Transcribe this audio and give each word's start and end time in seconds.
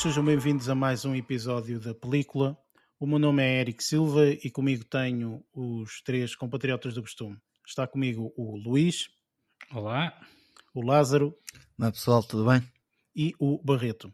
todos, 0.00 0.02
sejam 0.02 0.24
bem-vindos 0.24 0.68
a 0.68 0.74
mais 0.74 1.04
um 1.04 1.14
episódio 1.14 1.78
da 1.78 1.94
película. 1.94 2.56
O 2.98 3.06
meu 3.06 3.18
nome 3.18 3.42
é 3.42 3.60
Eric 3.60 3.84
Silva 3.84 4.28
e 4.28 4.50
comigo 4.50 4.84
tenho 4.84 5.44
os 5.52 6.00
três 6.02 6.34
compatriotas 6.34 6.94
do 6.94 7.02
costume. 7.02 7.36
Está 7.66 7.86
comigo 7.86 8.32
o 8.36 8.56
Luís. 8.56 9.10
Olá. 9.72 10.18
O 10.74 10.82
Lázaro. 10.82 11.36
Olá 11.78 11.92
pessoal, 11.92 12.22
tudo 12.22 12.46
bem? 12.46 12.62
E 13.14 13.34
o 13.38 13.60
Barreto. 13.62 14.12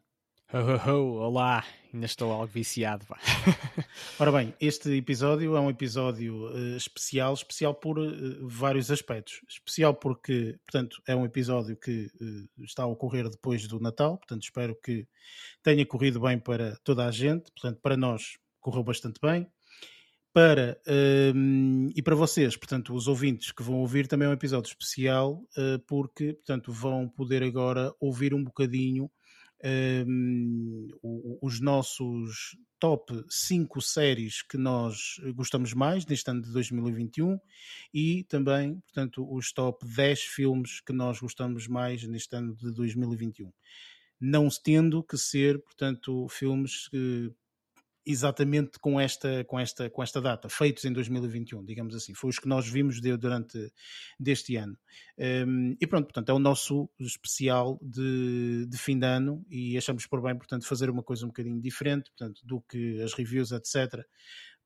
Ho, 0.53 0.59
ho, 0.59 0.91
ho, 0.91 1.15
olá, 1.21 1.65
ainda 1.97 2.07
estou 2.07 2.31
algo 2.31 2.47
viciado. 2.47 3.05
Pá. 3.07 3.19
Ora 4.21 4.31
bem, 4.31 4.55
este 4.61 4.91
episódio 4.91 5.57
é 5.57 5.61
um 5.61 5.71
episódio 5.71 6.49
uh, 6.49 6.77
especial, 6.77 7.33
especial 7.33 7.75
por 7.75 7.99
uh, 7.99 8.47
vários 8.47 8.91
aspectos. 8.91 9.41
Especial 9.49 9.95
porque, 9.95 10.59
portanto, 10.67 11.03
é 11.07 11.17
um 11.17 11.25
episódio 11.25 11.77
que 11.77 12.11
uh, 12.21 12.65
está 12.65 12.83
a 12.83 12.87
ocorrer 12.87 13.29
depois 13.29 13.67
do 13.67 13.81
Natal, 13.81 14.19
portanto, 14.19 14.43
espero 14.43 14.77
que 14.83 15.07
tenha 15.63 15.85
corrido 15.87 16.21
bem 16.21 16.39
para 16.39 16.77
toda 16.85 17.07
a 17.07 17.11
gente, 17.11 17.51
portanto, 17.53 17.81
para 17.83 17.97
nós 17.97 18.37
correu 18.61 18.85
bastante 18.85 19.19
bem. 19.21 19.47
Para, 20.35 20.79
ehm, 20.87 21.89
e 21.97 22.03
para 22.03 22.15
vocês, 22.15 22.59
portanto, 22.59 22.93
os 22.93 23.09
ouvintes 23.09 23.53
que 23.53 23.63
vão 23.63 23.77
ouvir, 23.77 24.07
também 24.07 24.27
é 24.27 24.29
um 24.29 24.35
episódio 24.35 24.69
especial, 24.69 25.43
porque, 25.87 26.35
portanto, 26.35 26.71
vão 26.71 27.09
poder 27.09 27.43
agora 27.43 27.91
ouvir 27.99 28.35
um 28.35 28.45
bocadinho 28.45 29.11
os 31.43 31.61
nossos 31.61 32.57
top 32.79 33.25
5 33.29 33.81
séries 33.81 34.43
que 34.43 34.59
nós 34.59 35.17
gostamos 35.35 35.73
mais 35.73 36.05
neste 36.07 36.31
ano 36.31 36.43
de 36.43 36.53
2021 36.53 37.39
e 37.93 38.25
também, 38.25 38.81
portanto, 38.81 39.27
os 39.33 39.53
top 39.53 39.87
10 39.87 40.21
filmes 40.21 40.81
que 40.81 40.93
nós 40.93 41.19
gostamos 41.19 41.67
mais 41.67 42.07
neste 42.07 42.37
ano 42.37 42.55
de 42.55 42.71
2021. 42.73 43.51
Não 44.21 44.49
tendo 44.63 45.03
que 45.03 45.17
ser, 45.17 45.63
portanto, 45.63 46.27
filmes 46.29 46.89
que 46.89 47.33
exatamente 48.07 48.79
com 48.79 49.01
esta, 49.01 49.45
com, 49.45 49.59
esta, 49.59 49.91
com 49.91 50.03
esta 50.03 50.21
data, 50.21 50.49
feitos 50.49 50.85
em 50.85 50.93
2021, 50.93 51.65
digamos 51.65 51.95
assim. 51.95 52.15
Foi 52.15 52.31
os 52.31 52.39
que 52.39 52.47
nós 52.47 52.69
vimos 52.69 53.01
de, 53.01 53.17
durante 53.17 53.73
deste 54.19 54.57
ano. 54.57 54.79
Um, 55.19 55.77
e 55.81 55.87
pronto, 55.87 56.05
portanto, 56.05 56.29
é 56.29 56.33
o 56.33 56.39
nosso 56.39 56.89
especial 57.01 57.79
de, 57.83 58.67
de 58.67 58.79
fim 58.79 58.99
de 58.99 59.07
ano 59.07 59.45
e 59.51 59.77
achamos 59.77 60.07
por 60.07 60.23
bem, 60.23 60.37
portanto, 60.37 60.67
fazer 60.67 60.89
uma 60.89 61.03
coisa 61.03 61.25
um 61.25 61.29
bocadinho 61.29 61.61
diferente, 61.61 62.11
portanto, 62.11 62.41
do 62.45 62.61
que 62.61 63.03
as 63.03 63.13
reviews, 63.13 63.51
etc 63.53 64.05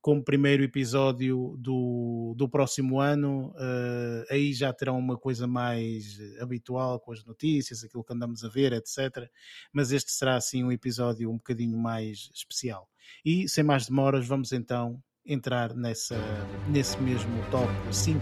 como 0.01 0.25
primeiro 0.25 0.63
episódio 0.63 1.57
do, 1.59 2.35
do 2.37 2.49
próximo 2.49 3.01
ano, 3.01 3.49
uh, 3.51 4.25
aí 4.31 4.53
já 4.53 4.73
terão 4.73 4.99
uma 4.99 5.17
coisa 5.17 5.47
mais 5.47 6.19
habitual 6.41 6.99
com 7.01 7.13
as 7.13 7.25
notícias, 7.25 7.85
aquilo 7.85 8.05
que 8.05 8.13
andamos 8.13 8.43
a 8.43 8.49
ver, 8.49 8.73
etc. 8.73 9.29
Mas 9.73 9.93
este 9.93 10.11
será 10.11 10.37
assim 10.37 10.65
um 10.65 10.73
episódio 10.73 11.31
um 11.31 11.37
bocadinho 11.37 11.79
mais 11.79 12.31
especial. 12.35 12.89
E 13.25 13.49
sem 13.49 13.63
mais 13.63 13.87
demoras, 13.87 14.27
vamos 14.27 14.53
então 14.53 15.03
entrar 15.25 15.75
nessa, 15.75 16.17
nesse 16.69 16.99
mesmo 17.01 17.31
top 17.51 17.71
5. 17.91 18.21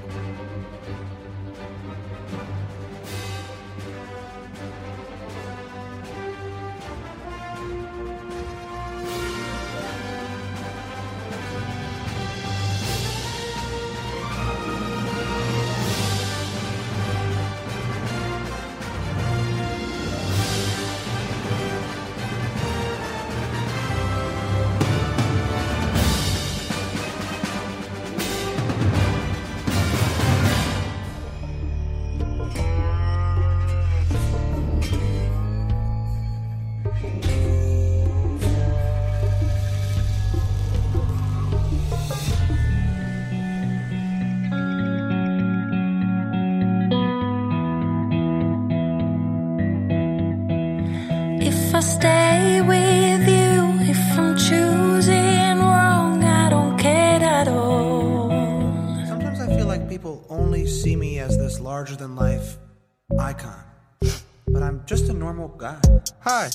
Hi. 66.31 66.51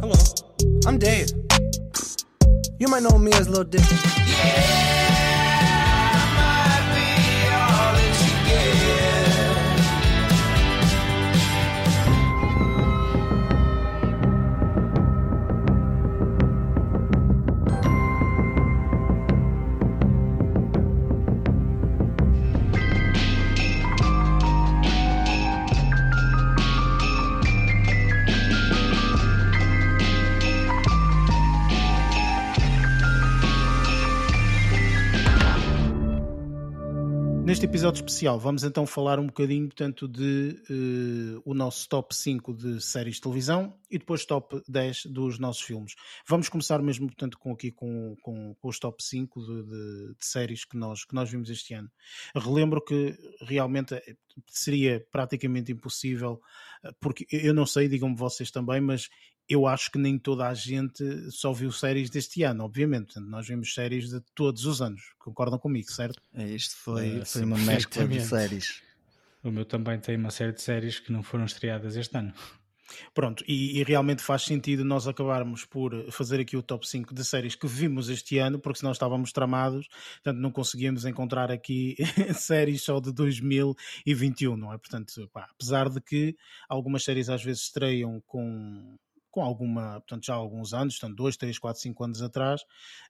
Hello. 0.00 0.16
I'm 0.84 0.98
Dave. 0.98 1.28
You 2.80 2.88
might 2.88 3.04
know 3.04 3.16
me 3.18 3.30
as 3.34 3.48
Lil 3.48 3.62
Dicky. 3.62 4.01
Vamos 38.38 38.62
então 38.62 38.86
falar 38.86 39.18
um 39.18 39.26
bocadinho 39.26 39.66
portanto, 39.66 40.06
de 40.06 40.56
uh, 40.70 41.42
o 41.44 41.54
nosso 41.54 41.88
top 41.88 42.14
5 42.14 42.54
de 42.54 42.80
séries 42.80 43.16
de 43.16 43.20
televisão 43.20 43.76
e 43.90 43.98
depois 43.98 44.24
top 44.24 44.62
10 44.68 45.06
dos 45.06 45.38
nossos 45.38 45.62
filmes. 45.62 45.94
Vamos 46.26 46.48
começar 46.48 46.80
mesmo 46.80 47.06
portanto, 47.06 47.38
com, 47.38 47.52
aqui 47.52 47.72
com, 47.72 48.14
com, 48.22 48.54
com 48.54 48.68
os 48.68 48.78
top 48.78 49.02
5 49.02 49.40
de, 49.40 49.62
de, 49.64 50.14
de, 50.14 50.24
séries 50.24 50.64
que 50.64 50.76
nós, 50.76 51.04
que 51.04 51.14
nós 51.14 51.30
vimos 51.30 51.50
este 51.50 51.74
ano. 51.74 51.90
Relembro 52.34 52.82
que 52.84 53.16
realmente 53.40 53.94
eh, 53.94 54.16
seria 54.46 55.04
praticamente 55.10 55.72
impossível, 55.72 56.40
eh, 56.84 56.90
porque 57.00 57.26
eu 57.30 57.52
não 57.52 57.66
sei, 57.66 57.88
digam-me 57.88 58.16
vocês 58.16 58.50
também, 58.50 58.80
mas 58.80 59.08
eu 59.48 59.66
acho 59.66 59.90
que 59.90 59.98
nem 59.98 60.18
toda 60.18 60.48
a 60.48 60.54
gente 60.54 61.30
só 61.30 61.52
viu 61.52 61.70
séries 61.72 62.10
deste 62.10 62.42
ano, 62.42 62.64
obviamente. 62.64 63.06
Portanto, 63.06 63.28
nós 63.28 63.46
vimos 63.46 63.74
séries 63.74 64.08
de 64.08 64.20
todos 64.34 64.64
os 64.64 64.80
anos. 64.80 65.12
Concordam 65.18 65.58
comigo, 65.58 65.90
certo? 65.90 66.20
É, 66.34 66.48
isto 66.48 66.76
foi, 66.76 67.18
é, 67.18 67.24
foi 67.24 67.42
uma 67.42 67.58
mescla 67.58 68.06
de 68.06 68.20
séries. 68.20 68.82
O 69.42 69.50
meu 69.50 69.64
também 69.64 69.98
tem 69.98 70.16
uma 70.16 70.30
série 70.30 70.52
de 70.52 70.62
séries 70.62 71.00
que 71.00 71.12
não 71.12 71.22
foram 71.22 71.44
estreadas 71.44 71.96
este 71.96 72.16
ano. 72.16 72.32
Pronto, 73.14 73.44
e, 73.46 73.78
e, 73.78 73.84
realmente 73.84 74.22
faz 74.22 74.42
sentido 74.42 74.84
nós 74.84 75.06
acabarmos 75.06 75.64
por 75.64 76.10
fazer 76.10 76.40
aqui 76.40 76.56
o 76.56 76.62
top 76.62 76.86
5 76.86 77.14
de 77.14 77.24
séries 77.24 77.54
que 77.54 77.66
vimos 77.66 78.08
este 78.08 78.38
ano, 78.38 78.58
porque 78.58 78.80
senão 78.80 78.92
estávamos 78.92 79.32
tramados, 79.32 79.88
portanto 80.22 80.38
não 80.38 80.50
conseguíamos 80.50 81.04
encontrar 81.04 81.50
aqui 81.50 81.96
séries 82.34 82.82
só 82.82 83.00
de 83.00 83.12
2021, 83.12 84.56
não 84.56 84.72
é? 84.72 84.78
Portanto, 84.78 85.28
pá, 85.32 85.48
apesar 85.50 85.88
de 85.88 86.00
que 86.00 86.36
algumas 86.68 87.04
séries 87.04 87.28
às 87.28 87.42
vezes 87.42 87.62
estreiam 87.62 88.22
com 88.26 88.98
com 89.32 89.42
alguma, 89.42 89.94
portanto, 89.94 90.26
já 90.26 90.34
há 90.34 90.36
alguns 90.36 90.72
anos, 90.74 90.98
portanto, 90.98 91.16
dois, 91.16 91.36
três, 91.36 91.58
quatro, 91.58 91.80
cinco 91.80 92.04
anos 92.04 92.22
atrás, 92.22 92.60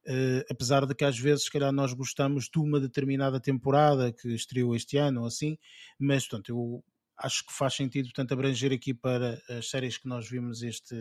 uh, 0.07 0.45
apesar 0.49 0.87
de 0.87 0.95
que 0.95 1.05
às 1.05 1.19
vezes, 1.19 1.45
se 1.45 1.51
calhar, 1.51 1.73
nós 1.73 1.93
gostamos 1.93 2.49
de 2.49 2.59
uma 2.59 2.81
determinada 2.81 3.41
temporada 3.41 4.13
que 4.13 4.29
estreou 4.29 4.75
este 4.75 4.97
ano 4.97 5.23
ou 5.23 5.27
assim, 5.27 5.59
mas, 5.99 6.27
portanto, 6.27 6.51
eu 6.51 6.85
acho 7.19 7.45
que 7.45 7.53
faz 7.53 7.75
sentido, 7.75 8.07
portanto, 8.07 8.33
abranger 8.33 8.73
aqui 8.73 8.95
para 8.95 9.43
as 9.49 9.69
séries 9.69 9.99
que 9.99 10.09
nós 10.09 10.29
vimos 10.29 10.63
este, 10.63 10.95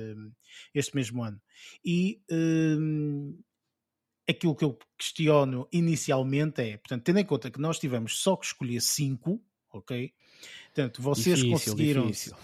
este 0.73 0.95
mesmo 0.95 1.23
ano. 1.23 1.39
E 1.85 2.19
uh, 2.31 3.39
aquilo 4.27 4.55
que 4.55 4.65
eu 4.65 4.77
questiono 4.97 5.67
inicialmente 5.71 6.61
é, 6.61 6.77
portanto, 6.77 7.03
tendo 7.03 7.19
em 7.19 7.25
conta 7.25 7.51
que 7.51 7.61
nós 7.61 7.77
tivemos 7.77 8.19
só 8.19 8.35
que 8.35 8.47
escolher 8.47 8.81
cinco, 8.81 9.39
ok? 9.71 10.11
Portanto, 10.73 11.01
vocês 11.01 11.37
difícil, 11.37 11.51
conseguiram. 11.51 12.07
Difícil 12.07 12.35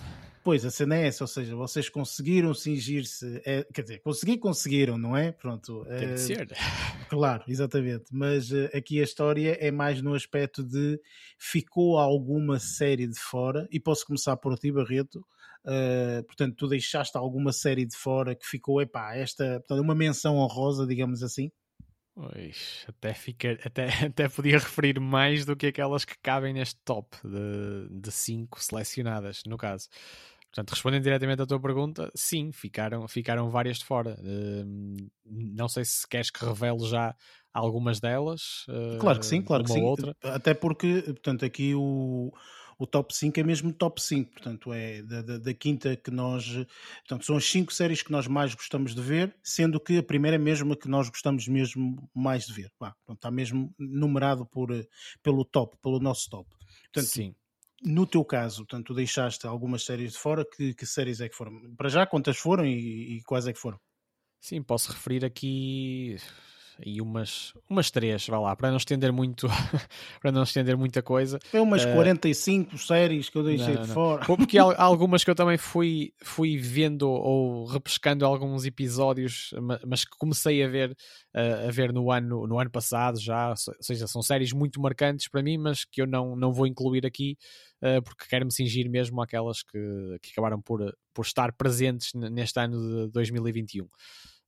Pois, 0.47 0.63
a 0.63 0.71
cena 0.71 0.95
é 0.95 1.07
essa, 1.07 1.25
ou 1.25 1.27
seja, 1.27 1.57
vocês 1.57 1.89
conseguiram 1.89 2.53
cingir-se, 2.53 3.41
é, 3.43 3.65
quer 3.65 3.81
dizer, 3.81 3.99
conseguir, 3.99 4.37
conseguiram, 4.37 4.97
não 4.97 5.13
é? 5.13 5.33
Pronto. 5.33 5.83
Tem 5.83 6.07
de 6.07 6.13
eh, 6.13 6.17
ser. 6.17 6.47
Claro, 7.09 7.43
exatamente. 7.49 8.05
Mas 8.13 8.49
uh, 8.49 8.69
aqui 8.73 9.01
a 9.01 9.03
história 9.03 9.57
é 9.59 9.69
mais 9.71 10.01
no 10.01 10.13
aspecto 10.13 10.63
de 10.63 11.01
ficou 11.37 11.97
alguma 11.99 12.59
série 12.59 13.05
de 13.07 13.19
fora, 13.19 13.67
e 13.69 13.77
posso 13.77 14.05
começar 14.05 14.37
por 14.37 14.57
ti, 14.57 14.71
Barreto. 14.71 15.19
Uh, 15.65 16.23
portanto, 16.23 16.55
tu 16.55 16.65
deixaste 16.69 17.17
alguma 17.17 17.51
série 17.51 17.85
de 17.85 17.97
fora 17.97 18.33
que 18.33 18.47
ficou, 18.47 18.81
epá, 18.81 19.17
esta, 19.17 19.59
portanto, 19.59 19.81
uma 19.81 19.95
menção 19.95 20.37
honrosa, 20.37 20.87
digamos 20.87 21.23
assim? 21.23 21.51
Pois, 22.15 22.85
até, 22.87 23.13
fica, 23.13 23.59
até, 23.65 23.87
até 24.07 24.29
podia 24.29 24.59
referir 24.59 24.97
mais 24.97 25.43
do 25.43 25.57
que 25.57 25.67
aquelas 25.67 26.05
que 26.05 26.17
cabem 26.23 26.53
neste 26.53 26.79
top 26.85 27.17
de, 27.21 27.99
de 27.99 28.11
cinco 28.13 28.63
selecionadas, 28.63 29.41
no 29.45 29.57
caso. 29.57 29.89
Portanto, 30.57 30.71
respondendo 30.71 31.03
diretamente 31.03 31.39
à 31.43 31.45
tua 31.45 31.59
pergunta, 31.59 32.11
sim, 32.15 32.51
ficaram, 32.51 33.07
ficaram 33.07 33.47
várias 33.51 33.77
de 33.77 33.85
fora. 33.85 34.17
Uh, 34.19 35.07
não 35.23 35.69
sei 35.69 35.85
se 35.85 36.07
queres 36.07 36.31
que 36.31 36.43
revele 36.43 36.79
já 36.89 37.15
algumas 37.53 37.99
delas. 37.99 38.65
Uh, 38.67 38.97
claro 38.97 39.19
que 39.19 39.25
sim, 39.27 39.43
claro 39.43 39.63
que 39.63 39.71
sim. 39.71 39.83
Outra. 39.83 40.15
Até 40.23 40.55
porque, 40.55 41.03
portanto, 41.03 41.45
aqui 41.45 41.75
o, 41.75 42.31
o 42.79 42.87
top 42.87 43.13
5 43.15 43.39
é 43.39 43.43
mesmo 43.43 43.71
top 43.71 44.01
5, 44.01 44.31
portanto, 44.31 44.73
é 44.73 45.03
da, 45.03 45.21
da, 45.21 45.37
da, 45.37 45.53
quinta 45.53 45.95
que 45.95 46.09
nós. 46.09 46.51
Portanto, 47.07 47.23
são 47.23 47.37
as 47.37 47.45
5 47.45 47.71
séries 47.71 48.01
que 48.01 48.11
nós 48.11 48.25
mais 48.25 48.55
gostamos 48.55 48.95
de 48.95 49.01
ver, 49.01 49.35
sendo 49.43 49.79
que 49.79 49.99
a 49.99 50.03
primeira 50.03 50.37
é 50.37 50.39
mesmo 50.39 50.73
a 50.73 50.75
que 50.75 50.87
nós 50.87 51.07
gostamos 51.07 51.47
mesmo 51.47 52.09
mais 52.15 52.47
de 52.47 52.53
ver. 52.53 52.71
Bah, 52.79 52.95
pronto, 53.05 53.19
está 53.19 53.29
mesmo 53.29 53.71
numerado 53.77 54.43
por, 54.43 54.69
pelo 55.21 55.45
top, 55.45 55.77
pelo 55.83 55.99
nosso 55.99 56.27
top. 56.31 56.49
Portanto, 56.91 57.11
Sim. 57.11 57.35
No 57.83 58.07
teu 58.07 58.25
caso, 58.25 58.65
portanto, 58.65 58.87
tu 58.87 58.93
deixaste 58.93 59.45
algumas 59.45 59.85
séries 59.85 60.13
de 60.13 60.17
fora, 60.17 60.45
que, 60.45 60.73
que 60.73 60.85
séries 60.85 61.21
é 61.21 61.29
que 61.29 61.35
foram? 61.35 61.53
Para 61.75 61.89
já, 61.89 62.05
quantas 62.05 62.37
foram 62.37 62.65
e, 62.65 63.17
e 63.17 63.23
quais 63.23 63.47
é 63.47 63.53
que 63.53 63.59
foram? 63.59 63.79
Sim, 64.39 64.61
posso 64.63 64.91
referir 64.91 65.23
aqui 65.25 66.17
e 66.85 67.01
umas, 67.01 67.53
umas 67.69 67.89
três, 67.89 68.27
vá 68.27 68.39
lá, 68.39 68.55
para 68.55 68.69
não 68.69 68.77
estender 68.77 69.11
muito, 69.11 69.47
para 70.21 70.31
não 70.31 70.43
estender 70.43 70.77
muita 70.77 71.01
coisa. 71.01 71.39
É 71.51 71.59
umas 71.59 71.83
uh, 71.83 71.93
45 71.93 72.77
séries 72.77 73.29
que 73.29 73.37
eu 73.37 73.43
deixei 73.43 73.73
não, 73.73 73.81
de 73.81 73.87
não. 73.87 73.93
fora. 73.93 74.25
Porque 74.25 74.57
há 74.57 74.63
algumas 74.81 75.23
que 75.23 75.29
eu 75.29 75.35
também 75.35 75.57
fui, 75.57 76.13
fui 76.21 76.57
vendo 76.57 77.09
ou 77.09 77.65
repescando 77.65 78.25
alguns 78.25 78.65
episódios, 78.65 79.53
mas 79.85 80.03
que 80.05 80.17
comecei 80.17 80.63
a 80.63 80.67
ver, 80.67 80.91
uh, 81.35 81.67
a 81.67 81.71
ver 81.71 81.91
no, 81.91 82.11
ano, 82.11 82.45
no 82.45 82.59
ano 82.59 82.69
passado 82.69 83.19
já, 83.19 83.49
ou 83.49 83.55
seja, 83.81 84.07
são 84.07 84.21
séries 84.21 84.53
muito 84.53 84.79
marcantes 84.81 85.27
para 85.27 85.41
mim, 85.41 85.57
mas 85.57 85.83
que 85.83 86.01
eu 86.01 86.07
não, 86.07 86.35
não 86.35 86.53
vou 86.53 86.67
incluir 86.67 87.05
aqui. 87.05 87.37
Uh, 87.79 88.01
porque 88.01 88.25
quero-me 88.27 88.51
cingir 88.51 88.89
mesmo 88.89 89.21
àquelas 89.21 89.61
que, 89.61 89.77
que 90.21 90.31
acabaram 90.31 90.59
por, 90.59 90.97
por 91.13 91.23
estar 91.23 91.53
presentes 91.53 92.11
neste 92.15 92.59
ano 92.59 93.05
de 93.05 93.11
2021 93.11 93.87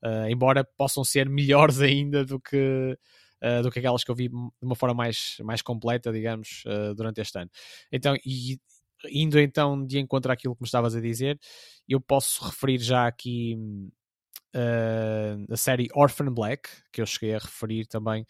uh, 0.04 0.30
embora 0.30 0.64
possam 0.64 1.04
ser 1.04 1.30
melhores 1.30 1.80
ainda 1.82 2.26
do 2.26 2.40
que, 2.40 2.98
uh, 3.44 3.64
do 3.64 3.72
que 3.72 3.80
aquelas 3.80 4.04
que 4.04 4.12
eu 4.12 4.16
vi 4.16 4.30
de 4.30 4.36
uma 4.62 4.76
forma 4.76 4.96
mais, 4.96 5.38
mais 5.44 5.62
completa, 5.62 6.12
digamos, 6.12 6.64
uh, 6.66 6.94
durante 6.96 7.22
este 7.22 7.40
ano. 7.40 7.50
Então, 7.92 8.16
e 8.26 8.58
indo 9.12 9.40
então 9.40 9.86
de 9.86 9.98
encontro 9.98 10.32
àquilo 10.32 10.56
que 10.56 10.62
me 10.62 10.68
estavas 10.68 10.96
a 10.96 11.00
dizer, 11.00 11.40
eu 11.88 12.02
posso 12.02 12.44
referir 12.46 12.80
já 12.80 13.08
aqui 13.08 13.58
a 15.48 15.56
série 15.56 15.88
Orphan 15.94 16.34
Black, 16.34 16.68
que 16.92 17.02
eu 17.02 17.06
cheguei 17.06 17.36
a 17.36 17.38
referir 17.38 17.86
também 17.86 18.26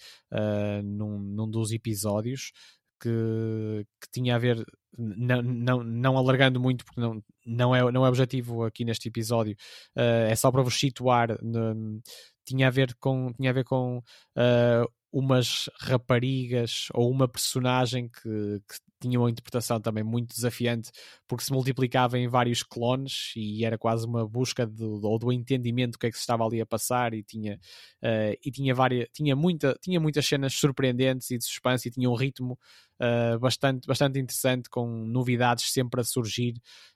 num, 0.83 1.17
num 1.17 1.49
dos 1.49 1.71
episódios, 1.71 2.51
que, 3.01 3.85
que 4.01 4.11
tinha 4.11 4.35
a 4.35 4.39
ver, 4.39 4.65
não, 4.97 5.41
não, 5.41 5.83
não 5.83 6.17
alargando 6.17 6.59
muito, 6.59 6.85
porque 6.85 7.01
não, 7.01 7.23
não, 7.45 7.75
é, 7.75 7.91
não 7.91 8.05
é 8.05 8.09
objetivo 8.09 8.63
aqui 8.63 8.83
neste 8.85 9.07
episódio, 9.07 9.55
uh, 9.97 10.29
é 10.29 10.35
só 10.35 10.51
para 10.51 10.61
vos 10.63 10.77
situar. 10.77 11.37
No, 11.41 12.01
tinha 12.45 12.67
a 12.67 12.71
ver 12.71 12.95
com, 12.99 13.31
tinha 13.33 13.51
a 13.51 13.53
ver 13.53 13.63
com 13.63 13.97
uh, 13.97 14.91
umas 15.11 15.69
raparigas 15.79 16.87
ou 16.93 17.09
uma 17.09 17.27
personagem 17.27 18.07
que, 18.07 18.61
que 18.67 18.79
tinha 18.99 19.19
uma 19.19 19.29
interpretação 19.29 19.79
também 19.79 20.03
muito 20.03 20.35
desafiante 20.35 20.91
porque 21.27 21.43
se 21.43 21.53
multiplicava 21.53 22.19
em 22.19 22.27
vários 22.27 22.63
clones 22.63 23.31
e 23.35 23.63
era 23.63 23.77
quase 23.77 24.05
uma 24.05 24.27
busca 24.27 24.67
do, 24.67 24.99
ou 25.03 25.17
do 25.17 25.31
entendimento 25.31 25.93
do 25.93 25.99
que 25.99 26.07
é 26.07 26.11
que 26.11 26.17
se 26.17 26.21
estava 26.21 26.45
ali 26.45 26.59
a 26.61 26.65
passar 26.65 27.13
e 27.13 27.23
tinha, 27.23 27.55
uh, 28.03 28.37
e 28.43 28.51
tinha, 28.51 28.75
várias, 28.75 29.07
tinha, 29.13 29.35
muita, 29.35 29.77
tinha 29.81 29.99
muitas 29.99 30.25
cenas 30.25 30.53
surpreendentes 30.53 31.31
e 31.31 31.37
de 31.37 31.45
suspense 31.45 31.87
e 31.87 31.91
tinha 31.91 32.09
um 32.09 32.15
ritmo 32.15 32.59
uh, 32.99 33.39
bastante, 33.39 33.87
bastante 33.87 34.19
interessante 34.19 34.69
com 34.69 34.87
novidades 34.87 35.71
sempre 35.71 36.01
a 36.01 36.03
surgir 36.03 36.53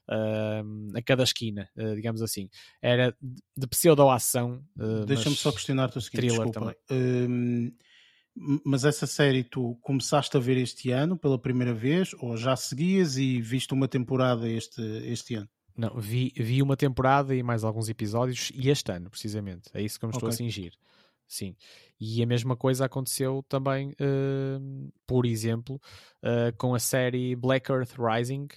uh, 0.09 0.97
a 0.97 1.01
cada 1.01 1.23
esquina, 1.23 1.69
digamos 1.95 2.21
assim. 2.21 2.49
Era 2.81 3.15
de 3.21 3.67
pseudo-ação. 3.67 4.63
Deixa-me 5.07 5.35
só 5.35 5.51
questionar-te 5.51 5.97
o 5.97 6.01
seguinte, 6.01 6.27
desculpa. 6.27 6.75
Hum, 6.91 7.71
mas 8.35 8.83
essa 8.83 9.05
série 9.05 9.43
tu 9.43 9.77
começaste 9.81 10.35
a 10.35 10.39
ver 10.39 10.57
este 10.57 10.91
ano 10.91 11.17
pela 11.17 11.37
primeira 11.37 11.73
vez 11.73 12.11
ou 12.19 12.35
já 12.35 12.55
seguias 12.55 13.17
e 13.17 13.41
viste 13.41 13.73
uma 13.73 13.87
temporada 13.87 14.49
este, 14.49 14.81
este 15.05 15.35
ano? 15.35 15.49
Não, 15.75 15.99
vi, 15.99 16.31
vi 16.35 16.61
uma 16.61 16.77
temporada 16.77 17.35
e 17.35 17.41
mais 17.41 17.63
alguns 17.63 17.89
episódios 17.89 18.51
e 18.53 18.69
este 18.69 18.91
ano, 18.91 19.09
precisamente. 19.09 19.69
É 19.73 19.81
isso 19.81 19.99
que 19.99 20.05
eu 20.05 20.09
me 20.09 20.15
estou 20.15 20.29
okay. 20.29 20.35
a 20.35 20.37
cingir. 20.37 20.73
Sim. 21.27 21.55
E 21.99 22.21
a 22.21 22.27
mesma 22.27 22.55
coisa 22.55 22.85
aconteceu 22.85 23.43
também, 23.49 23.89
uh, 23.91 24.93
por 25.07 25.25
exemplo, 25.25 25.81
uh, 26.21 26.55
com 26.57 26.75
a 26.75 26.79
série 26.79 27.35
Black 27.35 27.71
Earth 27.71 27.95
Rising, 27.97 28.47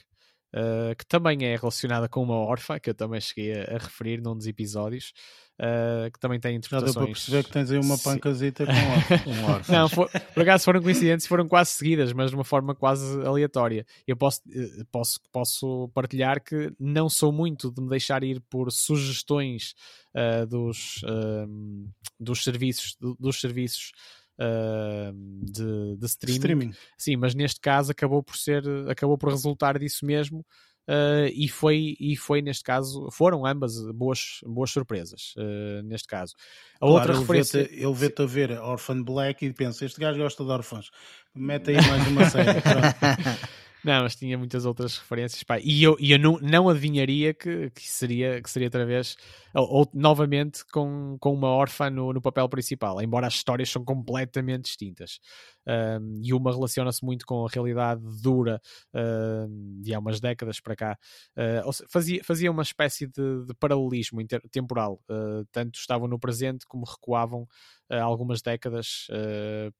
uh, 0.54 0.94
que 0.96 1.06
também 1.06 1.44
é 1.44 1.56
relacionada 1.56 2.08
com 2.08 2.22
uma 2.22 2.37
órfã, 2.37 2.78
que 2.78 2.90
eu 2.90 2.94
também 2.94 3.20
cheguei 3.20 3.52
a, 3.52 3.76
a 3.76 3.78
referir 3.78 4.20
num 4.20 4.37
dos 4.37 4.46
episódios 4.46 5.12
uh, 5.60 6.10
que 6.10 6.19
também 6.19 6.38
tem 6.38 6.56
interpretações. 6.56 6.94
Já 6.94 7.00
deu 7.00 7.06
para 7.06 7.14
perceber 7.14 7.44
que 7.44 7.50
tens 7.50 7.70
aí 7.70 7.78
uma 7.78 7.98
pancazita 7.98 8.64
com 9.25 9.30
um 9.30 9.44
órfão. 9.44 9.75
Não, 9.75 9.88
for, 9.88 10.11
por 10.11 10.42
acaso 10.42 10.64
foram 10.64 10.82
coincidentes, 10.82 11.26
foram 11.26 11.49
quase 11.49 11.71
seguidas, 11.71 12.12
mas 12.12 12.30
de 12.30 12.37
uma 12.37 12.44
forma 12.44 12.75
quase 12.75 13.21
aleatória. 13.23 13.87
Eu 14.06 14.16
posso, 14.16 14.40
eh, 14.50 14.85
posso, 14.90 15.21
posso 15.32 15.90
partilhar 15.94 16.42
que 16.42 16.73
não 16.78 17.09
sou 17.09 17.32
muito 17.32 17.71
de 17.71 17.80
me 17.80 17.88
deixar 17.88 18.23
ir 18.23 18.40
por 18.49 18.71
sugestões 18.71 19.75
uh, 20.14 20.47
dos, 20.47 21.02
uh, 21.04 21.90
dos 22.18 22.42
serviços, 22.42 22.97
dos 23.18 23.40
serviços 23.40 23.92
Uh, 24.38 25.12
de, 25.43 25.97
de 25.97 26.07
streaming. 26.07 26.37
streaming. 26.37 26.73
Sim, 26.99 27.16
mas 27.16 27.35
neste 27.35 27.59
caso 27.59 27.90
acabou 27.90 28.23
por 28.23 28.37
ser, 28.37 28.62
acabou 28.88 29.16
por 29.16 29.31
resultar 29.31 29.78
disso 29.78 30.05
mesmo, 30.05 30.45
Uh, 30.88 31.26
e 31.35 31.49
foi 31.49 31.97
e 31.99 32.16
foi 32.16 32.40
neste 32.40 32.62
caso 32.62 33.11
foram 33.11 33.45
ambas 33.45 33.73
boas 33.93 34.38
boas 34.47 34.71
surpresas 34.71 35.35
uh, 35.37 35.83
neste 35.83 36.07
caso 36.07 36.33
a 36.76 36.78
claro, 36.78 36.95
outra 36.95 37.12
ele 37.12 37.21
referência 37.23 37.64
vê 37.64 37.75
ele 37.83 37.93
vê-te 37.93 38.23
a 38.23 38.25
ver 38.25 38.52
Orphan 38.52 39.02
Black 39.02 39.45
e 39.45 39.52
pensa 39.52 39.85
este 39.85 39.99
gajo 39.99 40.21
gosta 40.21 40.45
de 40.45 40.50
órfãos 40.50 40.93
mete 41.35 41.71
aí 41.71 41.88
mais 41.88 42.07
uma 42.07 42.31
série 42.31 42.62
Não, 43.87 44.02
mas 44.02 44.16
tinha 44.16 44.37
muitas 44.37 44.66
outras 44.66 44.99
referências. 44.99 45.45
Pá. 45.45 45.61
E 45.61 45.81
eu, 45.81 45.97
e 46.00 46.11
eu 46.11 46.19
não, 46.19 46.40
não 46.43 46.69
adivinharia 46.69 47.33
que, 47.33 47.71
que, 47.71 47.88
seria, 47.88 48.43
que 48.43 48.50
seria 48.50 48.66
outra 48.66 48.85
vez, 48.85 49.16
ou, 49.55 49.64
ou 49.64 49.90
novamente, 49.95 50.64
com, 50.73 51.16
com 51.21 51.33
uma 51.33 51.47
órfã 51.47 51.88
no, 51.88 52.12
no 52.12 52.21
papel 52.21 52.49
principal, 52.49 53.00
embora 53.00 53.28
as 53.28 53.35
histórias 53.35 53.71
são 53.71 53.85
completamente 53.85 54.64
distintas. 54.64 55.21
Um, 55.66 56.20
e 56.23 56.32
uma 56.32 56.52
relaciona-se 56.52 57.04
muito 57.04 57.26
com 57.26 57.44
a 57.44 57.49
realidade 57.49 58.00
dura 58.23 58.61
um, 58.94 59.80
de 59.82 59.94
há 59.94 59.99
umas 59.99 60.20
décadas 60.20 60.61
para 60.61 60.76
cá. 60.76 60.99
Uh, 61.37 61.73
fazia, 61.88 62.23
fazia 62.23 62.50
uma 62.50 62.62
espécie 62.62 63.06
de, 63.06 63.44
de 63.46 63.54
paralelismo 63.54 64.20
temporal. 64.50 65.00
Uh, 65.11 65.44
tanto 65.50 65.78
estavam 65.78 66.06
no 66.08 66.18
presente 66.18 66.66
como 66.66 66.85
recuavam 66.85 67.42
uh, 67.90 67.94
algumas 67.94 68.40
décadas 68.42 69.06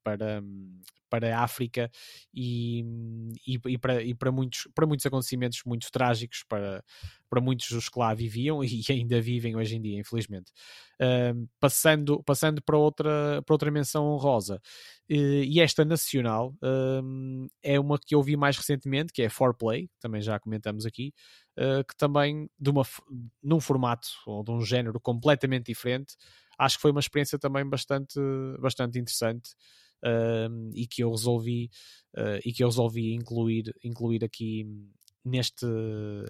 para, 0.03 0.43
para 1.09 1.37
a 1.37 1.43
África 1.43 1.91
e, 2.35 2.85
e, 3.47 3.59
e, 3.67 3.79
para, 3.79 4.03
e 4.03 4.15
para, 4.15 4.33
muitos, 4.33 4.69
para 4.75 4.87
muitos 4.87 5.07
acontecimentos 5.07 5.61
muito 5.65 5.91
trágicos 5.91 6.45
para, 6.49 6.85
para 7.29 7.41
muitos 7.41 7.71
dos 7.71 7.89
que 7.89 7.99
lá 7.99 8.15
viviam 8.15 8.63
e 8.65 8.83
ainda 8.91 9.21
vivem 9.21 9.57
hoje 9.57 9.77
em 9.77 9.81
dia, 9.81 9.99
infelizmente. 9.99 10.53
Uh, 11.01 11.49
passando 11.61 12.23
passando 12.23 12.63
para, 12.63 12.77
outra, 12.77 13.43
para 13.45 13.55
outra 13.55 13.71
menção 13.71 14.07
honrosa, 14.07 14.57
uh, 14.57 14.61
e 15.09 15.61
esta 15.61 15.85
nacional 15.85 16.55
uh, 16.63 17.49
é 17.63 17.79
uma 17.79 17.99
que 17.99 18.15
eu 18.15 18.23
vi 18.23 18.37
mais 18.37 18.57
recentemente, 18.57 19.13
que 19.13 19.23
é 19.23 19.29
Foreplay, 19.29 19.89
também 20.01 20.21
já 20.21 20.39
comentamos 20.39 20.85
aqui, 20.85 21.13
ah, 21.59 21.83
que 21.89 21.97
também 21.97 22.49
de 22.59 22.71
uma, 22.71 22.83
num 23.43 23.61
formato 23.61 24.09
ou 24.27 24.45
de 24.45 24.51
um 24.51 24.61
género 24.61 25.01
completamente 25.01 25.67
diferente, 25.67 26.15
acho 26.59 26.77
que 26.77 26.83
foi 26.83 26.91
uma 26.91 27.01
experiência 27.01 27.39
também 27.39 27.67
bastante, 27.69 28.19
bastante 28.61 28.99
interessante 28.99 29.51
uh, 30.05 30.71
e 30.75 30.87
que 30.87 31.03
eu 31.03 31.11
resolvi 31.11 31.71
uh, 32.17 32.41
e 32.45 32.53
que 32.53 32.63
eu 32.63 32.69
resolvi 32.69 33.15
incluir, 33.15 33.75
incluir 33.83 34.25
aqui 34.25 34.67
neste, 35.25 35.67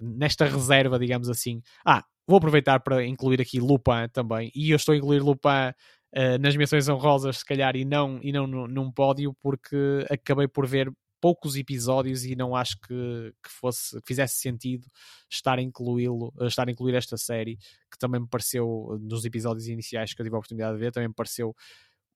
nesta 0.01 0.45
reserva, 0.45 0.97
digamos 0.97 1.29
assim. 1.29 1.61
Ah, 1.85 2.03
vou 2.27 2.37
aproveitar 2.37 2.79
para 2.79 3.05
incluir 3.05 3.41
aqui 3.41 3.59
Lupin 3.59 4.07
também, 4.11 4.51
e 4.55 4.71
eu 4.71 4.77
estou 4.77 4.93
a 4.93 4.97
incluir 4.97 5.21
Lupin 5.21 5.73
uh, 6.17 6.37
nas 6.39 6.55
menções 6.55 6.89
honrosas, 6.89 7.37
se 7.37 7.45
calhar, 7.45 7.75
e 7.75 7.85
não, 7.85 8.19
e 8.21 8.31
não 8.31 8.47
num 8.47 8.91
pódio, 8.91 9.35
porque 9.41 10.05
acabei 10.09 10.47
por 10.47 10.65
ver 10.67 10.91
poucos 11.19 11.55
episódios 11.55 12.25
e 12.25 12.35
não 12.35 12.55
acho 12.55 12.77
que, 12.79 13.33
que 13.43 13.49
fosse 13.49 13.99
que 14.01 14.07
fizesse 14.07 14.35
sentido 14.35 14.85
estar 15.29 15.57
a 15.57 15.61
incluí-lo, 15.61 16.31
estar 16.41 16.67
a 16.67 16.71
incluir 16.71 16.95
esta 16.95 17.17
série, 17.17 17.57
que 17.91 17.97
também 17.99 18.21
me 18.21 18.27
pareceu, 18.27 18.97
nos 19.01 19.25
episódios 19.25 19.67
iniciais 19.67 20.13
que 20.13 20.21
eu 20.21 20.25
tive 20.25 20.35
a 20.35 20.39
oportunidade 20.39 20.75
de 20.75 20.79
ver, 20.79 20.91
também 20.91 21.07
me 21.09 21.15
pareceu 21.15 21.55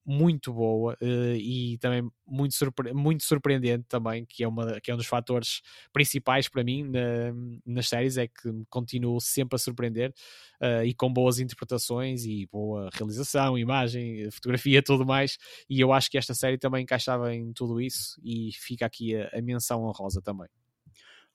muito 0.04 0.52
boa 0.52 0.96
uh, 1.00 1.36
e 1.36 1.78
também 1.78 2.10
muito, 2.26 2.54
surpre 2.54 2.92
muito 2.92 3.22
surpreendente 3.22 3.84
também, 3.88 4.24
que 4.24 4.42
é, 4.42 4.48
uma, 4.48 4.80
que 4.80 4.90
é 4.90 4.94
um 4.94 4.96
dos 4.96 5.06
fatores 5.06 5.62
principais 5.92 6.48
para 6.48 6.64
mim 6.64 6.84
na, 6.84 7.32
nas 7.64 7.88
séries, 7.88 8.16
é 8.16 8.26
que 8.26 8.50
continuo 8.68 9.20
sempre 9.20 9.56
a 9.56 9.58
surpreender 9.58 10.12
uh, 10.60 10.84
e 10.84 10.92
com 10.94 11.12
boas 11.12 11.38
interpretações 11.38 12.24
e 12.24 12.46
boa 12.46 12.90
realização, 12.92 13.56
imagem, 13.56 14.30
fotografia, 14.30 14.82
tudo 14.84 15.06
mais, 15.06 15.38
e 15.68 15.80
eu 15.80 15.92
acho 15.92 16.10
que 16.10 16.18
esta 16.18 16.34
série 16.34 16.58
também 16.58 16.82
encaixava 16.82 17.34
em 17.34 17.52
tudo 17.52 17.80
isso 17.80 18.20
e 18.24 18.50
fica 18.52 18.86
aqui 18.86 19.16
a, 19.16 19.30
a 19.32 19.42
menção 19.42 19.84
honrosa 19.84 20.20
também. 20.20 20.48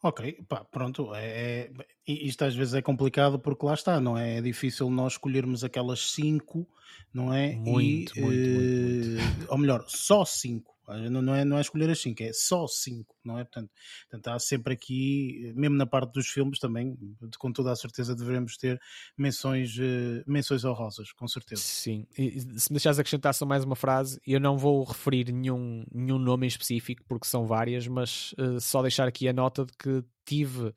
Ok, 0.04 0.44
pá, 0.48 0.64
pronto. 0.64 1.14
É, 1.16 1.72
é, 2.08 2.12
isto 2.12 2.44
às 2.44 2.56
vezes 2.56 2.74
é 2.74 2.82
complicado 2.82 3.40
porque 3.40 3.66
lá 3.66 3.74
está, 3.74 4.00
não 4.00 4.18
é? 4.18 4.38
É 4.38 4.42
difícil 4.42 4.90
nós 4.90 5.14
escolhermos 5.14 5.64
aquelas 5.64 6.12
cinco, 6.12 6.68
não 7.14 7.34
é? 7.34 7.56
Muito, 7.56 8.18
e, 8.18 8.22
muito, 8.22 8.22
muito, 8.22 9.20
muito. 9.20 9.48
Ou 9.52 9.58
melhor, 9.58 9.86
só 9.88 10.26
cinco 10.26 10.78
não 11.10 11.36
é, 11.36 11.44
não 11.44 11.58
é 11.58 11.62
escolher 11.62 11.90
as 11.90 12.00
5, 12.00 12.24
é 12.24 12.32
só 12.32 12.66
5, 12.66 13.14
não 13.24 13.38
é? 13.38 13.44
Portanto, 13.44 13.70
portanto, 14.10 14.28
há 14.30 14.40
sempre 14.40 14.74
aqui, 14.74 15.52
mesmo 15.56 15.76
na 15.76 15.86
parte 15.86 16.14
dos 16.14 16.28
filmes 16.28 16.60
também, 16.60 16.98
com 17.38 17.52
toda 17.52 17.72
a 17.72 17.76
certeza 17.76 18.16
devemos 18.16 18.56
ter 18.56 18.80
menções, 19.18 19.78
uh, 19.78 20.24
menções 20.26 20.64
honrosas, 20.64 21.12
com 21.12 21.28
certeza. 21.28 21.62
Sim, 21.62 22.08
e 22.18 22.40
se 22.40 22.72
me 22.72 22.76
deixares 22.76 23.00
acrescentar 23.00 23.34
só 23.34 23.46
mais 23.46 23.66
uma 23.66 23.76
frase, 23.76 24.20
eu 24.26 24.40
não 24.40 24.58
vou 24.58 24.84
referir 24.86 25.32
nenhum, 25.32 25.84
nenhum 25.92 26.18
nome 26.18 26.46
em 26.46 26.50
específico, 26.50 27.04
porque 27.06 27.28
são 27.28 27.46
várias, 27.46 27.86
mas 27.88 28.34
uh, 28.34 28.60
só 28.62 28.82
deixar 28.82 29.08
aqui 29.08 29.28
a 29.28 29.34
nota 29.34 29.66
de 29.66 29.74
que 29.74 30.04
tive. 30.26 30.74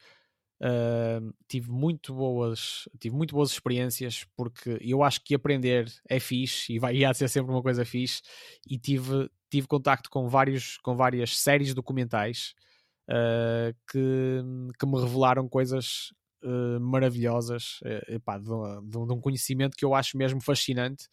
Tive 1.48 1.70
muito 1.70 2.14
boas 2.14 2.88
tive 2.98 3.16
muito 3.16 3.34
boas 3.34 3.50
experiências 3.50 4.26
porque 4.36 4.78
eu 4.80 5.02
acho 5.02 5.22
que 5.24 5.34
aprender 5.34 5.90
é 6.08 6.20
fixe 6.20 6.74
e 6.74 6.78
vai 6.78 6.92
há 7.04 7.12
de 7.12 7.18
ser 7.18 7.28
sempre 7.28 7.50
uma 7.50 7.62
coisa 7.62 7.84
fixe. 7.84 8.22
E 8.68 8.78
tive 8.78 9.30
tive 9.50 9.66
contacto 9.66 10.08
com, 10.08 10.28
vários, 10.28 10.78
com 10.78 10.94
várias 10.94 11.36
séries 11.36 11.74
documentais 11.74 12.54
uh, 13.08 13.74
que, 13.90 14.42
que 14.78 14.86
me 14.86 15.00
revelaram 15.00 15.48
coisas 15.48 16.12
uh, 16.42 16.80
maravilhosas, 16.80 17.80
uh, 17.82 18.14
epá, 18.14 18.38
de, 18.38 18.44
de, 18.44 18.90
de, 18.90 19.12
um 19.12 19.20
conhecimento 19.20 19.76
que 19.76 19.84
eu 19.84 19.94
acho 19.94 20.16
mesmo 20.16 20.40
fascinante, 20.40 21.08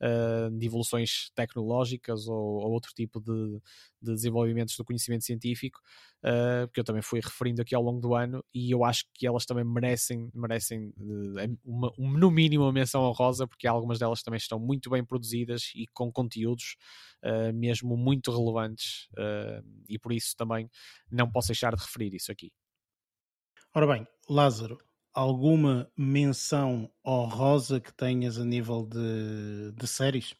uh, 0.00 0.50
de 0.56 0.66
evoluções 0.66 1.30
tecnológicas 1.34 2.28
ou, 2.28 2.36
ou 2.36 2.70
outro 2.72 2.92
tipo 2.94 3.20
de, 3.20 3.60
de, 4.00 4.14
desenvolvimentos 4.14 4.76
do 4.76 4.84
conhecimento 4.84 5.24
científico, 5.24 5.80
que 6.72 6.78
eu 6.78 6.84
também 6.84 7.02
fui 7.02 7.18
referindo 7.18 7.62
aqui 7.62 7.74
ao 7.74 7.82
longo 7.82 8.00
do 8.00 8.14
ano, 8.14 8.44
e 8.54 8.70
eu 8.70 8.84
acho 8.84 9.06
que 9.12 9.26
elas 9.26 9.44
também 9.44 9.64
merecem, 9.64 10.30
merecem 10.32 10.94
uma, 11.64 11.92
um, 11.98 12.12
no 12.12 12.30
mínimo 12.30 12.62
uma 12.62 12.72
menção 12.72 13.02
honrosa, 13.02 13.44
porque 13.44 13.66
algumas 13.66 13.98
delas 13.98 14.22
também 14.22 14.38
estão 14.38 14.56
muito 14.60 14.88
bem 14.88 15.04
produzidas 15.04 15.72
e 15.74 15.84
com 15.92 16.12
conteúdos 16.12 16.76
mesmo 17.52 17.96
muito 17.96 18.30
relevantes, 18.30 19.08
e 19.88 19.98
por 19.98 20.12
isso 20.12 20.36
também 20.36 20.70
não 21.10 21.28
posso 21.28 21.48
deixar 21.48 21.74
de 21.74 21.82
referir 21.82 22.14
isso 22.14 22.30
aqui. 22.30 22.52
Ora 23.74 23.86
bem, 23.86 24.06
Lázaro, 24.28 24.76
alguma 25.14 25.90
menção 25.96 26.92
honrosa 27.02 27.80
que 27.80 27.90
tenhas 27.90 28.36
a 28.36 28.44
nível 28.44 28.84
de, 28.84 29.72
de 29.72 29.86
séries? 29.86 30.34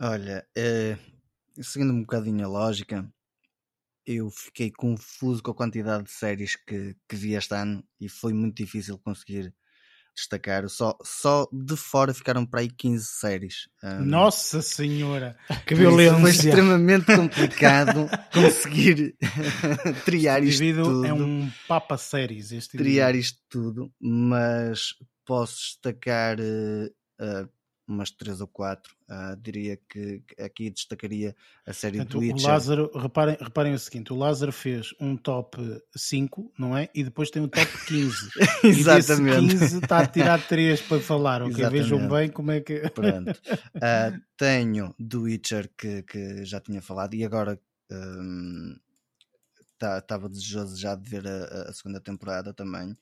Olha, 0.00 0.46
é, 0.56 0.96
seguindo 1.60 1.92
um 1.92 2.02
bocadinho 2.02 2.44
a 2.44 2.48
lógica, 2.48 3.12
eu 4.06 4.30
fiquei 4.30 4.70
confuso 4.70 5.42
com 5.42 5.50
a 5.50 5.56
quantidade 5.56 6.04
de 6.04 6.12
séries 6.12 6.54
que, 6.54 6.96
que 7.08 7.16
vi 7.16 7.34
este 7.34 7.52
ano 7.52 7.82
e 8.00 8.08
foi 8.08 8.32
muito 8.32 8.56
difícil 8.56 8.96
conseguir 9.00 9.52
destacar. 10.16 10.68
Só, 10.68 10.96
só 11.04 11.46
de 11.52 11.76
fora 11.76 12.12
ficaram 12.12 12.44
para 12.44 12.60
aí 12.60 12.68
15 12.68 13.04
séries. 13.04 13.68
Um, 13.82 14.04
Nossa 14.04 14.62
Senhora! 14.62 15.36
Que 15.66 15.74
violência! 15.74 16.20
Foi 16.20 16.30
extremamente 16.30 17.06
complicado 17.14 18.08
conseguir 18.32 19.16
triar 20.04 20.42
isto 20.42 20.62
indivíduo 20.62 20.84
tudo. 20.84 21.06
É 21.06 21.12
um 21.12 21.50
papa 21.68 21.96
séries 21.96 22.52
este 22.52 22.76
Triar 22.76 23.14
isto 23.14 23.38
tudo, 23.48 23.92
mas 24.00 24.94
posso 25.24 25.56
destacar 25.56 26.38
uh, 26.38 26.86
uh, 27.20 27.48
umas 27.86 28.10
três 28.10 28.40
ou 28.40 28.48
quatro. 28.48 28.94
Uh, 29.08 29.36
diria 29.40 29.78
que, 29.88 30.22
aqui 30.38 30.68
destacaria 30.70 31.34
a 31.64 31.72
série 31.72 31.98
Portanto, 31.98 32.12
do 32.12 32.18
Witcher. 32.20 32.48
O 32.48 32.52
Lázaro, 32.52 32.90
reparem, 32.94 33.36
reparem 33.40 33.74
o 33.74 33.78
seguinte: 33.78 34.12
o 34.12 34.16
Lázaro 34.16 34.52
fez 34.52 34.92
um 35.00 35.16
top 35.16 35.58
5, 35.94 36.52
não 36.58 36.76
é? 36.76 36.88
E 36.94 37.04
depois 37.04 37.30
tem 37.30 37.42
um 37.42 37.48
top 37.48 37.70
15. 37.86 38.30
Exatamente. 38.64 39.54
E 39.54 39.58
15 39.58 39.78
está 39.78 40.00
a 40.00 40.06
tirar 40.06 40.46
3 40.46 40.80
para 40.82 41.00
falar, 41.00 41.42
ok? 41.42 41.68
Vejam 41.70 42.08
bem 42.08 42.28
como 42.28 42.50
é 42.50 42.60
que. 42.60 42.88
Pronto. 42.90 43.30
Uh, 43.30 44.20
tenho 44.36 44.94
do 44.98 45.22
Witcher 45.22 45.70
que, 45.76 46.02
que 46.02 46.44
já 46.44 46.60
tinha 46.60 46.82
falado 46.82 47.14
e 47.14 47.24
agora. 47.24 47.58
Um, 47.90 48.76
estava 49.78 50.26
desejoso 50.26 50.74
já 50.80 50.94
de 50.94 51.08
ver 51.08 51.26
a, 51.26 51.68
a 51.68 51.72
segunda 51.72 52.00
temporada 52.00 52.52
também. 52.52 52.96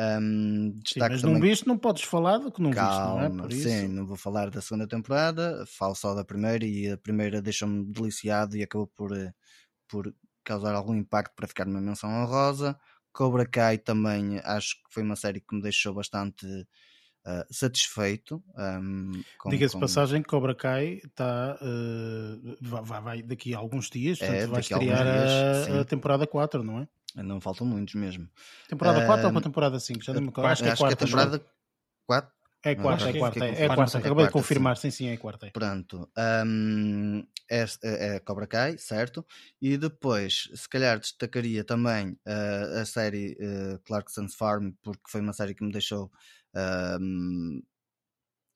Um, 0.00 0.80
sim, 0.86 0.98
mas 0.98 1.20
também... 1.20 1.34
não 1.34 1.40
viste, 1.40 1.66
não 1.66 1.76
podes 1.76 2.04
falar 2.04 2.38
do 2.38 2.50
que 2.50 2.62
não 2.62 2.70
Calma, 2.70 3.22
viste, 3.22 3.36
não 3.36 3.44
é? 3.44 3.48
Por 3.48 3.52
sim, 3.52 3.88
não 3.88 4.06
vou 4.06 4.16
falar 4.16 4.48
da 4.48 4.60
segunda 4.60 4.86
temporada, 4.86 5.64
falo 5.66 5.94
só 5.94 6.14
da 6.14 6.24
primeira 6.24 6.64
e 6.64 6.90
a 6.90 6.96
primeira 6.96 7.42
deixou-me 7.42 7.84
deliciado 7.84 8.56
e 8.56 8.62
acabou 8.62 8.86
por, 8.86 9.14
eh, 9.16 9.34
por 9.88 10.14
causar 10.44 10.74
algum 10.74 10.94
impacto 10.94 11.34
para 11.34 11.48
ficar 11.48 11.66
numa 11.66 11.80
menção 11.80 12.08
honrosa. 12.10 12.78
Cobra 13.12 13.44
Kai 13.44 13.78
também 13.78 14.38
acho 14.44 14.76
que 14.76 14.94
foi 14.94 15.02
uma 15.02 15.16
série 15.16 15.40
que 15.40 15.54
me 15.54 15.60
deixou 15.60 15.92
bastante 15.92 16.46
uh, 16.46 17.44
satisfeito. 17.50 18.42
Um, 18.56 19.10
Diga-se 19.48 19.74
com... 19.74 19.80
passagem 19.80 20.22
que 20.22 20.28
Cobra 20.28 20.54
Kai 20.54 21.00
está 21.04 21.58
uh, 21.60 22.56
vai, 22.60 23.00
vai, 23.00 23.22
daqui 23.22 23.54
a 23.54 23.58
alguns 23.58 23.90
dias, 23.90 24.18
portanto, 24.18 24.36
é, 24.36 24.46
vai 24.46 24.60
estrear 24.60 25.06
a, 25.06 25.80
a, 25.80 25.84
temporada 25.84 26.26
4, 26.26 26.62
não 26.62 26.80
é? 26.80 26.88
Não 27.16 27.40
faltam 27.40 27.66
muitos 27.66 27.94
mesmo. 27.94 28.28
Temporada 28.68 29.04
4 29.06 29.26
ou 29.26 29.32
para 29.32 29.42
temporada 29.42 29.80
5? 29.80 30.02
Já 30.02 30.12
me 30.14 30.30
acho, 30.36 30.62
que 30.62 30.68
é, 30.68 30.72
acho 30.72 30.82
quarta, 30.82 30.96
que 30.96 31.02
é 31.02 31.06
temporada 31.06 31.44
4. 32.06 32.32
É 32.62 32.74
quarta, 32.74 33.08
é 33.08 33.18
quarta, 33.18 33.44
é, 33.46 33.64
é 33.64 33.68
quarta. 33.68 33.98
Acabei 33.98 34.26
de 34.26 34.32
confirmar, 34.32 34.76
sim, 34.76 34.90
sim, 34.90 35.08
é 35.08 35.16
quarta. 35.16 35.50
Pronto. 35.50 36.10
Um, 36.46 37.24
é, 37.50 37.64
é, 37.82 38.20
Cobra 38.20 38.46
Kai, 38.46 38.76
certo? 38.76 39.26
E 39.62 39.78
depois, 39.78 40.50
se 40.54 40.68
calhar 40.68 41.00
destacaria 41.00 41.64
também 41.64 42.10
uh, 42.26 42.80
a 42.80 42.84
série 42.84 43.34
uh, 43.40 43.78
Clarkson's 43.84 44.34
Farm, 44.34 44.72
porque 44.82 45.02
foi 45.08 45.22
uma 45.22 45.32
série 45.32 45.54
que 45.54 45.64
me 45.64 45.72
deixou 45.72 46.12
um, 47.00 47.62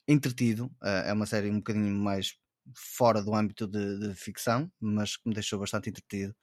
entretido. 0.07 0.65
Uh, 0.83 1.07
é 1.07 1.13
uma 1.13 1.25
série 1.25 1.49
um 1.49 1.57
bocadinho 1.57 1.95
mais 1.95 2.35
fora 2.75 3.23
do 3.23 3.33
âmbito 3.33 3.67
de, 3.67 3.99
de 3.99 4.13
ficção, 4.13 4.71
mas 4.79 5.17
que 5.17 5.27
me 5.27 5.33
deixou 5.33 5.59
bastante 5.59 5.89
entretido. 5.89 6.35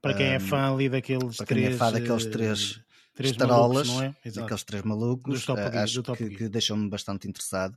Para 0.00 0.14
quem 0.14 0.26
é 0.26 0.38
fã 0.38 0.72
ali 0.72 0.88
daqueles 0.88 1.36
para 1.36 1.46
três. 1.46 1.66
Quem 1.66 1.74
é 1.74 1.78
fã 1.78 1.92
daqueles 1.92 2.26
eh, 2.26 2.30
três, 2.30 2.80
três 3.14 3.32
estarolas, 3.32 3.88
malucos, 3.88 4.16
é? 4.24 4.30
daqueles 4.40 4.64
três 4.64 4.82
malucos, 4.84 5.48
uh, 5.48 5.52
acho 5.82 6.02
que, 6.02 6.30
que 6.30 6.48
deixou-me 6.48 6.88
bastante 6.88 7.28
interessado 7.28 7.76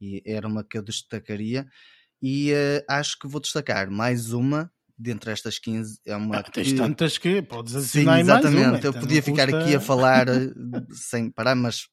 e 0.00 0.22
era 0.26 0.48
uma 0.48 0.64
que 0.64 0.78
eu 0.78 0.82
destacaria. 0.82 1.66
E 2.22 2.52
uh, 2.52 2.84
acho 2.88 3.18
que 3.18 3.28
vou 3.28 3.40
destacar 3.40 3.90
mais 3.90 4.32
uma 4.32 4.70
dentre 4.98 5.30
estas 5.30 5.58
15. 5.58 6.00
É 6.04 6.16
uma 6.16 6.38
ah, 6.38 6.42
que... 6.42 6.52
Tens 6.52 6.72
tantas 6.72 7.16
que 7.16 7.40
podes 7.42 7.74
adicionar 7.74 8.16
Sim, 8.16 8.20
exatamente. 8.20 8.66
Uma, 8.66 8.74
eu 8.74 8.78
então 8.78 8.92
podia 8.92 9.22
ficar 9.22 9.46
custa... 9.46 9.64
aqui 9.64 9.74
a 9.74 9.80
falar 9.80 10.26
sem 10.92 11.30
parar, 11.30 11.54
mas 11.54 11.86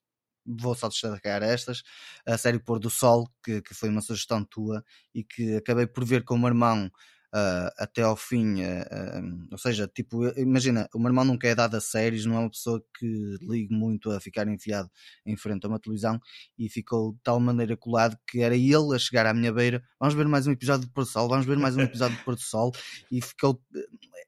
vou 0.46 0.76
só 0.76 0.88
destacar 0.90 1.44
estas. 1.44 1.84
A 2.26 2.38
série 2.38 2.60
Pôr 2.60 2.80
do 2.80 2.90
Sol, 2.90 3.30
que, 3.44 3.62
que 3.62 3.74
foi 3.74 3.90
uma 3.90 4.02
sugestão 4.02 4.44
tua 4.44 4.84
e 5.14 5.24
que 5.24 5.56
acabei 5.56 5.88
por 5.88 6.04
ver 6.04 6.24
com 6.24 6.36
o 6.36 6.38
meu 6.38 6.50
irmão 6.50 6.92
uh, 7.34 7.72
até 7.78 8.02
ao 8.02 8.16
fim. 8.16 8.62
Uh, 8.62 9.48
ou 9.52 9.58
seja, 9.58 9.88
tipo, 9.88 10.28
imagina, 10.40 10.88
o 10.94 11.00
meu 11.00 11.10
irmão 11.10 11.26
nunca 11.26 11.48
é 11.48 11.56
dado 11.56 11.76
a 11.76 11.82
séries, 11.82 12.26
não 12.26 12.36
é 12.36 12.40
uma 12.40 12.50
pessoa 12.50 12.84
que 12.98 13.38
ligue 13.42 13.74
muito 13.74 14.12
a 14.12 14.20
ficar 14.20 14.48
enfiado 14.48 14.90
em 15.26 15.36
frente 15.36 15.66
a 15.66 15.70
uma 15.70 15.80
televisão 15.80 16.20
e 16.58 16.70
ficou 16.70 17.14
de 17.14 17.20
tal 17.24 17.40
maneira 17.40 17.76
colado 17.76 18.18
que 18.28 18.42
era 18.42 18.56
ele 18.56 18.96
a 18.96 19.00
chegar 19.00 19.26
à 19.26 19.34
minha 19.34 19.52
beira. 19.52 19.84
Vamos 20.00 20.16
ver 20.16 20.28
mais 20.28 20.48
um 20.48 20.52
episódio 20.52 20.88
de 20.88 20.94
Pôr 20.94 21.04
do 21.04 21.10
Sol, 21.10 21.28
vamos 21.28 21.46
ver 21.46 21.58
mais 21.58 21.76
um 21.76 21.82
episódio 21.82 22.18
de 22.18 22.24
Pôr 22.24 22.36
do 22.36 22.42
Sol 22.42 22.72
e 23.12 23.22
ficou. 23.22 23.62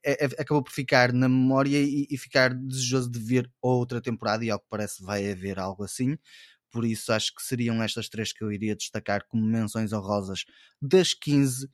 É, 0.04 0.24
é, 0.24 0.28
acabou 0.38 0.62
por 0.62 0.72
ficar 0.72 1.12
na 1.12 1.28
memória 1.28 1.78
e, 1.78 2.06
e 2.10 2.16
ficar 2.16 2.54
desejoso 2.54 3.10
de 3.10 3.18
ver 3.18 3.50
outra 3.60 4.00
temporada, 4.00 4.42
e 4.44 4.50
ao 4.50 4.58
que 4.58 4.66
parece 4.70 5.02
vai 5.02 5.30
haver 5.30 5.58
algo 5.58 5.84
assim 5.84 6.16
por 6.70 6.84
isso 6.84 7.12
acho 7.12 7.34
que 7.34 7.42
seriam 7.42 7.82
estas 7.82 8.08
três 8.08 8.32
que 8.32 8.42
eu 8.42 8.52
iria 8.52 8.76
destacar 8.76 9.26
como 9.26 9.44
menções 9.44 9.92
honrosas 9.92 10.44
das 10.80 11.12
15 11.12 11.68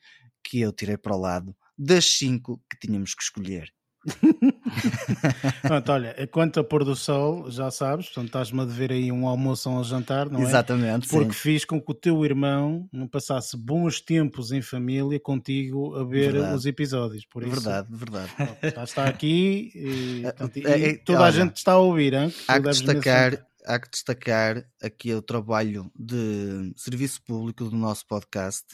que 0.47 0.61
eu 0.61 0.73
tirei 0.73 0.97
para 0.97 1.15
o 1.15 1.21
lado 1.21 1.55
das 1.77 2.05
cinco 2.05 2.63
que 2.71 2.79
tínhamos 2.79 3.15
que 3.15 3.23
escolher. 3.23 3.73
Pronto, 5.63 5.93
olha, 5.93 6.27
quanto 6.29 6.61
a 6.61 6.65
pôr 6.65 6.85
do 6.85 6.95
sol, 6.95 7.51
já 7.51 7.73
sabes, 7.73 8.07
portanto 8.07 8.27
estás-me 8.27 8.61
a 8.61 8.65
dever 8.65 8.93
aí 8.93 9.11
um 9.11 9.27
almoço 9.27 9.69
ou 9.69 9.81
um 9.81 9.85
jantar, 9.85 10.31
não 10.31 10.41
é? 10.41 10.43
Exatamente. 10.45 11.09
Porque 11.09 11.33
sim. 11.33 11.39
fiz 11.39 11.65
com 11.65 11.81
que 11.81 11.91
o 11.91 11.95
teu 11.95 12.25
irmão 12.25 12.89
não 12.93 13.09
passasse 13.09 13.57
bons 13.57 14.01
tempos 14.01 14.53
em 14.53 14.63
família 14.63 15.19
contigo 15.19 15.97
a 15.97 16.05
ver 16.05 16.33
verdade. 16.33 16.55
os 16.55 16.67
episódios. 16.67 17.27
Por 17.27 17.43
isso, 17.43 17.53
verdade, 17.53 17.89
verdade. 17.91 18.31
Está, 18.63 18.85
está 18.85 19.05
aqui 19.07 19.73
e, 19.75 20.23
portanto, 20.23 20.57
e 20.57 20.67
é, 20.67 20.89
é, 20.91 20.97
toda 20.99 21.19
olha, 21.19 21.29
a 21.29 21.33
gente 21.33 21.57
está 21.57 21.73
a 21.73 21.79
ouvir. 21.79 22.15
Hein, 22.15 22.33
há 22.47 22.61
que 22.61 22.69
destacar 22.69 23.45
há 23.67 23.81
que 23.81 23.91
destacar 23.91 24.65
aqui 24.81 25.13
o 25.13 25.21
trabalho 25.21 25.91
de 25.99 26.73
serviço 26.77 27.21
público 27.25 27.65
do 27.65 27.77
nosso 27.77 28.07
podcast 28.07 28.65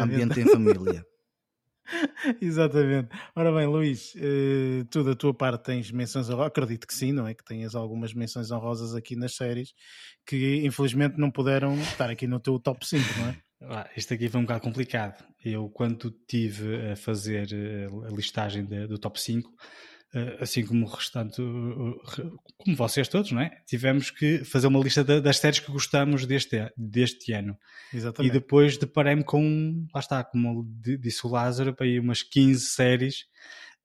ambiente 0.00 0.40
em 0.40 0.44
família. 0.44 1.04
Exatamente. 2.40 3.08
Ora 3.34 3.52
bem, 3.52 3.66
Luís, 3.66 4.14
uh, 4.14 4.84
tu 4.90 5.02
da 5.02 5.14
tua 5.14 5.34
parte 5.34 5.64
tens 5.64 5.90
menções 5.90 6.28
honrosas, 6.28 6.48
acredito 6.48 6.86
que 6.86 6.94
sim, 6.94 7.12
não 7.12 7.26
é? 7.26 7.34
Que 7.34 7.44
tenhas 7.44 7.74
algumas 7.74 8.14
menções 8.14 8.50
honrosas 8.50 8.94
aqui 8.94 9.16
nas 9.16 9.34
séries 9.34 9.72
que 10.26 10.64
infelizmente 10.64 11.18
não 11.18 11.30
puderam 11.30 11.74
estar 11.80 12.10
aqui 12.10 12.26
no 12.26 12.38
teu 12.38 12.58
top 12.58 12.86
5, 12.86 13.02
não 13.18 13.28
é? 13.28 13.36
Ah, 13.62 13.90
isto 13.94 14.14
aqui 14.14 14.28
foi 14.28 14.40
um 14.40 14.44
bocado 14.44 14.62
complicado. 14.62 15.24
Eu, 15.44 15.68
quando 15.68 16.10
tive 16.26 16.92
a 16.92 16.96
fazer 16.96 17.48
eh, 17.52 17.88
a 18.08 18.14
listagem 18.14 18.64
de, 18.64 18.86
do 18.86 18.98
top 18.98 19.20
5, 19.20 19.50
eh, 19.50 19.54
assim 20.40 20.66
como 20.66 20.86
o 20.86 20.88
restante, 20.88 21.36
como 21.36 22.76
vocês 22.76 23.06
todos, 23.08 23.30
não 23.30 23.40
é? 23.40 23.50
Tivemos 23.66 24.10
que 24.10 24.44
fazer 24.44 24.66
uma 24.66 24.80
lista 24.80 25.04
das 25.04 25.38
séries 25.38 25.60
que 25.60 25.70
gostamos 25.70 26.26
deste, 26.26 26.70
deste 26.76 27.32
ano. 27.32 27.56
Exatamente. 27.92 28.30
E 28.30 28.32
depois 28.32 28.76
deparei-me 28.76 29.22
com, 29.22 29.86
lá 29.94 30.00
está, 30.00 30.24
como 30.24 30.66
disse 30.80 31.26
o 31.26 31.30
Lázaro, 31.30 31.74
para 31.74 31.86
aí 31.86 32.00
umas 32.00 32.22
15 32.22 32.66
séries. 32.66 33.24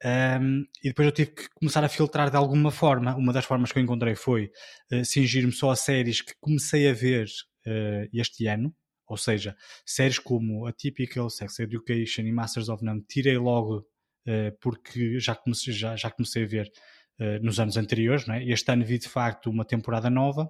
Um, 0.03 0.65
e 0.83 0.89
depois 0.89 1.05
eu 1.05 1.11
tive 1.11 1.31
que 1.31 1.49
começar 1.55 1.83
a 1.83 1.89
filtrar 1.89 2.29
de 2.29 2.37
alguma 2.37 2.71
forma. 2.71 3.15
Uma 3.15 3.31
das 3.31 3.45
formas 3.45 3.71
que 3.71 3.79
eu 3.79 3.83
encontrei 3.83 4.15
foi 4.15 4.51
uh, 4.91 5.05
cingir-me 5.05 5.51
só 5.51 5.71
a 5.71 5.75
séries 5.75 6.21
que 6.21 6.33
comecei 6.39 6.89
a 6.89 6.93
ver 6.93 7.27
uh, 7.65 8.09
este 8.13 8.47
ano. 8.47 8.75
Ou 9.07 9.17
seja, 9.17 9.55
séries 9.85 10.17
como 10.17 10.65
a 10.65 10.73
Typical, 10.73 11.29
Sex 11.29 11.59
Education 11.59 12.23
e 12.23 12.31
Masters 12.31 12.69
of 12.69 12.83
None 12.83 13.03
tirei 13.07 13.37
logo 13.37 13.79
eh, 13.79 13.83
porque 14.59 15.19
já 15.19 15.35
comecei, 15.35 15.73
já, 15.73 15.95
já 15.95 16.09
comecei 16.09 16.43
a 16.43 16.47
ver 16.47 16.71
eh, 17.17 17.39
nos 17.39 17.59
anos 17.59 17.77
anteriores. 17.77 18.27
Não 18.27 18.35
é? 18.35 18.43
Este 18.43 18.69
ano 18.71 18.85
vi 18.85 18.97
de 18.97 19.07
facto 19.07 19.49
uma 19.49 19.63
temporada 19.63 20.09
nova, 20.09 20.49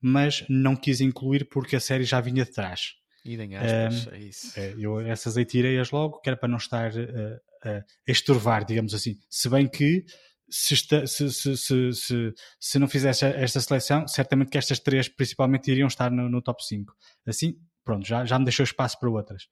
mas 0.00 0.44
não 0.48 0.74
quis 0.74 1.00
incluir 1.00 1.48
porque 1.48 1.76
a 1.76 1.80
série 1.80 2.04
já 2.04 2.20
vinha 2.20 2.44
de 2.44 2.50
trás. 2.50 2.94
Idem 3.24 3.54
aspas, 3.54 4.06
um, 4.06 4.10
é 4.10 4.18
isso. 4.18 4.58
Eh, 4.58 4.74
eu 4.78 5.00
essas 5.00 5.36
aí 5.36 5.44
tirei-as 5.44 5.90
logo, 5.90 6.20
que 6.20 6.28
era 6.28 6.36
para 6.36 6.48
não 6.48 6.56
estar 6.56 6.90
uh, 6.90 7.40
a 7.64 8.10
estorvar, 8.10 8.64
digamos 8.64 8.92
assim. 8.92 9.16
Se 9.28 9.48
bem 9.48 9.68
que 9.68 10.04
se, 10.48 10.74
está, 10.74 11.06
se, 11.06 11.30
se, 11.30 11.56
se, 11.56 12.34
se, 12.58 12.78
não 12.78 12.88
fizesse 12.88 13.24
esta 13.24 13.60
seleção, 13.60 14.08
certamente 14.08 14.50
que 14.50 14.58
estas 14.58 14.80
três 14.80 15.08
principalmente 15.08 15.70
iriam 15.70 15.86
estar 15.86 16.10
no, 16.10 16.28
no 16.28 16.42
top 16.42 16.64
5. 16.64 16.92
Assim, 17.24 17.54
pronto, 17.84 18.04
já, 18.04 18.24
já 18.24 18.36
me 18.36 18.44
deixou 18.44 18.64
espaço 18.64 18.98
para 18.98 19.10
outras. 19.10 19.44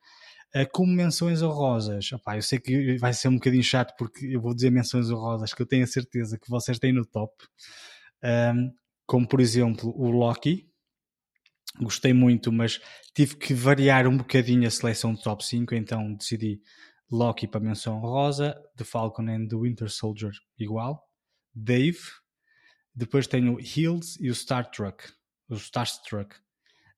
Uh, 0.55 0.67
como 0.73 0.91
menções 0.91 1.43
honrosas, 1.43 2.11
opá, 2.13 2.37
eu 2.37 2.43
sei 2.43 2.59
que 2.59 2.97
vai 2.97 3.13
ser 3.13 3.29
um 3.29 3.35
bocadinho 3.35 3.63
chato 3.63 3.95
porque 3.99 4.25
eu 4.27 4.41
vou 4.41 4.55
dizer 4.55 4.71
menções 4.71 5.11
honrosas 5.11 5.53
que 5.53 5.61
eu 5.61 5.67
tenho 5.67 5.85
a 5.85 5.87
certeza 5.87 6.39
que 6.39 6.49
vocês 6.49 6.79
têm 6.79 6.91
no 6.91 7.05
top, 7.05 7.35
um, 8.25 8.73
como 9.07 9.29
por 9.29 9.41
exemplo 9.41 9.93
o 9.95 10.11
Loki. 10.11 10.67
Gostei 11.79 12.15
muito, 12.15 12.51
mas 12.51 12.81
tive 13.15 13.37
que 13.37 13.53
variar 13.53 14.07
um 14.07 14.17
bocadinho 14.17 14.67
a 14.67 14.71
seleção 14.71 15.13
do 15.13 15.21
top 15.21 15.45
5, 15.45 15.75
então 15.75 16.15
decidi 16.15 16.63
Loki 17.11 17.47
para 17.47 17.61
menção 17.61 17.99
honrosa, 17.99 18.59
The 18.77 18.85
Falcon 18.85 19.29
and 19.29 19.49
the 19.49 19.57
Winter 19.57 19.91
Soldier 19.91 20.33
igual, 20.59 21.07
Dave, 21.55 22.01
depois 22.95 23.27
tenho 23.27 23.61
Hills 23.61 24.17
e 24.19 24.31
o 24.31 24.35
Star 24.35 24.71
Trek, 24.71 25.05
o 25.49 25.57
Starstruck. 25.57 26.35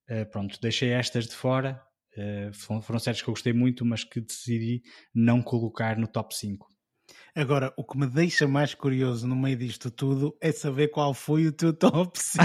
Uh, 0.09 0.25
pronto, 0.31 0.59
deixei 0.61 0.91
estas 0.91 1.27
de 1.27 1.35
fora 1.35 1.83
Uh, 2.17 2.53
foram, 2.83 2.99
séries 2.99 3.23
que 3.23 3.29
eu 3.29 3.35
gostei 3.35 3.53
muito, 3.53 3.85
mas 3.85 4.03
que 4.03 4.21
decidi 4.21 4.83
não 5.15 5.41
colocar 5.41 5.97
no 5.97 6.09
top 6.09 6.35
5. 6.35 6.67
Agora, 7.35 7.73
o 7.77 7.85
que 7.85 7.97
me 7.97 8.07
deixa 8.07 8.49
mais 8.49 8.75
curioso 8.75 9.27
no 9.27 9.37
meio 9.37 9.57
disto 9.57 9.91
tudo 9.91 10.37
é 10.41 10.51
saber 10.51 10.89
qual 10.89 11.15
foi 11.15 11.47
o 11.47 11.53
teu 11.53 11.73
top 11.73 12.19
5. 12.19 12.45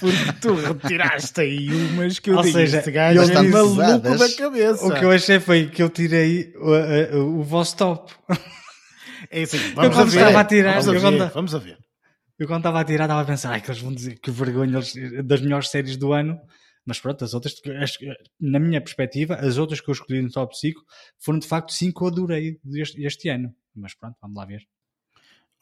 Porque 0.00 0.32
tu 0.40 0.54
retiraste 0.54 1.40
aí 1.40 1.68
umas 1.68 2.18
que 2.18 2.30
eu 2.30 2.36
Ou 2.36 2.42
digo, 2.42 2.58
seja, 2.58 2.78
este 2.78 2.90
gajo 2.90 3.20
é 3.22 3.42
maluco 3.42 3.76
da 3.76 4.36
cabeça. 4.36 4.86
O 4.86 4.92
que 4.92 5.04
eu 5.04 5.10
achei 5.10 5.38
foi 5.40 5.68
que 5.68 5.82
eu 5.82 5.88
tirei 5.88 6.52
o, 6.56 7.16
o, 7.16 7.40
o 7.40 7.42
vosso 7.44 7.76
top. 7.76 8.12
É 9.30 9.42
assim, 9.42 9.58
vamos, 9.74 9.98
a 9.98 10.04
ver, 10.04 10.36
a 10.36 10.44
tirar, 10.44 10.80
vamos, 10.80 11.04
a 11.04 11.10
ver, 11.10 11.30
vamos 11.30 11.54
a 11.54 11.58
ver. 11.58 11.78
Eu 12.38 12.46
quando 12.46 12.60
estava 12.60 12.80
a 12.80 12.84
tirar 12.84 13.04
estava 13.04 13.22
a 13.22 13.24
pensar, 13.24 13.60
que 13.60 13.70
eles 13.70 13.80
vão 13.80 13.92
dizer 13.92 14.18
que 14.20 14.30
vergonha 14.30 14.80
das 15.24 15.40
melhores 15.40 15.68
séries 15.68 15.96
do 15.96 16.12
ano. 16.12 16.38
Mas 16.86 17.00
pronto, 17.00 17.24
as 17.24 17.34
outras, 17.34 17.60
na 18.40 18.60
minha 18.60 18.80
perspectiva, 18.80 19.34
as 19.34 19.58
outras 19.58 19.80
que 19.80 19.90
eu 19.90 19.92
escolhi 19.92 20.22
no 20.22 20.30
top 20.30 20.56
5 20.56 20.80
foram 21.18 21.40
de 21.40 21.46
facto 21.46 21.72
5 21.72 21.98
que 21.98 22.04
eu 22.04 22.08
adorei 22.08 22.60
este, 22.74 23.04
este 23.04 23.28
ano. 23.28 23.54
Mas 23.74 23.92
pronto, 23.94 24.16
vamos 24.22 24.36
lá 24.36 24.46
ver. 24.46 24.66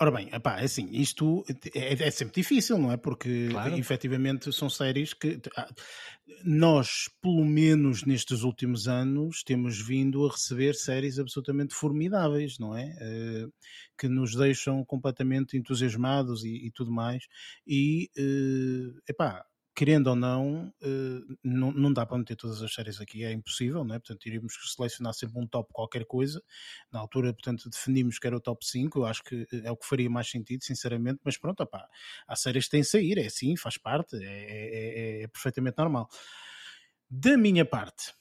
Ora 0.01 0.11
bem, 0.11 0.29
epá, 0.33 0.61
é 0.61 0.65
assim, 0.65 0.89
isto 0.91 1.45
é, 1.73 1.93
é, 1.93 2.11
sempre 2.11 2.35
difícil, 2.35 2.77
não 2.77 2.91
é? 2.91 2.97
Porque 2.97 3.49
claro. 3.49 3.79
efetivamente 3.79 4.53
são 4.53 4.69
séries 4.69 5.15
que 5.15 5.41
ah, 5.57 5.73
nós, 6.45 7.09
pelo 7.23 7.45
menos 7.45 8.05
nestes 8.05 8.43
últimos 8.43 8.89
anos, 8.89 9.45
temos 9.45 9.81
vindo 9.81 10.27
a 10.27 10.33
receber 10.33 10.75
séries 10.75 11.21
absolutamente 11.21 11.75
formidáveis, 11.75 12.59
não 12.59 12.77
é? 12.77 12.87
Uh, 12.87 13.53
que 13.97 14.09
nos 14.09 14.35
deixam 14.35 14.85
completamente 14.85 15.57
entusiasmados 15.57 16.45
e, 16.45 16.67
e 16.67 16.73
tudo 16.73 16.91
mais. 16.91 17.25
E, 17.65 18.11
uh, 18.19 19.01
epá, 19.09 19.47
querendo 19.75 20.09
ou 20.09 20.17
não, 20.17 20.69
uh, 20.83 21.37
não, 21.43 21.73
não 21.73 21.93
dá 21.93 22.07
para 22.07 22.19
meter 22.19 22.37
todas 22.37 22.63
as 22.63 22.73
séries 22.73 23.01
aqui, 23.01 23.25
é 23.25 23.33
impossível, 23.33 23.85
não 23.85 23.95
é? 23.95 23.99
Portanto, 23.99 24.25
iríamos 24.27 24.55
selecionar 24.75 25.13
sempre 25.15 25.39
um 25.39 25.47
top 25.47 25.73
qualquer 25.73 26.05
coisa. 26.05 26.43
Na 26.93 27.01
altura, 27.01 27.33
portanto, 27.33 27.69
definimos 27.69 28.19
que 28.19 28.27
era 28.27 28.37
o 28.37 28.41
top 28.41 28.65
5, 28.65 29.01
eu 29.01 29.07
acho 29.07 29.23
que 29.25 29.47
é 29.65 29.71
o 29.71 29.77
que 29.77 29.87
faria 29.87 30.09
mais 30.09 30.29
sentido, 30.31 30.63
sinceramente, 30.63 31.21
mas 31.25 31.37
pronto, 31.37 31.63
opá, 31.63 31.89
há 32.29 32.37
séries 32.37 32.67
que 32.67 32.71
têm 32.71 32.81
a 32.83 32.85
sair, 32.85 33.19
é 33.19 33.27
assim, 33.27 33.57
faz 33.57 33.77
parte, 33.77 34.17
é, 34.17 34.25
é, 34.25 35.21
é, 35.21 35.23
é 35.23 35.29
perfeitamente 35.29 35.77
normal. 35.79 36.09
Da 37.11 37.37
minha 37.37 37.65
parte, 37.65 38.13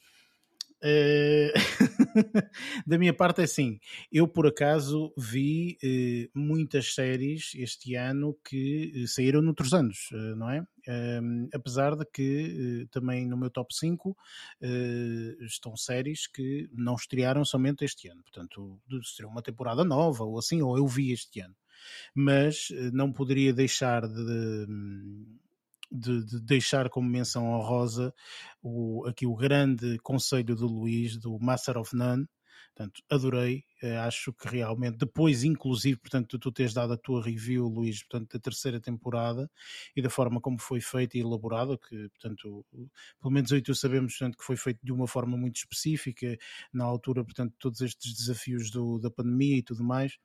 da 2.85 2.97
minha 2.97 3.13
parte 3.13 3.39
é 3.39 3.45
assim, 3.45 3.79
eu 4.11 4.27
por 4.27 4.45
acaso 4.45 5.13
vi 5.17 5.77
uh, 5.81 6.37
muitas 6.37 6.93
séries 6.93 7.53
este 7.55 7.95
ano 7.95 8.37
que 8.43 8.91
uh, 8.95 9.07
saíram 9.07 9.41
noutros 9.41 9.73
anos, 9.73 10.09
não 10.35 10.49
é? 10.49 10.65
Ehm, 10.85 11.47
apesar 11.53 11.95
de 11.95 12.05
que 12.05 12.85
também 12.91 13.25
no 13.25 13.37
meu 13.37 13.49
top 13.49 13.73
5 13.73 14.17
estão 15.39 15.77
séries 15.77 16.27
que 16.27 16.69
não 16.73 16.95
estrearam 16.95 17.45
somente 17.45 17.85
este 17.85 18.09
ano, 18.09 18.21
portanto, 18.21 18.81
seria 19.03 19.29
uma 19.29 19.41
temporada 19.41 19.85
nova 19.85 20.25
ou 20.25 20.37
assim, 20.37 20.61
ou 20.61 20.77
eu 20.77 20.85
vi 20.85 21.13
este 21.13 21.39
ano. 21.39 21.55
Mas 22.13 22.67
não 22.91 23.13
poderia 23.13 23.53
deixar 23.53 24.05
de, 24.05 24.67
de, 25.93 26.25
de, 26.25 26.41
deixar 26.41 26.89
como 26.89 27.07
menção 27.07 27.45
honrosa 27.53 28.13
o, 28.61 29.05
aqui 29.07 29.25
o 29.25 29.35
grande 29.35 29.99
conselho 29.99 30.55
do 30.55 30.65
Luís, 30.65 31.17
do 31.17 31.37
Master 31.39 31.77
of 31.77 31.95
None. 31.95 32.27
Portanto, 32.75 33.03
adorei, 33.07 33.63
eh, 33.83 33.97
acho 33.97 34.33
que 34.33 34.47
realmente, 34.47 34.97
depois, 34.97 35.43
inclusive, 35.43 35.95
portanto, 35.99 36.39
tu 36.39 36.51
tens 36.51 36.73
dado 36.73 36.93
a 36.93 36.97
tua 36.97 37.21
review, 37.23 37.67
Luís, 37.67 38.01
portanto, 38.01 38.33
da 38.33 38.39
terceira 38.39 38.79
temporada 38.79 39.49
e 39.95 40.01
da 40.01 40.09
forma 40.09 40.41
como 40.41 40.59
foi 40.59 40.81
feita 40.81 41.15
e 41.15 41.21
elaborada, 41.21 41.77
que, 41.77 42.09
portanto, 42.09 42.65
pelo 43.21 43.31
menos 43.31 43.51
eu 43.51 43.59
e 43.59 43.61
tu 43.61 43.75
sabemos, 43.75 44.17
portanto, 44.17 44.37
que 44.39 44.43
foi 44.43 44.57
feito 44.57 44.79
de 44.83 44.91
uma 44.91 45.05
forma 45.05 45.37
muito 45.37 45.57
específica, 45.57 46.35
na 46.73 46.83
altura, 46.83 47.23
portanto, 47.23 47.53
todos 47.59 47.79
estes 47.81 48.15
desafios 48.15 48.71
do, 48.71 48.97
da 48.97 49.11
pandemia 49.11 49.57
e 49.57 49.63
tudo 49.63 49.83
mais 49.83 50.17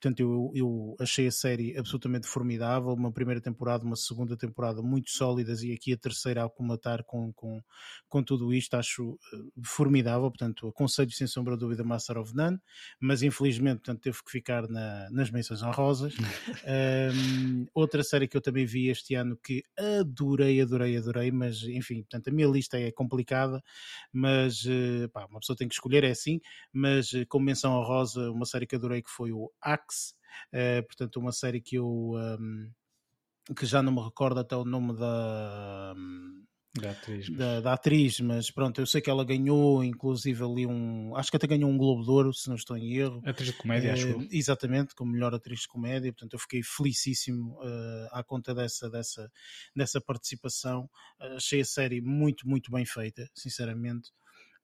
Portanto, 0.00 0.20
eu, 0.20 0.52
eu 0.54 0.96
achei 1.00 1.26
a 1.26 1.32
série 1.32 1.76
absolutamente 1.76 2.28
formidável. 2.28 2.92
Uma 2.92 3.10
primeira 3.10 3.40
temporada, 3.40 3.84
uma 3.84 3.96
segunda 3.96 4.36
temporada 4.36 4.80
muito 4.80 5.10
sólidas 5.10 5.64
e 5.64 5.72
aqui 5.72 5.92
a 5.92 5.96
terceira 5.96 6.42
a 6.42 6.46
acumular 6.46 7.02
com, 7.04 7.32
com, 7.32 7.60
com 8.08 8.22
tudo 8.22 8.54
isto, 8.54 8.74
acho 8.74 9.10
uh, 9.10 9.18
formidável. 9.64 10.30
Portanto, 10.30 10.68
aconselho 10.68 11.10
sem 11.10 11.26
sombra 11.26 11.54
de 11.54 11.60
dúvida 11.60 11.82
Master 11.82 12.16
of 12.16 12.32
None, 12.32 12.60
mas 13.00 13.24
infelizmente 13.24 13.78
portanto, 13.78 14.00
teve 14.00 14.22
que 14.22 14.30
ficar 14.30 14.68
na, 14.68 15.10
nas 15.10 15.32
menções 15.32 15.62
honrosas. 15.64 16.14
um, 17.12 17.66
outra 17.74 18.04
série 18.04 18.28
que 18.28 18.36
eu 18.36 18.40
também 18.40 18.64
vi 18.64 18.88
este 18.88 19.16
ano 19.16 19.36
que 19.36 19.64
adorei, 19.76 20.60
adorei, 20.60 20.96
adorei, 20.96 21.32
mas 21.32 21.64
enfim, 21.64 22.02
portanto, 22.02 22.28
a 22.28 22.30
minha 22.30 22.46
lista 22.46 22.78
é 22.78 22.92
complicada, 22.92 23.60
mas 24.12 24.64
uh, 24.64 25.08
pá, 25.12 25.26
uma 25.26 25.40
pessoa 25.40 25.56
tem 25.56 25.66
que 25.66 25.74
escolher, 25.74 26.04
é 26.04 26.10
assim. 26.10 26.40
Mas 26.72 27.12
uh, 27.12 27.26
como 27.28 27.46
menção 27.46 27.72
honrosa, 27.72 28.30
uma 28.30 28.46
série 28.46 28.64
que 28.66 28.76
adorei 28.76 29.02
que 29.02 29.10
foi 29.10 29.32
o 29.32 29.50
Axe 29.60 29.87
uh, 30.52 30.86
portanto, 30.86 31.16
uma 31.18 31.32
série 31.32 31.60
que 31.60 31.76
eu 31.76 31.86
um, 31.86 32.70
que 33.54 33.66
já 33.66 33.82
não 33.82 33.92
me 33.92 34.02
recordo 34.02 34.40
até 34.40 34.56
o 34.56 34.64
nome 34.64 34.96
da. 34.96 35.94
Um, 35.96 36.44
da 36.74 36.90
atriz, 36.90 37.28
mas... 37.28 37.38
Da, 37.38 37.60
da, 37.60 37.72
atriz, 37.72 38.20
mas 38.20 38.50
pronto, 38.50 38.80
eu 38.80 38.86
sei 38.86 39.00
que 39.00 39.10
ela 39.10 39.24
ganhou, 39.24 39.82
inclusive 39.82 40.44
ali 40.44 40.66
um. 40.66 41.16
Acho 41.16 41.30
que 41.30 41.36
até 41.36 41.46
ganhou 41.46 41.70
um 41.70 41.78
Globo 41.78 42.04
de 42.04 42.10
Ouro, 42.10 42.32
se 42.32 42.48
não 42.48 42.56
estou 42.56 42.76
em 42.76 42.94
erro. 42.94 43.22
Atriz 43.24 43.48
de 43.48 43.56
comédia, 43.56 43.90
uh, 43.90 43.94
acho. 43.94 44.28
Exatamente, 44.30 44.94
como 44.94 45.12
melhor 45.12 45.34
atriz 45.34 45.60
de 45.60 45.68
comédia, 45.68 46.12
portanto 46.12 46.34
eu 46.34 46.38
fiquei 46.38 46.62
felicíssimo 46.62 47.54
uh, 47.54 48.08
à 48.12 48.22
conta 48.22 48.54
dessa, 48.54 48.90
dessa, 48.90 49.30
dessa 49.74 50.00
participação. 50.00 50.88
Uh, 51.20 51.36
achei 51.36 51.60
a 51.62 51.64
série 51.64 52.00
muito, 52.00 52.46
muito 52.46 52.70
bem 52.70 52.84
feita, 52.84 53.28
sinceramente. 53.34 54.10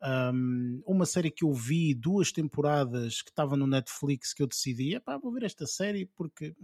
Um, 0.03 0.83
uma 0.87 1.07
série 1.07 1.31
que 1.31 1.45
eu 1.45 1.53
vi 1.53 1.95
duas 1.95 2.31
temporadas 2.31 3.23
que 3.23 3.31
estava 3.31 3.57
no 3.57 3.67
Netflix 3.67 4.35
que 4.35 4.43
eu 4.43 4.47
decidi, 4.47 5.01
pá, 5.01 5.17
vou 5.17 5.33
ver 5.33 5.45
esta 5.45 5.67
série 5.67 6.05
porque 6.15 6.55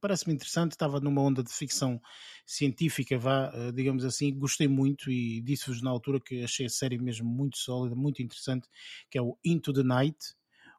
parece-me 0.00 0.34
interessante. 0.34 0.72
Estava 0.72 1.00
numa 1.00 1.22
onda 1.22 1.42
de 1.42 1.52
ficção 1.52 2.00
científica, 2.46 3.18
vá, 3.18 3.50
eh, 3.54 3.72
digamos 3.72 4.04
assim. 4.04 4.36
Gostei 4.36 4.68
muito 4.68 5.10
e 5.10 5.40
disse-vos 5.40 5.82
na 5.82 5.90
altura 5.90 6.20
que 6.20 6.42
achei 6.42 6.66
a 6.66 6.70
série 6.70 6.98
mesmo 6.98 7.28
muito 7.28 7.58
sólida, 7.58 7.94
muito 7.94 8.22
interessante, 8.22 8.68
que 9.10 9.18
é 9.18 9.22
o 9.22 9.36
Into 9.44 9.72
the 9.72 9.82
Night 9.82 10.16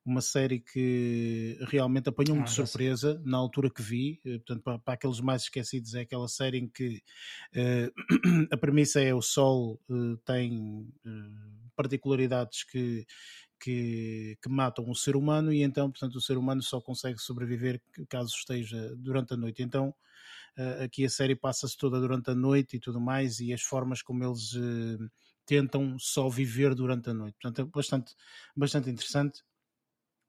uma 0.06 0.22
série 0.22 0.60
que 0.60 1.58
realmente 1.68 2.10
apanhou-me 2.10 2.42
ah, 2.42 2.46
de 2.46 2.52
surpresa 2.52 3.22
na 3.24 3.38
altura 3.38 3.70
que 3.70 3.82
vi. 3.82 4.20
Eh, 4.26 4.38
portanto, 4.38 4.64
para, 4.64 4.80
para, 4.80 4.94
aqueles 4.94 5.20
mais 5.20 5.44
esquecidos, 5.44 5.94
é 5.94 6.02
aquela 6.02 6.28
série 6.28 6.58
em 6.58 6.68
que 6.68 7.02
uh, 7.56 8.48
a 8.52 8.58
premissa 8.58 9.02
é 9.02 9.14
o 9.14 9.22
Sol 9.22 9.80
uh, 9.90 10.18
tem 10.18 10.90
uh, 11.06 11.70
particularidades 11.76 12.64
que, 12.64 13.06
que, 13.60 14.38
que, 14.42 14.50
matam 14.50 14.90
o 14.90 14.96
ser 14.96 15.16
humano 15.16 15.52
e 15.54 15.62
então, 15.64 15.92
portanto, 15.92 16.16
o 16.16 16.22
ser 16.22 16.38
humano 16.38 16.62
só 16.62 16.82
consegue 16.82 17.20
sobreviver 17.20 17.82
caso 18.08 18.34
esteja 18.36 18.96
durante 18.96 19.34
a 19.34 19.38
noite. 19.38 19.62
Então, 19.62 19.94
aqui 20.84 21.06
a 21.06 21.10
série 21.10 21.36
passa-se 21.36 21.78
toda 21.78 22.02
durante 22.02 22.32
a 22.32 22.36
noite 22.36 22.76
e 22.76 22.80
tudo 22.80 23.00
mais 23.00 23.40
e 23.40 23.54
as 23.54 23.62
formas 23.62 24.02
como 24.02 24.26
eles 24.26 24.54
tentam 25.46 25.98
só 25.98 26.28
viver 26.28 26.76
durante 26.76 27.10
a 27.10 27.14
noite. 27.14 27.38
Portanto, 27.42 27.62
é 27.62 27.72
bastante, 27.72 28.14
bastante 28.56 28.90
interessante 28.90 29.42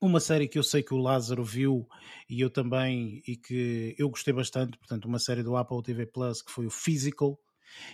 uma 0.01 0.21
série 0.21 0.49
que 0.49 0.59
eu 0.59 0.63
sei 0.63 0.83
que 0.83 0.95
o 0.95 0.99
Lázaro 0.99 1.45
viu 1.45 1.87
e 2.29 2.41
eu 2.41 2.49
também, 2.49 3.23
e 3.27 3.37
que 3.37 3.95
eu 3.99 4.09
gostei 4.09 4.33
bastante, 4.33 4.79
portanto, 4.79 5.05
uma 5.05 5.19
série 5.19 5.43
do 5.43 5.57
Apple 5.57 5.83
TV 5.83 6.07
Plus 6.07 6.41
que 6.41 6.51
foi 6.51 6.67
o 6.67 6.71
Physical. 6.71 7.39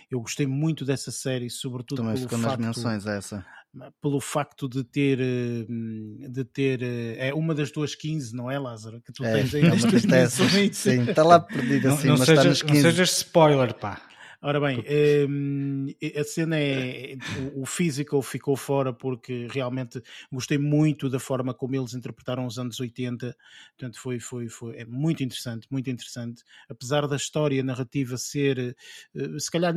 Eu 0.09 0.19
gostei 0.21 0.47
muito 0.47 0.83
dessa 0.85 1.11
série, 1.11 1.49
sobretudo 1.49 1.97
também 1.97 2.15
pelo 2.27 2.41
facto, 2.41 2.59
nas 2.61 2.77
menções 2.77 3.05
essa. 3.05 3.45
pelo 4.01 4.19
facto 4.19 4.67
de 4.67 4.83
ter 4.83 5.19
hum, 5.69 6.17
de 6.31 6.43
ter 6.43 6.81
eh, 6.81 7.27
é 7.27 7.33
uma 7.33 7.53
das 7.53 7.71
duas 7.71 7.93
15, 7.93 8.35
não 8.35 8.49
é 8.49 8.57
Lázaro? 8.57 8.99
Que 9.01 9.13
tu 9.13 9.23
é, 9.23 9.33
tens 9.33 9.53
aí 9.53 9.61
é 9.61 9.69
nas 9.69 9.83
menções. 9.85 10.77
Sim, 10.77 11.09
está 11.09 11.23
lá 11.23 11.39
perdido 11.39 11.89
assim, 11.89 12.07
não, 12.07 12.13
não 12.13 12.19
mas 12.19 12.25
seja, 12.25 12.41
está 12.41 12.49
nos 12.49 12.61
15. 12.63 12.73
Não 12.73 12.89
sejas 12.89 13.17
spoiler, 13.17 13.73
pá. 13.75 14.01
Ora 14.39 14.59
bem, 14.59 14.83
um, 15.27 15.87
a 16.15 16.23
cena 16.23 16.59
é. 16.59 17.17
O, 17.55 17.63
o 17.63 17.65
physical 17.65 18.21
ficou 18.21 18.55
fora 18.55 18.93
porque 18.93 19.47
realmente 19.49 19.99
gostei 20.31 20.59
muito 20.59 21.09
da 21.09 21.19
forma 21.19 21.55
como 21.55 21.75
eles 21.75 21.95
interpretaram 21.95 22.45
os 22.45 22.59
anos 22.59 22.79
80. 22.79 23.35
Portanto, 23.75 23.99
foi, 23.99 24.19
foi, 24.19 24.47
foi 24.47 24.77
é 24.77 24.85
muito 24.85 25.23
interessante, 25.23 25.67
muito 25.71 25.89
interessante. 25.89 26.43
Apesar 26.69 27.07
da 27.07 27.15
história 27.15 27.63
narrativa 27.63 28.15
ser, 28.15 28.77
uh, 29.15 29.39
se 29.39 29.49
calhar, 29.49 29.73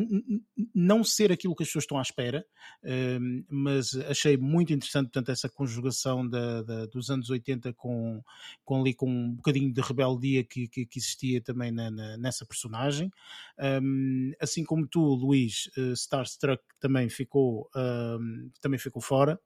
não 0.75 1.03
ser 1.03 1.33
aquilo 1.33 1.57
que 1.57 1.63
as 1.63 1.69
pessoas 1.71 1.85
estão 1.85 1.99
à 1.99 2.03
espera, 2.03 2.45
uh, 2.85 3.45
mas 3.49 3.95
achei 4.11 4.37
muito 4.37 4.75
interessante, 4.75 5.07
portanto, 5.07 5.31
essa 5.31 5.49
conjugação 5.49 6.29
da, 6.29 6.63
da, 6.63 6.87
dos 6.87 7.09
anos 7.09 7.31
80 7.31 7.73
com, 7.73 8.23
com 8.63 8.81
ali 8.81 8.93
com 8.93 9.09
um 9.09 9.37
bocadinho 9.37 9.73
de 9.73 9.81
rebeldia 9.81 10.45
que, 10.45 10.69
que, 10.69 10.85
que 10.85 10.99
existia 10.99 11.41
também 11.41 11.73
na, 11.73 11.91
na, 11.91 12.19
nessa 12.19 12.45
personagem. 12.45 13.11
Um, 13.59 14.33
assim 14.51 14.60
como 14.65 14.87
tu, 14.87 15.01
Luís, 15.01 15.71
uh, 15.77 15.93
Starstruck 15.93 16.63
também 16.79 17.09
ficou, 17.09 17.69
uh, 17.75 18.51
também 18.61 18.79
ficou 18.79 19.03
fora. 19.03 19.41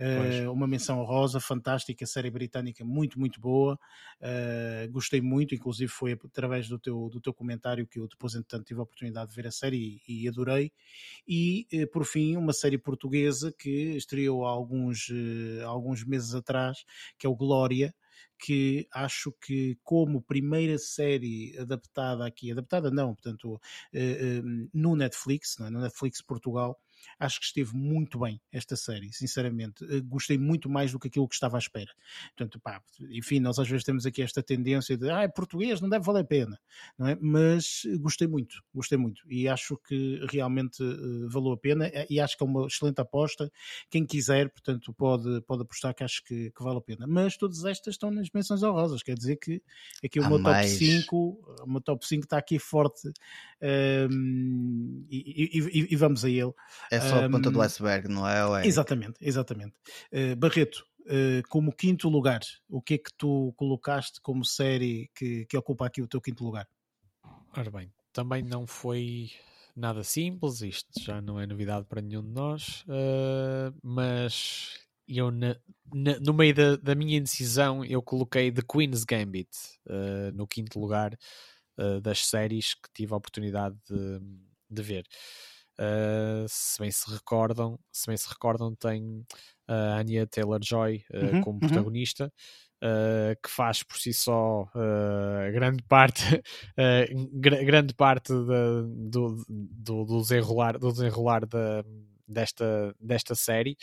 Uh, 0.00 0.50
uma 0.50 0.66
menção 0.66 1.02
rosa, 1.04 1.38
fantástica, 1.38 2.06
série 2.06 2.30
britânica 2.30 2.84
muito, 2.84 3.18
muito 3.18 3.40
boa. 3.40 3.78
Uh, 4.20 4.90
gostei 4.90 5.20
muito, 5.20 5.54
inclusive 5.54 5.90
foi 5.90 6.12
através 6.12 6.68
do 6.68 6.78
teu, 6.78 7.08
do 7.10 7.20
teu 7.20 7.34
comentário 7.34 7.86
que 7.86 7.98
eu 7.98 8.08
depois, 8.08 8.34
entretanto, 8.34 8.66
tive 8.66 8.80
a 8.80 8.82
oportunidade 8.82 9.30
de 9.30 9.36
ver 9.36 9.46
a 9.46 9.52
série 9.52 10.00
e, 10.08 10.24
e 10.24 10.28
adorei. 10.28 10.72
E, 11.26 11.66
uh, 11.72 11.86
por 11.90 12.04
fim, 12.04 12.36
uma 12.36 12.52
série 12.52 12.78
portuguesa 12.78 13.52
que 13.52 13.96
estreou 13.96 14.46
há 14.46 14.50
alguns, 14.50 15.08
alguns 15.66 16.04
meses 16.04 16.34
atrás, 16.34 16.84
que 17.18 17.26
é 17.26 17.30
o 17.30 17.36
Glória 17.36 17.94
que 18.38 18.88
acho 18.92 19.32
que 19.32 19.78
como 19.84 20.22
primeira 20.22 20.78
série 20.78 21.56
adaptada 21.58 22.26
aqui, 22.26 22.50
adaptada 22.50 22.90
não, 22.90 23.14
portanto, 23.14 23.60
eh, 23.92 24.38
eh, 24.38 24.42
no 24.72 24.96
Netflix, 24.96 25.58
é? 25.60 25.70
no 25.70 25.80
Netflix 25.80 26.22
Portugal, 26.22 26.78
acho 27.18 27.40
que 27.40 27.46
esteve 27.46 27.74
muito 27.74 28.18
bem 28.18 28.40
esta 28.52 28.76
série, 28.76 29.12
sinceramente. 29.12 29.84
Eh, 29.84 30.00
gostei 30.00 30.38
muito 30.38 30.68
mais 30.68 30.92
do 30.92 30.98
que 30.98 31.08
aquilo 31.08 31.28
que 31.28 31.34
estava 31.34 31.56
à 31.56 31.58
espera. 31.58 31.90
Portanto, 32.36 32.60
pá, 32.60 32.82
enfim, 33.10 33.40
nós 33.40 33.58
às 33.58 33.68
vezes 33.68 33.84
temos 33.84 34.06
aqui 34.06 34.22
esta 34.22 34.42
tendência 34.42 34.96
de 34.96 35.10
ah, 35.10 35.22
é 35.22 35.28
português, 35.28 35.80
não 35.80 35.88
deve 35.88 36.04
valer 36.04 36.20
a 36.20 36.24
pena, 36.24 36.60
não 36.98 37.08
é? 37.08 37.16
Mas 37.20 37.82
gostei 37.98 38.26
muito, 38.26 38.62
gostei 38.74 38.98
muito 38.98 39.22
e 39.28 39.48
acho 39.48 39.76
que 39.86 40.24
realmente 40.30 40.82
uh, 40.82 41.28
valeu 41.28 41.52
a 41.52 41.56
pena 41.56 41.90
e 42.08 42.20
acho 42.20 42.36
que 42.36 42.42
é 42.42 42.46
uma 42.46 42.66
excelente 42.66 43.00
aposta. 43.00 43.50
Quem 43.90 44.06
quiser, 44.06 44.50
portanto, 44.50 44.92
pode, 44.92 45.40
pode 45.42 45.62
apostar 45.62 45.94
que 45.94 46.04
acho 46.04 46.24
que, 46.24 46.50
que 46.50 46.62
vale 46.62 46.78
a 46.78 46.82
pena. 46.82 47.06
Mas 47.06 47.36
todas 47.36 47.64
estas 47.64 47.94
estão 47.94 48.10
nas 48.10 48.28
menções 48.32 48.62
honrosas, 48.62 49.02
quer 49.02 49.14
dizer 49.14 49.36
que 49.36 49.62
aqui 50.04 50.20
o 50.20 50.28
meu 50.28 50.42
top 50.42 50.66
5, 50.66 51.16
o 51.62 51.70
meu 51.70 51.80
top 51.80 52.06
5 52.06 52.24
está 52.24 52.38
aqui 52.38 52.58
forte 52.58 53.10
um, 54.10 55.04
e, 55.10 55.58
e, 55.58 55.92
e, 55.92 55.96
vamos 55.96 56.24
a 56.24 56.30
ele. 56.30 56.52
É 56.90 57.00
só 57.00 57.24
a 57.24 57.30
ponta 57.30 57.50
do 57.50 57.62
iceberg, 57.62 58.08
não 58.08 58.26
é? 58.26 58.66
Exatamente, 58.66 59.14
exatamente. 59.20 59.74
Uh, 60.12 60.34
Barreto, 60.36 60.84
uh, 61.06 61.48
como 61.48 61.72
quinto 61.72 62.08
lugar, 62.08 62.40
o 62.68 62.82
que 62.82 62.94
é 62.94 62.98
que 62.98 63.12
tu 63.16 63.52
colocaste 63.56 64.20
como 64.20 64.44
série 64.44 65.08
que, 65.14 65.46
que 65.46 65.56
ocupa 65.56 65.86
aqui 65.86 66.02
o 66.02 66.08
teu 66.08 66.20
quinto 66.20 66.44
lugar? 66.44 66.66
Ora 67.56 67.70
bem, 67.70 67.92
também 68.12 68.42
não 68.42 68.66
foi 68.66 69.30
nada 69.74 70.02
simples, 70.02 70.62
isto 70.62 71.00
já 71.00 71.20
não 71.20 71.38
é 71.38 71.46
novidade 71.46 71.86
para 71.86 72.02
nenhum 72.02 72.22
de 72.22 72.30
nós, 72.30 72.84
uh, 72.88 73.74
mas 73.82 74.80
eu 75.06 75.30
na, 75.30 75.56
na, 75.92 76.18
no 76.20 76.32
meio 76.32 76.54
da, 76.54 76.76
da, 76.76 76.94
minha 76.94 77.18
indecisão 77.18 77.84
eu 77.84 78.02
coloquei 78.02 78.52
The 78.52 78.62
Queen's 78.62 79.04
Gambit 79.04 79.50
uh, 79.86 80.34
no 80.34 80.46
quinto 80.46 80.78
lugar 80.78 81.16
uh, 81.78 82.00
das 82.00 82.26
séries 82.26 82.74
que 82.74 82.88
tive 82.94 83.12
a 83.12 83.16
oportunidade 83.16 83.76
de, 83.88 84.20
de 84.68 84.82
ver. 84.82 85.04
Uh, 85.80 86.44
se 86.46 86.78
bem 86.78 86.90
se 86.90 87.10
recordam, 87.10 87.78
se 87.90 88.06
bem 88.06 88.16
se 88.16 88.28
recordam, 88.28 88.74
tem 88.74 89.24
a 89.66 89.96
Anya 89.96 90.26
Taylor-Joy 90.26 91.04
uh, 91.10 91.16
uhum, 91.16 91.40
como 91.40 91.54
uhum. 91.54 91.60
protagonista, 91.60 92.30
uh, 92.84 93.34
que 93.42 93.48
faz 93.48 93.82
por 93.82 93.96
si 93.96 94.12
só 94.12 94.68
grande 95.54 95.82
parte, 95.84 96.22
gr 97.32 97.64
grande 97.64 97.94
parte 97.94 98.30
de, 98.30 99.08
do, 99.08 99.42
do, 99.48 100.04
do, 100.04 100.20
desenrolar, 100.20 100.78
do 100.78 100.92
desenrolar 100.92 101.46
da, 101.46 101.82
desta, 102.28 102.94
desta 103.00 103.34
série, 103.34 103.78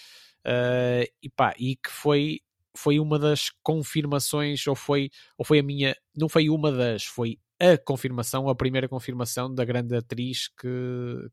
e, 1.24 1.30
pá, 1.36 1.56
e 1.58 1.76
que 1.78 1.90
foi 1.90 2.42
foi 2.76 3.00
uma 3.00 3.18
das 3.18 3.50
confirmações, 3.64 4.68
ou 4.68 4.76
foi, 4.76 5.10
ou 5.36 5.44
foi 5.44 5.58
a 5.58 5.64
minha, 5.64 5.96
não 6.16 6.30
foi 6.30 6.48
uma 6.48 6.72
das, 6.72 7.06
foi 7.06 7.40
a 7.60 7.78
confirmação, 7.78 8.48
a 8.48 8.56
primeira 8.56 8.88
confirmação 8.88 9.54
da 9.54 9.65
grande 9.65 9.96
atriz 9.96 10.48
que, 10.48 10.67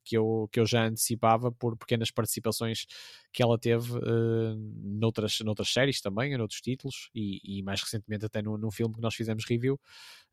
que, 0.03 0.17
eu, 0.17 0.49
que 0.51 0.59
eu 0.59 0.65
já 0.65 0.87
antecipava 0.87 1.53
por 1.53 1.77
pequenas 1.77 2.11
participações 2.11 2.87
que 3.31 3.43
ela 3.43 3.59
teve 3.59 3.93
uh, 3.93 4.57
noutras, 4.83 5.41
noutras 5.41 5.69
séries 5.71 6.01
também, 6.01 6.37
noutros 6.39 6.63
títulos 6.63 7.11
e, 7.15 7.41
e 7.59 7.63
mais 7.63 7.83
recentemente 7.83 8.25
até 8.25 8.41
num 8.41 8.71
filme 8.71 8.95
que 8.95 9.03
nós 9.03 9.15
fizemos 9.15 9.45
review. 9.45 9.79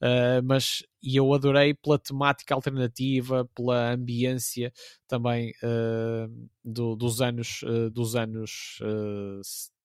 Uh, 0.02 0.42
mas 0.46 0.84
e 1.04 1.18
eu 1.18 1.34
adorei 1.34 1.74
pela 1.74 2.00
temática 2.00 2.56
alternativa, 2.56 3.46
pela 3.54 3.92
ambiência 3.92 4.72
também 5.08 5.52
uh, 5.62 6.50
do, 6.64 6.96
dos 6.96 7.22
anos, 7.22 7.62
dos 7.92 8.16
anos 8.16 8.80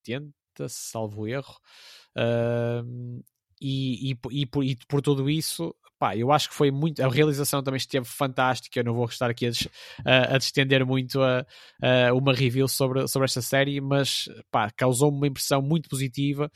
70, 0.04 0.32
salvo 0.68 1.26
erro. 1.26 1.56
Uh, 2.16 3.22
e, 3.60 4.10
e, 4.12 4.18
e, 4.30 4.46
por, 4.46 4.64
e, 4.64 4.76
por, 4.88 5.00
tudo 5.00 5.28
isso, 5.30 5.74
pá, 5.98 6.16
eu 6.16 6.32
acho 6.32 6.48
que 6.48 6.54
foi 6.54 6.70
muito. 6.70 7.02
A 7.02 7.08
realização 7.08 7.62
também 7.62 7.78
esteve 7.78 8.06
fantástica. 8.06 8.80
Eu 8.80 8.84
não 8.84 8.94
vou 8.94 9.06
estar 9.06 9.30
aqui 9.30 9.46
a, 9.46 9.50
a, 10.04 10.34
a 10.34 10.36
estender 10.36 10.84
muito 10.84 11.20
a, 11.22 11.46
a, 11.82 12.14
uma 12.14 12.32
review 12.32 12.68
sobre, 12.68 13.06
sobre 13.08 13.26
esta 13.26 13.42
série, 13.42 13.80
mas 13.80 14.28
pá, 14.50 14.70
causou-me 14.70 15.16
uma 15.16 15.26
impressão 15.26 15.62
muito 15.62 15.88
positiva 15.88 16.50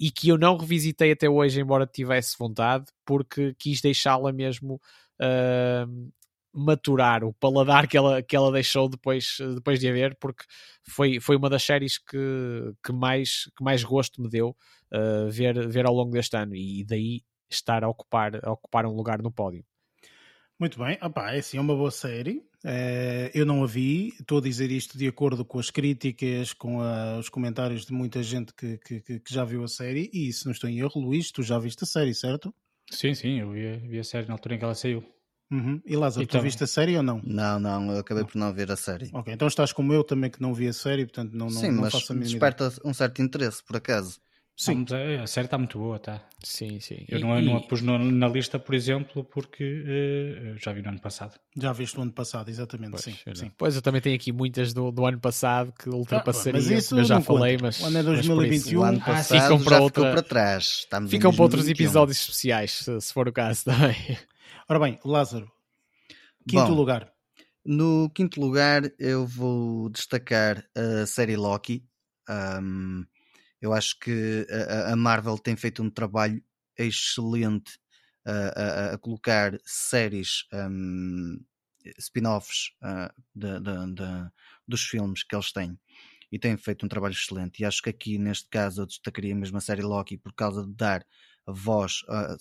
e 0.00 0.10
que 0.10 0.28
eu 0.28 0.38
não 0.38 0.56
revisitei 0.56 1.12
até 1.12 1.28
hoje, 1.28 1.60
embora 1.60 1.86
tivesse 1.86 2.36
vontade, 2.38 2.86
porque 3.04 3.54
quis 3.58 3.80
deixá-la 3.80 4.32
mesmo. 4.32 4.80
Uh, 5.20 6.10
maturar 6.50 7.22
o 7.24 7.32
paladar 7.34 7.86
que 7.86 7.96
ela, 7.96 8.22
que 8.22 8.34
ela 8.34 8.50
deixou 8.50 8.88
depois, 8.88 9.36
depois 9.54 9.78
de 9.78 9.88
a 9.88 9.92
ver, 9.92 10.16
porque 10.20 10.44
foi, 10.88 11.20
foi 11.20 11.36
uma 11.36 11.48
das 11.48 11.62
séries 11.62 11.98
que, 11.98 12.18
que, 12.84 12.92
mais, 12.92 13.44
que 13.56 13.62
mais 13.62 13.84
gosto 13.84 14.20
me 14.20 14.28
deu 14.28 14.56
uh, 14.92 15.30
ver, 15.30 15.68
ver 15.68 15.86
ao 15.86 15.94
longo 15.94 16.10
deste 16.10 16.36
ano 16.36 16.56
e 16.56 16.84
daí 16.84 17.22
estar 17.50 17.84
a 17.84 17.88
ocupar, 17.88 18.44
a 18.44 18.52
ocupar 18.52 18.86
um 18.86 18.94
lugar 18.94 19.22
no 19.22 19.30
pódio. 19.30 19.64
Muito 20.58 20.76
bem, 20.76 20.98
Opa, 21.00 21.32
é 21.32 21.40
sim, 21.40 21.56
é 21.56 21.60
uma 21.60 21.76
boa 21.76 21.90
série. 21.90 22.38
Uh, 22.64 23.30
eu 23.32 23.46
não 23.46 23.62
a 23.62 23.66
vi, 23.66 24.08
estou 24.18 24.38
a 24.38 24.40
dizer 24.40 24.72
isto 24.72 24.98
de 24.98 25.06
acordo 25.06 25.44
com 25.44 25.60
as 25.60 25.70
críticas, 25.70 26.52
com 26.52 26.82
a, 26.82 27.16
os 27.18 27.28
comentários 27.28 27.86
de 27.86 27.92
muita 27.92 28.20
gente 28.24 28.52
que, 28.52 28.76
que, 28.78 29.00
que, 29.00 29.32
já 29.32 29.44
viu 29.44 29.62
a 29.62 29.68
série, 29.68 30.10
e 30.12 30.32
se 30.32 30.44
não 30.46 30.52
estou 30.52 30.68
em 30.68 30.80
erro, 30.80 31.00
Luís, 31.00 31.30
tu 31.30 31.44
já 31.44 31.60
viste 31.60 31.84
a 31.84 31.86
série, 31.86 32.12
certo? 32.12 32.52
Sim, 32.90 33.14
sim, 33.14 33.38
eu 33.38 33.52
vi, 33.52 33.76
vi 33.86 34.00
a 34.00 34.04
série 34.04 34.26
na 34.26 34.34
altura 34.34 34.56
em 34.56 34.58
que 34.58 34.64
ela 34.64 34.74
saiu. 34.74 35.04
Uhum. 35.50 35.80
E 35.86 35.96
Lázaro, 35.96 36.24
então, 36.24 36.40
tu 36.40 36.42
viste 36.42 36.64
a 36.64 36.66
série 36.66 36.96
ou 36.96 37.02
não? 37.04 37.22
Não, 37.24 37.60
não, 37.60 37.92
eu 37.92 38.00
acabei 38.00 38.24
por 38.24 38.36
não 38.36 38.52
ver 38.52 38.70
a 38.72 38.76
série. 38.76 39.10
Ok, 39.14 39.32
então 39.32 39.46
estás 39.46 39.72
como 39.72 39.92
eu 39.92 40.02
também 40.02 40.28
que 40.28 40.42
não 40.42 40.52
vi 40.52 40.66
a 40.66 40.72
série, 40.72 41.06
portanto 41.06 41.32
não, 41.32 41.46
não, 41.46 41.60
Sim, 41.60 41.70
não 41.70 41.82
mas 41.82 41.92
faço 41.92 42.12
a 42.12 42.16
mínima 42.16 42.32
desperta 42.32 42.66
ideia. 42.66 42.80
um 42.84 42.92
certo 42.92 43.22
interesse, 43.22 43.62
por 43.62 43.76
acaso. 43.76 44.20
Sim. 44.58 44.84
A, 44.90 45.22
a 45.22 45.26
série 45.28 45.44
está 45.44 45.56
muito 45.56 45.78
boa, 45.78 46.00
tá? 46.00 46.20
Sim, 46.42 46.80
sim. 46.80 47.04
Eu 47.08 47.20
e, 47.20 47.22
não, 47.22 47.40
não 47.40 47.56
a 47.58 47.62
pus 47.62 47.80
no, 47.80 47.96
na 47.96 48.26
lista, 48.26 48.58
por 48.58 48.74
exemplo, 48.74 49.22
porque 49.22 49.62
uh, 49.62 50.58
já 50.58 50.72
vi 50.72 50.82
no 50.82 50.88
ano 50.88 51.00
passado. 51.00 51.38
Já 51.56 51.72
viste 51.72 51.96
no 51.96 52.02
ano 52.02 52.12
passado, 52.12 52.48
exatamente, 52.48 52.90
pois, 52.90 53.04
sim, 53.04 53.16
sim. 53.34 53.52
Pois 53.56 53.76
eu 53.76 53.82
também 53.82 54.00
tenho 54.00 54.16
aqui 54.16 54.32
muitas 54.32 54.72
do, 54.72 54.90
do 54.90 55.06
ano 55.06 55.20
passado 55.20 55.72
que 55.72 55.88
ultrapassariam, 55.88 56.60
ah, 56.60 56.64
mas 56.70 56.84
isso 56.84 56.98
eu 56.98 57.04
já 57.04 57.20
falei, 57.20 57.52
conta. 57.52 57.66
mas... 57.66 57.80
O 57.80 57.86
ano 57.86 57.98
é 57.98 58.02
2021, 58.02 58.80
o 58.80 58.82
ano 58.82 59.00
passado 59.00 59.40
ficam 59.40 59.62
para, 59.62 59.80
outra... 59.80 60.10
para 60.10 60.22
trás. 60.22 60.64
Estamos 60.80 61.08
ficam 61.08 61.32
para 61.32 61.42
outros 61.42 61.68
episódios 61.68 62.18
especiais, 62.18 62.72
se, 62.72 63.00
se, 63.00 63.12
for 63.12 63.28
o 63.28 63.32
caso 63.32 63.64
também. 63.66 63.94
Ora 64.68 64.80
bem, 64.80 64.98
Lázaro, 65.04 65.48
quinto 66.48 66.66
Bom, 66.66 66.74
lugar. 66.74 67.08
No 67.64 68.10
quinto 68.10 68.40
lugar 68.40 68.82
eu 68.98 69.24
vou 69.24 69.88
destacar 69.88 70.64
a 70.74 71.06
série 71.06 71.36
Loki. 71.36 71.84
Um, 72.28 73.04
eu 73.60 73.72
acho 73.72 73.98
que 73.98 74.46
a, 74.50 74.92
a 74.92 74.96
Marvel 74.96 75.38
tem 75.38 75.56
feito 75.56 75.82
um 75.82 75.90
trabalho 75.90 76.42
excelente 76.76 77.78
a, 78.24 78.32
a, 78.32 78.94
a 78.94 78.98
colocar 78.98 79.58
séries, 79.64 80.44
um, 80.52 81.38
spin-offs 81.98 82.70
uh, 82.82 83.12
de, 83.34 83.60
de, 83.60 83.94
de, 83.94 84.30
dos 84.66 84.82
filmes 84.82 85.22
que 85.22 85.34
eles 85.34 85.52
têm 85.52 85.78
e 86.30 86.38
têm 86.38 86.56
feito 86.56 86.84
um 86.84 86.88
trabalho 86.88 87.14
excelente. 87.14 87.60
E 87.60 87.64
acho 87.64 87.82
que 87.82 87.90
aqui, 87.90 88.18
neste 88.18 88.48
caso, 88.48 88.82
eu 88.82 88.86
destacaria 88.86 89.34
mesmo 89.34 89.56
a 89.56 89.60
série 89.60 89.82
Loki 89.82 90.18
por 90.18 90.34
causa 90.34 90.66
de 90.66 90.74
dar 90.74 91.04
voz, 91.46 92.02
uh, 92.02 92.36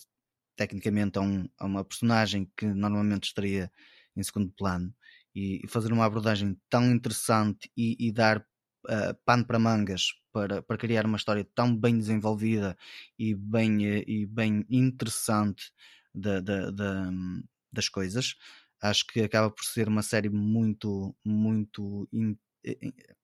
tecnicamente, 0.56 1.18
a, 1.18 1.22
um, 1.22 1.48
a, 1.58 1.66
uma 1.66 1.86
personagem 1.86 2.52
que 2.58 2.66
normalmente 2.66 3.26
estaria 3.26 3.72
em 4.16 4.24
segundo 4.24 4.52
plano 4.52 4.94
e, 5.34 5.62
e 5.64 5.68
fazer 5.68 5.94
uma 5.94 6.06
abordagem 6.06 6.60
tão 6.70 6.92
interessante 6.92 7.72
e, 7.78 7.96
e 8.08 8.12
dar 8.12 8.46
uh, 8.88 9.14
pano 9.26 9.46
para 9.46 9.60
mangas 9.60 10.14
para, 10.32 10.62
para 10.62 10.78
criar 10.78 11.06
uma 11.06 11.18
história 11.18 11.48
tão 11.56 11.76
bem 11.76 11.98
desenvolvida 11.98 12.78
e 13.18 13.34
bem, 13.34 13.78
uh, 13.78 14.04
e 14.08 14.26
bem 14.26 14.66
interessante 14.70 15.72
de, 16.14 16.42
de, 16.42 16.72
de, 16.72 17.44
das 17.72 17.90
coisas. 17.90 18.36
Acho 18.82 19.06
que 19.08 19.22
acaba 19.22 19.50
por 19.50 19.64
ser 19.64 19.88
uma 19.88 20.04
série 20.04 20.30
muito, 20.30 21.16
muito 21.26 22.08
in, 22.14 22.38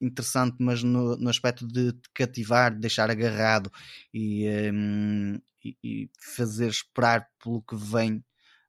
interessante, 0.01 0.57
mas 0.59 0.83
no, 0.83 1.15
no 1.17 1.29
aspecto 1.29 1.67
de 1.67 1.93
cativar, 2.13 2.73
de 2.73 2.79
deixar 2.79 3.09
agarrado 3.09 3.71
e, 4.13 4.47
um, 4.73 5.39
e, 5.63 5.77
e, 5.83 6.09
fazer 6.35 6.69
esperar 6.69 7.29
pelo 7.43 7.61
que 7.61 7.75
vem 7.75 8.23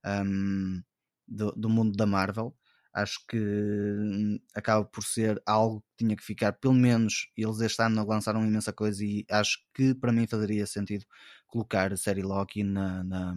um, 0.04 0.82
do, 1.26 1.52
do 1.52 1.68
mundo 1.68 1.96
da 1.96 2.06
Marvel 2.06 2.54
acho 2.94 3.20
que 3.28 3.36
hum, 3.36 4.38
acaba 4.54 4.84
por 4.84 5.04
ser 5.04 5.42
algo 5.44 5.80
que 5.80 6.04
tinha 6.04 6.16
que 6.16 6.22
ficar, 6.24 6.52
pelo 6.52 6.74
menos 6.74 7.30
eles 7.36 7.60
este 7.60 7.82
ano 7.82 8.06
lançaram 8.06 8.44
imensa 8.46 8.72
coisa 8.72 9.04
e 9.04 9.26
acho 9.30 9.58
que 9.74 9.94
para 9.94 10.12
mim 10.12 10.26
faria 10.26 10.66
sentido 10.66 11.04
colocar 11.46 11.92
a 11.92 11.96
série 11.96 12.22
Loki 12.22 12.62
na, 12.62 13.04
na 13.04 13.36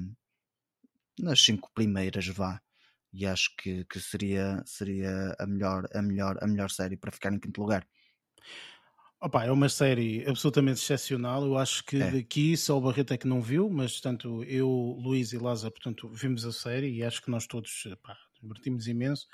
nas 1.20 1.44
cinco 1.44 1.72
primeiras 1.74 2.28
vá 2.28 2.62
e 3.12 3.26
acho 3.26 3.56
que, 3.58 3.84
que 3.86 4.00
seria, 4.00 4.62
seria 4.66 5.36
a, 5.40 5.48
melhor, 5.48 5.88
a, 5.94 6.02
melhor, 6.02 6.38
a 6.42 6.48
melhor 6.48 6.70
série 6.70 6.98
para 6.98 7.12
ficar 7.12 7.34
em 7.34 7.40
quinto 7.40 7.60
lugar. 7.60 7.88
Opa, 9.20 9.46
é 9.46 9.52
uma 9.52 9.70
série 9.70 10.24
absolutamente 10.28 10.80
excepcional. 10.80 11.44
Eu 11.44 11.58
acho 11.58 11.84
que 11.84 12.00
é. 12.00 12.12
daqui 12.12 12.56
só 12.56 12.78
o 12.78 12.82
Barreto 12.82 13.14
é 13.14 13.18
que 13.18 13.28
não 13.28 13.42
viu, 13.42 13.70
mas 13.70 14.00
tanto 14.00 14.44
eu, 14.44 14.70
Luís 15.02 15.34
e 15.34 15.38
Lázaro, 15.40 15.74
portanto, 15.74 16.08
vimos 16.10 16.46
a 16.46 16.52
série 16.52 16.94
e 16.94 17.04
acho 17.04 17.24
que 17.24 17.32
nós 17.32 17.48
todos 17.48 17.88
pá, 18.04 18.16
divertimos 18.48 18.88
imenso 18.88 19.28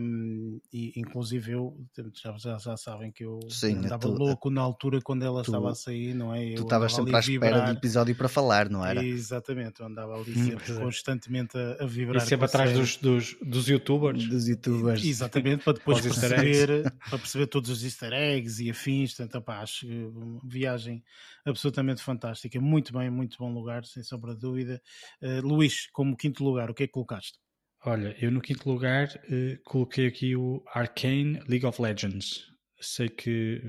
um, 0.00 0.60
e 0.72 0.92
inclusive 0.96 1.52
eu 1.52 1.76
já, 2.14 2.36
já, 2.36 2.58
já 2.58 2.76
sabem 2.76 3.12
que 3.12 3.24
eu 3.24 3.38
Sim, 3.48 3.76
andava 3.76 3.98
tu, 3.98 4.08
louco 4.08 4.50
na 4.50 4.60
altura 4.60 5.00
quando 5.00 5.24
ela 5.24 5.42
tu, 5.42 5.50
estava 5.50 5.70
a 5.70 5.74
sair, 5.74 6.14
não 6.14 6.34
é? 6.34 6.44
Eu 6.44 6.56
tu 6.56 6.62
estavas 6.62 6.92
sempre 6.92 7.16
à 7.16 7.20
espera 7.20 7.60
do 7.60 7.72
episódio 7.72 8.14
para 8.14 8.28
falar, 8.28 8.68
não 8.68 8.84
era? 8.84 9.04
Exatamente, 9.04 9.80
eu 9.80 9.86
andava 9.86 10.14
ali 10.14 10.32
hum, 10.32 10.46
sempre 10.46 10.74
constantemente 10.74 11.56
a, 11.56 11.84
a 11.84 11.86
vibrar. 11.86 12.22
E 12.22 12.26
sempre 12.26 12.46
atrás 12.46 12.72
dos, 12.72 12.96
dos, 12.96 13.36
dos, 13.42 13.68
youtubers. 13.68 14.26
Dos 14.28 14.48
youtubers. 14.48 15.04
Exatamente, 15.04 15.64
para 15.64 15.74
depois 15.74 16.00
perceber, 16.02 16.92
para 17.08 17.18
perceber 17.18 17.46
todos 17.46 17.70
os 17.70 17.84
easter 17.84 18.12
eggs 18.12 18.62
e 18.62 18.70
afins, 18.70 19.14
portanto, 19.14 19.36
opa, 19.36 19.60
acho 19.60 19.86
uma 19.86 20.40
viagem 20.44 21.02
absolutamente 21.44 22.02
fantástica, 22.02 22.60
muito 22.60 22.92
bem, 22.92 23.10
muito 23.10 23.36
bom 23.38 23.52
lugar, 23.52 23.84
sem 23.84 24.02
sombra 24.02 24.34
de 24.34 24.40
dúvida. 24.40 24.82
Uh, 25.22 25.46
Luís, 25.46 25.88
como 25.92 26.16
quinto 26.16 26.42
lugar, 26.42 26.70
o 26.70 26.74
que 26.74 26.84
é 26.84 26.86
que 26.86 26.92
colocaste? 26.92 27.38
Olha, 27.86 28.16
eu 28.18 28.30
no 28.30 28.40
quinto 28.40 28.68
lugar 28.68 29.08
uh, 29.08 29.62
coloquei 29.62 30.06
aqui 30.06 30.34
o 30.34 30.64
Arcane 30.72 31.38
League 31.46 31.66
of 31.66 31.80
Legends. 31.80 32.46
Sei 32.80 33.10
que 33.10 33.60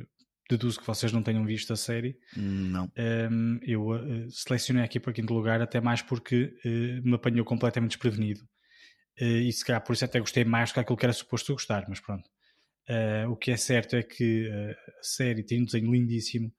deduzo 0.49 0.79
que 0.79 0.87
vocês 0.87 1.11
não 1.11 1.21
tenham 1.21 1.45
visto 1.45 1.73
a 1.73 1.75
série. 1.75 2.17
Não. 2.35 2.89
Um, 2.97 3.59
eu 3.61 3.89
uh, 3.89 4.31
selecionei 4.31 4.83
aqui 4.83 5.01
para 5.01 5.11
quinto 5.11 5.33
lugar, 5.33 5.61
até 5.61 5.81
mais 5.81 6.01
porque 6.01 6.57
uh, 6.63 7.07
me 7.07 7.15
apanhou 7.15 7.43
completamente 7.43 7.91
desprevenido. 7.91 8.41
e 9.19 9.51
se 9.51 9.65
calhar 9.65 9.83
por 9.83 9.91
isso 9.91 10.05
até 10.05 10.19
gostei 10.19 10.45
mais 10.45 10.69
do 10.69 10.75
que 10.75 10.79
aquilo 10.79 10.97
que 10.97 11.05
era 11.05 11.13
suposto 11.13 11.51
gostar, 11.51 11.85
mas 11.89 11.99
pronto. 11.99 12.29
o 13.29 13.35
que 13.35 13.51
é 13.51 13.57
certo 13.57 13.97
é 13.97 14.03
que 14.03 14.49
a 14.49 15.03
série 15.03 15.43
tem 15.43 15.61
um 15.61 15.65
desenho 15.65 15.91
lindíssimo. 15.91 16.53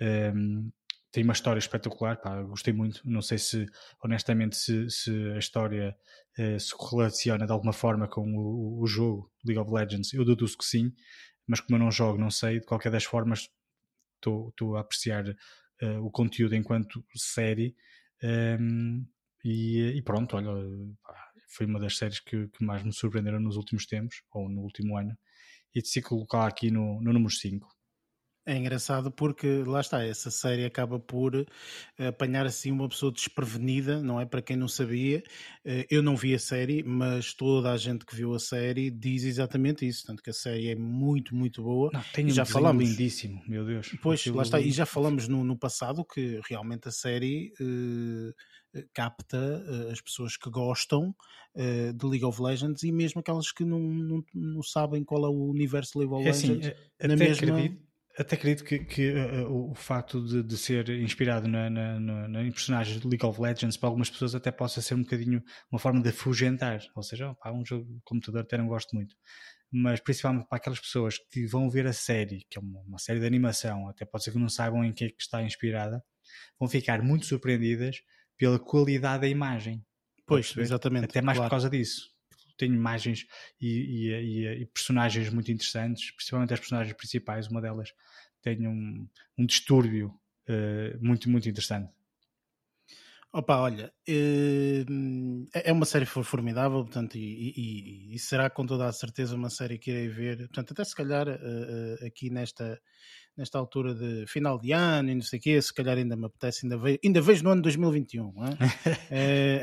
Um, 0.00 0.70
tem 1.12 1.22
uma 1.22 1.34
história 1.34 1.58
espetacular, 1.58 2.16
pá, 2.16 2.40
gostei 2.42 2.72
muito. 2.72 3.02
Não 3.04 3.20
sei 3.20 3.36
se, 3.36 3.66
honestamente, 4.02 4.56
se, 4.56 4.88
se 4.88 5.10
a 5.34 5.38
história 5.38 5.94
eh, 6.38 6.58
se 6.58 6.74
correlaciona 6.74 7.46
de 7.46 7.52
alguma 7.52 7.72
forma 7.72 8.08
com 8.08 8.22
o, 8.34 8.80
o, 8.80 8.86
jogo 8.86 9.30
League 9.44 9.58
of 9.58 9.70
Legends. 9.70 10.12
Eu 10.14 10.24
deduzo 10.24 10.56
que 10.56 10.64
sim, 10.64 10.92
mas 11.46 11.60
como 11.60 11.76
eu 11.76 11.80
não 11.80 11.90
jogo, 11.90 12.18
não 12.18 12.30
sei. 12.30 12.60
De 12.60 12.66
qualquer 12.66 12.90
das 12.90 13.04
formas, 13.04 13.50
estou 14.16 14.76
a 14.76 14.80
apreciar 14.80 15.28
uh, 15.28 16.04
o 16.04 16.10
conteúdo 16.10 16.54
enquanto 16.54 17.04
série. 17.14 17.74
Um, 18.22 18.28
ehm, 18.28 19.06
e, 19.44 19.96
e, 19.96 20.02
pronto, 20.02 20.36
olha, 20.36 20.48
foi 21.48 21.66
uma 21.66 21.80
das 21.80 21.96
séries 21.96 22.20
que, 22.20 22.48
que, 22.48 22.64
mais 22.64 22.82
me 22.84 22.92
surpreenderam 22.92 23.40
nos 23.40 23.56
últimos 23.56 23.86
tempos, 23.86 24.22
ou 24.32 24.48
no 24.48 24.62
último 24.62 24.96
ano. 24.96 25.16
E 25.74 25.80
decidi 25.80 26.02
colocar 26.02 26.46
aqui 26.46 26.70
no, 26.70 27.00
no 27.02 27.12
número 27.12 27.32
5. 27.32 27.68
É 28.44 28.56
engraçado 28.56 29.08
porque 29.08 29.62
lá 29.64 29.80
está, 29.80 30.04
essa 30.04 30.28
série 30.28 30.64
acaba 30.64 30.98
por 30.98 31.36
eh, 31.36 32.06
apanhar 32.08 32.44
assim 32.44 32.72
uma 32.72 32.88
pessoa 32.88 33.12
desprevenida, 33.12 34.02
não 34.02 34.20
é? 34.20 34.26
Para 34.26 34.42
quem 34.42 34.56
não 34.56 34.66
sabia, 34.66 35.22
eh, 35.64 35.86
eu 35.88 36.02
não 36.02 36.16
vi 36.16 36.34
a 36.34 36.40
série, 36.40 36.82
mas 36.82 37.32
toda 37.32 37.70
a 37.70 37.76
gente 37.76 38.04
que 38.04 38.16
viu 38.16 38.34
a 38.34 38.40
série 38.40 38.90
diz 38.90 39.22
exatamente 39.22 39.86
isso, 39.86 40.04
tanto 40.04 40.20
que 40.20 40.30
a 40.30 40.32
série 40.32 40.70
é 40.70 40.74
muito, 40.74 41.36
muito 41.36 41.62
boa. 41.62 41.90
Não, 41.92 42.02
tem 42.12 42.26
um 42.26 42.30
já 42.30 42.44
falamos 42.44 42.88
lindíssimo, 42.88 43.40
meu 43.46 43.64
Deus. 43.64 43.96
Pois, 44.02 44.26
lá 44.26 44.42
está, 44.42 44.60
e 44.60 44.72
já 44.72 44.86
falamos 44.86 45.28
no, 45.28 45.44
no 45.44 45.56
passado 45.56 46.04
que 46.04 46.40
realmente 46.48 46.88
a 46.88 46.92
série 46.92 47.52
uh, 47.60 48.34
capta 48.92 49.38
uh, 49.38 49.92
as 49.92 50.00
pessoas 50.00 50.36
que 50.36 50.50
gostam 50.50 51.14
uh, 51.54 51.92
de 51.92 52.06
League 52.06 52.24
of 52.24 52.42
Legends 52.42 52.82
e 52.82 52.90
mesmo 52.90 53.20
aquelas 53.20 53.52
que 53.52 53.64
não, 53.64 53.78
não, 53.78 54.24
não 54.34 54.62
sabem 54.64 55.04
qual 55.04 55.24
é 55.24 55.28
o 55.28 55.48
universo 55.48 55.92
de 55.92 55.98
League 56.00 56.12
of 56.12 56.24
Legends. 56.24 56.66
É 56.66 56.70
assim, 56.70 57.08
na 57.08 57.16
mesma... 57.16 57.34
acredito 57.34 57.91
até 58.18 58.36
acredito 58.36 58.64
que, 58.64 58.78
que 58.80 59.10
uh, 59.12 59.70
o 59.70 59.74
facto 59.74 60.24
de, 60.24 60.42
de 60.42 60.56
ser 60.58 60.88
inspirado 60.90 61.48
na, 61.48 61.70
na, 61.70 61.98
na, 61.98 62.28
na, 62.28 62.42
personagens 62.50 63.00
de 63.00 63.08
League 63.08 63.24
of 63.24 63.40
Legends 63.40 63.76
para 63.76 63.88
algumas 63.88 64.10
pessoas 64.10 64.34
até 64.34 64.50
possa 64.50 64.82
ser 64.82 64.94
um 64.94 65.02
bocadinho 65.02 65.42
uma 65.70 65.78
forma 65.78 66.00
de 66.00 66.10
afugentar, 66.10 66.80
ou 66.94 67.02
seja, 67.02 67.34
pá, 67.34 67.50
um 67.50 67.64
jogo 67.64 67.84
de 67.84 68.00
computador 68.04 68.42
até 68.42 68.58
não 68.58 68.66
gosto 68.66 68.94
muito, 68.94 69.16
mas 69.70 70.00
principalmente 70.00 70.46
para 70.46 70.58
aquelas 70.58 70.80
pessoas 70.80 71.16
que 71.30 71.46
vão 71.46 71.70
ver 71.70 71.86
a 71.86 71.92
série, 71.92 72.44
que 72.50 72.58
é 72.58 72.60
uma, 72.60 72.80
uma 72.82 72.98
série 72.98 73.20
de 73.20 73.26
animação, 73.26 73.88
até 73.88 74.04
pode 74.04 74.24
ser 74.24 74.32
que 74.32 74.38
não 74.38 74.48
saibam 74.48 74.84
em 74.84 74.92
que 74.92 75.04
é 75.06 75.08
que 75.08 75.22
está 75.22 75.42
inspirada, 75.42 76.02
vão 76.58 76.68
ficar 76.68 77.02
muito 77.02 77.24
surpreendidas 77.24 77.96
pela 78.36 78.58
qualidade 78.58 79.22
da 79.22 79.28
imagem. 79.28 79.82
Pois, 80.26 80.54
exatamente. 80.56 81.06
Até 81.06 81.20
mais 81.20 81.36
claro. 81.36 81.48
por 81.48 81.54
causa 81.56 81.70
disso 81.70 82.11
tem 82.62 82.72
imagens 82.72 83.26
e, 83.60 83.66
e, 83.66 84.10
e, 84.10 84.62
e, 84.62 84.66
personagens 84.66 85.28
muito 85.30 85.50
interessantes, 85.50 86.12
principalmente 86.12 86.54
as 86.54 86.60
personagens 86.60 86.96
principais, 86.96 87.48
uma 87.48 87.60
delas 87.60 87.92
tem 88.40 88.68
um, 88.68 89.08
um 89.36 89.44
distúrbio 89.44 90.14
uh, 90.48 91.04
muito, 91.04 91.28
muito 91.28 91.48
interessante. 91.48 91.92
Opa, 93.32 93.56
olha, 93.56 93.90
eh, 94.06 94.84
é 95.54 95.72
uma 95.72 95.86
série 95.86 96.04
formidável, 96.04 96.84
portanto, 96.84 97.16
e, 97.16 97.54
e, 97.56 98.14
e, 98.14 98.18
será 98.18 98.50
com 98.50 98.66
toda 98.66 98.86
a 98.86 98.92
certeza 98.92 99.34
uma 99.34 99.48
série 99.48 99.78
que 99.78 99.90
irei 99.90 100.08
ver, 100.08 100.36
portanto, 100.36 100.72
até 100.72 100.84
se 100.84 100.94
calhar 100.94 101.26
uh, 101.26 102.06
aqui 102.06 102.28
nesta, 102.28 102.78
nesta 103.36 103.58
altura 103.58 103.94
de 103.94 104.26
final 104.26 104.58
de 104.58 104.72
ano 104.72 105.10
e 105.10 105.14
não 105.14 105.22
sei 105.22 105.38
o 105.38 105.42
quê, 105.42 105.60
se 105.60 105.72
calhar 105.72 105.96
ainda 105.96 106.16
me 106.16 106.26
apetece, 106.26 106.66
ainda 106.66 106.76
vejo, 106.76 106.98
ainda 107.04 107.20
vejo 107.20 107.44
no 107.44 107.50
ano 107.50 107.62
2021. 107.62 108.32
Não 108.32 108.44
é? 108.46 108.56
é... 109.10 109.62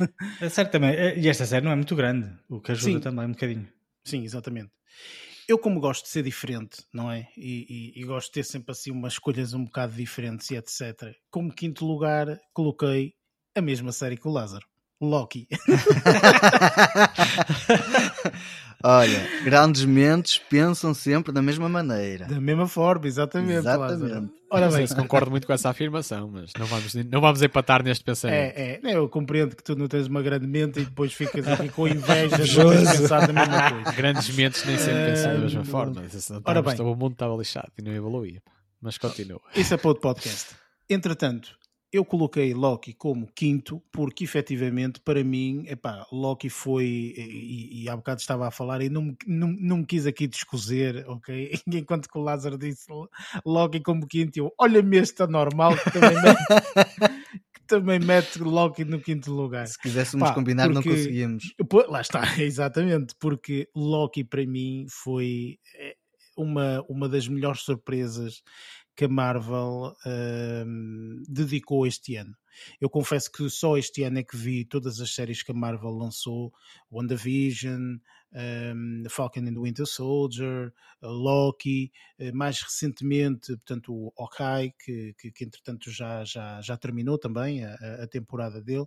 é 0.40 0.48
Certamente, 0.48 0.98
é, 0.98 1.18
e 1.18 1.28
esta 1.28 1.46
série 1.46 1.64
não 1.64 1.72
é 1.72 1.76
muito 1.76 1.96
grande, 1.96 2.30
o 2.48 2.60
que 2.60 2.72
ajuda 2.72 2.92
Sim. 2.92 3.00
também 3.00 3.26
um 3.26 3.32
bocadinho. 3.32 3.68
Sim, 4.04 4.22
exatamente. 4.22 4.70
Eu, 5.48 5.58
como 5.58 5.78
gosto 5.78 6.04
de 6.04 6.10
ser 6.10 6.24
diferente, 6.24 6.84
não 6.92 7.10
é? 7.10 7.28
E, 7.36 7.92
e, 7.94 8.00
e, 8.00 8.04
gosto 8.04 8.28
de 8.28 8.34
ter 8.34 8.44
sempre 8.44 8.72
assim 8.72 8.90
umas 8.90 9.12
escolhas 9.12 9.54
um 9.54 9.64
bocado 9.64 9.94
diferentes 9.94 10.50
e 10.50 10.56
etc. 10.56 11.14
Como 11.30 11.54
quinto 11.54 11.86
lugar, 11.86 12.40
coloquei 12.52 13.14
a 13.54 13.60
mesma 13.60 13.92
série 13.92 14.16
que 14.16 14.26
o 14.26 14.32
Lázaro. 14.32 14.66
Loki. 15.00 15.46
Olha, 18.84 19.42
grandes 19.42 19.84
mentes 19.84 20.38
pensam 20.38 20.92
sempre 20.94 21.32
da 21.32 21.42
mesma 21.42 21.68
maneira. 21.68 22.26
Da 22.26 22.40
mesma 22.40 22.68
forma, 22.68 23.06
exatamente. 23.06 23.58
Exatamente. 23.58 24.30
Ora 24.50 24.66
bem, 24.66 24.70
não 24.70 24.70
sei 24.70 24.86
se 24.86 24.94
concordo 24.94 25.30
muito 25.30 25.46
com 25.46 25.52
essa 25.52 25.70
afirmação, 25.70 26.30
mas 26.32 26.52
não 26.56 26.66
vamos, 26.66 26.94
não 26.94 27.20
vamos 27.20 27.42
empatar 27.42 27.82
neste 27.82 28.04
pensamento. 28.04 28.56
É, 28.56 28.80
é, 28.82 28.96
eu 28.96 29.08
compreendo 29.08 29.56
que 29.56 29.64
tu 29.64 29.74
não 29.74 29.88
tens 29.88 30.06
uma 30.06 30.22
grande 30.22 30.46
mente 30.46 30.78
e 30.78 30.84
depois 30.84 31.12
ficas 31.12 31.48
aqui 31.48 31.68
com 31.68 31.88
inveja 31.88 32.38
de 32.38 32.56
não 32.58 32.70
teres 32.70 32.92
pensado 32.92 33.32
na 33.32 33.46
mesma 33.46 33.70
coisa. 33.72 33.92
Grandes 33.92 34.30
mentes 34.36 34.64
nem 34.64 34.78
sempre 34.78 35.06
pensam 35.06 35.32
da 35.32 35.38
mesma 35.38 35.64
forma. 35.64 36.02
Ora 36.44 36.62
bem, 36.62 36.80
o 36.80 36.94
mundo 36.94 37.12
estava 37.12 37.34
lixado 37.34 37.72
e 37.76 37.82
não 37.82 37.92
evoluía. 37.92 38.40
Mas 38.80 38.98
continua. 38.98 39.40
Isso 39.56 39.74
é 39.74 39.76
para 39.76 39.88
outro 39.88 40.02
podcast. 40.02 40.54
Entretanto, 40.88 41.56
eu 41.96 42.04
coloquei 42.04 42.54
Loki 42.54 42.92
como 42.92 43.26
quinto, 43.34 43.82
porque 43.90 44.24
efetivamente, 44.24 45.00
para 45.00 45.22
mim, 45.24 45.64
epá, 45.66 46.06
Loki 46.12 46.48
foi, 46.48 46.84
e, 47.16 47.82
e 47.82 47.88
há 47.88 47.96
bocado 47.96 48.20
estava 48.20 48.46
a 48.46 48.50
falar, 48.50 48.80
e 48.82 48.88
não, 48.88 49.16
não, 49.26 49.48
não 49.48 49.76
me 49.78 49.86
quis 49.86 50.06
aqui 50.06 50.26
descozer, 50.26 51.04
ok? 51.08 51.52
Enquanto 51.66 52.08
que 52.08 52.18
o 52.18 52.22
Lázaro 52.22 52.58
disse 52.58 52.86
Loki 53.44 53.80
como 53.80 54.06
quinto, 54.06 54.38
eu, 54.38 54.52
olha-me 54.58 54.98
este 54.98 55.22
anormal 55.22 55.76
que 55.76 55.90
também 55.90 56.22
mete, 56.22 56.44
que 57.54 57.60
também 57.66 57.98
mete 57.98 58.38
Loki 58.38 58.84
no 58.84 59.00
quinto 59.00 59.32
lugar. 59.32 59.66
Se 59.66 59.78
quiséssemos 59.78 60.28
Pá, 60.28 60.34
combinar, 60.34 60.70
porque, 60.70 60.88
não 60.88 60.96
conseguíamos. 60.96 61.54
Lá 61.88 62.00
está, 62.00 62.40
exatamente, 62.40 63.14
porque 63.18 63.68
Loki 63.74 64.24
para 64.24 64.46
mim 64.46 64.86
foi 64.88 65.58
eh, 65.78 65.96
uma, 66.36 66.84
uma 66.88 67.08
das 67.08 67.26
melhores 67.26 67.62
surpresas 67.62 68.42
que 68.96 69.04
a 69.04 69.08
Marvel 69.08 69.94
uh, 70.06 71.24
dedicou 71.28 71.86
este 71.86 72.16
ano. 72.16 72.34
Eu 72.80 72.88
confesso 72.88 73.30
que 73.30 73.48
só 73.50 73.76
este 73.76 74.02
ano 74.02 74.18
é 74.18 74.22
que 74.22 74.36
vi 74.36 74.64
todas 74.64 75.00
as 75.00 75.14
séries 75.14 75.42
que 75.42 75.52
a 75.52 75.54
Marvel 75.54 75.90
lançou: 75.90 76.52
WandaVision, 76.90 77.98
um, 78.32 79.04
Falcon 79.08 79.40
and 79.40 79.54
the 79.54 79.60
Winter 79.60 79.86
Soldier, 79.86 80.72
Loki, 81.02 81.92
uh, 82.20 82.34
mais 82.34 82.60
recentemente, 82.60 83.56
portanto, 83.56 83.92
o 83.92 84.12
Hawkeye, 84.18 84.72
que, 84.78 85.14
que, 85.18 85.30
que 85.30 85.44
entretanto 85.44 85.90
já, 85.90 86.24
já, 86.24 86.60
já 86.60 86.76
terminou 86.76 87.18
também 87.18 87.64
a, 87.64 87.74
a 88.02 88.06
temporada 88.06 88.60
dele. 88.60 88.86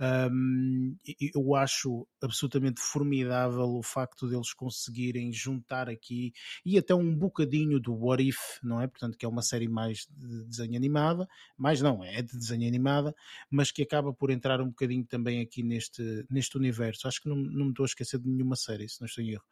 Um, 0.00 0.96
eu 1.34 1.54
acho 1.54 2.06
absolutamente 2.22 2.80
formidável 2.80 3.76
o 3.76 3.82
facto 3.82 4.28
deles 4.28 4.52
conseguirem 4.52 5.32
juntar 5.32 5.88
aqui 5.88 6.32
e 6.64 6.78
até 6.78 6.94
um 6.94 7.14
bocadinho 7.14 7.80
do 7.80 7.94
What 7.94 8.26
If, 8.26 8.38
não 8.62 8.80
é? 8.80 8.86
Portanto, 8.86 9.16
que 9.16 9.24
é 9.24 9.28
uma 9.28 9.42
série 9.42 9.68
mais 9.68 10.06
de 10.10 10.44
desenho 10.44 10.76
animada, 10.76 11.26
mais 11.56 11.80
não, 11.80 12.04
é 12.04 12.22
de 12.22 12.36
desenho 12.36 12.66
animada, 12.66 13.14
mas 13.50 13.70
que 13.70 13.82
acaba 13.82 14.12
por 14.12 14.30
entrar 14.30 14.60
um 14.60 14.68
bocadinho 14.68 15.04
também 15.04 15.40
aqui 15.40 15.62
neste, 15.62 16.24
neste 16.30 16.56
universo. 16.56 17.08
Acho 17.08 17.22
que 17.22 17.28
não, 17.28 17.36
não 17.36 17.66
me 17.66 17.70
estou 17.70 17.84
a 17.84 17.86
esquecer 17.86 18.18
de 18.18 18.28
nenhuma 18.28 18.56
série, 18.56 18.75
se 18.88 19.00
não 19.00 19.06
estou 19.06 19.24
em 19.24 19.30
erro. 19.32 19.44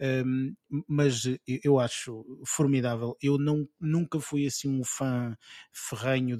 Um, 0.00 0.54
mas 0.86 1.22
eu 1.46 1.78
acho 1.78 2.24
formidável. 2.46 3.16
Eu 3.20 3.38
não, 3.38 3.68
nunca 3.80 4.20
fui 4.20 4.46
assim 4.46 4.68
um 4.68 4.84
fã 4.84 5.36
ferrenho 5.72 6.36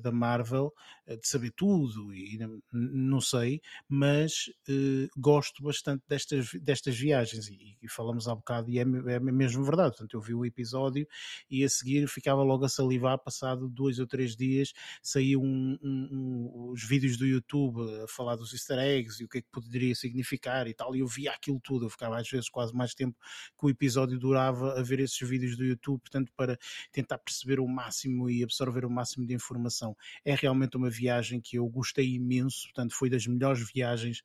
da 0.00 0.12
Marvel, 0.12 0.72
de 1.16 1.28
saber 1.28 1.52
tudo 1.52 2.14
e 2.14 2.38
não 2.72 3.20
sei, 3.20 3.60
mas 3.88 4.50
uh, 4.68 5.08
gosto 5.16 5.62
bastante 5.62 6.02
destas, 6.08 6.50
destas 6.60 6.96
viagens. 6.96 7.48
E, 7.48 7.76
e, 7.82 7.88
falamos 7.88 8.28
há 8.28 8.34
bocado 8.34 8.70
e 8.70 8.78
é, 8.78 8.82
é 8.82 9.20
mesmo 9.20 9.64
verdade. 9.64 9.90
Portanto, 9.90 10.14
eu 10.14 10.20
vi 10.20 10.34
o 10.34 10.44
episódio 10.44 11.06
e 11.50 11.64
a 11.64 11.68
seguir 11.68 12.08
ficava 12.08 12.42
logo 12.42 12.64
a 12.64 12.68
salivar, 12.68 13.18
passado 13.18 13.68
dois 13.68 13.98
ou 13.98 14.06
três 14.06 14.36
dias, 14.36 14.72
saía 15.02 15.38
um, 15.38 15.78
um, 15.82 16.70
os 16.70 16.84
vídeos 16.84 17.16
do 17.16 17.26
YouTube 17.26 17.80
a 18.02 18.08
falar 18.08 18.36
dos 18.36 18.52
easter 18.52 18.78
eggs 18.78 19.20
e 19.20 19.24
o 19.24 19.28
que 19.28 19.38
é 19.38 19.42
que 19.42 19.48
poderia 19.50 19.94
significar 19.94 20.66
e 20.66 20.74
tal, 20.74 20.94
e 20.94 21.00
eu 21.00 21.06
via 21.06 21.32
aquilo 21.32 21.60
tudo, 21.62 21.86
eu 21.86 21.90
ficava 21.90 22.18
às 22.18 22.28
vezes 22.28 22.48
quase 22.48 22.74
mais 22.74 22.94
tempo 22.94 23.16
que 23.58 23.66
o 23.66 23.70
episódio 23.70 24.18
durava 24.18 24.78
a 24.78 24.82
ver 24.82 25.00
esses 25.00 25.28
vídeos 25.28 25.56
do 25.56 25.64
YouTube, 25.64 26.00
portanto, 26.00 26.32
para 26.36 26.58
tentar 26.90 27.18
perceber 27.18 27.60
o 27.60 27.68
máximo 27.68 28.28
e 28.30 28.42
absorver 28.42 28.84
o 28.84 28.90
máximo 28.90 29.26
de 29.26 29.34
informação. 29.34 29.96
É 30.24 30.34
realmente 30.34 30.76
uma 30.76 30.90
viagem 30.90 31.01
que 31.40 31.56
eu 31.56 31.66
gostei 31.68 32.14
imenso, 32.14 32.62
portanto, 32.64 32.94
foi 32.94 33.10
das 33.10 33.26
melhores 33.26 33.70
viagens 33.72 34.22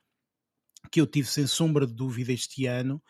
que 0.91 1.01
eu 1.01 1.07
tive 1.07 1.27
sem 1.27 1.47
sombra 1.47 1.85
de 1.85 1.93
dúvida 1.93 2.31
este 2.31 2.65
ano 2.65 3.01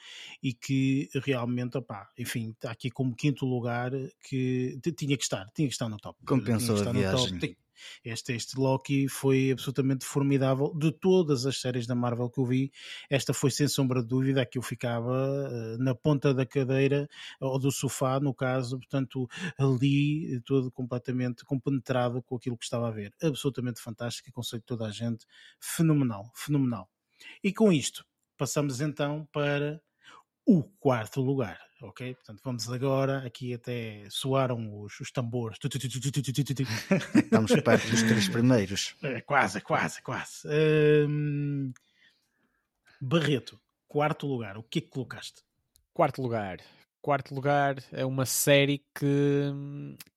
e 0.42 0.54
que 0.54 1.10
realmente, 1.14 1.78
opá, 1.78 2.10
enfim, 2.18 2.52
está 2.52 2.72
aqui 2.72 2.90
como 2.90 3.16
quinto 3.16 3.46
lugar 3.46 3.92
que 4.24 4.80
tinha 4.98 5.18
que 5.18 5.24
estar, 5.24 5.46
tinha 5.54 5.68
que 5.68 5.74
estar 5.74 5.90
no 5.90 5.98
top. 5.98 6.18
Compensou 6.26 6.76
a 6.88 6.92
viagem. 6.92 7.58
Este, 8.04 8.34
este 8.34 8.60
Loki 8.60 9.08
foi 9.08 9.52
absolutamente 9.52 10.06
formidável. 10.06 10.74
De 10.76 10.92
todas 10.92 11.46
as 11.46 11.60
séries 11.60 11.88
da 11.88 11.96
Marvel 11.96 12.30
que 12.30 12.40
eu 12.40 12.46
vi, 12.46 12.72
esta 13.10 13.34
foi 13.34 13.52
sem 13.52 13.68
sombra 13.68 14.02
de 14.02 14.08
dúvida 14.08 14.42
a 14.42 14.46
que 14.46 14.58
eu 14.58 14.62
ficava 14.62 15.12
uh, 15.12 15.78
na 15.78 15.96
ponta 15.96 16.34
da 16.34 16.46
cadeira 16.46 17.08
ou 17.40 17.60
do 17.60 17.72
sofá, 17.72 18.20
no 18.20 18.34
caso, 18.34 18.78
portanto, 18.78 19.28
ali 19.58 20.42
todo 20.42 20.72
completamente 20.72 21.44
compenetrado 21.46 22.22
com 22.24 22.36
aquilo 22.36 22.58
que 22.58 22.66
estava 22.66 22.88
a 22.88 22.92
ver. 22.92 23.14
Absolutamente 23.22 23.82
fantástico, 23.82 24.30
aconselho 24.30 24.64
toda 24.66 24.86
a 24.86 24.92
gente. 24.92 25.26
Fenomenal, 25.60 26.32
fenomenal. 26.36 26.90
E 27.44 27.52
com 27.52 27.72
isto, 27.72 28.06
passamos 28.38 28.82
então 28.82 29.28
para 29.32 29.82
o 30.46 30.64
quarto 30.80 31.22
lugar, 31.22 31.60
ok? 31.82 32.16
Portanto, 32.16 32.42
vamos 32.44 32.72
agora, 32.72 33.26
aqui 33.26 33.54
até 33.54 34.04
soaram 34.10 34.82
os, 34.82 35.00
os 35.00 35.12
tambores. 35.12 35.58
Estamos 37.16 37.62
perto 37.64 37.90
dos 37.90 38.04
três 38.04 38.28
primeiros. 38.30 38.96
É, 39.04 39.22
quase, 39.22 39.62
quase, 39.62 40.02
quase. 40.02 40.48
Hum... 41.08 41.72
Barreto, 43.00 43.60
quarto 43.88 44.26
lugar, 44.26 44.58
o 44.58 44.64
que 44.64 44.80
é 44.80 44.82
que 44.82 44.90
colocaste? 44.90 45.44
Quarto 45.94 46.22
lugar. 46.22 46.60
Quarto 47.02 47.34
lugar 47.34 47.78
é 47.92 48.04
uma 48.06 48.26
série 48.26 48.84
que, 48.94 49.54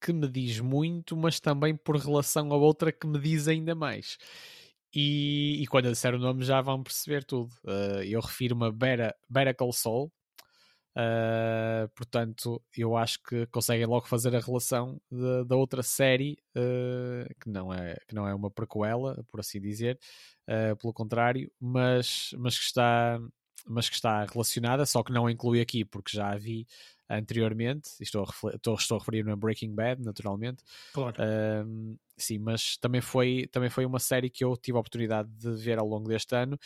que 0.01 0.13
me 0.13 0.27
diz 0.27 0.61
muito, 0.61 1.17
mas 1.17 1.39
também 1.39 1.77
por 1.77 1.97
relação 1.97 2.53
a 2.53 2.57
outra 2.57 2.91
que 2.91 3.07
me 3.07 3.19
diz 3.19 3.47
ainda 3.49 3.75
mais. 3.75 4.19
E, 4.93 5.63
e, 5.63 5.67
quando 5.69 5.85
eu 5.85 5.93
disser 5.93 6.15
o 6.15 6.19
nome 6.19 6.43
já 6.43 6.61
vão 6.61 6.83
perceber 6.83 7.23
tudo. 7.25 7.53
Uh, 7.65 8.03
eu 8.05 8.21
refiro-me 8.21 8.67
a 8.67 8.73
Better, 8.73 9.15
Better 9.29 9.55
Call 9.55 9.73
Saul, 9.73 10.13
Uh, 10.97 11.89
portanto, 11.95 12.61
eu 12.77 12.97
acho 12.97 13.23
que 13.23 13.47
conseguem 13.47 13.87
logo 13.87 14.09
fazer 14.09 14.35
a 14.35 14.41
relação 14.41 15.01
da 15.47 15.55
outra 15.55 15.83
série 15.83 16.37
uh, 16.57 17.33
que, 17.41 17.49
não 17.49 17.73
é, 17.73 17.97
que 18.09 18.15
não 18.15 18.27
é 18.27 18.35
uma 18.35 18.51
prequela, 18.51 19.25
por 19.29 19.39
assim 19.39 19.61
dizer, 19.61 19.99
uh, 20.49 20.77
pelo 20.77 20.93
contrário, 20.93 21.51
mas, 21.61 22.35
mas, 22.37 22.59
que 22.59 22.65
está, 22.65 23.21
mas 23.69 23.89
que 23.89 23.95
está 23.95 24.25
relacionada, 24.25 24.85
só 24.85 25.03
que 25.03 25.13
não 25.13 25.31
inclui 25.31 25.61
aqui, 25.61 25.85
porque 25.85 26.17
já 26.17 26.31
a 26.31 26.37
vi 26.37 26.67
anteriormente. 27.09 27.91
Estou 28.01 28.25
a, 28.25 28.57
estou, 28.57 28.75
estou 28.75 28.97
a 28.97 29.01
referir-me 29.01 29.33
a 29.33 29.37
Breaking 29.37 29.75
Bad, 29.75 30.03
naturalmente. 30.03 30.63
Claro. 30.93 31.17
sim, 32.17 32.39
mas 32.39 32.77
também 32.77 33.01
foi, 33.01 33.49
também 33.51 33.71
foi 33.71 33.85
uma 33.85 33.99
série 33.99 34.31
que 34.31 34.45
eu 34.45 34.57
tive 34.57 34.77
a 34.77 34.81
oportunidade 34.81 35.29
de 35.31 35.51
ver 35.57 35.79
ao 35.79 35.87
longo 35.87 36.09
deste 36.09 36.35
ano 36.37 36.59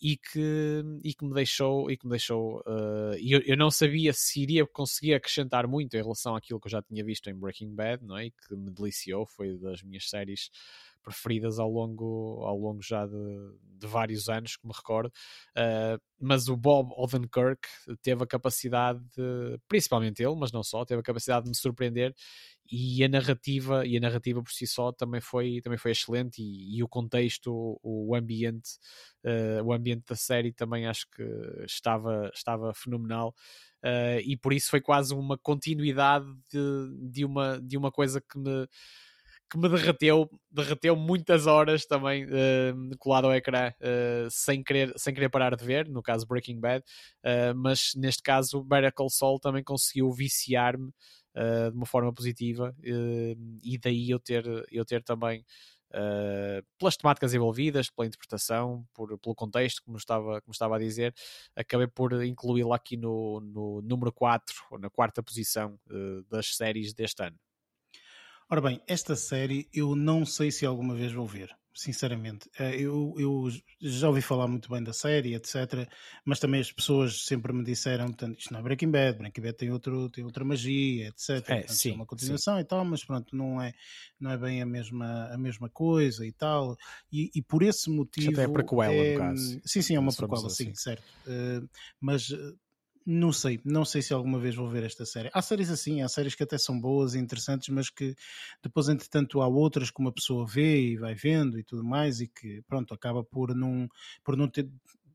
e 0.00 0.16
que, 0.16 0.82
e 1.02 1.14
que 1.14 1.24
me 1.24 1.32
deixou 1.32 1.90
e 1.90 1.96
que 1.96 2.04
me 2.06 2.10
deixou 2.10 2.60
uh, 2.60 3.14
eu, 3.20 3.40
eu 3.46 3.56
não 3.56 3.70
sabia 3.70 4.12
se 4.12 4.42
iria 4.42 4.66
conseguir 4.66 5.14
acrescentar 5.14 5.66
muito 5.66 5.94
em 5.94 6.02
relação 6.02 6.34
àquilo 6.36 6.60
que 6.60 6.66
eu 6.66 6.70
já 6.70 6.82
tinha 6.82 7.04
visto 7.04 7.28
em 7.28 7.34
Breaking 7.34 7.74
Bad, 7.74 8.04
não 8.04 8.16
é? 8.16 8.26
E 8.26 8.30
que 8.30 8.54
me 8.54 8.70
deliciou, 8.70 9.26
foi 9.26 9.56
das 9.56 9.82
minhas 9.82 10.08
séries 10.08 10.50
preferidas 11.04 11.58
ao 11.58 11.70
longo, 11.70 12.42
ao 12.44 12.56
longo 12.56 12.82
já 12.82 13.06
de, 13.06 13.12
de 13.78 13.86
vários 13.86 14.28
anos, 14.28 14.56
que 14.56 14.66
me 14.66 14.72
recordo. 14.74 15.12
Uh, 15.50 16.00
mas 16.18 16.48
o 16.48 16.56
Bob 16.56 16.90
Odenkirk 16.96 17.68
teve 18.02 18.24
a 18.24 18.26
capacidade, 18.26 18.98
de, 19.14 19.58
principalmente 19.68 20.22
ele, 20.22 20.34
mas 20.34 20.50
não 20.50 20.62
só, 20.62 20.84
teve 20.84 21.00
a 21.00 21.04
capacidade 21.04 21.44
de 21.44 21.50
me 21.50 21.56
surpreender 21.56 22.14
e 22.70 23.04
a 23.04 23.08
narrativa 23.08 23.86
e 23.86 23.96
a 23.96 24.00
narrativa 24.00 24.42
por 24.42 24.52
si 24.52 24.66
só 24.66 24.92
também 24.92 25.20
foi 25.20 25.60
também 25.62 25.78
foi 25.78 25.90
excelente. 25.92 26.42
E, 26.42 26.78
e 26.78 26.82
o 26.82 26.88
contexto 26.88 27.78
o, 27.82 28.14
ambiente 28.14 28.70
uh, 29.24 29.62
o 29.64 29.72
ambiente 29.72 30.04
da 30.08 30.16
série 30.16 30.52
também 30.52 30.86
acho 30.86 31.06
que 31.10 31.22
estava 31.64 32.30
estava 32.34 32.72
fenomenal. 32.74 33.34
Uh, 33.84 34.20
e 34.24 34.36
por 34.36 34.52
isso 34.52 34.70
foi 34.70 34.80
quase 34.80 35.14
uma 35.14 35.36
continuidade 35.36 36.26
de, 36.50 37.10
de 37.10 37.24
uma 37.24 37.60
de 37.62 37.76
uma 37.76 37.92
coisa 37.92 38.20
que 38.20 38.38
me 38.38 38.66
que 39.50 39.58
me 39.58 39.68
derreteu, 39.68 40.28
derreteu 40.50 40.96
muitas 40.96 41.46
horas 41.46 41.86
também 41.86 42.24
uh, 42.24 42.98
colado 42.98 43.26
ao 43.26 43.34
ecrã 43.34 43.70
uh, 43.70 44.28
sem, 44.28 44.64
querer, 44.64 44.92
sem 44.96 45.14
querer 45.14 45.28
parar 45.28 45.54
de 45.54 45.64
ver, 45.64 45.88
no 45.88 46.02
caso 46.02 46.26
Breaking 46.26 46.58
Bad, 46.58 46.84
uh, 47.24 47.54
mas 47.54 47.92
neste 47.94 48.22
caso 48.22 48.64
Better 48.64 48.92
Call 48.92 49.10
Saul 49.10 49.38
também 49.38 49.62
conseguiu 49.62 50.10
viciar-me 50.10 50.90
de 51.34 51.76
uma 51.76 51.86
forma 51.86 52.12
positiva 52.12 52.74
e 52.82 53.78
daí 53.78 54.10
eu 54.10 54.20
ter, 54.20 54.44
eu 54.70 54.84
ter 54.84 55.02
também 55.02 55.44
pelas 56.78 56.96
temáticas 56.96 57.34
envolvidas, 57.34 57.88
pela 57.90 58.06
interpretação, 58.06 58.86
por, 58.92 59.16
pelo 59.18 59.34
contexto, 59.34 59.82
como 59.84 59.96
estava, 59.96 60.40
como 60.40 60.52
estava 60.52 60.76
a 60.76 60.78
dizer, 60.78 61.14
acabei 61.54 61.86
por 61.86 62.24
incluí-la 62.24 62.76
aqui 62.76 62.96
no, 62.96 63.40
no 63.40 63.80
número 63.82 64.12
4, 64.12 64.54
ou 64.70 64.78
na 64.78 64.90
quarta 64.90 65.22
posição 65.22 65.78
das 66.28 66.56
séries 66.56 66.92
deste 66.92 67.22
ano. 67.22 67.38
Ora 68.50 68.60
bem, 68.60 68.80
esta 68.86 69.16
série 69.16 69.68
eu 69.72 69.96
não 69.96 70.26
sei 70.26 70.50
se 70.50 70.66
alguma 70.66 70.94
vez 70.94 71.12
vou 71.12 71.26
ver, 71.26 71.56
sinceramente. 71.74 72.48
Eh, 72.58 72.80
eu, 72.80 73.14
eu, 73.18 73.48
já 73.80 74.08
ouvi 74.08 74.22
falar 74.22 74.46
muito 74.46 74.70
bem 74.70 74.82
da 74.82 74.92
série, 74.92 75.34
etc. 75.34 75.88
Mas 76.24 76.38
também 76.38 76.60
as 76.60 76.70
pessoas 76.70 77.24
sempre 77.24 77.52
me 77.52 77.64
disseram: 77.64 78.06
portanto, 78.06 78.38
isto 78.38 78.52
não 78.52 78.60
é 78.60 78.62
Breaking 78.62 78.90
Bad, 78.90 79.18
Breaking 79.18 79.42
Bad 79.42 79.56
tem, 79.56 79.70
outro, 79.70 80.08
tem 80.10 80.24
outra 80.24 80.44
magia, 80.44 81.08
etc. 81.08 81.30
É, 81.30 81.40
portanto, 81.40 81.72
sim, 81.72 81.90
é 81.90 81.94
uma 81.94 82.06
continuação 82.06 82.54
sim. 82.54 82.60
e 82.60 82.64
tal, 82.64 82.84
mas 82.84 83.04
pronto, 83.04 83.36
não 83.36 83.60
é, 83.60 83.72
não 84.20 84.30
é 84.30 84.38
bem 84.38 84.62
a 84.62 84.66
mesma, 84.66 85.28
a 85.32 85.36
mesma 85.36 85.68
coisa 85.68 86.24
e 86.24 86.32
tal. 86.32 86.76
E, 87.12 87.30
e 87.34 87.42
por 87.42 87.62
esse 87.62 87.90
motivo. 87.90 88.30
Até 88.30 88.44
é 88.44 88.48
prequela, 88.48 88.86
é, 88.86 89.12
no 89.12 89.18
caso. 89.18 89.60
Sim, 89.64 89.82
sim, 89.82 89.96
é 89.96 89.98
uma 89.98 90.12
prequela, 90.14 90.46
assim. 90.46 90.66
sim, 90.66 90.74
certo. 90.74 91.04
Uh, 91.26 91.68
mas 92.00 92.30
não 93.06 93.32
sei, 93.32 93.60
não 93.64 93.84
sei 93.84 94.00
se 94.00 94.14
alguma 94.14 94.38
vez 94.38 94.54
vou 94.54 94.68
ver 94.68 94.84
esta 94.84 95.04
série. 95.04 95.30
Há 95.32 95.42
séries 95.42 95.70
assim, 95.70 96.02
há 96.02 96.08
séries 96.08 96.34
que 96.34 96.42
até 96.42 96.56
são 96.56 96.80
boas 96.80 97.14
e 97.14 97.18
interessantes, 97.18 97.68
mas 97.68 97.90
que 97.90 98.14
depois, 98.62 98.88
entretanto, 98.88 99.40
há 99.40 99.46
outras 99.46 99.90
que 99.90 100.00
uma 100.00 100.12
pessoa 100.12 100.46
vê 100.46 100.92
e 100.92 100.96
vai 100.96 101.14
vendo 101.14 101.58
e 101.58 101.64
tudo 101.64 101.84
mais, 101.84 102.20
e 102.20 102.28
que 102.28 102.62
pronto, 102.62 102.94
acaba 102.94 103.22
por 103.22 103.54
não, 103.54 103.88
por 104.22 104.36
não 104.36 104.48
ter 104.48 104.68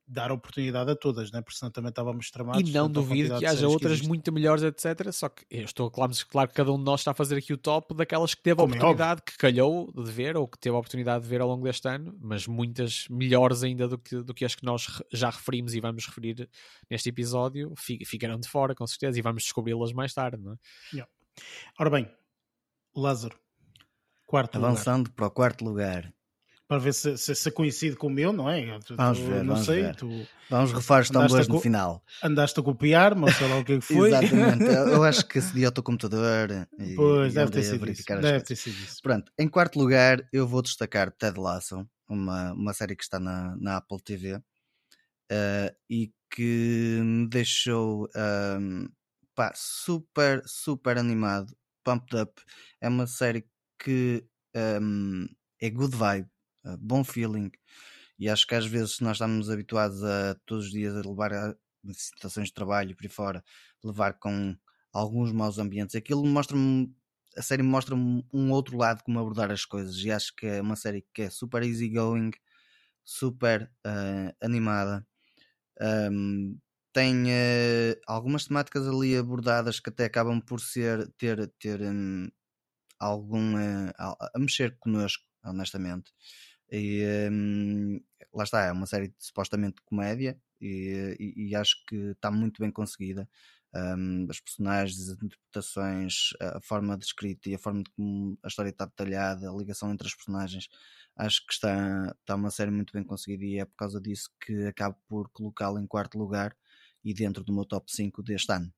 dar 0.09 0.31
oportunidade 0.31 0.89
a 0.89 0.95
todas, 0.95 1.31
né? 1.31 1.39
porque 1.41 1.57
senão 1.57 1.71
também 1.71 1.89
estávamos 1.89 2.31
tramados. 2.31 2.67
E 2.67 2.73
não 2.73 2.89
duvido 2.89 3.37
que 3.37 3.45
haja 3.45 3.67
outras 3.67 4.01
que 4.01 4.07
muito 4.07 4.31
melhores, 4.31 4.63
etc. 4.63 5.11
Só 5.11 5.29
que 5.29 5.45
eu 5.49 5.63
estou 5.63 5.89
claro, 5.91 6.11
claro 6.27 6.49
que 6.49 6.55
cada 6.55 6.71
um 6.73 6.77
de 6.77 6.83
nós 6.83 7.01
está 7.01 7.11
a 7.11 7.13
fazer 7.13 7.37
aqui 7.37 7.53
o 7.53 7.57
top 7.57 7.93
daquelas 7.93 8.33
que 8.33 8.41
teve 8.41 8.59
a 8.59 8.63
é 8.63 8.65
oportunidade, 8.65 9.21
é 9.21 9.31
que 9.31 9.37
calhou 9.37 9.91
de 9.93 10.11
ver, 10.11 10.35
ou 10.35 10.47
que 10.47 10.57
teve 10.57 10.75
a 10.75 10.79
oportunidade 10.79 11.23
de 11.23 11.29
ver 11.29 11.41
ao 11.41 11.47
longo 11.47 11.63
deste 11.63 11.87
ano, 11.87 12.17
mas 12.19 12.47
muitas 12.47 13.05
melhores 13.07 13.61
ainda 13.61 13.87
do 13.87 13.99
que, 13.99 14.15
do 14.23 14.33
que 14.33 14.43
as 14.43 14.55
que 14.55 14.65
nós 14.65 15.01
já 15.13 15.29
referimos 15.29 15.75
e 15.75 15.79
vamos 15.79 16.05
referir 16.07 16.49
neste 16.89 17.09
episódio, 17.09 17.71
ficaram 17.77 18.39
de 18.39 18.49
fora, 18.49 18.73
com 18.73 18.87
certeza, 18.87 19.19
e 19.19 19.21
vamos 19.21 19.43
descobri-las 19.43 19.93
mais 19.93 20.13
tarde. 20.13 20.41
Não 20.41 20.53
é? 20.53 20.57
yeah. 20.91 21.11
Ora 21.79 21.89
bem, 21.91 22.11
Lázaro, 22.95 23.37
quarto 24.25 24.57
Avançando 24.57 25.07
lugar. 25.07 25.15
para 25.15 25.27
o 25.27 25.31
quarto 25.31 25.63
lugar 25.63 26.13
para 26.69 26.77
ver 26.77 26.93
se, 26.93 27.17
se, 27.17 27.33
se 27.33 27.49
coincide 27.49 27.95
com 27.95 28.05
o 28.05 28.09
meu, 28.11 28.31
não 28.31 28.47
é? 28.47 28.77
Tu, 28.81 28.95
vamos 28.95 29.17
ver, 29.17 29.43
não 29.43 29.55
vamos 29.55 29.65
sei. 29.65 29.81
Ver. 29.81 29.95
Tu 29.95 30.27
vamos 30.47 30.71
refazer 30.71 31.01
os 31.01 31.09
tambores 31.09 31.47
no 31.47 31.59
final. 31.59 32.03
Andaste 32.23 32.59
a 32.59 32.63
copiar, 32.63 33.15
mas 33.15 33.35
sei 33.37 33.47
lá 33.49 33.57
o 33.57 33.65
que 33.65 33.73
é 33.73 33.81
foi. 33.81 34.09
Exatamente, 34.09 34.65
eu 34.93 35.03
acho 35.03 35.27
que 35.27 35.39
acedi 35.39 35.65
ao 35.65 35.71
teu 35.71 35.81
computador 35.81 36.67
e, 36.77 36.93
pois, 36.93 37.31
e 37.31 37.35
deve 37.35 37.51
ter 37.51 37.63
sido 37.63 37.89
isso. 37.89 38.03
Deve 38.07 38.41
ter 38.41 38.55
sido 38.55 38.77
isso. 38.83 39.01
Pronto, 39.01 39.31
em 39.39 39.47
quarto 39.47 39.79
lugar 39.79 40.23
eu 40.31 40.47
vou 40.47 40.61
destacar 40.61 41.11
Ted 41.11 41.39
Lasso, 41.39 41.83
uma, 42.07 42.53
uma 42.53 42.71
série 42.71 42.95
que 42.95 43.03
está 43.03 43.19
na, 43.19 43.55
na 43.59 43.77
Apple 43.77 43.99
TV 44.03 44.35
uh, 44.35 44.41
e 45.89 46.11
que 46.31 47.01
me 47.03 47.27
deixou 47.27 48.07
um, 48.61 48.87
pá, 49.33 49.51
super, 49.55 50.43
super 50.45 50.99
animado, 50.99 51.51
pumped 51.83 52.15
up. 52.15 52.39
É 52.79 52.87
uma 52.87 53.07
série 53.07 53.43
que 53.83 54.23
um, 54.79 55.25
é 55.59 55.67
good 55.71 55.95
vibe 55.95 56.29
ah, 56.63 56.77
bom 56.79 57.03
feeling. 57.03 57.51
E 58.17 58.29
acho 58.29 58.45
que 58.47 58.55
às 58.55 58.65
vezes 58.65 58.99
nós 58.99 59.13
estamos 59.13 59.49
habituados 59.49 60.03
a 60.03 60.35
todos 60.45 60.65
os 60.65 60.71
dias 60.71 60.95
a 60.95 61.07
levar 61.07 61.33
a 61.33 61.55
situações 61.93 62.47
de 62.49 62.53
trabalho 62.53 62.95
por 62.95 63.05
aí 63.05 63.09
fora, 63.09 63.43
levar 63.83 64.13
com 64.13 64.55
alguns 64.93 65.31
maus 65.31 65.57
ambientes. 65.57 65.95
Aquilo 65.95 66.25
mostra-me, 66.25 66.93
a 67.37 67.41
série 67.41 67.63
mostra-me 67.63 68.25
um 68.33 68.51
outro 68.51 68.77
lado 68.77 69.03
como 69.03 69.19
abordar 69.19 69.51
as 69.51 69.65
coisas. 69.65 69.97
E 69.97 70.11
acho 70.11 70.35
que 70.35 70.45
é 70.47 70.61
uma 70.61 70.75
série 70.75 71.05
que 71.13 71.23
é 71.23 71.29
super 71.29 71.63
easygoing, 71.63 72.31
super 73.03 73.71
uh, 73.85 74.35
animada. 74.41 75.05
Um, 75.81 76.59
tem 76.91 77.25
uh, 77.25 77.95
algumas 78.07 78.45
temáticas 78.45 78.87
ali 78.87 79.15
abordadas 79.17 79.79
que 79.79 79.89
até 79.89 80.05
acabam 80.05 80.41
por 80.41 80.59
ser 80.59 81.07
ter, 81.17 81.47
ter 81.59 81.81
um, 81.81 82.29
algum 82.99 83.55
a, 83.97 84.29
a, 84.35 84.39
mexer 84.39 84.77
connosco, 84.79 85.23
honestamente. 85.43 86.11
E 86.71 87.03
um, 87.31 87.99
lá 88.33 88.43
está, 88.43 88.65
é 88.65 88.71
uma 88.71 88.85
série 88.85 89.09
de, 89.09 89.15
supostamente 89.17 89.77
de 89.77 89.81
comédia 89.83 90.39
e, 90.61 91.15
e, 91.19 91.49
e, 91.49 91.55
acho 91.55 91.83
que 91.87 91.95
está 92.11 92.29
muito 92.31 92.61
bem 92.61 92.71
conseguida. 92.71 93.27
Um, 93.73 94.27
as 94.29 94.39
personagens, 94.39 95.09
as 95.09 95.21
interpretações, 95.21 96.29
a 96.39 96.59
forma 96.61 96.97
de 96.97 97.05
escrita 97.05 97.49
e 97.49 97.55
a 97.55 97.59
forma 97.59 97.83
de 97.83 97.89
como 97.91 98.37
a 98.43 98.47
história 98.47 98.69
está 98.69 98.85
detalhada, 98.85 99.49
a 99.49 99.53
ligação 99.53 99.91
entre 99.91 100.07
as 100.07 100.15
personagens, 100.15 100.67
acho 101.15 101.45
que 101.45 101.53
está, 101.53 102.15
está 102.19 102.35
uma 102.35 102.51
série 102.51 102.71
muito 102.71 102.93
bem 102.93 103.03
conseguida 103.03 103.45
e 103.45 103.59
é 103.59 103.65
por 103.65 103.75
causa 103.75 104.01
disso 104.01 104.29
que 104.41 104.65
acabo 104.65 104.97
por 105.07 105.29
colocá-la 105.31 105.81
em 105.81 105.87
quarto 105.87 106.17
lugar 106.17 106.55
e 107.03 107.13
dentro 107.13 107.43
do 107.43 107.53
meu 107.53 107.65
top 107.65 107.91
5 107.91 108.23
deste 108.23 108.51
ano. 108.51 108.73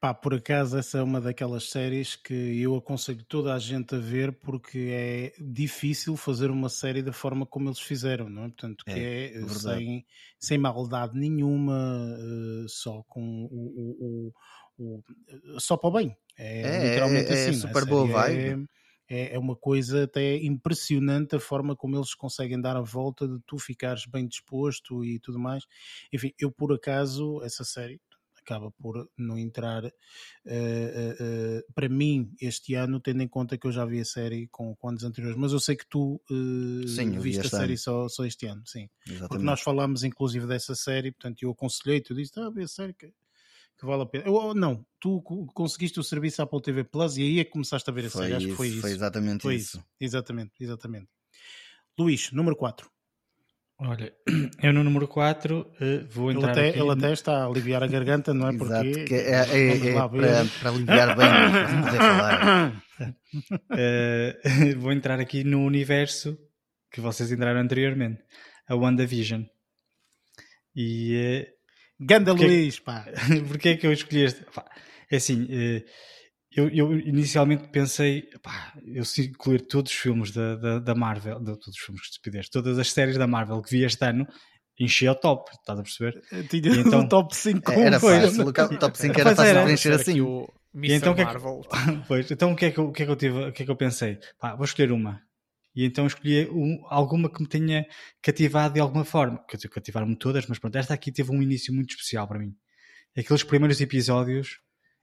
Pá, 0.00 0.14
por 0.14 0.32
acaso 0.32 0.78
essa 0.78 0.98
é 0.98 1.02
uma 1.02 1.20
daquelas 1.20 1.70
séries 1.70 2.14
que 2.14 2.62
eu 2.62 2.76
aconselho 2.76 3.24
toda 3.24 3.52
a 3.52 3.58
gente 3.58 3.96
a 3.96 3.98
ver 3.98 4.32
porque 4.32 4.90
é 4.92 5.32
difícil 5.40 6.16
fazer 6.16 6.52
uma 6.52 6.68
série 6.68 7.02
da 7.02 7.12
forma 7.12 7.44
como 7.44 7.68
eles 7.68 7.80
fizeram, 7.80 8.28
não 8.28 8.44
é? 8.44 8.46
Portanto, 8.46 8.84
que 8.84 8.92
é, 8.92 9.32
é 9.34 9.42
eh, 9.42 9.48
sem, 9.48 10.06
sem 10.38 10.56
maldade 10.56 11.18
nenhuma, 11.18 12.16
uh, 12.16 12.68
só 12.68 13.02
com 13.08 13.48
o, 13.50 14.32
o, 14.78 14.78
o, 14.78 15.02
o, 15.56 15.60
só 15.60 15.76
para 15.76 15.88
o 15.88 15.92
bem. 15.92 16.16
É, 16.38 16.62
é 16.62 16.88
literalmente 16.88 17.30
é, 17.30 17.34
assim. 17.34 17.50
É 17.50 17.52
super 17.54 17.84
boa 17.84 18.06
vibe. 18.06 18.68
É, 19.10 19.34
é 19.34 19.38
uma 19.38 19.56
coisa 19.56 20.04
até 20.04 20.36
impressionante 20.36 21.34
a 21.34 21.40
forma 21.40 21.74
como 21.74 21.96
eles 21.96 22.14
conseguem 22.14 22.60
dar 22.60 22.76
a 22.76 22.82
volta 22.82 23.26
de 23.26 23.40
tu 23.46 23.58
ficares 23.58 24.04
bem 24.06 24.28
disposto 24.28 25.04
e 25.04 25.18
tudo 25.18 25.40
mais. 25.40 25.64
Enfim, 26.12 26.32
eu 26.38 26.52
por 26.52 26.72
acaso, 26.72 27.42
essa 27.42 27.64
série, 27.64 27.98
acaba 28.48 28.70
por 28.70 29.08
não 29.16 29.36
entrar 29.36 29.84
uh, 29.84 29.90
uh, 29.90 31.72
para 31.74 31.88
mim 31.88 32.32
este 32.40 32.74
ano, 32.74 32.98
tendo 32.98 33.22
em 33.22 33.28
conta 33.28 33.58
que 33.58 33.66
eu 33.66 33.72
já 33.72 33.84
vi 33.84 34.00
a 34.00 34.04
série 34.04 34.48
com, 34.48 34.74
com 34.74 34.88
anos 34.88 35.04
anteriores, 35.04 35.38
mas 35.38 35.52
eu 35.52 35.60
sei 35.60 35.76
que 35.76 35.86
tu 35.86 36.20
sim, 36.86 37.18
viste 37.18 37.46
a 37.46 37.50
série 37.50 37.76
só, 37.76 38.08
só 38.08 38.24
este 38.24 38.46
ano, 38.46 38.62
sim. 38.66 38.88
Exatamente. 39.06 39.28
Porque 39.28 39.44
nós 39.44 39.60
falámos 39.60 40.02
inclusive 40.02 40.46
dessa 40.46 40.74
série, 40.74 41.12
portanto 41.12 41.42
eu 41.42 41.50
aconselhei, 41.50 42.00
tu 42.00 42.14
disse, 42.14 42.32
ah, 42.40 42.48
vê 42.48 42.62
a 42.62 42.68
série 42.68 42.94
que, 42.94 43.08
que 43.08 43.86
vale 43.86 44.02
a 44.02 44.06
pena. 44.06 44.24
Eu, 44.24 44.54
não, 44.54 44.84
tu 44.98 45.20
conseguiste 45.54 46.00
o 46.00 46.04
serviço 46.04 46.40
Apple 46.40 46.62
TV 46.62 46.84
Plus 46.84 47.18
e 47.18 47.22
aí 47.22 47.40
é 47.40 47.44
que 47.44 47.50
começaste 47.50 47.88
a 47.88 47.92
ver 47.92 48.06
a 48.06 48.10
série, 48.10 48.34
acho 48.34 48.46
que 48.46 48.54
foi 48.54 48.68
isso. 48.68 48.80
Foi 48.80 48.90
exatamente 48.92 49.42
foi 49.42 49.56
isso. 49.56 49.76
isso. 49.76 49.86
Exatamente, 50.00 50.52
exatamente. 50.58 51.08
Luís, 51.98 52.32
número 52.32 52.56
4. 52.56 52.88
Olha, 53.80 54.12
eu 54.60 54.72
no 54.72 54.82
número 54.82 55.06
4 55.06 55.60
uh, 55.60 55.66
eh, 55.80 55.98
vou 56.10 56.32
entrar. 56.32 56.50
Ele 56.50 56.60
até, 56.60 56.68
aqui... 56.70 56.80
ele 56.80 56.90
até 56.90 57.12
está 57.12 57.44
a 57.44 57.46
aliviar 57.46 57.82
a 57.82 57.86
garganta, 57.86 58.34
não 58.34 58.48
é? 58.48 58.54
Exato, 58.54 58.90
Porque 58.90 59.14
é, 59.14 59.30
é, 59.30 59.56
é, 59.56 59.88
é 59.90 59.94
para, 59.94 60.08
para, 60.08 60.70
aliviar 60.70 61.16
bem, 61.16 61.28
para 61.28 61.82
poder 61.84 61.98
falar. 62.02 62.82
Uh, 63.70 64.78
vou 64.80 64.92
entrar 64.92 65.20
aqui 65.20 65.44
no 65.44 65.64
universo 65.64 66.36
que 66.90 67.00
vocês 67.00 67.30
entraram 67.30 67.60
anteriormente, 67.60 68.20
a 68.66 68.74
WandaVision. 68.74 69.44
E. 70.74 71.46
Uh, 71.46 71.58
Ganda 72.00 72.32
Luís, 72.32 72.78
pá! 72.80 73.06
Porquê 73.48 73.70
é 73.70 73.76
que 73.76 73.86
eu 73.86 73.92
escolhi 73.92 74.24
este? 74.24 74.44
Pá, 74.54 74.64
é 75.10 75.16
assim. 75.16 75.44
Uh, 75.44 75.84
eu, 76.50 76.68
eu, 76.70 76.98
inicialmente 76.98 77.68
pensei, 77.68 78.22
pá, 78.42 78.72
eu 78.86 79.04
se 79.04 79.28
incluir 79.28 79.60
todos 79.62 79.92
os 79.92 79.98
filmes 79.98 80.30
da, 80.30 80.56
da, 80.56 80.78
da 80.78 80.94
Marvel, 80.94 81.38
de, 81.38 81.52
todos 81.58 81.76
os 81.76 81.78
filmes 81.78 82.00
que 82.00 82.08
estupidez, 82.08 82.48
todas 82.48 82.78
as 82.78 82.90
séries 82.90 83.18
da 83.18 83.26
Marvel 83.26 83.60
que 83.60 83.70
vi 83.70 83.84
este 83.84 84.04
ano, 84.04 84.26
enchia 84.78 85.12
o 85.12 85.14
top, 85.14 85.50
estás 85.52 85.78
a 85.78 85.82
perceber? 85.82 86.22
Tinha 86.48 86.74
e 86.74 86.78
então, 86.80 87.00
o 87.00 87.08
top 87.08 87.36
5 87.36 87.72
Era 87.72 88.00
fácil, 88.00 88.46
o 88.46 88.52
top 88.52 88.98
5 88.98 89.20
era 89.20 89.36
fácil 89.36 89.62
preencher 89.62 89.92
assim. 89.92 90.20
O 90.20 90.48
então, 90.74 91.14
que 91.14 91.22
é 91.22 91.26
que, 91.26 91.38
pois, 92.06 92.30
então 92.30 92.52
o 92.52 92.56
que 92.56 92.66
é 92.66 92.70
que, 92.70 92.78
eu, 92.78 92.92
que, 92.92 93.02
é 93.02 93.06
que 93.06 93.12
eu 93.12 93.16
tive, 93.16 93.38
o 93.48 93.52
que 93.52 93.62
é 93.62 93.66
que 93.66 93.70
eu 93.70 93.76
pensei? 93.76 94.18
Pá, 94.38 94.54
vou 94.54 94.64
escolher 94.64 94.92
uma. 94.92 95.20
E 95.74 95.84
então 95.84 96.06
escolhi 96.06 96.48
um, 96.50 96.84
alguma 96.88 97.30
que 97.30 97.40
me 97.40 97.48
tenha 97.48 97.86
cativado 98.22 98.74
de 98.74 98.80
alguma 98.80 99.04
forma. 99.04 99.44
Cativaram-me 99.70 100.16
todas, 100.16 100.46
mas 100.46 100.58
pronto, 100.58 100.76
esta 100.76 100.94
aqui 100.94 101.12
teve 101.12 101.30
um 101.30 101.42
início 101.42 101.74
muito 101.74 101.90
especial 101.90 102.26
para 102.26 102.38
mim. 102.38 102.54
Aqueles 103.16 103.42
primeiros 103.42 103.80
episódios 103.80 104.58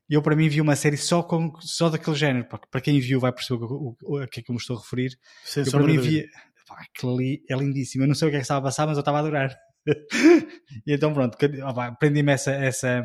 eu, 0.10 0.22
para 0.22 0.36
mim, 0.36 0.48
vi 0.48 0.62
uma 0.62 0.76
série 0.76 0.98
só, 0.98 1.24
com, 1.24 1.52
só 1.62 1.90
daquele 1.90 2.16
género. 2.16 2.48
Para 2.48 2.82
quem 2.82 3.00
viu, 3.00 3.20
vai 3.20 3.32
perceber 3.32 3.66
o, 3.66 3.98
o, 4.04 4.18
a 4.18 4.28
que 4.28 4.40
é 4.40 4.44
que 4.44 4.52
eu 4.52 4.54
me 4.54 4.60
estou 4.60 4.78
a 4.78 4.80
referir. 4.80 5.18
Sem 5.44 5.64
eu, 5.64 5.72
para 5.72 5.84
mim, 5.84 5.98
vi. 5.98 6.26
Pá, 6.68 6.82
aquilo 6.82 7.16
ali 7.16 7.44
é 7.50 7.56
lindíssimo. 7.56 8.04
Eu 8.04 8.08
não 8.08 8.16
sei 8.16 8.28
o 8.28 8.32
que 8.32 8.38
é 8.38 8.40
que 8.40 8.44
estava 8.44 8.60
a 8.60 8.64
passar, 8.64 8.86
mas 8.88 8.98
eu 8.98 9.02
estava 9.02 9.18
a 9.18 9.22
adorar. 9.22 9.56
e 10.86 10.94
então, 10.94 11.14
pronto, 11.14 11.38
aprendi-me 11.80 12.32
essa, 12.32 12.52
essa, 12.52 13.04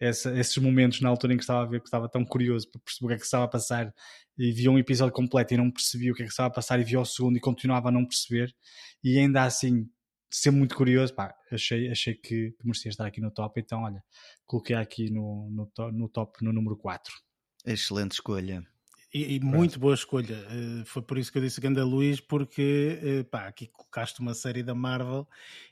essa, 0.00 0.38
esses 0.38 0.56
momentos 0.58 1.00
na 1.00 1.08
altura 1.08 1.34
em 1.34 1.36
que 1.36 1.42
estava 1.42 1.62
a 1.62 1.66
ver, 1.66 1.80
que 1.80 1.86
estava 1.86 2.08
tão 2.08 2.24
curioso 2.24 2.70
para 2.70 2.80
perceber 2.80 3.06
o 3.06 3.08
que 3.08 3.14
é 3.14 3.18
que 3.18 3.24
estava 3.24 3.44
a 3.44 3.48
passar. 3.48 3.92
E 4.38 4.52
via 4.52 4.70
um 4.70 4.78
episódio 4.78 5.14
completo 5.14 5.54
e 5.54 5.56
não 5.56 5.70
percebia 5.70 6.12
o 6.12 6.14
que 6.14 6.22
é 6.22 6.26
que 6.26 6.30
estava 6.30 6.48
a 6.48 6.52
passar, 6.52 6.80
e 6.80 6.84
via 6.84 7.00
o 7.00 7.04
segundo 7.04 7.36
e 7.36 7.40
continuava 7.40 7.88
a 7.88 7.92
não 7.92 8.04
perceber. 8.04 8.54
E 9.02 9.18
ainda 9.18 9.44
assim, 9.44 9.86
ser 10.34 10.50
muito 10.50 10.74
curioso, 10.74 11.14
pá, 11.14 11.32
achei, 11.52 11.88
achei 11.88 12.12
que, 12.12 12.50
que, 12.50 12.66
merecia 12.66 12.88
estar 12.88 13.06
aqui 13.06 13.20
no 13.20 13.30
top, 13.30 13.60
então 13.60 13.84
olha, 13.84 14.02
coloquei 14.44 14.74
aqui 14.74 15.08
no, 15.08 15.48
no, 15.48 15.66
to, 15.66 15.92
no 15.92 16.08
top 16.08 16.44
no 16.44 16.52
número 16.52 16.76
4. 16.76 17.14
Excelente 17.64 18.12
escolha. 18.12 18.66
E, 19.14 19.36
e 19.36 19.40
muito 19.40 19.78
boa 19.78 19.94
escolha. 19.94 20.44
Uh, 20.50 20.84
foi 20.86 21.00
por 21.02 21.18
isso 21.18 21.30
que 21.30 21.38
eu 21.38 21.42
disse 21.42 21.60
Ganda 21.60 21.84
Luís, 21.84 22.18
porque 22.18 22.98
uh, 23.20 23.24
pá, 23.26 23.46
aqui 23.46 23.68
colocaste 23.68 24.18
uma 24.18 24.34
série 24.34 24.64
da 24.64 24.74
Marvel, 24.74 25.24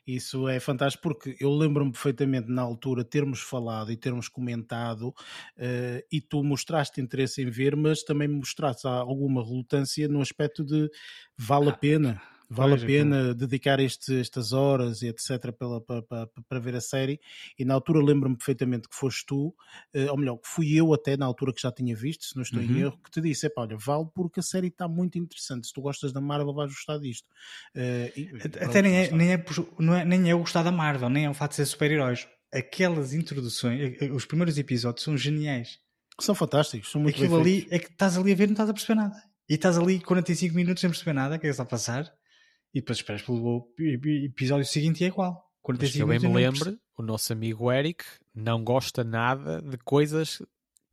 isso 0.07 0.47
é 0.47 0.61
fantástico, 0.61 1.03
porque 1.03 1.37
eu 1.41 1.51
lembro-me 1.53 1.91
perfeitamente 1.91 2.49
na 2.49 2.63
altura 2.63 3.05
termos 3.05 3.41
falado 3.41 3.91
e 3.91 3.97
termos 3.97 4.29
comentado, 4.29 5.09
uh, 5.09 6.07
e 6.11 6.21
tu 6.21 6.45
mostraste 6.45 7.01
interesse 7.01 7.43
em 7.43 7.51
ver, 7.51 7.75
mas 7.75 8.05
também 8.05 8.29
mostraste 8.29 8.87
alguma 8.87 9.43
relutância 9.43 10.07
no 10.07 10.21
aspecto 10.21 10.65
de 10.65 10.89
vale 11.37 11.69
a 11.69 11.73
ah, 11.73 11.77
pena 11.77 12.23
vale 12.53 12.73
pois, 12.73 12.83
a 12.83 12.87
pena 12.87 13.35
dedicar 13.35 13.81
este, 13.81 14.21
estas 14.21 14.53
horas 14.53 15.03
e 15.03 15.09
etc. 15.09 15.53
Pela, 15.59 15.81
para, 15.81 16.03
para, 16.03 16.27
para, 16.49 16.61
ver 16.61 16.75
a 16.75 16.81
série. 16.81 17.19
E 17.59 17.65
na 17.65 17.75
altura 17.75 18.05
lembro-me 18.05 18.37
perfeitamente 18.37 18.89
que 18.89 18.95
foste 18.95 19.25
tu, 19.27 19.49
uh, 19.49 20.11
ou 20.11 20.19
melhor, 20.19 20.37
que 20.37 20.49
fui 20.49 20.75
eu 20.75 20.93
até 20.93 21.17
na 21.17 21.25
altura 21.25 21.53
que 21.53 21.63
já 21.63 21.73
tinha 21.73 21.97
visto, 21.97 22.25
se 22.25 22.37
não 22.37 22.43
estou 22.43 22.61
uhum. 22.61 22.67
em 22.67 22.81
erro, 22.81 22.99
que 23.03 23.11
te 23.11 23.21
disse: 23.21 23.51
olha, 23.57 23.77
vale 23.77 24.07
porque 24.15 24.41
a 24.41 24.43
série 24.43 24.69
está 24.69 24.87
muito 24.87 25.19
interessante. 25.19 25.67
Se 25.67 25.73
tu 25.73 25.81
gostas 25.81 26.13
da 26.13 26.21
Marvel, 26.21 26.53
vais 26.53 26.71
gostar 26.71 26.99
disto. 26.99 27.27
Uh, 27.75 28.13
e, 28.17 28.31
até 28.61 28.83
nem 28.83 28.97
é, 28.97 29.11
nem, 29.11 29.33
é, 29.33 29.45
não 29.79 29.95
é, 29.95 30.05
nem 30.05 30.31
é 30.31 30.35
o 30.35 30.41
gostar 30.41 30.63
da 30.63 30.73
Marvel, 30.73 31.09
nem 31.09 31.25
é 31.25 31.31
o 31.31 31.35
fato 31.35 31.51
de 31.51 31.57
ser 31.57 31.67
super-heróis. 31.67 32.29
Aquelas 32.53 33.15
introduções, 33.15 33.97
eh, 33.99 34.11
os 34.13 34.27
primeiros 34.27 34.59
episódios 34.59 35.03
são 35.03 35.17
geniais. 35.17 35.79
São 36.21 36.35
fantásticos, 36.35 36.91
são 36.91 37.01
muito 37.01 37.17
Aquilo 37.17 37.41
ali 37.41 37.67
é 37.71 37.79
que 37.79 37.87
estás 37.87 38.19
ali 38.19 38.33
a 38.33 38.35
ver, 38.35 38.47
não 38.47 38.53
estás 38.53 38.69
a 38.69 38.75
perceber 38.75 39.01
nada. 39.01 39.17
E 39.49 39.55
estás 39.55 39.79
ali 39.79 40.01
45 40.01 40.55
minutos 40.55 40.81
sem 40.83 40.91
perceber 40.91 41.15
nada, 41.15 41.39
que 41.39 41.47
é 41.47 41.49
que 41.49 41.51
está 41.51 41.63
a 41.63 41.67
passar 41.67 42.13
e 42.75 42.81
depois 42.81 42.99
esperas 42.99 43.23
pelo 43.23 43.69
episódio 43.79 44.65
seguinte 44.65 45.03
e 45.03 45.05
é 45.05 45.09
igual. 45.09 45.51
45 45.63 45.97
que 45.97 46.03
eu 46.03 46.07
bem 46.07 46.19
me 46.19 46.35
lembro, 46.35 46.79
o 46.97 47.03
nosso 47.03 47.33
amigo 47.33 47.71
Eric 47.71 48.05
não 48.35 48.65
gosta 48.65 49.05
nada 49.05 49.63
de 49.63 49.79
coisas 49.79 50.43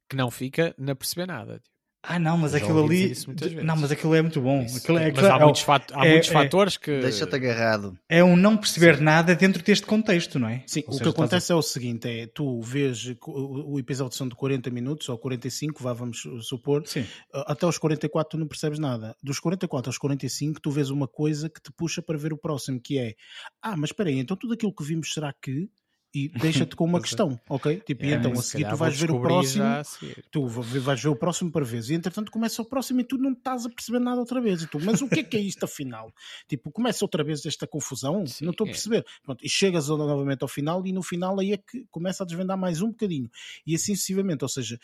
que 0.08 0.16
não 0.16 0.30
fica 0.30 0.76
na 0.78 0.96
perceber 0.96 1.26
nada. 1.26 1.60
Tipo. 1.60 1.79
Ah, 2.02 2.18
não, 2.18 2.38
mas 2.38 2.56
aquilo 2.56 2.84
ali. 2.84 3.14
Não, 3.62 3.76
mas 3.76 3.92
aquilo 3.92 4.16
é 4.16 4.22
muito 4.22 4.40
bom. 4.40 4.62
Aquilo 4.62 4.98
é, 4.98 5.12
mas 5.12 5.26
há, 5.26 5.36
é, 5.36 5.44
muitos, 5.44 5.62
fat... 5.62 5.92
há 5.94 6.06
é, 6.06 6.12
muitos 6.12 6.30
é, 6.30 6.34
fatores 6.34 6.78
que. 6.78 7.02
Deixa-te 7.02 7.36
agarrado. 7.36 8.00
É 8.08 8.24
um 8.24 8.38
não 8.38 8.56
perceber 8.56 8.98
Sim. 8.98 9.04
nada 9.04 9.36
dentro 9.36 9.62
deste 9.62 9.86
contexto, 9.86 10.40
não 10.40 10.48
é? 10.48 10.64
Sim, 10.66 10.84
ou 10.88 10.90
o 10.90 10.94
seja, 10.94 11.04
que 11.04 11.10
acontece 11.10 11.52
a... 11.52 11.56
é 11.56 11.58
o 11.58 11.62
seguinte: 11.62 12.08
é 12.08 12.28
tu 12.28 12.62
vês 12.62 13.14
o 13.26 13.78
episódio 13.78 14.16
são 14.16 14.30
de 14.30 14.36
40 14.36 14.70
minutos 14.70 15.10
ou 15.10 15.18
45, 15.18 15.84
vá, 15.84 15.92
vamos 15.92 16.24
supor, 16.42 16.88
Sim. 16.88 17.06
até 17.34 17.68
os 17.68 17.78
44 17.78 18.32
tu 18.32 18.38
não 18.38 18.48
percebes 18.48 18.80
nada. 18.80 19.14
Dos 19.22 19.40
44 19.40 19.90
aos 19.90 19.98
45, 19.98 20.62
tu 20.62 20.72
vês 20.72 20.90
uma 20.90 21.08
coisa 21.08 21.50
que 21.50 21.62
te 21.62 21.72
puxa 21.72 22.02
para 22.02 22.18
ver 22.18 22.32
o 22.32 22.38
próximo, 22.38 22.80
que 22.82 22.98
é 22.98 23.14
ah, 23.62 23.76
mas 23.76 23.90
espera 23.90 24.10
aí, 24.10 24.20
então 24.20 24.38
tudo 24.38 24.54
aquilo 24.54 24.74
que 24.74 24.84
vimos 24.84 25.14
será 25.14 25.34
que 25.34 25.70
e 26.14 26.28
deixa-te 26.30 26.76
com 26.76 26.86
uma 26.86 27.00
questão, 27.00 27.40
ok? 27.48 27.82
Tipo, 27.82 28.04
é, 28.04 28.08
e 28.08 28.14
então 28.14 28.32
a 28.32 28.42
seguir 28.42 28.68
tu 28.68 28.76
vais 28.76 29.00
ver 29.00 29.12
o 29.12 29.22
próximo, 29.22 29.64
tu 30.32 30.48
vais 30.48 31.02
ver 31.02 31.10
o 31.10 31.16
próximo 31.16 31.52
para 31.52 31.64
vez, 31.64 31.90
e 31.90 31.94
entretanto 31.94 32.32
começa 32.32 32.62
o 32.62 32.66
próximo 32.66 33.02
e 33.02 33.04
tu 33.04 33.18
não 33.18 33.32
estás 33.32 33.66
a 33.66 33.70
perceber 33.70 34.00
nada 34.00 34.20
outra 34.20 34.42
vez. 34.42 34.64
E 34.64 34.68
tu, 34.68 34.80
mas 34.84 35.02
o 35.02 35.08
que 35.08 35.20
é 35.20 35.24
que 35.24 35.38
é 35.38 35.40
isto 35.40 35.64
afinal? 35.64 36.12
Tipo, 36.48 36.72
começa 36.72 37.06
outra 37.06 37.24
vez 37.24 37.46
esta 37.46 37.68
confusão, 37.68 38.26
Sim, 38.26 38.46
não 38.46 38.52
estou 38.52 38.66
a 38.66 38.70
é. 38.70 38.72
perceber. 38.72 39.06
Pronto, 39.24 39.46
e 39.46 39.50
chegas 39.50 39.88
novamente 39.88 40.42
ao 40.42 40.48
final, 40.48 40.86
e 40.86 40.92
no 40.92 41.04
final 41.04 41.40
aí 41.40 41.54
é 41.54 41.58
que 41.58 41.86
começa 41.92 42.24
a 42.24 42.26
desvendar 42.26 42.58
mais 42.58 42.82
um 42.82 42.90
bocadinho, 42.90 43.30
e 43.68 43.76
assim 43.76 43.94
sucessivamente. 43.96 44.44
Ou 44.44 44.50
seja, 44.50 44.80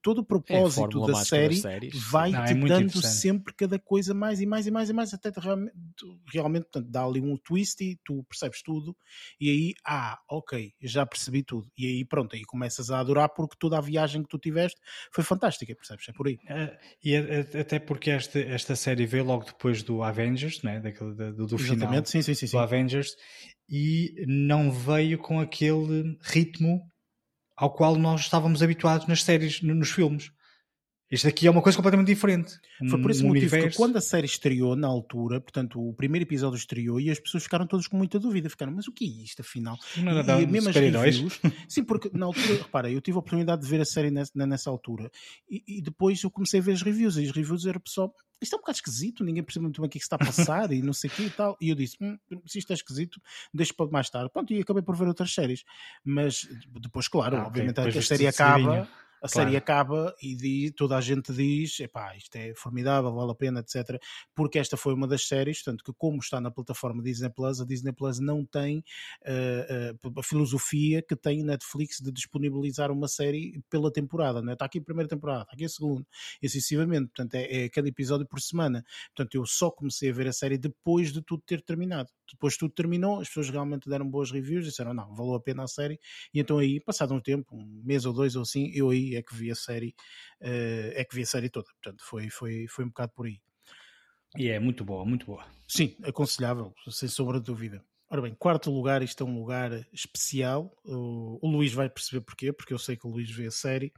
todo 0.00 0.18
o 0.18 0.24
propósito 0.24 1.04
é 1.04 1.06
da 1.06 1.14
série 1.16 1.90
vai-te 2.10 2.52
é 2.52 2.54
dando 2.54 3.02
sempre 3.02 3.52
cada 3.52 3.78
coisa 3.78 4.14
mais 4.14 4.40
e 4.40 4.46
mais 4.46 4.66
e 4.66 4.70
mais 4.70 4.88
e 4.88 4.92
mais, 4.92 5.12
até 5.12 5.30
realmente, 5.38 5.74
realmente 6.32 6.62
portanto, 6.64 6.88
dá 6.90 7.04
ali 7.04 7.20
um 7.20 7.36
twist 7.36 7.82
e 7.82 7.98
tu 8.02 8.24
percebes 8.24 8.62
tudo, 8.62 8.96
e 9.38 9.50
aí, 9.50 9.74
ah, 9.84 10.18
ok 10.28 10.61
já 10.80 11.06
percebi 11.06 11.42
tudo. 11.42 11.68
E 11.76 11.86
aí 11.86 12.04
pronto, 12.04 12.34
aí 12.34 12.42
começas 12.42 12.90
a 12.90 12.98
adorar 12.98 13.28
porque 13.30 13.56
toda 13.58 13.78
a 13.78 13.80
viagem 13.80 14.22
que 14.22 14.28
tu 14.28 14.38
tiveste 14.38 14.80
foi 15.10 15.24
fantástica, 15.24 15.74
percebes? 15.74 16.08
É 16.08 16.12
por 16.12 16.26
aí. 16.26 16.34
Uh, 16.34 16.76
e 17.04 17.16
até 17.16 17.78
porque 17.78 18.10
esta, 18.10 18.38
esta 18.38 18.76
série 18.76 19.06
veio 19.06 19.24
logo 19.24 19.44
depois 19.44 19.82
do 19.82 20.02
Avengers, 20.02 20.62
né? 20.62 20.80
Daquele, 20.80 21.14
do, 21.14 21.46
do 21.46 21.58
final 21.58 22.04
sim, 22.04 22.22
sim, 22.22 22.34
sim, 22.34 22.46
do 22.46 22.58
Avengers, 22.58 23.16
e 23.68 24.24
não 24.26 24.70
veio 24.70 25.18
com 25.18 25.40
aquele 25.40 26.18
ritmo 26.22 26.82
ao 27.56 27.72
qual 27.72 27.96
nós 27.96 28.22
estávamos 28.22 28.62
habituados 28.62 29.06
nas 29.06 29.22
séries, 29.22 29.62
nos 29.62 29.90
filmes. 29.90 30.30
Isto 31.12 31.28
aqui 31.28 31.46
é 31.46 31.50
uma 31.50 31.60
coisa 31.60 31.76
completamente 31.76 32.06
diferente. 32.06 32.58
Foi 32.88 32.98
por 32.98 33.10
esse 33.10 33.22
um 33.22 33.28
motivo 33.28 33.54
universo... 33.54 33.68
que 33.68 33.76
quando 33.76 33.98
a 33.98 34.00
série 34.00 34.24
estreou 34.24 34.74
na 34.74 34.88
altura, 34.88 35.42
portanto, 35.42 35.78
o 35.78 35.92
primeiro 35.92 36.24
episódio 36.24 36.56
estreou 36.56 36.98
e 36.98 37.10
as 37.10 37.20
pessoas 37.20 37.42
ficaram 37.42 37.66
todas 37.66 37.86
com 37.86 37.98
muita 37.98 38.18
dúvida. 38.18 38.48
Ficaram, 38.48 38.72
mas 38.72 38.88
o 38.88 38.92
que 38.92 39.04
é 39.04 39.22
isto 39.22 39.42
afinal? 39.42 39.76
Não, 39.98 40.14
não, 40.14 40.22
não, 40.22 40.40
e 40.40 40.46
mesmo 40.46 40.70
as 40.70 40.74
reviews. 40.74 41.38
sim, 41.68 41.84
porque 41.84 42.10
na 42.14 42.24
altura, 42.24 42.54
repara, 42.54 42.90
eu 42.90 42.98
tive 43.02 43.16
a 43.16 43.18
oportunidade 43.18 43.60
de 43.60 43.68
ver 43.68 43.82
a 43.82 43.84
série 43.84 44.10
nessa, 44.10 44.32
nessa 44.34 44.70
altura 44.70 45.10
e, 45.50 45.62
e, 45.68 45.82
depois 45.82 46.22
eu 46.22 46.30
comecei 46.30 46.60
a 46.60 46.62
ver 46.62 46.72
as 46.72 46.80
reviews 46.80 47.18
e 47.18 47.24
as 47.24 47.30
reviews 47.30 47.66
era 47.66 47.78
pessoal. 47.78 48.14
Isto 48.40 48.54
é 48.54 48.56
um 48.56 48.60
bocado 48.60 48.76
esquisito, 48.76 49.22
ninguém 49.22 49.42
percebe 49.42 49.64
muito 49.64 49.82
bem 49.82 49.88
o 49.88 49.90
que, 49.90 49.98
é 49.98 50.00
que 50.00 50.04
está 50.04 50.16
a 50.16 50.18
passar 50.18 50.72
e 50.72 50.80
não 50.80 50.94
sei 50.94 51.10
o 51.10 51.12
que 51.12 51.24
e 51.24 51.30
tal. 51.30 51.58
E 51.60 51.68
eu 51.68 51.74
disse: 51.74 51.98
hum, 52.00 52.16
se 52.46 52.58
isto 52.58 52.70
é 52.70 52.74
esquisito, 52.74 53.20
deixa 53.52 53.74
para 53.74 53.86
mais 53.90 54.08
tarde. 54.08 54.30
Pronto, 54.32 54.50
e 54.50 54.60
acabei 54.60 54.82
por 54.82 54.96
ver 54.96 55.08
outras 55.08 55.34
séries. 55.34 55.62
Mas 56.02 56.48
depois, 56.80 57.06
claro, 57.06 57.36
ah, 57.36 57.46
obviamente 57.46 57.78
okay. 57.78 57.98
a 57.98 58.02
série 58.02 58.26
acaba 58.26 58.88
a 59.22 59.28
claro. 59.28 59.48
série 59.48 59.56
acaba 59.56 60.14
e 60.20 60.34
diz, 60.34 60.72
toda 60.76 60.96
a 60.96 61.00
gente 61.00 61.32
diz: 61.32 61.78
epá, 61.78 62.16
isto 62.16 62.34
é 62.34 62.52
formidável, 62.56 63.12
vale 63.14 63.30
a 63.30 63.34
pena, 63.34 63.60
etc. 63.60 64.02
Porque 64.34 64.58
esta 64.58 64.76
foi 64.76 64.92
uma 64.92 65.06
das 65.06 65.26
séries, 65.28 65.62
tanto 65.62 65.84
que, 65.84 65.92
como 65.96 66.18
está 66.18 66.40
na 66.40 66.50
plataforma 66.50 67.00
Disney 67.00 67.30
Plus, 67.30 67.60
a 67.60 67.64
Disney 67.64 67.92
Plus 67.92 68.18
não 68.18 68.44
tem 68.44 68.84
uh, 69.24 69.96
uh, 70.08 70.18
a 70.18 70.22
filosofia 70.24 71.00
que 71.02 71.14
tem 71.14 71.44
Netflix 71.44 72.00
de 72.00 72.10
disponibilizar 72.10 72.90
uma 72.90 73.06
série 73.06 73.62
pela 73.70 73.92
temporada, 73.92 74.42
né? 74.42 74.54
está 74.54 74.64
aqui 74.64 74.78
a 74.78 74.82
primeira 74.82 75.08
temporada, 75.08 75.42
está 75.42 75.52
aqui 75.52 75.64
a 75.64 75.68
segunda, 75.68 76.04
e 76.42 76.48
sucessivamente. 76.48 77.12
Portanto, 77.14 77.34
é, 77.36 77.64
é 77.64 77.68
cada 77.68 77.88
episódio 77.88 78.26
por 78.26 78.40
semana. 78.40 78.84
Portanto, 79.14 79.36
eu 79.36 79.46
só 79.46 79.70
comecei 79.70 80.10
a 80.10 80.12
ver 80.12 80.26
a 80.26 80.32
série 80.32 80.58
depois 80.58 81.12
de 81.12 81.22
tudo 81.22 81.42
ter 81.46 81.62
terminado. 81.62 82.08
Depois 82.30 82.56
tudo 82.56 82.72
terminou, 82.72 83.20
as 83.20 83.28
pessoas 83.28 83.50
realmente 83.50 83.88
deram 83.88 84.08
boas 84.08 84.30
reviews, 84.30 84.64
disseram 84.64 84.94
não, 84.94 85.14
valeu 85.14 85.34
a 85.34 85.40
pena 85.40 85.64
a 85.64 85.68
série, 85.68 86.00
e 86.32 86.40
então 86.40 86.58
aí, 86.58 86.80
passado 86.80 87.12
um 87.14 87.20
tempo, 87.20 87.54
um 87.54 87.82
mês 87.84 88.06
ou 88.06 88.12
dois 88.12 88.34
ou 88.36 88.42
assim, 88.42 88.70
eu 88.74 88.90
aí 88.90 89.11
é 89.16 89.22
que 89.22 89.34
vi 89.34 89.50
a 89.50 89.54
série, 89.54 89.94
uh, 90.40 90.92
é 90.94 91.04
que 91.04 91.14
vi 91.14 91.22
a 91.22 91.26
série 91.26 91.48
toda. 91.48 91.66
Portanto, 91.82 92.02
foi, 92.04 92.30
foi, 92.30 92.66
foi 92.68 92.84
um 92.84 92.88
bocado 92.88 93.12
por 93.14 93.26
aí. 93.26 93.40
E 94.36 94.48
é 94.48 94.58
muito 94.58 94.84
boa, 94.84 95.04
muito 95.04 95.26
boa. 95.26 95.44
Sim, 95.68 95.96
aconselhável, 96.02 96.74
sem 96.88 97.08
sombra 97.08 97.38
de 97.38 97.44
dúvida. 97.44 97.84
Ora 98.08 98.22
bem, 98.22 98.34
quarto 98.34 98.70
lugar, 98.70 99.02
isto 99.02 99.24
é 99.24 99.26
um 99.26 99.38
lugar 99.38 99.72
especial. 99.92 100.74
O, 100.84 101.38
o 101.40 101.50
Luís 101.50 101.72
vai 101.72 101.88
perceber 101.88 102.22
porquê, 102.22 102.52
porque 102.52 102.72
eu 102.72 102.78
sei 102.78 102.96
que 102.96 103.06
o 103.06 103.10
Luís 103.10 103.30
vê 103.30 103.46
a 103.46 103.50
série. 103.50 103.92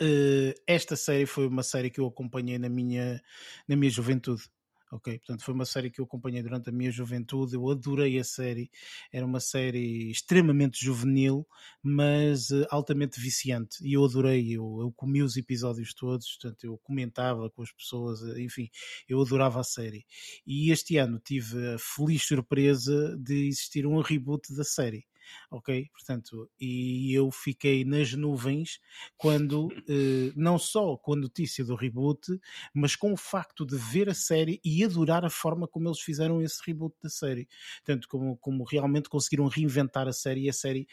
Uh, 0.00 0.54
esta 0.66 0.96
série 0.96 1.26
foi 1.26 1.46
uma 1.46 1.62
série 1.62 1.90
que 1.90 2.00
eu 2.00 2.06
acompanhei 2.06 2.58
na 2.58 2.68
minha, 2.68 3.22
na 3.68 3.76
minha 3.76 3.90
juventude 3.90 4.42
ok? 4.92 5.18
Portanto, 5.18 5.42
foi 5.42 5.54
uma 5.54 5.64
série 5.64 5.90
que 5.90 6.00
eu 6.00 6.04
acompanhei 6.04 6.42
durante 6.42 6.68
a 6.68 6.72
minha 6.72 6.90
juventude, 6.90 7.54
eu 7.54 7.70
adorei 7.70 8.18
a 8.18 8.24
série, 8.24 8.70
era 9.10 9.24
uma 9.24 9.40
série 9.40 10.10
extremamente 10.10 10.84
juvenil, 10.84 11.46
mas 11.82 12.50
uh, 12.50 12.66
altamente 12.70 13.18
viciante, 13.18 13.78
e 13.82 13.94
eu 13.94 14.04
adorei, 14.04 14.52
eu, 14.52 14.78
eu 14.80 14.92
comi 14.92 15.22
os 15.22 15.36
episódios 15.36 15.94
todos, 15.94 16.36
portanto, 16.36 16.64
eu 16.64 16.78
comentava 16.78 17.50
com 17.50 17.62
as 17.62 17.72
pessoas, 17.72 18.22
eh, 18.22 18.42
enfim, 18.42 18.68
eu 19.08 19.20
adorava 19.20 19.60
a 19.60 19.64
série. 19.64 20.04
E 20.46 20.70
este 20.70 20.98
ano 20.98 21.18
tive 21.18 21.74
a 21.74 21.78
feliz 21.78 22.22
surpresa 22.22 23.16
de 23.18 23.48
existir 23.48 23.86
um 23.86 24.00
reboot 24.00 24.54
da 24.54 24.64
série 24.64 25.06
ok? 25.50 25.88
Portanto, 25.92 26.50
e 26.60 27.12
eu 27.14 27.30
fiquei 27.30 27.84
nas 27.84 28.12
nuvens 28.12 28.80
quando, 29.16 29.68
eh, 29.88 30.32
não 30.36 30.58
só 30.58 30.96
com 30.96 31.14
a 31.14 31.16
notícia 31.16 31.64
do 31.64 31.74
reboot, 31.74 32.38
mas 32.74 32.96
com 32.96 33.12
o 33.12 33.16
facto 33.16 33.66
de 33.66 33.76
ver 33.76 34.08
a 34.08 34.14
série 34.14 34.60
e 34.64 34.84
adorar 34.84 35.24
a 35.24 35.30
forma 35.30 35.66
como 35.68 35.88
eles 35.88 36.00
fizeram 36.00 36.40
esse 36.42 36.60
reboot 36.66 36.94
da 37.02 37.08
série. 37.08 37.48
Tanto 37.84 38.08
como, 38.08 38.36
como 38.38 38.64
realmente 38.64 39.08
conseguiram 39.08 39.46
reinventar 39.46 40.08
a 40.08 40.12
série 40.12 40.42
e 40.42 40.48
a 40.48 40.52
série, 40.52 40.86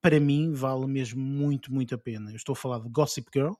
para 0.00 0.20
mim, 0.20 0.52
vale 0.52 0.86
mesmo 0.86 1.20
muito, 1.20 1.72
muito 1.72 1.94
a 1.94 1.98
pena. 1.98 2.30
Eu 2.30 2.36
estou 2.36 2.52
a 2.52 2.56
falar 2.56 2.78
de 2.80 2.88
Gossip 2.88 3.28
Girl, 3.32 3.52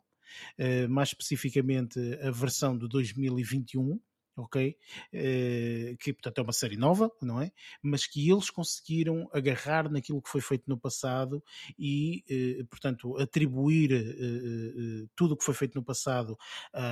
Uh, 0.58 0.88
mais 0.88 1.10
especificamente 1.10 2.00
a 2.20 2.32
versão 2.32 2.76
de 2.76 2.88
2021, 2.88 3.98
ok? 4.36 4.76
Uh, 5.12 5.96
que 5.98 6.12
portanto 6.12 6.38
é 6.38 6.42
uma 6.42 6.52
série 6.52 6.76
nova, 6.76 7.10
não 7.22 7.40
é? 7.40 7.50
Mas 7.82 8.06
que 8.06 8.30
eles 8.30 8.50
conseguiram 8.50 9.28
agarrar 9.32 9.90
naquilo 9.90 10.20
que 10.20 10.28
foi 10.28 10.40
feito 10.40 10.64
no 10.68 10.78
passado 10.78 11.42
e, 11.78 12.24
uh, 12.60 12.66
portanto, 12.66 13.16
atribuir 13.18 13.92
uh, 13.92 15.08
tudo 15.16 15.34
o 15.34 15.36
que 15.36 15.44
foi 15.44 15.54
feito 15.54 15.74
no 15.74 15.84
passado 15.84 16.36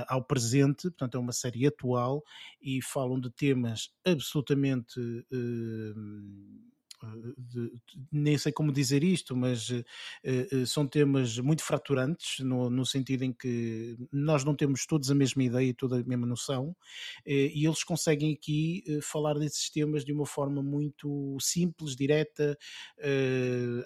ao 0.08 0.24
presente. 0.24 0.82
Portanto, 0.82 1.16
é 1.16 1.20
uma 1.20 1.32
série 1.32 1.66
atual 1.66 2.22
e 2.60 2.80
falam 2.82 3.20
de 3.20 3.30
temas 3.30 3.90
absolutamente 4.04 5.00
de, 7.36 7.72
nem 8.10 8.36
sei 8.38 8.52
como 8.52 8.72
dizer 8.72 9.02
isto, 9.02 9.36
mas 9.36 9.70
uh, 9.70 10.66
são 10.66 10.86
temas 10.86 11.38
muito 11.38 11.62
fraturantes, 11.62 12.40
no, 12.40 12.70
no, 12.70 12.84
sentido 12.84 13.22
em 13.22 13.32
que 13.32 13.96
nós 14.12 14.44
não 14.44 14.54
temos 14.54 14.86
todos 14.86 15.10
a 15.10 15.14
mesma 15.14 15.42
ideia 15.42 15.68
e 15.68 15.74
toda 15.74 16.00
a 16.00 16.04
mesma 16.04 16.26
noção, 16.26 16.68
uh, 16.68 16.76
e 17.26 17.64
eles 17.64 17.82
conseguem 17.82 18.32
aqui 18.32 18.84
falar 19.02 19.34
desses 19.34 19.70
temas 19.70 20.04
de 20.04 20.12
uma 20.12 20.26
forma 20.26 20.62
muito 20.62 21.36
simples, 21.40 21.96
direta, 21.96 22.56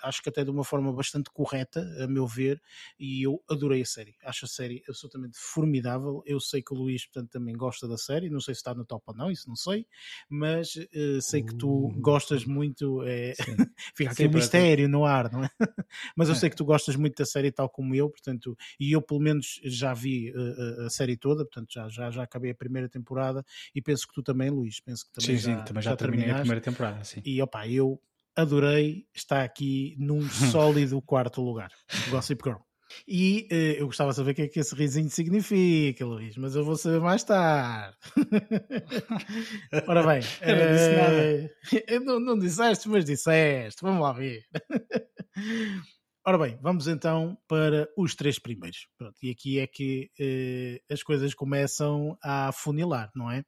acho 0.03 0.23
que 0.23 0.29
até 0.29 0.45
de 0.45 0.51
uma 0.51 0.65
forma 0.65 0.93
bastante 0.93 1.31
correta, 1.31 1.81
a 2.03 2.07
meu 2.07 2.27
ver, 2.27 2.61
e 2.99 3.23
eu 3.23 3.43
adorei 3.49 3.83
a 3.83 3.87
série. 3.87 4.15
Acho 4.25 4.45
a 4.45 4.49
série 4.49 4.83
absolutamente 4.89 5.39
formidável. 5.39 6.23
Eu 6.27 6.41
sei 6.41 6.63
que 6.63 6.73
o 6.73 6.77
Luís, 6.77 7.05
portanto, 7.07 7.31
também 7.31 7.57
gosta 7.57 7.87
da 7.87 7.97
série, 7.97 8.31
não 8.31 8.41
sei 8.41 8.55
se 8.55 8.61
está 8.61 8.75
no 8.75 8.85
top 8.85 9.05
ou 9.09 9.15
não, 9.15 9.31
isso 9.31 9.49
não 9.49 9.57
sei, 9.57 9.87
mas 10.29 10.75
sei 11.21 11.43
que 11.43 11.55
tu 11.55 11.93
gostas 11.99 12.45
muito 12.45 13.03
É... 13.09 13.35
Fica 13.95 14.13
aqui 14.13 14.27
um 14.27 14.33
mistério 14.33 14.89
no 14.89 15.05
ar, 15.05 15.31
não 15.33 15.45
é? 15.45 15.51
Mas 16.17 16.29
eu 16.29 16.35
é. 16.35 16.39
sei 16.39 16.51
que 16.51 16.57
tu 16.57 16.65
gostas 16.65 16.97
muito 16.97 17.17
da 17.17 17.25
série, 17.25 17.51
tal 17.51 17.69
como 17.69 17.95
eu, 17.95 18.09
portanto, 18.09 18.57
e 18.79 18.93
eu 18.93 19.03
pelo 19.03 19.21
menos 19.21 19.61
já 19.65 19.95
vi 19.95 20.33
uh, 20.33 20.87
a 20.87 20.91
série 20.91 21.17
toda, 21.17 21.45
portanto, 21.45 21.73
já, 21.73 21.89
já, 21.89 22.11
já 22.11 22.23
acabei 22.23 22.51
a 22.51 22.55
primeira 22.55 22.89
temporada 22.89 23.45
e 23.75 23.83
penso 23.83 24.07
que 24.07 24.15
tu 24.15 24.23
também, 24.23 24.51
Luís, 24.51 24.81
penso 24.81 25.07
que 25.07 25.13
também 25.13 25.39
sim, 25.39 25.43
já, 25.43 25.59
sim, 25.59 25.65
também 25.65 25.83
já, 25.83 25.91
já 25.91 25.97
terminei 25.97 26.31
a 26.31 26.39
primeira 26.39 26.61
temporada, 26.61 27.05
sim. 27.05 27.23
E 27.25 27.41
opa, 27.43 27.67
eu 27.67 28.01
adorei, 28.37 29.07
está 29.15 29.43
aqui 29.43 29.97
num 29.99 30.23
sólido 30.31 31.03
quarto 31.03 31.43
lugar. 31.43 31.71
Gossip 32.11 32.43
Girl. 32.45 32.68
E 33.07 33.49
uh, 33.51 33.81
eu 33.81 33.87
gostava 33.87 34.11
de 34.11 34.17
saber 34.17 34.31
o 34.33 34.35
que 34.35 34.43
é 34.43 34.49
que 34.49 34.61
esse 34.61 34.75
risinho 34.75 35.11
significa, 35.11 36.05
Luís, 36.05 36.37
mas 36.37 36.55
eu 36.55 36.65
vou 36.65 36.77
saber 36.77 37.01
mais 37.01 37.23
tarde. 37.25 37.97
Ora 39.87 40.03
bem, 40.07 40.23
eu 40.43 40.57
não 40.57 40.73
disse 40.73 40.97
nada. 40.97 41.97
Uh, 41.97 42.05
não, 42.05 42.21
não 42.21 42.39
disseste, 42.39 42.89
mas 42.89 43.05
disseste. 43.05 43.83
Vamos 43.83 44.03
lá 44.03 44.13
ver. 44.13 44.45
Ora 46.29 46.37
bem, 46.37 46.59
vamos 46.61 46.87
então 46.87 47.39
para 47.49 47.89
os 47.97 48.15
três 48.15 48.39
primeiros. 48.39 48.87
Pronto, 48.99 49.17
e 49.23 49.31
aqui 49.31 49.59
é 49.59 49.67
que 49.67 50.11
uh, 50.21 50.93
as 50.93 51.03
coisas 51.03 51.33
começam 51.33 52.19
a 52.23 52.53
funilar, 52.53 53.11
não 53.15 53.31
é? 53.31 53.43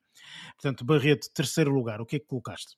Portanto, 0.52 0.84
Barreto, 0.84 1.28
terceiro 1.34 1.70
lugar, 1.70 2.00
o 2.00 2.06
que 2.06 2.16
é 2.16 2.18
que 2.18 2.26
colocaste? 2.26 2.76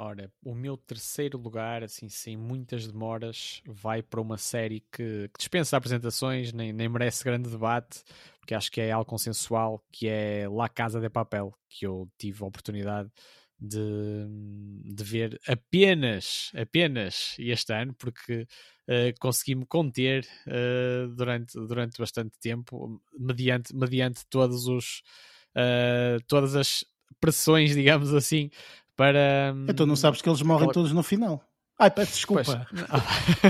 Ora, 0.00 0.32
o 0.44 0.54
meu 0.54 0.76
terceiro 0.76 1.36
lugar, 1.36 1.82
assim, 1.82 2.08
sem 2.08 2.36
muitas 2.36 2.86
demoras, 2.86 3.60
vai 3.66 4.00
para 4.00 4.20
uma 4.20 4.38
série 4.38 4.78
que, 4.92 5.28
que 5.28 5.38
dispensa 5.38 5.76
apresentações, 5.76 6.52
nem, 6.52 6.72
nem 6.72 6.88
merece 6.88 7.24
grande 7.24 7.50
debate, 7.50 8.04
porque 8.38 8.54
acho 8.54 8.70
que 8.70 8.80
é 8.80 8.92
algo 8.92 9.04
consensual, 9.10 9.84
que 9.90 10.06
é 10.06 10.48
La 10.48 10.68
Casa 10.68 11.00
de 11.00 11.10
Papel, 11.10 11.52
que 11.68 11.84
eu 11.84 12.08
tive 12.16 12.44
a 12.44 12.46
oportunidade 12.46 13.10
de, 13.58 14.24
de 14.84 15.02
ver 15.02 15.36
apenas, 15.48 16.52
apenas 16.54 17.34
este 17.36 17.72
ano, 17.72 17.92
porque 17.94 18.46
uh, 18.86 19.18
consegui-me 19.18 19.66
conter 19.66 20.24
uh, 20.46 21.08
durante, 21.08 21.54
durante 21.54 21.98
bastante 21.98 22.38
tempo, 22.38 23.02
mediante, 23.18 23.74
mediante 23.74 24.24
todos 24.30 24.68
os, 24.68 25.02
uh, 25.56 26.22
todas 26.28 26.54
as 26.54 26.84
pressões, 27.18 27.74
digamos 27.74 28.14
assim, 28.14 28.48
para. 28.98 29.54
Então 29.68 29.86
não 29.86 29.94
sabes 29.94 30.20
que 30.20 30.28
eles 30.28 30.42
morrem 30.42 30.68
todos 30.72 30.92
no 30.92 31.04
final. 31.04 31.40
Ai, 31.78 31.88
peço 31.88 32.14
desculpa. 32.14 32.66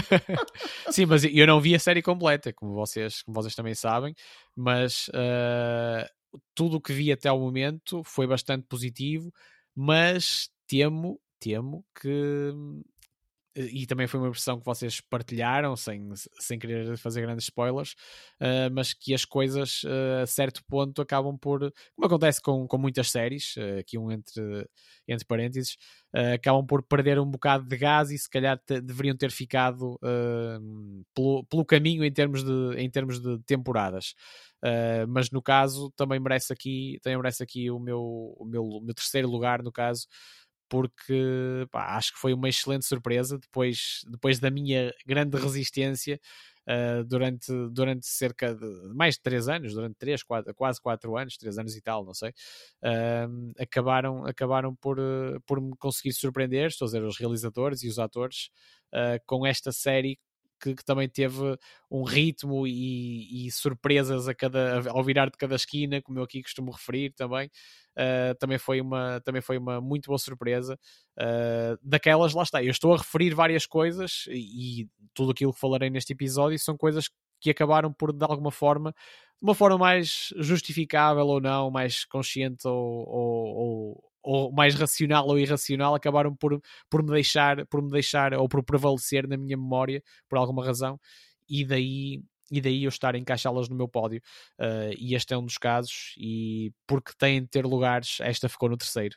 Sim, 0.92 1.06
mas 1.06 1.24
eu 1.24 1.46
não 1.46 1.58
vi 1.58 1.74
a 1.74 1.78
série 1.78 2.02
completa, 2.02 2.52
como 2.52 2.74
vocês, 2.74 3.22
como 3.22 3.34
vocês 3.34 3.54
também 3.54 3.74
sabem, 3.74 4.14
mas 4.54 5.08
uh, 5.08 6.38
tudo 6.54 6.76
o 6.76 6.80
que 6.80 6.92
vi 6.92 7.10
até 7.10 7.30
ao 7.30 7.40
momento 7.40 8.04
foi 8.04 8.26
bastante 8.26 8.66
positivo, 8.68 9.32
mas 9.74 10.50
temo, 10.66 11.18
temo 11.40 11.82
que 11.98 12.52
e 13.58 13.86
também 13.86 14.06
foi 14.06 14.20
uma 14.20 14.28
impressão 14.28 14.58
que 14.58 14.64
vocês 14.64 15.00
partilharam, 15.00 15.74
sem, 15.74 16.08
sem 16.38 16.58
querer 16.58 16.96
fazer 16.96 17.22
grandes 17.22 17.44
spoilers, 17.44 17.92
uh, 18.40 18.70
mas 18.72 18.92
que 18.92 19.12
as 19.12 19.24
coisas 19.24 19.82
uh, 19.82 20.22
a 20.22 20.26
certo 20.26 20.62
ponto 20.64 21.02
acabam 21.02 21.36
por, 21.36 21.60
como 21.94 22.06
acontece 22.06 22.40
com, 22.40 22.66
com 22.68 22.78
muitas 22.78 23.10
séries, 23.10 23.56
uh, 23.56 23.80
aqui 23.80 23.98
um 23.98 24.12
entre, 24.12 24.68
entre 25.08 25.26
parênteses, 25.26 25.76
acabam 26.34 26.64
por 26.66 26.82
perder 26.82 27.18
um 27.18 27.30
bocado 27.30 27.66
de 27.66 27.76
gás 27.76 28.10
e 28.10 28.18
se 28.18 28.30
calhar 28.30 28.58
deveriam 28.66 29.14
ter 29.14 29.30
ficado 29.30 29.98
pelo, 31.14 31.44
pelo 31.44 31.66
caminho 31.66 32.02
em 32.02 32.10
termos 32.10 32.42
de, 32.42 32.76
em 32.78 32.88
termos 32.90 33.20
de 33.20 33.38
temporadas. 33.40 34.14
mas 35.06 35.30
no 35.30 35.42
caso 35.42 35.92
também 35.94 36.18
merece 36.18 36.50
aqui, 36.50 36.98
também 37.02 37.18
merece 37.18 37.42
aqui 37.42 37.70
o 37.70 37.78
meu, 37.78 38.00
o 38.38 38.44
meu, 38.46 38.64
o 38.64 38.80
meu 38.80 38.94
terceiro 38.94 39.28
lugar 39.28 39.62
no 39.62 39.70
caso 39.70 40.06
porque 40.68 41.66
pá, 41.70 41.96
acho 41.96 42.12
que 42.12 42.18
foi 42.18 42.32
uma 42.34 42.48
excelente 42.48 42.86
surpresa 42.86 43.38
depois, 43.38 44.00
depois 44.08 44.38
da 44.38 44.50
minha 44.50 44.92
grande 45.06 45.36
resistência 45.36 46.20
uh, 46.68 47.04
durante, 47.04 47.52
durante 47.70 48.06
cerca 48.06 48.54
de 48.54 48.66
mais 48.94 49.14
de 49.14 49.22
3 49.22 49.48
anos, 49.48 49.74
durante 49.74 49.96
3, 49.98 50.22
4, 50.22 50.54
quase 50.54 50.80
4 50.80 51.16
anos, 51.16 51.36
3 51.36 51.58
anos 51.58 51.76
e 51.76 51.80
tal, 51.80 52.04
não 52.04 52.14
sei, 52.14 52.30
uh, 52.30 53.52
acabaram, 53.58 54.24
acabaram 54.26 54.74
por, 54.76 54.98
por 55.46 55.60
me 55.60 55.74
conseguir 55.78 56.12
surpreender, 56.12 56.68
estou 56.68 56.86
a 56.86 56.88
dizer, 56.88 57.02
os 57.02 57.18
realizadores 57.18 57.82
e 57.82 57.88
os 57.88 57.98
atores, 57.98 58.50
uh, 58.94 59.20
com 59.26 59.46
esta 59.46 59.72
série 59.72 60.18
que, 60.60 60.74
que, 60.74 60.84
também 60.84 61.08
teve 61.08 61.56
um 61.90 62.02
ritmo 62.02 62.66
e, 62.66 63.46
e, 63.46 63.50
surpresas 63.50 64.28
a 64.28 64.34
cada, 64.34 64.90
ao 64.90 65.02
virar 65.02 65.26
de 65.26 65.36
cada 65.36 65.54
esquina, 65.54 66.02
como 66.02 66.18
eu 66.18 66.22
aqui 66.22 66.42
costumo 66.42 66.70
referir 66.70 67.12
também. 67.14 67.50
Uh, 67.96 68.34
também, 68.38 68.58
foi 68.58 68.80
uma, 68.80 69.20
também 69.24 69.42
foi 69.42 69.58
uma 69.58 69.80
muito 69.80 70.06
boa 70.06 70.18
surpresa. 70.18 70.78
Uh, 71.18 71.78
daquelas, 71.82 72.32
lá 72.32 72.42
está, 72.42 72.62
eu 72.62 72.70
estou 72.70 72.94
a 72.94 72.98
referir 72.98 73.34
várias 73.34 73.66
coisas 73.66 74.24
e, 74.28 74.82
e, 74.82 74.88
tudo 75.14 75.32
aquilo 75.32 75.52
que 75.52 75.60
falarei 75.60 75.90
neste 75.90 76.12
episódio 76.12 76.58
são 76.58 76.76
coisas 76.76 77.08
que 77.40 77.50
acabaram 77.50 77.92
por, 77.92 78.12
de 78.12 78.24
alguma 78.24 78.50
forma, 78.50 78.92
de 78.92 79.42
uma 79.42 79.54
forma 79.54 79.78
mais 79.78 80.32
justificável 80.36 81.26
ou 81.26 81.40
não, 81.40 81.70
mais 81.70 82.04
consciente 82.04 82.66
ou, 82.66 83.08
ou, 83.08 83.56
ou 83.56 84.07
ou 84.28 84.52
mais 84.52 84.74
racional 84.74 85.26
ou 85.26 85.38
irracional 85.38 85.94
acabaram 85.94 86.34
por, 86.36 86.60
por 86.90 87.02
me 87.02 87.10
deixar 87.12 87.66
por 87.66 87.82
me 87.82 87.90
deixar 87.90 88.34
ou 88.34 88.48
por 88.48 88.62
prevalecer 88.62 89.26
na 89.26 89.36
minha 89.36 89.56
memória 89.56 90.02
por 90.28 90.38
alguma 90.38 90.64
razão 90.64 91.00
e 91.48 91.64
daí 91.64 92.22
e 92.50 92.60
daí 92.60 92.84
eu 92.84 92.88
estar 92.88 93.14
a 93.14 93.18
encaixá-las 93.18 93.68
no 93.68 93.76
meu 93.76 93.86
pódio. 93.86 94.22
Uh, 94.58 94.94
e 94.98 95.14
este 95.14 95.34
é 95.34 95.38
um 95.38 95.44
dos 95.44 95.58
casos 95.58 96.14
e 96.18 96.72
porque 96.86 97.12
têm 97.18 97.42
de 97.42 97.48
ter 97.48 97.66
lugares 97.66 98.18
esta 98.20 98.48
ficou 98.48 98.68
no 98.70 98.76
terceiro 98.76 99.16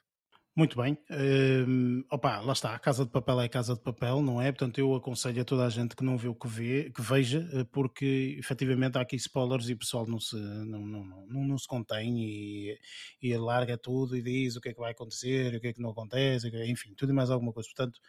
muito 0.54 0.76
bem. 0.76 0.98
Uh, 1.10 2.04
opa, 2.12 2.40
lá 2.42 2.52
está, 2.52 2.76
a 2.76 2.80
Casa 2.80 3.06
de 3.06 3.12
Papel 3.12 3.40
é 3.40 3.48
Casa 3.48 3.74
de 3.74 3.82
Papel, 3.82 4.22
não 4.22 4.42
é? 4.42 4.52
Portanto, 4.52 4.80
eu 4.80 4.94
aconselho 4.94 5.42
a 5.42 5.46
toda 5.46 5.66
a 5.66 5.70
gente 5.70 5.96
que 5.96 6.04
não 6.04 6.18
vê 6.18 6.28
o 6.28 6.36
que 6.36 6.48
vê, 6.48 6.92
que 6.94 7.02
veja, 7.02 7.50
eh, 7.54 7.64
porque 7.72 8.36
efetivamente 8.38 8.98
há 8.98 9.02
aqui 9.02 9.16
spoilers 9.16 9.70
e 9.70 9.74
o 9.74 9.78
pessoal 9.78 10.06
não 10.06 10.20
se, 10.20 10.36
não, 10.36 10.86
não, 10.86 11.06
não, 11.06 11.44
não 11.46 11.58
se 11.58 11.66
contém 11.66 12.18
e, 12.20 12.78
e 13.22 13.38
larga 13.38 13.78
tudo 13.78 14.18
e 14.18 14.22
diz 14.22 14.58
o 14.58 14.62
que 14.62 14.70
é 14.70 14.74
que 14.74 14.80
vai 14.80 14.92
acontecer, 14.92 15.56
o 15.56 15.62
que 15.62 15.68
é 15.68 15.74
que 15.74 15.82
não 15.82 15.92
acontece, 15.92 16.50
enfim, 16.70 16.94
tudo 16.96 17.14
e 17.14 17.16
mais 17.16 17.30
alguma 17.30 17.54
coisa. 17.54 17.70
Portanto, 17.74 18.00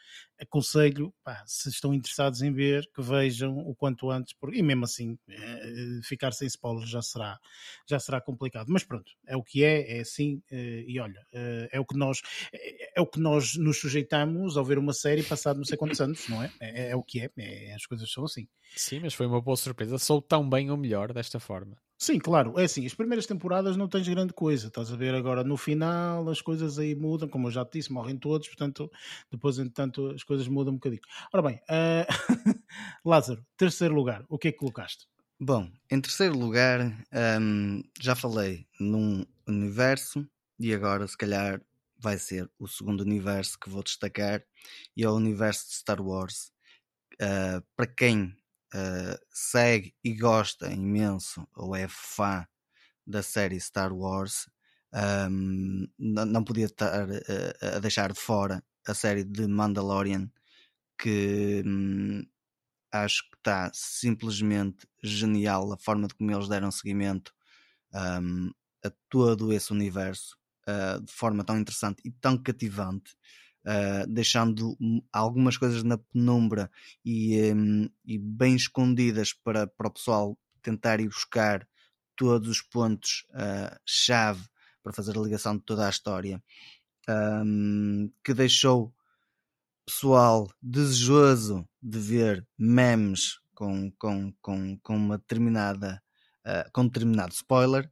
aconselho, 0.40 1.14
pá, 1.22 1.45
se 1.47 1.68
estão 1.68 1.95
interessados 1.95 2.43
em 2.43 2.53
ver, 2.53 2.90
que 2.93 3.03
vejam 3.03 3.57
o 3.57 3.74
quanto 3.74 4.11
antes, 4.11 4.34
porque, 4.34 4.59
e 4.59 4.62
mesmo 4.62 4.84
assim, 4.84 5.16
eh, 5.28 6.01
ficar 6.03 6.32
sem 6.32 6.49
spoilers 6.49 6.90
já 6.90 7.03
será, 7.03 7.38
já 7.88 8.01
será 8.01 8.20
complicado. 8.20 8.66
Mas 8.68 8.82
pronto, 8.82 9.12
é 9.28 9.36
o 9.36 9.45
que 9.45 9.62
é, 9.62 9.99
é 9.99 10.01
assim, 10.01 10.43
e 10.51 10.99
olha, 10.99 11.24
é 11.70 11.78
o 11.78 11.84
que 11.86 11.97
nós 11.97 12.20
é, 12.53 12.99
é, 12.99 13.01
o 13.01 13.07
que 13.07 13.20
nós 13.20 13.57
nos 13.57 13.78
sujeitamos 13.78 14.57
ao 14.57 14.64
ver 14.64 14.78
uma 14.78 14.93
série 14.93 15.22
passado 15.22 15.57
não 15.57 15.64
sei 15.64 15.76
quantos 15.76 16.01
anos, 16.01 16.28
não 16.28 16.43
é? 16.43 16.51
É, 16.61 16.91
é 16.91 16.97
o 16.97 17.03
que 17.03 17.20
é, 17.20 17.30
é, 17.39 17.74
as 17.74 17.87
coisas 17.87 18.11
são 18.11 18.24
assim. 18.24 18.47
Sim, 18.76 19.01
mas 19.01 19.14
foi 19.14 19.26
uma 19.26 19.41
boa 19.41 19.57
surpresa. 19.57 19.99
Sou 19.99 20.20
tão 20.20 20.49
bem 20.49 20.70
ou 20.70 20.76
melhor 20.76 21.12
desta 21.12 21.39
forma. 21.39 21.76
Sim, 22.03 22.18
claro, 22.18 22.59
é 22.59 22.64
assim, 22.64 22.85
as 22.85 22.95
primeiras 22.95 23.26
temporadas 23.26 23.76
não 23.76 23.87
tens 23.87 24.09
grande 24.09 24.33
coisa, 24.33 24.66
estás 24.66 24.93
a 24.93 24.97
ver 24.97 25.14
agora 25.14 25.45
no 25.45 25.57
final 25.57 26.28
as 26.28 26.43
coisas 26.43 26.76
aí 26.76 26.97
mudam, 26.97 27.28
como 27.28 27.47
eu 27.47 27.53
já 27.53 27.64
te 27.64 27.78
disse, 27.78 27.93
morrem 27.93 28.16
todos, 28.16 28.49
portanto 28.49 28.91
depois 29.30 29.57
entretanto 29.57 30.09
as 30.09 30.24
coisas 30.24 30.49
mudam 30.49 30.72
um 30.72 30.78
bocadinho. 30.78 31.03
Ora 31.33 31.43
bem, 31.45 31.61
uh... 31.70 32.59
Lázaro, 33.09 33.47
terceiro 33.57 33.95
lugar, 33.95 34.24
o 34.28 34.37
que 34.37 34.49
é 34.49 34.53
que 34.53 34.59
colocaste? 34.59 35.07
Bom, 35.39 35.70
em 35.91 36.01
terceiro 36.01 36.37
lugar, 36.37 36.80
um, 37.41 37.83
já 38.01 38.16
falei 38.16 38.66
num 38.80 39.24
universo 39.47 40.26
e 40.59 40.72
agora 40.74 41.07
se 41.07 41.16
calhar 41.16 41.61
vai 42.03 42.18
ser 42.18 42.50
o 42.59 42.66
segundo 42.66 43.03
universo 43.03 43.59
que 43.59 43.70
vou 43.70 43.82
destacar 43.82 44.42
e 44.96 45.05
é 45.05 45.09
o 45.09 45.14
universo 45.14 45.68
de 45.68 45.74
Star 45.74 46.03
Wars. 46.03 46.53
Uh, 47.14 47.62
para 47.76 47.86
quem 47.86 48.36
uh, 48.74 49.18
segue 49.30 49.94
e 50.03 50.12
gosta 50.12 50.72
imenso 50.72 51.46
ou 51.55 51.76
é 51.76 51.86
fã 51.88 52.46
da 53.07 53.22
série 53.22 53.61
Star 53.61 53.92
Wars, 53.92 54.48
um, 55.30 55.86
não, 55.98 56.44
podia 56.44 56.66
estar 56.66 57.09
uh, 57.09 57.76
a 57.76 57.78
deixar 57.78 58.12
de 58.12 58.18
fora 58.18 58.62
a 58.86 58.94
série 58.94 59.24
de 59.24 59.46
Mandalorian, 59.46 60.28
que 60.98 61.62
um, 61.64 62.22
acho 62.90 63.22
que 63.30 63.36
está 63.36 63.70
simplesmente 63.72 64.88
genial 65.03 65.72
a 65.72 65.78
forma 65.78 66.09
de 66.09 66.14
como 66.14 66.32
eles 66.32 66.48
deram 66.48 66.70
seguimento 66.70 67.32
um, 67.94 68.50
a 68.84 68.90
todo 69.09 69.53
esse 69.53 69.72
universo 69.72 70.36
uh, 70.68 71.02
de 71.02 71.12
forma 71.12 71.44
tão 71.44 71.58
interessante 71.58 72.02
e 72.04 72.10
tão 72.10 72.36
cativante, 72.36 73.14
uh, 73.66 74.06
deixando 74.08 74.76
algumas 75.12 75.56
coisas 75.56 75.82
na 75.82 75.98
penumbra 75.98 76.70
e, 77.04 77.52
um, 77.52 77.88
e 78.04 78.18
bem 78.18 78.54
escondidas 78.54 79.32
para, 79.32 79.66
para 79.66 79.88
o 79.88 79.92
pessoal 79.92 80.38
tentar 80.62 81.00
ir 81.00 81.08
buscar 81.08 81.66
todos 82.16 82.48
os 82.48 82.62
pontos-chave 82.62 84.40
uh, 84.40 84.48
para 84.82 84.92
fazer 84.92 85.16
a 85.16 85.20
ligação 85.20 85.56
de 85.56 85.64
toda 85.64 85.86
a 85.86 85.90
história, 85.90 86.42
um, 87.08 88.10
que 88.24 88.34
deixou 88.34 88.94
pessoal 89.84 90.48
desejoso 90.60 91.68
de 91.82 91.98
ver 91.98 92.46
memes 92.56 93.40
com, 93.54 93.90
com, 93.98 94.32
com, 94.40 94.78
com 94.78 94.96
uma 94.96 95.18
determinada 95.18 96.02
uh, 96.46 96.70
com 96.72 96.86
determinado 96.86 97.32
spoiler 97.32 97.90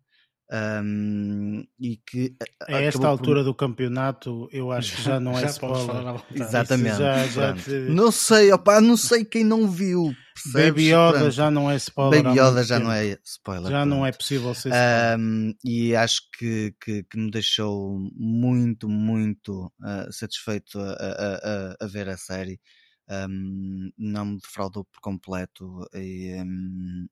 Um, 0.52 1.64
e 1.78 1.96
que 1.98 2.34
a 2.66 2.80
esta 2.80 3.06
altura 3.06 3.40
por... 3.40 3.44
do 3.44 3.54
campeonato 3.54 4.48
eu 4.50 4.72
acho 4.72 4.96
que 4.96 5.02
já 5.02 5.20
não 5.20 5.38
é 5.38 5.42
já 5.42 5.46
spoiler. 5.46 6.24
Exatamente. 6.34 6.98
Já, 6.98 7.26
já 7.28 7.54
te... 7.54 7.70
Não 7.70 8.10
sei, 8.10 8.50
opa, 8.50 8.80
não 8.80 8.96
sei 8.96 9.24
quem 9.24 9.44
não 9.44 9.70
viu. 9.70 10.12
Percebes? 10.34 10.70
Baby 10.70 10.88
Yoda 10.88 11.18
Pronto. 11.18 11.30
já 11.30 11.50
não 11.52 11.70
é 11.70 11.76
spoiler. 11.76 12.22
Baby 12.24 12.40
Yoda 12.40 12.64
já 12.64 12.80
não 12.80 12.90
é 12.90 13.18
spoiler. 13.24 13.70
Já 13.70 13.78
pronto. 13.78 13.90
não 13.90 14.06
é 14.06 14.10
possível 14.10 14.52
ser 14.54 14.70
spoiler. 14.70 15.18
Um, 15.20 15.54
e 15.64 15.94
acho 15.94 16.22
que, 16.36 16.74
que, 16.82 17.04
que, 17.04 17.16
me 17.18 17.30
deixou 17.30 18.00
muito, 18.16 18.88
muito 18.88 19.66
uh, 19.80 20.12
satisfeito 20.12 20.80
a, 20.80 20.90
a, 20.90 21.34
a, 21.34 21.76
a, 21.80 21.86
ver 21.86 22.08
a 22.08 22.16
série. 22.16 22.60
Um, 23.08 23.92
não 23.96 24.24
me 24.24 24.38
defraudou 24.40 24.84
por 24.84 25.00
completo 25.00 25.86
e 25.94 26.34
um, 26.42 27.06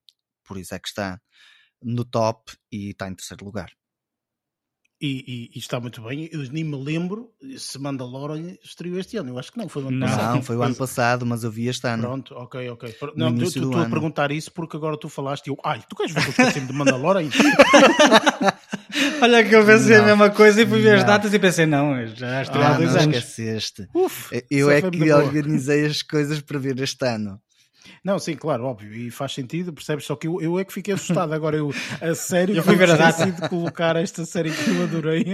por 0.44 0.58
isso 0.58 0.74
é 0.74 0.78
que 0.80 0.88
está 0.88 1.20
no 1.82 2.04
top 2.04 2.52
e 2.70 2.90
está 2.90 3.08
em 3.08 3.14
terceiro 3.14 3.44
lugar. 3.44 3.70
E, 5.00 5.06
e, 5.06 5.50
e, 5.54 5.58
está 5.60 5.78
muito 5.78 6.02
bem. 6.02 6.28
Eu 6.32 6.40
nem 6.50 6.64
me 6.64 6.76
lembro 6.76 7.30
se 7.56 7.78
Mandalorian 7.78 8.56
estreou 8.64 8.98
este 8.98 9.16
ano. 9.16 9.30
Eu 9.30 9.38
acho 9.38 9.52
que 9.52 9.58
não, 9.58 9.68
foi 9.68 9.84
o 9.84 9.88
ano 9.88 9.96
não, 9.96 10.08
passado. 10.08 10.34
Não, 10.34 10.42
foi 10.42 10.56
o 10.56 10.62
ano 10.62 10.74
passado, 10.74 11.24
mas 11.24 11.44
eu 11.44 11.52
vi 11.52 11.68
este 11.68 11.86
ano. 11.86 12.02
Pronto, 12.02 12.34
ok, 12.34 12.68
ok. 12.70 12.96
Não, 13.14 13.32
tu, 13.32 13.44
tu, 13.52 13.70
tu 13.70 13.78
a 13.78 13.88
perguntar 13.88 14.32
isso 14.32 14.50
porque 14.50 14.76
agora 14.76 14.98
tu 14.98 15.08
falaste 15.08 15.46
e 15.46 15.50
eu, 15.50 15.56
ai, 15.64 15.84
tu 15.88 15.94
queres 15.94 16.12
ver 16.12 16.28
o 16.28 16.32
que 16.32 16.58
eu 16.58 16.66
de 16.66 16.72
Mandalorian? 16.72 17.30
Olha 19.22 19.48
que 19.48 19.54
eu 19.54 19.64
pensei 19.64 19.96
não, 19.98 20.02
a 20.02 20.06
mesma 20.06 20.30
coisa 20.30 20.62
e 20.62 20.66
fui 20.66 20.80
ver 20.80 20.96
as 20.96 21.04
datas 21.04 21.32
e 21.32 21.38
pensei, 21.38 21.66
não, 21.66 22.04
já 22.06 22.42
estreou 22.42 22.64
ah, 22.64 22.70
há 22.70 22.76
dois 22.76 22.94
não 22.94 23.02
anos. 23.02 23.16
esqueceste. 23.16 23.88
Uf, 23.94 24.30
eu 24.50 24.68
é 24.68 24.82
que 24.82 25.12
organizei 25.12 25.86
as 25.86 26.02
coisas 26.02 26.40
para 26.40 26.58
ver 26.58 26.78
este 26.80 27.06
ano. 27.06 27.40
Não, 28.04 28.18
sim, 28.18 28.34
claro, 28.36 28.64
óbvio, 28.64 28.92
e 28.94 29.10
faz 29.10 29.32
sentido, 29.32 29.72
percebes? 29.72 30.04
Só 30.04 30.16
que 30.16 30.26
eu, 30.26 30.40
eu 30.40 30.58
é 30.58 30.64
que 30.64 30.72
fiquei 30.72 30.94
assustado. 30.94 31.32
Agora, 31.32 31.56
eu, 31.56 31.70
a 32.00 32.14
sério, 32.14 32.56
eu 32.56 32.62
fui 32.62 32.76
ver 32.76 32.90
a 32.90 32.96
data 32.96 33.30
de 33.30 33.48
colocar 33.48 33.96
esta 33.96 34.24
série 34.24 34.50
que 34.50 34.70
eu 34.70 34.82
adorei. 34.84 35.24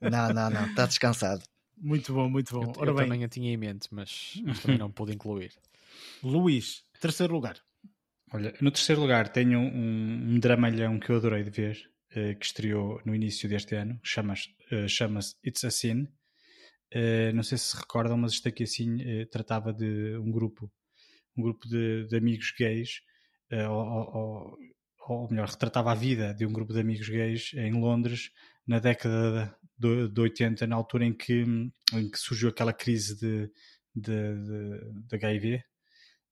Não, 0.00 0.32
não, 0.32 0.50
não, 0.50 0.66
está 0.66 0.86
descansado. 0.86 1.42
Muito 1.76 2.12
bom, 2.12 2.28
muito 2.28 2.54
bom. 2.54 2.64
Eu, 2.64 2.72
Ora 2.76 2.90
eu 2.90 2.94
bem. 2.94 3.04
também 3.04 3.24
a 3.24 3.28
tinha 3.28 3.52
em 3.52 3.56
mente, 3.56 3.88
mas, 3.90 4.40
mas 4.44 4.60
também 4.60 4.78
não 4.78 4.90
pude 4.90 5.12
incluir. 5.12 5.52
Luís, 6.22 6.84
terceiro 7.00 7.34
lugar. 7.34 7.56
Olha, 8.32 8.54
no 8.60 8.70
terceiro 8.70 9.00
lugar 9.00 9.28
tenho 9.28 9.58
um, 9.58 10.34
um 10.34 10.38
dramalhão 10.38 10.98
que 10.98 11.10
eu 11.10 11.16
adorei 11.16 11.42
de 11.42 11.50
ver, 11.50 11.90
uh, 12.16 12.38
que 12.38 12.46
estreou 12.46 13.00
no 13.04 13.14
início 13.14 13.48
deste 13.48 13.74
ano, 13.74 13.98
chama-se 14.02 14.48
uh, 14.72 14.88
chama 14.88 15.20
It's 15.44 15.64
a 15.64 15.70
Sin. 15.70 16.08
Uh, 16.94 17.34
não 17.34 17.42
sei 17.42 17.58
se 17.58 17.64
se 17.64 17.76
recordam, 17.76 18.16
mas 18.16 18.32
isto 18.32 18.48
aqui 18.48 18.62
assim 18.62 18.98
tratava 19.30 19.72
de 19.72 20.16
um 20.18 20.30
grupo 20.30 20.70
um 21.36 21.42
grupo 21.42 21.68
de, 21.68 22.06
de 22.06 22.16
amigos 22.16 22.52
gays, 22.58 23.00
uh, 23.52 23.70
ou, 23.70 24.16
ou, 24.16 24.58
ou, 25.08 25.30
melhor, 25.30 25.48
retratava 25.48 25.92
a 25.92 25.94
vida 25.94 26.34
de 26.34 26.46
um 26.46 26.52
grupo 26.52 26.72
de 26.72 26.80
amigos 26.80 27.08
gays 27.08 27.52
em 27.54 27.72
Londres 27.72 28.30
na 28.66 28.78
década 28.78 29.56
de, 29.76 30.08
de 30.08 30.20
80, 30.20 30.66
na 30.66 30.76
altura 30.76 31.04
em 31.04 31.12
que, 31.12 31.42
em 31.92 32.10
que 32.10 32.18
surgiu 32.18 32.48
aquela 32.48 32.72
crise 32.72 33.16
de, 33.16 33.50
de, 33.94 34.34
de, 34.44 35.08
de 35.08 35.16
HIV. 35.16 35.64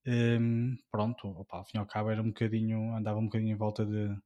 Um, 0.07 0.12
ehm, 0.12 0.76
pronto, 0.90 1.28
opa, 1.28 1.59
ao 1.59 1.64
fim 1.64 1.76
e 1.76 1.80
ao 1.80 1.86
cabo 1.86 2.11
era 2.11 2.22
um 2.22 2.28
bocadinho, 2.28 2.94
andava 2.94 3.18
um 3.18 3.24
bocadinho 3.24 3.53
em 3.53 3.57
volta 3.57 3.84
de, 3.84 4.16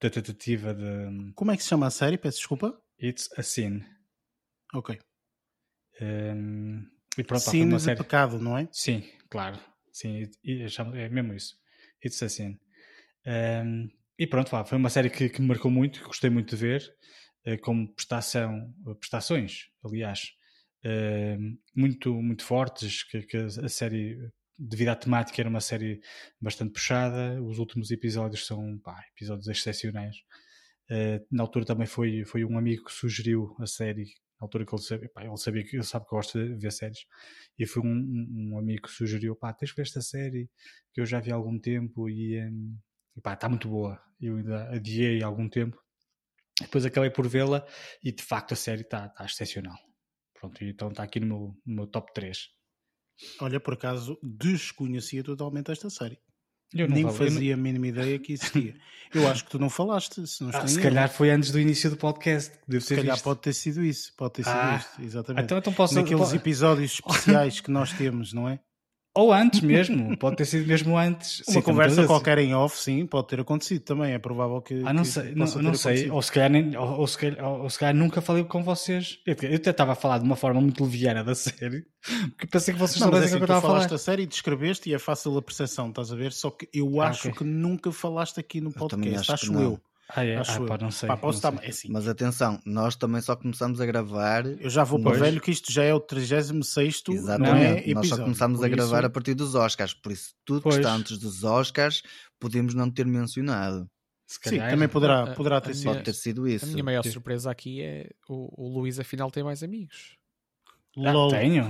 da 0.00 0.10
tentativa 0.10 0.74
de. 0.74 1.32
Como 1.34 1.50
é 1.50 1.56
que 1.56 1.62
se 1.62 1.68
chama 1.68 1.86
a 1.86 1.90
série? 1.90 2.18
Peço 2.18 2.38
desculpa. 2.38 2.80
It's 3.00 3.28
a 3.36 3.42
Sin. 3.42 3.84
Ok. 4.74 4.98
Um, 6.00 6.06
ehm, 6.06 6.99
e 7.20 7.24
pronto, 7.24 7.42
Sin 7.42 7.68
de 7.68 7.80
série... 7.80 7.98
pecado, 7.98 8.38
não 8.38 8.56
é? 8.56 8.66
Sim, 8.72 9.04
claro. 9.28 9.58
Sim, 9.92 10.26
é 10.94 11.08
mesmo 11.10 11.34
isso. 11.34 11.54
It's 12.02 12.22
a 12.22 12.28
sin. 12.30 12.58
Um, 13.26 13.90
e 14.18 14.26
pronto, 14.26 14.50
foi 14.64 14.78
uma 14.78 14.88
série 14.88 15.10
que, 15.10 15.28
que 15.28 15.42
me 15.42 15.48
marcou 15.48 15.70
muito, 15.70 16.00
que 16.00 16.06
gostei 16.06 16.30
muito 16.30 16.56
de 16.56 16.56
ver, 16.56 16.96
uh, 17.46 17.60
como 17.60 17.92
prestação, 17.94 18.74
prestações, 18.98 19.66
aliás, 19.84 20.32
uh, 20.86 21.58
muito, 21.76 22.14
muito 22.14 22.42
fortes, 22.42 23.02
que, 23.02 23.20
que, 23.22 23.36
a 23.36 23.68
série, 23.68 24.16
devido 24.58 24.88
à 24.88 24.96
temática, 24.96 25.42
era 25.42 25.48
uma 25.50 25.60
série 25.60 26.00
bastante 26.40 26.72
puxada. 26.72 27.42
Os 27.42 27.58
últimos 27.58 27.90
episódios 27.90 28.46
são 28.46 28.78
pá, 28.78 28.98
episódios 29.14 29.46
excepcionais. 29.46 30.16
Uh, 30.90 31.22
na 31.30 31.42
altura 31.42 31.66
também 31.66 31.86
foi, 31.86 32.24
foi 32.24 32.46
um 32.46 32.56
amigo 32.56 32.84
que 32.86 32.92
sugeriu 32.92 33.54
a 33.60 33.66
série 33.66 34.06
na 34.40 34.46
altura 34.46 34.64
que 34.64 34.74
ele 34.74 34.82
sabia, 34.82 35.08
pá, 35.10 35.24
ele 35.24 35.36
sabia 35.36 35.64
que 35.64 35.76
ele 35.76 35.82
sabe 35.84 36.06
que 36.06 36.14
eu 36.14 36.16
gosto 36.16 36.38
de 36.38 36.54
ver 36.54 36.72
séries, 36.72 37.06
e 37.58 37.66
foi 37.66 37.82
um, 37.82 38.52
um, 38.52 38.58
amigo 38.58 38.82
que 38.82 38.90
sugeriu, 38.90 39.36
pá, 39.36 39.52
tens 39.52 39.70
que 39.70 39.76
ver 39.76 39.82
esta 39.82 40.00
série 40.00 40.50
que 40.92 41.00
eu 41.00 41.06
já 41.06 41.20
vi 41.20 41.30
há 41.30 41.34
algum 41.34 41.58
tempo 41.58 42.08
e, 42.08 42.40
um, 42.40 42.76
e 43.16 43.20
pá, 43.20 43.34
está 43.34 43.48
muito 43.48 43.68
boa. 43.68 44.00
Eu 44.20 44.36
ainda 44.36 44.70
adiei 44.70 45.22
há 45.22 45.26
algum 45.26 45.48
tempo, 45.48 45.78
depois 46.60 46.84
acabei 46.84 47.10
por 47.10 47.28
vê-la 47.28 47.66
e 48.02 48.10
de 48.12 48.22
facto 48.22 48.52
a 48.52 48.56
série 48.56 48.82
está 48.82 49.08
tá 49.08 49.24
excepcional. 49.24 49.76
Pronto, 50.34 50.64
então 50.64 50.88
está 50.88 51.02
aqui 51.02 51.20
no 51.20 51.26
meu, 51.26 51.56
no 51.66 51.74
meu 51.74 51.86
top 51.86 52.12
3. 52.14 52.48
Olha, 53.40 53.60
por 53.60 53.74
acaso 53.74 54.18
desconhecia 54.22 55.22
totalmente 55.22 55.70
esta 55.70 55.90
série. 55.90 56.18
Eu 56.74 56.88
Nem 56.88 57.02
falei, 57.10 57.30
fazia 57.30 57.56
não... 57.56 57.60
a 57.60 57.64
mínima 57.64 57.86
ideia 57.88 58.18
que 58.18 58.32
existia. 58.32 58.74
Eu 59.12 59.28
acho 59.28 59.44
que 59.44 59.50
tu 59.50 59.58
não 59.58 59.68
falaste, 59.68 60.24
se 60.24 60.44
não 60.44 60.50
ah, 60.54 60.68
Se 60.68 60.80
calhar 60.80 61.10
foi 61.10 61.30
antes 61.30 61.50
do 61.50 61.58
início 61.58 61.90
do 61.90 61.96
podcast. 61.96 62.52
Deve 62.68 62.84
se 62.84 62.94
calhar 62.94 63.16
visto. 63.16 63.24
pode 63.24 63.40
ter 63.40 63.52
sido 63.52 63.84
isso. 63.84 64.12
Pode 64.16 64.34
ter 64.34 64.44
sido 64.44 64.54
ah, 64.54 64.76
isto, 64.76 65.02
exatamente. 65.02 65.44
Então, 65.44 65.58
então 65.58 65.72
posso... 65.72 65.96
Naqueles 65.96 66.32
episódios 66.32 66.92
especiais 67.04 67.60
que 67.60 67.72
nós 67.72 67.92
temos, 67.92 68.32
não 68.32 68.48
é? 68.48 68.60
Ou 69.12 69.32
antes 69.32 69.60
mesmo, 69.60 70.16
pode 70.16 70.36
ter 70.36 70.44
sido 70.44 70.68
mesmo 70.68 70.96
antes. 70.96 71.40
Uma 71.48 71.54
sim, 71.54 71.62
conversa 71.62 72.06
qualquer 72.06 72.38
em 72.38 72.54
off, 72.54 72.78
sim, 72.80 73.04
pode 73.06 73.26
ter 73.26 73.40
acontecido 73.40 73.82
também. 73.82 74.12
É 74.12 74.18
provável 74.20 74.62
que. 74.62 74.82
Ah, 74.84 74.92
não 74.92 75.02
que 75.02 75.08
sei, 75.08 75.34
não, 75.34 75.46
não 75.46 75.74
sei. 75.74 76.08
Ou 76.08 76.22
se, 76.22 76.30
calhar, 76.30 76.48
nem, 76.48 76.76
ou, 76.76 77.00
ou, 77.00 77.06
se 77.08 77.18
calhar, 77.18 77.44
ou, 77.44 77.68
se 77.68 77.78
calhar 77.78 77.94
nunca 77.94 78.20
falei 78.20 78.44
com 78.44 78.62
vocês. 78.62 79.18
Eu, 79.26 79.34
eu 79.42 79.56
até 79.56 79.70
estava 79.70 79.92
a 79.92 79.96
falar 79.96 80.18
de 80.18 80.24
uma 80.24 80.36
forma 80.36 80.60
muito 80.60 80.84
leviana 80.84 81.24
da 81.24 81.34
série, 81.34 81.84
porque 82.30 82.46
pensei 82.46 82.72
que 82.72 82.78
vocês 82.78 83.00
não, 83.00 83.10
mas 83.10 83.22
é 83.22 83.24
assim, 83.24 83.36
que 83.36 83.42
eu 83.42 83.44
estava 83.44 83.58
a 83.58 83.62
falar. 83.62 83.74
falaste 83.74 83.94
a 83.94 83.98
série 83.98 84.22
e 84.22 84.26
descreveste 84.26 84.88
e 84.88 84.94
é 84.94 84.98
fácil 84.98 85.36
a 85.36 85.42
percepção, 85.42 85.88
estás 85.88 86.12
a 86.12 86.16
ver? 86.16 86.32
Só 86.32 86.50
que 86.50 86.68
eu 86.72 87.00
ah, 87.00 87.08
acho 87.08 87.26
ah, 87.26 87.30
okay. 87.32 87.38
que 87.38 87.44
nunca 87.44 87.90
falaste 87.90 88.38
aqui 88.38 88.60
no 88.60 88.72
podcast, 88.72 89.32
acho, 89.32 89.50
acho 89.50 89.60
eu. 89.60 89.80
Ah, 90.14 90.24
é? 90.24 90.36
Acho 90.36 90.62
ah, 90.62 90.66
pá, 90.66 90.78
não 90.78 90.90
sei. 90.90 91.08
Pá, 91.08 91.16
posso 91.16 91.42
não 91.42 91.50
estar... 91.50 91.64
é 91.64 91.70
assim. 91.70 91.88
Mas 91.90 92.08
atenção, 92.08 92.60
nós 92.64 92.96
também 92.96 93.20
só 93.20 93.36
começamos 93.36 93.80
a 93.80 93.86
gravar. 93.86 94.46
Eu 94.46 94.70
já 94.70 94.84
vou 94.84 95.00
para 95.00 95.16
velho 95.16 95.40
que 95.40 95.50
isto 95.50 95.72
já 95.72 95.84
é 95.84 95.94
o 95.94 96.00
36 96.00 97.02
Exatamente. 97.08 97.90
É 97.90 97.94
nós 97.94 98.08
só 98.08 98.16
começamos 98.16 98.58
por 98.58 98.66
a 98.66 98.68
gravar 98.68 98.98
isso... 98.98 99.06
a 99.06 99.10
partir 99.10 99.34
dos 99.34 99.54
Oscars. 99.54 99.94
Por 99.94 100.12
isso, 100.12 100.34
tudo 100.44 100.62
pois. 100.62 100.76
que 100.76 100.80
está 100.80 100.94
antes 100.94 101.18
dos 101.18 101.44
Oscars 101.44 102.02
podemos 102.38 102.74
não 102.74 102.90
ter 102.90 103.06
mencionado. 103.06 103.88
Sim, 104.26 104.58
também 104.58 104.88
poderá, 104.88 105.34
poderá 105.34 105.60
ter, 105.60 105.74
sido. 105.74 105.86
Pode 105.86 106.04
ter 106.04 106.14
sido 106.14 106.46
isso. 106.46 106.64
A 106.64 106.68
minha 106.68 106.84
maior 106.84 107.04
surpresa 107.04 107.50
aqui 107.50 107.82
é 107.82 108.08
o, 108.28 108.64
o 108.64 108.68
Luís, 108.68 109.00
afinal, 109.00 109.28
tem 109.28 109.42
mais 109.42 109.62
amigos. 109.62 110.16
Ah, 110.98 111.12
tenho. 111.30 111.64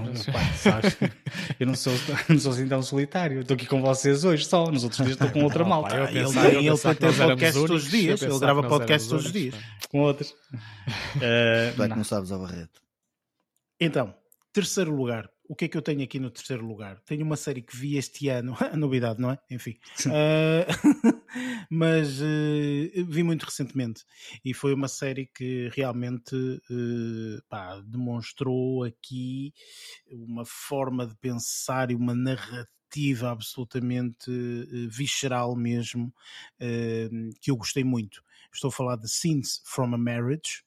eu 1.61 1.67
não 1.67 1.75
sou, 1.75 1.93
não 2.29 2.39
sou 2.39 2.53
assim 2.53 2.67
tão 2.67 2.83
solitário. 2.83 3.41
Estou 3.41 3.55
aqui 3.55 3.67
com 3.67 3.83
vocês 3.83 4.25
hoje 4.25 4.47
só. 4.47 4.71
Nos 4.71 4.83
outros 4.83 5.05
dias 5.05 5.13
estou 5.13 5.31
com 5.31 5.45
outra 5.45 5.63
malta. 5.67 5.95
Ah, 5.95 6.11
ele 6.11 6.21
ele, 6.21 6.69
ele 6.69 6.79
tem 6.79 7.13
podcast 7.13 7.59
todos 7.59 7.85
os 7.85 7.91
dias. 7.91 8.23
Ele 8.23 8.39
grava 8.39 8.63
podcast 8.63 9.09
todos 9.09 9.27
os 9.27 9.33
dias. 9.33 9.55
Com 9.91 10.01
outros. 10.01 10.31
Uh, 10.31 11.77
tu 11.77 11.83
é 11.83 11.89
que 11.89 11.97
não 11.97 12.05
sabes 12.05 12.33
a 12.33 12.39
Barreto. 12.39 12.81
Então, 13.79 14.15
terceiro 14.53 14.95
lugar 14.95 15.29
o 15.51 15.57
que 15.57 15.65
é 15.65 15.69
que 15.69 15.77
eu 15.77 15.83
tenho 15.83 16.05
aqui 16.05 16.21
no 16.21 16.31
terceiro 16.31 16.65
lugar? 16.65 17.01
Tenho 17.01 17.25
uma 17.25 17.37
série 17.37 17.61
que 17.61 17.77
vi 17.77 17.97
este 17.97 18.29
ano, 18.29 18.57
a 18.61 18.77
novidade, 18.79 19.21
não 19.21 19.33
é? 19.33 19.39
Enfim. 19.51 19.77
Uh, 20.07 21.19
mas 21.69 22.21
uh, 22.21 23.05
vi 23.09 23.25
muito 23.25 23.47
recentemente 23.47 24.05
e 24.45 24.55
foi 24.55 24.73
uma 24.73 24.87
série 24.87 25.27
que 25.27 25.69
realmente 25.75 26.37
uh, 26.37 27.43
pá, 27.49 27.81
demonstrou 27.81 28.85
aqui 28.85 29.53
uma 30.09 30.45
forma 30.47 31.05
de 31.05 31.17
pensar 31.17 31.91
e 31.91 31.97
uma 31.97 32.15
narrativa 32.15 33.33
absolutamente 33.33 34.31
visceral 34.89 35.57
mesmo, 35.57 36.13
que 37.41 37.51
eu 37.51 37.57
gostei 37.57 37.83
muito. 37.83 38.23
Estou 38.53 38.69
a 38.69 38.73
falar 38.73 38.97
de 38.97 39.09
Scenes 39.09 39.63
from 39.65 39.95
a 39.95 39.99
Marriage, 39.99 40.65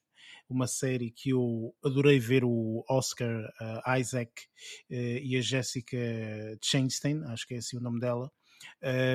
uma 0.54 0.66
série 0.66 1.10
que 1.10 1.30
eu 1.30 1.74
adorei 1.84 2.18
ver 2.18 2.44
o 2.44 2.84
Oscar 2.88 3.44
uh, 3.60 3.98
Isaac 3.98 4.30
uh, 4.90 4.94
e 4.94 5.36
a 5.36 5.40
Jessica 5.40 5.98
Chastain, 6.62 7.22
acho 7.26 7.46
que 7.46 7.54
é 7.54 7.58
assim 7.58 7.76
o 7.76 7.80
nome 7.80 8.00
dela, 8.00 8.30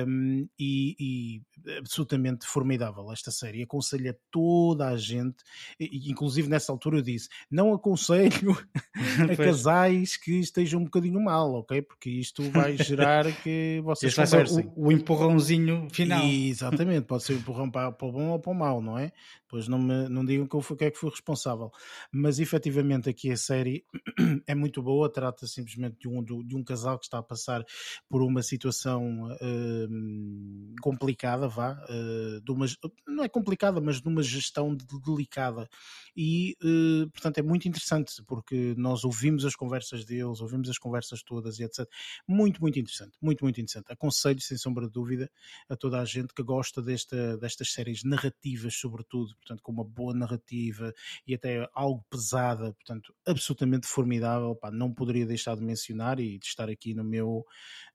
um, 0.06 0.48
e, 0.58 0.96
e, 0.98 1.42
absolutamente 1.78 2.46
formidável 2.46 3.10
esta 3.12 3.30
série. 3.30 3.62
Aconselho 3.62 4.10
a 4.10 4.14
toda 4.30 4.88
a 4.88 4.96
gente, 4.96 5.36
e, 5.78 6.10
inclusive 6.10 6.48
nessa 6.48 6.72
altura 6.72 6.98
eu 6.98 7.02
disse: 7.02 7.28
não 7.50 7.72
aconselho 7.72 8.56
a 9.30 9.36
casais 9.36 10.16
que 10.16 10.40
estejam 10.40 10.80
um 10.80 10.84
bocadinho 10.84 11.20
mal, 11.20 11.54
ok? 11.54 11.82
Porque 11.82 12.10
isto 12.10 12.42
vai 12.50 12.76
gerar 12.76 13.24
que 13.42 13.80
vocês 13.84 14.16
Este 14.16 14.30
conversem. 14.30 14.72
O, 14.74 14.88
o, 14.88 14.92
empurrãozinho 14.92 15.88
final. 15.90 16.24
E, 16.24 16.48
exatamente, 16.48 17.06
pode 17.06 17.22
ser 17.22 17.34
um 17.34 17.36
empurrão 17.36 17.70
para, 17.70 17.92
para 17.92 18.08
o 18.08 18.12
bom 18.12 18.28
ou 18.28 18.40
para 18.40 18.52
o 18.52 18.54
mau, 18.54 18.82
não 18.82 18.98
é? 18.98 19.12
Pois 19.48 19.66
não, 19.66 19.78
me, 19.78 20.08
não 20.08 20.24
digam 20.24 20.46
que 20.46 20.54
eu 20.54 20.60
fui, 20.60 20.76
que 20.76 20.84
é 20.84 20.90
que 20.90 20.98
fui 20.98 21.10
responsável. 21.10 21.72
Mas 22.12 22.38
efetivamente 22.38 23.08
aqui 23.08 23.30
a 23.32 23.36
série 23.36 23.84
é 24.46 24.54
muito 24.54 24.82
boa, 24.82 25.10
trata 25.12 25.46
simplesmente 25.46 25.98
de 25.98 26.08
um, 26.08 26.22
de 26.22 26.56
um 26.56 26.62
casal 26.62 26.98
que 26.98 27.06
está 27.06 27.18
a 27.18 27.22
passar 27.22 27.64
por 28.08 28.22
uma 28.22 28.42
situação 28.42 29.28
uh, 29.42 30.80
complicada, 30.80 31.48
vá, 31.48 31.72
uh, 31.72 32.40
de 32.40 32.50
uma, 32.52 32.66
não 33.06 33.24
é 33.24 33.28
complicada, 33.28 33.80
mas 33.80 34.00
de 34.00 34.08
uma 34.08 34.22
gestão 34.22 34.76
delicada. 35.04 35.68
E, 36.16 36.56
uh, 36.62 37.10
portanto, 37.10 37.38
é 37.38 37.42
muito 37.42 37.68
interessante, 37.68 38.22
porque 38.26 38.74
nós 38.76 39.04
ouvimos 39.04 39.44
as 39.44 39.54
conversas 39.54 40.04
deles, 40.04 40.40
ouvimos 40.40 40.68
as 40.68 40.78
conversas 40.78 41.22
todas 41.22 41.58
e 41.58 41.64
etc. 41.64 41.86
Muito, 42.26 42.60
muito 42.60 42.78
interessante, 42.78 43.16
muito, 43.20 43.44
muito 43.44 43.60
interessante. 43.60 43.92
Aconselho, 43.92 44.40
sem 44.40 44.56
sombra 44.56 44.86
de 44.86 44.92
dúvida, 44.92 45.30
a 45.68 45.76
toda 45.76 46.00
a 46.00 46.04
gente 46.04 46.34
que 46.34 46.42
gosta 46.42 46.82
desta, 46.82 47.36
destas 47.38 47.72
séries 47.72 48.02
narrativas, 48.04 48.74
sobretudo, 48.74 49.34
portanto, 49.36 49.62
com 49.62 49.72
uma 49.72 49.84
boa 49.84 50.14
narrativa 50.14 50.92
e 51.26 51.34
até 51.34 51.68
algo 51.74 52.04
pesada, 52.10 52.72
portanto, 52.74 53.14
absolutamente 53.26 53.86
formidável, 53.86 54.54
pá, 54.54 54.70
não 54.70 54.92
poderia 54.92 55.26
deixar 55.26 55.56
de 55.56 55.62
mencionar 55.62 56.18
e 56.20 56.38
de 56.38 56.46
estar 56.46 56.68
aqui 56.68 56.94
no 56.94 57.04
meu, 57.04 57.44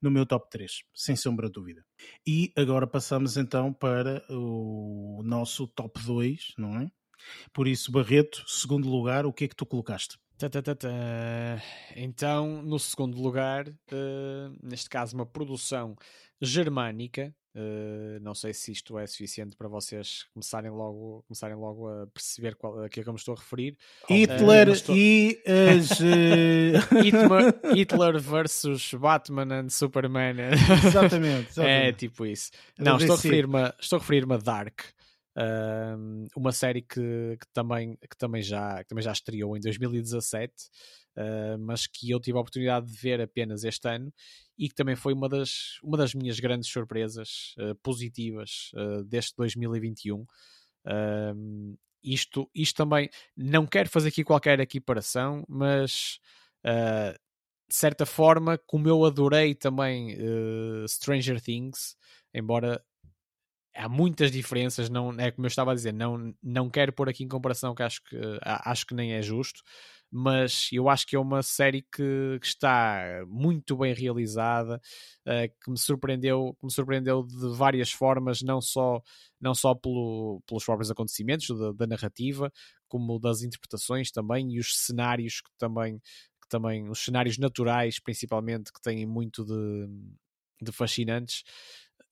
no 0.01 0.11
meu 0.11 0.25
top 0.25 0.49
3, 0.49 0.83
sem 0.93 1.15
sombra 1.25 1.47
de 1.47 1.53
dúvida. 1.53 1.83
E 2.25 2.53
agora 2.55 2.85
passamos 2.85 3.35
então 3.35 3.73
para 3.73 4.23
o 4.29 5.21
nosso 5.25 5.67
top 5.67 5.99
2, 6.03 6.53
não 6.57 6.79
é? 6.79 6.91
Por 7.51 7.67
isso, 7.67 7.91
Barreto, 7.91 8.43
segundo 8.47 8.87
lugar, 8.87 9.25
o 9.25 9.33
que 9.33 9.45
é 9.45 9.47
que 9.47 9.55
tu 9.55 9.65
colocaste? 9.65 10.19
Então, 11.95 12.61
no 12.61 12.77
segundo 12.77 13.19
lugar, 13.19 13.67
uh, 13.67 14.57
neste 14.61 14.87
caso, 14.87 15.15
uma 15.15 15.25
produção 15.25 15.95
germânica. 16.39 17.33
Uh, 17.55 18.19
não 18.19 18.35
sei 18.35 18.53
se 18.53 18.73
isto 18.73 18.99
é 18.99 19.07
suficiente 19.07 19.55
para 19.55 19.69
vocês 19.69 20.23
começarem 20.33 20.69
logo, 20.69 21.23
começarem 21.25 21.55
logo 21.55 21.87
a 21.87 22.05
perceber 22.07 22.53
qual, 22.55 22.83
a 22.83 22.89
que 22.89 22.99
é 22.99 23.03
que 23.03 23.07
eu 23.07 23.13
me 23.13 23.19
estou 23.19 23.33
a 23.33 23.37
referir. 23.37 23.77
Hitler 24.09 24.67
uh, 24.67 24.71
estou... 24.73 24.95
e 24.95 25.41
as. 25.47 25.89
Hitler, 27.01 27.73
Hitler 27.73 28.19
versus 28.19 28.93
Batman 28.93 29.61
and 29.61 29.69
Superman. 29.69 30.35
Exatamente. 30.85 31.47
exatamente. 31.51 31.61
É 31.61 31.93
tipo 31.93 32.25
isso. 32.25 32.51
Não, 32.77 32.97
estou 32.97 33.13
a 33.13 33.17
referir-me 33.17 33.73
estou 33.79 33.97
a 33.97 33.99
referir 34.01 34.25
a 34.29 34.37
Dark. 34.37 34.81
Uh, 35.37 36.27
uma 36.35 36.53
série 36.53 36.81
que, 36.81 37.37
que, 37.39 37.47
também, 37.53 37.97
que, 38.09 38.17
também 38.17 38.41
já, 38.41 38.81
que 38.83 38.89
também 38.89 39.03
já 39.03 39.11
estreou 39.11 39.55
em 39.55 39.59
2017, 39.59 40.53
uh, 41.17 41.57
mas 41.59 41.87
que 41.87 42.11
eu 42.11 42.19
tive 42.19 42.37
a 42.37 42.41
oportunidade 42.41 42.87
de 42.87 42.93
ver 42.93 43.21
apenas 43.21 43.63
este 43.63 43.87
ano 43.87 44.13
e 44.57 44.69
que 44.69 44.75
também 44.75 44.95
foi 44.95 45.13
uma 45.13 45.27
das, 45.27 45.79
uma 45.83 45.97
das 45.97 46.13
minhas 46.13 46.39
grandes 46.39 46.69
surpresas 46.69 47.53
uh, 47.59 47.75
positivas 47.83 48.71
deste 49.07 49.35
2021. 49.37 50.25
isto, 52.03 52.49
isto 52.53 52.77
também, 52.77 53.09
não 53.35 53.65
quero 53.65 53.89
fazer 53.89 54.09
aqui 54.09 54.23
qualquer 54.23 54.59
equiparação, 54.59 55.43
mas 55.47 56.19
de 57.67 57.75
certa 57.75 58.05
forma, 58.05 58.57
como 58.59 58.87
eu 58.87 59.03
adorei 59.03 59.55
também 59.55 60.15
Stranger 60.87 61.41
Things, 61.41 61.95
embora 62.33 62.83
há 63.75 63.89
muitas 63.89 64.31
diferenças, 64.31 64.89
não 64.89 65.13
é 65.19 65.29
como 65.31 65.45
eu 65.45 65.49
estava 65.49 65.71
a 65.71 65.75
dizer, 65.75 65.93
não, 65.93 66.33
não 66.41 66.69
quero 66.69 66.93
pôr 66.93 67.09
aqui 67.09 67.23
em 67.23 67.27
comparação 67.27 67.75
que 67.75 67.83
acho 67.83 68.01
que, 68.03 68.17
acho 68.41 68.85
que 68.85 68.95
nem 68.95 69.13
é 69.13 69.21
justo, 69.21 69.61
mas 70.17 70.69
eu 70.71 70.87
acho 70.87 71.05
que 71.05 71.17
é 71.17 71.19
uma 71.19 71.43
série 71.43 71.81
que, 71.81 72.39
que 72.39 72.47
está 72.47 73.25
muito 73.27 73.75
bem 73.75 73.93
realizada, 73.93 74.81
uh, 75.27 75.53
que 75.61 75.69
me 75.69 75.77
surpreendeu, 75.77 76.55
que 76.57 76.65
me 76.65 76.71
surpreendeu 76.71 77.21
de 77.21 77.49
várias 77.53 77.91
formas, 77.91 78.41
não 78.41 78.61
só, 78.61 79.01
não 79.41 79.53
só 79.53 79.75
pelo, 79.75 80.41
pelos 80.47 80.63
próprios 80.63 80.89
acontecimentos 80.89 81.49
da, 81.59 81.73
da 81.73 81.85
narrativa, 81.85 82.49
como 82.87 83.19
das 83.19 83.41
interpretações 83.41 84.09
também 84.09 84.53
e 84.53 84.59
os 84.59 84.85
cenários 84.85 85.41
que 85.41 85.51
também, 85.57 85.99
que 86.41 86.47
também 86.47 86.89
os 86.89 87.03
cenários 87.03 87.37
naturais 87.37 87.99
principalmente 87.99 88.71
que 88.71 88.81
têm 88.81 89.05
muito 89.05 89.43
de, 89.43 89.89
de 90.61 90.71
fascinantes. 90.71 91.43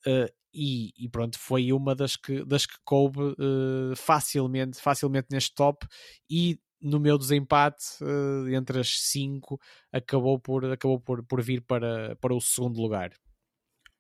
Uh, 0.05 0.27
e, 0.53 0.91
e, 0.97 1.07
pronto, 1.07 1.39
foi 1.39 1.71
uma 1.71 1.95
das 1.95 2.17
que, 2.17 2.43
das 2.43 2.65
que 2.65 2.75
coube 2.83 3.21
uh, 3.21 3.95
facilmente, 3.95 4.77
facilmente 4.81 5.27
neste 5.31 5.55
top 5.55 5.87
e 6.29 6.59
no 6.83 6.99
meu 6.99 7.17
desempate 7.17 7.85
uh, 8.03 8.47
entre 8.49 8.79
as 8.79 8.99
cinco 8.99 9.59
acabou 9.91 10.37
por, 10.39 10.65
acabou 10.65 10.99
por, 10.99 11.23
por 11.23 11.41
vir 11.41 11.61
para, 11.61 12.15
para 12.17 12.35
o 12.35 12.41
segundo 12.41 12.81
lugar. 12.81 13.11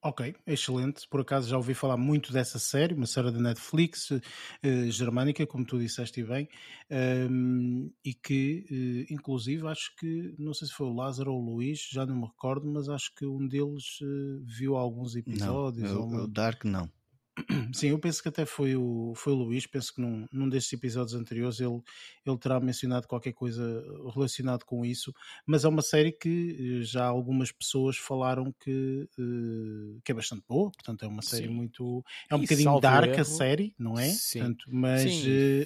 Ok, 0.05 0.35
excelente. 0.45 1.07
Por 1.07 1.21
acaso 1.21 1.49
já 1.49 1.55
ouvi 1.55 1.73
falar 1.73 1.95
muito 1.95 2.33
dessa 2.33 2.59
série, 2.59 2.93
uma 2.93 3.05
série 3.05 3.31
da 3.31 3.39
Netflix, 3.39 4.11
uh, 4.11 4.21
germânica, 4.89 5.47
como 5.47 5.65
tu 5.65 5.79
disseste 5.79 6.21
bem, 6.25 6.49
um, 6.91 6.95
ehm, 6.95 7.89
e 8.03 8.13
que, 8.13 8.65
uh, 8.69 9.13
inclusive, 9.13 9.65
acho 9.65 9.95
que, 9.95 10.35
não 10.37 10.53
sei 10.53 10.67
se 10.67 10.73
foi 10.73 10.87
o 10.87 10.93
Lázaro 10.93 11.31
ou 11.31 11.41
o 11.41 11.55
Luís, 11.55 11.87
já 11.89 12.05
não 12.05 12.17
me 12.17 12.25
recordo, 12.25 12.67
mas 12.67 12.89
acho 12.89 13.15
que 13.15 13.25
um 13.25 13.47
deles 13.47 14.01
uh, 14.01 14.43
viu 14.43 14.75
alguns 14.75 15.15
episódios. 15.15 15.89
Não, 15.89 16.05
uma... 16.05 16.23
o 16.23 16.27
Dark 16.27 16.65
não. 16.65 16.91
Sim, 17.73 17.89
eu 17.89 17.99
penso 17.99 18.21
que 18.21 18.29
até 18.29 18.45
foi 18.45 18.75
o, 18.75 19.13
foi 19.15 19.33
o 19.33 19.35
Luís, 19.35 19.65
penso 19.65 19.93
que 19.93 20.01
num, 20.01 20.27
num 20.31 20.47
destes 20.47 20.73
episódios 20.73 21.15
anteriores 21.15 21.59
ele, 21.59 21.81
ele 22.25 22.37
terá 22.37 22.59
mencionado 22.59 23.07
qualquer 23.07 23.33
coisa 23.33 23.83
relacionado 24.13 24.63
com 24.65 24.85
isso, 24.85 25.11
mas 25.45 25.65
é 25.65 25.67
uma 25.67 25.81
série 25.81 26.11
que 26.11 26.79
eh, 26.79 26.83
já 26.83 27.05
algumas 27.05 27.51
pessoas 27.51 27.97
falaram 27.97 28.53
que, 28.59 29.07
uh, 29.17 29.99
que 30.03 30.11
é 30.11 30.15
bastante 30.15 30.43
boa, 30.47 30.71
portanto 30.71 31.03
é 31.03 31.07
uma 31.07 31.21
série 31.21 31.47
Sim. 31.47 31.53
muito. 31.53 32.03
É 32.29 32.35
um 32.35 32.39
e 32.39 32.41
bocadinho 32.41 32.79
dark 32.79 33.09
erro, 33.09 33.21
a 33.21 33.25
série, 33.25 33.73
não 33.79 33.97
é? 33.97 34.09
Sim. 34.09 34.39
Portanto, 34.39 34.65
mas, 34.69 35.01
Sim. 35.01 35.65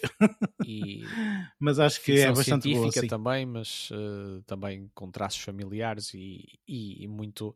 e, 0.65 1.01
mas 1.59 1.79
acho 1.79 2.01
que 2.01 2.19
é 2.19 2.31
bastante 2.31 2.73
boa. 2.73 2.91
Sim. 2.91 3.07
também, 3.07 3.45
mas 3.45 3.89
uh, 3.91 4.41
também 4.43 4.89
com 4.95 5.11
traços 5.11 5.41
familiares 5.41 6.13
e, 6.13 6.59
e, 6.67 7.03
e, 7.03 7.07
muito, 7.07 7.53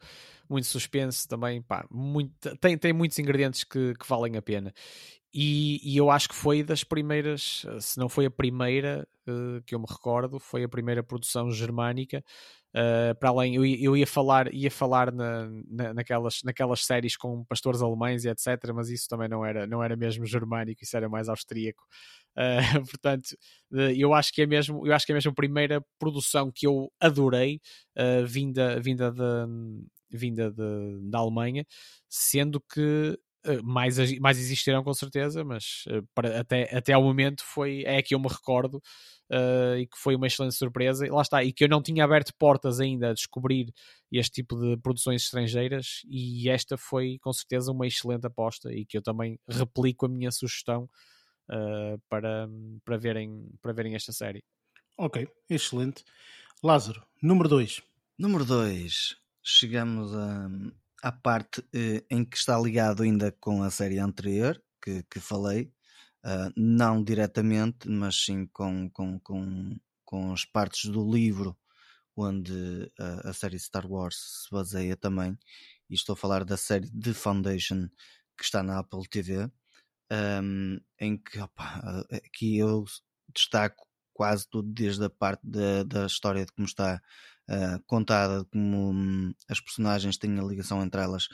muito 0.49 0.67
suspense 0.67 1.27
também. 1.27 1.61
Pá, 1.61 1.85
muito, 1.89 2.33
tem, 2.57 2.77
tem 2.77 2.93
muitos 2.93 3.17
ingredientes 3.17 3.63
que 3.63 3.93
que 4.01 4.09
valem 4.09 4.35
a 4.37 4.41
pena. 4.41 4.73
E, 5.33 5.79
e, 5.83 5.95
eu 5.95 6.11
acho 6.11 6.27
que 6.27 6.35
foi 6.35 6.61
das 6.61 6.83
primeiras, 6.83 7.65
se 7.79 7.97
não 7.97 8.09
foi 8.09 8.25
a 8.25 8.31
primeira 8.31 9.07
uh, 9.29 9.61
que 9.65 9.73
eu 9.73 9.79
me 9.79 9.85
recordo, 9.89 10.39
foi 10.39 10.63
a 10.63 10.69
primeira 10.69 11.01
produção 11.01 11.49
germânica. 11.49 12.21
Uh, 12.75 13.15
para 13.17 13.29
além, 13.29 13.55
eu, 13.55 13.65
eu, 13.65 13.95
ia 13.95 14.07
falar, 14.07 14.53
ia 14.53 14.69
falar 14.69 15.11
na, 15.11 15.49
na, 15.69 15.93
naquelas, 15.93 16.39
naquelas 16.43 16.85
séries 16.85 17.15
com 17.15 17.45
pastores 17.45 17.81
alemães 17.81 18.25
e 18.25 18.29
etc., 18.29 18.73
mas 18.73 18.89
isso 18.89 19.07
também 19.07 19.29
não 19.29 19.45
era, 19.45 19.65
não 19.65 19.81
era 19.81 19.95
mesmo 19.95 20.25
germânico, 20.25 20.83
isso 20.83 20.97
era 20.97 21.07
mais 21.07 21.29
austríaco. 21.29 21.83
Uh, 22.35 22.85
portanto, 22.91 23.29
eu 23.95 24.13
acho 24.13 24.33
que 24.33 24.41
é 24.41 24.45
mesmo, 24.45 24.85
eu 24.85 24.93
acho 24.93 25.05
que 25.05 25.13
é 25.13 25.15
mesmo 25.15 25.31
a 25.31 25.35
primeira 25.35 25.81
produção 25.97 26.51
que 26.53 26.67
eu 26.67 26.91
adorei, 26.99 27.61
vinda, 28.27 28.79
vinda, 28.81 29.11
de, 29.11 29.21
vinda 30.11 30.51
de, 30.51 31.09
da 31.09 31.19
Alemanha, 31.19 31.65
sendo 32.09 32.59
que 32.59 33.17
eh, 33.17 33.30
mais, 33.63 33.97
mais 34.19 34.37
existirão 34.37 34.83
com 34.83 34.93
certeza, 34.93 35.43
mas 35.43 35.83
uh, 35.87 36.07
para, 36.13 36.39
até, 36.39 36.75
até 36.75 36.93
ao 36.93 37.03
momento 37.03 37.43
foi, 37.43 37.83
é 37.85 38.01
que 38.01 38.13
eu 38.13 38.19
me 38.19 38.27
recordo 38.27 38.81
uh, 39.31 39.77
e 39.77 39.87
que 39.87 39.97
foi 39.97 40.15
uma 40.15 40.27
excelente 40.27 40.55
surpresa. 40.55 41.05
E 41.05 41.09
lá 41.09 41.21
está, 41.21 41.43
e 41.43 41.53
que 41.53 41.63
eu 41.63 41.69
não 41.69 41.81
tinha 41.81 42.03
aberto 42.03 42.33
portas 42.37 42.79
ainda 42.79 43.09
a 43.09 43.13
descobrir 43.13 43.73
este 44.11 44.41
tipo 44.41 44.55
de 44.59 44.77
produções 44.77 45.23
estrangeiras, 45.23 46.01
e 46.05 46.49
esta 46.49 46.77
foi 46.77 47.17
com 47.21 47.31
certeza 47.31 47.71
uma 47.71 47.87
excelente 47.87 48.27
aposta 48.27 48.71
e 48.73 48.85
que 48.85 48.97
eu 48.97 49.01
também 49.01 49.39
replico 49.47 50.05
a 50.05 50.09
minha 50.09 50.31
sugestão 50.31 50.89
uh, 51.49 52.01
para, 52.09 52.47
para, 52.83 52.97
verem, 52.97 53.49
para 53.61 53.73
verem 53.73 53.95
esta 53.95 54.11
série. 54.11 54.43
Ok, 54.97 55.27
excelente. 55.49 56.03
Lázaro, 56.61 57.01
número 57.21 57.49
2. 57.49 57.81
Número 58.19 58.45
2, 58.45 59.15
chegamos 59.41 60.13
a, 60.13 60.47
à 61.01 61.11
parte 61.11 61.63
eh, 61.73 62.03
em 62.09 62.23
que 62.23 62.37
está 62.37 62.59
ligado 62.59 63.03
ainda 63.03 63.31
com 63.39 63.63
a 63.63 63.71
série 63.71 63.99
anterior 63.99 64.61
que, 64.81 65.03
que 65.03 65.19
falei, 65.19 65.71
uh, 66.25 66.51
não 66.55 67.03
diretamente, 67.03 67.87
mas 67.87 68.15
sim 68.15 68.47
com, 68.47 68.89
com, 68.89 69.19
com, 69.19 69.77
com 70.05 70.33
as 70.33 70.45
partes 70.45 70.89
do 70.89 71.09
livro 71.09 71.57
onde 72.15 72.91
a, 72.99 73.29
a 73.29 73.33
série 73.33 73.59
Star 73.59 73.85
Wars 73.87 74.43
se 74.43 74.51
baseia 74.51 74.97
também. 74.97 75.37
E 75.89 75.95
estou 75.95 76.13
a 76.13 76.17
falar 76.17 76.43
da 76.43 76.57
série 76.57 76.89
The 76.91 77.13
Foundation 77.13 77.87
que 78.37 78.43
está 78.43 78.63
na 78.63 78.79
Apple 78.79 79.07
TV, 79.09 79.49
um, 80.11 80.79
em 80.99 81.17
que 81.17 81.39
opa, 81.39 82.05
aqui 82.11 82.57
eu 82.57 82.85
destaco 83.33 83.85
quase 84.13 84.47
tudo 84.49 84.71
desde 84.71 85.05
a 85.05 85.09
parte 85.09 85.41
da, 85.43 85.83
da 85.83 86.05
história 86.05 86.45
de 86.45 86.51
como 86.51 86.65
está 86.67 87.01
uh, 87.49 87.81
contada, 87.87 88.45
como 88.45 88.91
um, 88.91 89.33
as 89.49 89.59
personagens 89.59 90.17
têm 90.17 90.39
a 90.39 90.43
ligação 90.43 90.83
entre 90.83 91.01
elas, 91.01 91.27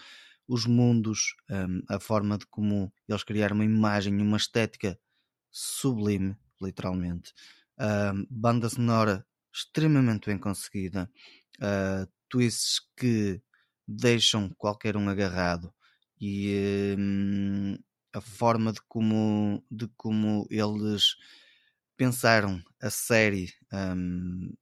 os 0.47 0.66
mundos, 0.66 1.36
um, 1.49 1.82
a 1.89 1.99
forma 1.99 2.38
de 2.38 2.45
como 2.47 2.91
eles 3.08 3.24
criaram 3.24 3.55
uma 3.55 3.66
imagem, 3.66 4.22
uma 4.22 4.38
estética 4.38 4.97
sublime, 5.51 6.38
literalmente. 6.62 7.34
Uh, 7.80 8.26
banda 8.30 8.70
sonora 8.70 9.26
extremamente 9.53 10.28
bem 10.28 10.38
conseguida, 10.38 11.12
uh, 11.60 12.10
twists 12.30 12.80
que 12.95 13.41
deixam 13.88 14.49
qualquer 14.58 14.97
um 14.97 15.10
agarrado 15.10 15.74
e 16.20 16.95
um, 16.97 17.76
a 18.14 18.22
forma 18.22 18.74
de 18.74 18.82
como, 18.88 19.64
de 19.70 19.88
como 19.95 20.47
eles 20.49 21.16
pensaram 21.95 22.62
a 22.82 22.89
série 22.89 23.53
um, 23.74 24.53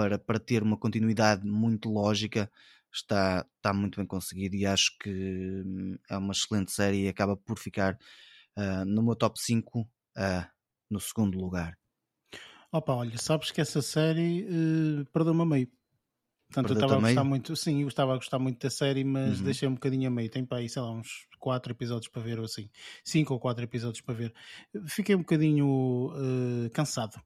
para, 0.00 0.18
para 0.18 0.40
ter 0.40 0.62
uma 0.62 0.78
continuidade 0.78 1.46
muito 1.46 1.90
lógica 1.90 2.50
está, 2.90 3.46
está 3.56 3.74
muito 3.74 3.98
bem 3.98 4.06
conseguido 4.06 4.56
e 4.56 4.64
acho 4.64 4.96
que 4.98 5.10
hum, 5.10 5.98
é 6.08 6.16
uma 6.16 6.32
excelente 6.32 6.72
série 6.72 7.04
e 7.04 7.08
acaba 7.08 7.36
por 7.36 7.58
ficar 7.58 7.98
uh, 8.56 8.84
no 8.86 9.02
meu 9.02 9.14
top 9.14 9.38
5 9.38 9.80
uh, 9.80 9.86
no 10.90 10.98
segundo 10.98 11.38
lugar. 11.38 11.76
Opa, 12.72 12.94
olha, 12.94 13.18
sabes 13.18 13.50
que 13.50 13.60
essa 13.60 13.82
série 13.82 14.46
uh, 14.48 15.04
perdeu-me 15.12 15.42
a 15.42 15.44
meio. 15.44 15.68
Portanto, 16.48 16.70
eu 16.70 16.74
estava 16.74 16.96
a 16.96 17.00
gostar 17.00 17.24
muito, 17.24 17.54
sim, 17.54 17.82
eu 17.82 17.88
estava 17.88 18.12
a 18.14 18.16
gostar 18.16 18.38
muito 18.38 18.58
da 18.58 18.70
série, 18.70 19.04
mas 19.04 19.38
uhum. 19.38 19.44
deixei 19.44 19.68
um 19.68 19.74
bocadinho 19.74 20.08
a 20.08 20.10
meio. 20.10 20.30
Tem 20.30 20.46
para 20.46 20.58
aí, 20.58 20.68
sei 20.68 20.80
lá, 20.80 20.90
uns 20.90 21.28
4 21.38 21.72
episódios 21.72 22.10
para 22.10 22.22
ver 22.22 22.38
ou 22.38 22.46
assim. 22.46 22.70
5 23.04 23.34
ou 23.34 23.38
4 23.38 23.62
episódios 23.62 24.00
para 24.00 24.14
ver. 24.14 24.34
Fiquei 24.86 25.14
um 25.14 25.20
bocadinho 25.20 26.08
uh, 26.08 26.70
cansado. 26.72 27.22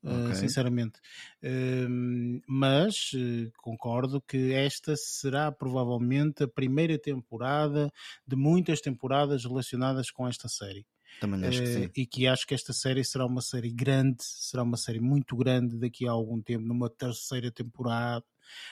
Uh, 0.00 0.26
okay. 0.26 0.36
sinceramente, 0.36 1.00
uh, 1.42 2.40
mas 2.46 3.10
uh, 3.14 3.50
concordo 3.56 4.20
que 4.20 4.52
esta 4.52 4.94
será 4.96 5.50
provavelmente 5.50 6.44
a 6.44 6.48
primeira 6.48 6.96
temporada 6.96 7.92
de 8.24 8.36
muitas 8.36 8.80
temporadas 8.80 9.44
relacionadas 9.44 10.12
com 10.12 10.28
esta 10.28 10.48
série. 10.48 10.86
Também 11.20 11.44
acho 11.48 11.60
que 11.60 11.66
sim. 11.66 11.84
Eh, 11.84 11.90
e 11.96 12.06
que 12.06 12.26
acho 12.28 12.46
que 12.46 12.54
esta 12.54 12.72
série 12.72 13.04
será 13.04 13.26
uma 13.26 13.40
série 13.40 13.70
grande, 13.70 14.22
será 14.22 14.62
uma 14.62 14.76
série 14.76 15.00
muito 15.00 15.36
grande 15.36 15.76
daqui 15.76 16.06
a 16.06 16.12
algum 16.12 16.40
tempo, 16.40 16.64
numa 16.64 16.88
terceira 16.88 17.50
temporada 17.50 18.24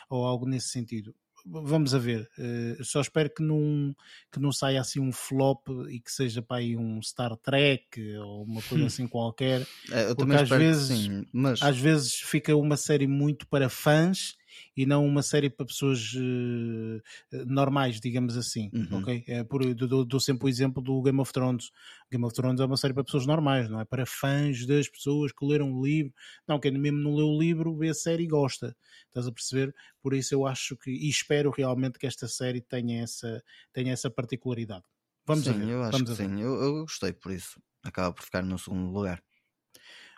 ou 0.09 0.25
algo 0.25 0.47
nesse 0.47 0.69
sentido. 0.69 1.15
Vamos 1.49 1.95
a 1.95 1.99
ver, 1.99 2.29
uh, 2.39 2.85
só 2.85 3.01
espero 3.01 3.31
que 3.31 3.43
não, 3.43 3.95
que 4.33 4.41
não 4.41 4.51
saia 4.51 4.81
assim 4.81 4.99
um 4.99 5.13
flop 5.13 5.69
e 5.89 6.01
que 6.01 6.11
seja 6.11 6.43
para 6.43 6.57
aí 6.57 6.77
um 6.77 7.01
Star 7.01 7.37
Trek 7.37 8.01
ou 8.19 8.43
uma 8.43 8.61
coisa 8.63 8.85
hum. 8.85 8.87
assim 8.89 9.07
qualquer. 9.07 9.65
É, 9.93 10.11
eu 10.11 10.17
porque 10.17 10.35
às 10.35 10.49
vezes, 10.49 10.99
sim, 10.99 11.25
mas... 11.33 11.63
às 11.63 11.79
vezes 11.79 12.15
fica 12.15 12.57
uma 12.57 12.77
série 12.77 13.07
muito 13.07 13.47
para 13.47 13.69
fãs 13.69 14.37
e 14.77 14.87
não 14.87 15.07
uma 15.07 15.23
série 15.23 15.51
para 15.51 15.67
pessoas 15.67 16.13
uh, 16.15 17.03
normais, 17.47 18.01
digamos 18.01 18.37
assim. 18.37 18.71
Uhum. 18.73 18.99
Ok? 18.99 19.25
É 19.27 19.45
por, 19.45 19.75
dou, 19.75 20.05
dou, 20.05 20.21
sempre 20.21 20.47
o 20.47 20.49
exemplo 20.49 20.83
do 20.83 21.03
Game 21.03 21.21
of 21.21 21.33
Thrones. 21.33 21.71
Game 22.11 22.25
of 22.25 22.35
Thrones 22.35 22.61
é 22.61 22.65
uma 22.65 22.77
série 22.77 22.95
para 22.95 23.05
pessoas 23.05 23.27
normais, 23.27 23.69
não 23.69 23.81
é 23.81 23.85
para 23.85 24.07
fãs 24.07 24.67
das 24.67 24.89
pessoas 24.89 25.33
que 25.33 25.45
leram 25.45 25.73
o 25.73 25.85
livro. 25.85 26.13
Não, 26.47 26.59
quem 26.59 26.73
mesmo 26.73 26.99
não 26.99 27.15
leu 27.15 27.29
o 27.29 27.39
livro 27.39 27.77
vê 27.77 27.89
a 27.89 27.95
série 27.95 28.25
e 28.25 28.29
gosta. 28.29 28.77
Estás 29.07 29.27
a 29.27 29.33
perceber? 29.33 29.75
Por 30.03 30.15
isso 30.15 30.35
eu 30.35 30.47
acho 30.47 30.77
que 30.77 30.91
e 30.91 31.09
espero 31.09 31.51
realmente 31.51 31.99
que 31.99 32.07
esta 32.07 32.29
série 32.29 32.61
tenha 32.61 33.03
essa, 33.03 33.43
tenha 33.73 33.93
essa 33.93 34.11
particularidade. 34.11 34.85
Vamos 35.27 35.45
sim, 35.45 35.53
ver. 35.53 35.69
eu 35.69 35.83
acho 35.83 35.93
Vamos 35.93 36.11
que 36.11 36.17
sim. 36.17 36.41
Eu, 36.41 36.55
eu 36.63 36.73
gostei 36.83 37.13
por 37.13 37.33
isso. 37.33 37.61
Acaba 37.83 38.13
por 38.13 38.25
ficar 38.25 38.43
no 38.43 38.59
segundo 38.59 38.93
lugar. 38.93 39.23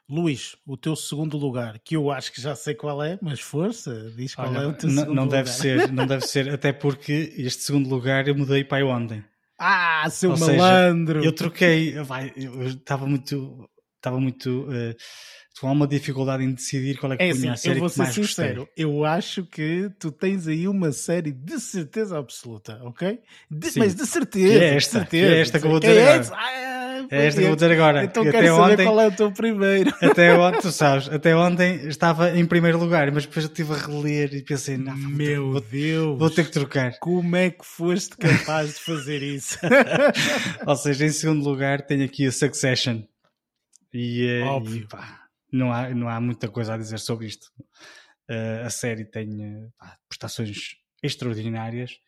Luís, 0.09 0.56
o 0.66 0.76
teu 0.76 0.96
segundo 0.96 1.36
lugar, 1.36 1.78
que 1.80 1.94
eu 1.94 2.11
acho 2.11 2.32
que 2.32 2.40
já 2.40 2.54
sei 2.54 2.74
qual 2.74 3.02
é, 3.02 3.18
mas 3.20 3.40
força, 3.40 4.11
diz 4.16 4.34
qual 4.34 4.48
Olha, 4.48 4.59
é 4.59 4.66
o 4.66 4.72
teu 4.72 4.88
segundo 4.88 5.14
não 5.14 5.24
lugar. 5.24 5.44
Deve 5.44 5.50
ser, 5.50 5.92
não 5.92 6.06
deve 6.06 6.24
ser, 6.26 6.48
até 6.48 6.72
porque 6.72 7.34
este 7.36 7.62
segundo 7.62 7.90
lugar 7.90 8.26
eu 8.26 8.34
mudei 8.34 8.64
para 8.64 8.86
ontem. 8.86 9.22
Ah, 9.59 10.09
seu 10.11 10.30
Ou 10.30 10.38
malandro! 10.38 11.18
Seja, 11.18 11.28
eu 11.28 11.32
troquei, 11.32 11.94
eu 11.94 12.68
estava 12.68 13.06
muito, 13.06 13.68
estava 13.98 14.18
muito, 14.18 14.62
uh, 14.62 14.94
com 15.61 15.72
uma 15.72 15.86
dificuldade 15.86 16.44
em 16.44 16.52
decidir 16.52 16.98
qual 16.98 17.12
é 17.12 17.16
que 17.16 17.22
é 17.24 17.30
assim, 17.30 17.48
a 17.48 17.56
série 17.56 17.76
eu 17.76 17.80
vou 17.80 17.88
ser 17.88 18.06
sincero, 18.06 18.61
gostei. 18.62 18.84
eu 18.84 19.04
acho 19.04 19.44
que 19.44 19.90
tu 19.98 20.11
tens 20.11 20.46
aí 20.46 20.68
uma 20.68 20.92
série 20.92 21.32
de 21.32 21.59
certeza 21.61 22.18
absoluta, 22.18 22.80
ok? 22.84 23.18
De, 23.50 23.78
mas 23.78 23.94
de 23.94 24.06
certeza. 24.06 24.59
Que 24.59 24.64
é 24.64 24.74
esta, 24.74 24.98
certeza, 25.00 25.26
que 25.26 25.34
é 25.34 25.40
esta 25.40 25.61
que 25.61 25.66
eu 25.66 25.70
vou 25.70 25.80
dizer 25.80 25.96
é 25.96 26.12
agora. 26.14 26.36
Ah, 26.36 26.78
é 27.11 27.26
esta 27.26 27.40
que 27.40 27.44
eu 27.44 27.49
vou 27.49 27.57
dizer 27.57 27.72
agora. 27.72 28.05
Então 28.05 28.24
quero 28.24 28.38
até 28.38 28.46
saber 28.49 28.72
ontem, 28.72 28.84
qual 28.86 29.01
é 29.01 29.07
o 29.07 29.12
teu 29.12 29.32
primeiro. 29.32 29.94
Até 30.03 30.34
ontem, 30.34 30.61
tu 30.61 30.72
sabes, 30.72 31.09
até 31.09 31.36
ontem 31.36 31.88
estava 31.88 32.36
em 32.36 32.46
primeiro 32.46 32.78
lugar, 32.78 33.11
mas 33.12 33.26
depois 33.26 33.44
eu 33.44 33.51
estive 33.51 33.72
a 33.72 33.76
reler 33.76 34.34
e 34.34 34.42
pensei, 34.42 34.76
não, 34.76 34.96
meu 34.96 35.53
vou, 35.53 35.61
Deus, 35.61 36.18
vou 36.18 36.30
ter 36.30 36.44
que 36.44 36.53
trocar. 36.53 36.99
Como 36.99 37.36
é 37.36 37.51
que 37.51 37.64
foste 37.64 38.16
capaz 38.16 38.74
de 38.74 38.80
fazer 38.80 39.22
isso? 39.22 39.59
Ou 40.66 40.76
seja, 40.76 41.05
em 41.05 41.11
segundo 41.11 41.49
lugar 41.49 41.82
tenho 41.82 42.05
aqui 42.05 42.26
a 42.26 42.32
Succession. 42.32 43.03
E, 43.92 44.26
eh, 44.26 44.44
Óbvio. 44.44 44.82
E, 44.82 44.86
pá, 44.86 45.26
não, 45.53 45.72
há, 45.72 45.88
não 45.90 46.09
há 46.09 46.20
muita 46.20 46.49
coisa 46.49 46.74
a 46.74 46.76
dizer 46.76 46.99
sobre 46.99 47.26
isto. 47.26 47.46
Uh, 48.30 48.66
a 48.66 48.70
série 48.70 49.05
tem 49.05 49.28
uh, 49.28 49.72
prestações 50.09 50.76
extraordinárias. 51.03 51.99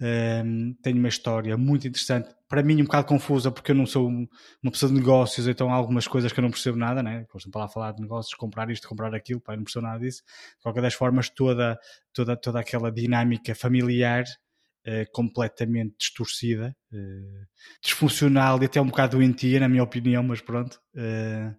Um, 0.00 0.74
tem 0.82 0.94
uma 0.94 1.08
história 1.08 1.56
muito 1.56 1.86
interessante, 1.86 2.28
para 2.54 2.62
mim 2.62 2.80
um 2.80 2.84
bocado 2.84 3.08
confusa, 3.08 3.50
porque 3.50 3.72
eu 3.72 3.74
não 3.74 3.84
sou 3.84 4.08
uma 4.08 4.70
pessoa 4.70 4.88
de 4.88 4.96
negócios, 4.96 5.48
então 5.48 5.70
há 5.70 5.74
algumas 5.74 6.06
coisas 6.06 6.32
que 6.32 6.38
eu 6.38 6.42
não 6.42 6.52
percebo 6.52 6.78
nada, 6.78 7.02
né? 7.02 7.22
Estou 7.22 7.50
para 7.50 7.62
lá 7.62 7.68
falar 7.68 7.90
de 7.90 8.00
negócios, 8.00 8.32
comprar 8.34 8.70
isto, 8.70 8.88
comprar 8.88 9.12
aquilo, 9.12 9.40
pá, 9.40 9.56
não 9.56 9.64
percebo 9.64 9.86
nada 9.86 9.98
disso. 9.98 10.22
De 10.56 10.62
qualquer 10.62 10.80
das 10.80 10.94
formas, 10.94 11.28
toda, 11.28 11.76
toda, 12.12 12.36
toda 12.36 12.60
aquela 12.60 12.92
dinâmica 12.92 13.56
familiar 13.56 14.22
uh, 14.86 15.10
completamente 15.10 15.96
distorcida, 15.98 16.76
uh, 16.92 17.46
disfuncional 17.82 18.62
e 18.62 18.66
até 18.66 18.80
um 18.80 18.86
bocado 18.86 19.16
doentia, 19.16 19.58
na 19.58 19.68
minha 19.68 19.82
opinião, 19.82 20.22
mas 20.22 20.40
pronto, 20.40 20.80
uh, 20.94 21.56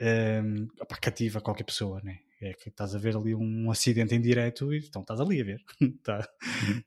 um, 0.00 0.68
cativa 1.00 1.40
qualquer 1.40 1.64
pessoa, 1.64 2.00
né? 2.04 2.18
é 2.40 2.52
que 2.54 2.68
estás 2.68 2.94
a 2.94 2.98
ver 2.98 3.16
ali 3.16 3.34
um 3.34 3.70
acidente 3.72 4.14
em 4.14 4.20
direto 4.20 4.72
e 4.72 4.78
então 4.78 5.02
estás 5.02 5.20
ali 5.20 5.40
a 5.40 5.44
ver. 5.44 5.60
tá. 6.02 6.28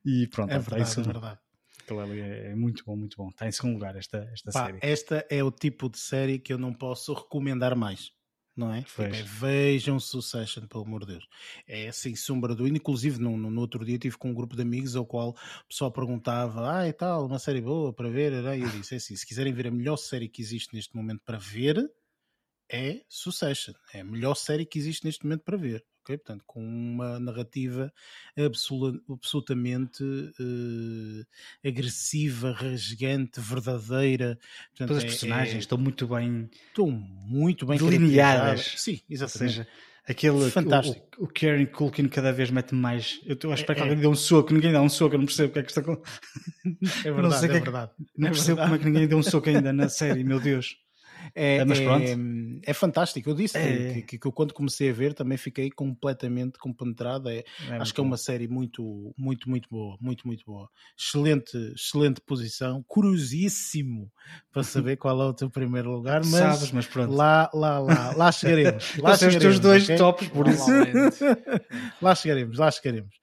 E 0.06 0.26
pronto, 0.28 0.52
é 0.52 0.60
verdade, 0.60 0.84
está 0.84 1.02
é 1.02 1.04
verdade. 1.04 1.45
Ali 1.94 2.20
é, 2.20 2.52
é, 2.52 2.56
muito 2.56 2.84
bom, 2.86 2.96
muito 2.96 3.18
bom. 3.18 3.30
Está 3.30 3.48
em 3.48 3.52
segundo 3.52 3.74
lugar 3.74 3.96
esta, 3.96 4.30
esta 4.34 4.52
Pá, 4.52 4.66
série. 4.66 4.80
Esta 4.82 5.26
é 5.30 5.44
o 5.44 5.52
tipo 5.52 5.90
de 5.90 5.98
série 5.98 6.40
que 6.40 6.52
eu 6.52 6.58
não 6.58 6.74
posso 6.74 7.14
recomendar 7.14 7.76
mais. 7.76 8.12
Não 8.56 8.74
é? 8.74 8.84
Tipo, 8.84 9.02
é 9.02 9.10
vejam 9.10 10.00
Succession, 10.00 10.66
pelo 10.66 10.86
amor 10.86 11.02
de 11.02 11.14
Deus. 11.14 11.28
É 11.68 11.92
sem 11.92 12.16
sombra 12.16 12.56
do. 12.56 12.66
Inclusive, 12.66 13.20
no, 13.20 13.36
no, 13.36 13.60
outro 13.60 13.84
dia 13.84 14.00
tive 14.00 14.18
com 14.18 14.30
um 14.30 14.34
grupo 14.34 14.56
de 14.56 14.62
amigos 14.62 14.96
ao 14.96 15.06
qual 15.06 15.32
o 15.32 15.68
pessoal 15.68 15.92
perguntava: 15.92 16.80
Ah, 16.80 16.88
e 16.88 16.94
tal, 16.94 17.26
uma 17.26 17.38
série 17.38 17.60
boa 17.60 17.92
para 17.92 18.10
ver. 18.10 18.32
E 18.32 18.62
eu 18.62 18.70
disse: 18.70 18.94
é 18.94 18.98
assim, 18.98 19.16
se 19.16 19.28
quiserem 19.28 19.52
ver 19.52 19.68
a 19.68 19.72
melhor 19.72 19.98
série 19.98 20.30
que 20.30 20.42
existe 20.42 20.74
neste 20.74 20.96
momento 20.96 21.22
para 21.26 21.38
ver, 21.38 21.76
é 22.70 23.02
Succession. 23.10 23.74
É 23.94 24.02
a 24.02 24.04
melhor 24.04 24.36
série 24.36 24.66
que 24.66 24.80
existe 24.80 25.06
neste 25.06 25.24
momento 25.24 25.44
para 25.44 25.58
ver. 25.58 25.84
Okay? 26.06 26.18
Portanto, 26.18 26.44
com 26.46 26.64
uma 26.64 27.20
narrativa 27.20 27.92
absolutamente 28.38 30.04
uh, 30.04 31.26
agressiva, 31.68 32.52
rasgante, 32.52 33.40
verdadeira. 33.40 34.38
Portanto, 34.70 34.88
Todas 34.90 34.98
as 34.98 35.04
é, 35.04 35.08
personagens 35.08 35.56
é, 35.56 35.60
estão 35.60 35.78
muito 35.80 36.08
bem 36.08 36.50
estão 36.68 36.90
muito 36.92 37.66
bem 37.66 37.80
delineadas. 37.80 38.76
Sim, 38.78 39.02
exatamente. 39.10 39.44
Ou 39.44 39.50
seja, 39.50 39.68
aquele 40.08 40.52
Fantástico. 40.52 41.08
O, 41.18 41.24
o 41.24 41.28
Kieran 41.28 41.66
Culkin 41.66 42.08
cada 42.08 42.32
vez 42.32 42.52
mete 42.52 42.76
mais. 42.76 43.20
Eu 43.26 43.34
estou 43.34 43.52
a 43.52 43.56
esperar 43.56 43.74
é, 43.74 43.76
que 43.76 43.82
alguém 43.82 43.98
dê 43.98 44.08
um 44.08 44.16
soco, 44.16 44.54
ninguém 44.54 44.72
dá 44.72 44.82
um 44.82 44.90
soco, 44.90 45.16
eu 45.16 45.20
não 45.20 45.26
percebo 45.26 45.50
o 45.50 45.54
que 45.54 45.60
é 45.60 45.64
que 45.64 45.72
está 45.72 45.82
com. 45.82 46.00
É 47.04 47.12
verdade, 47.12 47.22
não 47.22 47.32
sei 47.32 47.50
é, 47.50 47.52
é 47.52 47.60
verdade. 47.60 47.92
Não 48.16 48.28
é 48.28 48.32
percebo 48.32 48.58
verdade. 48.58 48.70
como 48.70 48.76
é 48.76 48.78
que 48.80 48.86
ninguém 48.86 49.08
deu 49.08 49.18
um 49.18 49.24
soco 49.24 49.50
ainda 49.50 49.74
na 49.74 49.90
série, 49.90 50.24
meu 50.24 50.40
Deus. 50.40 50.85
É, 51.38 51.58
é, 51.58 51.62
é, 52.64 52.74
fantástico. 52.74 53.30
Eu 53.30 53.36
disse 53.36 53.58
é. 53.58 54.02
que, 54.04 54.18
que, 54.18 54.26
eu, 54.26 54.32
quando 54.32 54.54
comecei 54.54 54.90
a 54.90 54.94
ver, 54.94 55.14
também 55.14 55.38
fiquei 55.38 55.70
completamente 55.70 56.58
compenetrado. 56.58 57.28
É, 57.28 57.44
é 57.70 57.76
acho 57.78 57.94
que 57.94 58.00
é 58.00 58.04
uma 58.04 58.16
série 58.16 58.48
muito, 58.48 59.14
muito, 59.18 59.50
muito 59.50 59.68
boa. 59.70 59.98
Muito, 60.00 60.26
muito 60.26 60.46
boa. 60.46 60.70
Excelente, 60.98 61.58
excelente 61.76 62.22
posição. 62.22 62.82
Curiosíssimo 62.88 64.10
para 64.50 64.64
saber 64.64 64.96
qual 64.96 65.22
é 65.22 65.26
o 65.26 65.34
teu 65.34 65.50
primeiro 65.50 65.92
lugar. 65.92 66.22
Mas, 66.24 66.40
Sabes, 66.40 66.72
mas 66.72 66.88
pronto. 66.88 67.14
Lá, 67.14 67.50
lá, 67.54 67.80
lá, 67.80 68.14
lá 68.16 68.32
chegaremos. 68.32 68.96
Lá 69.06 69.18
chegaremos, 69.18 69.36
os 69.36 69.42
teus 69.42 69.60
dois 69.60 69.84
okay? 69.84 69.98
tops, 69.98 70.28
por 70.30 70.48
isso. 70.48 70.66
lá 72.02 72.16
chegaremos, 72.16 72.58
lá 72.58 72.72
chegaremos. 72.72 73.14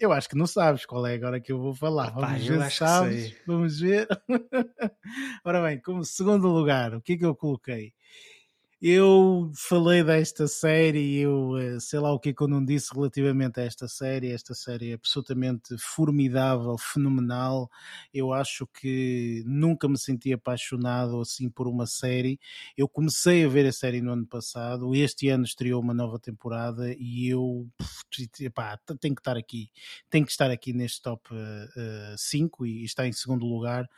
Eu 0.00 0.12
acho 0.12 0.28
que 0.28 0.36
não 0.36 0.46
sabes 0.46 0.84
qual 0.84 1.06
é 1.06 1.14
agora 1.14 1.40
que 1.40 1.52
eu 1.52 1.58
vou 1.58 1.74
falar. 1.74 2.10
Vamos 2.10 2.44
ver 2.44 2.64
se 2.64 2.76
sabes. 2.78 3.34
Vamos 3.46 3.78
ver. 3.78 4.08
Ora 5.44 5.62
bem, 5.62 5.80
como 5.80 6.04
segundo 6.04 6.47
lugar, 6.48 6.94
o 6.94 7.02
que 7.02 7.14
é 7.14 7.16
que 7.18 7.26
eu 7.26 7.34
coloquei? 7.34 7.92
Eu 8.80 9.50
falei 9.56 10.04
desta 10.04 10.46
série, 10.46 11.16
eu 11.18 11.58
eh, 11.58 11.80
sei 11.80 11.98
lá 11.98 12.12
o 12.12 12.20
que 12.20 12.28
é 12.28 12.32
que 12.32 12.40
eu 12.40 12.46
não 12.46 12.64
disse 12.64 12.94
relativamente 12.94 13.58
a 13.58 13.64
esta 13.64 13.88
série. 13.88 14.30
Esta 14.30 14.54
série 14.54 14.92
é 14.92 14.94
absolutamente 14.94 15.76
formidável, 15.80 16.76
fenomenal. 16.78 17.68
Eu 18.14 18.32
acho 18.32 18.68
que 18.68 19.42
nunca 19.44 19.88
me 19.88 19.98
senti 19.98 20.32
apaixonado 20.32 21.20
assim 21.20 21.50
por 21.50 21.66
uma 21.66 21.88
série. 21.88 22.38
Eu 22.76 22.88
comecei 22.88 23.44
a 23.44 23.48
ver 23.48 23.66
a 23.66 23.72
série 23.72 24.00
no 24.00 24.12
ano 24.12 24.26
passado, 24.26 24.94
este 24.94 25.28
ano 25.28 25.42
estreou 25.42 25.82
uma 25.82 25.92
nova 25.92 26.18
temporada 26.20 26.94
e 26.96 27.26
eu 27.28 27.68
tenho 29.00 29.14
que 29.16 29.20
estar 29.20 29.36
aqui, 29.36 29.70
tenho 30.08 30.24
que 30.24 30.30
estar 30.30 30.52
aqui 30.52 30.72
neste 30.72 31.02
top 31.02 31.28
5 32.16 32.62
uh, 32.62 32.64
uh, 32.64 32.66
e 32.68 32.84
está 32.84 33.08
em 33.08 33.12
segundo 33.12 33.44
lugar. 33.44 33.88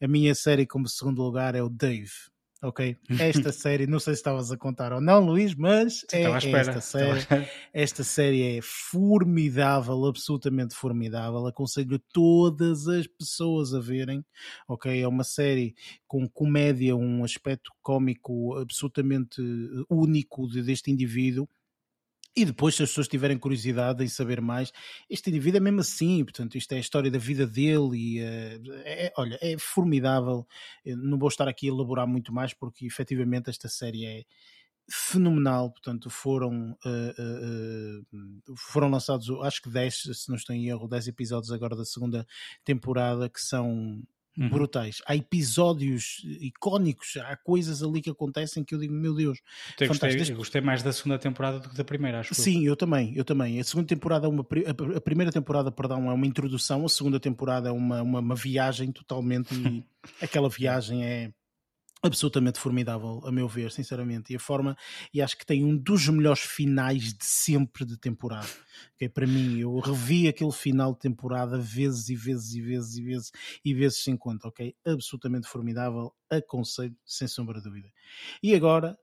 A 0.00 0.08
minha 0.08 0.34
série 0.34 0.66
como 0.66 0.88
segundo 0.88 1.22
lugar 1.22 1.54
é 1.54 1.62
o 1.62 1.68
Dave 1.68 2.10
ok? 2.62 2.96
Esta 3.20 3.52
série, 3.52 3.86
não 3.86 3.98
sei 3.98 4.14
se 4.14 4.20
estavas 4.20 4.50
a 4.50 4.56
contar 4.56 4.92
ou 4.92 5.00
não, 5.00 5.24
Luís, 5.24 5.54
mas 5.54 6.04
é, 6.12 6.22
esta 6.22 6.80
série. 6.80 7.26
Esta 7.72 8.04
série 8.04 8.58
é 8.58 8.60
formidável, 8.62 10.04
absolutamente 10.06 10.74
formidável. 10.74 11.46
Aconselho 11.46 11.98
todas 12.12 12.88
as 12.88 13.06
pessoas 13.06 13.74
a 13.74 13.80
verem, 13.80 14.24
ok? 14.66 15.00
É 15.00 15.06
uma 15.06 15.24
série 15.24 15.74
com 16.06 16.28
comédia, 16.28 16.96
um 16.96 17.24
aspecto 17.24 17.70
cómico 17.82 18.56
absolutamente 18.56 19.40
único 19.88 20.46
deste 20.48 20.90
indivíduo 20.90 21.48
E 22.38 22.44
depois, 22.44 22.76
se 22.76 22.84
as 22.84 22.90
pessoas 22.90 23.08
tiverem 23.08 23.36
curiosidade 23.36 24.04
em 24.04 24.06
saber 24.06 24.40
mais, 24.40 24.72
este 25.10 25.28
indivíduo 25.28 25.56
é 25.56 25.60
mesmo 25.60 25.80
assim, 25.80 26.22
portanto, 26.22 26.56
isto 26.56 26.70
é 26.70 26.76
a 26.76 26.80
história 26.80 27.10
da 27.10 27.18
vida 27.18 27.44
dele 27.44 27.96
e 27.96 28.22
uh, 28.22 28.72
é, 28.84 29.12
olha, 29.16 29.36
é 29.42 29.58
formidável. 29.58 30.46
Eu 30.84 30.96
não 30.98 31.18
vou 31.18 31.28
estar 31.28 31.48
aqui 31.48 31.66
a 31.66 31.72
elaborar 31.72 32.06
muito 32.06 32.32
mais 32.32 32.54
porque 32.54 32.86
efetivamente 32.86 33.50
esta 33.50 33.68
série 33.68 34.06
é 34.06 34.24
fenomenal, 34.88 35.72
portanto 35.72 36.08
foram 36.08 36.78
uh, 36.86 38.02
uh, 38.12 38.56
foram 38.56 38.88
lançados 38.88 39.28
acho 39.42 39.60
que 39.60 39.68
10, 39.68 40.02
se 40.14 40.28
não 40.28 40.36
estou 40.36 40.54
em 40.54 40.68
erro 40.68 40.86
10 40.86 41.08
episódios 41.08 41.50
agora 41.50 41.74
da 41.74 41.84
segunda 41.84 42.24
temporada 42.64 43.28
que 43.28 43.40
são 43.40 44.00
uhum. 44.38 44.48
brutais. 44.48 45.02
Há 45.06 45.16
episódios 45.16 46.22
icónicos, 46.40 47.16
há 47.16 47.36
coisas 47.36 47.82
ali 47.82 48.00
que 48.00 48.10
acontecem 48.10 48.62
que 48.62 48.74
eu 48.74 48.78
digo, 48.78 48.94
meu 48.94 49.14
Deus. 49.14 49.40
Eu 49.78 49.88
gostei, 49.88 50.32
eu 50.32 50.36
gostei 50.36 50.60
mais 50.60 50.82
da 50.82 50.92
segunda 50.92 51.18
temporada 51.18 51.58
do 51.58 51.68
que 51.68 51.76
da 51.76 51.84
primeira, 51.84 52.20
acho. 52.20 52.34
Sim, 52.34 52.64
eu. 52.64 52.72
eu 52.72 52.76
também, 52.76 53.12
eu 53.16 53.24
também. 53.24 53.58
A 53.60 53.64
segunda 53.64 53.88
temporada 53.88 54.26
é 54.26 54.28
uma 54.28 54.46
a 54.96 55.00
primeira 55.00 55.32
temporada, 55.32 55.70
perdão, 55.72 56.10
é 56.10 56.12
uma 56.12 56.26
introdução, 56.26 56.84
a 56.84 56.88
segunda 56.88 57.18
temporada 57.18 57.68
é 57.68 57.72
uma, 57.72 58.02
uma, 58.02 58.20
uma 58.20 58.34
viagem 58.34 58.92
totalmente 58.92 59.54
e 59.54 59.84
aquela 60.22 60.48
viagem 60.48 61.04
é 61.04 61.30
absolutamente 62.02 62.58
formidável, 62.58 63.20
a 63.24 63.32
meu 63.32 63.48
ver, 63.48 63.70
sinceramente. 63.72 64.32
E 64.32 64.36
a 64.36 64.40
forma, 64.40 64.76
e 65.12 65.20
acho 65.20 65.36
que 65.36 65.46
tem 65.46 65.64
um 65.64 65.76
dos 65.76 66.08
melhores 66.08 66.42
finais 66.42 67.12
de 67.12 67.24
sempre 67.24 67.84
de 67.84 67.96
temporada. 67.96 68.48
Okay? 68.94 69.08
Para 69.08 69.26
mim, 69.26 69.58
eu 69.58 69.78
revi 69.78 70.28
aquele 70.28 70.52
final 70.52 70.92
de 70.92 71.00
temporada 71.00 71.58
vezes 71.58 72.08
e 72.08 72.16
vezes 72.16 72.54
e 72.54 72.60
vezes 72.60 72.96
e 72.96 73.02
vezes 73.02 73.32
e 73.64 73.74
vezes 73.74 74.02
sem 74.02 74.16
conta, 74.16 74.48
ok? 74.48 74.74
Absolutamente 74.86 75.48
formidável, 75.48 76.14
aconselho, 76.30 76.96
sem 77.04 77.26
sombra 77.26 77.58
de 77.58 77.64
dúvida. 77.64 77.88
E 78.42 78.54
agora 78.54 78.98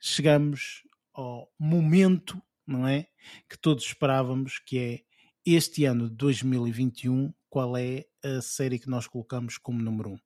chegamos 0.00 0.82
ao 1.12 1.50
momento, 1.58 2.40
não 2.66 2.86
é? 2.86 3.08
Que 3.48 3.58
todos 3.58 3.84
esperávamos, 3.84 4.58
que 4.58 4.78
é 4.78 5.00
este 5.44 5.84
ano 5.84 6.08
de 6.08 6.16
2021, 6.16 7.32
qual 7.48 7.76
é 7.76 8.04
a 8.22 8.40
série 8.42 8.78
que 8.78 8.90
nós 8.90 9.06
colocamos 9.06 9.58
como 9.58 9.80
número 9.80 10.10
1? 10.10 10.12
Um? 10.12 10.18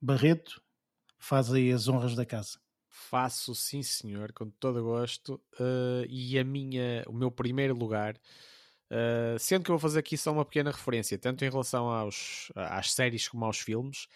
Barreto, 0.00 0.61
faz 1.22 1.52
aí 1.52 1.70
as 1.70 1.88
honras 1.88 2.16
da 2.16 2.26
casa. 2.26 2.58
Faço 2.88 3.54
sim, 3.54 3.82
senhor, 3.82 4.32
com 4.32 4.50
todo 4.50 4.80
o 4.80 4.82
gosto. 4.82 5.40
Uh, 5.54 6.04
e 6.08 6.36
a 6.36 6.44
minha, 6.44 7.04
o 7.06 7.12
meu 7.12 7.30
primeiro 7.30 7.74
lugar, 7.74 8.16
uh, 8.90 9.38
sendo 9.38 9.62
que 9.64 9.70
eu 9.70 9.74
vou 9.74 9.80
fazer 9.80 10.00
aqui 10.00 10.16
só 10.16 10.32
uma 10.32 10.44
pequena 10.44 10.72
referência, 10.72 11.16
tanto 11.16 11.44
em 11.44 11.50
relação 11.50 11.88
aos, 11.88 12.50
às 12.56 12.92
séries 12.92 13.28
como 13.28 13.44
aos 13.44 13.58
filmes, 13.58 14.08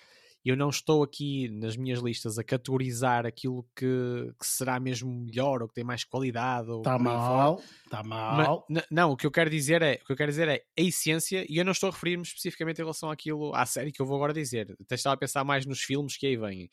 eu 0.44 0.56
não 0.56 0.68
estou 0.68 1.02
aqui 1.02 1.48
nas 1.48 1.76
minhas 1.76 2.00
listas 2.00 2.38
a 2.38 2.44
categorizar 2.44 3.26
aquilo 3.26 3.66
que, 3.74 4.32
que 4.38 4.46
será 4.46 4.78
mesmo 4.78 5.10
melhor 5.12 5.62
ou 5.62 5.68
que 5.68 5.74
tem 5.74 5.82
mais 5.82 6.04
qualidade. 6.04 6.70
Está 6.70 6.98
mal, 6.98 7.60
está 7.84 8.02
mal. 8.02 8.64
Mas, 8.68 8.84
não, 8.90 9.12
o 9.12 9.16
que 9.16 9.26
eu 9.26 9.30
quero 9.30 9.50
dizer 9.50 9.82
é 9.82 9.98
o 10.02 10.06
que 10.06 10.12
eu 10.12 10.16
quero 10.16 10.30
dizer 10.30 10.48
é 10.48 10.62
a 10.78 10.82
essência, 10.82 11.44
e 11.48 11.58
eu 11.58 11.64
não 11.64 11.72
estou 11.72 11.88
a 11.88 11.92
referir-me 11.92 12.22
especificamente 12.22 12.78
em 12.78 12.82
relação 12.82 13.10
àquilo, 13.10 13.54
à 13.54 13.66
série 13.66 13.90
que 13.90 14.00
eu 14.00 14.06
vou 14.06 14.16
agora 14.16 14.32
dizer. 14.32 14.76
Até 14.80 14.94
estava 14.94 15.14
a 15.14 15.18
pensar 15.18 15.42
mais 15.42 15.66
nos 15.66 15.80
filmes 15.82 16.16
que 16.16 16.26
aí 16.26 16.36
vêm 16.36 16.68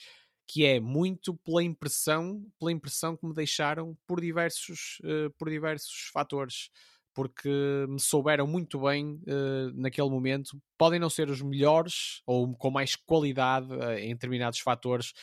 que 0.48 0.66
é 0.66 0.80
muito 0.80 1.36
pela 1.38 1.64
impressão, 1.64 2.46
pela 2.60 2.72
impressão 2.72 3.16
que 3.16 3.26
me 3.26 3.34
deixaram 3.34 3.98
por 4.06 4.20
diversos, 4.20 5.00
uh, 5.04 5.32
por 5.38 5.50
diversos 5.50 6.10
fatores, 6.12 6.70
porque 7.14 7.50
me 7.88 8.00
souberam 8.00 8.48
muito 8.48 8.82
bem 8.82 9.22
uh, 9.28 9.72
naquele 9.76 10.10
momento. 10.10 10.60
Podem 10.78 11.00
não 11.00 11.10
ser 11.10 11.30
os 11.30 11.41
melhores 11.41 12.22
ou 12.26 12.54
com 12.56 12.72
mais 12.72 12.96
qualidade 12.96 13.72
uh, 13.72 13.94
em 13.98 14.14
determinados 14.14 14.60
fatores 14.60 15.14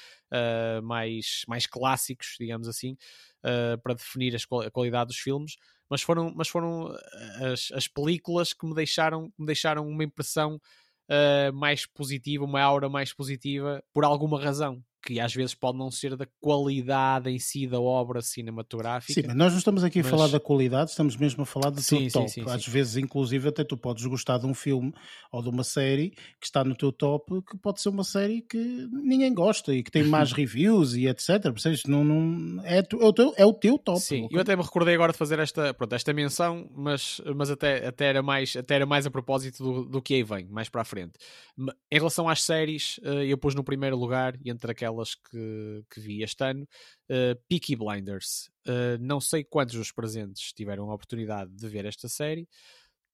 mais, 0.85 1.43
mais 1.49 1.67
clássicos, 1.67 2.37
digamos 2.39 2.69
assim, 2.69 2.97
para 3.83 3.95
definir 3.95 4.37
a 4.37 4.71
qualidade 4.71 5.09
dos 5.09 5.19
filmes, 5.19 5.57
mas 5.91 6.03
foram, 6.03 6.33
mas 6.33 6.47
foram 6.47 6.97
as, 7.53 7.73
as 7.73 7.89
películas 7.89 8.53
que 8.53 8.65
me 8.65 8.73
deixaram, 8.73 9.33
me 9.37 9.45
deixaram 9.45 9.89
uma 9.89 10.05
impressão 10.05 10.61
mais 11.53 11.85
positiva, 11.85 12.45
uma 12.45 12.63
aura 12.63 12.89
mais 12.89 13.13
positiva 13.13 13.83
por 13.93 14.05
alguma 14.05 14.41
razão 14.41 14.81
que 15.03 15.19
às 15.19 15.35
vezes 15.35 15.55
pode 15.55 15.79
não 15.79 15.91
ser 15.91 16.17
da 16.17 16.27
qualidade 16.41 17.31
em 17.31 17.39
si 17.39 17.67
da 17.67 17.81
obra 17.81 18.21
cinematográfica. 18.21 19.13
Sim, 19.13 19.27
mas 19.27 19.37
nós 19.37 19.53
não 19.53 19.59
estamos 19.59 19.83
aqui 19.83 19.99
mas... 19.99 20.07
a 20.07 20.11
falar 20.11 20.29
da 20.29 20.39
qualidade, 20.39 20.91
estamos 20.91 21.17
mesmo 21.17 21.43
a 21.43 21.47
falar 21.47 21.71
do 21.71 21.81
sim, 21.81 22.09
teu 22.09 22.13
top. 22.13 22.29
Sim, 22.29 22.45
sim, 22.45 22.51
às 22.51 22.67
vezes, 22.67 22.97
inclusive, 22.97 23.49
até 23.49 23.65
tu 23.65 23.77
podes 23.77 24.05
gostar 24.05 24.39
de 24.39 24.47
um 24.47 24.55
filme 24.55 24.93
ou 25.33 25.43
de 25.43 25.49
uma 25.49 25.65
série 25.65 26.11
que 26.39 26.47
está 26.47 26.63
no 26.63 26.75
teu 26.75 26.93
top, 26.93 27.43
que 27.43 27.57
pode 27.57 27.81
ser 27.81 27.89
uma 27.89 28.05
série 28.05 28.43
que 28.43 28.59
ninguém 28.93 29.33
gosta 29.33 29.75
e 29.75 29.83
que 29.83 29.91
tem 29.91 30.05
mais 30.05 30.33
reviews 30.33 30.95
e 30.95 31.07
etc. 31.07 31.43
Percebes? 31.43 31.85
Não, 31.85 32.05
não, 32.05 32.63
é, 32.65 32.79
é, 32.79 33.07
o 33.07 33.13
teu, 33.13 33.35
é 33.37 33.47
o 33.47 33.53
teu 33.53 33.79
top. 33.79 34.01
Sim, 34.01 34.29
eu 34.31 34.41
até 34.41 34.55
me 34.55 34.63
recordei 34.63 34.95
agora 34.95 35.13
de 35.13 35.19
fazer 35.19 35.39
esta, 35.39 35.73
pronto, 35.73 35.95
esta 35.95 36.13
menção, 36.13 36.69
mas, 36.77 37.21
mas 37.35 37.51
até, 37.51 37.87
até, 37.87 38.07
era 38.07 38.23
mais, 38.23 38.55
até 38.55 38.75
era 38.75 38.87
mais 38.87 39.07
a 39.07 39.11
propósito 39.11 39.63
do, 39.63 39.85
do 39.85 40.03
que 40.03 40.15
aí 40.15 40.23
vem, 40.23 40.47
mais 40.51 40.69
para 40.69 40.83
a 40.83 40.85
frente. 40.85 41.13
Em 41.91 41.99
relação 41.99 42.29
às 42.29 42.43
séries, 42.43 43.01
eh, 43.03 43.27
eu 43.27 43.39
pus 43.39 43.55
no 43.55 43.65
primeiro 43.65 43.97
lugar, 43.97 44.35
e 44.45 44.51
entre 44.51 44.71
aquelas 44.71 44.90
aquelas 44.91 45.15
que, 45.15 45.85
que 45.89 46.01
vi 46.01 46.23
este 46.23 46.43
ano. 46.45 46.67
Uh, 47.09 47.37
Peaky 47.49 47.77
Blinders. 47.77 48.51
Uh, 48.67 48.99
não 49.01 49.21
sei 49.21 49.45
quantos 49.45 49.77
dos 49.77 49.93
presentes 49.93 50.53
tiveram 50.53 50.91
a 50.91 50.95
oportunidade 50.95 51.51
de 51.55 51.69
ver 51.69 51.85
esta 51.85 52.09
série. 52.09 52.49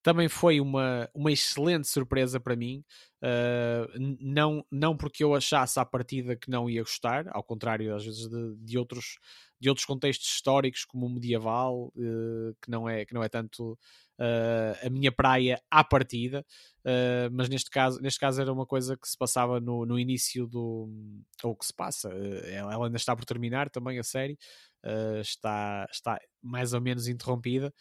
Também 0.02 0.28
foi 0.28 0.60
uma, 0.60 1.10
uma 1.12 1.32
excelente 1.32 1.88
surpresa 1.88 2.38
para 2.38 2.56
mim. 2.56 2.84
Uh, 3.22 4.16
não, 4.20 4.64
não 4.70 4.96
porque 4.96 5.22
eu 5.24 5.34
achasse 5.34 5.78
à 5.80 5.84
partida 5.84 6.36
que 6.36 6.50
não 6.50 6.70
ia 6.70 6.82
gostar, 6.82 7.26
ao 7.30 7.42
contrário, 7.42 7.94
às 7.94 8.04
vezes, 8.04 8.28
de, 8.28 8.56
de 8.56 8.78
outros, 8.78 9.18
de 9.60 9.68
outros 9.68 9.84
contextos 9.84 10.28
históricos, 10.28 10.84
como 10.84 11.06
o 11.06 11.10
medieval, 11.10 11.92
que, 12.62 12.70
não 12.70 12.88
é, 12.88 13.04
que 13.04 13.14
não 13.14 13.22
é 13.22 13.28
tanto 13.28 13.76
uh, 14.20 14.86
a 14.86 14.90
minha 14.90 15.12
praia 15.12 15.60
à 15.70 15.84
partida, 15.84 16.44
uh, 16.84 17.30
mas 17.32 17.48
neste 17.48 17.70
caso, 17.70 18.00
neste 18.00 18.20
caso 18.20 18.40
era 18.40 18.52
uma 18.52 18.66
coisa 18.66 18.96
que 18.96 19.08
se 19.08 19.16
passava 19.16 19.60
no, 19.60 19.84
no 19.86 19.98
início 19.98 20.46
do. 20.46 20.88
ou 21.42 21.56
que 21.56 21.66
se 21.66 21.74
passa, 21.74 22.08
uh, 22.08 22.46
ela 22.46 22.86
ainda 22.86 22.96
está 22.96 23.14
por 23.14 23.24
terminar 23.24 23.70
também 23.70 23.98
a 23.98 24.02
série, 24.02 24.38
está, 25.20 25.86
está 25.90 26.18
mais 26.42 26.72
ou 26.72 26.80
menos 26.80 27.08
interrompida. 27.08 27.72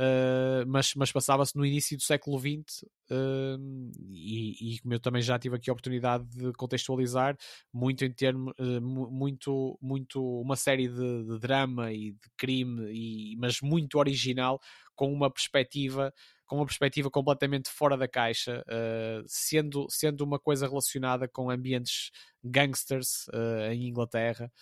Uh, 0.00 0.64
mas, 0.66 0.94
mas 0.94 1.12
passava-se 1.12 1.54
no 1.54 1.66
início 1.66 1.98
do 1.98 2.02
século 2.02 2.38
XX 2.38 2.82
uh, 3.10 3.92
e, 4.10 4.76
e, 4.76 4.78
como 4.80 4.94
eu 4.94 4.98
também 4.98 5.20
já 5.20 5.38
tive 5.38 5.56
aqui 5.56 5.68
a 5.68 5.72
oportunidade 5.74 6.24
de 6.30 6.50
contextualizar 6.54 7.36
muito 7.70 8.02
em 8.02 8.10
termos 8.10 8.54
uh, 8.58 8.80
muito, 8.80 9.78
muito 9.82 10.40
uma 10.40 10.56
série 10.56 10.88
de, 10.88 11.24
de, 11.24 11.38
drama 11.38 11.92
e 11.92 12.12
de 12.12 12.30
crime 12.38 12.90
e, 12.90 13.36
mas 13.36 13.60
muito 13.60 13.98
original 13.98 14.58
com 14.94 15.12
uma 15.12 15.30
perspectiva 15.30 16.12
com 16.52 16.56
uma 16.56 16.66
perspectiva 16.66 17.10
completamente 17.10 17.70
fora 17.70 17.96
da 17.96 18.06
caixa, 18.06 18.62
uh, 18.68 19.24
sendo, 19.26 19.86
sendo 19.88 20.22
uma 20.22 20.38
coisa 20.38 20.68
relacionada 20.68 21.26
com 21.26 21.50
ambientes 21.50 22.10
gangsters 22.44 23.26
uh, 23.28 23.72
em 23.72 23.88
Inglaterra. 23.88 24.52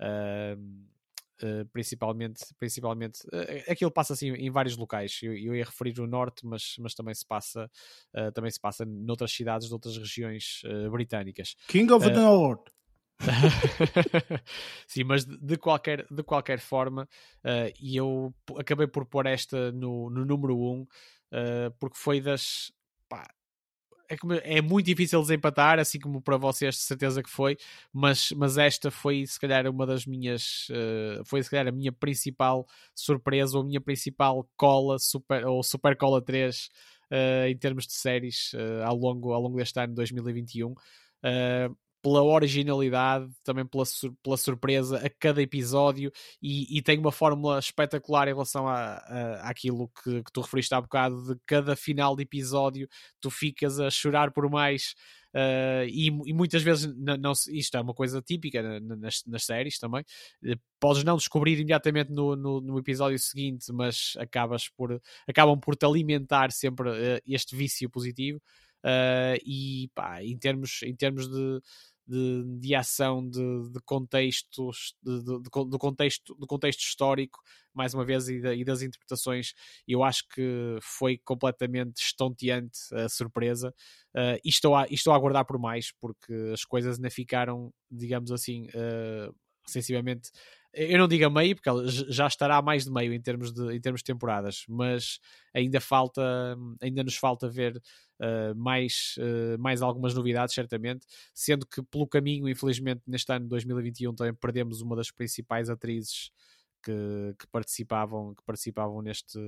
Uh, 0.00 0.90
principalmente, 1.72 2.44
principalmente 2.58 3.20
aquilo 3.66 3.90
passa 3.90 4.12
assim 4.12 4.28
em 4.28 4.50
vários 4.50 4.76
locais. 4.76 5.20
Eu, 5.22 5.34
eu, 5.34 5.56
ia 5.56 5.64
referir 5.64 5.98
o 5.98 6.06
norte, 6.06 6.46
mas, 6.46 6.74
mas 6.78 6.94
também 6.94 7.14
se 7.14 7.24
passa 7.24 7.66
também 8.34 8.50
se 8.50 8.60
passa 8.60 8.84
noutras 8.84 9.32
cidades 9.32 9.68
de 9.68 9.72
outras 9.72 9.96
regiões 9.96 10.60
britânicas. 10.90 11.56
King 11.66 11.90
of 11.94 12.06
the 12.06 12.14
North. 12.14 12.70
Sim, 14.86 15.04
mas 15.04 15.24
de, 15.24 15.56
qualquer, 15.56 16.06
de 16.10 16.22
qualquer 16.22 16.58
forma, 16.58 17.08
uh, 17.44 17.72
e 17.78 17.96
eu 17.96 18.34
acabei 18.58 18.86
por 18.86 19.04
pôr 19.06 19.26
esta 19.26 19.70
no, 19.72 20.10
no 20.10 20.24
número 20.24 20.56
1, 20.56 20.60
um, 20.60 20.80
uh, 20.82 21.70
porque 21.78 21.98
foi 21.98 22.20
das. 22.20 22.72
Pá, 23.08 23.28
é, 24.08 24.58
é, 24.58 24.62
muito 24.62 24.86
difícil 24.86 25.20
desempatar, 25.20 25.78
assim 25.78 26.00
como 26.00 26.20
para 26.20 26.36
vocês, 26.36 26.74
de 26.74 26.80
certeza 26.80 27.22
que 27.22 27.30
foi, 27.30 27.56
mas, 27.92 28.32
mas 28.32 28.58
esta 28.58 28.90
foi, 28.90 29.24
se 29.26 29.38
calhar, 29.38 29.68
uma 29.68 29.86
das 29.86 30.06
minhas. 30.06 30.68
Uh, 30.70 31.24
foi, 31.24 31.42
se 31.42 31.50
calhar, 31.50 31.68
a 31.68 31.72
minha 31.72 31.92
principal 31.92 32.66
surpresa, 32.94 33.56
ou 33.56 33.62
a 33.62 33.66
minha 33.66 33.80
principal 33.80 34.48
cola, 34.56 34.98
super, 34.98 35.46
ou 35.46 35.62
Super 35.62 35.96
Cola 35.96 36.22
3, 36.22 36.70
em 37.48 37.56
termos 37.56 37.88
de 37.88 37.92
séries, 37.92 38.52
ao, 38.84 38.96
longo, 38.96 39.32
ao 39.32 39.42
longo 39.42 39.56
deste 39.56 39.80
ano 39.80 39.94
2021. 39.94 40.74
Pela 42.02 42.22
originalidade, 42.22 43.30
também 43.44 43.66
pela, 43.66 43.84
sur 43.84 44.14
pela 44.22 44.36
surpresa 44.36 44.98
a 44.98 45.10
cada 45.10 45.42
episódio 45.42 46.10
e, 46.42 46.78
e, 46.78 46.82
tem 46.82 46.98
uma 46.98 47.12
fórmula 47.12 47.58
espetacular 47.58 48.26
em 48.26 48.32
relação 48.32 48.66
a, 48.66 48.94
a, 48.94 49.50
àquilo 49.50 49.90
que, 50.02 50.22
que 50.22 50.32
tu 50.32 50.40
referiste 50.40 50.74
há 50.74 50.80
bocado 50.80 51.22
de 51.22 51.40
cada 51.44 51.76
final 51.76 52.16
de 52.16 52.22
episódio 52.22 52.88
tu 53.20 53.30
ficas 53.30 53.78
a 53.78 53.90
chorar 53.90 54.30
por 54.32 54.48
mais 54.48 54.94
uh, 55.34 55.84
e, 55.86 56.08
e, 56.26 56.32
muitas 56.32 56.62
vezes 56.62 56.94
não, 56.96 57.16
não, 57.16 57.32
isto 57.48 57.76
é 57.76 57.80
uma 57.80 57.94
coisa 57.94 58.22
típica 58.22 58.80
nas, 58.80 59.22
nas 59.26 59.44
séries 59.44 59.78
também 59.78 60.02
uh, 60.44 60.58
podes 60.78 61.04
não 61.04 61.16
descobrir 61.16 61.54
imediatamente 61.54 62.10
no, 62.10 62.34
no, 62.34 62.60
no, 62.60 62.78
episódio 62.78 63.18
seguinte 63.18 63.70
mas 63.72 64.14
acabas 64.18 64.68
por 64.68 65.00
acabam 65.28 65.60
por 65.60 65.76
te 65.76 65.84
alimentar 65.84 66.50
sempre 66.50 66.88
uh, 66.90 67.20
este 67.26 67.54
vício 67.54 67.90
positivo 67.90 68.40
Uh, 68.82 69.36
e 69.44 69.90
pá, 69.94 70.24
em 70.24 70.38
termos, 70.38 70.82
em 70.82 70.94
termos 70.96 71.28
de, 71.28 71.60
de, 72.10 72.44
de 72.58 72.74
ação, 72.74 73.26
de, 73.28 73.70
de 73.70 73.80
contextos, 73.84 74.96
de, 75.00 75.18
de, 75.18 75.40
do, 75.42 75.78
contexto, 75.78 76.34
do 76.34 76.46
contexto 76.46 76.80
histórico, 76.80 77.38
mais 77.72 77.94
uma 77.94 78.04
vez, 78.04 78.28
e, 78.28 78.38
e 78.38 78.64
das 78.64 78.82
interpretações. 78.82 79.54
Eu 79.86 80.02
acho 80.02 80.26
que 80.28 80.76
foi 80.82 81.18
completamente 81.18 82.02
estonteante 82.02 82.78
a 82.92 83.08
surpresa. 83.08 83.72
Uh, 84.12 84.40
e, 84.44 84.48
estou 84.48 84.74
a, 84.74 84.86
e 84.90 84.94
estou 84.94 85.12
a 85.12 85.16
aguardar 85.16 85.46
por 85.46 85.58
mais, 85.58 85.92
porque 86.00 86.34
as 86.52 86.64
coisas 86.64 86.96
ainda 86.96 87.10
ficaram, 87.10 87.72
digamos 87.88 88.32
assim, 88.32 88.66
uh, 88.66 89.32
sensivelmente 89.64 90.30
eu 90.72 90.98
não 90.98 91.08
digo 91.08 91.24
a 91.26 91.30
meio, 91.30 91.54
porque 91.56 91.68
ela 91.68 91.86
já 91.88 92.26
estará 92.26 92.56
a 92.56 92.62
mais 92.62 92.84
de 92.84 92.90
meio 92.90 93.12
em 93.12 93.20
termos 93.20 93.52
de, 93.52 93.74
em 93.74 93.80
termos 93.80 94.00
de 94.00 94.04
temporadas, 94.04 94.64
mas 94.68 95.18
ainda 95.52 95.80
falta, 95.80 96.22
ainda 96.80 97.02
nos 97.02 97.16
falta 97.16 97.48
ver 97.48 97.76
uh, 97.76 98.54
mais, 98.54 99.16
uh, 99.18 99.58
mais 99.58 99.82
algumas 99.82 100.14
novidades, 100.14 100.54
certamente, 100.54 101.06
sendo 101.34 101.66
que 101.66 101.82
pelo 101.82 102.06
caminho, 102.06 102.48
infelizmente, 102.48 103.02
neste 103.06 103.32
ano 103.32 103.46
de 103.46 103.48
2021 103.48 104.14
também 104.14 104.34
perdemos 104.34 104.80
uma 104.80 104.94
das 104.94 105.10
principais 105.10 105.68
atrizes 105.68 106.30
que, 106.82 107.34
que, 107.38 107.46
participavam, 107.48 108.34
que 108.34 108.42
participavam 108.44 109.02
neste, 109.02 109.38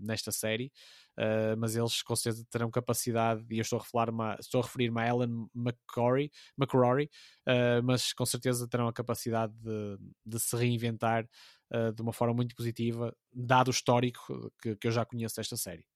nesta 0.00 0.32
série, 0.32 0.72
uh, 1.18 1.56
mas 1.58 1.76
eles 1.76 2.02
com 2.02 2.14
certeza 2.16 2.46
terão 2.50 2.70
capacidade, 2.70 3.44
e 3.50 3.58
eu 3.58 3.62
estou 3.62 3.78
a 3.78 3.82
referir-me 3.82 4.36
estou 4.40 4.60
a, 4.60 4.64
referir 4.64 4.92
a 4.96 5.08
Ellen 5.08 5.48
McCrory, 5.54 6.30
McCrory 6.58 7.10
uh, 7.48 7.82
mas 7.82 8.12
com 8.12 8.26
certeza 8.26 8.68
terão 8.68 8.88
a 8.88 8.92
capacidade 8.92 9.52
de, 9.54 9.98
de 10.24 10.40
se 10.40 10.56
reinventar 10.56 11.28
uh, 11.72 11.92
de 11.92 12.02
uma 12.02 12.12
forma 12.12 12.34
muito 12.34 12.54
positiva, 12.54 13.14
dado 13.32 13.68
o 13.68 13.72
histórico 13.72 14.52
que, 14.60 14.76
que 14.76 14.86
eu 14.86 14.92
já 14.92 15.04
conheço 15.04 15.36
desta 15.36 15.56
série. 15.56 15.86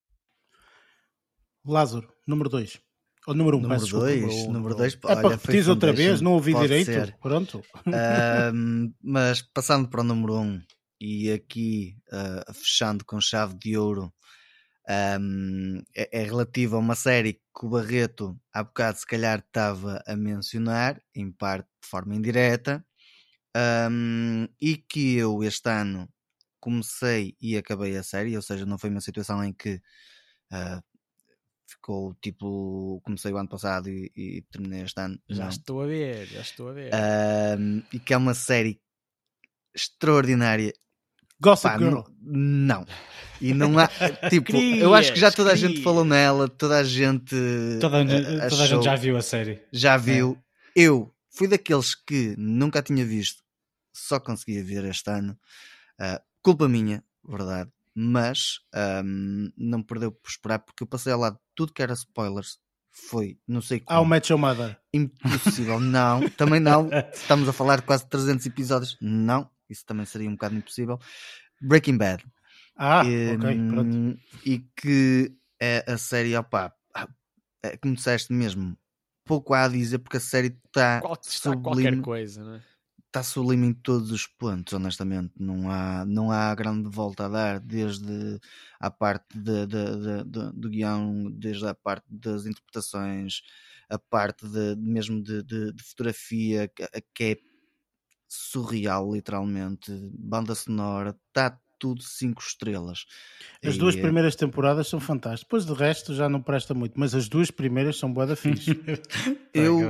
Lázaro, 1.65 2.13
número 2.27 2.49
2. 2.49 2.81
Ou 3.27 3.35
número 3.35 3.59
1, 3.59 3.61
um, 3.61 3.63
número 3.63 3.87
2, 3.87 4.47
número 4.47 4.75
2, 4.75 4.95
é 4.95 4.97
para 4.97 5.29
repetir 5.29 5.69
outra 5.69 5.93
vez, 5.93 6.23
não 6.23 6.33
ouvi 6.33 6.55
direito. 6.55 6.87
Ser. 6.87 7.17
Pronto. 7.21 7.63
mas 9.03 9.43
passando 9.43 9.89
para 9.89 10.01
o 10.01 10.05
número 10.05 10.37
1, 10.37 10.41
um, 10.41 10.63
e 11.01 11.33
aqui 11.33 11.97
uh, 12.13 12.53
fechando 12.53 13.05
com 13.05 13.21
chave 13.21 13.55
de 13.55 13.77
ouro 13.77 14.13
um, 15.21 15.83
é, 15.95 16.21
é 16.21 16.25
relativo 16.25 16.77
a 16.77 16.79
uma 16.81 16.95
série 16.95 17.35
que 17.35 17.65
o 17.65 17.71
Barreto 17.71 18.39
há 18.53 18.63
bocado 18.65 18.99
se 18.99 19.07
calhar 19.07 19.39
estava 19.39 20.03
a 20.07 20.17
mencionar, 20.17 21.01
em 21.15 21.31
parte 21.31 21.69
de 21.83 21.89
forma 21.89 22.15
indireta, 22.15 22.85
um, 23.91 24.49
e 24.61 24.77
que 24.77 25.17
eu 25.17 25.43
este 25.45 25.69
ano 25.69 26.09
comecei 26.59 27.37
e 27.41 27.57
acabei 27.57 27.97
a 27.97 28.03
série, 28.03 28.37
ou 28.37 28.43
seja, 28.43 28.67
não 28.67 28.79
foi 28.79 28.91
uma 28.91 29.01
situação 29.01 29.43
em 29.45 29.53
que 29.53 29.77
uh, 30.53 30.83
ficou 31.69 32.15
tipo, 32.21 33.01
comecei 33.05 33.33
o 33.33 33.37
ano 33.37 33.49
passado 33.49 33.89
e, 33.89 34.11
e 34.15 34.43
terminei 34.51 34.83
este 34.83 35.01
ano. 35.01 35.19
Já 35.29 35.45
não. 35.45 35.51
estou 35.51 35.83
a 35.83 35.87
ver, 35.87 36.27
já 36.27 36.41
estou 36.41 36.69
a 36.69 36.73
ver. 36.73 36.91
Um, 37.59 37.83
e 37.93 37.99
que 37.99 38.13
é 38.13 38.17
uma 38.17 38.35
série 38.35 38.81
extraordinária 39.75 40.73
Gossip 41.41 41.71
Pá, 41.71 41.79
Girl. 41.79 42.01
Não. 42.23 42.85
E 43.41 43.55
não 43.55 43.79
há. 43.79 43.89
Tipo, 44.29 44.57
eu 44.57 44.95
acho 44.95 45.13
que 45.15 45.19
já 45.19 45.33
toda 45.33 45.53
a 45.53 45.57
gente 45.57 45.83
falou 45.83 46.05
nela, 46.05 46.47
toda 46.49 46.79
a 46.79 46.85
gente. 46.85 47.35
Toda, 47.81 47.99
a, 47.99 48.01
eh, 48.03 48.49
toda 48.49 48.63
a 48.63 48.67
gente 48.67 48.85
já 48.85 48.97
viu 48.97 49.17
a 49.17 49.23
série. 49.23 49.63
Já 49.73 49.97
viu. 49.97 50.37
É. 50.77 50.83
Eu 50.83 51.13
fui 51.31 51.49
daqueles 51.49 51.95
que 51.95 52.35
nunca 52.37 52.83
tinha 52.83 53.05
visto, 53.05 53.43
só 53.93 54.21
conseguia 54.21 54.63
ver 54.63 54.85
este 54.85 55.11
ano. 55.11 55.37
Uh, 55.99 56.21
culpa 56.43 56.69
minha, 56.69 57.03
verdade. 57.27 57.71
Mas 57.95 58.61
um, 59.05 59.51
não 59.57 59.83
perdeu 59.83 60.13
por 60.13 60.29
esperar, 60.29 60.61
porque 60.61 60.83
eu 60.83 60.87
passei 60.87 61.13
ao 61.13 61.19
lado 61.19 61.35
de 61.35 61.41
tudo 61.55 61.73
que 61.73 61.83
era 61.83 61.93
spoilers. 61.95 62.59
Foi, 62.93 63.39
não 63.47 63.63
sei 63.63 63.81
como. 63.81 63.99
Ah, 63.99 64.01
o 64.01 64.05
Match 64.05 64.31
Mother. 64.31 64.79
Impossível, 64.93 65.81
não. 65.81 66.29
Também 66.31 66.61
não. 66.61 66.89
Estamos 67.13 67.49
a 67.49 67.53
falar 67.53 67.77
de 67.77 67.83
quase 67.83 68.07
300 68.07 68.47
episódios. 68.47 68.97
Não 69.01 69.49
isso 69.71 69.87
também 69.87 70.05
seria 70.05 70.29
um 70.29 70.33
bocado 70.33 70.57
impossível. 70.57 70.99
Breaking 71.61 71.97
Bad. 71.97 72.25
Ah, 72.77 73.05
e, 73.05 73.35
ok, 73.35 73.69
pronto. 73.69 74.19
E 74.45 74.59
que 74.77 75.33
é 75.61 75.85
a 75.87 75.99
série, 75.99 76.37
opá, 76.37 76.75
é, 77.63 77.77
como 77.77 77.95
disseste 77.95 78.33
mesmo, 78.33 78.77
pouco 79.25 79.53
há 79.55 79.65
a 79.65 79.69
dizer 79.69 79.99
porque 79.99 80.17
a 80.17 80.21
série 80.21 80.59
está 80.67 81.01
sublime. 81.23 81.63
Qualquer 81.63 82.01
coisa, 82.01 82.43
não 82.43 82.55
é? 82.55 82.63
Está 83.07 83.25
sublime 83.25 83.67
em 83.67 83.73
todos 83.75 84.13
os 84.13 84.27
pontos, 84.27 84.73
honestamente. 84.73 85.33
Não 85.37 85.69
há, 85.69 86.05
não 86.07 86.31
há 86.31 86.55
grande 86.55 86.89
volta 86.89 87.27
a 87.27 87.29
dar, 87.29 87.61
desde 87.61 88.41
a 88.79 88.89
parte 88.89 89.37
de, 89.37 89.67
de, 89.67 90.25
de, 90.25 90.53
do 90.53 90.71
guião, 90.71 91.29
desde 91.33 91.67
a 91.67 91.75
parte 91.75 92.07
das 92.09 92.47
interpretações, 92.47 93.43
a 93.89 93.99
parte 93.99 94.49
de, 94.49 94.77
mesmo 94.77 95.21
de, 95.21 95.75
fotografia, 95.83 96.71
que 97.13 97.25
é 97.25 97.37
surreal, 98.31 99.13
literalmente. 99.13 99.93
Banda 100.13 100.55
sonora, 100.55 101.17
está 101.29 101.59
tudo 101.81 102.03
cinco 102.03 102.43
estrelas. 102.43 103.07
As 103.65 103.75
e, 103.75 103.79
duas 103.79 103.97
é 103.97 104.01
primeiras 104.01 104.37
temporadas 104.37 104.87
são 104.87 105.01
fantásticas. 105.01 105.41
Depois 105.41 105.65
do 105.65 105.75
resto 105.75 106.15
já 106.15 106.29
não 106.29 106.41
presta 106.41 106.75
muito, 106.75 106.99
mas 107.01 107.15
as 107.15 107.29
duas 107.29 107.51
primeiras 107.51 107.99
são 107.99 108.13
boa 108.13 108.27
da 108.27 108.37
fixe. 108.37 108.71
eu, 109.53 109.81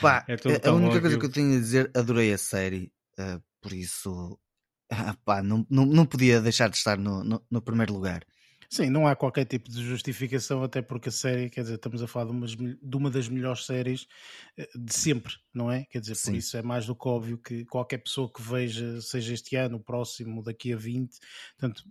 pá, 0.00 0.24
é 0.28 0.68
a 0.68 0.72
única 0.72 1.00
coisa 1.00 1.18
que 1.18 1.24
eu 1.24 1.32
tenho 1.32 1.56
a 1.56 1.60
dizer, 1.60 1.90
adorei 1.94 2.32
a 2.32 2.38
série, 2.38 2.92
uh, 3.18 3.42
por 3.60 3.72
isso, 3.72 4.38
uh, 4.92 5.16
pá, 5.24 5.42
não, 5.42 5.66
não, 5.68 5.86
não 5.86 6.06
podia 6.06 6.40
deixar 6.40 6.68
de 6.68 6.76
estar 6.76 6.98
no, 6.98 7.24
no, 7.24 7.42
no 7.50 7.62
primeiro 7.62 7.94
lugar. 7.94 8.22
Sim, 8.68 8.90
não 8.90 9.06
há 9.06 9.14
qualquer 9.14 9.44
tipo 9.44 9.70
de 9.70 9.84
justificação, 9.84 10.62
até 10.62 10.82
porque 10.82 11.08
a 11.08 11.12
série, 11.12 11.50
quer 11.50 11.62
dizer, 11.62 11.74
estamos 11.74 12.02
a 12.02 12.06
falar 12.06 12.26
de, 12.26 12.32
umas, 12.32 12.50
de 12.56 12.96
uma 12.96 13.10
das 13.10 13.28
melhores 13.28 13.64
séries 13.64 14.06
eh, 14.56 14.68
de 14.74 14.94
sempre, 14.94 15.34
não 15.52 15.70
é? 15.70 15.84
Quer 15.86 16.00
dizer, 16.00 16.14
Sim. 16.14 16.32
por 16.32 16.36
isso 16.38 16.56
é 16.56 16.62
mais 16.62 16.86
do 16.86 16.94
que 16.94 17.08
óbvio 17.08 17.38
que 17.38 17.64
qualquer 17.66 17.98
pessoa 17.98 18.30
que 18.32 18.42
veja, 18.42 19.00
seja 19.00 19.34
este 19.34 19.56
ano, 19.56 19.76
o 19.76 19.80
próximo, 19.80 20.42
daqui 20.42 20.72
a 20.72 20.76
20, 20.76 21.18
portanto, 21.58 21.84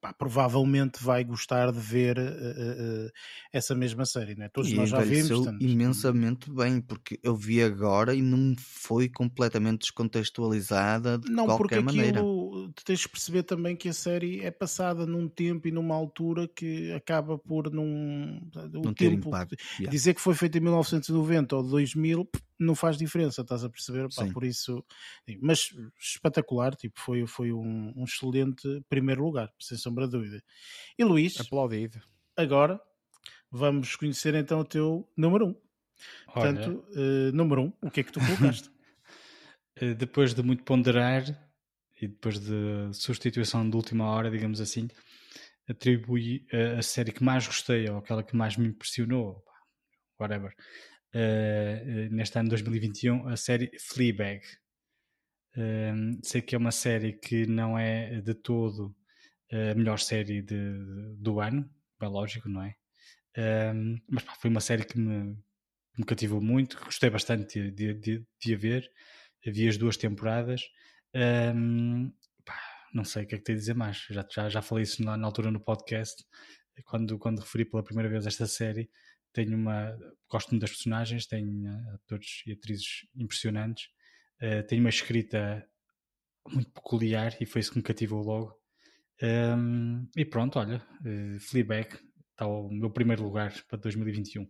pá, 0.00 0.12
provavelmente 0.12 1.02
vai 1.02 1.24
gostar 1.24 1.70
de 1.70 1.78
ver 1.78 2.18
uh, 2.18 2.22
uh, 2.22 3.10
essa 3.52 3.74
mesma 3.74 4.04
série, 4.04 4.34
né? 4.34 4.48
Todos 4.48 4.70
e 4.70 4.74
nós 4.74 4.88
já 4.88 5.00
vimos. 5.00 5.28
Portanto... 5.28 5.62
imensamente 5.62 6.50
bem, 6.50 6.80
porque 6.80 7.18
eu 7.22 7.36
vi 7.36 7.62
agora 7.62 8.14
e 8.14 8.22
não 8.22 8.54
foi 8.58 9.08
completamente 9.08 9.80
descontextualizada 9.80 11.18
de 11.18 11.30
não, 11.30 11.46
qualquer 11.46 11.82
maneira. 11.82 12.22
Não, 12.22 12.50
porque 12.50 12.72
tu 12.74 12.84
tens 12.84 13.00
de 13.00 13.08
perceber 13.08 13.42
também 13.42 13.76
que 13.76 13.88
a 13.88 13.92
série 13.92 14.40
é 14.40 14.50
passada 14.50 15.06
num 15.06 15.28
tempo 15.28 15.68
e 15.68 15.70
numa 15.70 15.94
altura 15.94 16.48
que 16.48 16.92
acaba 16.92 17.38
por 17.38 17.70
num, 17.70 18.40
não 18.72 18.94
ter 18.94 19.12
impacto. 19.12 19.56
Yeah. 19.78 19.90
Dizer 19.90 20.14
que 20.14 20.20
foi 20.20 20.34
feito 20.34 20.56
em 20.58 20.60
1990 20.60 21.56
ou 21.56 21.62
2000 21.62 22.28
não 22.58 22.74
faz 22.74 22.96
diferença, 22.96 23.42
estás 23.42 23.64
a 23.64 23.70
perceber? 23.70 24.08
Pá, 24.14 24.26
por 24.32 24.44
isso, 24.44 24.84
mas 25.40 25.70
espetacular, 25.98 26.74
tipo, 26.74 26.98
foi, 27.00 27.26
foi 27.26 27.52
um, 27.52 27.92
um, 27.96 28.04
excelente 28.04 28.82
primeiro 28.88 29.24
lugar, 29.24 29.52
sem 29.60 29.76
sombra 29.76 30.06
de 30.06 30.12
dúvida. 30.12 30.42
E 30.98 31.04
Luís, 31.04 31.38
aplaudido. 31.40 32.00
Agora 32.36 32.80
vamos 33.50 33.94
conhecer 33.96 34.34
então 34.34 34.60
o 34.60 34.64
teu 34.64 35.08
número 35.16 35.46
1. 35.46 35.48
Um. 35.48 35.54
Portanto, 36.32 36.84
uh, 36.90 37.32
número 37.32 37.62
1, 37.62 37.64
um, 37.64 37.72
o 37.82 37.90
que 37.90 38.00
é 38.00 38.02
que 38.04 38.12
tu 38.12 38.20
colocaste? 38.20 38.72
Eh, 39.76 39.92
depois 39.92 40.32
de 40.32 40.40
muito 40.40 40.62
ponderar 40.62 41.24
e 42.00 42.06
depois 42.06 42.38
de 42.38 42.92
substituição 42.92 43.68
de 43.68 43.74
última 43.74 44.04
hora, 44.04 44.30
digamos 44.30 44.60
assim, 44.60 44.88
atribuí 45.68 46.46
a, 46.52 46.78
a 46.78 46.82
série 46.82 47.10
que 47.10 47.24
mais 47.24 47.46
gostei 47.46 47.88
ou 47.90 47.98
aquela 47.98 48.22
que 48.22 48.36
mais 48.36 48.56
me 48.56 48.68
impressionou, 48.68 49.42
whatever, 50.18 50.54
neste 52.10 52.38
ano 52.38 52.48
de 52.48 52.50
2021 52.50 53.28
a 53.28 53.36
série 53.36 53.70
Fleabag. 53.78 54.42
Uh, 55.56 56.18
sei 56.22 56.42
que 56.42 56.56
é 56.56 56.58
uma 56.58 56.72
série 56.72 57.12
que 57.12 57.46
não 57.46 57.78
é 57.78 58.20
de 58.20 58.34
todo 58.34 58.94
a 59.52 59.74
melhor 59.76 60.00
série 60.00 60.42
de, 60.42 61.14
do 61.16 61.40
ano, 61.40 61.70
é 62.00 62.06
lógico, 62.06 62.48
não 62.48 62.62
é? 62.62 62.74
Uh, 63.38 64.02
mas 64.08 64.24
pá, 64.24 64.34
foi 64.34 64.50
uma 64.50 64.60
série 64.60 64.84
que 64.84 64.98
me, 64.98 65.36
me 65.96 66.04
cativou 66.04 66.40
muito, 66.40 66.76
gostei 66.84 67.08
bastante 67.08 67.70
de, 67.70 67.94
de, 67.94 68.26
de 68.40 68.54
a 68.54 68.58
ver. 68.58 68.90
Vi 69.46 69.68
as 69.68 69.76
duas 69.76 69.96
temporadas. 69.96 70.62
Pá, 72.44 72.60
não 72.92 73.04
sei 73.04 73.24
o 73.24 73.26
que 73.26 73.34
é 73.34 73.38
que 73.38 73.44
tenho 73.44 73.58
a 73.58 73.60
dizer 73.60 73.74
mais. 73.74 73.98
Já, 74.10 74.26
já, 74.30 74.48
já 74.48 74.62
falei 74.62 74.84
isso 74.84 75.04
na, 75.04 75.16
na 75.16 75.26
altura 75.26 75.50
no 75.50 75.60
podcast, 75.60 76.24
quando, 76.86 77.18
quando 77.18 77.40
referi 77.40 77.64
pela 77.64 77.84
primeira 77.84 78.08
vez 78.08 78.26
esta 78.26 78.46
série 78.46 78.90
tenho 79.34 79.56
uma 79.56 79.98
gosto 80.34 80.50
muito 80.50 80.62
das 80.62 80.70
personagens, 80.70 81.26
tenho 81.26 81.68
eh, 81.68 81.94
atores 81.94 82.42
e 82.46 82.52
atrizes 82.52 83.06
impressionantes, 83.14 83.86
uh, 84.42 84.66
tenho 84.66 84.80
uma 84.80 84.88
escrita 84.88 85.64
muito 86.48 86.70
peculiar 86.72 87.36
e 87.40 87.46
foi 87.46 87.60
isso 87.60 87.70
que 87.70 87.78
me 87.78 87.82
cativou 87.82 88.22
logo. 88.22 88.54
Um, 89.22 90.08
e 90.16 90.24
pronto, 90.24 90.58
olha, 90.58 90.84
uh, 91.02 91.40
Fleabag 91.40 91.88
está 92.32 92.46
o 92.46 92.68
meu 92.68 92.90
primeiro 92.90 93.22
lugar 93.22 93.52
para 93.68 93.78
2021. 93.78 94.48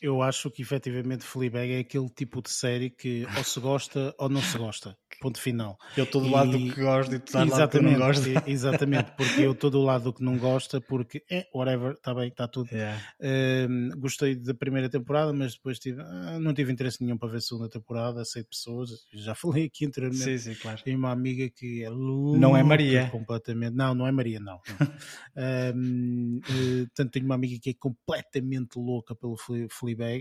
Eu 0.00 0.22
acho 0.22 0.50
que 0.50 0.62
efetivamente 0.62 1.24
Fleabag 1.24 1.72
é 1.72 1.78
aquele 1.80 2.08
tipo 2.08 2.42
de 2.42 2.50
série 2.50 2.90
que 2.90 3.26
ou 3.36 3.44
se 3.44 3.60
gosta 3.60 4.14
ou 4.18 4.28
não 4.28 4.42
se 4.42 4.56
gosta. 4.58 4.96
ponto 5.20 5.40
final. 5.40 5.78
Eu 5.96 6.04
estou 6.04 6.20
do 6.20 6.30
lado 6.30 6.52
do 6.52 6.58
que 6.58 6.80
gosto 6.80 7.14
e 7.14 7.18
tu 7.18 7.26
estás 7.26 7.48
do 7.48 7.52
lado 7.52 7.70
do 7.70 7.78
que 7.78 7.84
não 7.84 7.98
gosta. 7.98 8.44
Exatamente, 8.46 9.12
porque 9.16 9.40
eu 9.40 9.52
estou 9.52 9.70
do 9.70 9.82
lado 9.82 10.04
do 10.04 10.12
que 10.12 10.22
não 10.22 10.36
gosta, 10.36 10.80
porque 10.80 11.22
é, 11.30 11.46
whatever, 11.54 11.92
está 11.92 12.14
bem, 12.14 12.28
está 12.28 12.48
tudo. 12.48 12.70
Yeah. 12.70 13.00
Uh, 13.20 13.98
gostei 13.98 14.36
da 14.36 14.54
primeira 14.54 14.88
temporada, 14.88 15.32
mas 15.32 15.54
depois 15.54 15.78
tive, 15.78 16.02
uh, 16.02 16.38
não 16.40 16.52
tive 16.52 16.72
interesse 16.72 17.02
nenhum 17.02 17.16
para 17.16 17.28
ver 17.28 17.38
a 17.38 17.40
segunda 17.40 17.68
temporada, 17.68 18.24
sei 18.24 18.42
de 18.42 18.48
pessoas, 18.48 18.90
já 19.12 19.34
falei 19.54 19.66
aqui 19.66 19.86
anteriormente. 19.86 20.24
Sim, 20.24 20.38
sim, 20.38 20.54
claro. 20.54 20.82
Tem 20.82 20.94
uma 20.94 21.10
amiga 21.10 21.48
que 21.50 21.84
é 21.84 21.90
Não 21.90 22.56
é 22.56 22.62
Maria. 22.62 23.08
Completamente. 23.10 23.74
Não, 23.74 23.94
não 23.94 24.06
é 24.06 24.12
Maria, 24.12 24.40
não. 24.40 24.60
não. 24.78 24.86
uh, 24.86 26.40
tanto 26.94 27.12
tenho 27.12 27.24
uma 27.24 27.34
amiga 27.34 27.58
que 27.60 27.70
é 27.70 27.74
completamente 27.74 28.78
louca 28.78 29.14
pelo 29.14 29.36
Fleabag, 29.36 29.63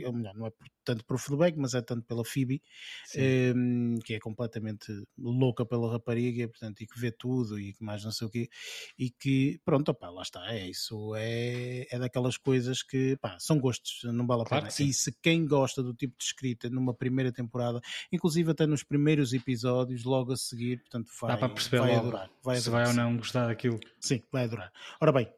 ou 0.06 0.14
melhor, 0.14 0.34
não 0.36 0.48
é 0.48 0.52
tanto 0.84 1.06
por 1.06 1.18
Fleabag, 1.18 1.58
mas 1.58 1.74
é 1.74 1.82
tanto 1.82 2.06
pela 2.06 2.26
Phoebe, 2.26 2.62
um, 3.56 3.98
que 4.04 4.16
é 4.16 4.20
completamente 4.20 4.86
louca 5.18 5.66
pela 5.66 5.92
rapariga, 5.92 6.48
portanto, 6.48 6.82
e 6.82 6.88
que 6.88 7.00
vê 7.00 7.12
tudo 7.12 7.60
e 7.60 7.74
que 7.74 7.84
mais 7.84 8.04
não 8.04 8.12
sei 8.12 8.28
o 8.28 8.30
quê, 8.30 8.50
e 8.98 9.10
que, 9.10 9.60
pronto, 9.64 9.90
opa, 9.90 10.10
lá 10.10 10.22
está, 10.22 10.54
é 10.54 10.68
isso, 10.68 11.14
é, 11.16 11.86
é 11.90 12.00
daquelas 12.00 12.38
coisas 12.38 12.84
que, 12.84 13.18
pá, 13.18 13.38
são 13.40 13.60
gostos, 13.60 14.02
não 14.12 14.28
vale 14.28 14.42
a 14.44 14.46
claro 14.46 14.68
pena. 14.68 14.90
E 14.90 14.94
se 14.94 15.12
quem 15.22 15.46
gosta 15.46 15.82
do 15.82 15.94
tipo 15.94 16.18
de 16.18 16.24
escrita 16.24 16.70
numa 16.70 16.94
primeira 16.94 17.32
temporada, 17.32 17.80
inclusive 18.12 18.52
até 18.52 18.68
nos 18.68 18.84
primeiros 18.84 19.34
episódios, 19.34 20.04
logo 20.04 20.34
a 20.34 20.38
seguir, 20.38 20.80
portanto, 20.82 21.10
vai, 21.22 21.32
Dá 21.32 21.38
para 21.38 21.50
perceber 21.50 21.80
vai 21.80 21.90
logo 21.96 22.00
adorar. 22.02 22.30
Vai 22.44 22.58
se 22.58 22.68
adorar, 22.68 22.86
vai 22.86 22.96
ou 22.96 23.02
não 23.12 23.18
gostar 23.18 23.48
daquilo. 23.48 23.80
Sim, 24.00 24.22
vai 24.32 24.44
adorar. 24.44 24.72
Ora 25.00 25.12
bem, 25.12 25.32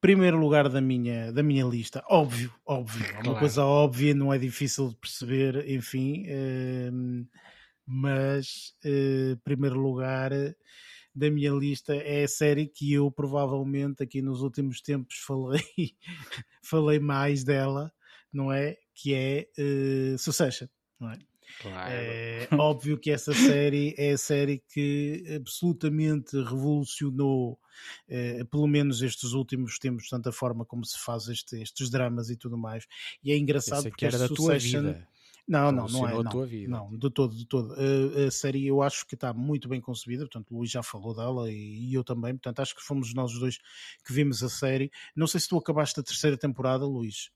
primeiro 0.00 0.38
lugar 0.38 0.68
da 0.68 0.80
minha, 0.80 1.32
da 1.32 1.42
minha 1.42 1.64
lista, 1.64 2.02
óbvio, 2.08 2.52
óbvio, 2.64 3.04
é 3.16 3.20
uma 3.20 3.38
coisa 3.38 3.64
óbvia, 3.64 4.14
não 4.14 4.32
é 4.32 4.38
difícil 4.38 4.88
de 4.88 4.96
perceber, 4.96 5.68
enfim, 5.68 6.24
uh, 6.28 7.26
mas 7.86 8.74
uh, 8.84 9.36
primeiro 9.44 9.78
lugar 9.78 10.30
da 11.14 11.30
minha 11.30 11.50
lista 11.52 11.94
é 11.94 12.24
a 12.24 12.28
série 12.28 12.66
que 12.66 12.92
eu 12.92 13.10
provavelmente 13.10 14.02
aqui 14.02 14.22
nos 14.22 14.42
últimos 14.42 14.80
tempos 14.80 15.16
falei, 15.26 15.62
falei 16.64 16.98
mais 16.98 17.44
dela, 17.44 17.92
não 18.32 18.52
é? 18.52 18.76
Que 18.94 19.14
é 19.14 19.48
uh, 19.58 20.18
Succession, 20.18 20.68
não 20.98 21.10
é? 21.10 21.18
Claro. 21.60 21.92
É 21.92 22.48
óbvio 22.58 22.98
que 22.98 23.10
essa 23.10 23.32
série 23.32 23.94
é 23.98 24.12
a 24.12 24.18
série 24.18 24.62
que 24.72 25.24
absolutamente 25.36 26.36
revolucionou, 26.36 27.58
eh, 28.08 28.44
pelo 28.44 28.66
menos 28.66 29.02
estes 29.02 29.32
últimos 29.32 29.78
tempos, 29.78 30.08
tanto 30.08 30.28
a 30.28 30.32
forma 30.32 30.64
como 30.64 30.84
se 30.84 30.98
faz 30.98 31.28
este, 31.28 31.60
estes 31.60 31.90
dramas 31.90 32.30
e 32.30 32.36
tudo 32.36 32.56
mais. 32.56 32.86
E 33.22 33.32
é 33.32 33.36
engraçado 33.36 33.88
porque 33.88 34.06
era 34.06 34.18
da 34.18 34.28
Succession... 34.28 34.82
tua 34.82 34.92
vida. 34.92 35.08
Não, 35.50 35.72
não, 35.72 35.88
não 35.88 36.08
é. 36.08 36.12
Não, 36.12 36.90
não, 36.90 36.96
de 36.96 37.10
todo, 37.10 37.34
de 37.34 37.44
todo. 37.44 37.74
A, 37.74 38.26
a, 38.28 38.30
série 38.30 38.68
eu 38.68 38.82
acho 38.82 39.04
que 39.04 39.16
está 39.16 39.32
muito 39.32 39.68
bem 39.68 39.80
concebida, 39.80 40.22
portanto, 40.22 40.52
o 40.52 40.58
Luís 40.58 40.70
já 40.70 40.80
falou 40.80 41.12
dela 41.12 41.50
e, 41.50 41.90
e, 41.90 41.94
eu 41.94 42.04
também, 42.04 42.34
portanto, 42.34 42.60
acho 42.60 42.76
que 42.76 42.82
fomos 42.82 43.12
nós 43.14 43.32
os 43.32 43.40
dois 43.40 43.58
que 44.06 44.12
vimos 44.12 44.44
a 44.44 44.48
série. 44.48 44.92
Não 45.14 45.26
sei 45.26 45.40
se 45.40 45.48
tu 45.48 45.58
acabaste 45.58 45.98
a 45.98 46.04
terceira 46.04 46.36
temporada, 46.36 46.86
Luís. 46.86 47.32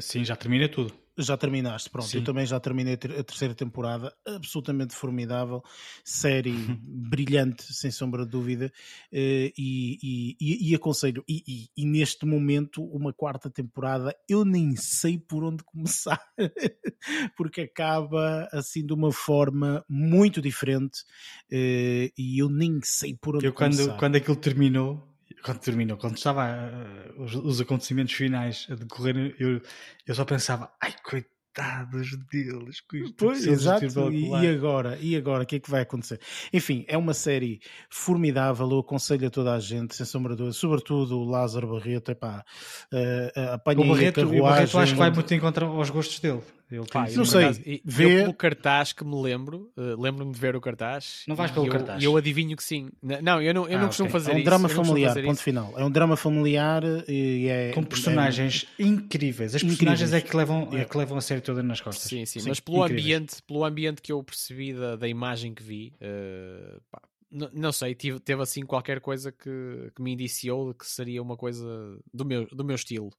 Sim, 0.00 0.24
já 0.24 0.36
terminei 0.36 0.68
tudo. 0.68 0.94
Já 1.16 1.36
terminaste, 1.36 1.88
pronto. 1.90 2.08
Sim. 2.08 2.18
Eu 2.18 2.24
também 2.24 2.44
já 2.44 2.58
terminei 2.58 2.94
a 2.94 3.22
terceira 3.22 3.54
temporada, 3.54 4.12
absolutamente 4.26 4.94
formidável, 4.94 5.62
série 6.04 6.52
brilhante, 6.82 7.72
sem 7.72 7.90
sombra 7.90 8.24
de 8.24 8.32
dúvida, 8.32 8.72
eh, 9.12 9.52
e, 9.56 10.36
e, 10.40 10.70
e 10.70 10.74
aconselho. 10.74 11.22
E, 11.28 11.68
e, 11.76 11.86
neste 11.86 12.26
momento, 12.26 12.82
uma 12.84 13.12
quarta 13.12 13.48
temporada, 13.48 14.14
eu 14.28 14.44
nem 14.44 14.74
sei 14.74 15.16
por 15.16 15.44
onde 15.44 15.62
começar, 15.62 16.20
porque 17.36 17.60
acaba 17.60 18.48
assim 18.52 18.84
de 18.84 18.92
uma 18.92 19.12
forma 19.12 19.84
muito 19.88 20.42
diferente, 20.42 21.04
eh, 21.48 22.10
e 22.18 22.42
eu 22.42 22.48
nem 22.48 22.80
sei 22.82 23.16
por 23.16 23.36
onde 23.36 23.46
eu, 23.46 23.52
começar. 23.52 23.84
Quando, 23.84 23.98
quando 23.98 24.16
aquilo 24.16 24.36
terminou, 24.36 25.13
quando 25.44 25.58
terminou, 25.58 25.98
quando 25.98 26.16
estava 26.16 26.46
uh, 26.46 27.22
os, 27.22 27.34
os, 27.34 27.60
acontecimentos 27.60 28.14
finais 28.14 28.66
a 28.70 28.74
decorrer, 28.74 29.36
eu, 29.38 29.60
eu 30.06 30.14
só 30.14 30.24
pensava, 30.24 30.72
ai 30.80 30.94
coitados 31.04 32.16
deles, 32.32 32.82
pois, 33.18 33.46
exato, 33.46 33.84
e, 34.10 34.30
e, 34.30 34.48
agora? 34.48 34.98
E 34.98 35.14
agora? 35.14 35.42
O 35.42 35.46
que 35.46 35.56
é 35.56 35.60
que 35.60 35.70
vai 35.70 35.82
acontecer? 35.82 36.18
Enfim, 36.50 36.86
é 36.88 36.96
uma 36.96 37.12
série 37.12 37.60
formidável, 37.90 38.68
eu 38.70 38.78
aconselho 38.78 39.26
a 39.26 39.30
toda 39.30 39.52
a 39.52 39.60
gente, 39.60 39.94
sem 39.94 40.06
sombra 40.06 40.32
de 40.32 40.38
dúvida, 40.38 40.54
sobretudo 40.54 41.18
o 41.18 41.24
Lázaro 41.24 41.68
Barreto, 41.68 42.10
epá, 42.10 42.42
uh, 42.90 43.52
apanha 43.52 43.80
o 43.80 43.88
Barreto, 43.88 44.20
o 44.22 44.42
Barreto 44.42 44.78
acho 44.78 44.92
que 44.94 44.98
vai 44.98 45.10
muito 45.10 45.34
em 45.34 45.40
contra 45.40 45.66
aos 45.66 45.90
gostos 45.90 46.20
dele. 46.20 46.40
Ele 46.70 46.86
Pá, 46.90 47.06
não 47.10 47.24
sei, 47.24 47.44
acaso, 47.44 47.60
vê... 47.84 48.22
pelo 48.22 48.34
cartaz 48.34 48.92
que 48.92 49.04
me 49.04 49.20
lembro, 49.20 49.70
uh, 49.76 50.00
lembro-me 50.00 50.32
de 50.32 50.38
ver 50.40 50.56
o 50.56 50.60
cartaz. 50.60 51.22
Não 51.28 51.36
vais 51.36 51.50
pelo 51.50 51.66
e 51.66 51.70
cartaz? 51.70 52.02
E 52.02 52.06
eu, 52.06 52.12
eu 52.12 52.16
adivinho 52.16 52.56
que 52.56 52.64
sim. 52.64 52.90
Não, 53.02 53.40
eu 53.40 53.52
não, 53.52 53.68
eu 53.68 53.78
ah, 53.78 53.80
não 53.82 53.88
costumo 53.88 54.08
okay. 54.08 54.20
fazer 54.20 54.30
isso. 54.30 54.38
É 54.38 54.40
um 54.40 54.44
drama 54.44 54.68
familiar, 54.68 55.14
ponto 55.14 55.32
isso. 55.32 55.42
final. 55.42 55.74
É 55.76 55.84
um 55.84 55.90
drama 55.90 56.16
familiar 56.16 56.82
e 57.06 57.48
é... 57.48 57.72
Com 57.72 57.84
personagens 57.84 58.66
é... 58.78 58.82
incríveis. 58.82 59.54
As 59.54 59.62
personagens 59.62 60.08
incríveis. 60.08 60.24
é 60.24 60.28
que, 60.28 60.36
levam, 60.36 60.68
é. 60.72 60.80
é 60.80 60.84
que 60.84 60.96
levam 60.96 61.18
a 61.18 61.20
série 61.20 61.40
toda 61.40 61.62
nas 61.62 61.80
costas. 61.80 62.08
Sim, 62.08 62.24
sim, 62.24 62.40
sim. 62.40 62.48
mas 62.48 62.60
pelo 62.60 62.82
ambiente, 62.82 63.42
pelo 63.42 63.64
ambiente 63.64 64.00
que 64.00 64.12
eu 64.12 64.22
percebi 64.22 64.72
da, 64.72 64.96
da 64.96 65.06
imagem 65.06 65.54
que 65.54 65.62
vi, 65.62 65.92
uh, 65.96 66.80
pá, 66.90 67.02
não, 67.30 67.50
não, 67.52 67.72
sei, 67.72 67.94
tive, 67.94 68.20
teve 68.20 68.40
assim 68.42 68.64
qualquer 68.64 69.00
coisa 69.00 69.30
que, 69.30 69.90
que 69.94 70.02
me 70.02 70.12
indiciou 70.12 70.72
de 70.72 70.78
que 70.78 70.86
seria 70.86 71.20
uma 71.20 71.36
coisa 71.36 71.66
do 72.12 72.24
meu, 72.24 72.46
do 72.46 72.64
meu 72.64 72.76
estilo, 72.76 73.10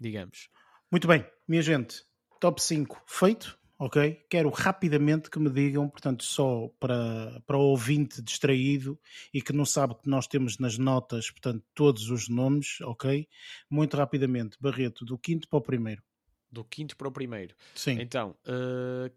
digamos. 0.00 0.48
Muito 0.90 1.06
bem, 1.06 1.24
minha 1.46 1.62
gente, 1.62 2.04
top 2.40 2.60
5 2.60 3.02
feito, 3.06 3.58
ok? 3.78 4.14
Quero 4.28 4.48
rapidamente 4.48 5.30
que 5.30 5.38
me 5.38 5.50
digam, 5.50 5.88
portanto, 5.88 6.24
só 6.24 6.68
para, 6.80 7.40
para 7.46 7.56
o 7.58 7.60
ouvinte 7.60 8.22
distraído 8.22 8.98
e 9.32 9.42
que 9.42 9.52
não 9.52 9.66
sabe 9.66 9.94
que 9.94 10.08
nós 10.08 10.26
temos 10.26 10.58
nas 10.58 10.78
notas, 10.78 11.30
portanto, 11.30 11.64
todos 11.74 12.10
os 12.10 12.28
nomes, 12.28 12.80
ok? 12.80 13.28
Muito 13.68 13.96
rapidamente, 13.96 14.56
Barreto, 14.58 15.04
do 15.04 15.18
quinto 15.18 15.46
para 15.48 15.58
o 15.58 15.62
primeiro. 15.62 16.02
Do 16.50 16.64
quinto 16.64 16.96
para 16.96 17.08
o 17.08 17.12
primeiro. 17.12 17.54
Sim. 17.74 18.00
Então, 18.00 18.34
uh, 18.46 19.08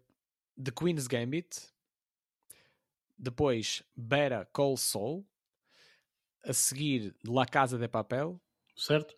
The 0.62 0.70
Queen's 0.70 1.06
Gambit, 1.06 1.56
depois 3.18 3.82
Better 3.96 4.46
Call 4.52 4.76
Saul, 4.76 5.26
a 6.44 6.52
seguir 6.52 7.16
La 7.26 7.46
Casa 7.46 7.78
de 7.78 7.88
Papel, 7.88 8.40
certo? 8.76 9.16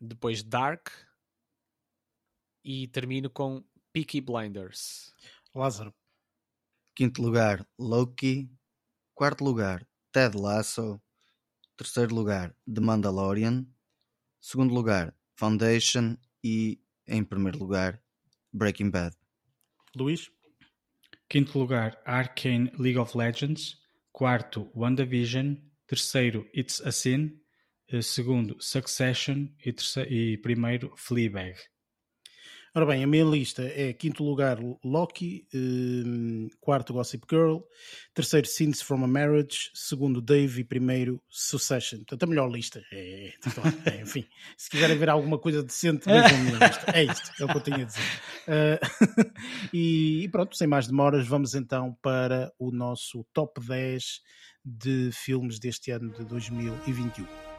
Depois 0.00 0.42
Dark, 0.42 0.90
e 2.66 2.88
termino 2.88 3.30
com 3.30 3.64
Peaky 3.92 4.20
Blinders. 4.20 5.14
Lázaro. 5.54 5.94
Quinto 6.96 7.22
lugar, 7.22 7.64
Loki. 7.78 8.50
Quarto 9.14 9.44
lugar, 9.44 9.88
Ted 10.10 10.36
Lasso. 10.36 11.00
Terceiro 11.76 12.12
lugar, 12.12 12.54
The 12.66 12.80
Mandalorian. 12.80 13.64
Segundo 14.40 14.74
lugar, 14.74 15.16
Foundation. 15.36 16.16
E 16.42 16.82
em 17.06 17.22
primeiro 17.22 17.58
lugar, 17.58 18.02
Breaking 18.52 18.90
Bad. 18.90 19.16
Luís. 19.94 20.30
Quinto 21.28 21.58
lugar, 21.58 22.00
Arcane 22.04 22.72
League 22.78 22.98
of 22.98 23.16
Legends. 23.16 23.78
Quarto, 24.12 24.70
WandaVision. 24.74 25.56
Terceiro, 25.86 26.44
It's 26.52 26.80
a 26.80 26.90
Sin. 26.90 27.40
Eh, 27.88 28.02
segundo, 28.02 28.56
Succession. 28.60 29.54
E, 29.64 29.72
terceiro, 29.72 30.12
e 30.12 30.38
primeiro, 30.38 30.92
Fleabag. 30.96 31.56
Ora 32.76 32.84
bem, 32.84 33.02
a 33.02 33.06
minha 33.06 33.24
lista 33.24 33.62
é 33.62 33.90
quinto 33.94 34.22
lugar 34.22 34.58
Loki, 34.84 35.48
um, 35.54 36.46
quarto 36.60 36.92
Gossip 36.92 37.24
Girl, 37.26 37.60
terceiro 38.12 38.46
Scenes 38.46 38.82
from 38.82 39.02
a 39.02 39.06
Marriage, 39.06 39.70
segundo 39.72 40.20
Dave 40.20 40.60
e 40.60 40.62
primeiro 40.62 41.18
Succession. 41.26 42.00
Portanto, 42.00 42.24
a 42.24 42.26
melhor 42.26 42.50
lista. 42.50 42.82
É, 42.92 43.28
é, 43.28 43.32
é, 43.86 44.02
enfim, 44.02 44.26
se 44.58 44.68
quiserem 44.68 44.98
ver 44.98 45.08
alguma 45.08 45.38
coisa 45.38 45.62
decente, 45.62 46.04
vejam 46.04 46.26
a 46.26 46.42
minha 46.42 46.58
lista. 46.68 46.92
É 46.92 47.04
isto, 47.04 47.32
é 47.40 47.44
o 47.46 47.48
que 47.48 47.56
eu 47.56 47.60
tinha 47.62 47.76
a 47.78 47.84
dizer. 47.84 48.02
Uh, 48.46 49.32
e, 49.72 50.28
pronto, 50.30 50.54
sem 50.54 50.66
mais 50.66 50.86
demoras, 50.86 51.26
vamos 51.26 51.54
então 51.54 51.96
para 52.02 52.52
o 52.58 52.70
nosso 52.70 53.24
top 53.32 53.58
10 53.58 54.20
de 54.62 55.10
filmes 55.14 55.58
deste 55.58 55.92
ano 55.92 56.12
de 56.12 56.26
2021. 56.26 57.55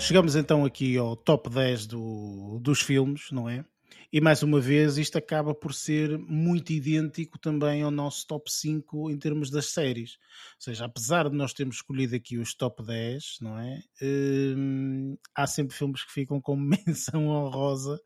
Chegamos 0.00 0.34
então 0.34 0.64
aqui 0.64 0.96
ao 0.96 1.14
top 1.14 1.50
10 1.50 1.86
do, 1.86 2.58
dos 2.58 2.80
filmes, 2.80 3.30
não 3.30 3.48
é? 3.48 3.64
E 4.12 4.20
mais 4.20 4.42
uma 4.42 4.60
vez, 4.60 4.98
isto 4.98 5.18
acaba 5.18 5.54
por 5.54 5.72
ser 5.72 6.18
muito 6.18 6.72
idêntico 6.72 7.38
também 7.38 7.82
ao 7.82 7.92
nosso 7.92 8.26
top 8.26 8.50
5 8.50 9.08
em 9.08 9.16
termos 9.16 9.50
das 9.50 9.66
séries. 9.66 10.18
Ou 10.56 10.62
seja, 10.64 10.86
apesar 10.86 11.30
de 11.30 11.36
nós 11.36 11.52
termos 11.52 11.76
escolhido 11.76 12.16
aqui 12.16 12.36
os 12.36 12.52
top 12.52 12.82
10, 12.82 13.38
não 13.40 13.56
é? 13.56 13.80
Hum, 14.02 15.16
há 15.32 15.46
sempre 15.46 15.76
filmes 15.76 16.02
que 16.02 16.12
ficam 16.12 16.40
com 16.40 16.56
menção 16.58 17.28
honrosa 17.28 18.00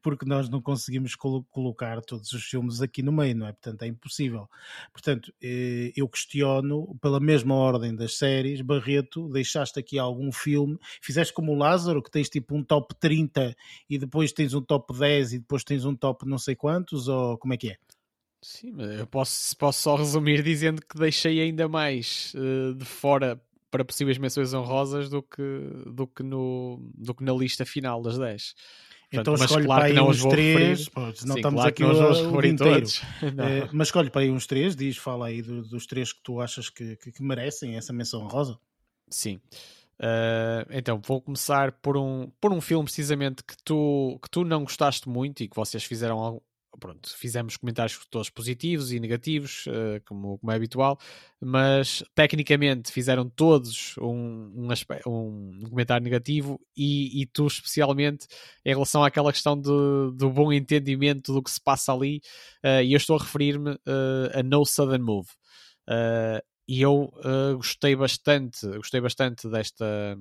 porque 0.00 0.24
nós 0.24 0.48
não 0.48 0.62
conseguimos 0.62 1.14
colo 1.14 1.44
colocar 1.50 2.00
todos 2.00 2.32
os 2.32 2.42
filmes 2.42 2.80
aqui 2.80 3.02
no 3.02 3.12
meio, 3.12 3.36
não 3.36 3.46
é? 3.46 3.52
Portanto, 3.52 3.82
é 3.82 3.86
impossível. 3.86 4.48
Portanto, 4.94 5.30
eh, 5.42 5.92
eu 5.94 6.08
questiono, 6.08 6.96
pela 7.02 7.20
mesma 7.20 7.54
ordem 7.54 7.94
das 7.94 8.16
séries, 8.16 8.62
Barreto, 8.62 9.28
deixaste 9.28 9.78
aqui 9.78 9.98
algum 9.98 10.32
filme, 10.32 10.78
fizeste 11.02 11.34
como 11.34 11.52
o 11.52 11.58
Lázaro, 11.58 12.02
que 12.02 12.10
tens 12.10 12.30
tipo 12.30 12.56
um 12.56 12.64
top 12.64 12.94
30 12.98 13.54
e 13.90 13.98
depois 13.98 14.32
tens 14.32 14.54
um 14.54 14.62
top 14.62 14.98
10 14.98 15.34
e 15.34 15.49
depois 15.50 15.64
tens 15.64 15.84
um 15.84 15.96
top 15.96 16.24
não 16.26 16.38
sei 16.38 16.54
quantos, 16.54 17.08
ou 17.08 17.36
como 17.36 17.52
é 17.52 17.56
que 17.56 17.70
é? 17.70 17.76
Sim, 18.40 18.72
mas 18.72 19.00
eu 19.00 19.06
posso, 19.06 19.56
posso 19.56 19.82
só 19.82 19.96
resumir 19.96 20.42
dizendo 20.42 20.80
que 20.80 20.96
deixei 20.96 21.40
ainda 21.40 21.68
mais 21.68 22.32
uh, 22.36 22.74
de 22.74 22.84
fora 22.84 23.40
para 23.70 23.84
possíveis 23.84 24.16
menções 24.16 24.54
honrosas 24.54 25.10
do 25.10 25.22
que, 25.22 25.42
do 25.86 26.06
que, 26.06 26.22
no, 26.22 26.80
do 26.94 27.14
que 27.14 27.22
na 27.22 27.32
lista 27.32 27.66
final 27.66 28.00
das 28.00 28.16
10. 28.16 28.54
Então 29.12 29.24
Portanto, 29.24 29.44
escolhe 29.44 29.66
claro 29.66 29.80
para 29.82 29.92
aí 29.92 30.00
uns 30.00 30.24
três, 30.24 30.88
pô, 30.88 31.00
não 31.00 31.14
Sim, 31.14 31.34
estamos 31.36 31.60
claro 31.60 31.68
aqui 31.68 31.82
não 31.82 31.90
o, 31.90 32.36
o 32.36 32.46
inteiro. 32.46 32.86
É, 33.22 33.68
mas 33.74 33.88
escolhe 33.88 34.08
para 34.08 34.22
aí 34.22 34.30
uns 34.30 34.46
três, 34.46 34.76
diz, 34.76 34.96
fala 34.96 35.26
aí 35.26 35.42
do, 35.42 35.62
dos 35.62 35.84
três 35.84 36.12
que 36.12 36.22
tu 36.22 36.40
achas 36.40 36.70
que, 36.70 36.96
que, 36.96 37.12
que 37.12 37.22
merecem 37.22 37.76
essa 37.76 37.92
menção 37.92 38.22
honrosa. 38.22 38.56
Sim. 39.10 39.40
Uh, 40.00 40.64
então, 40.70 40.98
vou 41.04 41.20
começar 41.20 41.72
por 41.72 41.94
um, 41.94 42.30
por 42.40 42.52
um 42.54 42.60
filme 42.60 42.84
precisamente 42.84 43.44
que 43.44 43.54
tu, 43.62 44.18
que 44.22 44.30
tu 44.30 44.44
não 44.44 44.64
gostaste 44.64 45.06
muito 45.06 45.42
e 45.42 45.48
que 45.48 45.54
vocês 45.54 45.84
fizeram 45.84 46.40
pronto, 46.78 47.14
fizemos 47.14 47.58
comentários 47.58 48.00
todos 48.08 48.30
positivos 48.30 48.92
e 48.92 48.98
negativos, 48.98 49.66
uh, 49.66 50.00
como, 50.06 50.38
como, 50.38 50.50
é 50.50 50.56
habitual, 50.56 50.98
mas 51.38 52.02
tecnicamente 52.14 52.90
fizeram 52.90 53.28
todos 53.28 53.94
um, 53.98 54.50
um, 54.56 54.68
um 55.06 55.68
comentário 55.68 56.02
negativo 56.02 56.58
e, 56.74 57.20
e, 57.20 57.26
tu 57.26 57.46
especialmente 57.46 58.26
em 58.64 58.70
relação 58.70 59.04
àquela 59.04 59.32
questão 59.32 59.60
do, 59.60 60.12
do 60.12 60.30
bom 60.30 60.50
entendimento 60.50 61.34
do 61.34 61.42
que 61.42 61.50
se 61.50 61.60
passa 61.60 61.92
ali, 61.92 62.22
uh, 62.64 62.82
e 62.82 62.94
eu 62.94 62.96
estou 62.96 63.16
a 63.16 63.20
referir-me 63.20 63.72
uh, 63.72 64.38
a 64.38 64.42
No 64.42 64.64
Sudden 64.64 65.00
Move 65.00 65.28
e 66.70 66.82
eu 66.82 67.12
uh, 67.16 67.56
gostei 67.56 67.96
bastante, 67.96 68.64
gostei 68.76 69.00
bastante 69.00 69.50
desta, 69.50 70.16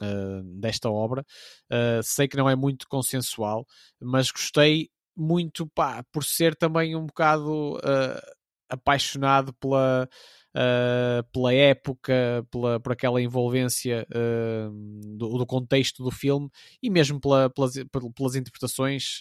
uh, 0.00 0.60
desta 0.60 0.88
obra. 0.88 1.26
Uh, 1.68 2.00
sei 2.04 2.28
que 2.28 2.36
não 2.36 2.48
é 2.48 2.54
muito 2.54 2.86
consensual, 2.86 3.66
mas 4.00 4.30
gostei 4.30 4.90
muito 5.16 5.66
pá, 5.66 6.04
por 6.12 6.22
ser 6.22 6.54
também 6.54 6.94
um 6.94 7.04
bocado 7.04 7.80
apaixonado 8.70 9.52
pela, 9.54 10.08
pela 11.30 11.52
época, 11.52 12.46
pela, 12.50 12.80
por 12.80 12.92
aquela 12.92 13.20
envolvência 13.20 14.06
do, 14.08 15.36
do, 15.36 15.44
contexto 15.44 16.02
do 16.02 16.10
filme 16.10 16.48
e 16.82 16.88
mesmo 16.88 17.20
pela, 17.20 17.50
pelas, 17.50 17.74
pelas 18.16 18.34
interpretações, 18.34 19.18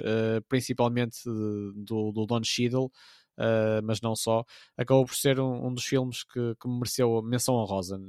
principalmente 0.47 1.17
do, 1.25 2.13
do 2.13 2.25
Don 2.25 2.41
Cheadle 2.41 2.89
uh, 3.38 3.82
mas 3.84 4.02
não 4.02 4.16
só, 4.16 4.44
acabou 4.78 5.06
por 5.06 5.16
ser 5.16 5.40
um, 5.40 5.68
um 5.68 5.74
dos 5.74 5.84
filmes 5.84 6.24
que, 6.24 6.56
que 6.60 6.68
me 6.68 6.76
mereceu 6.76 7.22
menção 7.22 7.56
honrosa 7.56 7.99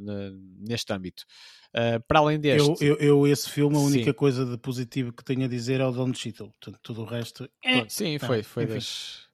neste 0.58 0.92
âmbito. 0.92 1.24
Uh, 1.70 2.02
para 2.06 2.18
além 2.18 2.38
deste. 2.38 2.84
Eu, 2.84 2.96
eu, 2.96 2.96
eu, 2.96 3.26
esse 3.26 3.48
filme, 3.48 3.76
a 3.76 3.80
única 3.80 4.10
sim. 4.10 4.12
coisa 4.12 4.44
de 4.44 4.58
positivo 4.58 5.12
que 5.12 5.24
tenho 5.24 5.44
a 5.44 5.48
dizer 5.48 5.80
é 5.80 5.86
o 5.86 5.92
Don 5.92 6.12
Cheadle, 6.12 6.50
portanto, 6.50 6.78
tudo 6.82 7.02
o 7.02 7.04
resto. 7.04 7.48
É, 7.64 7.88
sim, 7.88 8.18
tá, 8.18 8.26
foi, 8.26 8.42
foi 8.42 8.66
das, 8.66 9.28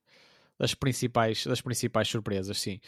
das, 0.59 0.75
principais, 0.75 1.45
das 1.45 1.61
principais 1.61 2.09
surpresas, 2.09 2.61
sim. 2.61 2.81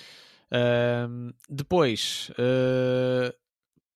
Uh, 0.53 1.35
depois. 1.49 2.31
Uh, 2.31 3.35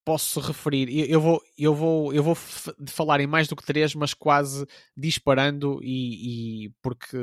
posso 0.05 0.39
referir, 0.39 1.11
eu 1.11 1.19
vou, 1.19 1.43
eu 1.57 1.75
vou, 1.75 2.13
eu 2.13 2.23
vou 2.23 2.35
falar 2.35 3.21
em 3.21 3.27
mais 3.27 3.49
do 3.49 3.57
que 3.57 3.65
três, 3.65 3.95
mas 3.95 4.13
quase 4.13 4.67
disparando 4.95 5.81
e, 5.83 6.67
e 6.67 6.69
porque 6.83 7.17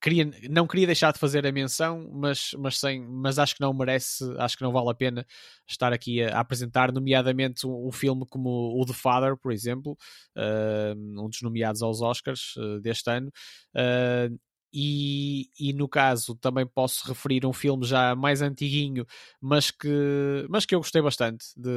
queria, 0.00 0.30
não 0.48 0.66
queria 0.66 0.86
deixar 0.86 1.12
de 1.12 1.18
fazer 1.18 1.46
a 1.46 1.52
menção, 1.52 2.08
mas, 2.12 2.52
mas, 2.58 2.78
sem, 2.78 3.00
mas 3.00 3.38
acho 3.38 3.54
que 3.54 3.60
não 3.60 3.72
merece, 3.72 4.24
acho 4.38 4.56
que 4.56 4.62
não 4.62 4.72
vale 4.72 4.90
a 4.90 4.94
pena 4.94 5.26
estar 5.66 5.92
aqui 5.92 6.22
a, 6.22 6.36
a 6.36 6.40
apresentar, 6.40 6.92
nomeadamente 6.92 7.66
um, 7.66 7.88
um, 7.88 7.92
filme 7.92 8.24
como 8.28 8.48
o 8.80 8.86
The 8.86 8.92
Father, 8.92 9.36
por 9.36 9.52
exemplo, 9.52 9.96
uh, 10.36 11.24
um 11.24 11.28
dos 11.28 11.42
nomeados 11.42 11.82
aos 11.82 12.00
Oscars 12.00 12.54
uh, 12.56 12.80
deste 12.80 13.10
ano. 13.10 13.30
Uh, 13.74 14.38
e, 14.72 15.48
e, 15.58 15.72
no 15.72 15.88
caso 15.88 16.34
também 16.36 16.66
posso 16.66 17.08
referir 17.08 17.46
um 17.46 17.54
filme 17.54 17.86
já 17.86 18.14
mais 18.14 18.42
antiguinho, 18.42 19.06
mas 19.40 19.70
que, 19.70 20.46
mas 20.50 20.66
que 20.66 20.74
eu 20.74 20.80
gostei 20.80 21.00
bastante 21.00 21.46
de, 21.56 21.70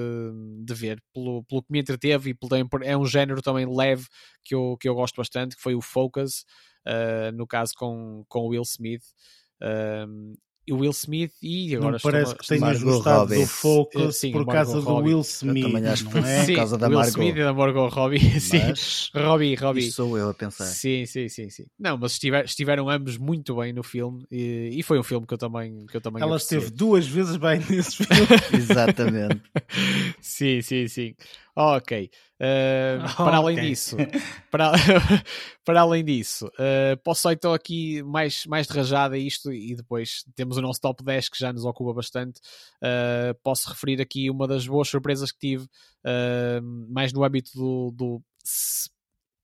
de 0.65 0.73
ver, 0.73 1.01
pelo, 1.13 1.43
pelo 1.45 1.63
que 1.63 1.71
me 1.71 1.79
entreteve 1.79 2.31
e 2.31 2.33
pelo, 2.33 2.51
é 2.83 2.97
um 2.97 3.05
género 3.05 3.41
também 3.41 3.65
leve 3.65 4.07
que 4.43 4.53
eu, 4.53 4.75
que 4.77 4.89
eu 4.89 4.95
gosto 4.95 5.15
bastante, 5.15 5.55
que 5.55 5.61
foi 5.61 5.73
o 5.73 5.81
Focus, 5.81 6.43
uh, 6.87 7.31
no 7.33 7.47
caso 7.47 7.73
com, 7.75 8.23
com 8.27 8.47
Will 8.47 8.63
Smith. 8.63 9.03
Um, 9.61 10.33
o 10.69 10.77
Will 10.77 10.91
Smith 10.91 11.33
e 11.41 11.75
agora 11.75 11.93
não 11.93 11.99
parece 11.99 12.35
que 12.35 12.47
tenhas 12.47 12.81
gostado 12.81 13.21
Robbie. 13.21 13.35
do 13.35 13.47
Focus 13.47 14.03
uh, 14.03 14.11
sim, 14.11 14.31
por 14.31 14.45
causa 14.45 14.81
do 14.81 14.95
Will 14.97 15.21
Smith. 15.21 15.57
Eu 15.57 15.71
também 15.71 15.87
acho 15.87 16.05
que 16.05 16.17
é? 16.17 16.45
sim, 16.45 16.53
por 16.53 16.55
causa 16.55 16.77
da 16.77 16.87
Will 16.87 16.97
Margot. 16.97 17.11
Smith 17.11 17.35
e 17.35 17.43
da 17.43 17.53
Margot 17.53 17.87
Robbie. 17.89 18.19
Sim, 18.39 18.59
Robbie, 19.15 19.55
Robbie. 19.55 19.79
Isso 19.81 19.95
sou 19.97 20.17
eu 20.17 20.29
a 20.29 20.33
pensar. 20.33 20.65
Sim, 20.65 21.05
sim, 21.05 21.27
sim, 21.27 21.49
sim. 21.49 21.65
Não, 21.79 21.97
mas 21.97 22.13
estiver, 22.13 22.45
estiveram 22.45 22.89
ambos 22.89 23.17
muito 23.17 23.55
bem 23.55 23.73
no 23.73 23.83
filme 23.83 24.25
e, 24.31 24.69
e, 24.73 24.83
foi 24.83 24.99
um 24.99 25.03
filme 25.03 25.25
que 25.25 25.33
eu 25.33 25.37
também 25.37 25.85
que 25.85 25.97
eu 25.97 26.01
também 26.01 26.21
Ela 26.21 26.35
apreciei. 26.35 26.59
esteve 26.59 26.77
duas 26.77 27.07
vezes 27.07 27.35
bem 27.37 27.59
nesse 27.69 27.97
filme. 27.97 28.27
Exatamente. 28.53 29.41
sim, 30.21 30.61
sim, 30.61 30.87
sim. 30.87 31.15
Ok. 31.55 32.09
Uh, 32.39 33.03
para 33.17 33.37
além 33.37 33.55
disso, 33.59 33.97
para, 34.49 34.71
para 35.65 35.81
além 35.81 36.03
disso, 36.03 36.47
uh, 36.47 36.97
posso 37.03 37.21
só 37.21 37.31
então 37.31 37.53
aqui 37.53 38.01
mais, 38.03 38.45
mais 38.45 38.67
de 38.67 38.73
rajada 38.73 39.17
isto 39.17 39.51
e 39.51 39.75
depois 39.75 40.23
temos 40.35 40.57
o 40.57 40.61
nosso 40.61 40.79
top 40.79 41.03
10 41.03 41.29
que 41.29 41.39
já 41.39 41.51
nos 41.51 41.65
ocupa 41.65 41.93
bastante. 41.93 42.39
Uh, 42.77 43.37
posso 43.43 43.69
referir 43.69 44.01
aqui 44.01 44.29
uma 44.29 44.47
das 44.47 44.65
boas 44.65 44.87
surpresas 44.87 45.31
que 45.31 45.39
tive, 45.39 45.67
mais 46.89 47.13
no 47.13 47.23
âmbito 47.23 47.51
do, 47.53 47.91
do 47.91 48.23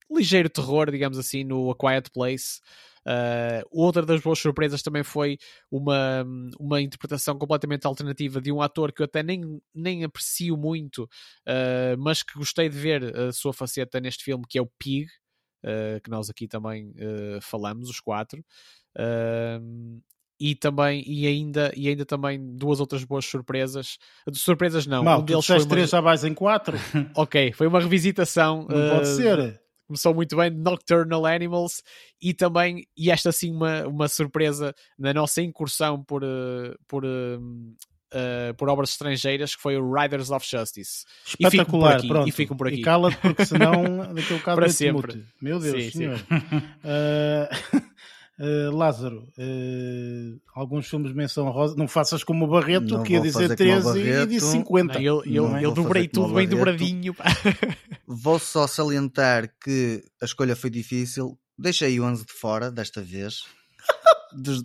ligeiro 0.10 0.50
terror, 0.50 0.90
digamos 0.90 1.18
assim, 1.18 1.44
no 1.44 1.70
A 1.70 1.76
Quiet 1.76 2.10
Place. 2.12 2.60
Uh, 3.08 3.64
outra 3.72 4.06
das 4.06 4.20
boas 4.20 4.38
surpresas 4.38 4.82
também 4.82 5.02
foi 5.02 5.38
uma, 5.72 6.26
uma 6.60 6.82
interpretação 6.82 7.38
completamente 7.38 7.88
alternativa 7.88 8.42
de 8.42 8.52
um 8.52 8.62
ator 8.62 8.92
que 8.92 9.02
eu 9.02 9.06
até 9.06 9.24
nem, 9.24 9.62
nem 9.74 10.04
aprecio 10.04 10.58
muito, 10.58 11.04
uh, 11.04 11.98
mas 11.98 12.22
que 12.22 12.38
gostei 12.38 12.68
de 12.68 12.78
ver 12.78 13.16
a 13.16 13.32
sua 13.32 13.54
faceta 13.54 14.02
neste 14.02 14.26
filme, 14.26 14.44
que 14.48 14.58
é 14.58 14.62
o 14.62 14.70
Pig, 14.78 15.08
uh, 15.64 16.02
que 16.04 16.10
nós 16.10 16.30
aqui 16.30 16.50
também 16.50 16.94
falamos, 17.42 17.90
os 17.90 18.02
quatro. 18.02 18.44
e 20.38 20.54
também 20.56 21.02
e 21.08 21.26
ainda 21.26 21.72
e 21.78 21.88
ainda 21.88 22.06
também 22.06 22.58
duas 22.58 22.82
outras 22.82 23.06
boas 23.06 23.26
surpresas. 23.26 23.98
Surpresas 24.34 24.86
não 24.86 25.04
Mal, 25.04 25.22
um 25.22 25.24
deles 25.24 25.46
foi 25.46 25.60
uma... 25.60 25.68
três 25.68 25.90
já 25.90 26.02
vais 26.02 26.26
em 26.26 26.34
quatro. 26.34 26.78
Ok 27.16 27.54
foi 27.54 27.68
uma 27.68 27.80
revisitação 27.80 28.68
não 28.70 28.90
pode 28.90 29.08
ser 29.08 29.62
começou 29.88 30.14
muito 30.14 30.36
bem, 30.36 30.52
Nocturnal 30.52 31.26
Animals, 31.26 31.82
e 32.22 32.34
também, 32.34 32.86
e 32.96 33.10
esta 33.10 33.32
sim 33.32 33.52
uma, 33.52 33.88
uma 33.88 34.08
surpresa 34.08 34.76
na 35.00 35.14
nossa 35.14 35.42
incursão 35.42 36.04
por, 36.04 36.24
eh, 36.24 36.76
por, 36.88 37.06
uh, 37.06 38.54
por 38.58 38.70
obras 38.70 38.92
estrangeiras, 38.92 39.56
que 39.56 39.62
foi 39.62 39.78
o 39.78 39.94
Riders 39.94 40.30
of 40.30 40.46
Justice. 40.48 41.06
Espetacular, 41.26 42.04
e 42.04 42.08
pronto. 42.08 42.28
E 42.28 42.32
ficam 42.32 42.58
por 42.58 42.68
aqui. 42.68 42.82
E 42.82 42.82
cala-te, 42.82 43.18
porque 43.18 43.46
senão 43.46 43.74
daquele 44.14 44.40
caso 44.40 44.58
Para 44.58 44.70
sempre. 44.70 45.26
Meu 45.42 45.60
Deus, 45.60 45.84
sim, 45.86 45.92
senhor. 45.92 46.18
Sim. 46.20 46.26
Uh, 46.88 47.82
Uh, 48.40 48.70
Lázaro, 48.70 49.28
uh, 49.36 50.42
alguns 50.54 50.88
filmes 50.88 51.10
de 51.10 51.18
menção 51.18 51.50
rosa, 51.50 51.76
não 51.76 51.88
faças 51.88 52.24
como 52.24 52.46
o 52.46 52.48
Barreto, 52.48 52.98
não 52.98 53.04
que 53.04 53.14
ia 53.14 53.20
dizer 53.20 53.56
13 53.56 54.00
e 54.00 54.26
disse 54.28 54.52
50. 54.52 54.94
Não, 54.94 55.02
eu, 55.02 55.24
eu, 55.26 55.58
eu 55.58 55.72
dobrei 55.72 56.08
tudo 56.08 56.36
bem 56.36 56.48
dobradinho. 56.48 57.16
Vou 58.06 58.38
só 58.38 58.68
salientar 58.68 59.50
que 59.60 60.04
a 60.22 60.26
escolha 60.26 60.56
foi 60.56 60.70
difícil. 60.70 61.36
Deixei 61.58 62.00
11 62.00 62.28
de 62.28 62.34
fora 62.34 62.70
desta 62.70 63.02
vez. 63.02 63.44
Dos, 64.32 64.62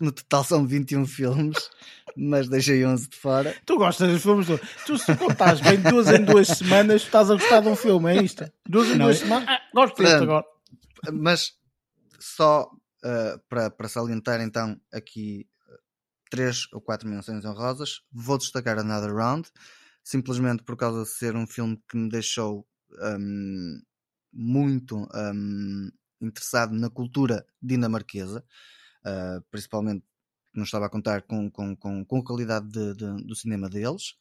no 0.00 0.10
total 0.10 0.42
são 0.42 0.66
21 0.66 1.06
filmes, 1.06 1.70
mas 2.16 2.48
deixei 2.48 2.84
11 2.84 3.10
de 3.10 3.16
fora. 3.16 3.54
Tu 3.64 3.76
gostas 3.76 4.10
dos 4.10 4.22
filmes? 4.22 4.46
Do... 4.46 4.60
Tu 4.86 4.98
se 4.98 5.14
contares 5.16 5.60
bem 5.60 5.80
duas 5.80 6.08
em 6.08 6.24
duas 6.24 6.48
semanas, 6.48 7.02
estás 7.02 7.30
a 7.30 7.34
gostar 7.34 7.60
de 7.60 7.68
um 7.68 7.76
filme, 7.76 8.16
é 8.16 8.22
isto? 8.22 8.50
Duas 8.68 8.88
em 8.88 8.96
não, 8.96 9.06
duas 9.06 9.18
semanas? 9.18 9.48
Ah, 9.48 9.60
gosto 9.74 10.02
disto 10.02 10.22
agora. 10.22 10.44
Mas 11.12 11.52
só 12.18 12.68
uh, 13.08 13.38
para, 13.48 13.70
para 13.70 13.88
salientar 13.88 14.40
então 14.40 14.80
aqui 14.92 15.48
uh, 15.68 15.78
três 16.30 16.66
ou 16.72 16.80
quatro 16.80 17.08
menções 17.08 17.44
honrosas, 17.44 18.02
vou 18.12 18.38
destacar 18.38 18.78
Another 18.78 19.14
Round. 19.14 19.48
simplesmente 20.04 20.62
por 20.62 20.76
causa 20.76 21.02
de 21.02 21.08
ser 21.08 21.36
um 21.36 21.46
filme 21.46 21.82
que 21.88 21.96
me 21.96 22.08
deixou 22.08 22.66
um, 23.00 23.80
muito 24.32 25.06
um, 25.14 25.90
interessado 26.20 26.72
na 26.74 26.90
cultura 26.90 27.46
dinamarquesa, 27.62 28.44
uh, 29.04 29.42
principalmente 29.50 30.04
não 30.54 30.64
estava 30.64 30.86
a 30.86 30.90
contar 30.90 31.22
com, 31.22 31.50
com, 31.50 31.76
com, 31.76 32.04
com 32.04 32.18
a 32.18 32.24
qualidade 32.24 32.68
de, 32.68 32.94
de, 32.94 33.24
do 33.24 33.34
cinema 33.34 33.68
deles. 33.68 34.16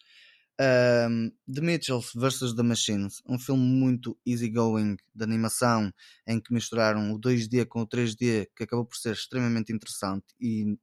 Um, 0.60 1.32
The 1.48 1.62
Mitchells 1.62 2.12
vs. 2.16 2.56
The 2.56 2.64
Machines, 2.64 3.22
um 3.28 3.38
filme 3.38 3.64
muito 3.64 4.18
easygoing 4.26 4.98
de 5.14 5.24
animação 5.24 5.94
em 6.26 6.40
que 6.40 6.52
misturaram 6.52 7.14
o 7.14 7.20
2D 7.20 7.66
com 7.68 7.82
o 7.82 7.88
3D, 7.88 8.48
que 8.56 8.64
acabou 8.64 8.86
por 8.86 8.98
ser 8.98 9.14
extremamente 9.14 9.72
interessante 9.72 10.26
e 10.42 10.76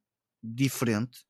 diferente. 0.43 1.25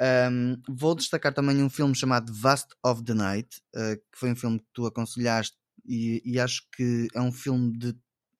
Um, 0.00 0.60
vou 0.68 0.94
destacar 0.94 1.32
também 1.32 1.62
um 1.62 1.70
filme 1.70 1.94
chamado 1.94 2.32
Vast 2.34 2.68
of 2.84 3.02
the 3.04 3.14
Night, 3.14 3.60
uh, 3.74 3.96
que 3.96 4.18
foi 4.18 4.32
um 4.32 4.36
filme 4.36 4.58
que 4.58 4.68
tu 4.72 4.86
aconselhaste 4.86 5.56
e, 5.84 6.22
e, 6.24 6.38
acho 6.38 6.62
que 6.76 7.08
é 7.14 7.20
um 7.20 7.32
filme 7.32 7.76
de 7.76 7.94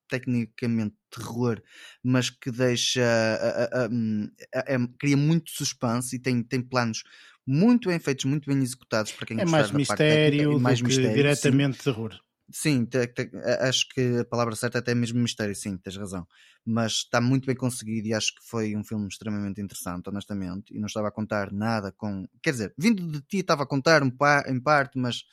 tecnicamente 0.09 0.95
terror, 1.11 1.61
mas 2.03 2.31
que 2.31 2.51
deixa 2.51 3.01
uh, 3.01 3.89
uh, 3.89 4.89
cria 4.99 5.17
muito 5.17 5.51
suspense 5.51 6.17
e 6.17 6.19
tem, 6.19 6.43
tem 6.43 6.61
planos 6.61 7.03
muito 7.47 7.89
bem 7.89 7.99
feitos, 7.99 8.25
muito 8.25 8.49
bem 8.49 8.63
executados 8.63 9.13
para 9.13 9.27
quem 9.27 9.41
é 9.41 9.45
mais 9.45 9.71
mistério, 9.71 10.59
mais 10.61 10.81
do 10.81 10.87
mistério, 10.87 11.15
diretamente 11.15 11.79
sim. 11.79 11.85
terror. 11.85 12.19
Sim, 12.51 12.85
te, 12.85 13.07
te, 13.07 13.31
acho 13.61 13.89
que 13.89 14.19
a 14.19 14.25
palavra 14.27 14.55
certa 14.55 14.79
é 14.79 14.81
até 14.81 14.95
mesmo 14.95 15.19
mistério, 15.21 15.55
sim, 15.55 15.77
tens 15.79 15.97
razão. 15.97 16.27
Mas 16.65 16.93
está 16.93 17.21
muito 17.21 17.47
bem 17.47 17.57
conseguido 17.57 18.09
e 18.09 18.15
acho 18.15 18.35
que 18.35 18.47
foi 18.47 18.77
um 18.77 18.85
filme 18.85 19.09
extremamente 19.09 19.61
interessante, 19.61 20.09
honestamente. 20.09 20.75
E 20.75 20.79
não 20.79 20.87
estava 20.87 21.09
a 21.09 21.13
contar 21.13 21.51
nada 21.51 21.91
com. 21.93 22.29
Quer 22.43 22.51
dizer, 22.51 22.75
vindo 22.77 23.11
de 23.11 23.23
ti 23.23 23.39
estava 23.39 23.63
a 23.63 23.67
contar 23.67 24.03
um 24.03 24.11
pa, 24.11 24.45
em 24.47 24.61
parte, 24.61 24.99
mas 24.99 25.25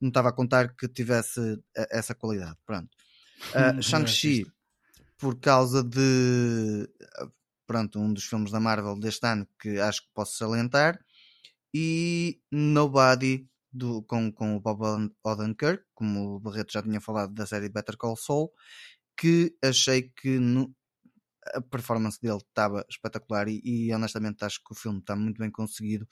não 0.00 0.08
estava 0.08 0.30
a 0.30 0.32
contar 0.32 0.74
que 0.74 0.88
tivesse 0.88 1.62
essa 1.74 2.14
qualidade. 2.14 2.56
Pronto. 2.66 2.88
Uh, 3.52 3.82
Shang-Chi, 3.82 4.46
por 5.18 5.38
causa 5.40 5.82
de. 5.82 6.88
Pronto, 7.66 7.98
um 7.98 8.12
dos 8.12 8.24
filmes 8.24 8.52
da 8.52 8.60
Marvel 8.60 8.98
deste 8.98 9.26
ano 9.26 9.46
que 9.60 9.80
acho 9.80 10.02
que 10.02 10.08
posso 10.14 10.36
salientar. 10.36 10.98
E 11.74 12.40
Nobody 12.50 13.48
do, 13.72 14.02
com, 14.02 14.30
com 14.30 14.56
o 14.56 14.60
Bob 14.60 15.10
Odenkirk, 15.24 15.84
como 15.94 16.36
o 16.36 16.40
Barreto 16.40 16.72
já 16.72 16.82
tinha 16.82 17.00
falado 17.00 17.32
da 17.32 17.46
série 17.46 17.68
Better 17.68 17.96
Call 17.96 18.16
Saul, 18.16 18.52
que 19.16 19.56
achei 19.62 20.10
que 20.10 20.38
no, 20.38 20.74
a 21.54 21.60
performance 21.60 22.20
dele 22.20 22.36
estava 22.36 22.84
espetacular 22.88 23.48
e, 23.48 23.60
e, 23.64 23.94
honestamente 23.94 24.44
acho 24.44 24.60
que 24.62 24.72
o 24.72 24.74
filme 24.74 24.98
está 25.00 25.16
muito 25.16 25.38
bem 25.38 25.50
conseguido. 25.50 26.06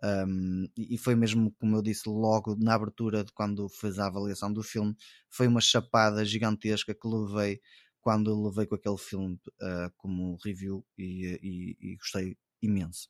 Um, 0.00 0.68
e 0.76 0.96
foi 0.96 1.16
mesmo 1.16 1.52
como 1.58 1.76
eu 1.76 1.82
disse 1.82 2.08
logo 2.08 2.54
na 2.56 2.74
abertura 2.74 3.24
de 3.24 3.32
quando 3.32 3.68
fiz 3.68 3.98
a 3.98 4.06
avaliação 4.06 4.52
do 4.52 4.62
filme, 4.62 4.94
foi 5.28 5.48
uma 5.48 5.60
chapada 5.60 6.24
gigantesca 6.24 6.94
que 6.94 7.08
levei 7.08 7.60
quando 8.00 8.46
levei 8.46 8.66
com 8.66 8.76
aquele 8.76 8.96
filme 8.96 9.34
uh, 9.60 9.92
como 9.96 10.38
review 10.44 10.86
e, 10.96 11.38
e, 11.42 11.92
e 11.92 11.96
gostei 11.96 12.36
imenso. 12.62 13.08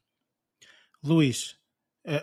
Luís, 1.02 1.57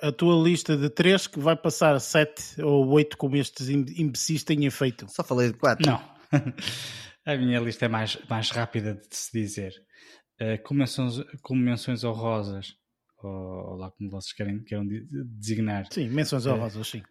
a, 0.08 0.12
tua 0.12 0.42
lista 0.44 0.76
de 0.76 0.90
três 0.90 1.28
que 1.28 1.40
vai 1.40 1.56
passar 1.56 1.96
a 1.96 2.00
sete 2.00 2.62
ou 2.62 2.88
oito 2.90 3.18
como 3.18 3.36
estes 3.36 3.70
imbecis 3.70 4.44
têm 4.44 4.70
feito. 4.70 5.06
Só 5.10 5.24
falei 5.24 5.52
de 5.52 5.58
quatro. 5.58 5.86
Não. 5.90 6.02
a 7.26 7.38
minha 7.38 7.60
lista 7.60 7.86
é 7.86 7.88
mais, 7.88 8.18
mais 8.30 8.50
rápida 8.50 8.96
de 8.96 9.16
se 9.16 9.32
dizer. 9.32 9.74
Uh, 10.42 10.62
com, 10.64 10.74
menções, 10.74 11.16
com 11.42 11.56
menções 11.56 12.04
honrosas, 12.04 12.74
ou, 13.24 13.32
ou, 13.32 13.76
lá 13.78 13.92
como 13.92 14.10
vocês 14.10 14.34
querem, 14.34 14.64
querem 14.64 14.88
designar. 15.40 15.86
Sim, 15.92 16.10
menções 16.10 16.46
honrosas, 16.46 16.88
uh, 16.88 16.92
sim. 16.92 17.04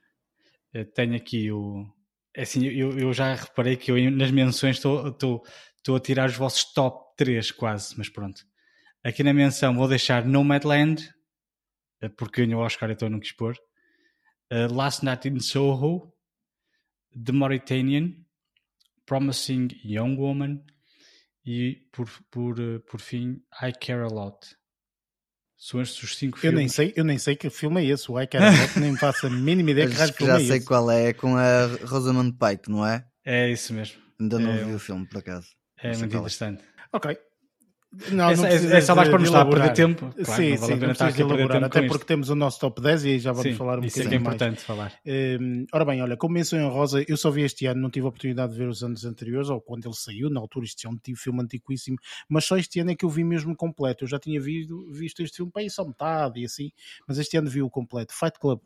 Uh, 0.74 0.84
tenho 0.94 1.16
aqui 1.16 1.50
o. 1.50 1.86
É 2.36 2.42
assim, 2.42 2.66
eu, 2.66 2.98
eu 2.98 3.12
já 3.12 3.34
reparei 3.34 3.76
que 3.76 3.90
eu 3.90 4.10
nas 4.10 4.30
menções 4.30 4.76
estou 4.76 5.42
a 5.96 6.00
tirar 6.00 6.28
os 6.28 6.36
vossos 6.36 6.72
top 6.72 7.14
3 7.16 7.52
quase, 7.52 7.96
mas 7.96 8.08
pronto. 8.08 8.42
Aqui 9.04 9.22
na 9.22 9.32
menção 9.32 9.74
vou 9.74 9.86
deixar 9.86 10.24
Nomadland, 10.24 11.02
eh, 11.02 11.13
porque 12.16 12.44
ganhou 12.44 12.62
o 12.62 12.64
Oscar, 12.64 12.90
então 12.90 13.08
não 13.08 13.20
quis 13.20 13.32
pôr. 13.32 13.56
Uh, 14.52 14.72
Last 14.72 15.04
Night 15.04 15.28
in 15.28 15.40
Soho, 15.40 16.12
The 17.12 17.32
Mauritanian, 17.32 18.12
Promising 19.06 19.68
Young 19.84 20.16
Woman 20.16 20.64
e, 21.44 21.86
por, 21.92 22.08
por, 22.30 22.60
uh, 22.60 22.80
por 22.80 23.00
fim, 23.00 23.42
I 23.62 23.72
Care 23.72 24.02
A 24.02 24.08
Lot. 24.08 24.56
São 25.56 25.80
estes 25.80 26.02
os 26.02 26.16
cinco 26.16 26.38
filmes. 26.38 26.54
Eu 26.54 26.58
nem 26.58 26.68
sei, 26.68 26.92
eu 26.96 27.04
nem 27.04 27.18
sei 27.18 27.36
que 27.36 27.48
filme 27.48 27.80
é 27.82 27.86
esse, 27.86 28.10
o 28.10 28.20
I 28.20 28.26
Care 28.26 28.44
A 28.44 28.50
Lot, 28.50 28.80
nem 28.80 28.96
faço 28.96 29.26
a 29.26 29.30
mínima 29.30 29.70
ideia 29.70 29.88
que 29.88 29.94
filme 29.94 30.32
já 30.32 30.40
é 30.40 30.44
sei 30.44 30.60
qual 30.60 30.90
é, 30.90 31.08
é 31.08 31.12
com 31.12 31.36
a 31.36 31.66
Rosamund 31.86 32.36
Pike, 32.38 32.70
não 32.70 32.86
é? 32.86 33.06
É 33.24 33.50
isso 33.50 33.72
mesmo. 33.72 34.02
Ainda 34.20 34.38
não 34.38 34.52
é, 34.52 34.64
vi 34.64 34.74
o 34.74 34.78
filme, 34.78 35.06
por 35.06 35.18
acaso. 35.18 35.48
É 35.78 35.96
muito 35.96 36.14
é. 36.14 36.18
interessante. 36.18 36.64
Ok, 36.92 37.18
não, 38.10 38.30
essa, 38.30 38.42
não 38.42 38.48
é, 38.48 38.78
é 38.78 38.80
só 38.80 38.94
mais 38.94 39.08
para 39.08 39.18
nos 39.18 39.30
dar 39.30 39.42
a 39.42 39.46
perder 39.46 39.72
tempo. 39.72 40.10
Claro, 40.24 40.42
sim, 40.42 40.56
sim, 40.56 40.74
não 40.76 41.36
elaborar, 41.36 41.64
até 41.64 41.86
porque 41.86 42.04
temos 42.04 42.28
o 42.28 42.34
nosso 42.34 42.60
top 42.60 42.80
10 42.80 43.04
e 43.04 43.08
aí 43.08 43.18
já 43.18 43.32
vamos 43.32 43.50
sim, 43.50 43.54
falar 43.56 43.78
um 43.78 43.84
isso 43.84 44.00
é 44.00 44.04
bocadinho 44.04 44.18
é 44.18 44.20
importante 44.20 44.54
mais. 44.54 44.62
falar. 44.62 44.92
Um, 45.06 45.66
ora 45.72 45.84
bem, 45.84 46.02
olha, 46.02 46.16
como 46.16 46.34
menção 46.34 46.58
em 46.58 46.68
rosa, 46.68 47.04
eu 47.08 47.16
só 47.16 47.30
vi 47.30 47.42
este 47.42 47.66
ano, 47.66 47.80
não 47.80 47.90
tive 47.90 48.06
a 48.06 48.08
oportunidade 48.08 48.52
de 48.52 48.58
ver 48.58 48.68
os 48.68 48.82
anos 48.82 49.04
anteriores, 49.04 49.48
ou 49.48 49.60
quando 49.60 49.86
ele 49.86 49.94
saiu, 49.94 50.30
na 50.30 50.40
altura 50.40 50.66
isto 50.66 50.86
é 50.86 50.90
um 50.90 50.98
filme 51.16 51.42
antiquíssimo, 51.42 51.96
mas 52.28 52.44
só 52.44 52.56
este 52.56 52.80
ano 52.80 52.90
é 52.90 52.94
que 52.94 53.04
eu 53.04 53.10
vi 53.10 53.24
mesmo 53.24 53.54
completo. 53.56 54.04
Eu 54.04 54.08
já 54.08 54.18
tinha 54.18 54.40
visto, 54.40 54.90
visto 54.90 55.22
este 55.22 55.36
filme 55.36 55.52
para 55.52 55.62
aí 55.62 55.70
só 55.70 55.84
metade 55.84 56.40
e 56.40 56.44
assim, 56.44 56.70
mas 57.06 57.18
este 57.18 57.36
ano 57.36 57.48
vi 57.48 57.62
o 57.62 57.70
completo. 57.70 58.12
Fight 58.12 58.38
Club. 58.38 58.60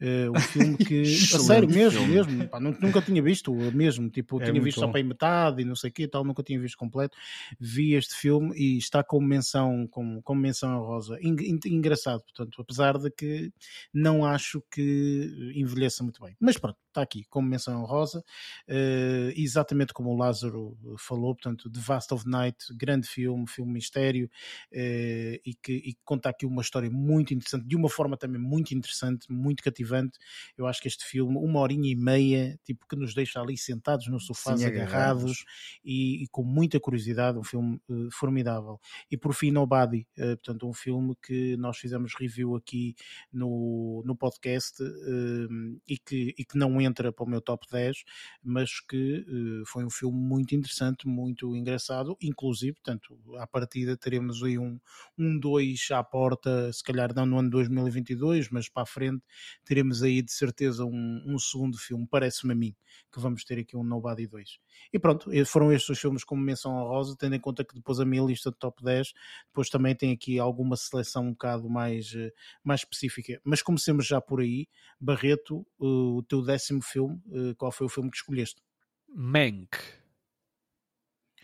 Uh, 0.00 0.30
um 0.30 0.40
filme 0.40 0.76
que, 0.78 1.02
a 1.02 1.38
sério 1.40 1.68
mesmo, 1.68 2.00
filme. 2.00 2.14
mesmo 2.14 2.48
pá, 2.48 2.60
nunca 2.60 3.02
tinha 3.02 3.20
visto 3.20 3.52
mesmo, 3.52 4.08
tipo, 4.08 4.40
é 4.40 4.46
tinha 4.46 4.62
visto 4.62 4.76
bom. 4.76 4.86
só 4.86 4.88
para 4.92 5.00
aí 5.00 5.04
metade 5.04 5.62
e 5.62 5.64
não 5.64 5.74
sei 5.74 5.90
o 5.90 5.92
que 5.92 6.06
tal, 6.06 6.24
nunca 6.24 6.40
tinha 6.40 6.58
visto 6.60 6.78
completo. 6.78 7.16
Vi 7.58 7.94
este 7.94 8.14
filme 8.14 8.56
e 8.56 8.78
está 8.78 9.02
como 9.02 9.26
menção, 9.26 9.88
como, 9.90 10.22
como 10.22 10.40
menção 10.40 10.78
rosa. 10.84 11.18
engraçado, 11.20 12.22
portanto, 12.22 12.60
apesar 12.60 12.96
de 12.96 13.10
que 13.10 13.52
não 13.92 14.24
acho 14.24 14.62
que 14.70 15.52
envelheça 15.56 16.04
muito 16.04 16.22
bem. 16.22 16.36
Mas 16.38 16.56
pronto, 16.56 16.78
está 16.86 17.02
aqui 17.02 17.24
como 17.28 17.48
menção 17.48 17.84
rosa, 17.84 18.20
uh, 18.20 19.32
exatamente 19.34 19.92
como 19.92 20.10
o 20.10 20.16
Lázaro 20.16 20.78
falou, 20.96 21.34
portanto, 21.34 21.68
The 21.68 21.80
Vast 21.80 22.14
of 22.14 22.28
Night, 22.28 22.56
grande 22.76 23.08
filme, 23.08 23.48
filme 23.48 23.72
mistério, 23.72 24.26
uh, 24.26 25.40
e, 25.44 25.56
que, 25.60 25.72
e 25.72 25.94
que 25.94 26.00
conta 26.04 26.28
aqui 26.28 26.46
uma 26.46 26.62
história 26.62 26.88
muito 26.88 27.34
interessante, 27.34 27.66
de 27.66 27.74
uma 27.74 27.88
forma 27.88 28.16
também 28.16 28.40
muito 28.40 28.72
interessante, 28.72 29.26
muito 29.28 29.60
cativante 29.60 29.87
cativante. 29.88 30.18
Eu 30.56 30.66
acho 30.66 30.80
que 30.80 30.88
este 30.88 31.04
filme, 31.04 31.36
uma 31.38 31.60
horinha 31.60 31.90
e 31.90 31.96
meia, 31.96 32.58
tipo, 32.64 32.86
que 32.86 32.96
nos 32.96 33.14
deixa 33.14 33.40
ali 33.40 33.56
sentados 33.56 34.06
no 34.08 34.20
sofá, 34.20 34.52
agarrados 34.52 35.44
e, 35.84 36.24
e, 36.24 36.28
com 36.28 36.44
muita 36.44 36.78
curiosidade, 36.78 37.38
um 37.38 37.44
filme 37.44 37.80
uh, 37.88 38.10
formidável. 38.12 38.78
E 39.10 39.16
por 39.16 39.34
fim, 39.34 39.50
Nobody, 39.50 40.06
uh, 40.18 40.36
portanto, 40.36 40.68
um 40.68 40.72
filme 40.72 41.16
que 41.22 41.56
nós 41.56 41.78
fizemos 41.78 42.14
review 42.14 42.54
aqui 42.54 42.94
no, 43.32 44.02
no 44.04 44.16
podcast 44.16 44.82
uh, 44.82 45.80
e, 45.88 45.98
que, 45.98 46.34
e 46.38 46.44
que 46.44 46.58
não 46.58 46.80
entra 46.80 47.12
para 47.12 47.24
o 47.24 47.28
meu 47.28 47.40
top 47.40 47.66
10, 47.70 48.04
mas 48.42 48.80
que 48.80 49.24
foi 49.66 49.84
um 49.84 49.90
filme 49.90 50.18
muito 50.18 50.54
interessante, 50.54 51.06
muito 51.06 51.54
engraçado, 51.56 52.16
inclusive, 52.20 52.74
portanto, 52.74 53.18
à 53.38 53.46
partida 53.46 53.96
teremos 53.96 54.42
aí 54.42 54.58
um 54.58 54.78
2 55.16 55.88
um, 55.90 55.94
à 55.94 56.04
porta, 56.04 56.72
se 56.72 56.82
calhar 56.82 57.14
não 57.14 57.26
no 57.26 57.38
ano 57.38 57.50
2022, 57.50 58.48
mas 58.50 58.68
para 58.68 58.82
a 58.82 58.86
frente 58.86 59.22
teremos 59.64 59.77
aí 60.02 60.22
de 60.22 60.32
certeza 60.32 60.84
um, 60.84 61.22
um 61.26 61.38
segundo 61.38 61.76
filme, 61.78 62.06
parece-me 62.10 62.52
a 62.52 62.56
mim, 62.56 62.76
que 63.12 63.20
vamos 63.20 63.44
ter 63.44 63.58
aqui 63.58 63.76
um 63.76 63.82
Nobody 63.82 64.26
2. 64.26 64.58
E 64.92 64.98
pronto, 64.98 65.30
foram 65.46 65.72
estes 65.72 65.90
os 65.90 65.98
filmes 65.98 66.24
como 66.24 66.42
menção 66.42 66.72
honrosa, 66.72 67.16
tendo 67.18 67.34
em 67.34 67.40
conta 67.40 67.64
que 67.64 67.74
depois 67.74 68.00
a 68.00 68.04
minha 68.04 68.22
lista 68.22 68.50
de 68.50 68.56
top 68.58 68.82
10, 68.82 69.12
depois 69.48 69.68
também 69.68 69.94
tem 69.94 70.12
aqui 70.12 70.38
alguma 70.38 70.76
seleção 70.76 71.26
um 71.26 71.32
bocado 71.32 71.68
mais, 71.68 72.14
eh, 72.14 72.32
mais 72.62 72.80
específica. 72.80 73.40
Mas 73.44 73.62
comecemos 73.62 74.06
já 74.06 74.20
por 74.20 74.40
aí. 74.40 74.68
Barreto, 75.00 75.66
o 75.78 76.22
teu 76.28 76.42
décimo 76.42 76.82
filme, 76.82 77.20
eh, 77.32 77.54
qual 77.56 77.72
foi 77.72 77.86
o 77.86 77.90
filme 77.90 78.10
que 78.10 78.16
escolheste? 78.16 78.62
Mank. 79.08 79.76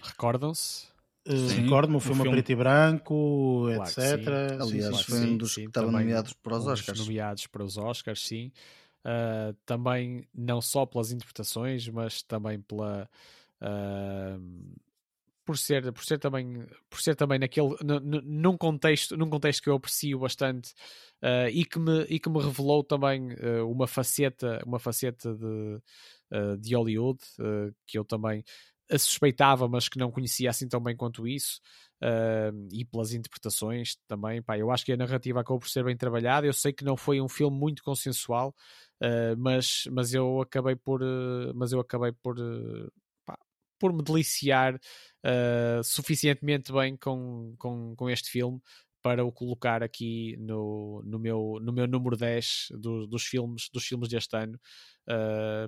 Recordam-se? 0.00 0.93
Uh, 1.26 1.62
Recordo-me, 1.62 1.96
o 1.96 2.00
filme, 2.00 2.16
filme 2.16 2.30
preto 2.32 2.52
e 2.52 2.54
branco, 2.54 3.62
claro 3.64 3.90
etc. 3.90 4.28
Aliás, 4.60 4.96
sim, 4.96 5.04
foi 5.04 5.20
um 5.20 5.36
dos 5.36 5.54
sim, 5.54 5.62
que 5.62 5.68
estavam 5.68 5.90
nomeados 5.90 6.32
para 6.34 6.56
os 6.56 6.66
Oscars. 6.66 7.00
Nomeados 7.00 7.46
para 7.46 7.64
os 7.64 7.78
Oscars, 7.78 8.26
sim. 8.26 8.52
Uh, 9.04 9.54
também 9.66 10.26
não 10.34 10.60
só 10.60 10.84
pelas 10.84 11.12
interpretações, 11.12 11.88
mas 11.88 12.22
também 12.22 12.60
pela. 12.60 13.08
Uh, 13.60 14.74
por 15.44 15.58
ser, 15.58 15.92
por 15.92 16.04
ser 16.04 16.18
também 16.18 16.66
por 16.88 17.00
ser 17.00 17.14
também 17.14 17.38
naquele 17.38 17.76
num 18.02 18.56
contexto 18.56 19.16
num 19.16 19.28
contexto 19.28 19.62
que 19.62 19.68
eu 19.68 19.74
aprecio 19.74 20.18
bastante 20.18 20.72
uh, 21.22 21.48
e 21.52 21.64
que 21.64 21.78
me 21.78 22.02
e 22.08 22.18
que 22.18 22.30
me 22.30 22.42
revelou 22.42 22.82
também 22.82 23.32
uh, 23.34 23.70
uma 23.70 23.86
faceta 23.86 24.62
uma 24.66 24.78
faceta 24.78 25.34
de 25.34 25.80
uh, 26.32 26.56
de 26.58 26.74
Hollywood 26.74 27.20
que 27.86 27.98
eu 27.98 28.04
também 28.04 28.42
suspeitava, 28.92 29.68
mas 29.68 29.88
que 29.88 29.98
não 29.98 30.10
conhecia 30.10 30.50
assim 30.50 30.68
tão 30.68 30.80
bem 30.80 30.96
quanto 30.96 31.26
isso. 31.26 31.60
Uh, 32.02 32.68
e 32.70 32.84
pelas 32.84 33.14
interpretações 33.14 33.96
também, 34.06 34.42
pá, 34.42 34.58
eu 34.58 34.70
acho 34.70 34.84
que 34.84 34.92
a 34.92 34.96
narrativa 34.96 35.40
acabou 35.40 35.60
por 35.60 35.68
ser 35.68 35.84
bem 35.84 35.96
trabalhada. 35.96 36.46
Eu 36.46 36.52
sei 36.52 36.72
que 36.72 36.84
não 36.84 36.96
foi 36.96 37.20
um 37.20 37.28
filme 37.28 37.56
muito 37.56 37.82
consensual, 37.82 38.54
uh, 39.02 39.36
mas, 39.38 39.84
mas 39.90 40.12
eu 40.12 40.42
acabei 40.42 40.76
por, 40.76 41.02
uh, 41.02 41.52
mas 41.54 41.72
eu 41.72 41.80
acabei 41.80 42.12
por, 42.12 42.36
pá, 43.24 43.38
por 43.78 43.92
me 43.92 44.02
deliciar 44.02 44.78
suficientemente 45.82 46.70
bem 46.70 46.96
com, 46.96 47.54
com, 47.58 47.94
com 47.96 48.10
este 48.10 48.28
filme 48.28 48.60
para 49.00 49.24
o 49.24 49.32
colocar 49.32 49.82
aqui 49.82 50.36
no, 50.38 51.02
no, 51.04 51.18
meu, 51.18 51.58
no 51.62 51.72
meu 51.72 51.86
número 51.86 52.16
10 52.16 52.68
do, 52.72 53.06
dos, 53.06 53.24
filmes, 53.24 53.70
dos 53.72 53.86
filmes 53.86 54.08
deste 54.08 54.36
ano. 54.36 54.60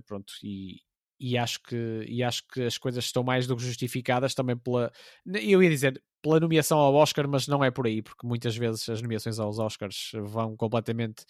pronto, 0.07 0.35
e, 0.43 0.81
e 1.19 1.37
acho 1.37 1.61
que 1.63 2.05
e 2.07 2.23
acho 2.23 2.47
que 2.49 2.63
as 2.63 2.79
coisas 2.79 3.05
estão 3.05 3.23
mais 3.23 3.47
do 3.47 3.57
que 3.57 3.63
justificadas 3.63 4.35
também 4.35 4.57
pela 4.57 4.93
eu 5.27 5.63
ia 5.63 5.71
dizer 5.71 6.03
pela 6.23 6.41
nomeação 6.41 6.79
ao 6.79 6.95
Oscar 6.95 7.27
mas 7.29 7.47
não 7.47 7.65
é 7.65 7.71
por 7.71 7.87
aí 7.87 8.03
porque 8.03 8.27
muitas 8.27 8.57
vezes 8.57 8.89
as 8.89 9.01
nomeações 9.01 9.39
aos 9.39 9.59
Oscars 9.59 10.13
vão 10.25 10.57
completamente 10.57 11.23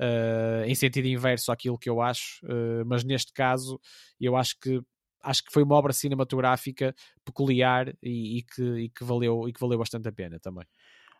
uh, 0.00 0.64
em 0.66 0.74
sentido 0.74 1.06
inverso 1.08 1.50
àquilo 1.50 1.78
que 1.78 1.90
eu 1.90 2.00
acho 2.00 2.44
uh, 2.44 2.84
mas 2.86 3.04
neste 3.04 3.32
caso 3.32 3.80
eu 4.20 4.36
acho 4.36 4.58
que 4.60 4.80
acho 5.22 5.44
que 5.44 5.52
foi 5.52 5.62
uma 5.62 5.76
obra 5.76 5.92
cinematográfica 5.92 6.94
peculiar 7.24 7.92
e, 8.02 8.38
e, 8.38 8.42
que, 8.42 8.62
e 8.62 8.88
que 8.90 9.04
valeu 9.04 9.48
e 9.48 9.52
que 9.52 9.60
valeu 9.60 9.78
bastante 9.78 10.08
a 10.08 10.12
pena 10.12 10.38
também 10.40 10.64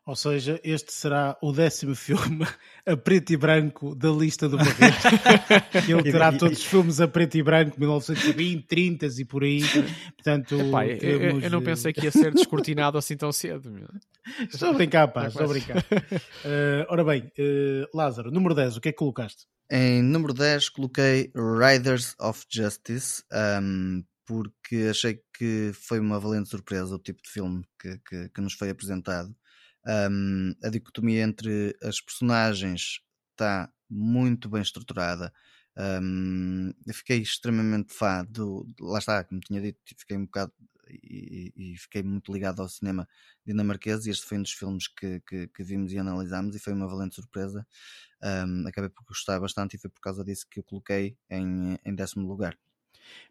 ou 0.04 0.16
seja, 0.16 0.60
este 0.64 0.92
será 0.92 1.36
o 1.40 1.52
décimo 1.52 1.94
filme 1.96 2.46
a 2.84 2.96
preto 2.96 3.32
e 3.32 3.36
branco 3.36 3.94
da 3.94 4.10
lista 4.10 4.48
do 4.48 4.56
Barreto. 4.56 5.08
Ele 5.88 6.02
terá 6.02 6.32
todos 6.32 6.58
os 6.58 6.64
filmes 6.64 7.00
a 7.00 7.06
preto 7.06 7.36
e 7.36 7.42
branco, 7.42 7.78
1920, 7.78 8.66
30 8.66 9.06
e 9.06 9.24
por 9.24 9.44
aí. 9.44 9.62
Portanto, 10.16 10.60
Epá, 10.60 10.84
temos... 10.84 11.02
eu, 11.02 11.40
eu, 11.40 11.50
não 11.50 11.62
pensei 11.62 11.92
que 11.92 12.04
ia 12.04 12.10
ser 12.10 12.32
descortinado 12.34 12.98
assim 12.98 13.16
tão 13.16 13.30
cedo. 13.30 13.70
Meu. 13.70 13.88
Estou 14.52 14.70
a 14.70 14.72
brincar, 14.72 15.08
pá, 15.08 15.26
estou 15.26 15.44
a 15.44 15.48
brincar. 15.48 15.78
Uh, 15.78 16.86
ora 16.88 17.04
bem, 17.04 17.22
uh, 17.38 17.96
Lázaro, 17.96 18.30
número 18.30 18.54
10, 18.54 18.76
o 18.76 18.80
que 18.80 18.90
é 18.90 18.92
que 18.92 18.98
colocaste? 18.98 19.46
Em 19.68 20.00
número 20.00 20.32
10 20.32 20.68
coloquei 20.68 21.32
Riders 21.34 22.14
of 22.20 22.44
Justice, 22.48 23.24
um, 23.60 24.04
porque 24.24 24.88
achei 24.90 25.20
que 25.36 25.72
foi 25.74 25.98
uma 25.98 26.20
valente 26.20 26.50
surpresa 26.50 26.94
o 26.94 26.98
tipo 26.98 27.20
de 27.22 27.30
filme 27.30 27.64
que, 27.80 27.98
que, 28.06 28.28
que 28.28 28.40
nos 28.40 28.52
foi 28.52 28.70
apresentado. 28.70 29.34
Um, 29.86 30.54
a 30.62 30.68
dicotomia 30.68 31.22
entre 31.22 31.76
as 31.82 32.00
personagens 32.00 33.00
está 33.32 33.72
muito 33.88 34.48
bem 34.48 34.62
estruturada. 34.62 35.32
Um, 35.76 36.70
eu 36.86 36.94
fiquei 36.94 37.18
extremamente 37.18 37.92
fã 37.94 38.24
do. 38.28 38.66
Lá 38.80 38.98
está, 38.98 39.24
como 39.24 39.40
tinha 39.40 39.60
dito, 39.60 39.78
fiquei 39.96 40.16
um 40.16 40.24
bocado 40.26 40.52
e, 40.88 41.52
e, 41.56 41.76
fiquei 41.78 42.02
muito 42.02 42.32
ligado 42.32 42.60
ao 42.60 42.68
cinema 42.68 43.08
dinamarquês. 43.46 44.06
E 44.06 44.10
este 44.10 44.26
foi 44.26 44.38
um 44.38 44.42
dos 44.42 44.52
filmes 44.52 44.88
que, 44.88 45.20
que, 45.20 45.48
que 45.48 45.64
vimos 45.64 45.92
e 45.92 45.98
analisámos, 45.98 46.54
e 46.54 46.58
foi 46.58 46.72
uma 46.72 46.86
valente 46.88 47.14
surpresa. 47.14 47.66
Um, 48.22 48.66
acabei 48.68 48.90
por 48.90 49.04
gostar 49.04 49.40
bastante, 49.40 49.76
e 49.76 49.78
foi 49.80 49.90
por 49.90 50.00
causa 50.00 50.24
disso 50.24 50.46
que 50.50 50.60
eu 50.60 50.64
coloquei 50.64 51.16
em, 51.30 51.78
em 51.84 51.94
décimo 51.94 52.26
lugar 52.28 52.56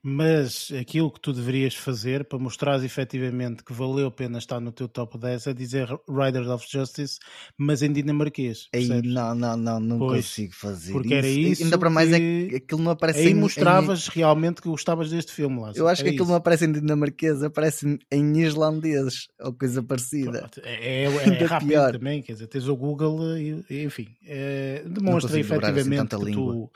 mas 0.03 0.71
aquilo 0.79 1.11
que 1.11 1.19
tu 1.19 1.31
deverias 1.31 1.75
fazer 1.75 2.25
para 2.25 2.39
mostrar 2.39 2.83
efetivamente 2.83 3.63
que 3.63 3.71
valeu 3.71 4.07
a 4.07 4.11
pena 4.11 4.39
estar 4.39 4.59
no 4.59 4.71
teu 4.71 4.87
top 4.87 5.17
10 5.17 5.47
é 5.47 5.53
dizer 5.53 5.87
Riders 6.09 6.47
of 6.47 6.65
Justice, 6.67 7.19
mas 7.57 7.81
em 7.83 7.91
dinamarquês. 7.91 8.67
Aí, 8.73 8.87
não, 8.87 9.35
não, 9.35 9.55
não, 9.55 9.79
não 9.79 9.99
pois, 9.99 10.25
consigo 10.25 10.53
fazer 10.55 10.93
porque 10.93 11.09
isso. 11.09 11.15
era 11.15 11.27
isso. 11.27 11.63
Ainda 11.63 11.77
para 11.77 11.89
mais 11.89 12.11
é 12.11 12.19
que 12.19 12.55
aquilo 12.55 12.81
não 12.81 12.91
aparece 12.91 13.19
aí 13.19 13.31
em, 13.31 13.35
mostravas 13.35 14.07
em... 14.07 14.11
realmente 14.19 14.61
que 14.61 14.69
gostavas 14.69 15.09
deste 15.09 15.31
filme. 15.31 15.59
Lázaro. 15.59 15.79
Eu 15.79 15.87
acho 15.87 16.01
era 16.01 16.09
que 16.09 16.15
aquilo 16.15 16.23
isso. 16.23 16.31
não 16.31 16.37
aparece 16.37 16.65
em 16.65 16.71
dinamarquês, 16.71 17.43
aparece 17.43 17.99
em 18.11 18.41
islandês 18.41 19.27
ou 19.39 19.53
coisa 19.53 19.83
parecida. 19.83 20.49
É, 20.63 21.03
é, 21.03 21.05
é 21.05 21.07
rápido 21.45 21.69
pior. 21.69 21.91
também, 21.93 22.21
quer 22.21 22.33
dizer, 22.33 22.47
tens 22.47 22.67
o 22.67 22.75
Google 22.75 23.37
e, 23.37 23.63
enfim, 23.83 24.07
é, 24.25 24.83
demonstra 24.87 25.29
assim 25.29 25.41
efetivamente 25.41 26.15
assim 26.15 26.25
que 26.25 26.31
tu 26.31 26.71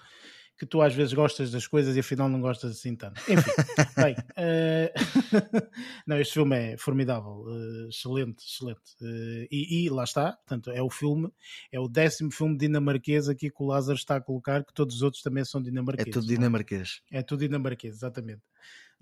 que 0.57 0.65
tu 0.65 0.81
às 0.81 0.93
vezes 0.95 1.13
gostas 1.13 1.51
das 1.51 1.67
coisas 1.67 1.95
e 1.95 1.99
afinal 1.99 2.29
não 2.29 2.39
gostas 2.39 2.71
assim 2.71 2.95
tanto. 2.95 3.19
Enfim, 3.29 3.51
bem, 3.95 4.15
uh... 4.15 5.69
não, 6.07 6.19
este 6.19 6.33
filme 6.33 6.55
é 6.55 6.77
formidável, 6.77 7.43
uh, 7.45 7.89
excelente, 7.89 8.45
excelente. 8.45 8.79
Uh, 9.01 9.47
e, 9.51 9.85
e, 9.85 9.89
lá 9.89 10.03
está, 10.03 10.33
portanto, 10.33 10.71
é 10.71 10.81
o 10.81 10.89
filme, 10.89 11.29
é 11.71 11.79
o 11.79 11.87
décimo 11.87 12.31
filme 12.31 12.57
dinamarquês 12.57 13.27
aqui 13.27 13.49
que 13.49 13.63
o 13.63 13.65
Lázaro 13.65 13.97
está 13.97 14.15
a 14.15 14.21
colocar, 14.21 14.63
que 14.63 14.73
todos 14.73 14.95
os 14.95 15.01
outros 15.01 15.21
também 15.21 15.43
são 15.43 15.61
dinamarqueses. 15.61 16.09
É 16.09 16.13
tudo 16.13 16.31
é? 16.31 16.35
dinamarquês. 16.35 17.01
É? 17.11 17.17
é 17.19 17.21
tudo 17.21 17.39
dinamarquês, 17.41 17.95
exatamente. 17.95 18.41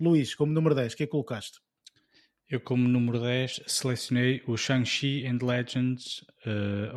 Luís, 0.00 0.34
como 0.34 0.52
número 0.52 0.74
10, 0.74 0.92
o 0.92 0.96
que 0.96 1.02
é 1.04 1.06
que 1.06 1.12
colocaste? 1.12 1.60
Eu, 2.48 2.60
como 2.60 2.86
número 2.88 3.20
10, 3.20 3.62
selecionei 3.66 4.42
o 4.46 4.56
Shang-Chi 4.56 5.24
and 5.26 5.38
Legends 5.40 6.24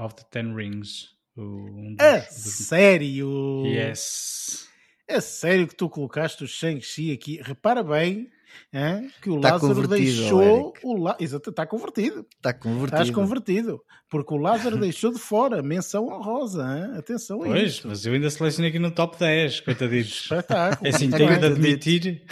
of 0.03 0.15
the 0.15 0.23
Ten 0.29 0.53
Rings. 0.53 1.16
Um 1.37 1.95
dos, 1.95 2.05
a 2.05 2.17
dos... 2.17 2.27
sério? 2.67 3.63
Yes. 3.65 4.67
É 5.07 5.21
sério 5.21 5.67
que 5.67 5.75
tu 5.75 5.89
colocaste 5.89 6.43
o 6.43 6.47
Shang-Chi 6.47 7.11
aqui? 7.11 7.39
Repara 7.41 7.83
bem 7.83 8.29
hein, 8.73 9.09
que 9.21 9.29
o 9.29 9.39
tá 9.39 9.53
Lázaro 9.53 9.87
deixou. 9.87 10.73
O 10.83 10.97
La... 10.97 11.15
Exato, 11.19 11.49
está 11.49 11.65
convertido. 11.65 12.25
Está 12.35 12.53
convertido. 12.53 13.01
Estás 13.01 13.09
convertido. 13.11 13.81
Porque 14.09 14.33
o 14.33 14.37
Lázaro 14.37 14.77
deixou 14.77 15.11
de 15.11 15.19
fora. 15.19 15.61
Menção 15.61 16.07
honrosa. 16.07 16.63
Hein? 16.63 16.97
Atenção 16.97 17.41
a 17.41 17.45
pois, 17.45 17.71
isto. 17.73 17.87
mas 17.87 18.05
eu 18.05 18.13
ainda 18.13 18.29
selecionei 18.29 18.69
aqui 18.69 18.79
no 18.79 18.91
top 18.91 19.17
10, 19.17 19.61
coitaditos. 19.61 20.23
Espetáculo. 20.23 20.87
É 20.87 20.89
assim, 20.89 21.09
tenho 21.09 21.39
de 21.39 21.45
admitir 21.45 22.25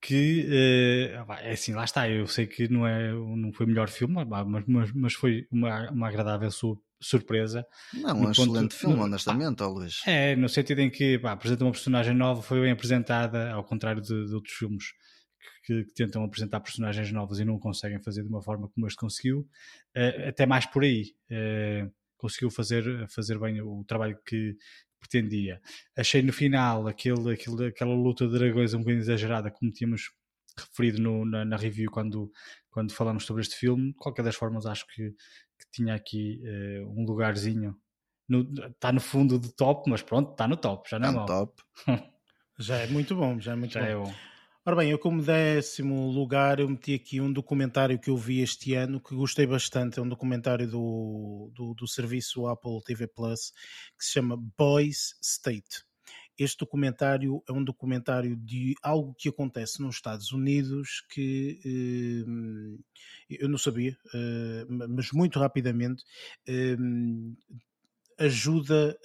que 0.00 0.46
uh, 0.46 1.32
é 1.40 1.52
assim, 1.52 1.72
lá 1.72 1.84
está. 1.84 2.08
Eu 2.08 2.26
sei 2.26 2.46
que 2.46 2.68
não, 2.68 2.86
é, 2.86 3.12
não 3.12 3.52
foi 3.52 3.66
o 3.66 3.68
melhor 3.68 3.88
filme, 3.88 4.24
mas, 4.24 4.64
mas, 4.66 4.92
mas 4.92 5.14
foi 5.14 5.46
uma, 5.50 5.90
uma 5.90 6.08
agradável 6.08 6.50
sua 6.50 6.76
surpresa. 7.00 7.66
Não, 7.92 8.20
um 8.20 8.30
excelente 8.30 8.74
filme, 8.74 8.96
no, 8.96 9.04
honestamente, 9.04 9.62
ó 9.62 9.68
Luís. 9.68 10.02
É, 10.06 10.34
no 10.36 10.48
sentido 10.48 10.80
em 10.80 10.90
que 10.90 11.18
pá, 11.18 11.32
apresenta 11.32 11.64
uma 11.64 11.72
personagem 11.72 12.14
nova, 12.14 12.42
foi 12.42 12.60
bem 12.60 12.72
apresentada, 12.72 13.50
ao 13.52 13.64
contrário 13.64 14.00
de, 14.00 14.26
de 14.26 14.34
outros 14.34 14.54
filmes 14.54 14.84
que, 15.64 15.84
que, 15.84 15.94
tentam 15.94 16.24
apresentar 16.24 16.60
personagens 16.60 17.12
novas 17.12 17.38
e 17.38 17.44
não 17.44 17.58
conseguem 17.58 18.02
fazer 18.02 18.22
de 18.22 18.28
uma 18.28 18.42
forma 18.42 18.68
como 18.68 18.86
este 18.86 18.96
conseguiu. 18.96 19.40
Uh, 19.96 20.28
até 20.28 20.46
mais 20.46 20.66
por 20.66 20.84
aí. 20.84 21.14
Uh, 21.30 21.90
conseguiu 22.16 22.50
fazer, 22.50 23.06
fazer 23.08 23.38
bem 23.38 23.60
o 23.60 23.84
trabalho 23.84 24.18
que 24.26 24.56
pretendia. 24.98 25.60
Achei 25.96 26.22
no 26.22 26.32
final 26.32 26.86
aquele, 26.86 27.34
aquele, 27.34 27.66
aquela 27.66 27.94
luta 27.94 28.26
de 28.26 28.38
dragões 28.38 28.74
um 28.74 28.78
bocadinho 28.78 29.02
exagerada, 29.02 29.50
como 29.50 29.70
tínhamos 29.70 30.10
referido 30.58 31.00
no, 31.00 31.24
na, 31.24 31.44
na, 31.44 31.56
review 31.56 31.90
quando, 31.90 32.30
quando 32.70 32.92
falamos 32.92 33.24
sobre 33.24 33.42
este 33.42 33.56
filme. 33.56 33.92
De 33.92 33.96
qualquer 33.98 34.24
das 34.24 34.36
formas, 34.36 34.66
acho 34.66 34.86
que 34.88 35.14
que 35.58 35.70
tinha 35.72 35.94
aqui 35.94 36.40
uh, 36.42 36.90
um 36.90 37.04
lugarzinho. 37.04 37.76
Está 38.70 38.90
no 38.90 39.00
fundo 39.00 39.38
do 39.38 39.52
top, 39.52 39.88
mas 39.88 40.02
pronto, 40.02 40.32
está 40.32 40.48
no 40.48 40.56
top, 40.56 40.88
já 40.90 40.98
não 40.98 41.10
é 41.10 41.14
tá 41.14 41.24
top. 41.26 41.62
já 42.58 42.76
é 42.78 42.86
muito 42.88 43.14
bom, 43.14 43.38
já 43.38 43.52
é 43.52 43.56
muito 43.56 43.72
já 43.72 43.80
bom. 43.80 43.86
É 43.86 43.94
bom. 43.94 44.14
Ora 44.68 44.74
bem, 44.74 44.90
eu 44.90 44.98
como 44.98 45.22
décimo 45.22 46.10
lugar 46.10 46.58
eu 46.58 46.68
meti 46.68 46.92
aqui 46.92 47.20
um 47.20 47.32
documentário 47.32 48.00
que 48.00 48.10
eu 48.10 48.16
vi 48.16 48.40
este 48.40 48.74
ano 48.74 49.00
que 49.00 49.14
gostei 49.14 49.46
bastante, 49.46 50.00
é 50.00 50.02
um 50.02 50.08
documentário 50.08 50.68
do, 50.68 51.52
do, 51.54 51.72
do 51.72 51.86
serviço 51.86 52.48
Apple 52.48 52.82
TV 52.84 53.06
Plus 53.06 53.52
que 53.96 54.04
se 54.04 54.14
chama 54.14 54.36
Boys 54.58 55.16
State. 55.22 55.85
Este 56.38 56.58
documentário 56.58 57.42
é 57.48 57.52
um 57.52 57.64
documentário 57.64 58.36
de 58.36 58.74
algo 58.82 59.14
que 59.14 59.28
acontece 59.28 59.80
nos 59.80 59.96
Estados 59.96 60.32
Unidos 60.32 61.02
que 61.10 61.58
eh, 61.64 63.38
eu 63.40 63.48
não 63.48 63.58
sabia, 63.58 63.96
eh, 64.14 64.66
mas 64.68 65.10
muito 65.12 65.38
rapidamente 65.38 66.04
eh, 66.46 66.76
ajuda. 68.18 68.98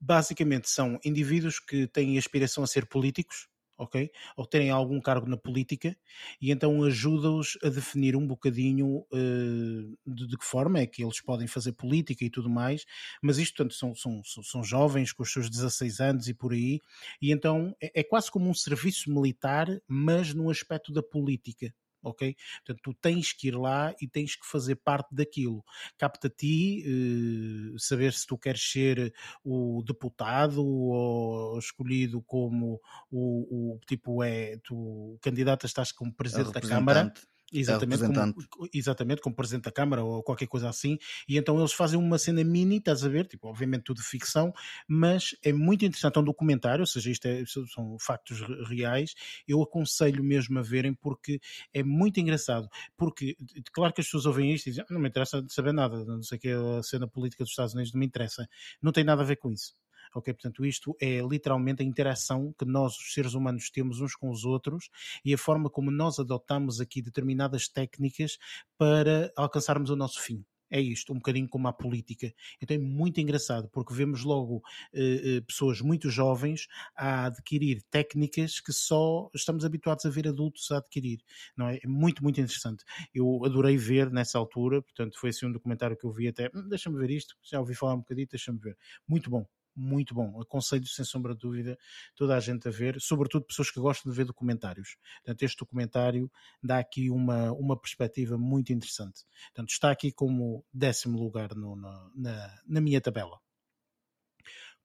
basicamente, 0.00 0.68
são 0.70 0.98
indivíduos 1.04 1.58
que 1.60 1.86
têm 1.86 2.16
aspiração 2.18 2.64
a 2.64 2.66
ser 2.66 2.86
políticos 2.86 3.49
ok? 3.80 4.10
Ou 4.36 4.46
terem 4.46 4.70
algum 4.70 5.00
cargo 5.00 5.26
na 5.26 5.36
política, 5.36 5.96
e 6.40 6.50
então 6.50 6.84
ajuda-os 6.84 7.58
a 7.62 7.68
definir 7.68 8.14
um 8.14 8.26
bocadinho 8.26 9.06
uh, 9.10 9.98
de, 10.06 10.26
de, 10.26 10.36
que 10.36 10.44
forma 10.44 10.78
é 10.78 10.86
que 10.86 11.02
eles 11.02 11.20
podem 11.20 11.46
fazer 11.46 11.72
política 11.72 12.24
e 12.24 12.30
tudo 12.30 12.50
mais, 12.50 12.84
mas 13.22 13.38
isto, 13.38 13.56
portanto, 13.56 13.74
são, 13.74 13.94
são, 13.94 14.22
são 14.42 14.62
jovens 14.62 15.12
com 15.12 15.22
os 15.22 15.32
seus 15.32 15.48
16 15.48 16.00
anos 16.00 16.28
e 16.28 16.34
por 16.34 16.52
aí, 16.52 16.78
e 17.20 17.32
então 17.32 17.74
é, 17.82 18.00
é 18.00 18.04
quase 18.04 18.30
como 18.30 18.48
um 18.48 18.54
serviço 18.54 19.10
militar, 19.10 19.66
mas 19.88 20.34
no 20.34 20.50
aspecto 20.50 20.92
da 20.92 21.02
política, 21.02 21.72
ok? 22.02 22.36
Portanto, 22.64 22.80
tu 22.82 22.94
tens 22.94 23.32
que 23.32 23.48
ir 23.48 23.56
lá 23.56 23.94
e 24.00 24.08
tens 24.08 24.36
que 24.36 24.46
fazer 24.46 24.76
parte 24.76 25.14
daquilo. 25.14 25.64
Capta 25.98 26.28
a 26.28 26.30
ti 26.30 26.82
eh, 26.86 27.74
saber 27.78 28.12
se 28.12 28.26
tu 28.26 28.38
queres 28.38 28.62
ser 28.62 29.12
o 29.44 29.82
deputado 29.86 30.64
ou 30.64 31.58
escolhido 31.58 32.22
como 32.22 32.80
o, 33.10 33.74
o 33.74 33.80
tipo 33.86 34.22
é, 34.22 34.58
tu 34.58 35.18
candidato 35.20 35.66
estás 35.66 35.92
como 35.92 36.14
presidente 36.14 36.52
da 36.52 36.60
Câmara 36.60 37.12
Exatamente, 37.52 38.04
como, 38.04 38.24
exatamente, 38.72 39.20
como 39.20 39.34
presidente 39.34 39.64
da 39.64 39.72
Câmara 39.72 40.04
ou 40.04 40.22
qualquer 40.22 40.46
coisa 40.46 40.68
assim, 40.68 40.96
e 41.28 41.36
então 41.36 41.58
eles 41.58 41.72
fazem 41.72 41.98
uma 41.98 42.16
cena 42.16 42.44
mini, 42.44 42.76
estás 42.76 43.04
a 43.04 43.08
ver, 43.08 43.26
tipo, 43.26 43.48
obviamente 43.48 43.82
tudo 43.82 44.00
ficção, 44.02 44.52
mas 44.86 45.34
é 45.42 45.52
muito 45.52 45.84
interessante, 45.84 46.16
é 46.16 46.20
um 46.20 46.24
documentário, 46.24 46.82
ou 46.82 46.86
seja, 46.86 47.10
isto 47.10 47.26
é, 47.26 47.44
são 47.46 47.96
factos 47.98 48.40
reais, 48.68 49.14
eu 49.48 49.60
aconselho 49.62 50.22
mesmo 50.22 50.60
a 50.60 50.62
verem 50.62 50.94
porque 50.94 51.40
é 51.74 51.82
muito 51.82 52.20
engraçado, 52.20 52.68
porque 52.96 53.36
claro 53.72 53.92
que 53.92 54.00
as 54.00 54.06
pessoas 54.06 54.26
ouvem 54.26 54.52
isto 54.54 54.68
e 54.68 54.70
dizem, 54.70 54.84
ah, 54.88 54.92
não 54.92 55.00
me 55.00 55.08
interessa 55.08 55.44
saber 55.48 55.72
nada, 55.72 56.04
não 56.04 56.22
sei 56.22 56.38
que 56.38 56.48
a 56.50 56.82
cena 56.84 57.08
política 57.08 57.42
dos 57.42 57.50
Estados 57.50 57.74
Unidos 57.74 57.92
não 57.92 57.98
me 57.98 58.06
interessa, 58.06 58.46
não 58.80 58.92
tem 58.92 59.02
nada 59.02 59.22
a 59.22 59.24
ver 59.24 59.36
com 59.36 59.50
isso. 59.50 59.79
Ok, 60.14 60.32
portanto, 60.34 60.64
isto 60.64 60.96
é 61.00 61.20
literalmente 61.20 61.82
a 61.82 61.86
interação 61.86 62.52
que 62.58 62.64
nós, 62.64 62.96
os 62.96 63.12
seres 63.12 63.34
humanos, 63.34 63.70
temos 63.70 64.00
uns 64.00 64.14
com 64.14 64.30
os 64.30 64.44
outros 64.44 64.88
e 65.24 65.32
a 65.34 65.38
forma 65.38 65.70
como 65.70 65.90
nós 65.90 66.18
adotamos 66.18 66.80
aqui 66.80 67.00
determinadas 67.02 67.68
técnicas 67.68 68.38
para 68.76 69.32
alcançarmos 69.36 69.90
o 69.90 69.96
nosso 69.96 70.20
fim 70.20 70.44
é 70.70 70.80
isto, 70.80 71.12
um 71.12 71.16
bocadinho 71.16 71.48
como 71.48 71.68
a 71.68 71.72
política. 71.72 72.32
Então 72.62 72.76
é 72.76 72.78
muito 72.78 73.20
engraçado, 73.20 73.68
porque 73.70 73.92
vemos 73.92 74.22
logo 74.22 74.62
eh, 74.94 75.38
eh, 75.38 75.40
pessoas 75.40 75.80
muito 75.80 76.08
jovens 76.08 76.66
a 76.94 77.26
adquirir 77.26 77.82
técnicas 77.90 78.60
que 78.60 78.72
só 78.72 79.28
estamos 79.34 79.64
habituados 79.64 80.06
a 80.06 80.10
ver 80.10 80.28
adultos 80.28 80.70
a 80.70 80.78
adquirir. 80.78 81.18
Não 81.56 81.68
é? 81.68 81.78
é 81.82 81.88
muito, 81.88 82.22
muito 82.22 82.40
interessante. 82.40 82.84
Eu 83.12 83.44
adorei 83.44 83.76
ver 83.76 84.10
nessa 84.10 84.38
altura, 84.38 84.80
portanto, 84.80 85.18
foi 85.18 85.30
assim 85.30 85.46
um 85.46 85.52
documentário 85.52 85.96
que 85.96 86.06
eu 86.06 86.12
vi 86.12 86.28
até. 86.28 86.50
Hum, 86.54 86.68
deixa-me 86.68 86.98
ver 86.98 87.10
isto, 87.10 87.36
já 87.42 87.58
ouvi 87.58 87.74
falar 87.74 87.94
um 87.94 87.98
bocadinho, 87.98 88.28
deixa-me 88.30 88.58
ver. 88.60 88.76
Muito 89.08 89.28
bom, 89.28 89.44
muito 89.74 90.14
bom. 90.14 90.40
Aconselho 90.40 90.86
sem 90.86 91.04
sombra 91.04 91.34
de 91.34 91.40
dúvida 91.40 91.78
toda 92.16 92.36
a 92.36 92.40
gente 92.40 92.68
a 92.68 92.70
ver, 92.70 93.00
sobretudo 93.00 93.44
pessoas 93.44 93.70
que 93.70 93.80
gostam 93.80 94.10
de 94.10 94.16
ver 94.16 94.24
documentários. 94.24 94.96
Portanto, 95.24 95.42
este 95.42 95.58
documentário 95.58 96.30
dá 96.62 96.78
aqui 96.78 97.10
uma, 97.10 97.52
uma 97.52 97.78
perspectiva 97.78 98.36
muito 98.36 98.72
interessante. 98.72 99.24
Portanto, 99.48 99.70
está 99.70 99.90
aqui 99.90 100.12
como 100.12 100.64
décimo 100.72 101.18
lugar 101.18 101.54
no, 101.54 101.76
no, 101.76 102.12
na, 102.14 102.58
na 102.66 102.80
minha 102.80 103.00
tabela. 103.00 103.38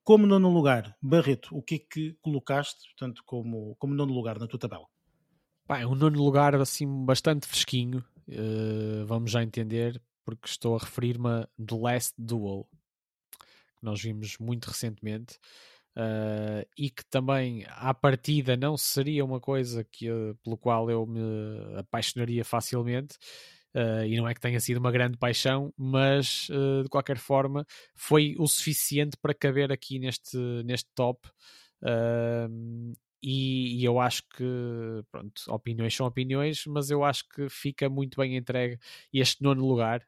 Como 0.04 0.28
nono 0.28 0.50
lugar, 0.50 0.96
Barreto, 1.02 1.58
o 1.58 1.64
que 1.64 1.76
é 1.76 1.80
que 1.80 2.14
colocaste, 2.22 2.90
portanto, 2.90 3.24
como, 3.26 3.76
como 3.78 3.96
nono 3.96 4.14
lugar 4.14 4.38
na 4.38 4.46
tua 4.46 4.60
tabela? 4.60 4.86
Bem, 5.68 5.84
um 5.84 5.96
nono 5.96 6.24
lugar 6.24 6.54
assim 6.54 7.04
bastante 7.04 7.48
fresquinho, 7.48 8.06
uh, 8.28 9.04
vamos 9.08 9.32
já 9.32 9.42
entender, 9.42 10.00
porque 10.24 10.48
estou 10.48 10.76
a 10.76 10.80
referir-me 10.80 11.28
a 11.28 11.50
The 11.58 11.76
Last 11.76 12.14
Duel, 12.20 12.68
nós 13.86 14.02
vimos 14.02 14.38
muito 14.40 14.66
recentemente. 14.66 15.38
Uh, 15.98 16.68
e 16.78 16.90
que 16.90 17.06
também 17.06 17.66
à 17.70 17.94
partida 17.94 18.58
não 18.58 18.76
seria 18.76 19.24
uma 19.24 19.40
coisa 19.40 19.82
que, 19.82 20.12
uh, 20.12 20.36
pelo 20.44 20.58
qual 20.58 20.92
eu 20.92 21.06
me 21.06 21.22
apaixonaria 21.78 22.44
facilmente. 22.44 23.16
Uh, 23.74 24.06
e 24.06 24.18
não 24.18 24.28
é 24.28 24.34
que 24.34 24.42
tenha 24.42 24.60
sido 24.60 24.78
uma 24.78 24.92
grande 24.92 25.18
paixão, 25.18 25.74
mas 25.78 26.48
de 26.84 26.90
qualquer 26.90 27.18
forma 27.18 27.66
foi 27.94 28.36
o 28.40 28.48
suficiente 28.48 29.18
para 29.22 29.34
caber 29.34 29.72
aqui 29.72 30.00
neste, 30.00 30.38
neste 30.66 30.90
top. 30.94 31.30
E, 33.28 33.82
e, 33.82 33.84
eu 33.84 34.00
acho 34.00 34.22
que, 34.38 34.44
pronto, 35.12 35.42
opiniões 35.50 35.96
são 35.96 36.06
opiniões, 36.06 36.64
mas 36.68 36.92
eu 36.92 37.04
acho 37.04 37.28
que 37.30 37.50
fica 37.50 37.90
muito 37.90 38.18
bem 38.22 38.38
entregue 38.38 38.78
este 39.12 39.42
nono 39.42 39.66
lugar 39.66 40.06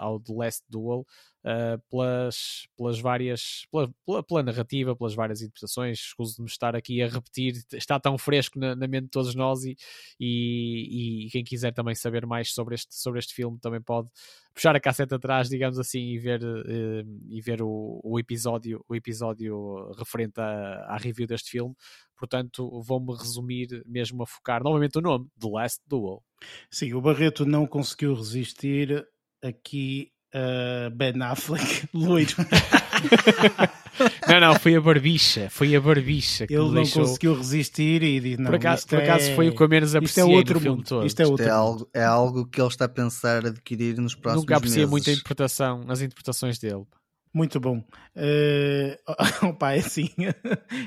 ao 0.00 0.20
The 0.20 0.34
Last 0.34 0.64
Duel, 0.68 1.06
uh, 1.48 1.80
pelas, 1.90 2.68
pelas 2.76 3.00
várias, 3.00 3.66
pela, 3.72 3.90
pela, 4.04 4.22
pela, 4.22 4.42
narrativa, 4.42 4.94
pelas 4.94 5.14
várias 5.14 5.40
interpretações. 5.40 5.98
Escuso 5.98 6.36
de 6.36 6.42
me 6.42 6.48
estar 6.48 6.76
aqui 6.76 7.02
a 7.02 7.08
repetir, 7.08 7.54
está 7.72 7.98
tão 7.98 8.18
fresco 8.18 8.58
na, 8.58 8.76
na 8.76 8.86
mente 8.86 9.04
de 9.04 9.10
todos 9.10 9.34
nós 9.34 9.64
e, 9.64 9.76
e, 10.20 11.26
e, 11.26 11.30
quem 11.30 11.42
quiser 11.42 11.72
também 11.72 11.94
saber 11.94 12.26
mais 12.26 12.52
sobre 12.52 12.74
este, 12.74 12.94
sobre 12.94 13.18
este 13.18 13.34
filme 13.34 13.58
também 13.58 13.80
pode 13.80 14.08
puxar 14.54 14.76
a 14.76 14.80
cassete 14.80 15.14
atrás, 15.14 15.48
digamos 15.48 15.78
assim, 15.78 16.00
e 16.00 16.18
ver, 16.18 16.42
uh, 16.42 17.28
e 17.30 17.40
ver 17.40 17.62
o, 17.62 18.00
o, 18.04 18.18
episódio, 18.18 18.84
o 18.88 18.94
episódio 18.94 19.90
referente 19.96 20.40
à, 20.40 20.86
à 20.88 20.96
review 20.96 21.26
deste 21.26 21.50
filme. 21.50 21.74
Portanto, 22.16 22.82
vou-me 22.82 23.16
resumir 23.16 23.68
mesmo 23.86 24.24
a 24.24 24.26
focar 24.26 24.62
novamente 24.62 24.98
o 24.98 25.00
nome, 25.00 25.28
The 25.38 25.48
Last 25.48 25.82
Duel. 25.86 26.22
Sim, 26.68 26.92
o 26.94 27.00
Barreto 27.00 27.46
não 27.46 27.64
conseguiu 27.64 28.14
resistir 28.14 29.06
aqui 29.40 30.10
uh, 30.34 30.90
Ben 30.90 31.20
Affleck 31.22 31.88
loiro. 31.94 32.34
não, 34.28 34.40
não, 34.40 34.54
foi 34.58 34.76
a 34.76 34.80
barbicha, 34.80 35.48
foi 35.50 35.74
a 35.74 35.80
barbicha 35.80 36.46
que 36.46 36.54
Ele 36.54 36.64
não 36.64 36.74
deixou... 36.74 37.04
conseguiu 37.04 37.36
resistir 37.36 38.02
e 38.02 38.20
disse, 38.20 38.38
não, 38.38 38.46
por 38.46 38.56
acaso, 38.56 38.86
por 38.86 38.98
acaso 38.98 39.30
é... 39.30 39.34
foi 39.34 39.48
o 39.48 39.54
que 39.54 39.62
eu 39.62 39.68
menos 39.68 39.94
apreciei 39.94 40.24
isto 40.24 40.32
é 40.32 40.36
outro 40.36 40.60
filme 40.60 40.82
todo. 40.82 41.06
Isto, 41.06 41.20
é, 41.20 41.26
outro 41.26 41.44
isto 41.44 41.50
é, 41.50 41.54
algo, 41.54 41.90
é 41.94 42.04
algo 42.04 42.46
que 42.46 42.60
ele 42.60 42.68
está 42.68 42.84
a 42.84 42.88
pensar 42.88 43.46
adquirir 43.46 43.98
nos 43.98 44.14
próximos 44.14 44.42
Nunca 44.42 44.56
apreciei 44.56 44.82
meses. 44.82 44.90
muito 44.90 45.10
a 45.10 45.12
interpretação, 45.12 45.84
as 45.88 46.00
interpretações 46.00 46.58
dele. 46.58 46.84
Muito 47.32 47.60
bom. 47.60 47.82
Uh, 48.18 49.46
opa, 49.46 49.74
é 49.74 49.78
assim, 49.78 50.10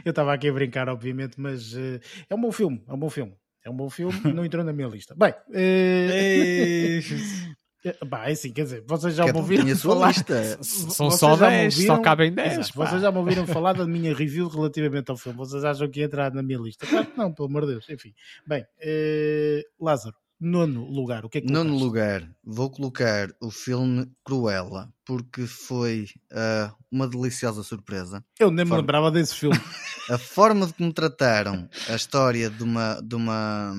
eu 0.04 0.10
estava 0.10 0.34
aqui 0.34 0.50
a 0.50 0.52
brincar, 0.52 0.90
obviamente, 0.90 1.40
mas 1.40 1.72
uh, 1.74 1.98
é 2.30 2.36
um 2.36 2.42
bom 2.42 2.52
filme, 2.52 2.84
é 2.90 2.94
um 2.94 3.00
bom 3.00 3.10
filme. 3.10 3.34
É 3.64 3.70
um 3.70 3.76
bom 3.76 3.90
filme, 3.90 4.20
não 4.34 4.44
entrou 4.44 4.66
na 4.66 4.74
minha 4.74 4.90
lista. 4.90 5.16
Bem, 5.16 5.30
uh, 5.30 5.54
É, 5.54 7.00
bah, 8.06 8.30
é 8.30 8.34
assim, 8.34 8.52
quer 8.52 8.64
dizer, 8.64 8.84
vocês 8.88 9.16
já 9.16 9.26
me 9.26 9.34
ouviram 9.34 9.76
falar. 9.76 10.10
Lista. 10.10 10.58
São 10.64 11.10
só 11.12 11.36
10, 11.36 11.86
só 11.86 11.99
cabem 11.99 12.32
10. 12.32 12.72
vocês 12.72 13.02
já 13.02 13.12
me 13.12 13.18
ouviram 13.18 13.45
falar 13.48 13.74
da 13.74 13.86
minha 13.86 14.16
review 14.16 14.48
relativamente 14.48 15.10
ao 15.10 15.18
filme. 15.18 15.38
Vocês 15.38 15.64
acham 15.64 15.90
que 15.90 15.99
ia 15.99 16.06
entrar 16.06 16.34
na 16.34 16.44
minha 16.44 16.60
lista? 16.60 16.86
Claro 16.86 17.08
que 17.08 17.18
não, 17.18 17.34
pelo 17.34 17.48
amor 17.48 17.66
de 17.66 17.74
Deus. 17.74 17.90
Enfim, 17.90 18.14
bem, 18.45 18.66
eh, 18.80 19.64
Lázaro, 19.80 20.16
nono 20.41 20.86
lugar, 20.90 21.24
o 21.24 21.30
que 21.30 21.38
é 21.38 21.41
que 21.41 21.52
Nono 21.52 21.78
lugar, 21.78 22.28
vou 22.44 22.72
colocar 22.72 23.30
o 23.40 23.52
filme 23.52 24.12
Cruella, 24.26 24.91
porque 25.06 25.45
foi 25.45 26.08
uh, 26.32 26.74
uma 26.91 27.08
deliciosa 27.08 27.62
surpresa. 27.62 28.26
Eu 28.40 28.49
nem 28.49 28.66
me 28.66 28.70
forma... 28.70 28.82
lembrava 28.82 29.12
desse 29.12 29.36
filme. 29.36 29.58
a 30.10 30.18
forma 30.18 30.66
de 30.66 30.74
como 30.74 30.91
trataram 30.91 31.70
a 31.88 31.95
história 31.95 32.49
de 32.49 32.64
uma, 32.64 32.99
de 33.02 33.16
uma 33.16 33.74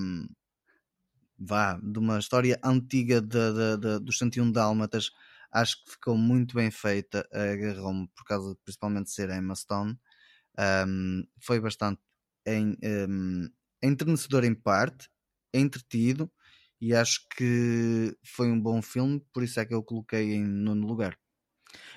vá, 1.45 1.79
de 1.83 1.99
uma 1.99 2.19
história 2.19 2.59
antiga 2.65 3.21
de, 3.21 3.29
de, 3.29 3.77
de, 3.79 3.99
dos 4.01 4.19
101 4.19 4.53
Dálmatas, 4.53 5.11
acho 5.51 5.85
que 5.85 5.93
ficou 5.93 6.17
muito 6.17 6.55
bem 6.55 6.71
feita, 6.71 7.29
agarrou-me 7.33 8.09
por 8.17 8.25
causa 8.25 8.55
de, 8.55 8.61
principalmente 8.65 9.07
de 9.07 9.13
ser 9.13 9.31
Emma 9.31 9.55
Stone, 9.55 9.99
um, 10.87 11.25
foi 11.41 11.61
bastante 11.61 12.01
em, 12.47 12.77
um, 13.09 13.49
em 14.45 14.55
parte, 14.55 15.09
entretido, 15.55 16.31
e 16.81 16.95
acho 16.95 17.27
que 17.37 18.17
foi 18.25 18.51
um 18.51 18.61
bom 18.61 18.83
filme, 18.83 19.25
por 19.33 19.43
isso 19.43 19.61
é 19.61 19.65
que 19.65 19.75
eu 19.75 19.83
coloquei 19.83 20.35
em 20.35 20.45
nono 20.45 20.87
lugar. 20.87 21.17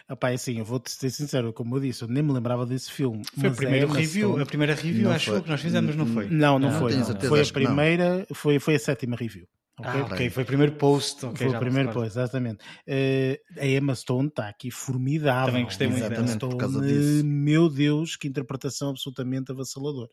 Epá, 0.08 0.30
é 0.30 0.36
assim, 0.36 0.60
eu 0.60 0.66
vou-te 0.66 0.92
ser 0.92 1.10
sincero, 1.10 1.52
como 1.52 1.76
eu 1.76 1.80
disse, 1.80 2.04
eu 2.04 2.08
nem 2.08 2.22
me 2.22 2.32
lembrava 2.32 2.64
desse 2.66 2.92
filme. 2.92 3.24
Foi 3.40 3.50
a 3.50 3.54
primeira 3.54 3.92
review, 3.92 4.40
a 4.40 4.46
primeira 4.46 4.76
review 4.76 5.12
acho 5.12 5.32
foi. 5.32 5.42
que 5.42 5.50
nós 5.50 5.62
fizemos, 5.62 5.96
não 5.96 6.06
foi? 6.06 6.30
Não, 6.30 6.60
não, 6.60 6.72
não 6.72 6.80
foi. 6.80 6.96
Não. 6.96 7.22
Foi 7.22 7.42
a 7.42 7.46
primeira, 7.46 8.28
foi, 8.34 8.60
foi 8.60 8.76
a 8.76 8.80
sétima 8.80 9.16
review. 9.16 9.48
Okay? 9.78 9.92
Ah, 9.92 10.06
ok, 10.06 10.30
foi 10.30 10.44
o 10.44 10.46
primeiro 10.46 10.72
post. 10.74 11.26
Okay, 11.26 11.48
foi 11.48 11.56
o 11.58 11.60
primeiro 11.60 11.92
post, 11.92 12.18
exatamente. 12.18 12.64
Uh, 12.88 13.60
a 13.60 13.66
Emma 13.66 13.94
Stone 13.94 14.30
está 14.30 14.48
aqui 14.48 14.72
formidável. 14.72 15.48
Também 15.48 15.66
gostei 15.66 15.88
muito 15.88 16.06
Emma 16.06 16.28
Stone, 16.28 16.52
por 16.54 16.60
causa 16.60 16.82
disso. 16.82 17.26
Meu 17.26 17.70
Deus, 17.70 18.16
que 18.16 18.28
interpretação 18.28 18.92
absolutamente 18.92 19.52
avassaladora. 19.52 20.10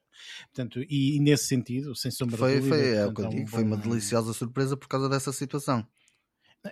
Portanto, 0.52 0.80
e, 0.88 1.16
e 1.16 1.20
nesse 1.20 1.46
sentido, 1.46 1.94
sem 1.94 2.10
sombra 2.10 2.36
foi, 2.36 2.54
de 2.54 2.60
dúvida. 2.60 2.76
Foi, 2.76 2.94
é 2.96 3.06
o 3.06 3.14
que 3.14 3.20
eu 3.20 3.28
digo, 3.28 3.46
foi 3.46 3.62
uma 3.62 3.76
deliciosa 3.76 4.32
surpresa 4.32 4.76
por 4.76 4.88
causa 4.88 5.08
dessa 5.08 5.32
situação. 5.32 5.86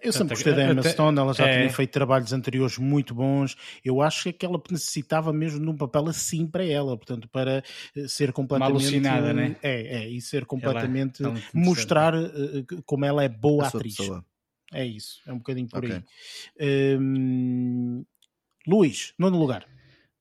Eu 0.03 0.13
sempre 0.13 0.35
gostei 0.35 0.55
da 0.55 0.71
Emma 0.71 0.83
Stone, 0.85 1.19
ela 1.19 1.35
já 1.35 1.49
é... 1.49 1.59
tinha 1.59 1.71
feito 1.71 1.91
trabalhos 1.91 2.33
anteriores 2.33 2.79
muito 2.79 3.13
bons. 3.13 3.57
Eu 3.85 4.01
acho 4.01 4.33
que 4.33 4.47
ela 4.47 4.63
necessitava 4.71 5.33
mesmo 5.33 5.61
de 5.61 5.69
um 5.69 5.77
papel 5.77 6.07
assim 6.07 6.47
para 6.47 6.65
ela, 6.65 6.97
portanto, 6.97 7.29
para 7.29 7.63
eh, 7.97 8.07
ser 8.07 8.33
completamente. 8.33 8.73
Uma 8.73 8.81
alucinada, 8.81 9.33
né? 9.33 9.57
É, 9.63 10.03
é, 10.03 10.09
e 10.09 10.21
ser 10.21 10.47
completamente. 10.47 11.25
Ela, 11.25 11.35
mostrar 11.53 12.15
uh, 12.15 12.83
como 12.85 13.05
ela 13.05 13.25
é 13.25 13.29
boa 13.29 13.67
atriz. 13.67 13.97
Pessoa. 13.97 14.25
É 14.73 14.87
isso, 14.87 15.21
é 15.27 15.33
um 15.33 15.39
bocadinho 15.39 15.69
por 15.69 15.85
okay. 15.85 16.05
aí. 16.61 16.99
Um, 16.99 18.05
Luís, 18.69 19.13
nono 19.19 19.39
lugar. 19.39 19.67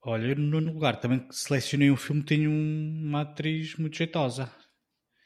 Olha, 0.02 0.34
no 0.34 0.42
nono 0.42 0.74
lugar 0.74 1.00
também 1.00 1.28
selecionei 1.30 1.92
um 1.92 1.98
filme 1.98 2.22
que 2.24 2.30
tem 2.30 2.48
uma 2.48 3.22
atriz 3.22 3.76
muito 3.76 3.96
jeitosa. 3.96 4.52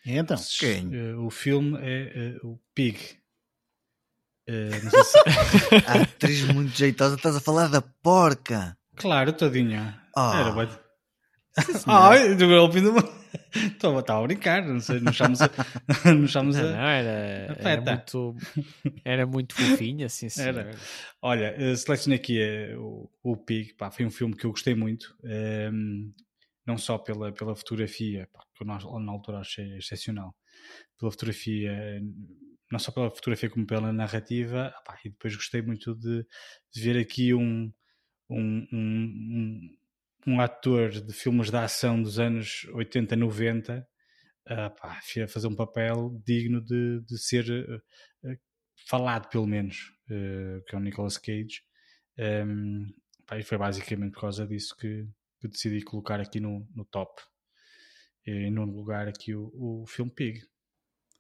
Então, 0.06 0.36
quem? 0.60 1.15
O 1.15 1.30
filme 1.30 1.78
é 1.82 2.38
uh, 2.44 2.49
o 2.49 2.60
Pig. 2.76 3.23
Uh, 4.49 5.03
se... 5.03 5.18
a 5.88 6.02
atriz 6.03 6.44
muito 6.53 6.76
jeitosa, 6.76 7.15
estás 7.15 7.36
a 7.36 7.40
falar 7.40 7.68
da 7.68 7.82
porca. 7.82 8.78
Claro, 8.95 9.34
tadinha. 9.34 10.02
Oh. 10.15 10.34
Era 10.34 10.52
bem. 10.52 10.70
Ai, 11.88 12.36
do 12.36 12.48
golpe 12.48 12.82
do. 12.82 12.94
Estava 13.56 13.99
a 13.99 14.22
brincar, 14.24 14.65
não 14.65 14.80
sei, 14.80 14.99
não 14.99 15.14
chamamos 15.14 15.41
a. 15.41 15.49
Não, 16.14 16.28
chamamos 16.28 16.56
não, 16.57 16.65
a... 16.65 16.72
não 16.72 16.88
era, 16.88 17.57
era, 17.60 17.82
muito, 17.82 18.36
era 19.06 19.26
muito 19.26 19.56
fofinho, 19.56 20.06
assim, 20.06 20.28
era. 20.40 20.72
Olha, 21.22 21.56
uh, 21.57 21.76
selecionei 21.76 22.18
aqui 22.18 22.40
uh, 22.76 22.82
o, 22.82 23.10
o 23.24 23.38
Pig, 23.38 23.74
pá, 23.76 23.91
foi 23.91 24.06
um 24.06 24.11
filme 24.11 24.36
que 24.36 24.45
eu 24.45 24.52
gostei 24.52 24.76
muito, 24.76 25.15
um, 25.24 25.30
ehm, 25.30 26.14
não 26.65 26.78
só 26.78 26.98
pela, 26.98 27.32
pela 27.32 27.56
fotografia, 27.56 28.28
pá, 28.34 28.44
que 28.56 28.64
eu 28.64 28.68
na, 28.68 28.80
na 28.99 29.11
altura 29.11 29.40
achei 29.40 29.78
excepcional, 29.78 30.36
pela 30.98 31.11
fotografia 31.11 32.02
não 32.74 32.80
só 32.80 32.91
pela 32.91 33.12
fotografia 33.12 33.50
como 33.52 33.68
pela 33.68 33.94
narrativa. 33.94 34.74
E 35.06 35.10
depois 35.10 35.36
gostei 35.36 35.62
muito 35.62 35.94
de, 35.94 36.26
de 36.74 36.82
ver 36.82 37.00
aqui 37.00 37.32
um, 37.32 37.72
um, 38.28 38.68
um, 38.74 39.78
um, 40.26 40.41
ator 40.41 40.90
de 40.90 41.14
filmes 41.14 41.52
de 41.52 41.58
ação 41.58 42.02
dos 42.02 42.18
anos 42.18 42.66
80, 42.74 43.16
90 43.16 43.88
uh, 44.48 44.76
pá, 44.76 45.00
fazer 45.28 45.48
um 45.48 45.56
papel 45.56 46.20
digno 46.26 46.60
de, 46.64 47.02
de 47.02 47.18
ser 47.20 47.45
uh, 47.48 48.38
falado, 48.88 49.30
pelo 49.30 49.45
menos, 49.45 49.94
uh, 50.10 50.64
que 50.66 50.74
é 50.74 50.78
o 50.78 50.82
Nicolas 50.82 51.20
Cage. 51.20 51.62
Um, 52.18 52.91
pá, 53.28 53.38
e 53.38 53.44
foi 53.44 53.58
basicamente 53.60 54.14
por 54.14 54.22
causa 54.22 54.48
disso 54.48 54.76
que, 54.76 55.08
que 55.40 55.48
decidi 55.48 55.84
colocar 55.84 56.20
aqui 56.20 56.40
no, 56.40 56.68
no 56.76 56.86
top. 56.86 57.22
E 58.26 58.50
no 58.50 58.66
lugar 58.66 59.08
aqui 59.08 59.36
o, 59.36 59.52
o 59.54 59.86
filme 59.86 60.10
Pig. 60.10 60.41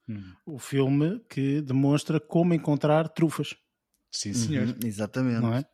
Hum. 0.07 0.33
O 0.45 0.59
filme 0.59 1.19
que 1.29 1.61
demonstra 1.61 2.19
como 2.19 2.53
encontrar 2.53 3.07
trufas. 3.09 3.55
Sim, 4.11 4.33
senhor. 4.33 4.67
Uhum, 4.67 4.75
exatamente. 4.83 5.41
Não 5.41 5.53
é? 5.53 5.65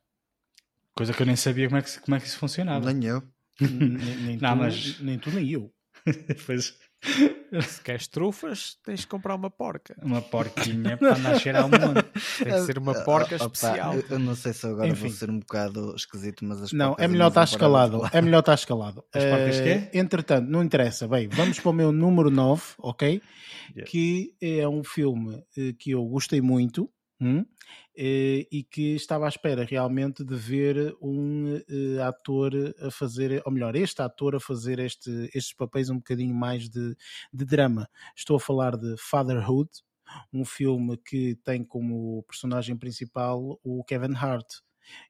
Coisa 0.95 1.13
que 1.13 1.21
eu 1.21 1.25
nem 1.25 1.35
sabia 1.35 1.67
como 1.67 1.77
é 1.77 1.81
que, 1.81 1.99
como 1.99 2.15
é 2.15 2.19
que 2.19 2.27
isso 2.27 2.37
funcionava. 2.37 2.91
Nem 2.93 3.09
eu. 3.09 3.23
nem, 3.59 4.15
nem, 4.17 4.37
não, 4.37 4.51
tu, 4.51 4.57
mas... 4.57 4.99
nem 4.99 5.19
tu, 5.19 5.31
nem 5.31 5.49
eu. 5.49 5.73
pois. 6.45 6.77
Se 7.61 7.81
queres 7.81 8.07
trufas, 8.07 8.77
tens 8.83 9.01
de 9.01 9.07
comprar 9.07 9.35
uma 9.35 9.49
porca. 9.49 9.95
Uma 10.01 10.21
porquinha 10.21 10.97
para 10.97 11.39
cheirar 11.39 11.63
ao 11.63 11.69
mundo. 11.69 12.03
Tem 12.37 12.53
que 12.53 12.61
ser 12.61 12.77
uma 12.77 12.93
porca 13.03 13.35
uh, 13.35 13.37
especial. 13.37 13.97
Opa, 13.97 14.13
eu 14.13 14.19
não 14.19 14.35
sei 14.35 14.53
se 14.53 14.67
agora 14.67 14.87
Enfim. 14.89 15.07
vou 15.07 15.09
ser 15.09 15.29
um 15.29 15.39
bocado 15.39 15.95
esquisito, 15.95 16.45
mas 16.45 16.61
as 16.61 16.73
Não, 16.73 16.95
é 16.99 17.07
melhor 17.07 17.29
estar 17.29 17.43
escalado. 17.43 18.01
É 18.11 18.21
melhor 18.21 18.39
estar 18.39 18.53
escalado. 18.53 19.03
As 19.13 19.23
uh, 19.23 19.29
porcas 19.29 19.61
quê? 19.61 19.89
Entretanto, 19.93 20.49
não 20.49 20.63
interessa. 20.63 21.07
Bem, 21.07 21.27
vamos 21.27 21.59
para 21.59 21.69
o 21.69 21.73
meu 21.73 21.91
número 21.91 22.29
9, 22.29 22.61
ok? 22.79 23.21
Yeah. 23.75 23.89
Que 23.89 24.35
é 24.41 24.67
um 24.67 24.83
filme 24.83 25.43
eh, 25.57 25.73
que 25.77 25.91
eu 25.91 26.03
gostei 26.05 26.41
muito. 26.41 26.89
Hum? 27.21 27.45
Eh, 27.95 28.47
e 28.49 28.63
que 28.63 28.95
estava 28.95 29.25
à 29.25 29.29
espera 29.29 29.65
realmente 29.65 30.23
de 30.23 30.35
ver 30.35 30.95
um 31.01 31.55
uh, 31.55 32.01
ator 32.03 32.51
a 32.81 32.89
fazer, 32.89 33.41
ou 33.45 33.51
melhor, 33.51 33.75
este 33.75 34.01
ator 34.01 34.35
a 34.35 34.39
fazer 34.39 34.79
este, 34.79 35.29
estes 35.33 35.53
papéis 35.53 35.89
um 35.89 35.97
bocadinho 35.97 36.33
mais 36.33 36.69
de, 36.69 36.95
de 37.33 37.45
drama. 37.45 37.89
Estou 38.15 38.37
a 38.37 38.39
falar 38.39 38.77
de 38.77 38.95
Fatherhood, 38.97 39.69
um 40.31 40.45
filme 40.45 40.97
que 40.97 41.35
tem 41.43 41.63
como 41.63 42.23
personagem 42.23 42.77
principal 42.77 43.59
o 43.63 43.83
Kevin 43.83 44.15
Hart 44.15 44.47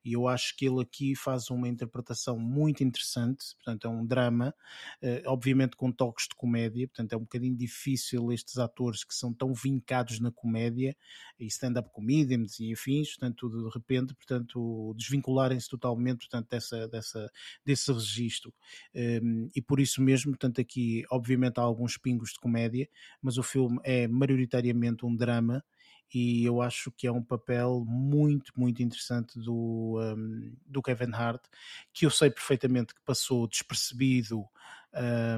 e 0.03 0.13
eu 0.13 0.27
acho 0.27 0.55
que 0.55 0.65
ele 0.65 0.81
aqui 0.81 1.15
faz 1.15 1.49
uma 1.49 1.67
interpretação 1.67 2.37
muito 2.37 2.83
interessante, 2.83 3.55
portanto 3.55 3.87
é 3.87 3.89
um 3.89 4.05
drama, 4.05 4.53
eh, 5.01 5.23
obviamente 5.25 5.75
com 5.75 5.91
toques 5.91 6.27
de 6.27 6.35
comédia, 6.35 6.87
portanto 6.87 7.13
é 7.13 7.17
um 7.17 7.21
bocadinho 7.21 7.55
difícil 7.55 8.31
estes 8.31 8.57
atores 8.57 9.03
que 9.03 9.13
são 9.13 9.33
tão 9.33 9.53
vincados 9.53 10.19
na 10.19 10.31
comédia 10.31 10.95
e 11.39 11.45
stand-up 11.47 11.89
comedians 11.91 12.59
e 12.59 12.73
afins, 12.73 13.09
portanto 13.15 13.49
de 13.49 13.69
repente, 13.73 14.13
portanto 14.15 14.93
desvincularem-se 14.97 15.69
totalmente, 15.69 16.19
portanto 16.19 16.49
dessa, 16.49 16.87
dessa, 16.87 17.31
desse 17.65 17.91
registro. 17.91 18.53
Ehm, 18.93 19.47
e 19.55 19.61
por 19.61 19.79
isso 19.79 20.01
mesmo, 20.01 20.31
portanto 20.31 20.61
aqui 20.61 21.03
obviamente 21.09 21.59
há 21.59 21.63
alguns 21.63 21.97
pingos 21.97 22.31
de 22.31 22.39
comédia, 22.39 22.89
mas 23.21 23.37
o 23.37 23.43
filme 23.43 23.79
é 23.83 24.07
maioritariamente 24.07 25.05
um 25.05 25.15
drama 25.15 25.63
e 26.13 26.43
eu 26.43 26.61
acho 26.61 26.91
que 26.91 27.05
é 27.07 27.11
um 27.11 27.23
papel 27.23 27.83
muito, 27.87 28.51
muito 28.55 28.81
interessante 28.81 29.39
do, 29.39 29.99
um, 29.99 30.55
do 30.65 30.81
Kevin 30.81 31.13
Hart, 31.13 31.43
que 31.93 32.05
eu 32.05 32.09
sei 32.09 32.29
perfeitamente 32.29 32.93
que 32.93 33.01
passou 33.05 33.47
despercebido 33.47 34.45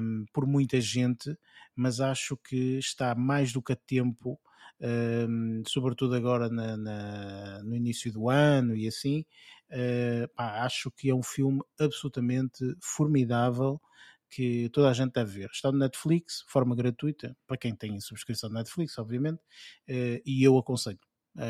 um, 0.02 0.26
por 0.32 0.46
muita 0.46 0.80
gente, 0.80 1.38
mas 1.76 2.00
acho 2.00 2.38
que 2.38 2.78
está 2.78 3.14
mais 3.16 3.52
do 3.52 3.62
que 3.62 3.74
a 3.74 3.76
tempo, 3.76 4.40
um, 5.30 5.64
sobretudo 5.68 6.16
agora 6.16 6.50
na, 6.50 6.78
na, 6.78 7.64
no 7.64 7.76
início 7.76 8.12
do 8.12 8.30
ano 8.30 8.76
e 8.76 8.88
assim, 8.88 9.26
uh, 9.70 10.28
pá, 10.36 10.64
acho 10.64 10.90
que 10.92 11.10
é 11.10 11.16
um 11.16 11.24
filme 11.24 11.62
absolutamente 11.80 12.76
formidável 12.82 13.80
que 14.32 14.70
toda 14.70 14.90
a 14.90 14.94
gente 14.94 15.12
deve 15.12 15.40
ver. 15.40 15.50
Está 15.52 15.72
no 15.72 15.78
Netflix, 15.78 16.44
forma 16.48 16.74
gratuita, 16.74 17.36
para 17.46 17.58
quem 17.58 17.76
tem 17.76 18.00
subscrição 18.00 18.50
de 18.50 18.56
Netflix, 18.56 18.98
obviamente, 18.98 19.42
eh, 19.88 20.22
e 20.26 20.42
eu 20.42 20.58
aconselho. 20.58 21.00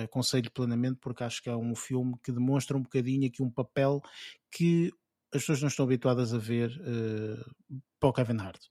Aconselho 0.03 0.51
plenamente 0.51 0.99
porque 0.99 1.23
acho 1.23 1.41
que 1.41 1.49
é 1.49 1.55
um 1.55 1.75
filme 1.75 2.15
que 2.23 2.31
demonstra 2.31 2.77
um 2.77 2.83
bocadinho 2.83 3.27
aqui 3.27 3.41
um 3.41 3.49
papel 3.49 3.99
que 4.51 4.91
as 5.33 5.41
pessoas 5.41 5.61
não 5.61 5.69
estão 5.69 5.85
habituadas 5.85 6.33
a 6.33 6.37
ver 6.37 6.69
uh, 6.81 7.81
para 7.99 8.09
o 8.09 8.13
Kevin 8.13 8.37
Hart. 8.37 8.61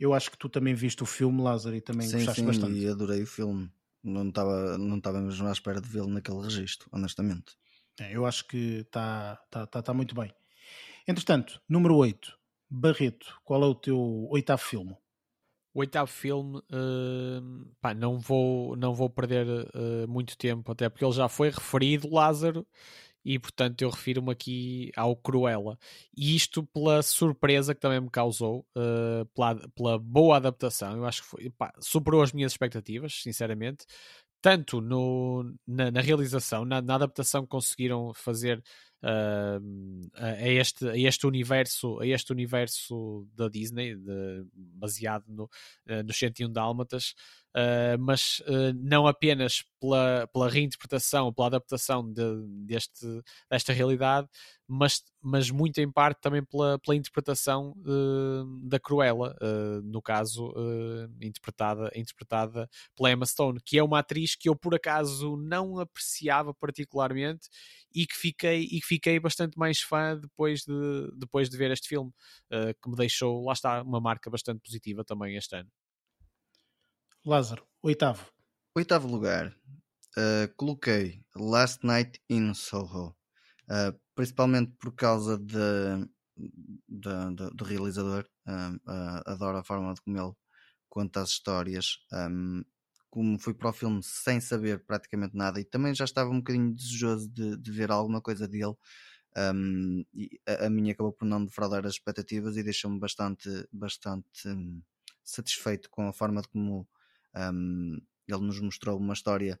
Eu 0.00 0.14
acho 0.14 0.30
que 0.30 0.38
tu 0.38 0.48
também 0.48 0.74
viste 0.74 1.02
o 1.02 1.06
filme, 1.06 1.42
Lázaro, 1.42 1.76
e 1.76 1.80
também 1.80 2.08
sim, 2.08 2.16
gostaste 2.16 2.40
sim, 2.40 2.46
bastante. 2.46 2.78
e 2.78 2.88
adorei 2.88 3.22
o 3.22 3.26
filme. 3.26 3.70
Não 4.02 4.28
estava 4.28 4.78
não 4.78 4.96
estava 4.96 5.20
mesmo 5.20 5.46
à 5.46 5.52
espera 5.52 5.80
de 5.80 5.88
vê-lo 5.88 6.08
naquele 6.08 6.40
registro, 6.40 6.88
honestamente. 6.92 7.56
É, 8.00 8.16
eu 8.16 8.24
acho 8.24 8.46
que 8.46 8.80
está 8.80 9.36
tá, 9.50 9.66
tá, 9.66 9.82
tá 9.82 9.94
muito 9.94 10.14
bem. 10.14 10.32
Entretanto, 11.06 11.60
número 11.68 11.96
8, 11.96 12.37
Barreto, 12.70 13.40
qual 13.44 13.62
é 13.62 13.66
o 13.66 13.74
teu 13.74 13.98
oitavo 14.30 14.62
filme? 14.62 14.96
O 15.74 15.80
oitavo 15.80 16.10
filme, 16.10 16.58
uh, 16.58 17.74
pá, 17.80 17.94
não 17.94 18.18
vou, 18.18 18.76
não 18.76 18.94
vou 18.94 19.08
perder 19.08 19.46
uh, 19.46 20.08
muito 20.08 20.36
tempo, 20.36 20.72
até 20.72 20.88
porque 20.88 21.04
ele 21.04 21.12
já 21.12 21.28
foi 21.28 21.50
referido, 21.50 22.12
Lázaro, 22.12 22.66
e 23.24 23.38
portanto 23.38 23.82
eu 23.82 23.90
refiro-me 23.90 24.32
aqui 24.32 24.90
ao 24.96 25.14
Cruella. 25.16 25.78
E 26.16 26.34
isto 26.34 26.64
pela 26.66 27.02
surpresa 27.02 27.74
que 27.74 27.80
também 27.80 28.00
me 28.00 28.10
causou, 28.10 28.66
uh, 28.76 29.26
pela, 29.34 29.68
pela 29.74 29.98
boa 29.98 30.36
adaptação, 30.36 30.96
eu 30.96 31.06
acho 31.06 31.22
que 31.22 31.28
foi, 31.28 31.50
pá, 31.50 31.72
superou 31.80 32.22
as 32.22 32.32
minhas 32.32 32.52
expectativas, 32.52 33.14
sinceramente 33.22 33.86
tanto 34.40 34.80
no, 34.80 35.54
na, 35.66 35.90
na 35.90 36.00
realização, 36.00 36.64
na, 36.64 36.80
na, 36.80 36.94
adaptação 36.94 37.42
que 37.42 37.48
conseguiram 37.48 38.12
fazer 38.14 38.62
uh, 39.02 40.10
a, 40.14 40.48
este, 40.48 40.88
a 40.88 40.96
este 40.96 41.26
universo, 41.26 41.98
a 42.00 42.06
este 42.06 42.32
universo 42.32 43.26
da 43.34 43.48
Disney, 43.48 43.96
de, 43.96 44.46
baseado 44.54 45.24
no, 45.28 45.44
uh, 45.44 46.02
nos 46.04 46.18
101 46.18 46.52
Dálmatas, 46.52 47.14
uh, 47.54 47.98
mas 47.98 48.40
uh, 48.40 48.72
não 48.76 49.06
apenas 49.06 49.64
pela, 49.80 50.26
pela 50.32 50.48
reinterpretação, 50.48 51.32
pela 51.32 51.48
adaptação 51.48 52.10
de, 52.12 52.22
deste, 52.66 53.06
desta 53.50 53.72
realidade, 53.72 54.28
mas, 54.66 55.02
mas 55.22 55.50
muito 55.50 55.78
em 55.78 55.90
parte 55.90 56.20
também 56.20 56.44
pela, 56.44 56.78
pela 56.78 56.96
interpretação 56.96 57.74
uh, 57.78 58.68
da 58.68 58.78
Cruella, 58.78 59.34
no 59.84 60.02
caso 60.02 60.52
interpretada, 61.22 61.90
interpretada 61.94 62.68
pela 62.96 63.10
Emma 63.10 63.24
Stone, 63.24 63.60
que 63.64 63.78
é 63.78 63.82
uma 63.82 64.00
atriz 64.00 64.34
que 64.34 64.48
eu 64.48 64.56
por 64.56 64.74
acaso 64.74 65.36
não 65.36 65.78
apreciava 65.78 66.52
particularmente 66.52 67.48
e 67.94 68.06
que 68.06 68.14
fiquei, 68.14 68.62
e 68.62 68.80
que 68.80 68.86
fiquei 68.86 69.18
bastante 69.18 69.58
mais 69.58 69.80
fã 69.80 70.18
depois 70.18 70.62
de, 70.62 71.10
depois 71.16 71.48
de 71.48 71.56
ver 71.56 71.70
este 71.70 71.88
filme, 71.88 72.12
que 72.50 72.90
me 72.90 72.96
deixou, 72.96 73.44
lá 73.44 73.52
está, 73.52 73.82
uma 73.82 74.00
marca 74.00 74.30
bastante 74.30 74.60
positiva 74.60 75.04
também 75.04 75.36
este 75.36 75.56
ano. 75.56 75.70
Lázaro, 77.24 77.66
oitavo. 77.82 78.30
Oitavo 78.74 79.08
lugar. 79.08 79.54
Uh, 80.16 80.52
coloquei 80.56 81.22
Last 81.36 81.84
Night 81.84 82.20
in 82.28 82.54
Soho. 82.54 83.14
Uh, 83.70 83.92
principalmente 84.14 84.72
por 84.78 84.94
causa 84.94 85.36
de, 85.36 86.08
de, 86.88 87.34
de 87.34 87.50
do 87.54 87.64
realizador. 87.64 88.24
Uh, 88.46 88.80
adoro 89.26 89.58
a 89.58 89.64
forma 89.64 89.92
de 89.94 90.00
como 90.00 90.18
ele 90.18 90.32
conta 90.88 91.20
as 91.20 91.30
histórias. 91.30 91.98
Um, 92.12 92.64
como 93.10 93.38
fui 93.38 93.54
para 93.54 93.70
o 93.70 93.72
filme 93.72 94.02
sem 94.02 94.40
saber 94.40 94.84
praticamente 94.84 95.36
nada 95.36 95.60
e 95.60 95.64
também 95.64 95.94
já 95.94 96.04
estava 96.04 96.30
um 96.30 96.38
bocadinho 96.38 96.74
desejoso 96.74 97.28
de, 97.28 97.56
de 97.56 97.70
ver 97.70 97.90
alguma 97.90 98.20
coisa 98.20 98.46
dele. 98.46 98.74
Um, 99.36 100.04
a, 100.46 100.66
a, 100.66 100.70
minha 100.70 100.92
acabou 100.92 101.12
por 101.12 101.24
não 101.24 101.44
defraudar 101.44 101.86
as 101.86 101.92
expectativas 101.92 102.56
e 102.56 102.62
deixou-me 102.62 102.98
bastante, 102.98 103.48
bastante 103.72 104.48
um, 104.48 104.82
satisfeito 105.22 105.88
com 105.90 106.08
a 106.08 106.12
forma 106.12 106.42
de 106.42 106.48
como 106.48 106.88
um, 107.36 108.00
ele 108.26 108.40
nos 108.40 108.60
mostrou 108.60 108.98
uma 108.98 109.14
história 109.14 109.60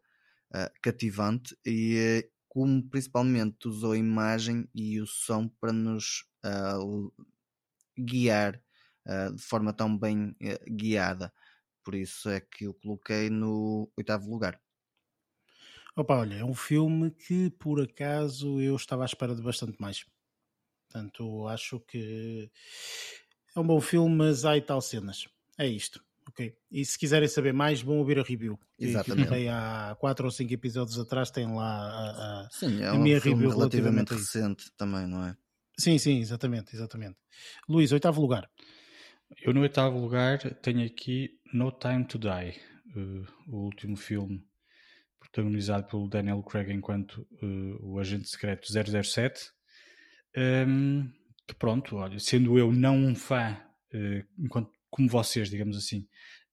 uh, 0.50 0.70
cativante 0.82 1.56
e 1.64 2.28
como 2.48 2.82
principalmente 2.88 3.68
usou 3.68 3.92
a 3.92 3.98
imagem 3.98 4.68
e 4.74 5.00
o 5.00 5.06
som 5.06 5.48
para 5.60 5.72
nos 5.72 6.24
uh, 6.44 7.12
guiar 7.96 8.60
de 9.34 9.42
forma 9.42 9.72
tão 9.72 9.96
bem 9.96 10.36
guiada. 10.66 11.32
Por 11.88 11.94
isso 11.94 12.28
é 12.28 12.38
que 12.38 12.64
eu 12.64 12.74
coloquei 12.74 13.30
no 13.30 13.90
oitavo 13.96 14.30
lugar. 14.30 14.60
Opa, 15.96 16.18
olha, 16.18 16.34
é 16.34 16.44
um 16.44 16.52
filme 16.52 17.10
que 17.10 17.48
por 17.48 17.80
acaso 17.80 18.60
eu 18.60 18.76
estava 18.76 19.04
à 19.04 19.06
espera 19.06 19.34
de 19.34 19.40
bastante 19.40 19.80
mais. 19.80 20.04
Portanto, 20.86 21.48
acho 21.48 21.80
que 21.80 22.50
é 23.56 23.58
um 23.58 23.66
bom 23.66 23.80
filme, 23.80 24.14
mas 24.14 24.44
há 24.44 24.54
e 24.54 24.60
tal 24.60 24.82
cenas. 24.82 25.28
É 25.56 25.66
isto. 25.66 26.04
Ok. 26.28 26.54
E 26.70 26.84
se 26.84 26.98
quiserem 26.98 27.26
saber 27.26 27.54
mais, 27.54 27.80
vão 27.80 27.96
ouvir 28.00 28.18
a 28.18 28.22
review. 28.22 28.60
Exatamente. 28.78 29.30
Que 29.30 29.48
há 29.48 29.96
4 29.98 30.26
ou 30.26 30.30
5 30.30 30.52
episódios 30.52 30.98
atrás, 30.98 31.30
tem 31.30 31.50
lá 31.50 31.64
a, 31.64 32.42
a, 32.44 32.50
sim, 32.50 32.82
é 32.82 32.88
a 32.88 32.92
um 32.92 32.98
minha 32.98 33.18
review 33.18 33.48
relativamente 33.48 34.12
recente 34.12 34.70
também, 34.76 35.06
não 35.06 35.24
é? 35.24 35.34
Sim, 35.78 35.96
sim, 35.96 36.18
exatamente, 36.18 36.76
exatamente. 36.76 37.16
Luís, 37.66 37.92
oitavo 37.92 38.20
lugar. 38.20 38.46
Eu 39.36 39.52
no 39.52 39.60
oitavo 39.60 39.98
lugar 39.98 40.38
tenho 40.56 40.84
aqui 40.84 41.38
No 41.52 41.70
Time 41.70 42.04
to 42.04 42.18
Die, 42.18 42.60
uh, 42.96 43.26
o 43.46 43.64
último 43.64 43.96
filme 43.96 44.42
protagonizado 45.20 45.86
pelo 45.86 46.08
Daniel 46.08 46.42
Craig 46.42 46.72
enquanto 46.72 47.26
uh, 47.42 47.78
o 47.82 47.98
agente 47.98 48.28
secreto 48.28 48.66
007. 48.66 49.50
Um, 50.36 51.10
que 51.46 51.54
pronto, 51.54 51.96
olha, 51.96 52.18
sendo 52.18 52.58
eu 52.58 52.72
não 52.72 52.96
um 52.96 53.14
fã, 53.14 53.60
uh, 53.94 54.26
enquanto, 54.38 54.70
como 54.90 55.08
vocês, 55.08 55.50
digamos 55.50 55.76
assim, 55.76 56.06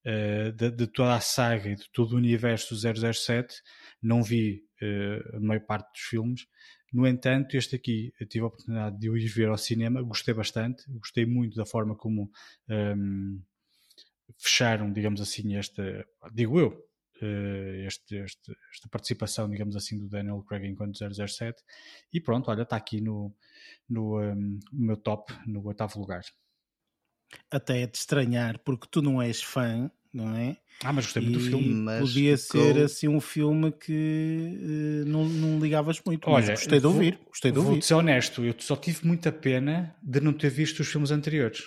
uh, 0.04 0.52
de, 0.52 0.70
de, 0.70 0.86
toda 0.86 1.14
a 1.14 1.20
saga 1.20 1.70
e 1.70 1.76
de 1.76 1.90
todo 1.92 2.12
o 2.12 2.16
universo 2.16 2.74
do 2.74 3.14
007, 3.14 3.54
não 4.02 4.22
vi 4.22 4.64
a 5.32 5.40
maior 5.40 5.60
parte 5.62 5.90
dos 5.90 6.02
filmes. 6.02 6.46
No 6.96 7.06
entanto, 7.06 7.58
este 7.58 7.76
aqui 7.76 8.10
tive 8.26 8.44
a 8.44 8.46
oportunidade 8.46 8.98
de 8.98 9.10
o 9.10 9.18
ir 9.18 9.28
ver 9.28 9.48
ao 9.50 9.58
cinema, 9.58 10.00
gostei 10.00 10.32
bastante, 10.32 10.90
gostei 10.92 11.26
muito 11.26 11.54
da 11.54 11.66
forma 11.66 11.94
como 11.94 12.32
um, 12.70 13.38
fecharam, 14.38 14.90
digamos 14.90 15.20
assim, 15.20 15.56
esta, 15.56 15.82
digo 16.32 16.58
eu, 16.58 16.68
uh, 17.20 17.86
este, 17.86 18.16
este, 18.16 18.56
esta 18.72 18.88
participação, 18.88 19.50
digamos 19.50 19.76
assim, 19.76 19.98
do 19.98 20.08
Daniel 20.08 20.42
Craig 20.48 20.66
enquanto 20.66 20.96
007. 20.96 21.62
E 22.10 22.18
pronto, 22.18 22.50
olha, 22.50 22.62
está 22.62 22.76
aqui 22.76 23.02
no, 23.02 23.30
no, 23.86 24.18
um, 24.18 24.58
no 24.72 24.86
meu 24.86 24.96
top, 24.96 25.34
no 25.46 25.62
oitavo 25.66 26.00
lugar. 26.00 26.22
Até 27.50 27.82
é 27.82 27.86
de 27.86 27.98
estranhar, 27.98 28.58
porque 28.60 28.88
tu 28.90 29.02
não 29.02 29.20
és 29.20 29.42
fã, 29.42 29.90
não 30.16 30.34
é? 30.34 30.56
Ah, 30.82 30.92
mas 30.92 31.06
gostei 31.06 31.22
muito 31.22 31.38
do 31.38 31.44
filme. 31.44 31.68
Mas 31.68 32.00
podia 32.00 32.36
ficou... 32.36 32.62
ser 32.62 32.82
assim 32.82 33.08
um 33.08 33.20
filme 33.20 33.72
que 33.72 35.02
uh, 35.02 35.08
não, 35.08 35.28
não 35.28 35.60
ligavas 35.60 36.00
muito. 36.04 36.28
Olha, 36.28 36.50
gostei 36.50 36.80
de 36.80 36.86
ouvir. 36.86 37.14
Vou, 37.16 37.26
gostei 37.26 37.52
de 37.52 37.58
ouvir. 37.58 37.70
Vou 37.70 37.82
ser 37.82 37.94
honesto, 37.94 38.44
eu 38.44 38.54
só 38.58 38.76
tive 38.76 39.06
muita 39.06 39.30
pena 39.30 39.94
de 40.02 40.20
não 40.20 40.32
ter 40.32 40.50
visto 40.50 40.80
os 40.80 40.88
filmes 40.88 41.10
anteriores. 41.10 41.64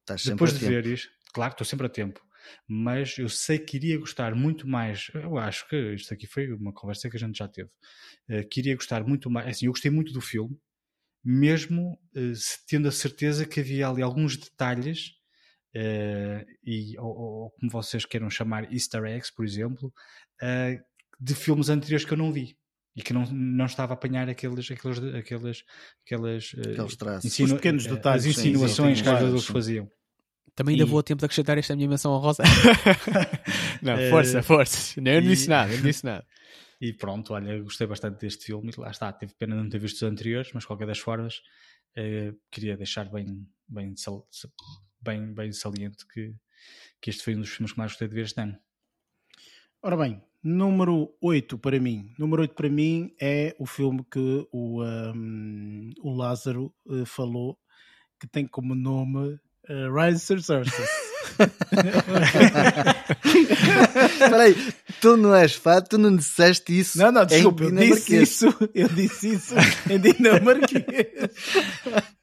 Estás 0.00 0.24
Depois 0.24 0.58
de 0.58 0.66
ver 0.66 0.86
isto, 0.86 1.08
claro 1.32 1.52
que 1.52 1.62
estou 1.62 1.66
sempre 1.66 1.86
a 1.86 1.90
tempo 1.90 2.20
mas 2.66 3.18
eu 3.18 3.28
sei 3.28 3.58
que 3.58 3.76
iria 3.76 3.98
gostar 3.98 4.34
muito 4.34 4.66
mais. 4.66 5.10
Eu 5.14 5.36
acho 5.38 5.68
que 5.68 5.94
isto 5.94 6.12
aqui 6.12 6.26
foi 6.26 6.52
uma 6.52 6.72
conversa 6.72 7.08
que 7.08 7.16
a 7.16 7.20
gente 7.20 7.38
já 7.38 7.48
teve. 7.48 7.70
Uh, 8.28 8.46
que 8.48 8.60
iria 8.60 8.74
gostar 8.74 9.04
muito 9.04 9.30
mais. 9.30 9.48
Assim, 9.48 9.66
eu 9.66 9.72
gostei 9.72 9.90
muito 9.90 10.12
do 10.12 10.20
filme, 10.20 10.56
mesmo 11.24 11.98
uh, 12.16 12.32
tendo 12.66 12.88
a 12.88 12.92
certeza 12.92 13.46
que 13.46 13.60
havia 13.60 13.88
ali 13.88 14.02
alguns 14.02 14.36
detalhes, 14.36 15.12
uh, 15.76 16.46
e, 16.64 16.98
ou, 16.98 17.16
ou, 17.16 17.50
como 17.50 17.70
vocês 17.70 18.04
queiram 18.04 18.30
chamar, 18.30 18.72
Easter 18.72 19.04
eggs, 19.04 19.32
por 19.34 19.44
exemplo, 19.44 19.92
de 21.20 21.34
filmes 21.34 21.68
anteriores 21.68 22.04
que 22.04 22.12
eu 22.12 22.18
não 22.18 22.32
vi 22.32 22.56
e 22.96 23.02
que 23.02 23.12
não, 23.12 23.24
não 23.26 23.66
estava 23.66 23.92
a 23.92 23.94
apanhar 23.94 24.28
aqueles, 24.28 24.70
aqueles, 24.70 24.98
aqueles, 24.98 25.64
aqueles, 26.04 26.54
aqueles 26.58 26.96
traços. 26.96 27.24
Insinu... 27.24 27.48
Os 27.48 27.54
pequenos 27.54 27.86
detalhes, 27.86 28.24
as 28.24 28.38
insinuações 28.38 28.98
sim, 28.98 29.04
sim, 29.04 29.10
que 29.10 29.16
às 29.16 29.22
vezes 29.22 29.46
faziam. 29.46 29.90
Também 30.54 30.74
ainda 30.74 30.84
e... 30.84 30.88
vou 30.88 30.98
a 30.98 31.02
tempo 31.02 31.20
de 31.20 31.24
acrescentar 31.24 31.56
esta 31.56 31.76
minha 31.76 31.88
menção 31.88 32.12
honrosa. 32.12 32.42
não, 33.80 33.96
força, 34.10 34.40
uh, 34.40 34.42
força. 34.42 35.00
Eu 35.00 35.22
não 35.22 35.28
disse 35.28 35.48
nada, 35.48 35.72
eu 35.72 35.76
não 35.76 35.84
disse 35.84 36.04
nada. 36.04 36.24
E 36.82 36.94
pronto, 36.94 37.34
olha, 37.34 37.62
gostei 37.62 37.86
bastante 37.86 38.18
deste 38.22 38.46
filme. 38.46 38.72
Lá 38.78 38.90
está, 38.90 39.12
teve 39.12 39.34
pena 39.34 39.54
de 39.54 39.62
não 39.62 39.68
ter 39.68 39.78
visto 39.78 39.96
os 39.96 40.02
anteriores, 40.02 40.50
mas 40.54 40.64
qualquer 40.64 40.86
das 40.86 40.98
formas 40.98 41.42
uh, 41.98 42.34
queria 42.50 42.74
deixar 42.74 43.04
bem, 43.10 43.46
bem, 43.68 43.94
bem, 45.00 45.32
bem 45.32 45.52
saliente 45.52 46.06
que, 46.06 46.34
que 47.00 47.10
este 47.10 47.22
foi 47.22 47.34
um 47.34 47.40
dos 47.40 47.50
filmes 47.50 47.72
que 47.72 47.78
mais 47.78 47.92
gostei 47.92 48.08
de 48.08 48.14
ver 48.14 48.24
este 48.24 48.40
ano. 48.40 48.58
Ora 49.82 49.96
bem, 49.96 50.22
número 50.42 51.16
8 51.20 51.58
para 51.58 51.80
mim. 51.80 52.12
Número 52.18 52.42
8 52.42 52.54
para 52.54 52.68
mim 52.68 53.14
é 53.20 53.54
o 53.58 53.66
filme 53.66 54.04
que 54.10 54.46
o, 54.52 54.82
um, 54.84 55.90
o 56.02 56.14
Lázaro 56.14 56.74
uh, 56.86 57.06
falou, 57.06 57.58
que 58.18 58.26
tem 58.26 58.46
como 58.46 58.74
nome 58.74 59.40
Uh, 59.68 59.92
Rise 59.94 60.20
Sorceress. 60.20 60.72
Espera 64.20 64.42
aí, 64.42 64.56
tu 65.00 65.16
não 65.16 65.34
és 65.34 65.54
fã, 65.54 65.80
tu 65.80 65.96
não 65.96 66.16
disseste 66.16 66.76
isso. 66.78 66.98
Não, 66.98 67.12
não, 67.12 67.24
desculpa, 67.24 67.64
eu 67.64 67.70
disse 67.70 68.22
isso, 68.22 68.46
eu 68.74 68.88
disse 68.88 69.34
isso 69.34 69.54
em 69.88 70.00
dinamarquês. 70.00 70.84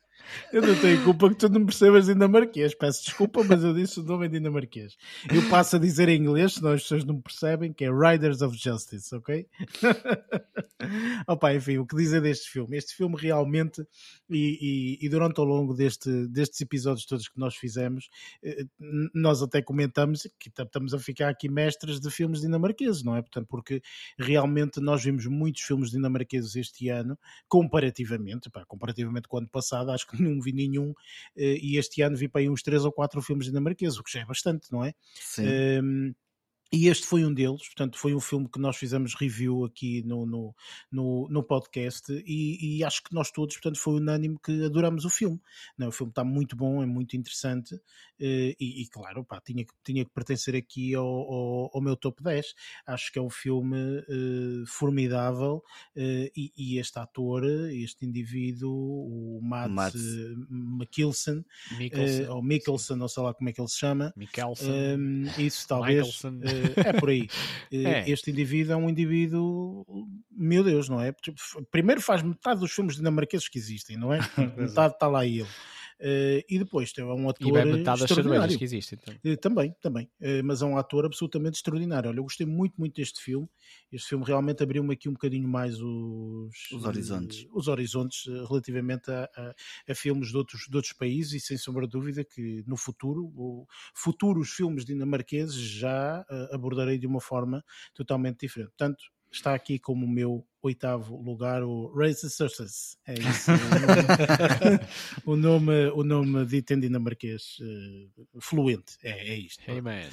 Eu 0.52 0.62
não 0.62 0.76
tenho 0.80 1.04
culpa 1.04 1.30
que 1.30 1.36
tu 1.36 1.50
não 1.50 1.66
percebas 1.66 2.06
dinamarquês. 2.06 2.74
Peço 2.74 3.04
desculpa, 3.04 3.44
mas 3.44 3.64
eu 3.64 3.74
disse 3.74 4.00
o 4.00 4.04
nome 4.04 4.28
em 4.28 4.30
dinamarquês. 4.30 4.96
Eu 5.34 5.48
passo 5.50 5.76
a 5.76 5.80
dizer 5.80 6.08
em 6.08 6.20
inglês, 6.20 6.54
senão 6.54 6.72
as 6.72 6.84
pessoas 6.84 7.04
não 7.04 7.20
percebem, 7.20 7.74
que 7.74 7.84
é 7.84 7.90
Riders 7.92 8.42
of 8.42 8.58
Justice, 8.58 9.14
ok? 9.14 9.48
Opa, 11.28 11.54
enfim, 11.54 11.78
o 11.80 11.86
que 11.86 11.96
dizer 11.96 12.22
deste 12.22 12.50
filme? 12.50 12.78
Este 12.78 12.96
filme 12.96 13.16
realmente, 13.18 13.86
e, 14.30 14.98
e, 15.02 15.06
e 15.06 15.10
durante 15.10 15.40
ao 15.40 15.46
longo 15.46 15.74
deste, 15.74 16.28
destes 16.28 16.62
episódios 16.62 17.06
todos 17.06 17.28
que 17.28 17.40
nós 17.40 17.56
fizemos, 17.56 18.10
eh, 18.44 18.64
nós 19.14 19.42
até 19.42 19.62
comentamos 19.62 20.28
que 20.40 20.50
estamos 20.50 20.94
a 20.94 21.00
ficar 21.00 21.30
aqui 21.30 21.50
mestres 21.50 22.00
de 22.00 22.10
filmes 22.10 22.42
dinamarqueses, 22.42 23.04
não 23.04 23.16
é? 23.16 23.22
Portanto, 23.22 23.48
porque 23.50 23.82
realmente 24.18 24.80
nós 24.80 25.04
vimos 25.04 25.26
muitos 25.26 25.64
filmes 25.64 25.92
dinamarqueses 25.92 26.56
este 26.56 26.90
ano, 26.90 27.18
comparativamente, 27.50 28.50
pá, 28.50 28.64
comparativamente 28.66 29.28
com 29.28 29.38
o 29.38 29.40
ano 29.40 29.50
passado, 29.50 29.92
acho 29.92 30.08
que 30.08 30.22
não 30.22 30.40
vi 30.48 30.54
nenhum, 30.54 30.94
eh, 31.36 31.58
e 31.62 31.78
este 31.78 32.02
ano 32.02 32.16
vi 32.16 32.28
para 32.28 32.42
aí 32.42 32.50
uns 32.50 32.64
três 32.64 32.86
ou 32.86 32.92
quatro 32.92 33.22
filmes 33.22 33.48
dinamarqueses, 33.48 34.00
o 34.00 34.04
que 34.04 34.12
já 34.12 34.22
é 34.22 34.26
bastante, 34.26 34.72
não 34.72 34.84
é? 34.84 34.94
Sim. 35.16 35.46
Um, 35.84 36.16
e 36.72 36.88
este 36.88 37.06
foi 37.06 37.24
um 37.24 37.34
deles, 37.34 37.66
portanto, 37.66 37.98
foi 37.98 38.14
um 38.14 38.20
filme 38.20 38.50
que 38.50 38.60
nós 38.60 38.76
fizemos 38.76 39.16
review 39.16 39.64
aqui 39.64 40.04
no, 40.04 40.26
no, 40.26 40.56
no, 40.92 41.28
no 41.30 41.44
podcast 41.44 42.12
e, 42.26 42.80
e, 42.80 42.84
acho 42.84 43.04
que 43.04 43.14
nós 43.14 43.32
todos, 43.32 43.56
portanto, 43.56 43.80
foi 43.80 43.96
unânime 43.96 44.38
que 44.44 44.66
adoramos 44.66 45.06
o 45.06 45.10
filme. 45.10 45.40
Não, 45.78 45.88
o 45.88 45.92
filme 45.92 46.12
está 46.12 46.26
muito 46.26 46.56
bom, 46.56 46.84
é 46.84 46.86
muito 46.86 47.16
interessante 47.16 47.80
eh, 48.20 48.56
e, 48.60 48.82
e 48.82 48.88
claro, 48.88 49.24
pá, 49.24 49.40
tinha, 49.40 49.64
que, 49.64 49.72
tinha 49.84 50.04
que 50.04 50.12
pertencer 50.12 50.56
aqui 50.56 50.94
ao, 50.94 51.06
ao, 51.06 51.72
ao 51.74 51.82
meu 51.82 51.96
top 51.96 52.22
10. 52.22 52.54
Acho 52.86 53.12
que 53.12 53.20
é 53.20 53.22
um 53.22 53.30
filme 53.30 53.78
uh, 53.78 54.66
formidável 54.68 55.64
uh, 55.96 56.32
e, 56.36 56.52
e, 56.58 56.80
este 56.80 57.00
ator, 57.00 57.46
este 57.46 58.06
indivíduo, 58.06 58.72
o 58.72 59.40
Matt, 59.42 59.70
Matt. 59.70 59.96
Mikkelsen, 60.50 61.38
uh, 61.38 62.34
ou 62.34 62.44
Mikkelsen, 62.44 63.02
ou 63.02 63.08
sei 63.08 63.24
lá 63.24 63.34
como 63.34 63.50
é 63.50 63.54
que 63.54 63.62
ele 63.62 63.70
se 63.70 63.78
chama. 63.78 64.14
Mikkelsen. 64.18 65.24
isso 65.38 65.68
talvez 65.70 66.22
é 66.76 66.94
por 66.94 67.10
aí. 67.10 67.28
É. 67.70 68.10
Este 68.10 68.32
indivíduo 68.32 68.74
é 68.74 68.78
um 68.78 68.90
indivíduo, 68.90 69.86
meu 70.32 70.64
Deus, 70.64 70.88
não 70.88 71.02
é? 71.02 71.14
Primeiro 71.70 72.02
faz 72.02 72.24
metade 72.24 72.62
dos 72.62 72.72
filmes 72.72 72.96
dinamarqueses 72.96 73.50
que 73.50 73.60
existem, 73.60 73.98
não 73.98 74.14
é? 74.14 74.20
metade 74.58 74.94
está 74.94 75.08
lá 75.08 75.26
ele. 75.26 75.48
Uh, 76.00 76.46
e 76.48 76.60
depois 76.60 76.94
tem 76.94 77.04
um 77.04 77.28
ator. 77.28 77.48
E 77.48 77.52
bem 77.52 77.66
metade 77.66 78.02
das 78.02 78.10
cervejas 78.12 78.56
que 78.56 78.64
existem. 78.64 79.00
Então. 79.02 79.34
Uh, 79.34 79.38
também, 79.38 79.76
também. 79.82 80.06
Uh, 80.22 80.44
mas 80.44 80.62
é 80.62 80.66
um 80.66 80.78
ator 80.78 81.06
absolutamente 81.06 81.56
extraordinário. 81.56 82.10
Olha, 82.10 82.20
eu 82.20 82.24
gostei 82.24 82.46
muito, 82.46 82.76
muito 82.78 82.96
deste 82.96 83.20
filme. 83.20 83.50
Este 83.92 84.10
filme 84.10 84.24
realmente 84.24 84.62
abriu-me 84.62 84.94
aqui 84.94 85.10
um 85.10 85.14
bocadinho 85.14 85.48
mais 85.48 85.82
os, 85.82 86.72
os 86.72 86.86
horizontes. 86.86 87.48
os 87.52 87.68
horizontes 87.68 88.26
relativamente 88.48 89.10
a, 89.10 89.28
a, 89.36 89.56
a, 89.92 89.96
filmes 89.96 90.30
de 90.30 90.38
outros, 90.38 90.68
de 90.70 90.76
outros 90.76 90.94
países 90.94 91.34
e 91.34 91.40
sem 91.40 91.58
sombra 91.58 91.88
de 91.88 91.92
dúvida 91.92 92.24
que 92.24 92.64
no 92.68 92.78
futuro, 92.78 93.26
o, 93.36 93.66
futuros 93.96 94.50
filmes 94.52 94.86
dinamarqueses 94.86 95.56
já 95.56 96.24
abordarei 96.52 97.00
de 97.00 97.08
uma 97.08 97.20
forma 97.20 97.64
totalmente 97.96 98.42
diferente. 98.42 98.70
Portanto, 98.70 99.04
está 99.32 99.54
aqui 99.54 99.80
como 99.80 100.06
o 100.06 100.10
meu 100.10 100.46
oitavo 100.62 101.22
lugar 101.22 101.64
o 101.64 101.94
Race 101.94 102.30
Success. 102.30 102.98
É 103.06 103.14
isso. 103.14 103.52
o, 105.26 105.36
nome, 105.36 105.88
o 105.92 106.04
nome 106.04 106.46
dito 106.46 106.74
em 106.74 106.80
dinamarquês 106.80 107.58
uh, 107.60 108.42
fluente. 108.42 108.98
É, 109.04 109.30
é 109.30 109.36
isto. 109.36 109.64
Man. 109.82 110.10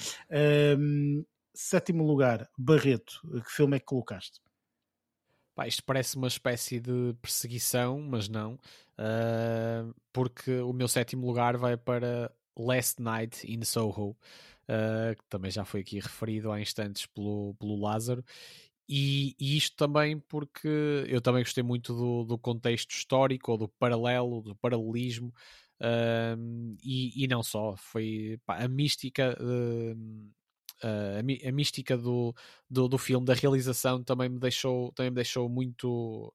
Um, 0.78 1.24
sétimo 1.52 2.04
lugar, 2.04 2.48
Barreto. 2.56 3.20
Que 3.44 3.52
filme 3.52 3.76
é 3.76 3.80
que 3.80 3.86
colocaste? 3.86 4.40
Pá, 5.54 5.68
isto 5.68 5.84
parece 5.84 6.16
uma 6.16 6.26
espécie 6.26 6.80
de 6.80 7.14
perseguição, 7.22 8.00
mas 8.00 8.28
não, 8.28 8.54
uh, 8.54 9.94
porque 10.12 10.58
o 10.58 10.72
meu 10.72 10.88
sétimo 10.88 11.24
lugar 11.24 11.56
vai 11.56 11.76
para 11.76 12.32
Last 12.56 13.00
Night 13.00 13.46
in 13.46 13.62
Soho, 13.62 14.10
uh, 14.10 15.16
que 15.16 15.24
também 15.28 15.52
já 15.52 15.64
foi 15.64 15.80
aqui 15.80 16.00
referido 16.00 16.50
há 16.50 16.60
instantes 16.60 17.06
pelo, 17.06 17.54
pelo 17.54 17.80
Lázaro, 17.80 18.24
e, 18.88 19.34
e, 19.38 19.56
isto 19.56 19.76
também 19.76 20.18
porque 20.18 20.68
eu 21.08 21.20
também 21.20 21.42
gostei 21.42 21.62
muito 21.62 21.94
do, 21.94 22.24
do 22.24 22.38
contexto 22.38 22.90
histórico, 22.92 23.52
ou 23.52 23.58
do 23.58 23.68
paralelo, 23.68 24.42
do 24.42 24.54
paralelismo, 24.56 25.32
um, 25.80 26.76
e, 26.82 27.24
e, 27.24 27.26
não 27.28 27.42
só, 27.42 27.76
foi 27.76 28.38
pá, 28.46 28.58
a 28.62 28.68
mística. 28.68 29.36
Uh, 29.40 30.30
a, 30.82 31.48
a, 31.48 31.52
mística 31.52 31.96
do, 31.96 32.34
do, 32.68 32.88
do, 32.88 32.98
filme, 32.98 33.24
da 33.24 33.34
realização, 33.34 34.02
também 34.02 34.28
me 34.28 34.38
deixou, 34.38 34.92
também 34.92 35.10
me 35.10 35.16
deixou 35.16 35.48
muito, 35.48 36.32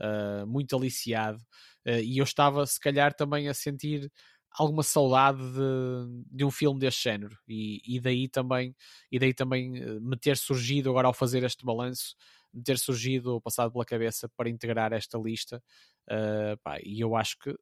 uh, 0.00 0.46
muito 0.46 0.76
aliciado. 0.76 1.38
Uh, 1.86 2.00
e 2.02 2.18
eu 2.18 2.24
estava, 2.24 2.66
se 2.66 2.80
calhar, 2.80 3.14
também 3.14 3.48
a 3.48 3.54
sentir 3.54 4.10
alguma 4.50 4.82
saudade 4.82 5.38
de, 5.38 6.24
de 6.30 6.44
um 6.44 6.50
filme 6.50 6.80
deste 6.80 7.04
género 7.04 7.36
e, 7.46 7.80
e, 7.84 8.00
daí 8.00 8.28
também 8.28 8.74
e 9.10 9.18
daí 9.18 9.32
também 9.32 9.76
eh, 9.76 10.00
me 10.00 10.16
ter 10.16 10.36
surgido 10.36 10.90
agora 10.90 11.06
ao 11.06 11.14
fazer 11.14 11.42
este 11.44 11.64
balanço 11.64 12.16
me 12.52 12.62
ter 12.62 12.78
surgido 12.78 13.40
passado 13.40 13.72
pela 13.72 13.84
cabeça 13.84 14.28
para 14.36 14.50
integrar 14.50 14.92
esta 14.92 15.16
lista 15.18 15.62
uh, 16.10 16.56
pá, 16.62 16.78
e 16.82 17.00
eu 17.00 17.14
acho 17.14 17.38
que 17.38 17.56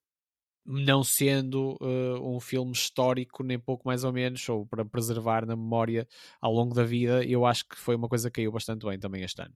não 0.65 1.03
sendo 1.03 1.79
uh, 1.81 2.37
um 2.37 2.39
filme 2.39 2.73
histórico, 2.73 3.43
nem 3.43 3.59
pouco 3.59 3.89
mais 3.89 4.05
ou 4.05 4.13
menos, 4.13 4.47
ou 4.51 4.67
para 4.67 4.85
preservar 4.85 5.47
na 5.47 5.57
memória 5.57 6.07
ao 6.43 6.53
longo 6.53 6.75
da 6.75 6.85
vida, 6.85 7.25
eu 7.25 7.47
acho 7.47 7.67
que 7.67 7.77
foi 7.77 7.97
uma 7.97 8.09
coisa 8.09 8.31
que 8.31 8.43
caiu 8.43 8.53
bastante 8.53 8.85
bem 8.85 8.99
também 8.99 9.23
este 9.23 9.41
ano. 9.41 9.55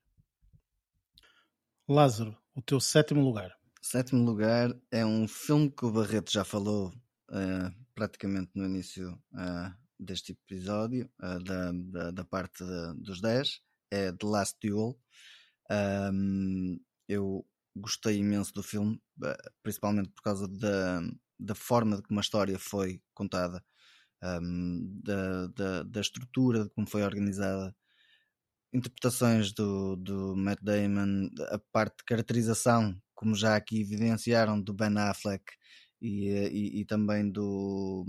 Lázaro, 1.86 2.34
o 2.54 2.62
teu 2.62 2.80
sétimo 2.80 3.22
lugar. 3.22 3.54
Sétimo 3.82 4.24
lugar 4.24 4.70
é 4.90 5.04
um 5.04 5.28
filme 5.28 5.70
que 5.70 5.84
o 5.84 5.92
Barreto 5.92 6.32
já 6.32 6.44
falou 6.44 6.92
uh, 7.32 7.74
praticamente 7.94 8.50
no 8.54 8.66
início 8.66 9.12
uh, 9.32 9.74
deste 9.98 10.32
episódio, 10.32 11.10
uh, 11.22 11.42
da, 11.42 11.72
da, 11.72 12.10
da, 12.10 12.24
parte 12.24 12.64
de, 12.64 12.94
dos 13.02 13.20
10, 13.20 13.60
é 13.90 14.12
The 14.12 14.26
Last 14.26 14.58
Duel. 14.62 14.98
Um, 15.70 16.78
eu 17.08 17.46
gostei 17.74 18.18
imenso 18.18 18.52
do 18.52 18.62
filme, 18.62 19.00
principalmente 19.62 20.10
por 20.10 20.22
causa 20.22 20.46
da, 20.46 21.00
da 21.38 21.54
forma 21.54 21.96
de 21.96 22.02
como 22.02 22.20
a 22.20 22.22
história 22.22 22.58
foi 22.58 23.00
contada, 23.14 23.64
um, 24.22 25.00
da, 25.02 25.46
da, 25.48 25.82
da, 25.82 26.00
estrutura 26.00 26.64
de 26.64 26.70
como 26.70 26.86
foi 26.86 27.02
organizada, 27.02 27.74
interpretações 28.72 29.52
do, 29.52 29.96
do 29.96 30.36
Matt 30.36 30.60
Damon, 30.62 31.28
a 31.50 31.58
parte 31.72 31.98
de 31.98 32.04
caracterização, 32.04 32.96
como 33.14 33.34
já 33.34 33.56
aqui 33.56 33.80
evidenciaram, 33.80 34.60
do 34.60 34.72
Ben 34.72 34.96
Affleck 34.98 35.44
e, 36.02 36.28
e, 36.28 36.80
e 36.80 36.84
também 36.84 37.30
do, 37.30 38.04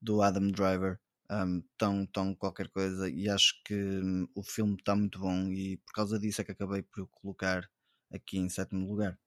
do 0.00 0.22
Adam 0.22 0.48
Driver. 0.48 0.98
Um, 1.30 1.62
tão, 1.78 2.06
tão 2.06 2.34
qualquer 2.34 2.68
coisa 2.68 3.08
e 3.08 3.30
acho 3.30 3.54
que 3.64 3.74
um, 3.74 4.28
o 4.34 4.42
filme 4.42 4.74
está 4.74 4.94
muito 4.94 5.18
bom 5.18 5.50
e 5.50 5.78
por 5.78 5.94
causa 5.94 6.18
disso 6.18 6.42
é 6.42 6.44
que 6.44 6.52
acabei 6.52 6.82
por 6.82 7.08
colocar 7.08 7.66
aqui 8.12 8.36
em 8.38 8.50
sétimo 8.50 8.86
lugar. 8.86 9.18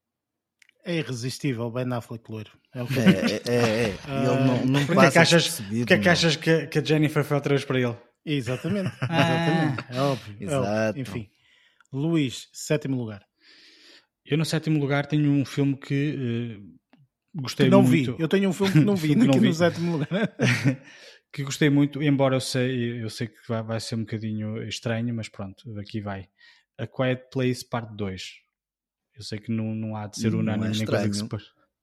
É 0.86 1.00
irresistível, 1.00 1.72
Ben 1.72 1.92
Affleck 1.92 2.32
loiro. 2.32 2.52
É, 2.72 2.84
o 2.84 2.88
que... 2.88 3.00
é, 3.00 3.02
é, 3.04 3.52
é, 3.52 3.90
é. 3.90 3.90
Ele 3.90 4.46
não, 4.46 4.66
não 4.68 4.86
Porquê 4.86 5.08
é 5.08 5.12
que 5.12 5.18
achas, 5.18 5.60
porque 5.60 5.94
é 5.94 5.98
que, 5.98 6.10
achas 6.10 6.36
que, 6.36 6.68
que 6.68 6.80
a 6.80 6.84
Jennifer 6.84 7.24
foi 7.24 7.36
outra 7.36 7.56
vez 7.56 7.66
para 7.66 7.80
ele? 7.80 7.98
Exatamente, 8.24 8.92
exatamente. 9.02 9.86
Ah. 9.90 9.96
É 9.96 10.02
óbvio. 10.02 10.38
Exato. 10.40 10.68
É 10.68 10.90
óbvio. 10.90 11.02
Enfim, 11.02 11.30
Luís, 11.92 12.48
sétimo 12.54 12.96
lugar. 12.96 13.26
Eu 14.24 14.38
no 14.38 14.46
sétimo 14.46 14.80
lugar 14.80 15.08
tenho 15.08 15.32
um 15.32 15.44
filme 15.44 15.76
que 15.76 16.16
uh, 16.16 16.80
gostei 17.42 17.70
não 17.70 17.82
muito. 17.82 18.16
vi. 18.16 18.22
Eu 18.22 18.28
tenho 18.28 18.50
um 18.50 18.54
filme 18.54 18.74
que 18.74 18.80
não 18.80 18.96
vi, 18.96 19.10
que 19.16 19.16
não 19.16 19.40
vi. 19.40 19.48
no 19.48 19.54
sétimo 19.54 19.92
lugar. 19.94 20.10
que 21.32 21.44
gostei 21.44 21.70
muito, 21.70 22.02
embora 22.02 22.36
eu 22.36 22.42
sei, 22.42 23.04
eu 23.04 23.10
sei 23.10 23.28
que 23.28 23.48
vai, 23.48 23.64
vai 23.64 23.80
ser 23.80 23.96
um 23.96 24.00
bocadinho 24.00 24.64
estranho, 24.68 25.14
mas 25.14 25.30
pronto, 25.30 25.78
aqui 25.80 26.02
vai. 26.02 26.28
A 26.78 26.88
Quiet 26.88 27.30
Place 27.32 27.68
Parte 27.68 27.96
2. 27.96 28.24
Eu 29.16 29.24
sei 29.24 29.40
que 29.40 29.52
não, 29.52 29.74
não 29.74 29.96
há 29.96 30.08
de 30.08 30.20
ser 30.20 30.36
unânime 30.36 30.68
é 30.68 30.78
nem 30.78 30.86
coisa 30.86 31.10
que 31.10 31.16
se 31.16 31.28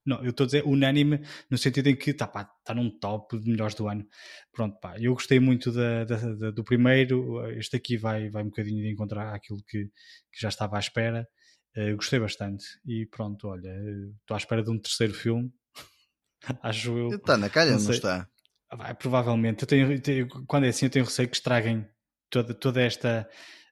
Não, 0.06 0.22
eu 0.22 0.30
estou 0.30 0.44
a 0.44 0.46
dizer 0.46 0.64
unânime 0.64 1.20
no 1.50 1.58
sentido 1.58 1.88
em 1.88 1.96
que 1.96 2.10
está 2.10 2.28
tá 2.28 2.74
num 2.74 2.90
top 2.90 3.38
de 3.38 3.50
melhores 3.50 3.74
do 3.74 3.88
ano. 3.88 4.06
Pronto, 4.52 4.78
pá, 4.78 4.96
eu 5.00 5.12
gostei 5.14 5.40
muito 5.40 5.72
da, 5.72 6.04
da, 6.04 6.16
da, 6.16 6.50
do 6.52 6.62
primeiro. 6.62 7.44
Este 7.58 7.76
aqui 7.76 7.96
vai, 7.96 8.30
vai 8.30 8.42
um 8.44 8.50
bocadinho 8.50 8.82
de 8.82 8.92
encontrar 8.92 9.34
aquilo 9.34 9.60
que, 9.64 9.86
que 10.32 10.40
já 10.40 10.48
estava 10.48 10.76
à 10.76 10.78
espera. 10.78 11.28
Uh, 11.76 11.96
gostei 11.96 12.18
bastante. 12.18 12.64
E 12.86 13.06
pronto, 13.06 13.48
olha, 13.48 13.74
estou 14.20 14.34
à 14.34 14.38
espera 14.38 14.62
de 14.62 14.70
um 14.70 14.78
terceiro 14.78 15.12
filme. 15.12 15.52
Acho 16.62 16.96
eu. 16.96 17.08
Está 17.10 17.36
na 17.36 17.50
calha, 17.50 17.72
não, 17.72 17.80
não 17.80 17.90
está? 17.90 18.28
Vai, 18.72 18.94
provavelmente. 18.94 19.62
Eu 19.62 19.68
tenho, 19.68 19.92
eu 19.92 20.00
tenho, 20.00 20.28
quando 20.46 20.64
é 20.64 20.68
assim, 20.68 20.86
eu 20.86 20.90
tenho 20.90 21.04
receio 21.04 21.28
que 21.28 21.36
estraguem 21.36 21.86
toda, 22.30 22.54
toda 22.54 22.80
esta 22.80 23.28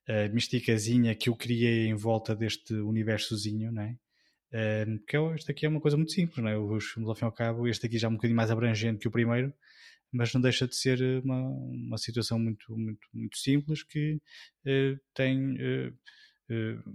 uh, 0.08 0.34
misticazinha 0.34 1.14
que 1.14 1.28
eu 1.28 1.36
criei 1.36 1.86
em 1.86 1.94
volta 1.94 2.34
deste 2.34 2.74
universozinho, 2.74 3.70
não 3.72 3.82
é? 3.82 3.96
Porque 4.98 5.16
este 5.34 5.50
aqui 5.50 5.64
é 5.64 5.68
uma 5.68 5.80
coisa 5.80 5.96
muito 5.96 6.12
simples, 6.12 6.36
não 6.36 6.50
é? 6.50 6.58
Os 6.58 6.84
filmes, 6.84 7.08
ao 7.08 7.14
fim 7.14 7.24
e 7.24 7.26
ao 7.26 7.32
cabo, 7.32 7.66
este 7.66 7.86
aqui 7.86 7.96
já 7.96 8.06
é 8.06 8.10
um 8.10 8.16
bocadinho 8.16 8.36
mais 8.36 8.50
abrangente 8.50 8.98
que 8.98 9.08
o 9.08 9.10
primeiro, 9.10 9.50
mas 10.12 10.32
não 10.34 10.42
deixa 10.42 10.68
de 10.68 10.76
ser 10.76 11.00
uma, 11.24 11.40
uma 11.40 11.96
situação 11.96 12.38
muito, 12.38 12.76
muito, 12.76 13.08
muito 13.14 13.38
simples 13.38 13.82
que 13.82 14.20
uh, 14.66 15.00
tem 15.14 15.54
uh, 15.54 16.92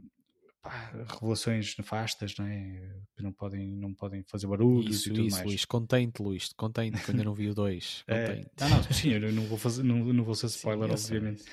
pá, 0.61 0.91
revelações 1.19 1.75
nefastas, 1.77 2.35
não 2.38 2.45
é? 2.45 2.81
Que 3.15 3.23
não 3.23 3.31
podem, 3.31 3.67
não 3.75 3.93
podem 3.93 4.23
fazer 4.23 4.47
barulho 4.47 4.89
isso, 4.89 5.09
e 5.09 5.11
tudo 5.11 5.25
isso, 5.25 5.38
mais. 5.38 5.47
Luís, 5.47 5.65
contente, 5.65 6.21
Luís, 6.21 6.53
contente, 6.53 7.01
que 7.01 7.11
ainda 7.11 7.23
não 7.23 7.34
vi 7.34 7.49
o 7.49 7.55
2. 7.55 8.03
É, 8.17 8.45
não, 8.59 8.69
não, 8.69 8.84
sim, 8.84 9.09
eu 9.11 9.31
não 9.31 9.43
vou, 9.43 9.57
fazer, 9.57 9.84
não, 9.84 9.97
não 9.97 10.23
vou 10.23 10.34
ser 10.34 10.47
spoiler, 10.47 10.97
sim, 10.97 11.15
obviamente. 11.15 11.43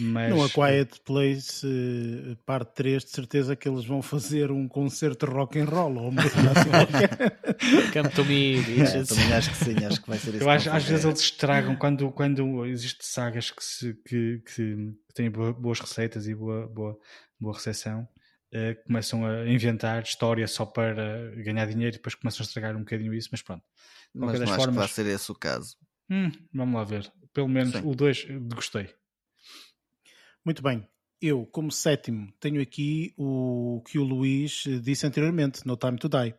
Mas... 0.00 0.30
No 0.30 0.42
A 0.42 0.48
Quiet 0.48 1.00
Place, 1.04 1.66
uh, 1.66 2.36
parte 2.46 2.74
3, 2.74 3.04
de 3.04 3.10
certeza 3.10 3.56
que 3.56 3.68
eles 3.68 3.84
vão 3.84 4.00
fazer 4.00 4.50
um 4.50 4.66
concerto 4.66 5.26
rock 5.26 5.58
and 5.58 5.66
roll 5.66 5.96
ou 5.96 6.08
uma 6.08 6.22
assim. 6.22 6.38
Come 7.92 8.08
to 8.10 8.24
me, 8.24 8.58
é, 8.58 9.04
também 9.04 9.32
acho 9.32 9.50
que 9.50 9.56
sim, 9.56 9.84
acho 9.84 10.00
que 10.00 10.08
vai 10.08 10.18
ser 10.18 10.34
isso. 10.34 10.44
Eu 10.44 10.50
acho, 10.50 10.70
às 10.70 10.84
vezes 10.84 11.04
eles 11.04 11.20
estragam 11.20 11.76
quando, 11.76 12.10
quando 12.10 12.64
existem 12.66 13.06
sagas 13.06 13.50
que, 13.50 13.62
se, 13.62 13.94
que, 14.06 14.42
que 14.54 14.94
têm 15.14 15.30
boas 15.30 15.80
receitas 15.80 16.26
e 16.26 16.34
boa, 16.34 16.66
boa, 16.68 16.98
boa 17.38 17.54
recepção 17.54 18.08
uh, 18.52 18.84
começam 18.84 19.24
a 19.26 19.46
inventar 19.46 20.02
história 20.02 20.46
só 20.46 20.64
para 20.64 21.30
ganhar 21.36 21.66
dinheiro 21.66 21.94
e 21.94 21.98
depois 21.98 22.14
começam 22.14 22.44
a 22.44 22.46
estragar 22.46 22.76
um 22.76 22.80
bocadinho 22.80 23.14
isso, 23.14 23.28
mas 23.32 23.42
pronto. 23.42 23.64
Mas 24.14 24.38
não 24.38 24.46
formas... 24.46 24.58
acho 24.58 24.68
que 24.68 24.74
vai 24.74 24.88
ser 24.88 25.06
esse 25.06 25.30
o 25.30 25.34
caso. 25.34 25.76
Hum, 26.10 26.30
vamos 26.52 26.74
lá 26.74 26.84
ver. 26.84 27.12
Pelo 27.32 27.48
menos 27.48 27.72
Sim. 27.72 27.82
o 27.84 27.94
2 27.94 28.26
gostei. 28.54 28.94
Muito 30.44 30.62
bem 30.62 30.86
eu, 31.22 31.46
como 31.46 31.70
sétimo, 31.70 32.32
tenho 32.40 32.60
aqui 32.60 33.14
o 33.16 33.80
que 33.86 33.96
o 33.96 34.02
Luís 34.02 34.64
eh, 34.66 34.80
disse 34.80 35.06
anteriormente, 35.06 35.64
No 35.64 35.76
Time 35.76 35.96
to 35.96 36.08
Die. 36.08 36.34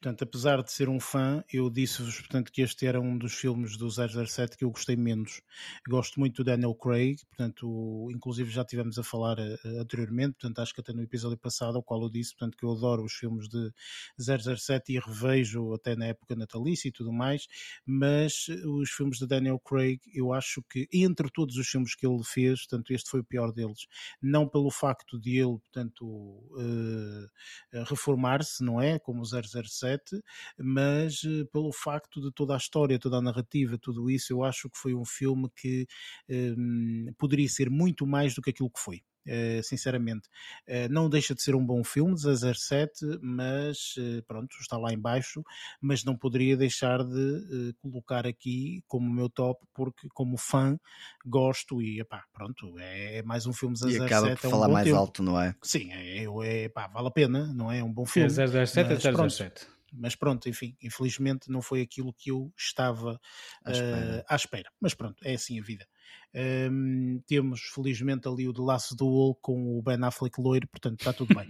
Portanto, 0.00 0.22
apesar 0.22 0.62
de 0.62 0.70
ser 0.70 0.88
um 0.88 1.00
fã, 1.00 1.42
eu 1.52 1.68
disse-vos 1.68 2.22
que 2.52 2.62
este 2.62 2.86
era 2.86 3.00
um 3.00 3.18
dos 3.18 3.34
filmes 3.34 3.76
do 3.76 3.90
007 3.90 4.56
que 4.56 4.64
eu 4.64 4.70
gostei 4.70 4.94
menos. 4.94 5.42
Gosto 5.88 6.20
muito 6.20 6.36
do 6.36 6.44
Daniel 6.44 6.72
Craig, 6.76 7.16
portanto, 7.28 8.08
inclusive 8.12 8.48
já 8.48 8.64
tivemos 8.64 8.96
a 8.96 9.02
falar 9.02 9.40
uh, 9.40 9.80
anteriormente, 9.80 10.34
portanto, 10.34 10.60
acho 10.60 10.72
que 10.72 10.80
até 10.80 10.92
no 10.92 11.02
episódio 11.02 11.36
passado, 11.36 11.76
ao 11.76 11.82
qual 11.82 12.00
eu 12.02 12.08
disse 12.08 12.36
portanto, 12.36 12.56
que 12.56 12.64
eu 12.64 12.70
adoro 12.70 13.02
os 13.02 13.14
filmes 13.14 13.48
de 13.48 13.72
007 14.20 14.92
e 14.92 15.00
revejo 15.00 15.74
até 15.74 15.96
na 15.96 16.06
época 16.06 16.36
natalícia 16.36 16.88
e 16.88 16.92
tudo 16.92 17.12
mais, 17.12 17.48
mas 17.84 18.46
os 18.64 18.90
filmes 18.90 19.18
de 19.18 19.26
Daniel 19.26 19.58
Craig, 19.58 19.98
eu 20.14 20.32
acho 20.32 20.62
que 20.70 20.88
entre 20.92 21.28
todos 21.28 21.56
os 21.56 21.66
filmes 21.66 21.96
que 21.96 22.06
ele 22.06 22.22
fez, 22.22 22.60
portanto, 22.66 22.92
este 22.92 23.10
foi 23.10 23.18
o 23.18 23.24
pior 23.24 23.52
deles 23.52 23.88
não 24.28 24.48
pelo 24.48 24.70
facto 24.70 25.18
de 25.18 25.38
ele, 25.38 25.58
portanto, 25.58 26.04
uh, 26.06 27.84
reformar-se, 27.86 28.62
não 28.62 28.80
é? 28.80 28.98
Como 28.98 29.22
o 29.22 29.24
007, 29.24 30.20
mas 30.58 31.22
uh, 31.24 31.46
pelo 31.52 31.72
facto 31.72 32.20
de 32.20 32.30
toda 32.32 32.54
a 32.54 32.56
história, 32.56 32.98
toda 32.98 33.16
a 33.16 33.22
narrativa, 33.22 33.78
tudo 33.80 34.10
isso, 34.10 34.32
eu 34.32 34.44
acho 34.44 34.68
que 34.70 34.78
foi 34.78 34.94
um 34.94 35.04
filme 35.04 35.48
que 35.56 35.86
uh, 36.30 37.14
poderia 37.18 37.48
ser 37.48 37.70
muito 37.70 38.06
mais 38.06 38.34
do 38.34 38.42
que 38.42 38.50
aquilo 38.50 38.70
que 38.70 38.80
foi. 38.80 39.02
Uh, 39.28 39.62
sinceramente. 39.62 40.28
Uh, 40.66 40.90
não 40.90 41.08
deixa 41.10 41.34
de 41.34 41.42
ser 41.42 41.54
um 41.54 41.64
bom 41.64 41.84
filme, 41.84 42.16
007, 42.16 43.18
mas 43.20 43.94
uh, 43.98 44.22
pronto, 44.26 44.56
está 44.60 44.78
lá 44.78 44.92
embaixo, 44.92 45.44
mas 45.80 46.02
não 46.02 46.16
poderia 46.16 46.56
deixar 46.56 47.04
de 47.04 47.74
colocar 47.82 48.26
aqui 48.26 48.82
como 48.86 49.12
meu 49.12 49.28
top, 49.28 49.60
porque 49.74 50.08
como 50.14 50.38
fã 50.38 50.78
gosto 51.26 51.82
e 51.82 52.00
epá, 52.00 52.24
pronto, 52.32 52.78
é, 52.78 53.18
é 53.18 53.22
mais 53.22 53.46
um 53.46 53.52
filme 53.52 53.76
007. 53.76 53.98
E 53.98 54.04
acaba 54.04 54.36
por 54.36 54.44
é 54.44 54.48
um 54.48 54.50
falar 54.50 54.68
mais 54.68 54.86
tempo. 54.86 54.96
alto, 54.96 55.22
não 55.22 55.40
é? 55.40 55.54
Sim, 55.62 55.92
é, 55.92 56.24
é, 56.24 56.64
é 56.64 56.68
pá, 56.68 56.86
vale 56.86 57.08
a 57.08 57.10
pena, 57.10 57.52
não 57.52 57.70
é? 57.70 57.78
É 57.78 57.84
um 57.84 57.92
bom 57.92 58.06
filme. 58.06 58.30
Sim, 58.30 58.46
007 58.46 58.88
mas, 58.88 59.04
é 59.04 59.12
007. 59.12 59.12
Pronto, 59.12 59.77
mas 59.92 60.14
pronto, 60.14 60.48
enfim, 60.48 60.76
infelizmente 60.82 61.50
não 61.50 61.62
foi 61.62 61.80
aquilo 61.80 62.12
que 62.12 62.30
eu 62.30 62.52
estava 62.56 63.20
à 63.64 63.70
espera. 63.70 64.24
à 64.28 64.36
espera. 64.36 64.70
Mas 64.80 64.94
pronto, 64.94 65.16
é 65.24 65.34
assim 65.34 65.58
a 65.58 65.62
vida. 65.62 65.86
Um, 66.34 67.20
temos 67.26 67.60
felizmente 67.74 68.28
ali 68.28 68.46
o 68.46 68.52
de 68.52 68.60
laço 68.60 68.94
do 68.94 69.06
Wall 69.06 69.34
com 69.36 69.78
o 69.78 69.82
Ben 69.82 70.02
Affleck 70.02 70.40
loiro, 70.40 70.68
portanto 70.68 71.00
está 71.00 71.12
tudo 71.12 71.34
bem. 71.34 71.46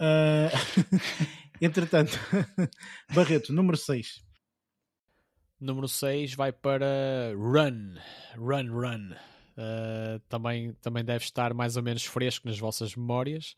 uh, 0.00 0.50
entretanto, 1.60 2.18
Barreto, 3.14 3.52
número 3.52 3.76
6. 3.76 4.24
Número 5.60 5.86
6 5.86 6.34
vai 6.34 6.52
para 6.52 7.32
Run, 7.36 7.94
Run, 8.36 8.70
Run. 8.72 9.14
Uh, 9.52 10.18
também, 10.28 10.72
também 10.80 11.04
deve 11.04 11.24
estar 11.24 11.52
mais 11.52 11.76
ou 11.76 11.82
menos 11.82 12.04
fresco 12.04 12.48
nas 12.48 12.58
vossas 12.58 12.96
memórias. 12.96 13.54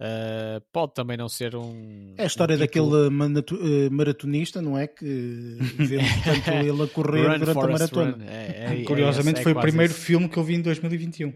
Uh, 0.00 0.60
pode 0.72 0.94
também 0.94 1.16
não 1.16 1.28
ser 1.28 1.54
um. 1.54 2.14
É 2.18 2.24
a 2.24 2.26
história 2.26 2.56
um 2.56 2.58
daquele 2.58 3.06
uh, 3.06 3.90
maratonista, 3.92 4.60
não 4.60 4.76
é? 4.76 4.88
Que 4.88 5.58
vemos 5.78 6.10
tanto 6.24 6.50
ele 6.50 6.82
a 6.82 6.88
correr 6.88 7.38
durante 7.38 7.58
a 7.58 7.68
maratona. 7.68 8.24
É, 8.26 8.80
é, 8.80 8.84
Curiosamente, 8.84 9.40
é, 9.40 9.42
foi 9.42 9.52
o 9.52 9.60
primeiro 9.60 9.92
isso. 9.92 10.00
filme 10.00 10.28
que 10.28 10.36
eu 10.36 10.42
vi 10.42 10.54
em 10.54 10.62
2021. 10.62 11.32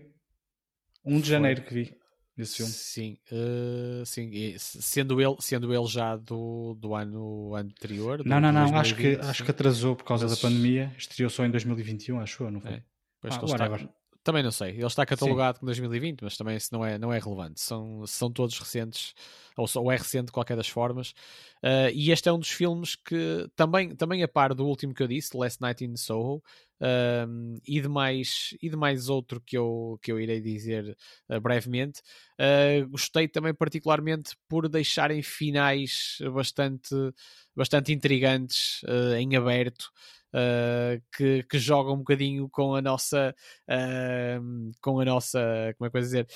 1 1.04 1.20
de 1.20 1.28
janeiro 1.28 1.62
que 1.62 1.72
vi 1.72 1.96
esse 2.36 2.56
filme. 2.56 2.72
Sim, 2.72 3.18
uh, 3.30 4.04
sim. 4.04 4.30
sendo, 4.58 5.20
ele, 5.20 5.36
sendo 5.38 5.72
ele 5.72 5.86
já 5.86 6.16
do, 6.16 6.74
do 6.74 6.94
ano 6.94 7.54
anterior. 7.54 8.18
Do, 8.18 8.28
não, 8.28 8.40
não, 8.40 8.52
não. 8.52 8.76
Acho 8.76 8.96
que, 8.96 9.16
acho 9.20 9.44
que 9.44 9.50
atrasou 9.50 9.94
por 9.94 10.04
causa 10.04 10.26
Mas... 10.26 10.36
da 10.36 10.48
pandemia. 10.48 10.92
Estreou 10.98 11.30
só 11.30 11.44
em 11.44 11.50
2021, 11.50 12.20
acho 12.20 12.42
eu, 12.42 12.50
não 12.50 12.60
foi? 12.60 12.72
É. 12.72 12.82
Pois 13.20 13.34
ah, 13.34 13.38
que 13.38 13.44
ele 13.44 13.52
está, 13.52 13.88
Também 14.27 14.43
não 14.43 14.51
sei. 14.51 14.70
Ele 14.70 14.85
está 14.85 15.07
catalogado 15.07 15.61
com 15.61 15.66
2020, 15.66 16.23
mas 16.23 16.36
também 16.36 16.57
isso 16.57 16.70
não 16.73 16.85
é, 16.85 16.98
não 16.98 17.12
é 17.12 17.19
relevante. 17.20 17.61
São, 17.61 18.05
são 18.09 18.28
todos 18.28 18.59
recentes, 18.59 19.15
ou, 19.57 19.69
ou 19.77 19.93
é 19.93 19.97
recente 19.97 20.27
de 20.27 20.32
qualquer 20.32 20.57
das 20.57 20.66
formas. 20.66 21.11
Uh, 21.62 21.94
e 21.94 22.11
este 22.11 22.28
é 22.28 22.32
um 22.32 22.39
dos 22.40 22.51
filmes 22.51 22.97
que, 22.97 23.48
também, 23.55 23.94
também 23.94 24.24
a 24.24 24.28
par 24.28 24.53
do 24.53 24.66
último 24.66 24.93
que 24.93 25.01
eu 25.01 25.07
disse, 25.07 25.36
Last 25.36 25.61
Night 25.61 25.85
in 25.85 25.94
Soho, 25.94 26.43
uh, 26.81 27.61
e, 27.65 27.81
de 27.81 27.86
mais, 27.86 28.53
e 28.61 28.69
de 28.69 28.74
mais 28.74 29.09
outro 29.09 29.40
que 29.40 29.57
eu, 29.57 29.97
que 30.03 30.11
eu 30.11 30.19
irei 30.19 30.40
dizer 30.40 30.97
uh, 31.28 31.40
brevemente, 31.40 32.03
gostei 32.90 33.28
também 33.28 33.55
particularmente 33.55 34.36
por 34.48 34.69
deixarem 34.69 35.23
finais 35.23 36.19
bastante, 36.35 36.97
bastante 37.55 37.93
intrigantes 37.93 38.81
em 39.16 39.36
aberto 39.36 39.93
uh, 40.36 41.02
que, 41.16 41.42
que 41.44 41.58
joga 41.58 41.90
um 41.90 41.98
bocadinho 41.98 42.48
com 42.50 42.74
a 42.74 42.82
nossa 42.82 43.34
uh, 43.68 44.72
com 44.80 45.00
a 45.00 45.04
nossa 45.04 45.74
como 45.78 45.88
é 45.88 45.90
que 45.90 45.96
eu 45.96 46.00
dizer? 46.00 46.28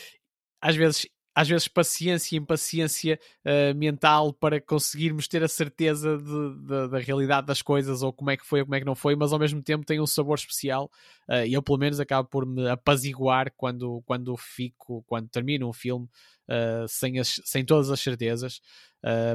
Às 0.61 0.77
vezes 0.77 1.07
às 1.41 1.49
vezes 1.49 1.69
paciência 1.69 2.37
e 2.37 2.39
impaciência 2.39 3.19
uh, 3.47 3.75
mental 3.75 4.31
para 4.31 4.61
conseguirmos 4.61 5.27
ter 5.27 5.43
a 5.43 5.49
certeza 5.49 6.19
de, 6.19 6.55
de, 6.67 6.89
da 6.89 6.99
realidade 6.99 7.47
das 7.47 7.63
coisas 7.63 8.03
ou 8.03 8.13
como 8.13 8.31
é 8.31 8.37
que 8.37 8.45
foi 8.45 8.61
ou 8.61 8.67
como 8.67 8.75
é 8.75 8.81
que 8.81 8.85
não 8.85 8.95
foi, 8.95 9.17
mas 9.17 9.33
ao 9.33 9.39
mesmo 9.39 9.63
tempo 9.63 9.87
tem 9.87 9.99
um 9.99 10.07
sabor 10.07 10.37
especial 10.37 10.91
uh, 11.31 11.47
e 11.47 11.55
eu 11.55 11.63
pelo 11.63 11.79
menos 11.79 11.99
acabo 11.99 12.29
por 12.29 12.45
me 12.45 12.69
apaziguar 12.69 13.51
quando, 13.57 14.03
quando 14.05 14.37
fico, 14.37 15.03
quando 15.07 15.31
termino 15.31 15.67
um 15.67 15.73
filme 15.73 16.07
uh, 16.47 16.87
sem, 16.87 17.19
as, 17.19 17.41
sem 17.43 17.65
todas 17.65 17.91
as 17.91 18.01
certezas. 18.01 18.61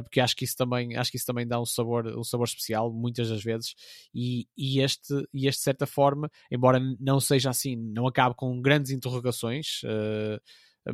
porque 0.04 0.20
acho 0.20 0.36
que 0.36 0.44
isso 0.44 0.56
também 0.56 0.96
acho 0.96 1.10
que 1.10 1.16
isso 1.16 1.26
também 1.26 1.44
dá 1.44 1.60
um 1.60 1.66
sabor 1.66 2.06
um 2.16 2.22
sabor 2.22 2.46
especial 2.46 2.92
muitas 2.92 3.28
das 3.28 3.42
vezes 3.42 3.74
e, 4.14 4.46
e 4.56 4.78
este 4.80 5.12
e 5.34 5.48
este 5.48 5.58
de 5.58 5.64
certa 5.64 5.86
forma 5.88 6.30
embora 6.52 6.78
não 7.00 7.18
seja 7.18 7.50
assim 7.50 7.74
não 7.74 8.06
acabe 8.06 8.36
com 8.36 8.62
grandes 8.62 8.92
interrogações 8.92 9.80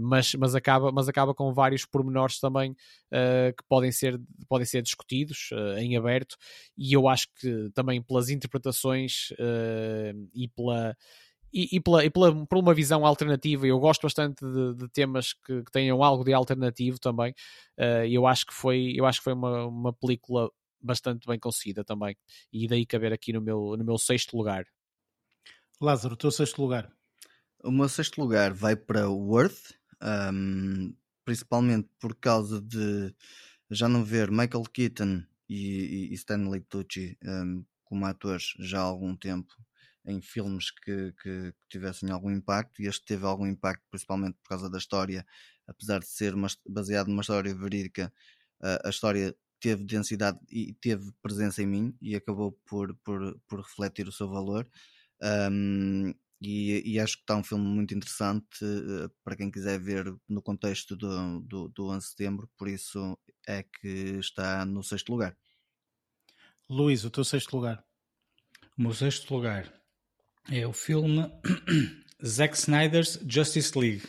mas, 0.01 0.35
mas, 0.35 0.55
acaba, 0.55 0.90
mas 0.93 1.09
acaba 1.09 1.35
com 1.35 1.52
vários 1.52 1.85
pormenores 1.85 2.39
também 2.39 2.73
uh, 2.73 3.55
que 3.56 3.64
podem 3.69 3.93
ser, 3.93 4.20
podem 4.48 4.66
ser 4.66 4.82
discutidos 4.82 5.51
uh, 5.52 5.78
em 5.78 5.97
aberto, 5.97 6.36
e 6.77 6.93
eu 6.93 7.09
acho 7.09 7.28
que 7.36 7.70
também 7.74 8.02
pelas 8.02 8.28
interpretações 8.28 9.31
uh, 9.32 10.31
e 10.35 10.48
pela. 10.48 10.97
E, 11.55 11.77
e, 11.77 11.81
pela, 11.81 12.02
e 12.02 12.09
pela, 12.09 12.47
por 12.47 12.56
uma 12.56 12.73
visão 12.73 13.05
alternativa, 13.05 13.66
eu 13.66 13.78
gosto 13.78 14.05
bastante 14.05 14.43
de, 14.43 14.74
de 14.74 14.89
temas 14.89 15.35
que, 15.35 15.62
que, 15.62 15.70
tenham 15.70 16.02
algo 16.02 16.24
de 16.24 16.32
alternativo 16.32 16.98
também. 16.98 17.35
eu 18.10 18.27
acho 18.27 18.47
que 18.47 18.55
foi, 18.55 18.94
eu 18.97 19.05
acho 19.05 19.19
que 19.19 19.24
foi 19.24 19.35
uma, 19.35 19.66
uma 19.66 19.93
película 19.93 20.51
bastante 20.81 21.27
bem 21.27 21.39
conseguida 21.39 21.85
também, 21.85 22.16
e 22.51 22.66
daí 22.66 22.86
caber 22.86 23.12
aqui 23.12 23.35
no 23.35 23.43
meu, 23.43 23.77
no 23.77 23.85
meu 23.85 23.98
sexto 23.98 24.35
lugar. 24.35 24.64
Lázaro, 25.78 26.14
o 26.14 26.16
teu 26.16 26.31
sexto 26.31 26.62
lugar. 26.62 26.90
O 27.62 27.70
meu 27.70 27.89
sexto 27.89 28.20
lugar 28.20 28.52
vai 28.52 28.74
para 28.74 29.09
Worth, 29.09 29.74
um, 30.03 30.95
principalmente 31.24 31.89
por 31.99 32.15
causa 32.16 32.61
de 32.61 33.15
já 33.70 33.89
não 33.89 34.05
ver 34.05 34.31
Michael 34.31 34.65
Keaton 34.73 35.23
e, 35.49 36.11
e 36.11 36.15
Stanley 36.15 36.61
Tucci 36.61 37.16
um, 37.24 37.65
como 37.85 38.07
atores 38.07 38.55
já 38.59 38.81
há 38.81 38.83
algum 38.83 39.16
tempo 39.16 39.55
em 40.05 40.20
filmes 40.20 40.70
que, 40.70 41.12
que, 41.23 41.53
que, 41.53 41.69
tivessem 41.69 42.11
algum 42.11 42.31
impacto 42.31 42.83
e 42.83 42.87
este 42.87 43.05
teve 43.05 43.24
algum 43.24 43.47
impacto 43.47 43.85
principalmente 43.91 44.37
por 44.43 44.49
causa 44.49 44.69
da 44.69 44.79
história 44.79 45.24
apesar 45.66 46.01
de 46.01 46.09
ser 46.09 46.35
uma, 46.35 46.49
baseado 46.69 47.09
numa 47.09 47.23
história 47.23 47.55
verídica 47.55 48.12
a, 48.61 48.89
a 48.89 48.91
história 48.91 49.35
teve 49.62 49.85
densidade 49.85 50.41
e 50.51 50.74
teve 50.74 51.12
presença 51.23 51.62
em 51.62 51.66
mim 51.66 51.97
e 52.03 52.16
acabou 52.16 52.51
por, 52.66 52.95
por, 52.97 53.41
por 53.47 53.61
refletir 53.61 54.09
o 54.09 54.12
seu 54.12 54.29
valor. 54.29 54.69
Um, 55.23 56.12
e, 56.43 56.82
e, 56.85 56.98
acho 56.98 57.16
que 57.16 57.23
está 57.23 57.36
um 57.36 57.44
filme 57.44 57.64
muito 57.64 57.94
interessante 57.94 58.64
uh, 58.64 59.09
para 59.23 59.36
quem 59.36 59.48
quiser 59.48 59.78
ver 59.78 60.12
no 60.28 60.43
contexto 60.43 60.97
do, 60.97 61.40
do, 61.40 61.69
do 61.69 61.86
11 61.86 61.98
de 61.98 62.10
setembro, 62.10 62.51
por 62.59 62.66
isso 62.69 63.16
é 63.47 63.62
que 63.62 64.19
está 64.19 64.64
no 64.64 64.82
sexto 64.82 65.10
lugar. 65.12 65.36
Luís, 66.69 67.05
o 67.05 67.10
teu 67.10 67.23
sexto 67.23 67.55
lugar? 67.55 67.85
O 68.77 68.82
meu 68.82 68.93
sexto 68.93 69.32
lugar 69.32 69.73
é 70.51 70.66
o 70.66 70.73
filme 70.73 71.31
Zack 72.27 72.56
Snyder's 72.56 73.20
Justice 73.24 73.78
League, 73.78 74.05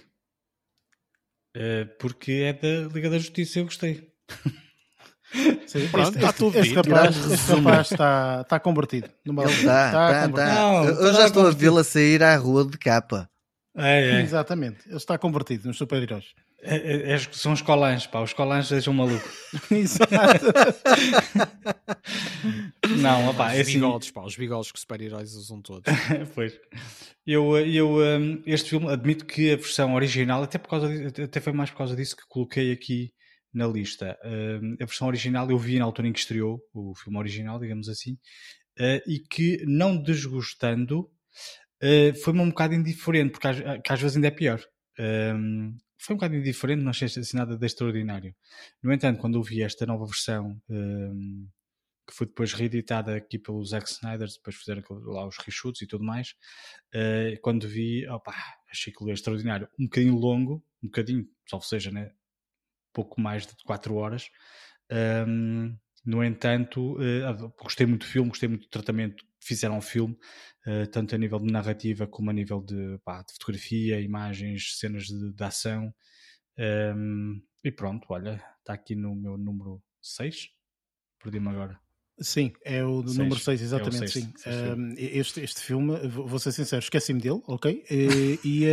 uh, 1.55 1.85
porque 1.99 2.31
é 2.31 2.53
da 2.53 2.91
Liga 2.91 3.11
da 3.11 3.19
Justiça, 3.19 3.59
eu 3.59 3.65
gostei. 3.65 4.11
Sim, 5.73 5.87
Pronto, 5.87 6.09
este, 6.09 6.17
está 6.17 6.31
tudo 6.31 6.59
este, 6.59 6.75
rapaz, 6.75 7.31
este 7.31 7.51
rapaz 7.51 7.91
está, 7.91 8.41
está 8.43 8.59
convertido. 8.59 9.09
Ele 9.25 9.41
está, 9.49 9.87
está, 9.87 10.25
está. 10.27 10.53
Não, 10.53 10.85
eu, 10.85 10.93
eu 10.93 11.13
já 11.13 11.25
estou 11.25 11.47
a 11.47 11.49
vê-lo 11.49 11.79
a 11.79 11.83
sair 11.83 12.21
à 12.21 12.35
rua 12.35 12.63
de 12.63 12.77
capa. 12.77 13.27
É, 13.75 14.11
é. 14.11 14.21
Exatamente, 14.21 14.87
ele 14.87 14.97
está 14.97 15.17
convertido 15.17 15.67
nos 15.67 15.75
super-heróis. 15.75 16.25
É, 16.61 16.75
é, 16.75 17.13
é 17.13 17.17
são 17.31 17.53
os 17.53 17.63
colãs, 17.63 18.05
pá, 18.05 18.21
os 18.21 18.33
colãs 18.33 18.67
sejam 18.67 18.93
malucos. 18.93 19.31
Exato. 19.71 20.13
não, 23.01 23.29
opá, 23.29 23.53
é 23.53 23.55
os 23.55 23.61
assim... 23.61 23.73
bigodes, 23.73 24.11
pá, 24.11 24.21
os 24.21 24.37
bigodes 24.37 24.71
que 24.71 24.77
os 24.77 24.81
super-heróis 24.81 25.33
usam 25.33 25.59
todos. 25.59 25.91
pois. 26.35 26.53
Eu, 27.25 27.57
eu, 27.57 27.97
um, 27.97 28.43
este 28.45 28.69
filme, 28.69 28.91
admito 28.91 29.25
que 29.25 29.51
a 29.51 29.55
versão 29.55 29.95
original, 29.95 30.43
até, 30.43 30.59
por 30.59 30.69
causa 30.69 30.87
de, 30.87 31.23
até 31.23 31.41
foi 31.41 31.51
mais 31.51 31.71
por 31.71 31.77
causa 31.77 31.95
disso 31.95 32.15
que 32.15 32.27
coloquei 32.27 32.71
aqui 32.71 33.11
na 33.53 33.67
lista. 33.67 34.17
Uh, 34.23 34.73
a 34.81 34.85
versão 34.85 35.07
original 35.07 35.49
eu 35.49 35.57
vi 35.57 35.77
na 35.77 35.85
altura 35.85 36.07
em 36.07 36.13
que 36.13 36.19
estreou, 36.19 36.59
o 36.73 36.95
filme 36.95 37.17
original, 37.19 37.59
digamos 37.59 37.87
assim, 37.87 38.13
uh, 38.79 39.01
e 39.07 39.19
que 39.19 39.63
não 39.65 39.95
desgostando, 39.95 41.01
uh, 41.81 42.21
foi-me 42.23 42.39
um 42.39 42.49
bocado 42.49 42.73
indiferente, 42.73 43.31
porque 43.31 43.47
às, 43.47 43.57
que 43.57 43.93
às 43.93 44.01
vezes 44.01 44.17
ainda 44.17 44.27
é 44.27 44.31
pior. 44.31 44.59
foi 45.99 46.15
um 46.15 46.17
bocado 46.17 46.35
indiferente, 46.35 46.81
não 46.81 46.89
achei 46.89 47.05
assim 47.05 47.37
nada 47.37 47.57
de 47.57 47.65
extraordinário. 47.65 48.35
No 48.81 48.91
entanto, 48.91 49.19
quando 49.19 49.37
eu 49.37 49.43
vi 49.43 49.61
esta 49.61 49.85
nova 49.85 50.05
versão, 50.05 50.59
que 52.05 52.13
foi 52.13 52.27
depois 52.27 52.51
reeditada 52.51 53.15
aqui 53.15 53.39
pelo 53.39 53.63
Zack 53.63 53.87
Snyder, 53.89 54.27
depois 54.27 54.55
fizeram 54.57 54.83
lá 55.05 55.25
os 55.25 55.37
reshoots 55.37 55.81
e 55.81 55.87
tudo 55.87 56.03
mais, 56.03 56.35
quando 57.41 57.67
vi, 57.67 58.05
opa, 58.09 58.33
achei 58.69 58.91
que 58.91 59.09
é 59.09 59.13
extraordinário. 59.13 59.69
Um 59.79 59.85
bocadinho 59.85 60.15
longo, 60.15 60.55
um 60.83 60.87
bocadinho, 60.87 61.25
salvo 61.47 61.65
seja, 61.65 61.91
né? 61.91 62.11
Pouco 62.93 63.19
mais 63.19 63.45
de 63.45 63.53
4 63.65 63.95
horas. 63.95 64.29
Um, 65.27 65.75
no 66.05 66.23
entanto, 66.23 66.97
uh, 66.97 67.53
gostei 67.61 67.85
muito 67.85 68.01
do 68.01 68.07
filme, 68.07 68.29
gostei 68.29 68.49
muito 68.49 68.63
do 68.63 68.69
tratamento 68.69 69.23
que 69.39 69.47
fizeram 69.47 69.75
ao 69.75 69.81
filme, 69.81 70.17
uh, 70.67 70.87
tanto 70.91 71.15
a 71.15 71.17
nível 71.17 71.39
de 71.39 71.51
narrativa 71.51 72.05
como 72.05 72.29
a 72.29 72.33
nível 72.33 72.61
de, 72.61 72.99
pá, 73.03 73.23
de 73.23 73.33
fotografia, 73.33 74.01
imagens, 74.01 74.77
cenas 74.77 75.05
de, 75.05 75.33
de 75.33 75.43
ação. 75.43 75.93
Um, 76.57 77.41
e 77.63 77.71
pronto, 77.71 78.05
olha, 78.09 78.43
está 78.59 78.73
aqui 78.73 78.95
no 78.95 79.15
meu 79.15 79.37
número 79.37 79.81
6. 80.01 80.49
Perdi-me 81.19 81.49
agora. 81.49 81.82
Sim, 82.19 82.51
é 82.63 82.83
o 82.85 83.01
seis. 83.01 83.17
número 83.17 83.39
6, 83.39 83.61
exatamente. 83.61 84.03
É 84.03 84.07
sim. 84.07 84.33
Um, 84.47 84.93
este, 84.97 85.41
este 85.41 85.61
filme, 85.61 85.97
vou 86.07 86.37
ser 86.37 86.51
sincero, 86.51 86.79
esqueci-me 86.79 87.19
dele, 87.19 87.41
ok? 87.47 87.83
E, 87.89 88.39
e 88.45 88.65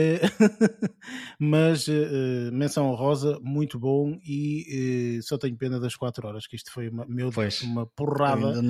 mas 1.40 1.88
uh, 1.88 2.52
menção 2.52 2.94
rosa, 2.94 3.38
muito 3.42 3.78
bom. 3.78 4.18
E 4.24 5.18
uh, 5.18 5.22
só 5.22 5.38
tenho 5.38 5.56
pena 5.56 5.80
das 5.80 5.96
4 5.96 6.26
horas, 6.28 6.46
que 6.46 6.54
isto 6.54 6.70
foi 6.70 6.90
uma, 6.90 7.06
meu 7.06 7.30
Deus, 7.30 7.62
uma 7.62 7.86
porrada 7.86 8.60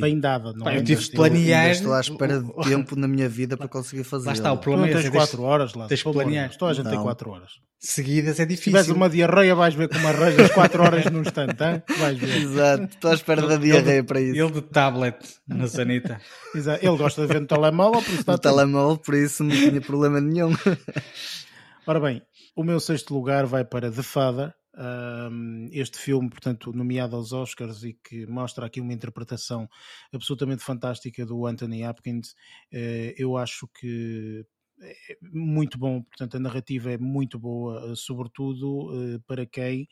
bem 0.00 0.20
dada. 0.20 0.52
Não 0.52 0.64
Pá, 0.64 0.74
é? 0.74 0.78
Eu 0.78 0.84
tive 0.84 1.02
de 1.02 1.10
planear. 1.10 1.66
Eu 1.66 1.72
estou 1.72 1.92
à 1.92 2.00
espera 2.00 2.40
de 2.40 2.52
tempo 2.68 2.94
na 2.94 3.08
minha 3.08 3.28
vida 3.28 3.56
para 3.56 3.68
conseguir 3.68 4.04
fazer. 4.04 4.26
Lá 4.26 4.32
está, 4.32 4.52
o 4.52 4.58
problema 4.58 4.88
é 4.88 4.92
tens 4.94 5.08
4 5.08 5.42
horas 5.42 5.74
lá. 5.74 5.88
Tens 5.88 6.02
planear. 6.02 6.50
Estou 6.50 6.68
a 6.68 6.72
gente 6.72 6.88
tem 6.88 7.02
4 7.02 7.30
horas. 7.30 7.52
Seguidas 7.82 8.38
é 8.38 8.44
difícil. 8.44 8.72
Se 8.72 8.78
tiveres 8.78 8.88
uma 8.90 9.08
diarreia, 9.08 9.54
vais 9.54 9.74
ver 9.74 9.88
como 9.88 10.06
arranjas 10.06 10.50
4 10.50 10.82
horas 10.82 11.04
num 11.06 11.22
instante, 11.22 11.64
hein? 11.64 11.82
vais 11.98 12.18
ver. 12.18 12.36
Exato, 12.36 12.84
estou 12.84 13.10
à 13.10 13.14
espera 13.14 13.46
da 13.46 13.56
diarreia 13.56 14.04
para 14.04 14.19
isso. 14.20 14.40
Ele 14.40 14.52
de 14.52 14.62
tablet 14.62 15.16
na 15.46 15.66
sanita. 15.66 16.20
Exato. 16.54 16.84
Ele 16.84 16.96
gosta 16.96 17.22
de 17.22 17.28
ver 17.28 17.40
no 17.40 17.46
telemóvel, 17.46 18.02
por 18.02 18.10
isso 18.10 18.20
está 18.20 18.32
No 18.32 18.38
telemóvel, 18.38 18.98
por 18.98 19.14
isso 19.14 19.44
não 19.44 19.54
tinha 19.54 19.80
problema 19.80 20.20
nenhum. 20.20 20.52
Ora 21.86 22.00
bem, 22.00 22.22
o 22.54 22.62
meu 22.62 22.78
sexto 22.78 23.14
lugar 23.14 23.46
vai 23.46 23.64
para 23.64 23.90
The 23.90 24.02
Father. 24.02 24.54
Um, 24.72 25.68
este 25.72 25.98
filme, 25.98 26.30
portanto, 26.30 26.72
nomeado 26.72 27.16
aos 27.16 27.32
Oscars 27.32 27.82
e 27.82 27.92
que 27.92 28.26
mostra 28.26 28.66
aqui 28.66 28.80
uma 28.80 28.92
interpretação 28.92 29.68
absolutamente 30.12 30.62
fantástica 30.62 31.26
do 31.26 31.44
Anthony 31.44 31.86
Hopkins, 31.86 32.30
uh, 32.72 33.12
eu 33.16 33.36
acho 33.36 33.68
que 33.68 34.46
é 34.82 35.18
muito 35.20 35.76
bom, 35.76 36.02
portanto, 36.02 36.36
a 36.36 36.40
narrativa 36.40 36.90
é 36.90 36.96
muito 36.96 37.38
boa, 37.38 37.94
sobretudo 37.94 38.90
uh, 38.90 39.20
para 39.26 39.44
quem 39.44 39.86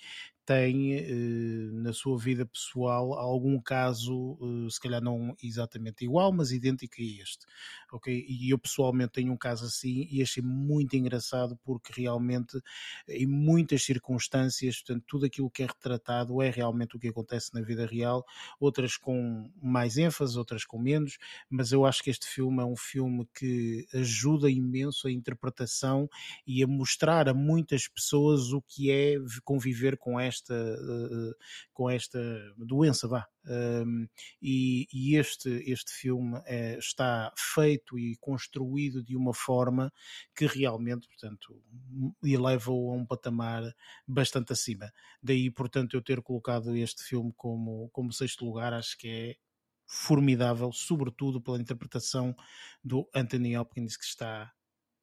tem 0.49 0.95
eh, 0.95 1.71
na 1.73 1.93
sua 1.93 2.19
vida 2.19 2.47
pessoal 2.47 3.13
algum 3.13 3.61
caso, 3.61 4.39
eh, 4.67 4.71
se 4.71 4.81
calhar 4.81 5.03
não 5.03 5.37
exatamente 5.43 6.07
igual, 6.07 6.33
mas 6.33 6.53
idêntico 6.53 6.95
a 6.99 7.05
este. 7.05 7.45
Ok? 7.93 8.25
E 8.27 8.49
eu 8.51 8.59
pessoalmente 8.59 9.13
tenho 9.13 9.31
um 9.31 9.37
caso 9.37 9.67
assim 9.67 10.09
e 10.11 10.23
achei 10.23 10.43
muito 10.43 10.97
engraçado 10.97 11.55
porque 11.63 11.93
realmente, 11.95 12.59
em 13.07 13.27
muitas 13.27 13.83
circunstâncias, 13.83 14.81
portanto, 14.81 15.05
tudo 15.07 15.27
aquilo 15.27 15.51
que 15.51 15.65
é 15.65 15.67
retratado 15.67 16.41
é 16.41 16.49
realmente 16.49 16.97
o 16.97 16.99
que 16.99 17.09
acontece 17.09 17.53
na 17.53 17.61
vida 17.61 17.85
real, 17.85 18.25
outras 18.59 18.97
com 18.97 19.51
mais 19.63 19.99
ênfase, 19.99 20.39
outras 20.39 20.65
com 20.65 20.79
menos, 20.79 21.19
mas 21.51 21.73
eu 21.73 21.85
acho 21.85 22.03
que 22.03 22.09
este 22.09 22.27
filme 22.27 22.63
é 22.63 22.65
um 22.65 22.77
filme 22.77 23.29
que 23.39 23.87
ajuda 23.93 24.51
imenso 24.51 25.09
a 25.09 25.13
interpretação 25.13 26.09
e 26.47 26.63
a 26.63 26.67
mostrar 26.67 27.29
a 27.29 27.35
muitas 27.35 27.87
pessoas 27.87 28.51
o 28.51 28.63
que 28.63 28.91
é 28.91 29.17
conviver 29.45 29.99
com 29.99 30.19
esta 30.19 30.38
esta, 30.39 30.55
uh, 30.55 31.35
com 31.73 31.91
esta 31.91 32.19
doença, 32.57 33.09
vá. 33.09 33.27
Um, 33.47 34.07
e, 34.43 34.87
e, 34.93 35.17
este, 35.17 35.49
este 35.71 35.93
filme 35.93 36.41
é, 36.45 36.79
está 36.79 37.33
feito 37.37 37.99
e 37.99 38.17
construído 38.17 39.03
de 39.03 39.17
uma 39.17 39.33
forma 39.33 39.93
que 40.35 40.47
realmente, 40.47 41.09
portanto, 41.09 41.63
eleva-o 42.23 42.91
a 42.91 42.95
um 42.95 43.07
patamar 43.07 43.63
bastante 44.07 44.53
acima. 44.53 44.93
Daí, 45.23 45.51
portanto, 45.51 45.95
eu 45.95 46.03
ter 46.03 46.21
colocado 46.23 46.77
este 46.77 47.03
filme 47.03 47.33
como, 47.37 47.89
como 47.91 48.13
sexto 48.13 48.45
lugar, 48.45 48.73
acho 48.73 48.97
que 48.99 49.09
é 49.09 49.37
formidável, 49.87 50.71
sobretudo 50.71 51.41
pela 51.41 51.61
interpretação 51.61 52.37
do 52.85 53.09
Anthony 53.15 53.57
Hopkins, 53.57 53.97
que 53.97 54.05
está 54.05 54.53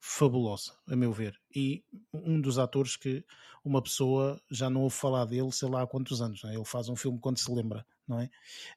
fabulosa, 0.08 0.72
a 0.88 0.96
meu 0.96 1.12
ver. 1.12 1.36
E 1.54 1.84
um 2.14 2.40
dos 2.40 2.60
atores 2.60 2.96
que 2.96 3.26
uma 3.64 3.82
pessoa 3.82 4.40
já 4.52 4.70
não 4.70 4.82
ouve 4.84 4.96
falar 4.96 5.26
dele, 5.26 5.52
sei 5.52 5.68
lá 5.68 5.82
há 5.82 5.88
quantos 5.88 6.22
anos. 6.22 6.44
É? 6.44 6.54
Ele 6.54 6.64
faz 6.64 6.88
um 6.90 6.96
filme 6.96 7.20
quando 7.20 7.40
se 7.40 7.52
lembra, 7.52 7.84
não 8.08 8.20
é? 8.20 8.30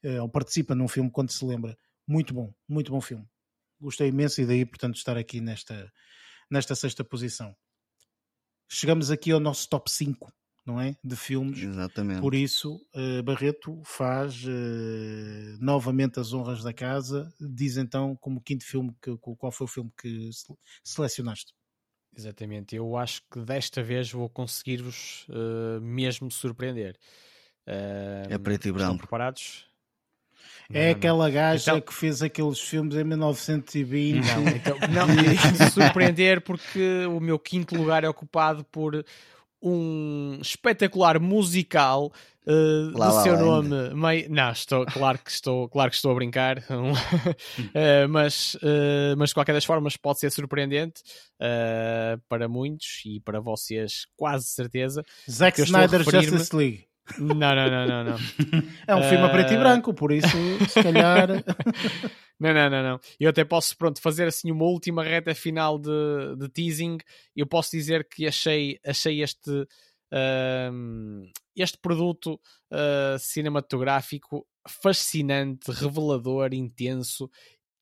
Eh, 0.03 0.21
ou 0.23 0.29
participa 0.29 0.75
num 0.75 0.89
filme 0.89 1.11
quando 1.11 1.31
se 1.31 1.45
lembra. 1.45 1.77
Muito 2.07 2.33
bom, 2.33 2.51
muito 2.67 2.91
bom 2.91 3.01
filme. 3.01 3.29
Gostei 3.79 4.09
imenso 4.09 4.41
e 4.41 4.47
daí, 4.47 4.65
portanto, 4.65 4.97
estar 4.97 5.19
aqui 5.19 5.39
nesta, 5.39 5.93
nesta 6.51 6.75
sexta 6.75 7.05
posição. 7.05 7.55
Chegamos 8.67 9.11
aqui 9.11 9.31
ao 9.31 9.39
nosso 9.39 9.69
top 9.69 9.91
5 9.91 10.33
não 10.69 10.79
é? 10.79 10.95
De 11.03 11.17
filmes. 11.17 11.63
Exatamente. 11.63 12.21
Por 12.21 12.35
isso, 12.35 12.77
uh, 12.95 13.23
Barreto 13.23 13.81
faz 13.85 14.45
uh, 14.45 15.59
novamente 15.59 16.21
as 16.21 16.35
honras 16.35 16.63
da 16.63 16.75
casa. 16.75 17.33
Diz 17.41 17.79
então, 17.79 18.15
como 18.17 18.43
quinto 18.43 18.65
filme, 18.67 18.95
que, 19.01 19.17
qual 19.17 19.51
foi 19.51 19.65
o 19.65 19.69
filme 19.69 19.91
que 19.99 20.29
selecionaste? 20.85 21.55
Exatamente. 22.15 22.77
Eu 22.77 22.99
acho 22.99 23.23
que 23.33 23.41
desta 23.41 23.83
vez 23.83 24.13
vou 24.13 24.29
conseguir-vos 24.29 25.27
uh, 25.31 25.81
mesmo 25.81 26.31
surpreender. 26.31 26.99
é 27.67 28.37
preto 28.37 28.69
e 28.69 28.73
branco. 28.73 28.93
Estão 28.93 28.99
preparados? 28.99 29.67
É 30.71 30.85
não, 30.85 30.93
aquela 30.93 31.31
gaja 31.31 31.71
então... 31.71 31.81
que 31.81 31.95
fez 31.95 32.23
aqueles 32.23 32.61
filmes 32.61 32.95
em 32.95 33.05
1920. 33.05 34.27
Não, 34.27 34.49
então, 34.49 34.77
não, 34.93 35.71
surpreender 35.71 36.43
porque 36.43 37.07
o 37.07 37.21
meu 37.21 37.39
quinto 37.39 37.75
lugar 37.75 38.05
é 38.05 38.09
ocupado 38.09 38.65
por 38.65 39.03
um 39.63 40.39
espetacular 40.41 41.21
musical 41.21 42.13
uh, 42.47 42.99
lá, 42.99 43.09
do 43.09 43.15
lá, 43.15 43.23
seu 43.23 43.33
lá, 43.35 43.41
nome 43.41 44.29
não 44.29 44.53
estou 44.53 44.87
claro 44.87 45.19
que 45.19 45.31
estou 45.31 45.69
claro 45.69 45.91
que 45.91 45.97
estou 45.97 46.13
a 46.13 46.15
brincar. 46.15 46.59
Uh, 46.59 48.09
mas 48.09 48.55
uh, 48.57 49.17
mas 49.17 49.31
de 49.31 49.35
qualquer 49.35 49.53
das 49.53 49.65
formas 49.65 49.97
pode 49.97 50.21
ser 50.21 50.31
surpreendente 50.31 51.03
para 52.29 52.49
muitos 52.49 53.03
e 53.05 53.21
para 53.21 53.41
vocês 53.41 54.07
quase 54.17 54.47
certeza. 54.47 55.05
Zack 55.31 55.61
Snyder 55.63 56.03
Justice 56.03 56.55
League 56.55 56.89
não, 57.19 57.35
não, 57.35 57.55
não, 57.55 57.87
não, 57.87 58.05
não. 58.05 58.17
É 58.87 58.95
um 58.95 59.03
filme 59.03 59.25
a 59.25 59.29
preto 59.29 59.55
e 59.55 59.57
branco, 59.57 59.95
por 59.95 60.13
isso, 60.13 60.37
se 60.69 60.83
calhar. 60.83 61.29
Não, 62.41 62.55
não, 62.55 62.71
não, 62.71 62.83
não. 62.85 63.01
Eu 63.19 63.31
até 63.31 63.45
posso, 63.45 63.77
pronto, 63.77 64.01
fazer 64.01 64.29
assim 64.29 64.53
uma 64.53 64.65
última 64.65 65.03
reta 65.03 65.35
final 65.35 65.77
de, 65.77 66.37
de 66.39 66.49
teasing. 66.49 66.99
Eu 67.35 67.49
posso 67.49 67.73
dizer 67.73 68.07
que 68.09 68.29
achei, 68.29 68.79
achei 68.87 69.25
este, 69.25 69.51
uh, 69.51 71.31
este 71.57 71.77
produto 71.79 72.41
uh, 72.71 73.19
cinematográfico 73.19 74.47
fascinante, 74.69 75.73
revelador, 75.73 76.55
intenso 76.55 77.29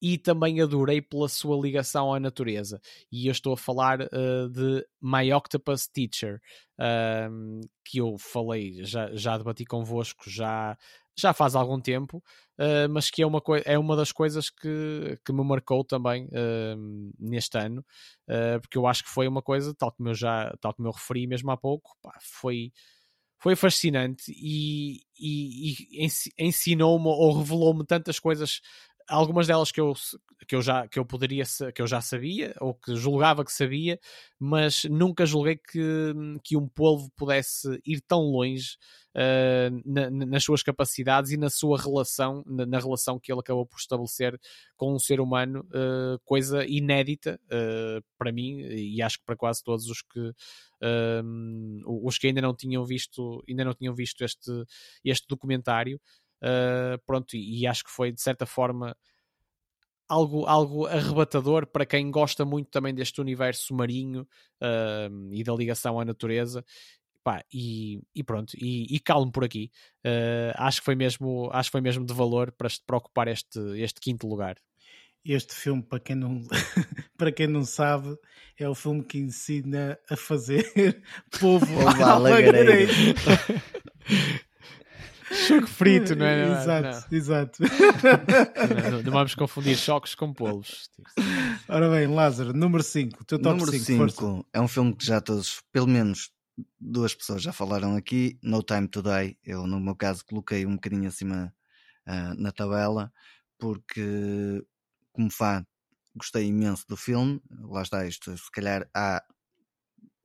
e 0.01 0.19
também 0.19 0.61
adorei 0.61 1.01
pela 1.01 1.29
sua 1.29 1.57
ligação 1.61 2.13
à 2.13 2.21
natureza. 2.21 2.81
E 3.11 3.27
eu 3.27 3.33
estou 3.33 3.55
a 3.55 3.57
falar 3.57 4.01
uh, 4.03 4.49
de 4.51 4.87
My 5.01 5.33
Octopus 5.33 5.87
Teacher, 5.87 6.41
uh, 6.79 7.61
que 7.85 7.99
eu 7.99 8.17
falei, 8.19 8.85
já, 8.85 9.15
já 9.15 9.39
debati 9.39 9.65
convosco 9.65 10.29
já, 10.29 10.77
já 11.19 11.33
faz 11.33 11.55
algum 11.55 11.81
tempo, 11.81 12.19
uh, 12.59 12.89
mas 12.91 13.11
que 13.11 13.23
é 13.23 13.27
uma, 13.27 13.43
é 13.65 13.79
uma 13.79 13.97
das 13.97 14.13
coisas 14.13 14.51
que, 14.51 15.19
que 15.25 15.33
me 15.33 15.43
marcou 15.43 15.83
também 15.83 16.29
neste 17.19 17.59
ano, 17.59 17.85
porque 18.61 18.77
eu 18.77 18.87
acho 18.87 19.05
que 19.05 19.11
foi 19.11 19.27
uma 19.27 19.43
coisa, 19.43 19.75
tal 19.75 19.93
como 19.93 20.11
eu 20.11 20.15
já 20.15 20.55
tal 20.61 20.75
como 20.75 20.89
eu 20.89 20.93
referi 20.93 21.27
mesmo 21.27 21.51
há 21.51 21.57
pouco, 21.57 21.97
pá, 22.03 22.17
foi 22.21 22.73
foi 23.39 23.55
fascinante 23.55 24.33
e, 24.35 25.03
e, 25.19 26.05
e 26.05 26.09
ensinou-me 26.39 27.07
ou 27.07 27.39
revelou-me 27.39 27.85
tantas 27.85 28.19
coisas 28.19 28.61
algumas 29.09 29.47
delas 29.47 29.71
que 29.71 29.81
eu, 29.81 29.95
que 30.47 30.55
eu 30.55 30.63
já 30.63 30.87
que 30.89 30.99
eu 30.99 31.05
poderia 31.05 31.45
que 31.75 31.81
eu 31.81 31.87
já 31.87 32.01
sabia 32.01 32.55
ou 32.61 32.75
que 32.75 32.95
julgava 32.95 33.45
que 33.45 33.53
sabia, 33.53 33.99
mas 34.39 34.85
nunca 34.85 35.27
julguei 35.27 35.57
que, 35.57 36.13
que 36.43 36.57
um 36.57 36.69
polvo 36.69 37.11
pudesse 37.17 37.81
ir 37.85 38.01
tão 38.01 38.21
longe 38.21 38.77
uh, 39.15 39.83
na, 39.85 40.11
nas 40.11 40.45
suas 40.45 40.63
capacidades 40.63 41.33
e 41.33 41.37
na 41.37 41.51
sua 41.51 41.81
relação, 41.81 42.43
na, 42.47 42.67
na, 42.67 42.79
relação 42.79 43.19
que 43.19 43.33
ele 43.33 43.41
acabou 43.41 43.67
por 43.67 43.79
estabelecer 43.79 44.39
com 44.77 44.95
um 44.95 44.99
ser 44.99 45.21
humano, 45.21 45.67
uh, 45.71 46.19
coisa 46.25 46.67
inédita 46.67 47.41
uh, 47.47 48.05
para 48.19 48.33
mim 48.33 48.61
e 48.61 49.01
acho 49.03 49.19
que 49.19 49.25
para 49.25 49.37
quase 49.37 49.63
todos 49.63 49.87
os 49.87 50.03
que 50.03 50.33
os 51.87 52.19
que 52.19 52.27
ainda 52.27 52.43
não 52.43 52.55
tinham 52.55 52.85
visto 52.85 53.43
ainda 53.49 53.65
não 53.65 53.73
tinham 53.73 53.95
visto 53.95 54.23
este, 54.23 54.51
este 55.03 55.27
documentário. 55.27 55.99
Uh, 56.43 56.99
pronto, 57.07 57.35
e, 57.35 57.61
e, 57.61 57.67
acho 57.67 57.85
que 57.85 57.91
foi 57.91 58.13
de 58.13 58.21
certa 58.21 58.45
forma 58.45 58.97
algo, 60.09 60.47
algo 60.47 60.87
arrebatador 60.87 61.67
para 61.67 61.87
quem 61.87 62.11
gosta 62.11 62.45
muito 62.45 62.71
também 62.71 62.95
deste 62.95 63.21
universo 63.21 63.75
marinho 63.75 64.23
uh, 64.63 65.33
e 65.33 65.43
da 65.43 65.55
ligação 65.55 65.99
à 65.99 66.05
natureza. 66.05 66.65
Pá, 67.25 67.45
e, 67.53 68.01
e, 68.15 68.23
pronto, 68.23 68.53
e, 68.57 68.87
e 68.95 69.01
calmo 69.01 69.33
por 69.33 69.43
aqui. 69.43 69.71
Uh, 70.05 70.55
acho, 70.55 70.81
que 70.81 70.85
foi 70.85 70.95
mesmo, 70.95 71.51
acho 71.53 71.71
que 71.71 71.73
foi 71.73 71.81
mesmo 71.81 72.07
de 72.07 72.15
valor 72.15 72.53
para, 72.53 72.69
para 72.87 72.97
ocupar 72.97 73.27
este, 73.27 73.59
este 73.81 74.01
quinto 74.01 74.29
lugar. 74.29 74.57
Este 75.25 75.53
filme, 75.53 75.83
para 75.83 75.99
quem, 75.99 76.15
não, 76.15 76.41
para 77.19 77.33
quem 77.33 77.49
não 77.49 77.65
sabe, 77.65 78.17
é 78.57 78.69
o 78.69 78.77
filme 78.77 79.03
que 79.03 79.19
ensina 79.19 79.99
a 80.09 80.17
fazer 80.17 81.03
povo 81.41 81.67
alagareiro. 81.89 82.93
Choco 85.33 85.67
frito, 85.67 86.15
não 86.15 86.25
é? 86.27 86.47
Não, 86.47 86.61
exato, 86.61 87.07
não. 87.11 87.19
exato. 87.19 87.63
Não, 88.93 89.03
não, 89.03 89.13
vamos 89.13 89.35
confundir 89.35 89.77
choques 89.77 90.15
com 90.15 90.33
polos. 90.33 90.91
Ora 91.69 91.91
bem, 91.91 92.07
Lázaro, 92.07 92.53
número 92.53 92.83
5, 92.83 93.25
teu 93.25 93.39
top 93.39 93.59
número 93.59 93.77
5 93.77 94.47
é 94.53 94.61
um 94.61 94.69
filme 94.69 94.95
que 94.95 95.05
já 95.05 95.21
todos, 95.21 95.63
pelo 95.73 95.87
menos 95.87 96.31
duas 96.81 97.15
pessoas 97.15 97.43
já 97.43 97.53
falaram 97.53 97.97
aqui, 97.97 98.39
No 98.43 98.63
Time 98.63 98.89
Today. 98.89 99.37
Eu, 99.45 99.67
no 99.67 99.81
meu 99.81 99.95
caso, 99.95 100.25
coloquei 100.25 100.65
um 100.65 100.75
bocadinho 100.75 101.09
acima 101.09 101.53
uh, 102.07 102.41
na 102.41 102.53
tabela, 102.53 103.13
porque, 103.59 104.65
como 105.13 105.31
fã, 105.31 105.67
gostei 106.15 106.47
imenso 106.47 106.87
do 106.89 106.97
filme. 106.97 107.43
Lá 107.51 107.83
está 107.83 108.07
isto, 108.07 108.37
se 108.37 108.51
calhar 108.51 108.89
há 108.95 109.23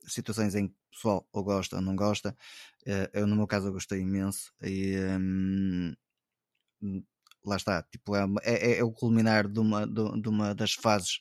situações 0.06 0.54
em 0.54 0.68
que 0.68 0.74
o 0.74 0.90
pessoal 0.90 1.28
ou 1.32 1.44
gosta 1.44 1.76
ou 1.76 1.82
não 1.82 1.96
gosta. 1.96 2.36
Eh, 2.86 3.10
eu, 3.14 3.26
no 3.26 3.36
meu 3.36 3.46
caso, 3.46 3.68
eu 3.68 3.72
gostei 3.72 4.00
imenso. 4.00 4.52
E, 4.62 4.96
um, 5.18 5.94
lá 7.44 7.56
está, 7.56 7.82
tipo, 7.82 8.14
é, 8.16 8.24
é, 8.42 8.78
é, 8.78 8.84
o 8.84 8.92
culminar 8.92 9.48
de 9.48 9.60
uma, 9.60 9.86
de, 9.86 10.20
de 10.20 10.28
uma 10.28 10.54
das 10.54 10.72
fases 10.72 11.20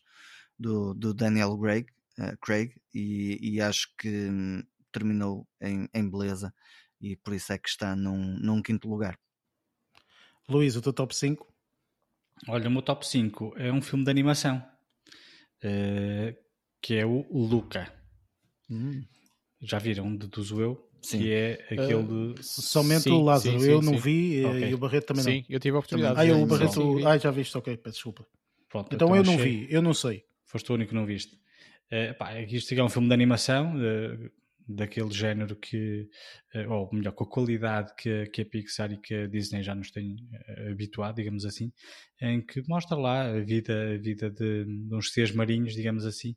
do, 0.58 0.94
do 0.94 1.14
Daniel 1.14 1.58
Craig, 1.58 1.88
uh, 2.20 2.38
Craig 2.40 2.76
e, 2.94 3.38
e, 3.42 3.62
acho 3.62 3.94
que 3.98 4.30
um, 4.30 4.64
terminou 4.92 5.48
em, 5.60 5.88
em, 5.94 6.10
beleza 6.10 6.54
e 7.00 7.16
por 7.16 7.34
isso 7.34 7.52
é 7.52 7.58
que 7.58 7.70
está 7.70 7.96
num, 7.96 8.38
num 8.40 8.62
quinto 8.62 8.88
lugar. 8.88 9.20
Luís, 10.48 10.76
o 10.76 10.82
teu 10.82 10.94
top 10.94 11.16
5? 11.16 11.52
Olha, 12.48 12.68
o 12.68 12.72
meu 12.72 12.82
top 12.82 13.08
5 13.08 13.54
é 13.58 13.72
um 13.72 13.82
filme 13.82 14.04
de 14.04 14.12
animação 14.12 14.58
uh, 15.64 16.38
que 16.82 16.96
é 16.96 17.06
o 17.06 17.26
Luca. 17.32 18.01
Hum. 18.72 19.04
Já 19.62 19.78
viram, 19.78 20.16
deduzo 20.16 20.60
eu, 20.60 20.90
Sim. 21.02 21.20
que 21.20 21.32
é 21.32 21.54
aquele 21.66 21.94
uh, 21.96 22.34
de... 22.34 22.44
Somente 22.44 23.04
sim, 23.04 23.12
o 23.12 23.22
Lázaro, 23.22 23.60
sim, 23.60 23.70
eu 23.70 23.82
não 23.82 23.98
vi 23.98 24.46
okay. 24.46 24.70
e 24.70 24.74
o 24.74 24.78
Barreto 24.78 25.08
também 25.08 25.24
não. 25.24 25.32
Sim, 25.32 25.46
eu 25.50 25.60
tive 25.60 25.76
a 25.76 25.80
oportunidade. 25.80 26.20
Ah, 26.20 26.26
eu, 26.26 26.42
o 26.42 26.46
Barreto... 26.46 27.06
Ah, 27.06 27.18
já 27.18 27.30
viste, 27.30 27.56
ok, 27.58 27.78
peço 27.78 27.96
desculpa. 27.96 28.26
Pronto, 28.70 28.96
então, 28.96 29.10
então 29.10 29.16
eu 29.16 29.24
não 29.24 29.38
vi, 29.38 29.68
eu 29.70 29.82
não 29.82 29.94
sei. 29.94 30.24
Foste 30.46 30.72
o 30.72 30.76
único 30.76 30.90
que 30.90 30.96
não 30.96 31.06
viste. 31.06 31.36
Uh, 31.92 32.18
pá, 32.18 32.40
isto 32.42 32.74
é 32.74 32.84
um 32.84 32.90
filme 32.90 33.08
de 33.08 33.14
animação, 33.14 33.76
uh, 33.76 34.32
daquele 34.68 35.12
género 35.12 35.56
que, 35.56 36.08
eh, 36.54 36.68
ou 36.68 36.90
melhor, 36.92 37.12
com 37.14 37.24
a 37.24 37.30
qualidade 37.30 37.94
que, 37.96 38.26
que 38.28 38.42
a 38.42 38.46
Pixar 38.46 38.92
e 38.92 38.98
que 38.98 39.14
a 39.14 39.28
Disney 39.28 39.64
já 39.64 39.76
nos 39.76 39.92
têm 39.92 40.16
eh, 40.34 40.72
habituado, 40.72 41.16
digamos 41.16 41.46
assim, 41.46 41.72
em 42.22 42.42
que 42.42 42.62
mostra 42.68 42.98
lá 42.98 43.30
a 43.30 43.40
vida, 43.40 43.94
a 43.94 43.98
vida 43.98 44.30
de, 44.30 44.66
de 44.66 44.96
uns 44.96 45.12
seres 45.12 45.32
marinhos, 45.34 45.74
digamos 45.74 46.06
assim. 46.06 46.36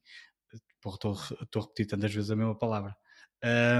Estou, 0.93 1.15
estou 1.15 1.63
a 1.63 1.65
repetir 1.65 1.87
tantas 1.87 2.13
vezes 2.13 2.31
a 2.31 2.37
mesma 2.37 2.57
palavra. 2.57 2.97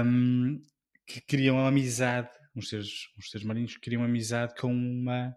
Um, 0.05 0.61
que 1.05 1.21
criam 1.21 1.65
amizade, 1.65 2.29
uns 2.55 2.69
seres, 2.69 3.09
uns 3.17 3.29
seres 3.29 3.45
marinhos 3.45 3.77
criam 3.77 4.03
amizade 4.03 4.55
com 4.59 4.71
uma, 4.73 5.35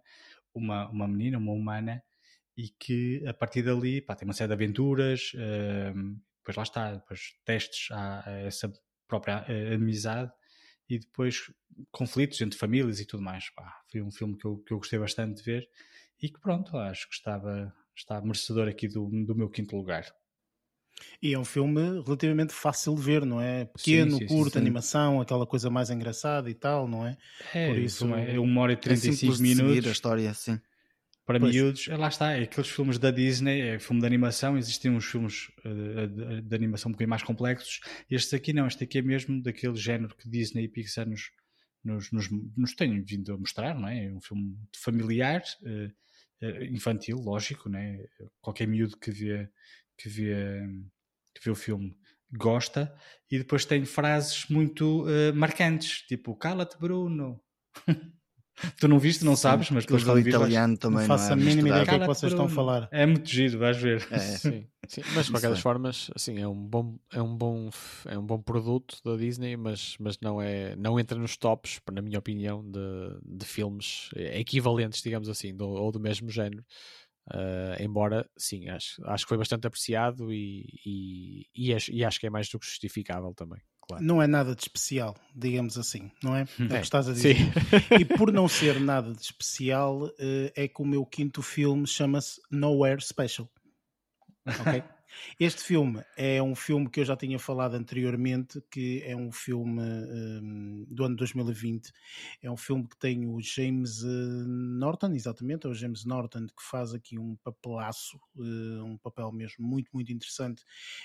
uma, 0.55 0.89
uma 0.89 1.09
menina, 1.09 1.39
uma 1.39 1.53
humana, 1.53 2.03
e 2.57 2.71
que 2.71 3.25
a 3.27 3.35
partir 3.35 3.63
dali 3.63 4.01
pá, 4.01 4.17
tem 4.17 4.27
uma 4.27 4.35
série 4.35 4.49
de 4.49 4.55
aventuras, 4.55 5.33
um, 5.95 6.19
depois 6.39 6.57
lá 6.57 6.63
está, 6.63 6.93
depois 6.95 7.35
testes 7.45 7.91
a, 7.93 8.25
essa 8.47 8.73
própria 9.07 9.45
amizade 9.75 10.33
e 10.89 10.99
depois 10.99 11.53
conflitos 11.91 12.41
entre 12.41 12.59
famílias 12.59 13.01
e 13.01 13.07
tudo 13.07 13.23
mais. 13.23 13.51
Pá, 13.51 13.81
foi 13.91 14.01
um 14.03 14.11
filme 14.11 14.37
que 14.37 14.47
eu, 14.47 14.59
que 14.59 14.73
eu 14.73 14.79
gostei 14.79 14.99
bastante 14.99 15.37
de 15.37 15.43
ver 15.43 15.69
e 16.21 16.29
que 16.29 16.41
pronto, 16.41 16.77
acho 16.77 17.09
que 17.09 17.15
estava, 17.15 17.73
estava 17.95 18.25
merecedor 18.25 18.69
aqui 18.69 18.89
do, 18.89 19.09
do 19.25 19.35
meu 19.35 19.49
quinto 19.49 19.77
lugar. 19.77 20.07
E 21.23 21.35
é 21.35 21.39
um 21.39 21.45
filme 21.45 22.03
relativamente 22.05 22.53
fácil 22.53 22.95
de 22.95 23.03
ver, 23.03 23.25
não 23.25 23.41
é? 23.41 23.65
Pequeno, 23.65 24.13
sim, 24.13 24.19
sim, 24.19 24.27
curto, 24.27 24.53
sim, 24.55 24.59
animação, 24.59 25.21
aquela 25.21 25.47
coisa 25.47 25.69
mais 25.69 25.91
engraçada 25.91 26.49
e 26.49 26.55
tal, 26.55 26.87
não 26.89 27.07
é? 27.07 27.17
É, 27.55 27.69
Por 27.69 27.79
isso, 27.79 28.15
é 28.15 28.39
uma 28.39 28.61
hora 28.61 28.73
e 28.73 28.77
35 28.77 29.35
é 29.35 29.39
minutos. 29.39 29.87
a 29.87 29.93
história, 29.93 30.35
sim 30.35 30.59
para 31.29 31.39
pois. 31.39 31.55
miúdos, 31.55 31.89
é, 31.89 31.95
lá 31.95 32.09
está, 32.09 32.33
é 32.33 32.45
aqueles 32.45 32.71
filmes 32.71 32.99
da 32.99 33.11
Disney, 33.11 33.61
é 33.61 33.79
filme 33.79 34.01
de 34.01 34.07
animação, 34.07 34.57
existem 34.57 34.91
uns 34.91 35.05
filmes 35.05 35.51
uh, 35.63 36.09
de, 36.09 36.41
de, 36.41 36.57
animação 36.57 36.89
um 36.89 36.93
bocadinho 36.93 37.11
mais 37.11 37.23
complexos, 37.23 37.81
este 38.11 38.35
aqui 38.35 38.55
não, 38.55 38.67
este 38.67 38.85
aqui 38.85 38.97
é 38.97 39.03
mesmo 39.03 39.43
daquele 39.43 39.77
género 39.77 40.17
que 40.17 40.27
Disney 40.27 40.65
e 40.65 40.69
Pixar 40.69 41.07
nos, 41.07 41.31
nos, 41.85 42.11
nos, 42.13 42.31
nos 42.57 42.75
têm 42.75 43.03
vindo 43.03 43.31
a 43.35 43.37
mostrar, 43.37 43.79
não 43.79 43.87
é? 43.87 44.07
É 44.07 44.11
um 44.11 44.23
filme 44.23 44.57
familiar, 44.75 45.43
uh, 45.61 46.65
infantil, 46.73 47.19
lógico, 47.19 47.69
não 47.69 47.79
é? 47.79 48.07
Qualquer 48.41 48.67
miúdo 48.67 48.97
que 48.97 49.11
vê, 49.11 49.51
que 49.99 50.09
vê, 50.09 50.63
que 51.35 51.45
vê 51.45 51.51
o 51.51 51.57
filme 51.57 51.95
gosta, 52.33 52.95
e 53.31 53.39
depois 53.39 53.65
tem 53.65 53.85
frases 53.85 54.47
muito 54.49 55.07
marcantes, 55.35 56.03
tipo, 56.07 56.37
cala-te 56.37 56.79
Bruno... 56.79 57.41
Tu 58.79 58.89
não 58.89 58.99
viste, 58.99 59.25
não 59.25 59.37
Sim, 59.37 59.43
sabes, 59.43 59.71
mas 59.71 59.85
depois 59.85 60.03
quando 60.03 60.27
italiano 60.27 60.73
vais... 60.73 60.79
também 60.79 60.99
não 61.01 61.07
faço 61.07 61.25
não 61.25 61.31
é 61.31 61.33
a 61.33 61.37
mínima 61.37 61.69
ideia 61.69 61.85
do 61.85 61.89
que 61.89 61.95
é 61.95 61.99
que 62.01 62.07
vocês 62.07 62.33
estão 62.33 62.47
a 62.47 62.49
falar. 62.49 62.89
É 62.91 63.07
muito 63.07 63.29
giro, 63.29 63.59
vais 63.59 63.77
ver. 63.77 64.07
É. 64.11 64.19
Sim, 64.39 64.67
sim, 64.87 65.03
mas 65.15 65.27
de 65.27 65.33
qualquer 65.33 65.51
das 65.51 65.61
formas, 65.61 66.11
assim, 66.15 66.41
é 66.41 66.49
um 66.49 66.67
bom 66.67 66.99
é 67.13 67.23
um 67.23 67.37
bom 67.37 67.71
é 68.07 68.19
um 68.19 68.27
bom 68.27 68.41
produto 68.41 68.99
da 69.05 69.17
Disney, 69.17 69.57
mas 69.57 69.97
mas 70.01 70.19
não 70.21 70.41
é 70.41 70.75
não 70.77 70.99
entra 70.99 71.19
nos 71.19 71.37
tops, 71.37 71.81
na 71.93 72.03
minha 72.03 72.19
opinião, 72.19 72.69
de, 72.69 72.81
de 73.25 73.47
filmes 73.47 74.11
equivalentes, 74.17 75.03
digamos 75.03 75.29
assim, 75.29 75.55
do, 75.55 75.69
ou 75.69 75.93
do 75.93 76.01
mesmo 76.01 76.31
género. 76.31 76.65
Uh, 77.35 77.83
embora, 77.83 78.29
sim, 78.37 78.69
acho, 78.69 79.03
acho 79.07 79.25
que 79.25 79.29
foi 79.29 79.39
bastante 79.39 79.67
apreciado 79.67 80.33
e, 80.33 80.65
e, 80.85 81.47
e, 81.55 81.75
acho, 81.75 81.93
e 81.93 82.05
acho 82.05 82.19
que 82.19 82.27
é 82.27 82.31
mais 82.31 82.49
do 82.49 82.59
que 82.59 82.67
justificável 82.67 83.35
também. 83.35 83.61
Claro. 83.87 84.05
Não 84.05 84.21
é 84.21 84.27
nada 84.27 84.55
de 84.55 84.63
especial, 84.63 85.17
digamos 85.35 85.79
assim, 85.79 86.11
não 86.23 86.37
é? 86.37 86.43
É, 86.43 86.63
é 86.63 86.65
o 86.65 86.69
que 86.69 86.77
estás 86.77 87.09
a 87.09 87.13
dizer. 87.13 87.37
Sim. 87.37 87.51
e 88.01 88.05
por 88.05 88.31
não 88.31 88.47
ser 88.47 88.79
nada 88.81 89.13
de 89.13 89.23
especial, 89.23 90.11
eh, 90.19 90.53
é 90.55 90.69
que 90.69 90.83
o 90.83 90.85
meu 90.85 91.07
quinto 91.07 91.41
filme 91.41 91.87
chama-se 91.87 92.39
Nowhere 92.51 93.01
Special. 93.01 93.49
Ok? 94.47 94.83
Este 95.39 95.63
filme 95.63 96.03
é 96.17 96.43
um 96.43 96.55
filme 96.55 96.89
que 96.89 97.01
eu 97.01 97.05
já 97.05 97.17
tinha 97.17 97.39
falado 97.39 97.75
anteriormente, 97.75 98.63
que 98.71 99.03
é 99.05 99.17
um 99.17 99.33
filme 99.33 99.81
um, 99.83 100.87
do 100.89 101.05
ano 101.05 101.17
2020. 101.17 101.93
É 102.43 102.51
um 102.51 102.57
filme 102.57 102.87
que 102.87 102.97
tem 102.97 103.27
o 103.27 103.41
James 103.41 104.03
uh, 104.03 104.09
Norton, 104.09 105.13
exatamente, 105.13 105.67
é 105.67 105.71
o 105.71 105.75
James 105.75 106.05
Norton 106.05 106.47
que 106.47 106.63
faz 106.63 106.93
aqui 106.95 107.19
um 107.19 107.37
papelaço, 107.37 108.19
uh, 108.37 108.85
um 108.85 108.97
papel 108.99 109.31
mesmo 109.33 109.67
muito, 109.67 109.91
muito 109.93 110.13
interessante. 110.13 110.65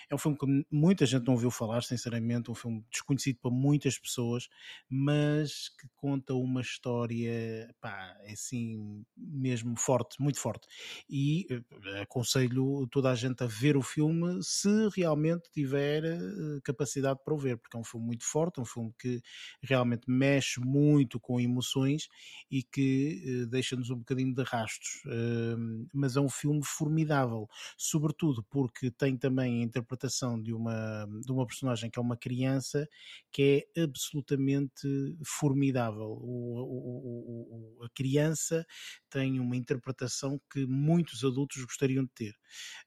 É 0.10 0.16
um 0.16 0.18
filme 0.18 0.38
que 0.38 0.66
muita 0.72 1.06
gente 1.06 1.26
não 1.26 1.34
ouviu 1.34 1.52
falar, 1.52 1.84
sinceramente, 1.84 2.52
um 2.52 2.56
filme 2.56 2.84
desconhecido 2.92 3.40
para 3.42 3.52
muitas 3.52 3.98
pessoas, 3.98 4.50
mas 4.90 5.70
que 5.70 5.88
conta 5.96 6.34
uma 6.34 6.62
história, 6.62 7.74
pá, 7.80 8.18
é 8.24 8.34
assim, 8.34 9.06
mesmo 9.16 9.78
forte, 9.78 10.22
muito 10.22 10.40
forte. 10.40 10.68
E 11.10 11.48
uh, 11.52 12.02
aconselho 12.02 12.88
toda 12.88 13.12
a 13.12 13.16
gente 13.16 13.44
a 13.44 13.48
ver 13.48 13.78
o 13.78 13.82
filme 13.82 13.93
filme 13.94 14.40
se 14.42 14.90
realmente 14.96 15.50
tiver 15.52 16.04
uh, 16.04 16.62
capacidade 16.64 17.20
para 17.24 17.34
o 17.34 17.38
ver, 17.38 17.58
porque 17.58 17.78
é 17.78 17.80
um 17.80 17.84
filme 17.84 18.06
muito 18.06 18.26
forte, 18.26 18.60
um 18.60 18.66
filme 18.66 18.94
que 19.00 19.22
realmente 19.62 20.10
mexe 20.10 20.60
muito 20.60 21.20
com 21.20 21.40
emoções 21.40 22.08
e 22.50 22.64
que 22.64 23.44
uh, 23.44 23.48
deixa-nos 23.48 23.90
um 23.90 23.98
bocadinho 23.98 24.34
de 24.34 24.44
rastros. 24.44 25.02
Mas 25.94 26.16
é 26.16 26.22
um 26.22 26.30
filme 26.30 26.62
formidável, 26.64 27.48
sobretudo 27.78 28.44
porque 28.44 28.92
tem 28.92 29.18
também 29.18 29.62
a 29.62 29.64
interpretação 29.64 30.42
de 30.42 30.54
uma, 30.54 31.06
de 31.26 31.32
uma 31.32 31.46
personagem 31.46 31.90
que 31.90 32.00
é 32.00 32.02
uma 32.02 32.18
criança 32.18 32.88
que 33.32 33.68
é 33.76 33.82
absolutamente 33.82 34.88
formidável. 35.26 36.18
O, 36.22 36.60
o, 36.62 37.78
o, 37.80 37.84
a 37.84 37.90
criança 37.90 38.66
tem 39.10 39.40
uma 39.40 39.56
interpretação 39.56 40.40
que 40.52 40.66
muitos 40.66 41.24
adultos 41.24 41.64
gostariam 41.64 42.04
de 42.04 42.12
ter. 42.12 42.34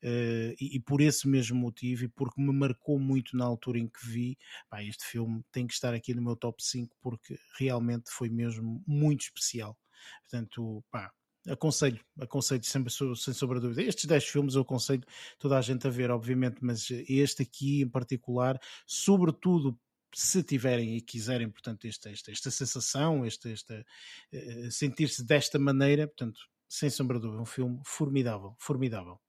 Uh, 0.03 0.55
e, 0.61 0.77
e, 0.77 0.81
por 0.81 0.96
esse 1.01 1.29
mesmo 1.29 1.59
motivo, 1.59 2.05
e 2.05 2.09
porque 2.09 2.41
me 2.41 2.53
marcou 2.53 2.99
muito 2.99 3.37
na 3.37 3.45
altura 3.45 3.79
em 3.79 3.89
que 3.89 4.07
vi, 4.07 4.39
pá, 4.69 4.83
este 4.83 5.05
filme 5.05 5.43
tem 5.53 5.67
que 5.67 5.75
estar 5.75 5.95
aqui 5.95 6.15
no 6.15 6.23
meu 6.23 6.37
top 6.37 6.63
5 6.63 6.97
porque 7.01 7.39
realmente 7.59 8.11
foi 8.11 8.29
mesmo 8.29 8.83
muito 8.87 9.23
especial. 9.23 9.77
Portanto, 10.23 10.85
pá, 10.91 11.13
aconselho, 11.49 12.01
aconselho 12.21 12.65
sempre, 12.65 12.93
sem 12.93 13.35
sombra 13.35 13.61
dúvida. 13.61 13.83
Estes 13.83 14.05
10 14.07 14.25
filmes 14.25 14.55
eu 14.55 14.63
aconselho 14.63 15.03
toda 15.39 15.59
a 15.59 15.63
gente 15.63 15.87
a 15.87 15.91
ver, 15.91 16.11
obviamente, 16.11 16.59
mas 16.61 16.89
este 17.09 17.43
aqui 17.43 17.83
em 17.83 17.89
particular, 17.89 18.61
sobretudo 18.87 19.79
se 20.15 20.43
tiverem 20.43 20.97
e 20.97 21.01
quiserem, 21.01 21.51
portanto, 21.51 21.87
esta, 21.87 22.11
esta, 22.11 22.31
esta 22.31 22.51
sensação, 22.51 23.25
esta, 23.25 23.51
esta 23.51 23.85
uh, 24.33 24.71
sentir-se 24.71 25.25
desta 25.25 25.59
maneira, 25.59 26.07
portanto, 26.07 26.41
sem 26.69 26.89
sombra 26.91 27.19
de 27.19 27.23
dúvida, 27.23 27.43
um 27.43 27.47
filme 27.47 27.81
formidável, 27.85 28.57
formidável. 28.59 29.21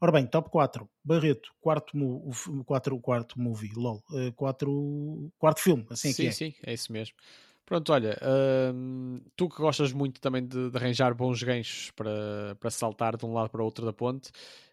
Ora 0.00 0.12
bem, 0.12 0.26
top 0.26 0.50
4, 0.50 0.88
Barreto, 1.02 1.50
quarto, 1.60 1.92
quarto, 2.66 3.00
quarto 3.00 3.40
movie, 3.40 3.72
LOL, 3.74 4.02
uh, 4.10 4.32
quatro, 4.34 5.32
quarto 5.38 5.60
filme, 5.60 5.86
assim 5.90 6.12
sim, 6.12 6.26
é 6.26 6.30
Sim, 6.30 6.50
sim, 6.50 6.54
é 6.64 6.74
isso 6.74 6.92
mesmo. 6.92 7.14
Pronto, 7.64 7.92
olha, 7.92 8.16
hum, 8.72 9.20
tu 9.34 9.48
que 9.48 9.56
gostas 9.56 9.92
muito 9.92 10.20
também 10.20 10.46
de, 10.46 10.70
de, 10.70 10.76
arranjar 10.76 11.14
bons 11.14 11.42
ganchos 11.42 11.90
para, 11.92 12.54
para 12.60 12.70
saltar 12.70 13.16
de 13.16 13.26
um 13.26 13.32
lado 13.32 13.50
para 13.50 13.60
o 13.60 13.64
outro 13.64 13.84
da 13.84 13.92
ponte, 13.92 14.30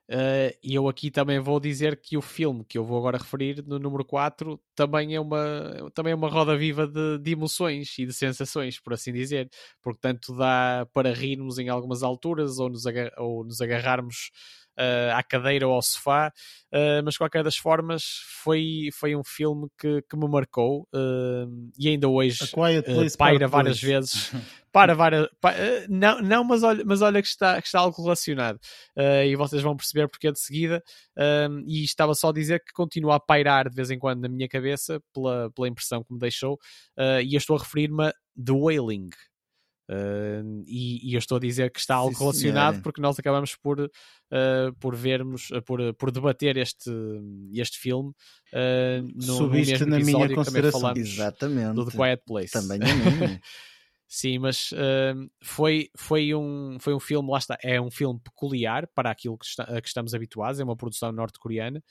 Uh, 0.09 0.51
e 0.61 0.75
eu 0.75 0.89
aqui 0.89 1.09
também 1.09 1.39
vou 1.39 1.61
dizer 1.61 1.99
que 2.01 2.17
o 2.17 2.21
filme 2.21 2.65
que 2.65 2.77
eu 2.77 2.83
vou 2.83 2.97
agora 2.97 3.17
referir, 3.17 3.63
no 3.65 3.79
número 3.79 4.03
4, 4.03 4.59
também 4.75 5.15
é 5.15 5.19
uma, 5.19 5.89
também 5.93 6.11
é 6.11 6.15
uma 6.15 6.27
roda 6.29 6.57
viva 6.57 6.85
de, 6.85 7.17
de 7.19 7.31
emoções 7.31 7.97
e 7.97 8.05
de 8.05 8.13
sensações, 8.13 8.79
por 8.79 8.93
assim 8.93 9.13
dizer. 9.13 9.49
Porque 9.81 9.99
tanto 10.01 10.35
dá 10.35 10.85
para 10.93 11.13
rirmos 11.13 11.57
em 11.57 11.69
algumas 11.69 12.03
alturas 12.03 12.59
ou 12.59 12.69
nos, 12.69 12.85
agar 12.85 13.11
ou 13.17 13.45
nos 13.45 13.61
agarrarmos 13.61 14.29
uh, 14.77 15.15
à 15.15 15.23
cadeira 15.23 15.67
ou 15.67 15.73
ao 15.73 15.81
sofá, 15.81 16.31
uh, 16.71 17.03
mas 17.03 17.13
de 17.13 17.17
qualquer 17.17 17.43
das 17.43 17.57
formas 17.57 18.03
foi, 18.43 18.89
foi 18.93 19.15
um 19.15 19.23
filme 19.23 19.67
que, 19.79 20.01
que 20.09 20.17
me 20.17 20.27
marcou 20.27 20.87
uh, 20.93 21.71
e 21.77 21.89
ainda 21.89 22.07
hoje 22.07 22.39
paira 23.17 23.47
várias 23.47 23.81
vezes. 23.81 24.31
Para 24.73 24.95
várias. 24.95 25.29
não, 25.87 26.19
não 26.19 26.43
mas, 26.43 26.63
olha, 26.63 26.83
mas 26.83 27.03
olha 27.03 27.21
que 27.21 27.27
está, 27.27 27.61
que 27.61 27.67
está 27.67 27.79
algo 27.79 28.01
relacionado 28.01 28.59
e 29.23 29.35
vocês 29.35 29.61
vão 29.61 29.77
perceber 29.77 30.07
porque 30.07 30.29
é 30.29 30.31
de 30.31 30.39
seguida. 30.39 30.83
e 31.67 31.83
estava 31.83 32.15
só 32.15 32.29
a 32.29 32.33
dizer 32.33 32.59
que 32.59 32.73
continua 32.73 33.17
a 33.17 33.19
pairar 33.19 33.69
de 33.69 33.75
vez 33.75 33.91
em 33.91 33.99
quando 33.99 34.21
na 34.21 34.27
minha 34.27 34.49
cabeça 34.49 34.99
pela, 35.13 35.51
pela 35.51 35.67
impressão 35.67 36.03
que 36.03 36.11
me 36.11 36.17
deixou. 36.17 36.57
e 37.23 37.35
eu 37.35 37.37
estou 37.37 37.55
a 37.55 37.59
referir-me 37.59 38.05
a 38.05 38.13
The 38.35 38.51
Wailing. 38.51 39.09
Uh, 39.89 40.63
e, 40.65 41.09
e, 41.09 41.13
eu 41.13 41.19
estou 41.19 41.35
a 41.35 41.41
dizer 41.41 41.69
que 41.69 41.79
está 41.79 41.95
algo 41.95 42.13
Sim, 42.13 42.21
relacionado 42.21 42.81
porque 42.81 43.01
nós 43.01 43.19
acabamos 43.19 43.53
por, 43.55 43.81
uh, 43.81 43.89
por 44.79 44.95
vermos, 44.95 45.49
uh, 45.51 45.61
por, 45.61 45.93
por 45.95 46.09
debater 46.09 46.55
este, 46.55 46.89
este 47.53 47.77
filme 47.77 48.11
uh, 48.53 49.01
no, 49.13 49.21
Subiste 49.21 49.83
no 49.83 49.97
mesmo 49.97 50.19
na 50.19 50.25
minha 50.25 50.35
consideração. 50.35 50.93
Exatamente. 50.95 51.75
do 51.75 51.85
The 51.85 51.97
Quiet 51.97 52.23
Place. 52.25 52.53
Também 52.53 52.79
a 52.81 52.95
minha. 52.95 53.41
Sim, 54.07 54.37
mas 54.37 54.69
foi, 55.41 55.89
foi, 55.97 56.35
um, 56.35 56.77
foi 56.79 56.93
um 56.93 56.99
filme, 56.99 57.31
lá 57.31 57.39
está, 57.39 57.57
é 57.63 57.81
um 57.81 57.89
filme 57.89 58.19
peculiar 58.23 58.87
para 58.93 59.09
aquilo 59.09 59.35
que, 59.35 59.45
está, 59.45 59.81
que 59.81 59.87
estamos 59.87 60.13
habituados, 60.13 60.59
é 60.59 60.63
uma 60.63 60.77
produção 60.77 61.11
norte-coreana 61.11 61.81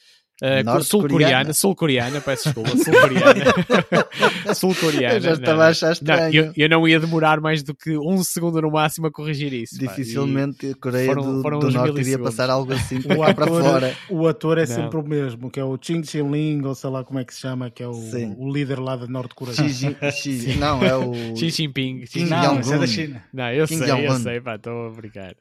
Uh, 0.43 0.83
sul-coreana, 0.83 1.53
sul-coreana, 1.53 2.21
peço 2.21 2.45
desculpa, 2.45 2.71
sul-coreana. 2.71 4.55
sul-coreana. 4.55 5.15
Eu 5.15 5.21
já 5.21 5.33
estava 5.35 5.65
a 5.67 5.69
achar 5.69 5.93
estranho. 5.93 6.21
Não, 6.21 6.33
eu, 6.33 6.53
eu, 6.57 6.69
não 6.69 6.89
ia 6.89 6.99
demorar 6.99 7.41
mais 7.41 7.63
do 7.63 7.73
que 7.73 7.97
um 7.97 8.25
segundo 8.25 8.61
no 8.61 8.71
máximo 8.73 9.07
a 9.07 9.13
corrigir 9.13 9.53
isso. 9.53 9.79
Dificilmente 9.79 10.71
a 10.71 10.75
Coreia 10.75 11.07
foram, 11.07 11.23
do, 11.23 11.43
foram 11.43 11.59
do 11.61 11.71
Norte 11.71 12.01
iria 12.01 12.19
passar 12.19 12.51
algo 12.51 12.73
assim 12.73 12.97
o 13.17 13.23
ator, 13.23 13.35
para 13.35 13.47
fora. 13.47 13.97
O 14.11 14.27
ator 14.27 14.59
é 14.59 14.67
não. 14.67 14.67
sempre 14.67 14.99
o 14.99 15.07
mesmo, 15.07 15.49
que 15.49 15.61
é 15.61 15.65
o 15.65 15.79
Chin 15.81 16.03
Chin 16.03 16.29
Ling, 16.29 16.67
ou 16.67 16.75
sei 16.75 16.91
lá 16.91 17.05
como 17.05 17.21
é 17.21 17.25
que 17.25 17.33
se 17.33 17.41
chama, 17.41 17.71
que 17.71 17.83
é 17.83 17.87
o, 17.87 17.93
o 18.39 18.53
líder 18.53 18.81
lá 18.81 18.97
da 18.97 19.07
Norte-Coreia. 19.07 19.57
Não, 20.59 20.83
é 20.83 20.97
o. 20.97 21.37
Xi 21.37 21.51
Jinping. 21.51 22.01
Kim 22.01 22.27
Jong-un. 22.27 22.75
É 22.75 22.79
da 22.79 22.87
China. 22.87 23.25
Não, 23.33 23.53
eu 23.53 23.67
Kim 23.67 23.79
sei, 23.79 24.07
eu 24.07 24.19
sei, 24.19 24.41
pá, 24.41 24.57
estou 24.57 24.89
a 24.89 24.91
brincar. 24.91 25.35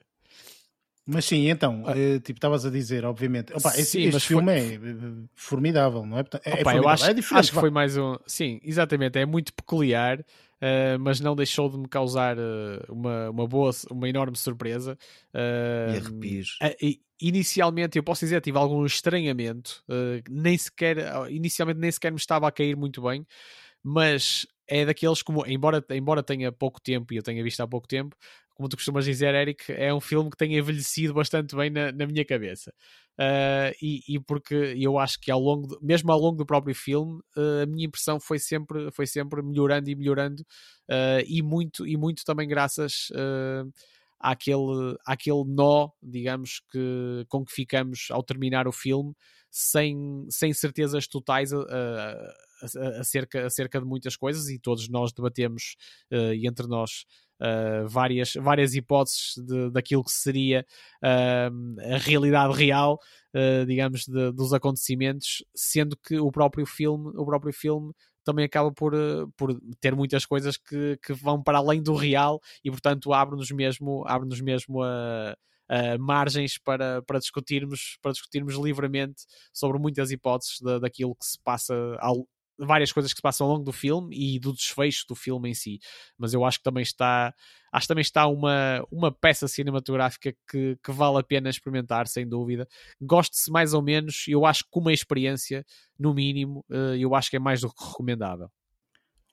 Mas 1.14 1.26
sim, 1.26 1.50
então, 1.50 1.84
ah. 1.86 1.98
Eh, 1.98 2.20
tipo, 2.20 2.38
estavas 2.38 2.66
a 2.66 2.70
dizer, 2.70 3.04
obviamente, 3.06 3.54
opa, 3.54 3.70
esse, 3.70 3.86
sim, 3.86 4.04
este 4.04 4.28
filme 4.28 4.46
foi... 4.46 4.56
é 4.56 4.76
eh, 4.76 5.28
formidável, 5.36 6.06
não 6.06 6.18
é? 6.18 6.24
É, 6.44 6.62
opa, 6.62 6.74
é 6.74 6.78
eu 6.78 6.88
acho, 6.88 7.06
é 7.06 7.14
diferente. 7.14 7.40
Acho 7.40 7.52
que 7.52 7.60
foi 7.60 7.70
mais 7.70 7.98
um. 7.98 8.16
Sim, 8.26 8.62
exatamente, 8.64 9.20
é 9.20 9.26
muito 9.26 9.54
peculiar, 9.54 10.20
uh, 10.20 11.00
mas 11.00 11.20
não 11.20 11.36
deixou 11.36 11.70
de 11.70 11.78
me 11.78 11.88
causar 11.88 12.38
uh, 12.38 12.42
uma, 12.90 13.30
uma 13.30 13.48
boa, 13.48 13.72
uma 13.92 14.08
enorme 14.08 14.38
surpresa. 14.38 14.98
Uh, 15.34 15.94
e 15.94 15.98
arrepios. 15.98 16.58
inicialmente, 17.20 17.98
eu 17.98 18.04
posso 18.04 18.22
dizer, 18.22 18.40
tive 18.42 18.58
algum 18.58 18.86
estranhamento, 18.86 19.84
nem 20.30 20.58
sequer, 20.58 20.98
inicialmente 21.30 21.80
nem 21.80 21.92
sequer 21.92 22.12
me 22.12 22.18
estava 22.18 22.48
a 22.48 22.52
cair 22.52 22.76
muito 22.76 23.02
bem, 23.02 23.26
mas 23.84 24.48
é 24.68 24.86
daqueles 24.86 25.22
como, 25.22 25.46
embora, 25.46 25.84
embora 25.90 26.24
tenha 26.24 26.52
pouco 26.52 26.80
tempo 26.80 27.14
e 27.14 27.18
eu 27.18 27.24
tenha 27.24 27.44
visto 27.44 27.60
há 27.60 27.68
pouco 27.68 27.88
tempo, 27.88 28.16
como 28.56 28.70
tu 28.70 28.76
costumas 28.76 29.06
dizer, 29.06 29.34
Eric, 29.34 29.72
é 29.72 29.94
um 29.94 30.00
filme 30.00 30.30
que 30.30 30.38
tem 30.38 30.58
envelhecido 30.58 31.14
bastante 31.14 31.56
bem 31.56 31.70
na, 31.70 31.92
na 31.92 32.06
minha 32.06 32.26
cabeça. 32.26 32.74
Uh, 33.20 33.76
e, 33.82 34.02
e, 34.08 34.20
porque 34.20 34.56
eu 34.78 34.98
acho 34.98 35.20
que 35.20 35.30
ao 35.30 35.40
longo, 35.40 35.78
mesmo 35.82 36.12
ao 36.12 36.20
longo 36.20 36.38
do 36.38 36.46
próprio 36.46 36.74
filme, 36.74 37.20
uh, 37.38 37.64
a 37.64 37.66
minha 37.66 37.86
impressão 37.86 38.20
foi 38.20 38.40
sempre, 38.40 38.90
foi 38.92 39.06
sempre 39.06 39.42
melhorando 39.44 39.90
e 39.90 39.96
melhorando, 39.96 40.42
uh, 40.90 41.22
e, 41.28 41.42
muito, 41.42 41.86
e 41.86 41.98
muito 41.98 42.24
também 42.26 42.48
graças 42.48 43.12
àquele, 44.20 44.98
àquele 45.06 45.44
nó, 45.46 45.90
digamos, 46.02 46.62
que, 46.72 47.26
com 47.28 47.46
que 47.46 47.54
ficamos 47.54 48.08
ao 48.10 48.24
terminar 48.24 48.68
o 48.68 48.72
filme, 48.72 49.14
sem, 49.50 50.26
sem 50.30 50.54
certezas 50.54 51.08
totais 51.08 51.52
acerca, 52.98 53.46
acerca 53.46 53.80
de 53.80 53.86
muitas 53.86 54.16
coisas, 54.16 54.50
e 54.50 54.58
todos 54.58 54.88
nós 54.88 55.12
debatemos, 55.12 55.76
e 56.10 56.48
entre 56.48 56.68
nós 56.68 57.06
uh, 57.42 57.88
várias, 57.88 58.34
várias 58.36 58.76
hipóteses 58.76 59.34
de, 59.38 59.72
daquilo 59.72 60.04
que 60.04 60.12
seria 60.12 60.66
uh, 61.04 61.94
a 61.94 61.98
realidade 61.98 62.54
real, 62.54 63.00
uh, 63.36 63.66
digamos, 63.66 64.06
de, 64.06 64.32
dos 64.32 64.54
acontecimentos, 64.54 65.44
sendo 65.56 65.98
que 65.98 66.20
o 66.20 66.32
próprio 66.32 66.66
filme, 66.66 67.12
o 67.16 67.26
próprio 67.26 67.54
filme 67.54 67.92
também 68.24 68.46
acaba 68.46 68.72
por, 68.72 68.94
por 69.36 69.60
ter 69.80 69.96
muitas 69.96 70.26
coisas 70.26 70.56
que, 70.56 70.98
que 71.04 71.12
vão 71.14 71.42
para 71.42 71.58
além 71.58 71.82
do 71.82 71.96
real 71.96 72.40
e, 72.64 72.70
portanto, 72.70 73.12
abre-nos 73.14 73.50
mesmo, 73.50 74.04
abre-nos 74.08 74.40
mesmo 74.42 74.84
a, 74.84 75.36
a 75.68 75.98
margens 75.98 76.60
para, 76.60 77.02
para, 77.02 77.18
discutirmos, 77.18 77.98
para 78.00 78.12
discutirmos 78.12 78.56
livremente 78.56 79.24
sobre 79.52 79.80
muitas 79.80 80.12
hipóteses 80.12 80.60
da, 80.62 80.78
daquilo 80.78 81.16
que 81.16 81.26
se 81.26 81.40
passa 81.44 81.74
ao, 82.00 82.28
várias 82.66 82.92
coisas 82.92 83.12
que 83.12 83.18
se 83.18 83.22
passam 83.22 83.48
ao 83.48 83.54
longo 83.54 83.66
do 83.66 83.74
filme 83.74 84.16
e 84.16 84.40
do 84.40 84.54
desfecho 84.54 85.06
do 85.08 85.16
filme 85.16 85.50
em 85.50 85.54
si. 85.54 85.80
Mas 86.18 86.34
eu 86.34 86.46
acho 86.46 86.60
que 86.60 86.64
também 86.64 86.84
está, 86.84 87.34
acho 87.72 87.84
que 87.84 87.88
também 87.88 88.02
está 88.02 88.28
uma, 88.28 88.86
uma 88.92 89.12
peça 89.12 89.48
cinematográfica 89.48 90.34
que, 90.50 90.78
que 90.84 90.92
vale 90.92 91.20
a 91.20 91.24
pena 91.24 91.50
experimentar, 91.50 92.08
sem 92.08 92.28
dúvida. 92.28 92.68
Goste-se 93.02 93.52
mais 93.52 93.74
ou 93.74 93.82
menos, 93.82 94.26
eu 94.28 94.46
acho 94.46 94.64
que 94.64 94.70
com 94.70 94.80
uma 94.80 94.94
experiência, 94.94 95.66
no 95.98 96.14
mínimo, 96.14 96.66
eh, 96.72 96.98
eu 97.00 97.16
acho 97.16 97.30
que 97.30 97.36
é 97.36 97.40
mais 97.40 97.62
do 97.62 97.74
que 97.74 97.84
recomendável. 97.84 98.50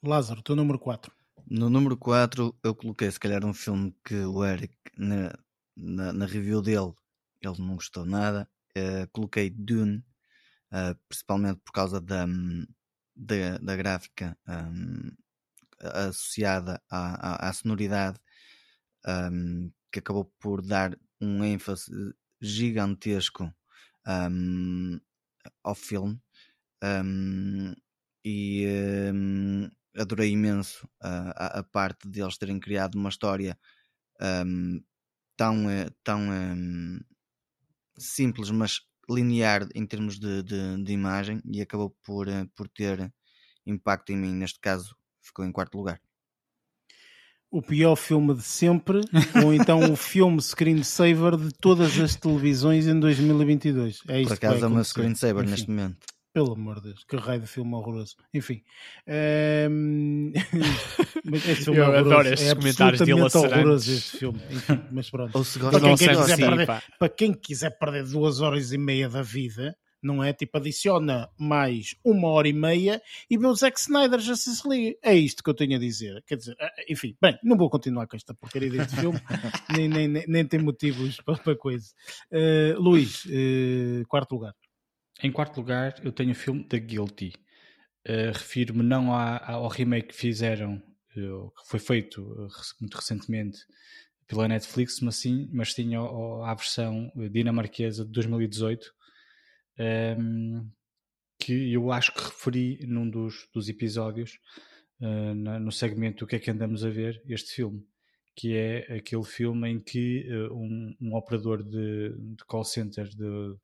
Lázaro, 0.03 0.43
teu 0.43 0.55
número 0.55 0.79
4. 0.79 1.13
No 1.51 1.71
número 1.71 1.97
4 1.97 2.55
eu 2.63 2.75
coloquei 2.75 3.11
se 3.11 3.19
calhar 3.19 3.45
um 3.45 3.55
filme 3.55 3.95
que 4.05 4.15
o 4.15 4.45
Eric 4.45 4.75
na, 4.97 5.33
na, 5.77 6.13
na 6.13 6.27
review 6.27 6.61
dele 6.61 6.93
ele 7.41 7.59
não 7.59 7.75
gostou 7.75 8.05
nada. 8.05 8.49
Uh, 8.77 9.09
coloquei 9.13 9.51
Dune, 9.51 10.05
uh, 10.73 10.95
principalmente 11.09 11.61
por 11.65 11.73
causa 11.73 12.01
da, 12.01 12.25
hum, 12.25 12.67
da, 13.19 13.59
da 13.59 13.77
gráfica 13.77 14.39
um, 14.49 15.11
associada 15.81 16.81
à, 16.89 17.47
à, 17.47 17.49
à 17.49 17.53
sonoridade 17.53 18.21
um, 19.07 19.71
que 19.93 19.99
acabou 19.99 20.25
por 20.39 20.63
dar 20.63 20.97
um 21.21 21.43
ênfase 21.43 21.91
gigantesco 22.41 23.53
um, 24.07 25.01
ao 25.65 25.75
filme 25.75 26.21
e 28.25 28.67
adorei 29.97 30.31
imenso 30.31 30.89
a, 31.01 31.59
a, 31.59 31.63
parte 31.65 32.09
de 32.09 32.21
eles 32.21 32.39
terem 32.39 32.61
criado 32.61 32.95
uma 32.95 33.09
história 33.09 33.59
tão, 35.37 35.71
eh, 35.71 35.91
tão 36.05 36.29
simples 37.99 38.51
mas 38.51 38.81
linear 39.09 39.67
em 39.75 39.87
termos 39.87 40.19
de, 40.19 40.43
de, 40.43 40.83
de, 40.83 40.93
imagem 40.93 41.41
e 41.45 41.61
acabou 41.61 41.97
por, 42.05 42.29
eh, 42.29 42.47
por 42.55 42.69
ter 42.69 43.13
impacto 43.67 44.11
em 44.11 44.17
mim. 44.17 44.35
Neste 44.35 44.61
caso, 44.61 44.95
ficou 45.21 45.45
em 45.45 45.53
quarto 45.53 45.77
lugar. 45.77 46.01
O 47.51 47.63
pior 47.63 47.97
filme 47.97 48.35
de 48.35 48.43
sempre, 48.43 49.01
ou 49.43 49.55
então 49.55 49.91
o 49.91 49.97
filme 49.97 50.41
screensaver 50.43 51.37
de 51.37 51.51
todas 51.59 51.99
as 51.99 52.15
televisões 52.15 52.87
em 52.87 53.01
2022. 53.01 54.03
É 54.07 54.23
Por 54.23 54.33
acaso 54.35 54.65
é 54.65 54.69
uma 54.69 54.85
screensaver 54.85 55.45
Enfim. 55.45 55.51
neste 55.51 55.71
momento. 55.71 56.07
Pelo 56.39 56.53
amor 56.53 56.77
de 56.77 56.91
Deus, 56.91 57.03
que 57.03 57.17
raio 57.17 57.41
de 57.41 57.49
filme 57.49 57.75
horroroso. 57.75 58.15
Enfim. 58.33 58.63
Um... 59.69 60.33
mas 61.29 61.49
este 61.49 61.65
filme 61.65 61.81
Eu 61.81 61.93
é 61.93 61.99
adoro 61.99 62.29
estes 62.29 62.49
é 62.49 62.55
comentários 62.55 63.01
de 63.01 63.13
horroroso 63.13 63.93
este 63.93 64.19
filme. 64.19 64.41
Enfim, 64.49 64.81
mas 64.93 65.11
pronto. 65.11 65.37
Ou 65.37 65.43
se 65.43 65.59
gosta 65.59 65.81
para, 65.81 65.97
quem 65.97 66.07
quiser 66.07 66.37
perder, 66.37 66.67
para 66.97 67.09
quem 67.09 67.35
quiser 67.35 67.71
perder 67.71 68.05
duas 68.05 68.41
horas 68.41 68.73
e 68.73 68.79
meia 68.79 69.09
da 69.09 69.21
vida, 69.21 69.77
não 70.01 70.23
é? 70.23 70.33
Tipo, 70.33 70.59
adiciona 70.59 71.29
mais 71.37 71.97
uma 72.05 72.29
hora 72.29 72.47
e 72.47 72.53
meia 72.53 73.03
e 73.29 73.37
vê 73.37 73.47
o 73.49 73.55
Zack 73.57 73.81
Snyder 73.81 74.21
já 74.21 74.37
se 74.37 74.51
liga. 74.69 74.97
É 75.03 75.17
isto 75.17 75.43
que 75.43 75.51
eu 75.51 75.55
tenho 75.55 75.75
a 75.75 75.81
dizer. 75.81 76.23
Quer 76.25 76.37
dizer, 76.37 76.55
eh, 76.61 76.85
enfim, 76.89 77.17
bem, 77.21 77.37
não 77.43 77.57
vou 77.57 77.69
continuar 77.69 78.07
com 78.07 78.15
esta 78.15 78.33
porcaria 78.33 78.71
deste 78.71 78.95
filme, 78.95 79.19
nem, 79.77 79.89
nem, 79.89 80.07
nem, 80.07 80.25
nem, 80.29 80.47
tem 80.47 80.61
motivos 80.61 81.17
para, 81.27 81.37
para 81.39 81.57
coisa. 81.57 81.89
Uh, 82.31 82.81
Luís, 82.81 83.25
uh, 83.25 84.07
quarto 84.07 84.37
lugar. 84.37 84.55
Em 85.21 85.33
quarto 85.33 85.57
lugar, 85.57 85.97
eu 86.05 86.13
tenho 86.13 86.31
o 86.31 86.35
filme 86.35 86.63
The 86.63 86.79
Guilty. 86.79 87.33
Uh, 88.09 88.31
Refiro-me 88.33 88.85
não 88.85 89.13
ao 89.13 89.67
remake 89.67 90.09
que 90.09 90.15
fizeram, 90.15 90.77
uh, 91.17 91.51
que 91.51 91.69
foi 91.69 91.81
feito 91.81 92.23
uh, 92.23 92.49
muito 92.81 92.95
recentemente 92.95 93.59
pela 94.29 94.47
Netflix, 94.47 95.01
mas 95.01 95.17
sim, 95.17 95.49
mas 95.53 95.73
sim 95.73 95.97
ao, 95.97 96.45
à 96.45 96.55
versão 96.55 97.11
dinamarquesa 97.33 98.05
de 98.05 98.13
2018, 98.13 98.87
um, 98.87 99.83
ehm, 99.83 100.71
que 101.41 101.73
eu 101.73 101.91
acho 101.91 102.13
que 102.15 102.23
referi 102.23 102.87
num 102.87 103.09
dos, 103.09 103.49
dos 103.53 103.69
episódios, 103.69 104.39
na, 105.01 105.61
no 105.61 105.71
segmento 105.71 106.25
O 106.25 106.29
que 106.29 106.37
é 106.37 106.39
que 106.39 106.51
andamos 106.51 106.85
a 106.85 106.91
ver, 106.91 107.23
este 107.27 107.55
filme, 107.55 107.83
que 108.37 108.55
é 108.55 108.97
aquele 108.99 109.25
filme 109.25 109.69
em 109.71 109.81
que 109.81 110.29
um, 110.51 110.95
um 111.01 111.15
operador 111.15 111.63
de, 111.63 112.15
de 112.37 112.45
call 112.45 112.65
center 112.65 113.09
de, 113.09 113.57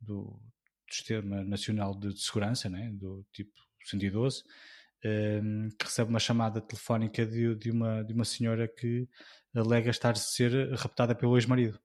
do, 0.00 0.40
do 0.86 0.94
Sistema 0.94 1.44
Nacional 1.44 1.98
de 1.98 2.18
Segurança, 2.20 2.68
né, 2.68 2.90
do 2.92 3.24
tipo 3.32 3.52
112, 3.84 4.42
um, 5.04 5.08
ehm, 5.08 5.68
que 5.78 5.84
recebe 5.84 6.10
uma 6.10 6.18
chamada 6.18 6.60
telefónica 6.60 7.24
de, 7.26 7.54
de, 7.54 7.70
uma, 7.70 8.02
de 8.02 8.12
uma 8.12 8.24
senhora 8.24 8.68
que 8.68 9.08
alega 9.54 9.90
estar 9.90 10.12
a 10.12 10.14
ser 10.16 10.72
raptada 10.74 11.14
pelo 11.14 11.36
ex-marido. 11.36 11.78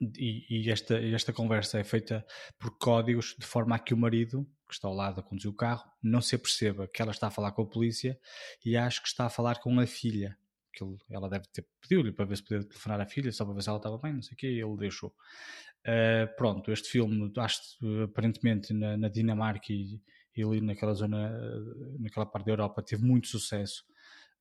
E, 0.00 0.46
e, 0.48 0.70
esta, 0.70 0.96
esta 1.00 1.32
conversa 1.32 1.78
é 1.78 1.84
feita 1.84 2.24
por 2.58 2.78
códigos 2.78 3.34
de 3.36 3.44
forma 3.44 3.74
a 3.74 3.78
que 3.78 3.92
o 3.92 3.96
marido, 3.96 4.48
que 4.68 4.74
está 4.74 4.86
ao 4.86 4.94
lado 4.94 5.18
a 5.18 5.22
conduzir 5.22 5.50
o 5.50 5.54
carro, 5.54 5.90
não 6.00 6.20
se 6.20 6.36
aperceba 6.36 6.86
que 6.86 7.02
ela 7.02 7.10
está 7.10 7.26
a 7.26 7.30
falar 7.30 7.50
com 7.52 7.62
a 7.62 7.68
polícia 7.68 8.18
e 8.64 8.76
acho 8.76 9.02
que 9.02 9.08
está 9.08 9.26
a 9.26 9.30
falar 9.30 9.58
com 9.60 9.78
a 9.80 9.86
filha. 9.86 10.38
Que 10.72 10.84
ele, 10.84 10.96
ela 11.10 11.28
deve 11.28 11.46
ter 11.52 11.66
pedido-lhe 11.80 12.12
para 12.12 12.26
ver 12.26 12.36
se 12.36 12.44
podia 12.44 12.62
telefonar 12.62 13.00
à 13.00 13.06
filha, 13.06 13.32
só 13.32 13.44
para 13.44 13.54
ver 13.54 13.62
se 13.62 13.68
ela 13.68 13.78
estava 13.78 13.98
bem, 13.98 14.12
não 14.12 14.22
sei 14.22 14.34
o 14.34 14.36
que, 14.36 14.46
e 14.46 14.60
ele 14.60 14.76
deixou. 14.76 15.12
Uh, 15.86 16.28
pronto, 16.36 16.70
este 16.70 16.88
filme, 16.88 17.32
acho 17.38 17.62
aparentemente 18.04 18.74
na, 18.74 18.96
na 18.96 19.08
Dinamarca 19.08 19.72
e, 19.72 20.00
e, 20.36 20.42
ali 20.42 20.60
naquela 20.60 20.92
zona, 20.92 21.30
naquela 21.98 22.26
parte 22.26 22.46
da 22.46 22.52
Europa, 22.52 22.82
teve 22.82 23.02
muito 23.02 23.28
sucesso. 23.28 23.84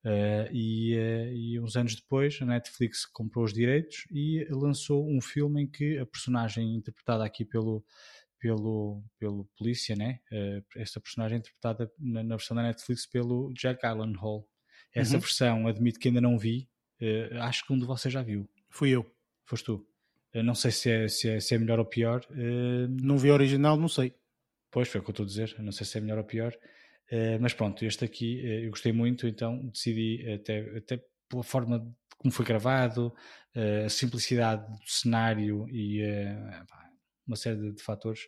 Uh, 0.04 0.48
e, 0.52 0.96
uh, 0.96 1.34
e, 1.34 1.60
uns 1.60 1.76
anos 1.76 1.96
depois 1.96 2.38
a 2.42 2.46
Netflix 2.46 3.06
comprou 3.06 3.44
os 3.44 3.54
direitos 3.54 4.06
e 4.12 4.46
lançou 4.50 5.08
um 5.10 5.20
filme 5.20 5.64
em 5.64 5.68
que 5.68 5.98
a 5.98 6.06
personagem 6.06 6.76
interpretada 6.76 7.26
aqui 7.26 7.44
pelo 7.44 7.84
pelo 8.40 9.04
pelo 9.20 9.50
polícia 9.58 9.96
né? 9.96 10.20
Esta 10.76 11.02
personagem 11.02 11.40
interpretada 11.40 11.92
na, 11.98 12.24
na, 12.24 12.36
versão 12.36 12.56
da 12.56 12.62
Netflix 12.62 13.08
pelo 13.08 13.52
Jack 13.54 13.82
Hall 13.84 14.48
essa 14.94 15.16
uhum. 15.16 15.20
versão 15.20 15.68
admito 15.68 16.00
que 16.00 16.10
ainda 16.10 16.22
não 16.22 16.38
vi 16.38 16.70
acho 17.42 17.66
que 17.66 17.74
um 17.74 17.80
de 17.80 17.86
vocês 17.86 18.14
já 18.14 18.22
viu. 18.22 18.48
Fui 18.70 18.92
eu. 18.92 19.12
Foste 19.46 19.66
tu 19.66 19.88
não 20.34 20.56
sei 20.56 20.72
se 20.72 20.92
é, 20.92 21.08
se, 21.08 21.30
é, 21.30 21.40
se 21.40 21.56
é 21.56 21.58
melhor 21.58 21.80
ou 21.80 21.86
pior. 21.86 22.26
Não 23.02 23.18
vi 23.18 23.30
a 23.30 23.34
original, 23.34 23.78
não 23.78 23.88
sei. 23.88 24.14
Pois, 24.72 24.88
foi 24.88 25.00
o 25.02 25.04
que 25.04 25.10
eu 25.10 25.14
estou 25.14 25.24
a 25.24 25.28
dizer. 25.28 25.56
Não 25.60 25.72
sei 25.72 25.86
se 25.86 25.98
é 25.98 26.02
melhor 26.02 26.18
ou 26.18 26.24
pior. 26.24 26.54
mas 27.40 27.54
pronto, 27.54 27.86
este 27.86 28.06
aqui 28.06 28.46
eu 28.64 28.70
gostei 28.70 28.92
muito, 28.92 29.28
então 29.28 29.68
decidi, 29.68 30.24
até, 30.32 30.60
até 30.78 31.04
pela 31.30 31.44
forma 31.44 31.96
como 32.18 32.32
foi 32.34 32.46
gravado, 32.46 33.14
a 33.86 33.90
simplicidade 33.90 34.68
do 34.68 34.90
cenário 34.90 35.68
e 35.70 36.02
uma 37.26 37.36
série 37.36 37.58
de, 37.58 37.74
de 37.74 37.84
fatores, 37.84 38.22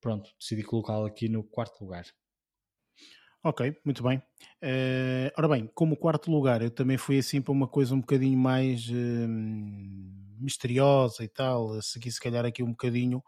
pronto, 0.00 0.30
decidi 0.38 0.62
colocá-lo 0.62 1.06
aqui 1.06 1.28
no 1.28 1.44
quarto 1.44 1.82
lugar. 1.82 2.04
Ok, 3.42 3.74
muito 3.86 4.02
bem. 4.02 4.18
Uh, 4.62 5.32
ora 5.34 5.48
bem, 5.48 5.66
como 5.74 5.96
quarto 5.96 6.30
lugar, 6.30 6.60
eu 6.60 6.70
também 6.70 6.98
fui 6.98 7.16
assim 7.18 7.40
para 7.40 7.52
uma 7.52 7.66
coisa 7.66 7.94
um 7.94 8.00
bocadinho 8.00 8.38
mais 8.38 8.86
uh, 8.90 9.28
misteriosa 10.38 11.24
e 11.24 11.28
tal, 11.28 11.80
segui 11.80 12.12
se 12.12 12.20
calhar 12.20 12.44
aqui 12.44 12.62
um 12.62 12.72
bocadinho 12.72 13.22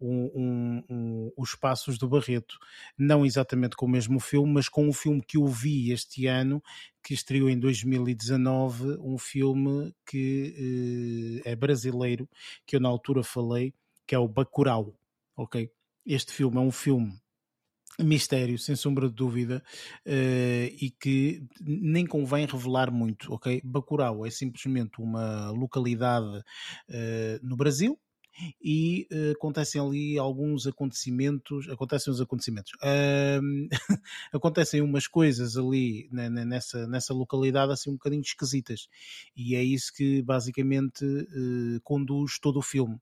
um, 0.00 0.30
um, 0.34 0.84
um, 0.88 1.32
os 1.36 1.54
passos 1.54 1.98
do 1.98 2.08
Barreto. 2.08 2.56
Não 2.96 3.26
exatamente 3.26 3.76
com 3.76 3.84
o 3.84 3.88
mesmo 3.90 4.18
filme, 4.20 4.50
mas 4.54 4.70
com 4.70 4.88
um 4.88 4.92
filme 4.92 5.20
que 5.20 5.36
eu 5.36 5.46
vi 5.46 5.92
este 5.92 6.26
ano, 6.26 6.62
que 7.02 7.12
estreou 7.12 7.50
em 7.50 7.58
2019, 7.58 8.96
um 9.02 9.18
filme 9.18 9.94
que 10.06 11.42
uh, 11.44 11.48
é 11.48 11.54
brasileiro, 11.54 12.26
que 12.66 12.76
eu 12.76 12.80
na 12.80 12.88
altura 12.88 13.22
falei, 13.22 13.74
que 14.06 14.14
é 14.14 14.18
o 14.18 14.28
Bacurau, 14.28 14.98
ok? 15.36 15.70
Este 16.06 16.32
filme 16.32 16.56
é 16.56 16.60
um 16.60 16.72
filme 16.72 17.20
mistério, 18.00 18.58
sem 18.58 18.76
sombra 18.76 19.08
de 19.08 19.14
dúvida, 19.14 19.62
uh, 20.06 20.76
e 20.80 20.94
que 21.00 21.42
nem 21.60 22.06
convém 22.06 22.46
revelar 22.46 22.90
muito, 22.90 23.32
ok? 23.32 23.60
Bacurau 23.64 24.24
é 24.24 24.30
simplesmente 24.30 25.00
uma 25.00 25.50
localidade 25.50 26.38
uh, 26.38 27.38
no 27.42 27.56
Brasil, 27.56 27.98
e 28.62 29.06
uh, 29.12 29.32
acontecem 29.32 29.80
ali 29.80 30.18
alguns 30.18 30.66
acontecimentos, 30.66 31.68
acontecem 31.68 32.12
os 32.12 32.20
acontecimentos, 32.20 32.72
uh, 32.74 33.68
acontecem 34.32 34.80
umas 34.80 35.06
coisas 35.06 35.56
ali 35.56 36.08
né, 36.12 36.28
nessa, 36.28 36.86
nessa 36.86 37.12
localidade 37.12 37.72
assim 37.72 37.90
um 37.90 37.94
bocadinho 37.94 38.22
esquisitas 38.22 38.88
e 39.36 39.54
é 39.56 39.62
isso 39.62 39.92
que 39.94 40.22
basicamente 40.22 41.04
uh, 41.04 41.80
conduz 41.82 42.38
todo 42.38 42.58
o 42.58 42.62
filme 42.62 43.00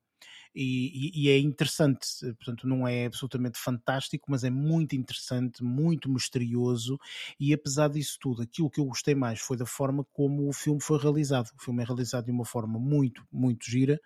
e, 0.59 1.27
e, 1.27 1.29
é 1.29 1.39
interessante, 1.39 2.09
portanto, 2.35 2.67
não 2.67 2.89
é 2.89 3.07
absolutamente 3.07 3.59
fantástico, 3.59 4.31
mas 4.31 4.45
é 4.45 4.51
muito 4.51 4.97
interessante, 4.97 5.63
muito 5.63 6.11
misterioso, 6.11 6.99
e 7.39 7.53
apesar 7.53 7.89
disso 7.89 8.19
tudo, 8.21 8.43
aquilo 8.43 8.71
que 8.71 8.81
eu 8.81 8.87
gostei 8.87 9.15
mais 9.15 9.41
foi 9.41 9.57
da 9.57 9.67
forma 9.67 10.05
como 10.13 10.49
o 10.49 10.53
filme 10.53 10.81
foi 10.81 10.99
realizado. 10.99 11.51
O 11.59 11.63
filme 11.63 11.83
é 11.83 11.87
realizado 11.87 12.25
de 12.25 12.31
uma 12.31 12.45
forma 12.45 12.79
muito, 12.79 13.27
muito 13.31 13.71
gira, 13.71 14.01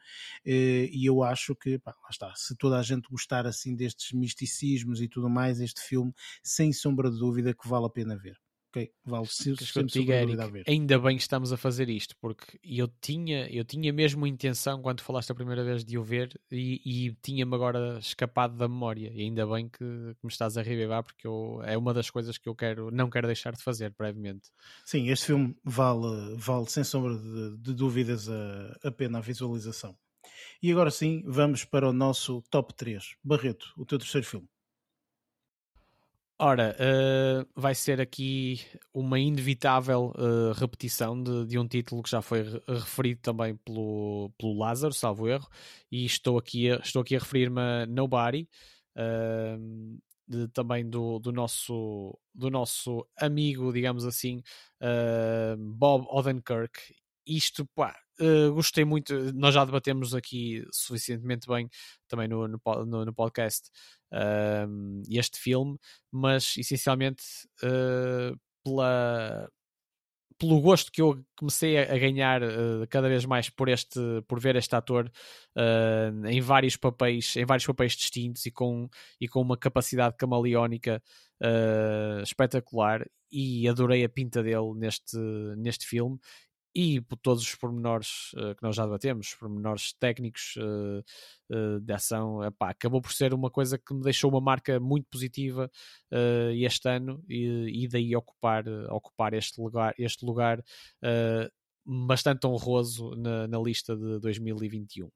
eh, 0.45 0.89
e 0.93 1.07
eu 1.07 1.23
acho 1.23 1.55
que, 1.55 1.79
pá, 1.79 1.95
lá 2.03 2.09
está, 2.11 2.33
se 2.35 2.57
toda 2.57 2.79
a 2.79 2.83
gente 2.83 3.09
gostar 3.09 3.47
assim 3.47 3.77
destes 3.77 4.13
misticismos 4.13 5.01
e 5.01 5.09
tudo 5.09 5.29
mais, 5.31 5.61
este 5.61 5.81
filme, 5.81 6.13
sem 6.43 6.73
sombra 6.73 7.11
de 7.11 7.19
dúvida, 7.19 7.55
que 7.55 7.69
vale 7.69 7.87
a 7.87 7.91
pena 7.91 8.17
ver 8.17 8.37
ok, 8.71 8.91
vale 9.05 9.27
se, 9.27 9.55
diga, 9.87 10.15
Eric, 10.15 10.65
ainda 10.67 10.99
bem 10.99 11.17
que 11.17 11.23
estamos 11.23 11.53
a 11.53 11.57
fazer 11.57 11.89
isto, 11.89 12.15
porque 12.21 12.59
eu 12.63 12.89
tinha, 13.01 13.49
eu 13.49 13.65
tinha 13.65 13.93
mesmo 13.93 14.27
intenção 14.27 14.81
quando 14.81 15.03
falaste 15.03 15.31
a 15.33 15.35
primeira 15.35 15.65
vez 15.65 15.85
de 15.85 15.99
o 15.99 16.03
ver 16.03 16.41
e, 16.51 16.81
e 16.85 17.13
tinha-me 17.21 17.55
agora 17.55 17.99
escapado 17.99 18.57
da 18.57 18.69
memória. 18.69 19.11
E 19.13 19.23
ainda 19.23 19.47
bem 19.47 19.69
que, 19.69 19.79
que 19.79 20.25
me 20.25 20.31
estás 20.31 20.57
a 20.57 20.63
revivar, 20.63 21.03
porque 21.03 21.27
eu, 21.27 21.61
é 21.65 21.77
uma 21.77 21.93
das 21.93 22.09
coisas 22.09 22.39
que 22.39 22.49
eu 22.49 22.55
quero, 22.55 22.91
não 22.91 23.11
quero 23.11 23.27
deixar 23.27 23.53
de 23.53 23.63
fazer 23.63 23.93
brevemente. 23.99 24.51
Sim, 24.85 25.09
este 25.09 25.27
filme 25.27 25.57
vale, 25.65 26.37
vale 26.37 26.67
sem 26.71 26.85
sombra 26.85 27.17
de, 27.17 27.57
de 27.59 27.75
dúvidas 27.75 28.29
a, 28.29 28.79
a 28.85 28.91
pena 28.93 29.19
a 29.19 29.21
visualização. 29.21 29.97
E 30.63 30.71
agora 30.71 30.91
sim, 30.91 31.23
vamos 31.27 31.65
para 31.65 31.89
o 31.89 31.93
nosso 31.93 32.43
top 32.51 32.73
3. 32.75 33.17
Barreto, 33.23 33.73
o 33.77 33.85
teu 33.85 33.99
terceiro 33.99 34.27
filme. 34.27 34.49
Ora, 36.43 36.75
uh, 36.81 37.47
vai 37.55 37.75
ser 37.75 38.01
aqui 38.01 38.63
uma 38.95 39.19
inevitável 39.19 40.11
uh, 40.17 40.53
repetição 40.55 41.23
de, 41.23 41.45
de, 41.45 41.59
um 41.59 41.69
título 41.69 42.03
que 42.03 42.09
já 42.09 42.23
foi 42.23 42.43
referido 42.67 43.21
também 43.21 43.57
pelo, 43.57 44.33
pelo 44.39 44.57
Lázaro, 44.57 44.95
salvo 44.95 45.29
erro, 45.29 45.47
e 45.93 46.07
estou 46.07 46.39
aqui 46.39 46.71
a, 46.71 46.77
estou 46.77 47.03
aqui 47.03 47.15
a 47.15 47.19
referir-me 47.19 47.61
a 47.61 47.85
Nobody, 47.85 48.49
uh, 48.97 50.01
de, 50.27 50.49
também 50.49 50.89
do, 50.89 51.19
do, 51.19 51.31
nosso, 51.31 52.19
do 52.35 52.49
nosso 52.49 53.07
amigo, 53.19 53.71
digamos 53.71 54.07
assim, 54.07 54.43
Bob 55.59 56.07
Odenkirk. 56.09 56.81
Isto, 57.27 57.67
pá, 57.75 57.95
Uh, 58.21 58.53
gostei 58.53 58.85
muito, 58.85 59.33
nós 59.33 59.55
já 59.55 59.65
debatemos 59.65 60.15
aqui 60.15 60.63
suficientemente 60.71 61.47
bem 61.47 61.69
também 62.07 62.29
no, 62.29 62.47
no, 62.47 62.61
no, 62.85 63.05
no 63.07 63.15
podcast 63.15 63.71
uh, 64.13 65.03
este 65.09 65.39
filme, 65.39 65.79
mas 66.13 66.57
essencialmente 66.59 67.23
uh, 67.65 68.39
pela, 68.63 69.49
pelo 70.41 70.59
gosto 70.59 70.91
que 70.91 71.03
eu 71.03 71.23
comecei 71.37 71.79
a, 71.79 71.99
ganhar 71.99 72.43
uh, 72.43 72.87
cada 72.89 73.09
vez 73.09 73.27
mais 73.27 73.51
por 73.51 73.69
este 73.69 74.01
por 74.27 74.41
ver 74.41 74.57
este 74.57 74.75
ator 74.75 75.11
uh, 75.55 76.27
em 76.27 76.41
vários 76.41 76.77
papéis 76.77 77.37
em 77.37 77.45
vários 77.45 77.67
papéis 77.67 77.93
distintos 77.93 78.47
e 78.47 78.51
com 78.51 78.89
e 79.21 79.29
com 79.29 79.43
uma 79.43 79.57
capacidade 79.57 80.17
camaleónica 80.17 81.03
uh, 81.43 82.23
espetacular 82.23 83.07
e 83.31 83.69
adorei 83.69 84.03
a 84.03 84.09
pinta 84.09 84.43
dele 84.43 84.75
neste 84.77 85.19
neste 85.59 85.87
filme 85.87 86.19
e 86.75 87.01
por 87.01 87.17
todos 87.17 87.43
os 87.43 87.55
pormenores 87.55 88.33
uh, 88.35 88.55
que 88.55 88.63
nós 88.63 88.77
já 88.77 88.85
debatemos, 88.85 89.35
pormenores 89.35 89.93
técnicos 89.95 90.55
uh, 90.57 91.05
uh, 91.55 91.81
de 91.81 91.93
ação, 91.93 92.45
epá, 92.45 92.71
acabou 92.71 93.01
por 93.01 93.13
ser 93.13 93.35
uma 93.35 93.51
coisa 93.51 93.79
que 93.79 93.93
me 93.93 94.03
deixou 94.03 94.31
uma 94.31 94.41
marca 94.41 94.79
muito 94.79 95.07
positiva 95.11 95.71
este 96.55 96.89
ano 96.89 97.23
e, 97.29 97.85
e, 97.85 97.89
daí 97.89 98.15
ocupar, 98.17 98.65
ocupar 98.91 99.33
este 99.35 99.61
lugar, 99.61 99.95
este 99.97 100.25
lugar 100.25 100.63
bastante 101.85 102.47
honroso 102.47 103.15
na, 103.17 103.47
na, 103.47 103.59
lista 103.59 103.97
de 103.97 104.19
2021. 104.19 105.11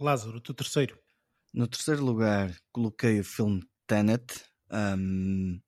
Lázaro, 0.00 0.38
o 0.38 0.40
teu 0.40 0.54
terceiro? 0.54 0.98
No 1.52 1.68
terceiro 1.68 2.04
lugar 2.04 2.54
coloquei 2.72 3.20
o 3.20 3.24
filme 3.24 3.62
Tenet, 3.86 4.44
um, 4.70 5.60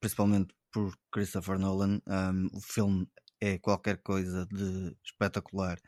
principalmente 0.00 0.54
por 0.70 0.94
Christopher 1.10 1.58
Nolan. 1.58 2.00
Um, 2.06 2.48
o 2.52 2.60
filme 2.60 3.06
é 3.40 3.58
qualquer 3.58 3.98
coisa 3.98 4.46
de 4.46 4.96
espetacular. 5.04 5.78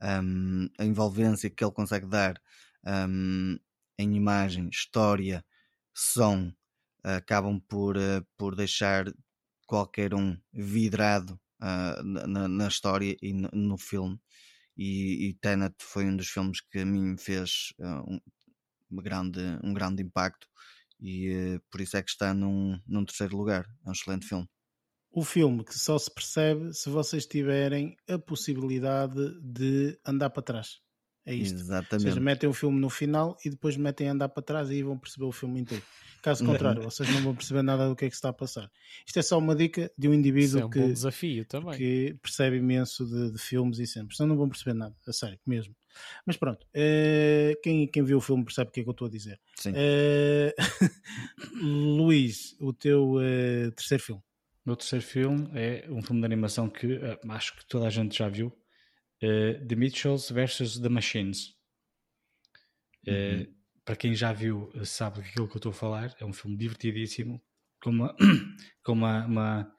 Um, 0.00 0.68
a 0.78 0.84
envolvência 0.84 1.50
que 1.50 1.64
ele 1.64 1.72
consegue 1.72 2.06
dar 2.06 2.40
um, 2.86 3.58
em 3.98 4.16
imagem, 4.16 4.68
história, 4.68 5.44
som, 5.94 6.52
acabam 7.02 7.60
por, 7.60 7.96
uh, 7.96 8.24
por 8.36 8.54
deixar 8.54 9.06
qualquer 9.66 10.14
um 10.14 10.36
vidrado 10.52 11.38
uh, 11.60 12.02
na, 12.02 12.48
na, 12.48 12.68
história 12.68 13.16
e 13.20 13.32
no, 13.32 13.48
no 13.52 13.78
filme. 13.78 14.18
E, 14.76 15.28
e, 15.28 15.34
Tenet 15.34 15.74
foi 15.80 16.06
um 16.06 16.16
dos 16.16 16.28
filmes 16.28 16.60
que 16.60 16.78
a 16.78 16.86
mim 16.86 17.16
fez 17.16 17.72
uh, 17.80 18.20
um, 18.90 18.96
grande, 19.02 19.40
um 19.64 19.74
grande 19.74 20.02
impacto 20.02 20.46
e 21.00 21.60
por 21.70 21.80
isso 21.80 21.96
é 21.96 22.02
que 22.02 22.10
está 22.10 22.32
num, 22.32 22.80
num 22.86 23.04
terceiro 23.04 23.36
lugar. 23.36 23.66
É 23.84 23.88
um 23.88 23.92
excelente 23.92 24.26
filme 24.26 24.48
o 25.18 25.24
filme 25.24 25.64
que 25.64 25.76
só 25.76 25.98
se 25.98 26.10
percebe 26.10 26.72
se 26.72 26.88
vocês 26.88 27.26
tiverem 27.26 27.96
a 28.08 28.18
possibilidade 28.18 29.36
de 29.40 29.98
andar 30.06 30.30
para 30.30 30.42
trás. 30.42 30.80
É 31.26 31.34
isto. 31.34 31.58
Exatamente. 31.58 32.06
Ou 32.06 32.12
seja, 32.12 32.20
metem 32.20 32.48
o 32.48 32.54
filme 32.54 32.80
no 32.80 32.88
final 32.88 33.36
e 33.44 33.50
depois 33.50 33.76
metem 33.76 34.08
a 34.08 34.12
andar 34.12 34.28
para 34.28 34.42
trás 34.42 34.70
e 34.70 34.74
aí 34.74 34.82
vão 34.82 34.96
perceber 34.96 35.26
o 35.26 35.32
filme 35.32 35.60
inteiro. 35.60 35.82
Caso 36.22 36.44
contrário, 36.44 36.82
vocês 36.82 37.08
não 37.10 37.20
vão 37.22 37.34
perceber 37.34 37.62
nada 37.62 37.88
do 37.88 37.94
que 37.94 38.04
é 38.04 38.08
que 38.08 38.14
está 38.14 38.30
a 38.30 38.32
passar. 38.32 38.70
Isto 39.06 39.18
é 39.18 39.22
só 39.22 39.38
uma 39.38 39.54
dica 39.54 39.90
de 39.96 40.08
um 40.08 40.14
indivíduo 40.14 40.60
é 40.60 40.64
um 40.64 40.70
que, 40.70 40.80
desafio 40.80 41.44
também. 41.44 41.76
que 41.76 42.16
percebe 42.22 42.56
imenso 42.56 43.06
de, 43.06 43.32
de, 43.32 43.38
filmes 43.38 43.78
e 43.78 43.86
sempre. 43.86 44.16
Senão 44.16 44.30
não 44.30 44.36
vão 44.36 44.48
perceber 44.48 44.74
nada, 44.74 44.94
a 45.06 45.12
sério, 45.12 45.38
mesmo. 45.46 45.74
Mas 46.26 46.36
pronto, 46.36 46.64
uh, 46.64 47.60
quem, 47.62 47.86
quem 47.86 48.02
viu 48.02 48.18
o 48.18 48.20
filme 48.20 48.44
percebe 48.44 48.68
o 48.70 48.72
que 48.72 48.80
é 48.80 48.82
que 48.82 48.88
eu 48.88 48.92
estou 48.92 49.06
a 49.06 49.10
dizer. 49.10 49.40
Sim. 49.56 49.72
Uh, 49.72 50.52
Luís, 51.62 52.56
o 52.60 52.72
teu 52.72 53.14
uh, 53.14 53.70
terceiro 53.72 54.02
filme 54.02 54.22
meu 54.68 54.76
terceiro 54.76 55.04
filme 55.04 55.50
é 55.54 55.86
um 55.88 56.02
filme 56.02 56.20
de 56.20 56.26
animação 56.26 56.68
que 56.68 56.86
uh, 56.86 57.18
acho 57.30 57.56
que 57.56 57.66
toda 57.66 57.86
a 57.86 57.90
gente 57.90 58.16
já 58.18 58.28
viu: 58.28 58.48
uh, 58.48 59.66
The 59.66 59.74
Mitchells 59.74 60.32
vs. 60.32 60.78
The 60.78 60.90
Machines. 60.90 61.56
Uh, 63.06 63.10
uhum. 63.10 63.54
Para 63.82 63.96
quem 63.96 64.14
já 64.14 64.30
viu, 64.34 64.70
sabe 64.84 65.20
aquilo 65.20 65.48
que 65.48 65.54
eu 65.54 65.58
estou 65.58 65.70
a 65.70 65.74
falar. 65.74 66.14
É 66.20 66.24
um 66.24 66.32
filme 66.34 66.58
divertidíssimo, 66.58 67.42
com, 67.80 67.88
uma, 67.88 68.14
com 68.84 68.92
uma, 68.92 69.24
uma, 69.24 69.74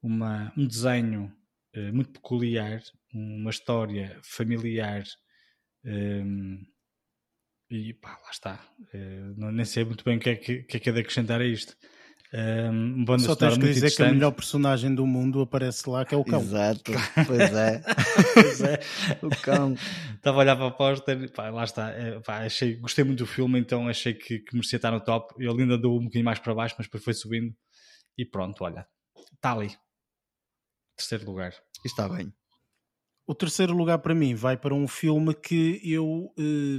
uma 0.00 0.52
um 0.56 0.64
desenho 0.64 1.36
muito 1.92 2.12
peculiar, 2.12 2.80
uma 3.12 3.50
história 3.50 4.16
familiar. 4.22 5.02
Um, 5.84 5.90
ehm, 5.90 6.66
e 7.70 7.92
pá, 7.94 8.20
lá 8.22 8.30
está. 8.30 8.72
não, 9.36 9.50
nem 9.50 9.64
sei 9.64 9.84
muito 9.84 10.04
bem 10.04 10.18
o 10.18 10.20
que 10.20 10.30
é 10.30 10.36
que, 10.36 10.62
que, 10.62 10.76
é, 10.76 10.80
que 10.80 10.88
é 10.88 10.92
de 10.92 11.00
acrescentar 11.00 11.40
a 11.40 11.44
isto. 11.44 11.76
Um, 12.32 13.04
banda 13.04 13.24
Só 13.24 13.34
tens 13.34 13.58
que 13.58 13.72
dizer 13.72 13.90
que 13.90 14.02
a 14.02 14.12
melhor 14.12 14.30
personagem 14.30 14.94
do 14.94 15.04
mundo 15.04 15.40
aparece 15.40 15.90
lá, 15.90 16.04
que 16.04 16.14
é 16.14 16.18
o 16.18 16.24
cão. 16.24 16.40
Exato, 16.40 16.92
pois 17.26 17.52
é. 17.52 17.82
pois 18.34 18.60
é, 18.60 18.80
o 19.20 19.30
cão. 19.30 19.74
Estava 20.14 20.36
a 20.36 20.40
olhar 20.40 20.56
para 20.56 20.68
a 20.68 20.70
póster, 20.70 21.32
pá, 21.32 21.50
lá 21.50 21.64
está. 21.64 21.90
É, 21.90 22.20
pá, 22.20 22.44
achei, 22.44 22.76
gostei 22.76 23.04
muito 23.04 23.18
do 23.18 23.26
filme, 23.26 23.58
então 23.58 23.88
achei 23.88 24.14
que, 24.14 24.38
que 24.38 24.54
merecia 24.54 24.76
estar 24.76 24.92
no 24.92 25.00
top. 25.00 25.34
Ele 25.38 25.62
ainda 25.62 25.76
deu 25.76 25.92
um 25.92 26.04
bocadinho 26.04 26.24
mais 26.24 26.38
para 26.38 26.54
baixo, 26.54 26.76
mas 26.78 26.86
depois 26.86 27.02
foi 27.02 27.14
subindo. 27.14 27.52
E 28.16 28.24
pronto, 28.24 28.62
olha, 28.62 28.86
está 29.34 29.52
ali. 29.52 29.74
Terceiro 30.96 31.26
lugar. 31.26 31.52
Está 31.84 32.08
bem. 32.08 32.32
O 33.26 33.34
terceiro 33.34 33.72
lugar 33.72 33.98
para 33.98 34.14
mim 34.14 34.34
vai 34.34 34.56
para 34.56 34.74
um 34.74 34.88
filme 34.88 35.32
que 35.32 35.80
eu, 35.84 36.32
eh, 36.36 36.78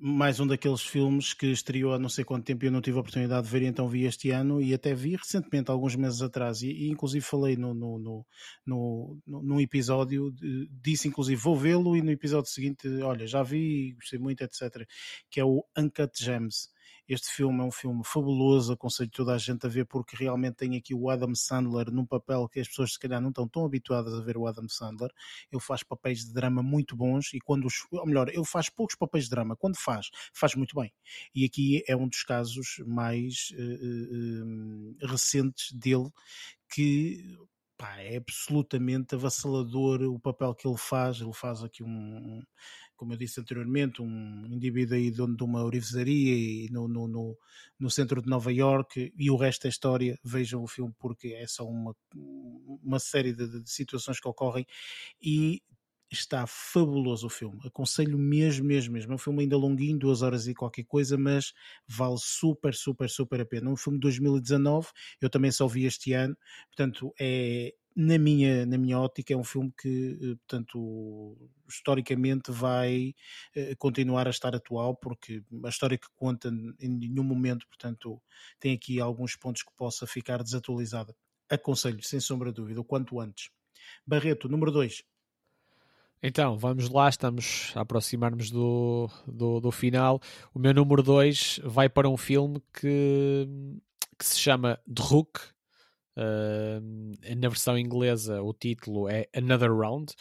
mais 0.00 0.40
um 0.40 0.46
daqueles 0.46 0.80
filmes 0.80 1.32
que 1.32 1.46
estreou 1.46 1.92
há 1.92 1.98
não 1.98 2.08
sei 2.08 2.24
quanto 2.24 2.44
tempo 2.44 2.64
e 2.64 2.68
eu 2.68 2.72
não 2.72 2.80
tive 2.80 2.96
a 2.96 3.00
oportunidade 3.00 3.46
de 3.46 3.52
ver, 3.52 3.62
então 3.62 3.88
vi 3.88 4.04
este 4.04 4.30
ano 4.30 4.60
e 4.60 4.74
até 4.74 4.92
vi 4.92 5.14
recentemente, 5.14 5.70
alguns 5.70 5.94
meses 5.94 6.20
atrás, 6.20 6.62
e, 6.62 6.88
inclusive 6.88 7.24
falei 7.24 7.56
no, 7.56 7.72
no, 7.74 7.98
no, 7.98 8.26
no, 8.66 9.20
num 9.24 9.60
episódio, 9.60 10.34
disse 10.82 11.06
inclusive 11.06 11.40
vou 11.40 11.56
vê-lo 11.56 11.96
e 11.96 12.02
no 12.02 12.10
episódio 12.10 12.50
seguinte, 12.50 12.88
olha, 13.02 13.26
já 13.26 13.44
vi, 13.44 13.92
gostei 13.92 14.18
muito, 14.18 14.42
etc. 14.42 14.84
Que 15.30 15.38
é 15.38 15.44
o 15.44 15.64
Uncut 15.78 16.12
Gems 16.18 16.73
este 17.08 17.28
filme 17.28 17.60
é 17.60 17.64
um 17.64 17.70
filme 17.70 18.02
fabuloso, 18.04 18.72
aconselho 18.72 19.10
toda 19.10 19.34
a 19.34 19.38
gente 19.38 19.66
a 19.66 19.68
ver 19.68 19.86
porque 19.86 20.16
realmente 20.16 20.54
tem 20.54 20.76
aqui 20.76 20.94
o 20.94 21.10
Adam 21.10 21.34
Sandler 21.34 21.90
num 21.90 22.06
papel 22.06 22.48
que 22.48 22.60
as 22.60 22.68
pessoas 22.68 22.94
se 22.94 22.98
calhar 22.98 23.20
não 23.20 23.28
estão 23.28 23.46
tão 23.46 23.64
habituadas 23.64 24.14
a 24.14 24.20
ver 24.20 24.36
o 24.36 24.46
Adam 24.46 24.68
Sandler. 24.68 25.10
Ele 25.52 25.60
faz 25.60 25.82
papéis 25.82 26.24
de 26.24 26.32
drama 26.32 26.62
muito 26.62 26.96
bons 26.96 27.32
e 27.34 27.40
quando 27.40 27.66
os, 27.66 27.86
ou 27.90 28.06
melhor, 28.06 28.28
ele 28.28 28.44
faz 28.44 28.70
poucos 28.70 28.96
papéis 28.96 29.24
de 29.24 29.30
drama, 29.30 29.56
quando 29.56 29.76
faz, 29.76 30.08
faz 30.32 30.54
muito 30.54 30.74
bem. 30.74 30.92
E 31.34 31.44
aqui 31.44 31.82
é 31.86 31.96
um 31.96 32.08
dos 32.08 32.22
casos 32.22 32.82
mais 32.86 33.52
uh, 33.52 35.04
uh, 35.04 35.06
recentes 35.06 35.72
dele 35.72 36.10
que 36.68 37.36
pá, 37.76 37.98
é 38.00 38.16
absolutamente 38.16 39.14
avassalador 39.14 40.02
o 40.02 40.18
papel 40.18 40.54
que 40.54 40.66
ele 40.66 40.78
faz. 40.78 41.20
Ele 41.20 41.32
faz 41.32 41.62
aqui 41.62 41.82
um, 41.82 42.42
como 42.96 43.12
eu 43.12 43.16
disse 43.16 43.40
anteriormente, 43.40 44.02
um 44.02 44.46
indivíduo 44.46 44.96
aí 44.96 45.10
dono 45.10 45.36
de 45.36 45.42
uma 45.44 45.64
orivesaria 45.64 46.34
e 46.34 46.68
no, 46.70 46.88
no, 46.88 47.08
no, 47.08 47.38
no, 47.78 47.90
centro 47.90 48.22
de 48.22 48.28
Nova 48.28 48.52
York 48.52 49.12
e 49.16 49.30
o 49.30 49.36
resto 49.36 49.62
da 49.62 49.68
história, 49.68 50.18
vejam 50.24 50.62
o 50.62 50.66
filme 50.66 50.94
porque 50.98 51.28
é 51.28 51.46
só 51.46 51.66
uma, 51.66 51.94
uma 52.82 52.98
série 52.98 53.32
de, 53.32 53.62
de 53.62 53.70
situações 53.70 54.20
que 54.20 54.28
ocorrem 54.28 54.66
e 55.20 55.62
está 56.10 56.46
fabuloso 56.46 57.26
o 57.26 57.30
filme. 57.30 57.60
Aconselho 57.64 58.18
mesmo, 58.18 58.64
mesmo, 58.64 58.92
mesmo. 58.92 59.12
É 59.12 59.14
um 59.14 59.18
filme 59.18 59.42
ainda 59.42 59.56
longuinho, 59.56 59.98
duas 59.98 60.22
horas 60.22 60.46
e 60.46 60.54
qualquer 60.54 60.84
coisa, 60.84 61.18
mas 61.18 61.52
vale 61.86 62.16
super, 62.18 62.74
super, 62.74 63.10
super 63.10 63.40
a 63.40 63.46
pena. 63.46 63.68
É 63.68 63.72
um 63.72 63.76
filme 63.76 63.98
de 63.98 64.02
2019, 64.02 64.88
eu 65.20 65.28
também 65.28 65.50
só 65.50 65.66
vi 65.66 65.84
este 65.84 66.12
ano, 66.12 66.36
portanto, 66.68 67.12
é, 67.20 67.74
na 67.96 68.18
minha, 68.18 68.66
na 68.66 68.76
minha 68.76 68.98
ótica, 68.98 69.32
é 69.32 69.36
um 69.36 69.44
filme 69.44 69.72
que, 69.80 70.18
eh, 70.20 70.34
portanto, 70.36 71.36
historicamente 71.68 72.50
vai 72.50 73.14
eh, 73.54 73.74
continuar 73.76 74.26
a 74.26 74.30
estar 74.30 74.54
atual, 74.54 74.96
porque 74.96 75.42
a 75.64 75.68
história 75.68 75.96
que 75.96 76.08
conta 76.16 76.48
em 76.80 76.88
nenhum 76.88 77.22
momento, 77.22 77.66
portanto, 77.68 78.20
tem 78.58 78.74
aqui 78.74 79.00
alguns 79.00 79.36
pontos 79.36 79.62
que 79.62 79.72
possa 79.76 80.06
ficar 80.06 80.42
desatualizada. 80.42 81.14
Aconselho, 81.48 82.02
sem 82.02 82.18
sombra 82.18 82.50
de 82.50 82.56
dúvida, 82.56 82.80
o 82.80 82.84
quanto 82.84 83.20
antes. 83.20 83.50
Barreto, 84.06 84.48
número 84.48 84.72
2. 84.72 85.04
Então, 86.26 86.56
vamos 86.56 86.88
lá, 86.88 87.08
estamos 87.08 87.70
a 87.76 87.82
aproximar-nos 87.82 88.50
do, 88.50 89.10
do, 89.26 89.60
do, 89.60 89.70
final. 89.70 90.20
O 90.54 90.58
meu 90.58 90.72
número 90.72 91.02
2 91.02 91.60
vai 91.62 91.86
para 91.88 92.08
um 92.08 92.16
filme 92.16 92.62
que, 92.72 93.46
que 94.18 94.24
se 94.24 94.38
chama 94.38 94.80
The 94.88 95.02
Hook, 95.02 95.53
Uh, 96.16 97.34
na 97.36 97.48
versão 97.48 97.78
inglesa, 97.78 98.42
o 98.42 98.52
título 98.52 99.08
é 99.08 99.26
Another 99.34 99.72
Round. 99.72 100.12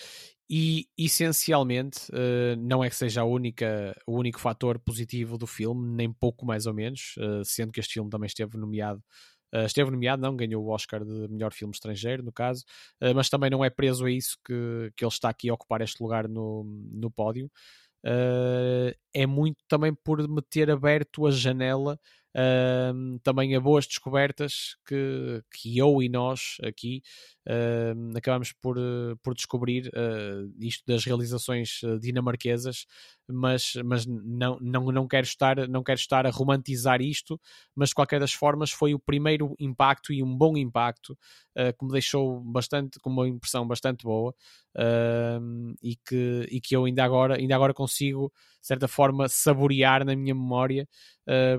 E 0.50 0.88
essencialmente, 0.98 2.12
uh, 2.12 2.56
não 2.60 2.84
é 2.84 2.90
que 2.90 2.96
seja 2.96 3.22
a 3.22 3.26
única, 3.26 3.96
o 4.06 4.18
único 4.18 4.40
fator 4.40 4.78
positivo 4.78 5.38
do 5.38 5.48
filme, 5.48 5.96
nem 5.96 6.12
pouco 6.12 6.46
mais 6.46 6.66
ou 6.66 6.74
menos, 6.74 7.16
uh, 7.18 7.44
sendo 7.44 7.72
que 7.72 7.80
este 7.80 7.94
filme 7.94 8.10
também 8.10 8.28
esteve 8.28 8.58
nomeado 8.58 9.02
Uh, 9.56 9.68
esteve 9.68 9.92
nomeado, 9.92 10.20
não, 10.20 10.36
ganhou 10.36 10.66
o 10.66 10.70
Oscar 10.70 11.06
de 11.06 11.28
melhor 11.30 11.54
filme 11.54 11.72
estrangeiro, 11.72 12.24
no 12.24 12.32
caso, 12.34 12.64
mas 13.14 13.30
também 13.30 13.52
não 13.52 13.64
é 13.64 13.70
preso 13.70 14.04
a 14.08 14.10
isso 14.10 14.36
que, 14.44 14.92
que 14.98 15.06
ele 15.06 15.12
está 15.12 15.30
aqui 15.30 15.48
a 15.48 15.54
ocupar 15.54 15.80
este 15.82 16.02
lugar 16.02 16.28
no, 16.28 16.64
no 16.92 17.12
pódio. 17.12 17.52
É 19.14 19.28
muito 19.28 19.58
também 19.68 19.94
por 19.94 20.28
me 20.28 20.42
ter 20.42 20.72
aberto 20.72 21.28
a 21.28 21.32
janela 21.32 22.00
também 23.22 23.56
a 23.56 23.60
boas 23.60 23.86
descobertas 23.86 24.76
que, 24.88 25.44
que 25.52 25.78
eu 25.78 26.02
e 26.02 26.10
nós 26.10 26.58
aqui 26.64 27.04
uh, 27.48 28.18
acabamos 28.18 28.52
por, 28.54 28.78
por 29.22 29.34
descobrir 29.34 29.88
uh, 29.88 30.54
isto 30.60 30.84
das 30.86 31.04
realizações 31.06 31.82
dinamarquesas, 32.00 32.86
mas, 33.28 33.74
mas 33.86 34.06
não, 34.06 34.58
não, 34.60 34.86
não, 34.92 35.08
quero 35.08 35.26
estar, 35.26 35.68
não 35.68 35.84
quero 35.84 36.00
estar 36.00 36.26
a 36.26 36.30
romantizar 36.30 37.02
isto, 37.02 37.40
mas 37.76 37.90
de 37.90 37.96
qualquer 37.96 38.20
das 38.20 38.34
formas 38.34 38.72
foi 38.72 38.94
o 38.94 39.00
primeiro 39.00 39.56
impacto 39.60 40.12
e 40.12 40.22
um 40.22 40.36
bom 40.36 40.58
impacto 40.58 41.18
que 41.56 41.86
me 41.86 41.92
deixou 41.92 42.42
bastante, 42.42 43.00
com 43.00 43.10
uma 43.10 43.28
impressão 43.28 43.66
bastante 43.66 44.04
boa 44.04 44.34
e, 45.82 45.96
que, 45.96 46.48
e 46.52 46.60
que 46.60 46.76
eu 46.76 46.86
ainda 46.86 47.04
agora, 47.04 47.38
ainda 47.38 47.56
agora 47.56 47.74
consigo, 47.74 48.34
de 48.60 48.68
certa 48.68 48.88
forma, 48.88 49.30
saborear 49.30 50.04
na 50.04 50.16
minha 50.16 50.36
memória, 50.36 50.88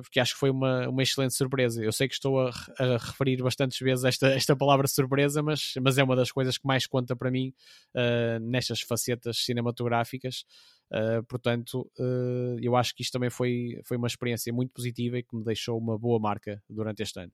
porque 0.03 0.21
acho 0.21 0.35
que 0.35 0.41
foi 0.41 0.51
uma, 0.51 0.89
uma 0.89 1.03
excelente 1.03 1.35
surpresa. 1.35 1.83
Eu 1.83 1.93
sei 1.93 2.09
que 2.09 2.15
estou 2.15 2.41
a, 2.41 2.51
a 2.79 2.99
referir 2.99 3.43
bastantes 3.43 3.79
vezes 3.79 4.05
esta, 4.05 4.29
esta 4.29 4.57
palavra 4.57 4.87
surpresa, 4.87 5.43
mas, 5.43 5.74
mas 5.81 5.99
é 5.99 6.05
uma 6.05 6.17
das 6.17 6.31
coisas 6.31 6.59
que 6.59 6.67
mais 6.67 6.86
conta 6.86 7.15
para 7.15 7.31
mim 7.31 7.53
uh, 7.94 8.41
nestas 8.41 8.81
facetas 8.81 9.39
cinematográficas. 9.39 10.44
Uh, 10.93 11.25
portanto, 11.25 11.91
uh, 11.99 12.57
eu 12.61 12.77
acho 12.77 12.94
que 12.94 13.03
isto 13.03 13.12
também 13.12 13.31
foi, 13.31 13.81
foi 13.85 13.97
uma 13.97 14.07
experiência 14.07 14.53
muito 14.53 14.73
positiva 14.73 15.19
e 15.19 15.23
que 15.23 15.36
me 15.36 15.44
deixou 15.44 15.78
uma 15.78 15.99
boa 15.99 16.20
marca 16.20 16.62
durante 16.69 17.03
este 17.03 17.20
ano. 17.20 17.33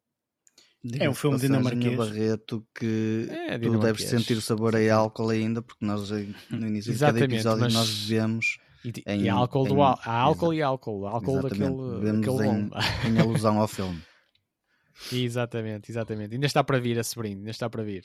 É 0.99 1.11
um 1.11 1.15
filme 1.15 1.39
dinamarquês. 1.39 1.95
Barreto 1.95 2.67
que 2.75 3.27
é, 3.29 3.59
tu 3.59 3.79
deves 3.79 4.05
sentir 4.05 4.39
o 4.39 4.41
sabor 4.41 4.75
a 4.75 4.95
álcool 4.95 5.29
ainda, 5.29 5.61
porque 5.61 5.85
nós 5.85 6.11
no 6.11 6.67
início 6.67 6.93
de 6.93 6.99
cada 6.99 7.21
episódio 7.21 7.65
mas... 7.65 7.75
nós 7.75 8.05
bebemos 8.07 8.59
e, 8.83 9.03
em, 9.07 9.23
e 9.25 9.29
álcool, 9.29 9.67
em, 9.67 9.75
do, 9.75 9.83
há 9.83 9.99
álcool 10.05 10.55
e 10.55 10.63
álcool, 10.63 11.07
álcool 11.07 11.43
daquele, 11.43 11.69
daquele 12.21 12.49
em, 12.49 12.71
em 13.11 13.21
alusão 13.21 13.61
ao 13.61 13.69
filme. 13.69 14.01
Exatamente, 15.13 15.91
exatamente. 15.91 16.35
Ainda 16.35 16.47
está 16.47 16.63
para 16.63 16.79
vir 16.79 16.99
a 16.99 17.03
brinde, 17.17 17.39
ainda 17.39 17.51
está 17.51 17.69
para 17.69 17.83
vir. 17.83 18.05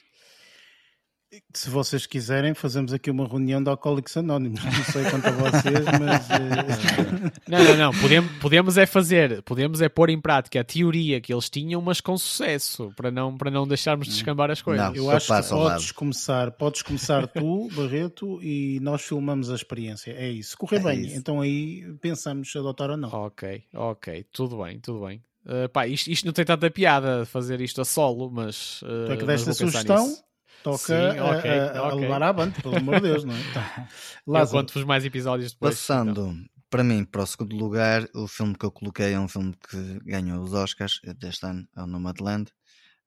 Se 1.53 1.69
vocês 1.69 2.05
quiserem, 2.05 2.53
fazemos 2.53 2.93
aqui 2.93 3.09
uma 3.09 3.27
reunião 3.27 3.61
de 3.61 3.69
Alcoólicos 3.69 4.15
Anónimos. 4.15 4.63
Não 4.63 4.71
sei 4.85 5.03
quanto 5.09 5.27
a 5.27 5.31
vocês, 5.31 5.85
mas. 5.99 6.29
Eh, 6.29 7.31
não, 7.47 7.63
não, 7.63 7.77
não. 7.77 7.99
Podemos, 7.99 8.31
podemos 8.37 8.77
é 8.77 8.85
fazer, 8.85 9.41
podemos 9.41 9.81
é 9.81 9.89
pôr 9.89 10.09
em 10.09 10.21
prática 10.21 10.61
a 10.61 10.63
teoria 10.63 11.19
que 11.19 11.33
eles 11.33 11.49
tinham, 11.49 11.81
mas 11.81 11.99
com 11.99 12.17
sucesso, 12.17 12.93
para 12.95 13.11
não, 13.11 13.35
para 13.35 13.51
não 13.51 13.67
deixarmos 13.67 14.07
de 14.07 14.13
descambar 14.13 14.49
as 14.51 14.61
coisas. 14.61 14.85
Não, 14.85 14.95
Eu 14.95 15.09
acho 15.09 15.27
que 15.27 15.49
podes 15.49 15.91
começar, 15.91 16.51
podes 16.51 16.81
começar 16.81 17.27
tu, 17.27 17.69
Barreto, 17.73 18.41
e 18.41 18.79
nós 18.81 19.01
filmamos 19.01 19.49
a 19.49 19.55
experiência. 19.55 20.11
É 20.11 20.29
isso. 20.29 20.55
Correr 20.57 20.77
é 20.77 20.83
bem, 20.83 21.01
isso. 21.01 21.17
então 21.17 21.41
aí 21.41 21.83
pensamos 21.99 22.49
se 22.49 22.57
adotar 22.57 22.91
ou 22.91 22.97
não. 22.97 23.09
Ok, 23.09 23.63
ok. 23.73 24.25
Tudo 24.31 24.63
bem, 24.63 24.79
tudo 24.79 25.05
bem. 25.05 25.21
Uh, 25.45 25.69
pá, 25.69 25.87
isto, 25.87 26.09
isto 26.09 26.25
não 26.25 26.33
tem 26.33 26.43
tanta 26.43 26.69
piada 26.71 27.25
fazer 27.25 27.61
isto 27.61 27.81
a 27.81 27.85
solo, 27.85 28.31
mas. 28.31 28.81
Uh, 28.81 29.05
tu 29.05 29.11
é 29.11 29.17
que 29.17 29.25
deste 29.25 29.49
a 29.49 29.53
sugestão? 29.53 30.07
Nisso 30.07 30.25
toca 30.65 30.77
Sim, 30.79 31.19
okay, 31.19 31.59
a, 31.59 31.77
a, 31.77 31.87
okay. 31.89 31.99
levar 31.99 32.23
à 32.23 32.33
banda, 32.33 32.59
pelo 32.59 32.77
amor 32.77 32.95
de 32.95 33.01
Deus, 33.01 33.23
não 33.23 33.35
é? 33.35 33.39
Então, 33.39 33.87
Eu 34.41 34.47
conto-vos 34.47 34.83
mais 34.83 35.05
episódios 35.05 35.51
depois. 35.51 35.75
Passando 35.75 36.29
então. 36.29 36.45
para 36.71 36.83
mim 36.83 37.05
para 37.05 37.21
o 37.21 37.27
segundo 37.27 37.55
lugar, 37.55 38.07
o 38.15 38.27
filme 38.27 38.55
que 38.55 38.65
eu 38.65 38.71
coloquei 38.71 39.13
é 39.13 39.19
um 39.19 39.27
filme 39.27 39.53
que 39.69 39.99
ganhou 40.03 40.41
os 40.41 40.53
Oscars 40.53 40.99
deste 41.19 41.45
ano, 41.45 41.67
é 41.77 41.83
o 41.83 41.85
Nomadland. 41.85 42.51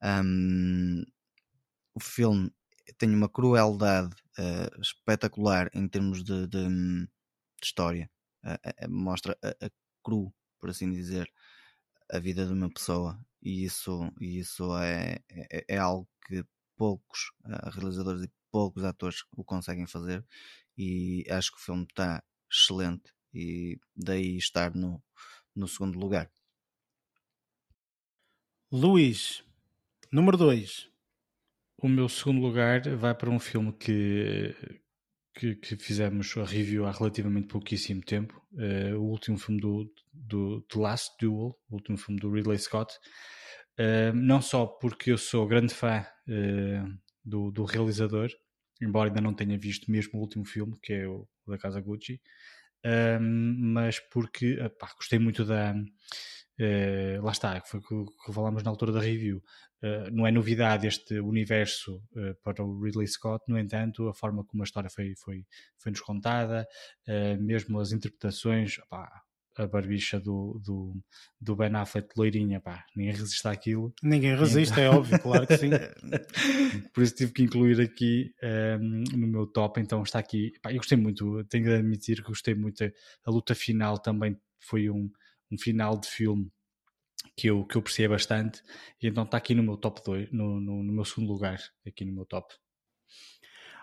Um, 0.00 1.02
o 1.94 2.00
filme 2.00 2.49
tem 2.97 3.12
uma 3.12 3.28
crueldade 3.28 4.15
uh, 4.39 4.81
espetacular 4.81 5.68
em 5.75 5.89
termos 5.89 6.23
de, 6.23 6.47
de, 6.47 6.68
de 6.68 7.08
história. 7.60 8.08
Uh, 8.44 8.86
uh, 8.86 8.91
mostra 8.91 9.36
a, 9.42 9.49
a, 9.49 9.70
cru, 10.05 10.33
por 10.60 10.70
assim 10.70 10.89
dizer, 10.92 11.28
a 12.10 12.18
vida 12.18 12.46
de 12.46 12.52
uma 12.52 12.70
pessoa. 12.70 13.18
E 13.42 13.64
isso, 13.64 14.12
e 14.20 14.38
isso 14.38 14.76
é, 14.78 15.18
é, 15.30 15.64
é 15.68 15.78
algo 15.78 16.08
que 16.26 16.44
poucos 16.76 17.30
uh, 17.44 17.70
realizadores 17.70 18.24
e 18.24 18.30
poucos 18.50 18.84
atores 18.84 19.24
o 19.36 19.44
conseguem 19.44 19.86
fazer 19.86 20.24
e 20.76 21.24
acho 21.30 21.52
que 21.52 21.58
o 21.58 21.60
filme 21.60 21.84
está 21.84 22.22
excelente 22.50 23.12
e 23.34 23.78
daí 23.94 24.36
estar 24.36 24.74
no, 24.74 25.02
no 25.54 25.68
segundo 25.68 25.98
lugar. 25.98 26.30
Luís, 28.70 29.42
número 30.12 30.36
2. 30.36 30.90
O 31.80 31.88
meu 31.88 32.08
segundo 32.08 32.40
lugar 32.40 32.80
vai 32.96 33.14
para 33.14 33.30
um 33.30 33.38
filme 33.38 33.72
que, 33.72 34.54
que, 35.39 35.55
que 35.55 35.76
fizemos 35.76 36.36
a 36.36 36.44
review 36.44 36.84
há 36.84 36.91
relativamente 36.91 37.47
pouquíssimo 37.47 38.02
tempo. 38.02 38.42
Uh, 38.52 38.97
o 38.97 39.05
último 39.05 39.39
filme 39.39 39.60
do, 39.60 39.89
do 40.12 40.62
The 40.62 40.78
Last 40.81 41.15
Duel, 41.20 41.57
o 41.70 41.75
último 41.75 41.97
filme 41.97 42.20
do 42.20 42.31
Ridley 42.31 42.58
Scott. 42.58 42.92
Uh, 43.78 44.12
não 44.12 44.42
só 44.42 44.67
porque 44.67 45.12
eu 45.12 45.18
sou 45.18 45.47
grande 45.47 45.73
fã 45.73 46.05
uh, 46.26 46.99
do, 47.25 47.52
do, 47.52 47.65
realizador, 47.65 48.28
embora 48.83 49.10
ainda 49.10 49.20
não 49.20 49.33
tenha 49.33 49.57
visto 49.57 49.89
mesmo 49.91 50.18
o 50.18 50.23
último 50.23 50.44
filme, 50.44 50.76
que 50.83 50.92
é 50.92 51.07
o 51.07 51.28
da 51.47 51.57
Casa 51.57 51.81
Gucci, 51.81 52.20
mas 53.20 53.99
porque 54.10 54.57
pá, 54.78 54.92
gostei 54.97 55.18
muito 55.18 55.44
da. 55.44 55.75
Lá 57.22 57.32
está, 57.32 57.60
foi 57.64 57.80
o 57.80 58.06
que 58.06 58.32
falámos 58.32 58.62
na 58.62 58.70
altura 58.70 58.92
da 58.92 59.00
review. 59.00 59.42
não 60.12 60.26
é 60.26 60.30
novidade 60.30 60.86
este 60.86 61.20
universo 61.20 62.02
para 62.42 62.64
o 62.64 62.82
Ridley 62.82 63.06
Scott, 63.06 63.44
no 63.48 63.58
entanto, 63.58 64.08
a 64.08 64.14
forma 64.14 64.44
como 64.44 64.62
a 64.62 64.64
história 64.64 64.90
foi, 64.90 65.14
foi, 65.16 65.46
foi 65.78 65.92
nos 65.92 66.00
contada, 66.00 66.66
mesmo 67.38 67.78
as 67.78 67.92
interpretações, 67.92 68.76
pá, 68.88 69.08
a 69.58 69.66
barbicha 69.66 70.20
do, 70.20 70.60
do, 70.64 70.94
do 71.40 71.56
Ben 71.56 71.74
Affleck 71.74 72.08
loirinha, 72.16 72.60
pá, 72.60 72.84
ninguém 72.94 73.12
resiste 73.12 73.46
àquilo. 73.46 73.92
Ninguém 74.02 74.36
resiste, 74.36 74.80
é 74.80 74.88
óbvio, 74.88 75.18
claro 75.18 75.46
que 75.46 75.56
sim. 75.56 75.70
Por 76.94 77.02
isso 77.02 77.16
tive 77.16 77.32
que 77.32 77.42
incluir 77.42 77.80
aqui 77.80 78.32
um, 78.42 78.46
ehm, 78.46 79.04
no 79.16 79.26
meu 79.26 79.46
top, 79.46 79.80
então 79.80 80.02
está 80.02 80.20
aqui. 80.20 80.52
Pá, 80.62 80.70
eu 80.70 80.76
gostei 80.76 80.96
muito, 80.96 81.44
tenho 81.44 81.64
de 81.64 81.74
admitir 81.74 82.22
que 82.22 82.28
gostei 82.28 82.54
muito. 82.54 82.84
A 83.24 83.30
luta 83.30 83.54
final 83.54 83.98
também 83.98 84.38
foi 84.60 84.88
um, 84.88 85.10
um 85.50 85.58
final 85.58 85.98
de 85.98 86.08
filme 86.08 86.50
que 87.36 87.48
eu, 87.48 87.64
que 87.64 87.76
eu 87.76 87.80
apreciei 87.80 88.08
bastante, 88.08 88.62
e 89.02 89.08
então 89.08 89.24
está 89.24 89.36
aqui 89.36 89.54
no 89.54 89.62
meu 89.62 89.76
top 89.76 90.02
2, 90.04 90.32
no, 90.32 90.60
no, 90.60 90.82
no 90.82 90.92
meu 90.92 91.04
segundo 91.04 91.32
lugar, 91.32 91.58
aqui 91.86 92.04
no 92.04 92.12
meu 92.12 92.24
top. 92.26 92.54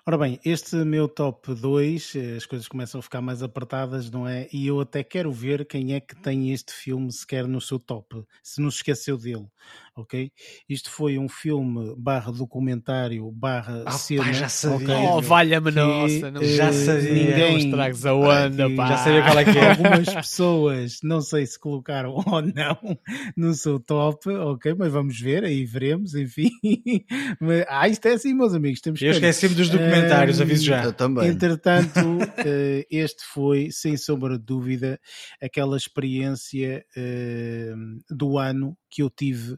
Ora 0.08 0.20
bem, 0.20 0.40
este 0.46 0.76
meu 0.76 1.08
top 1.08 1.56
2, 1.56 2.16
eh, 2.16 2.36
as 2.36 2.46
coisas 2.46 2.68
começam 2.68 3.00
a 3.00 3.02
ficar 3.02 3.22
mais 3.22 3.42
apertadas, 3.42 4.12
não 4.12 4.28
é? 4.28 4.48
E 4.54 4.68
eu 4.68 4.80
até 4.80 5.04
quero 5.04 5.32
ver 5.32 5.66
quem 5.66 5.96
é 5.96 6.00
que 6.00 6.16
tem 6.16 6.52
este 6.52 6.72
filme 6.72 7.12
sequer 7.12 7.48
no 7.48 7.60
seu 7.60 7.80
top, 7.80 8.24
se 8.44 8.62
não 8.62 8.70
se 8.70 8.78
esqueceu 8.78 9.18
dele, 9.18 9.48
ok? 9.96 10.32
Isto 10.70 10.90
foi 10.90 11.18
um 11.18 11.28
filme 11.30 11.94
barra 11.98 12.32
documentário 12.32 13.30
barra 13.32 13.84
ah, 13.86 13.92
cena. 13.92 14.24
Pá, 14.24 14.32
já 14.34 14.50
sabia. 14.50 14.78
Okay? 14.78 15.08
Oh, 15.08 15.22
valha-me 15.22 15.72
nossa, 15.72 16.32
não, 16.32 16.44
já 16.44 16.72
sabia. 16.72 17.14
Ninguém 17.14 17.74
a 17.74 18.14
onda, 18.14 18.70
pá. 18.76 18.88
Já 18.88 18.98
sabia 18.98 19.24
qual 19.24 19.40
é 19.40 19.44
que 19.46 19.58
é. 19.58 19.70
Algumas 19.76 20.14
pessoas, 20.14 21.00
não 21.04 21.22
sei 21.22 21.46
se 21.46 21.60
colocaram 21.60 22.12
ou 22.26 22.42
não 22.42 22.98
no 23.36 23.54
seu 23.54 23.80
top, 23.80 24.30
ok? 24.30 24.74
Mas 24.78 24.92
vamos 24.92 25.20
ver, 25.20 25.44
aí 25.44 25.66
veremos, 25.66 26.16
enfim. 26.16 26.50
Mas, 27.40 27.66
ah, 27.68 27.88
isto 27.88 28.06
é 28.08 28.14
assim, 28.14 28.34
meus 28.34 28.54
amigos, 28.54 28.82
temos 28.82 29.02
Eu 29.02 29.12
esqueci-me 29.12 29.56
dos 29.56 29.70
documentários 29.70 30.06
comentários, 30.06 30.42
aviso 30.42 30.66
já. 30.66 30.84
Eu 30.84 30.94
também. 30.94 31.28
Entretanto, 31.28 32.00
uh, 32.00 32.86
este 32.90 33.24
foi, 33.34 33.70
sem 33.72 33.98
sombra 33.98 34.38
de 34.38 34.46
dúvida, 34.46 35.00
aquela 35.42 35.78
experiência 35.78 36.86
uh, 36.98 38.16
do 38.16 38.38
ano 38.38 38.78
que 38.90 39.02
eu 39.02 39.10
tive 39.10 39.58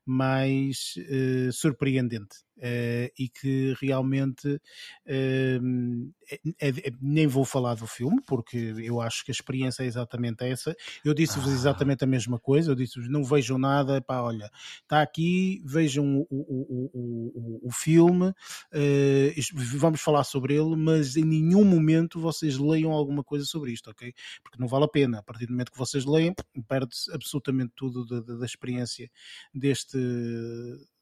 mais 0.05 0.95
uh, 0.97 1.51
surpreendente. 1.51 2.37
Uh, 2.57 3.09
e 3.17 3.27
que 3.27 3.73
realmente 3.81 4.47
uh, 4.47 6.11
é, 6.59 6.69
é, 6.69 6.91
nem 7.01 7.25
vou 7.25 7.43
falar 7.43 7.73
do 7.73 7.87
filme, 7.87 8.21
porque 8.25 8.75
eu 8.77 9.01
acho 9.01 9.25
que 9.25 9.31
a 9.31 9.33
experiência 9.33 9.83
é 9.83 9.87
exatamente 9.87 10.43
essa. 10.43 10.75
Eu 11.03 11.13
disse-vos 11.13 11.49
ah. 11.49 11.53
exatamente 11.53 12.03
a 12.03 12.07
mesma 12.07 12.39
coisa, 12.39 12.71
eu 12.71 12.75
disse-vos 12.75 13.09
não 13.09 13.23
vejam 13.23 13.57
nada, 13.57 14.01
pá, 14.01 14.21
olha, 14.21 14.49
está 14.83 15.01
aqui, 15.01 15.61
vejam 15.65 16.19
o, 16.19 16.27
o, 16.29 16.91
o, 16.93 17.67
o 17.67 17.71
filme, 17.71 18.27
uh, 18.27 19.77
vamos 19.77 19.99
falar 20.01 20.23
sobre 20.23 20.53
ele, 20.53 20.75
mas 20.75 21.17
em 21.17 21.25
nenhum 21.25 21.65
momento 21.65 22.19
vocês 22.19 22.57
leiam 22.57 22.91
alguma 22.91 23.23
coisa 23.23 23.45
sobre 23.45 23.71
isto, 23.71 23.89
ok? 23.89 24.13
Porque 24.43 24.59
não 24.59 24.67
vale 24.67 24.85
a 24.85 24.89
pena, 24.89 25.19
a 25.19 25.23
partir 25.23 25.47
do 25.47 25.51
momento 25.51 25.71
que 25.71 25.77
vocês 25.77 26.05
leem, 26.05 26.33
perde-se 26.67 27.11
absolutamente 27.11 27.73
tudo 27.75 28.05
da, 28.05 28.19
da, 28.21 28.37
da 28.39 28.45
experiência 28.45 29.09
deste 29.53 29.90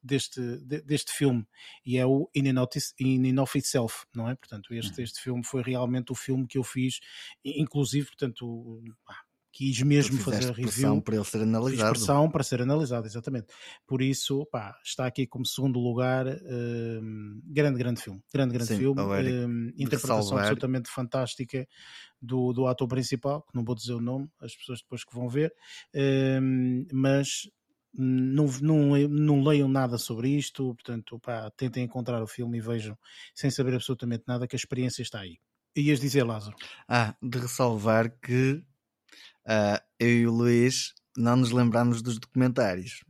deste, 0.01 0.41
deste 0.85 1.11
filme 1.11 1.45
e 1.85 1.97
é 1.97 2.05
o 2.05 2.29
In 2.35 2.49
and, 2.49 2.59
Out, 2.59 2.79
In 2.99 3.29
and 3.29 3.41
Of 3.41 3.57
Itself, 3.57 4.05
não 4.15 4.29
é? 4.29 4.35
Portanto, 4.35 4.73
este, 4.73 4.97
uhum. 4.97 5.03
este 5.03 5.21
filme 5.21 5.43
foi 5.43 5.61
realmente 5.61 6.11
o 6.11 6.15
filme 6.15 6.47
que 6.47 6.57
eu 6.57 6.63
fiz, 6.63 6.99
inclusive, 7.43 8.07
portanto, 8.07 8.81
quis 9.51 9.81
mesmo 9.81 10.17
fazer 10.19 10.49
a 10.49 10.53
review. 10.53 11.01
para 11.01 11.15
ele 11.15 11.25
ser 11.25 11.41
analisado. 11.41 11.91
Expressão 11.91 12.31
para 12.31 12.43
ser 12.43 12.61
analisado, 12.61 13.07
exatamente. 13.07 13.47
Por 13.85 14.01
isso, 14.01 14.45
pá, 14.51 14.75
está 14.83 15.05
aqui 15.05 15.27
como 15.27 15.45
segundo 15.45 15.79
lugar. 15.79 16.25
Um, 16.27 17.41
grande, 17.45 17.77
grande 17.77 18.01
filme. 18.01 18.21
Grande, 18.33 18.53
grande 18.53 18.73
Sim, 18.73 18.77
filme. 18.77 19.01
Um, 19.01 19.67
interpretação 19.77 20.37
absolutamente 20.37 20.89
fantástica 20.89 21.67
do, 22.21 22.53
do 22.53 22.67
ator 22.67 22.87
principal, 22.87 23.41
que 23.41 23.55
não 23.55 23.63
vou 23.63 23.75
dizer 23.75 23.93
o 23.93 24.01
nome, 24.01 24.29
as 24.39 24.55
pessoas 24.55 24.79
depois 24.79 25.03
que 25.03 25.15
vão 25.15 25.27
ver. 25.27 25.53
Um, 25.93 26.85
mas 26.93 27.49
não, 27.93 28.45
não, 28.61 28.97
não 29.07 29.43
leiam 29.43 29.67
nada 29.67 29.97
sobre 29.97 30.29
isto, 30.29 30.73
portanto, 30.75 31.19
pá, 31.19 31.51
tentem 31.51 31.83
encontrar 31.83 32.21
o 32.21 32.27
filme 32.27 32.57
e 32.57 32.61
vejam, 32.61 32.97
sem 33.33 33.49
saber 33.49 33.73
absolutamente 33.73 34.23
nada, 34.27 34.47
que 34.47 34.55
a 34.55 34.57
experiência 34.57 35.01
está 35.01 35.19
aí. 35.19 35.37
Ias 35.77 35.99
dizer, 35.99 36.23
Lázaro? 36.23 36.55
Ah, 36.87 37.15
de 37.21 37.39
ressalvar 37.39 38.11
que 38.19 38.63
uh, 39.45 39.81
eu 39.99 40.09
e 40.09 40.27
o 40.27 40.31
Luís 40.31 40.93
não 41.17 41.35
nos 41.35 41.51
lembramos 41.51 42.01
dos 42.01 42.17
documentários. 42.17 43.03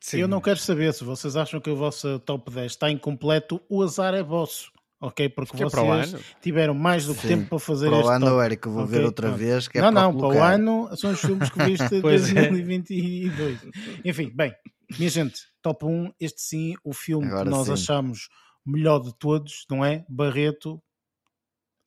Sim. 0.00 0.18
Eu 0.18 0.28
não 0.28 0.40
quero 0.40 0.58
saber 0.58 0.94
se 0.94 1.04
vocês 1.04 1.36
acham 1.36 1.60
que 1.60 1.70
o 1.70 1.76
vosso 1.76 2.18
top 2.20 2.50
10 2.50 2.72
está 2.72 2.90
incompleto, 2.90 3.60
o 3.68 3.82
azar 3.82 4.14
é 4.14 4.22
vosso 4.22 4.72
ok? 5.00 5.28
Porque 5.30 5.62
é 5.62 5.66
vocês 5.66 6.14
tiveram 6.40 6.74
mais 6.74 7.06
do 7.06 7.14
que 7.14 7.22
Sim, 7.22 7.28
tempo 7.28 7.48
para 7.48 7.58
fazer 7.58 7.88
para 7.88 7.98
este 7.98 8.08
o 8.08 8.10
ano, 8.10 8.26
top. 8.26 8.44
Eric, 8.44 8.68
vou 8.68 8.84
okay? 8.84 8.98
ver 8.98 9.04
outra 9.04 9.30
vez. 9.30 9.66
Que 9.66 9.78
é 9.78 9.80
não, 9.80 9.92
para 9.92 10.02
não, 10.02 10.16
para 10.16 10.28
o 10.28 10.42
ano 10.42 10.96
são 10.96 11.10
os 11.12 11.20
filmes 11.20 11.50
que 11.50 11.64
viste 11.64 11.88
de 11.88 12.00
2022. 12.00 13.60
É. 14.04 14.08
Enfim, 14.08 14.30
bem, 14.34 14.54
minha 14.98 15.08
gente, 15.08 15.40
top 15.62 15.84
1, 15.84 16.12
este 16.20 16.40
sim, 16.40 16.74
o 16.84 16.92
filme 16.92 17.26
Agora 17.26 17.44
que 17.44 17.50
nós 17.50 17.66
sim. 17.66 17.72
achamos 17.72 18.28
melhor 18.64 19.00
de 19.00 19.14
todos, 19.18 19.64
não 19.70 19.84
é? 19.84 20.04
Barreto, 20.08 20.82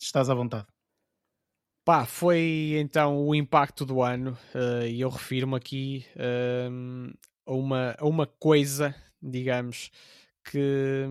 estás 0.02 0.30
à 0.30 0.34
vontade. 0.34 0.66
Pá, 1.86 2.06
foi 2.06 2.76
então 2.78 3.28
o 3.28 3.36
impacto 3.36 3.86
do 3.86 4.02
ano 4.02 4.38
uh, 4.56 4.86
e 4.88 5.02
eu 5.02 5.10
refiro-me 5.10 5.56
aqui 5.56 6.06
uh, 6.16 7.14
a, 7.46 7.54
uma, 7.54 7.96
a 7.98 8.06
uma 8.06 8.26
coisa, 8.26 8.96
digamos, 9.22 9.92
que, 10.46 11.06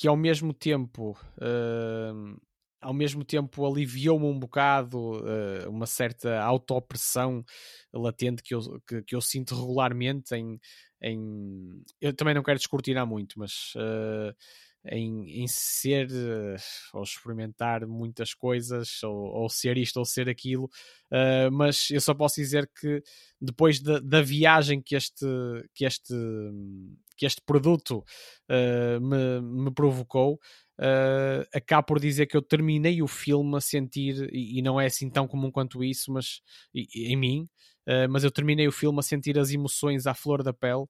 que 0.00 0.08
ao 0.08 0.16
mesmo 0.16 0.54
tempo 0.54 1.10
uh, 1.36 2.40
ao 2.80 2.94
mesmo 2.94 3.22
tempo 3.22 3.66
aliviou-me 3.66 4.24
um 4.24 4.38
bocado 4.38 5.18
uh, 5.18 5.68
uma 5.68 5.84
certa 5.84 6.40
autopressão 6.40 7.44
latente 7.92 8.42
que 8.42 8.54
eu, 8.54 8.80
que, 8.88 9.02
que, 9.02 9.14
eu 9.14 9.20
sinto 9.20 9.54
regularmente 9.54 10.34
em, 10.34 10.58
em 11.02 11.84
eu 12.00 12.14
também 12.14 12.32
não 12.32 12.42
quero 12.42 12.56
descortinar 12.56 13.06
muito, 13.06 13.38
mas 13.38 13.74
uh, 13.76 14.34
em, 14.86 15.42
em 15.42 15.46
ser 15.46 16.08
ou 16.94 17.02
experimentar 17.02 17.86
muitas 17.86 18.32
coisas, 18.32 19.02
ou, 19.02 19.14
ou, 19.14 19.50
ser 19.50 19.76
isto 19.76 19.98
ou 19.98 20.06
ser 20.06 20.30
aquilo, 20.30 20.64
uh, 21.12 21.52
mas 21.52 21.90
eu 21.90 22.00
só 22.00 22.14
posso 22.14 22.36
dizer 22.36 22.66
que 22.74 23.02
depois 23.38 23.82
da, 23.82 23.98
da 23.98 24.22
viagem 24.22 24.80
que 24.80 24.96
este, 24.96 25.26
que 25.74 25.84
este, 25.84 26.14
que 27.20 27.26
este 27.26 27.42
produto 27.44 27.98
uh, 27.98 28.98
me, 28.98 29.42
me 29.42 29.70
provocou, 29.74 30.40
uh, 30.80 31.44
acabo 31.54 31.88
por 31.88 32.00
dizer 32.00 32.24
que 32.24 32.34
eu 32.34 32.40
terminei 32.40 33.02
o 33.02 33.06
filme 33.06 33.58
a 33.58 33.60
sentir, 33.60 34.26
e, 34.32 34.58
e 34.58 34.62
não 34.62 34.80
é 34.80 34.86
assim 34.86 35.10
tão 35.10 35.28
comum 35.28 35.50
quanto 35.50 35.84
isso, 35.84 36.10
mas 36.10 36.40
e, 36.74 37.12
em 37.12 37.16
mim, 37.16 37.42
uh, 37.86 38.08
mas 38.08 38.24
eu 38.24 38.30
terminei 38.30 38.66
o 38.66 38.72
filme 38.72 38.98
a 39.00 39.02
sentir 39.02 39.38
as 39.38 39.50
emoções 39.50 40.06
à 40.06 40.14
flor 40.14 40.42
da 40.42 40.54
pele 40.54 40.86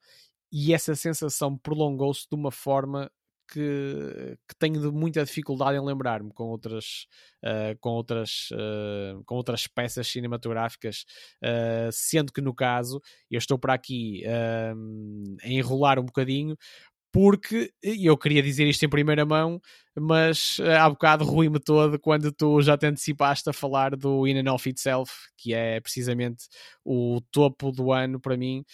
e 0.53 0.73
essa 0.73 0.95
sensação 0.95 1.59
prolongou-se 1.59 2.29
de 2.31 2.37
uma 2.37 2.53
forma 2.53 3.11
que, 3.53 4.37
que 4.49 4.55
tenho 4.59 4.93
muita 4.93 5.25
dificuldade 5.25 5.77
em 5.77 5.85
lembrar-me 5.85 6.33
com 6.33 6.45
outras, 6.45 7.07
uh, 7.45 7.77
com, 7.81 7.91
outras, 7.91 8.49
uh, 8.53 9.23
com 9.25 9.35
outras 9.35 9.67
peças 9.67 10.07
cinematográficas, 10.07 11.05
uh, 11.43 11.91
sendo 11.93 12.33
que 12.33 12.41
no 12.41 12.55
caso 12.55 13.01
eu 13.31 13.39
estou 13.39 13.59
para 13.59 13.75
aqui 13.75 14.23
a 14.27 14.75
enrolar 15.49 15.99
um 15.99 16.05
bocadinho. 16.05 16.57
Porque 17.13 17.73
eu 17.83 18.17
queria 18.17 18.41
dizer 18.41 18.69
isto 18.69 18.85
em 18.85 18.89
primeira 18.89 19.27
mão, 19.27 19.61
mas 19.99 20.59
há 20.79 20.89
bocado 20.89 21.25
ruí-me 21.25 21.59
todo 21.59 21.99
quando 21.99 22.31
tu 22.31 22.63
já 22.63 22.79
te 22.79 22.87
antecipaste 22.87 23.51
a 23.51 23.53
falar 23.53 23.97
do 23.97 24.29
In 24.29 24.39
and 24.39 24.55
Of 24.55 24.71
Itself, 24.71 25.13
que 25.37 25.53
é 25.53 25.81
precisamente 25.81 26.45
o 26.85 27.21
topo 27.33 27.73
do 27.73 27.91
ano 27.91 28.21
para 28.21 28.37
mim 28.37 28.65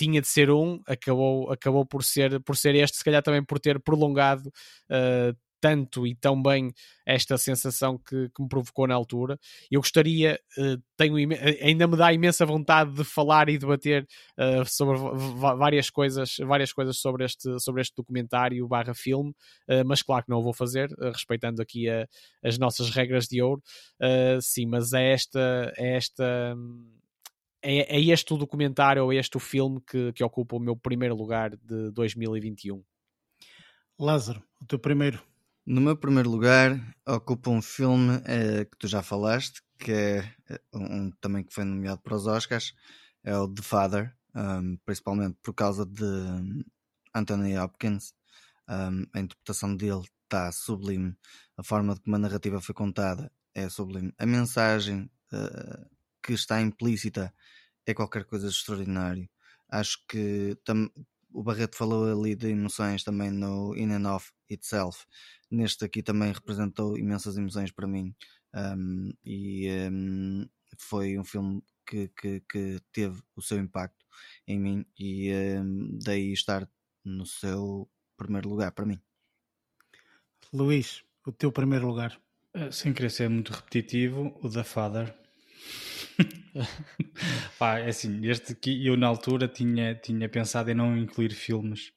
tinha 0.00 0.20
de 0.22 0.28
ser 0.28 0.50
um, 0.50 0.80
acabou, 0.86 1.52
acabou 1.52 1.84
por, 1.84 2.02
ser, 2.02 2.40
por 2.40 2.56
ser 2.56 2.74
este, 2.74 2.96
se 2.96 3.04
calhar 3.04 3.22
também 3.22 3.44
por 3.44 3.60
ter 3.60 3.78
prolongado 3.78 4.48
uh, 4.48 5.36
tanto 5.60 6.06
e 6.06 6.14
tão 6.14 6.42
bem 6.42 6.72
esta 7.04 7.36
sensação 7.36 7.98
que, 7.98 8.30
que 8.30 8.42
me 8.42 8.48
provocou 8.48 8.86
na 8.86 8.94
altura. 8.94 9.38
Eu 9.70 9.80
gostaria, 9.80 10.40
uh, 10.56 10.82
tenho 10.96 11.16
ainda 11.60 11.86
me 11.86 11.96
dá 11.96 12.12
imensa 12.12 12.46
vontade 12.46 12.94
de 12.94 13.04
falar 13.04 13.50
e 13.50 13.58
debater 13.58 14.06
uh, 14.38 14.64
sobre 14.64 14.96
várias 15.36 15.90
coisas, 15.90 16.36
várias 16.38 16.72
coisas 16.72 16.96
sobre 16.96 17.26
este, 17.26 17.60
sobre 17.60 17.82
este 17.82 17.94
documentário 17.94 18.66
barra 18.66 18.94
filme, 18.94 19.30
uh, 19.68 19.84
mas 19.84 20.02
claro 20.02 20.24
que 20.24 20.30
não 20.30 20.38
o 20.38 20.42
vou 20.42 20.54
fazer, 20.54 20.88
respeitando 21.12 21.60
aqui 21.60 21.90
a, 21.90 22.08
as 22.42 22.58
nossas 22.58 22.88
regras 22.88 23.26
de 23.26 23.42
ouro. 23.42 23.62
sim, 24.40 24.64
mas 24.64 24.94
é 24.94 25.12
esta, 25.12 25.72
é 25.76 25.96
esta 25.96 26.56
é, 27.62 27.96
é 27.96 28.00
este 28.00 28.32
o 28.32 28.36
documentário 28.36 29.04
ou 29.04 29.12
é 29.12 29.16
este 29.16 29.36
o 29.36 29.40
filme 29.40 29.80
que, 29.80 30.12
que 30.12 30.24
ocupa 30.24 30.56
o 30.56 30.60
meu 30.60 30.76
primeiro 30.76 31.14
lugar 31.14 31.56
de 31.56 31.90
2021. 31.90 32.82
Lázaro, 33.98 34.42
o 34.60 34.64
teu 34.64 34.78
primeiro. 34.78 35.22
No 35.66 35.80
meu 35.80 35.96
primeiro 35.96 36.30
lugar, 36.30 36.80
ocupa 37.06 37.50
um 37.50 37.60
filme 37.60 38.20
é, 38.24 38.64
que 38.64 38.76
tu 38.78 38.88
já 38.88 39.02
falaste, 39.02 39.62
que 39.78 39.92
é 39.92 40.34
eh, 40.48 40.60
um, 40.74 41.10
também 41.20 41.44
que 41.44 41.52
foi 41.52 41.64
nomeado 41.64 42.00
para 42.00 42.16
os 42.16 42.26
Oscars, 42.26 42.74
é 43.22 43.36
o 43.36 43.46
The 43.46 43.62
Father, 43.62 44.16
um, 44.34 44.78
principalmente 44.84 45.36
por 45.42 45.52
causa 45.52 45.84
de 45.84 46.04
Anthony 47.14 47.58
Hopkins. 47.58 48.14
Um, 48.68 49.04
a 49.12 49.20
interpretação 49.20 49.76
dele 49.76 50.02
está 50.24 50.50
sublime, 50.52 51.14
a 51.56 51.62
forma 51.62 51.94
de 51.94 52.00
como 52.00 52.16
a 52.16 52.18
narrativa 52.18 52.60
foi 52.60 52.74
contada 52.74 53.30
é 53.54 53.68
sublime, 53.68 54.12
a 54.16 54.24
mensagem 54.24 55.10
uh, 55.32 55.90
que 56.22 56.32
está 56.32 56.60
implícita 56.60 57.32
é 57.86 57.94
qualquer 57.94 58.24
coisa 58.24 58.48
de 58.48 58.54
extraordinário. 58.54 59.28
Acho 59.68 59.98
que 60.08 60.56
o 61.32 61.42
Barreto 61.42 61.76
falou 61.76 62.10
ali 62.10 62.34
de 62.34 62.48
emoções 62.48 63.04
também 63.04 63.30
no 63.30 63.76
In 63.76 63.92
and 63.92 64.12
Off 64.12 64.32
Itself. 64.48 65.06
Neste 65.50 65.84
aqui 65.84 66.02
também 66.02 66.32
representou 66.32 66.98
imensas 66.98 67.36
emoções 67.36 67.70
para 67.70 67.86
mim. 67.86 68.14
Um, 68.54 69.12
e 69.24 69.68
um, 69.90 70.48
foi 70.76 71.18
um 71.18 71.24
filme 71.24 71.62
que, 71.86 72.08
que, 72.08 72.40
que, 72.40 72.80
teve 72.92 73.20
o 73.36 73.42
seu 73.42 73.58
impacto 73.58 74.04
em 74.46 74.58
mim 74.58 74.84
e 74.98 75.32
um, 75.32 75.98
daí 76.02 76.32
estar 76.32 76.68
no 77.04 77.24
seu 77.24 77.88
primeiro 78.16 78.48
lugar 78.48 78.72
para 78.72 78.86
mim. 78.86 79.00
Luís, 80.52 81.04
o 81.24 81.32
teu 81.32 81.52
primeiro 81.52 81.86
lugar. 81.86 82.20
Eh, 82.52 82.72
sem 82.72 82.92
querer 82.92 83.10
ser 83.10 83.30
muito 83.30 83.52
repetitivo, 83.52 84.36
o 84.42 84.50
The 84.50 84.64
Father. 84.64 85.14
Pá, 87.58 87.78
é 87.78 87.88
assim, 87.88 88.26
este 88.26 88.52
aqui 88.52 88.86
eu 88.86 88.96
na 88.96 89.06
altura 89.06 89.48
tinha, 89.48 89.94
tinha 89.94 90.28
pensado 90.28 90.70
em 90.70 90.74
não 90.74 90.96
incluir 90.96 91.30
filmes 91.30 91.92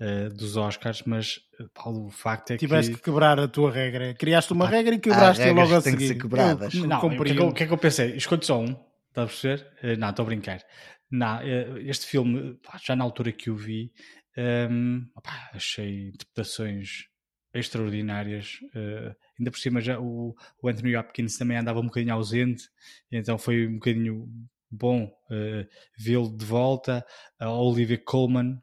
uh, 0.00 0.34
dos 0.34 0.56
Oscars, 0.56 1.02
mas 1.04 1.40
pá, 1.74 1.88
o 1.88 2.10
facto 2.10 2.52
é 2.52 2.56
Tiveste 2.56 2.58
que. 2.58 2.66
Tiveste 2.66 2.94
que 2.96 3.02
quebrar 3.02 3.38
a 3.38 3.48
tua 3.48 3.70
regra. 3.70 4.14
Criaste 4.14 4.52
uma 4.52 4.66
ah, 4.66 4.68
regra 4.68 4.94
e 4.94 4.98
quebraste-a 4.98 5.52
logo 5.52 5.74
a 5.74 5.80
seguir. 5.80 5.96
Que 5.96 6.08
ser 6.08 6.14
quebradas. 6.14 6.74
Eu, 6.74 6.86
não, 6.86 6.98
o 6.98 7.00
que, 7.00 7.06
é 7.06 7.34
que, 7.34 7.40
eu, 7.40 7.52
que 7.52 7.62
é 7.64 7.66
que 7.66 7.72
eu 7.72 7.78
pensei? 7.78 8.16
Escolho 8.16 8.44
só 8.44 8.60
um, 8.60 8.76
está 9.08 9.22
a 9.22 9.26
perceber? 9.26 9.66
Uh, 9.82 9.98
não, 9.98 10.10
estou 10.10 10.22
a 10.22 10.26
brincar. 10.26 10.62
Não, 11.10 11.38
uh, 11.38 11.78
este 11.78 12.06
filme, 12.06 12.54
pá, 12.62 12.78
já 12.82 12.94
na 12.94 13.04
altura 13.04 13.32
que 13.32 13.50
o 13.50 13.56
vi, 13.56 13.90
um, 14.36 14.42
ehm, 14.42 15.00
pá, 15.22 15.50
achei 15.54 16.08
interpretações 16.08 17.08
extraordinárias. 17.52 18.58
Uh, 18.74 19.14
ainda 19.38 19.50
por 19.50 19.58
cima, 19.58 19.80
já 19.80 19.98
o, 19.98 20.36
o, 20.62 20.68
Anthony 20.68 20.96
Hopkins 20.96 21.36
também 21.36 21.56
andava 21.56 21.80
um 21.80 21.86
bocadinho 21.86 22.14
ausente, 22.14 22.68
então 23.10 23.38
foi 23.38 23.66
um 23.66 23.74
bocadinho 23.74 24.28
bom 24.70 25.04
uh, 25.04 25.68
vê-lo 25.98 26.34
de 26.36 26.44
volta. 26.44 27.04
A 27.38 27.50
Olivia 27.50 27.98
Colman, 27.98 28.62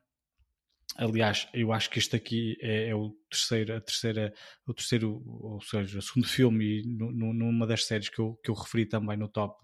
aliás, 0.95 1.47
eu 1.53 1.73
acho 1.73 1.89
que 1.89 1.99
este 1.99 2.15
aqui 2.15 2.57
é, 2.61 2.89
é, 2.89 2.95
o 2.95 3.15
terceiro, 3.29 3.75
a 3.75 3.81
terceira, 3.81 4.33
o 4.65 4.73
terceiro, 4.73 5.23
ou 5.25 5.61
seja, 5.61 5.99
o 5.99 6.01
segundo 6.01 6.27
filme 6.27 6.81
e 6.81 6.87
no, 6.87 7.11
no, 7.11 7.33
numa 7.33 7.67
das 7.67 7.85
séries 7.85 8.09
que 8.09 8.19
eu, 8.19 8.39
que 8.43 8.49
eu 8.49 8.55
referi 8.55 8.85
também 8.85 9.17
no 9.17 9.27
top 9.27 9.55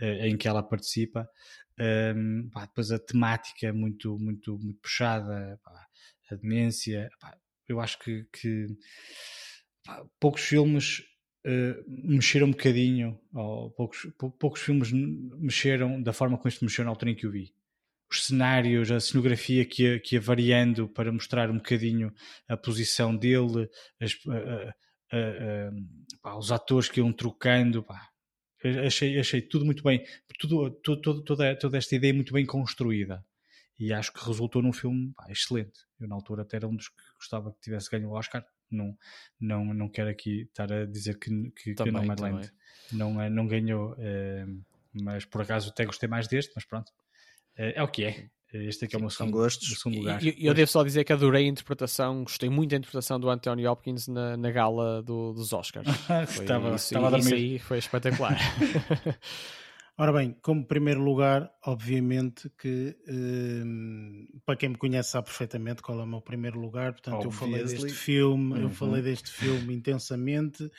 uh, 0.00 0.04
em 0.04 0.36
que 0.36 0.48
ela 0.48 0.62
participa. 0.62 1.28
Um, 1.78 1.84
ehm, 1.84 2.50
pá, 2.50 2.66
depois 2.66 2.90
a 2.90 2.98
temática 2.98 3.66
é 3.66 3.72
muito, 3.72 4.18
muito, 4.18 4.58
muito 4.58 4.78
puxada, 4.80 5.58
pá, 5.64 5.86
a 6.30 6.34
demência, 6.36 7.08
pá, 7.18 7.36
eu 7.70 7.80
acho 7.80 7.98
que, 7.98 8.24
que 8.32 8.66
pá, 9.84 10.04
poucos 10.18 10.42
filmes 10.42 11.00
uh, 11.46 11.84
mexeram 11.88 12.48
um 12.48 12.50
bocadinho, 12.50 13.18
ou 13.32 13.70
poucos, 13.70 14.06
poucos 14.38 14.60
filmes 14.60 14.90
mexeram 14.92 16.02
da 16.02 16.12
forma 16.12 16.36
como 16.36 16.48
este 16.48 16.64
mexeu 16.64 16.84
na 16.84 16.90
altura 16.90 17.12
em 17.12 17.14
que 17.14 17.26
eu 17.26 17.30
vi. 17.30 17.54
Os 18.10 18.26
cenários, 18.26 18.90
a 18.90 18.98
cenografia 18.98 19.64
que 19.64 19.84
ia, 19.84 20.00
que 20.00 20.16
ia 20.16 20.20
variando 20.20 20.88
para 20.88 21.12
mostrar 21.12 21.48
um 21.50 21.58
bocadinho 21.58 22.12
a 22.48 22.56
posição 22.56 23.16
dele, 23.16 23.68
as, 24.00 24.14
pá, 26.20 26.34
os 26.36 26.50
atores 26.50 26.88
que 26.88 26.98
iam 26.98 27.12
trocando, 27.12 27.84
pá, 27.84 28.08
achei, 28.84 29.18
achei 29.18 29.40
tudo 29.40 29.64
muito 29.64 29.84
bem, 29.84 30.04
tudo, 30.38 30.70
tudo, 30.82 31.22
toda, 31.22 31.56
toda 31.56 31.78
esta 31.78 31.94
ideia 31.94 32.12
muito 32.12 32.32
bem 32.32 32.44
construída 32.44 33.24
e 33.80 33.94
acho 33.94 34.12
que 34.12 34.24
resultou 34.24 34.60
num 34.60 34.74
filme 34.74 35.10
pá, 35.16 35.24
excelente. 35.30 35.80
Eu 35.98 36.06
na 36.06 36.14
altura 36.14 36.42
até 36.42 36.58
era 36.58 36.68
um 36.68 36.76
dos 36.76 36.88
que 36.88 37.02
gostava 37.20 37.52
que 37.52 37.60
tivesse 37.60 37.90
ganho 37.90 38.08
o 38.08 38.12
Oscar. 38.12 38.44
Não, 38.70 38.96
não, 39.40 39.64
não 39.74 39.88
quero 39.88 40.10
aqui 40.10 40.42
estar 40.42 40.72
a 40.72 40.86
dizer 40.86 41.18
que, 41.18 41.30
que, 41.50 41.74
também, 41.74 41.92
que 41.92 42.00
Nomadland 42.00 42.52
não, 42.92 43.12
não 43.28 43.46
ganhou, 43.46 43.96
é, 43.98 44.46
mas 44.92 45.24
por 45.24 45.42
acaso 45.42 45.70
até 45.70 45.84
gostei 45.84 46.08
mais 46.08 46.28
deste, 46.28 46.52
mas 46.54 46.64
pronto, 46.64 46.92
é, 47.56 47.78
é 47.78 47.82
o 47.82 47.88
que 47.88 48.04
é. 48.04 48.30
Este 48.52 48.84
aqui 48.84 48.96
é 48.96 48.98
o 48.98 49.00
meu 49.00 49.10
segundo, 49.10 49.32
gostos. 49.34 49.68
segundo 49.78 49.98
lugar. 49.98 50.20
E, 50.22 50.34
eu, 50.44 50.52
devo 50.52 50.68
só 50.68 50.82
dizer 50.82 51.04
que 51.04 51.12
adorei 51.12 51.46
a 51.46 51.48
interpretação, 51.48 52.24
gostei 52.24 52.48
muito 52.48 52.70
da 52.70 52.76
interpretação 52.76 53.20
do 53.20 53.30
Anthony 53.30 53.64
Hopkins 53.66 54.08
na, 54.08 54.36
na 54.36 54.50
gala 54.50 55.02
do, 55.02 55.32
dos 55.32 55.52
Oscars. 55.52 55.86
Foi, 56.26 56.44
estava, 56.44 56.74
isso, 56.74 56.94
estava 56.94 57.18
isso 57.18 57.34
aí 57.34 57.58
foi 57.60 57.78
espetacular. 57.78 58.36
Ora 60.00 60.14
bem, 60.14 60.34
como 60.40 60.64
primeiro 60.64 61.02
lugar, 61.02 61.52
obviamente 61.62 62.50
que 62.58 62.96
um, 63.06 64.26
para 64.46 64.56
quem 64.56 64.70
me 64.70 64.78
conhece 64.78 65.10
sabe 65.10 65.26
perfeitamente 65.26 65.82
qual 65.82 66.00
é 66.00 66.02
o 66.02 66.06
meu 66.06 66.22
primeiro 66.22 66.58
lugar, 66.58 66.92
portanto 66.92 67.16
Obviously. 67.16 67.34
eu 67.34 67.50
falei 67.52 67.64
deste 67.64 67.92
filme, 67.92 68.54
uhum. 68.54 68.62
eu 68.62 68.70
falei 68.70 69.02
deste 69.02 69.30
filme 69.30 69.74
intensamente, 69.74 70.70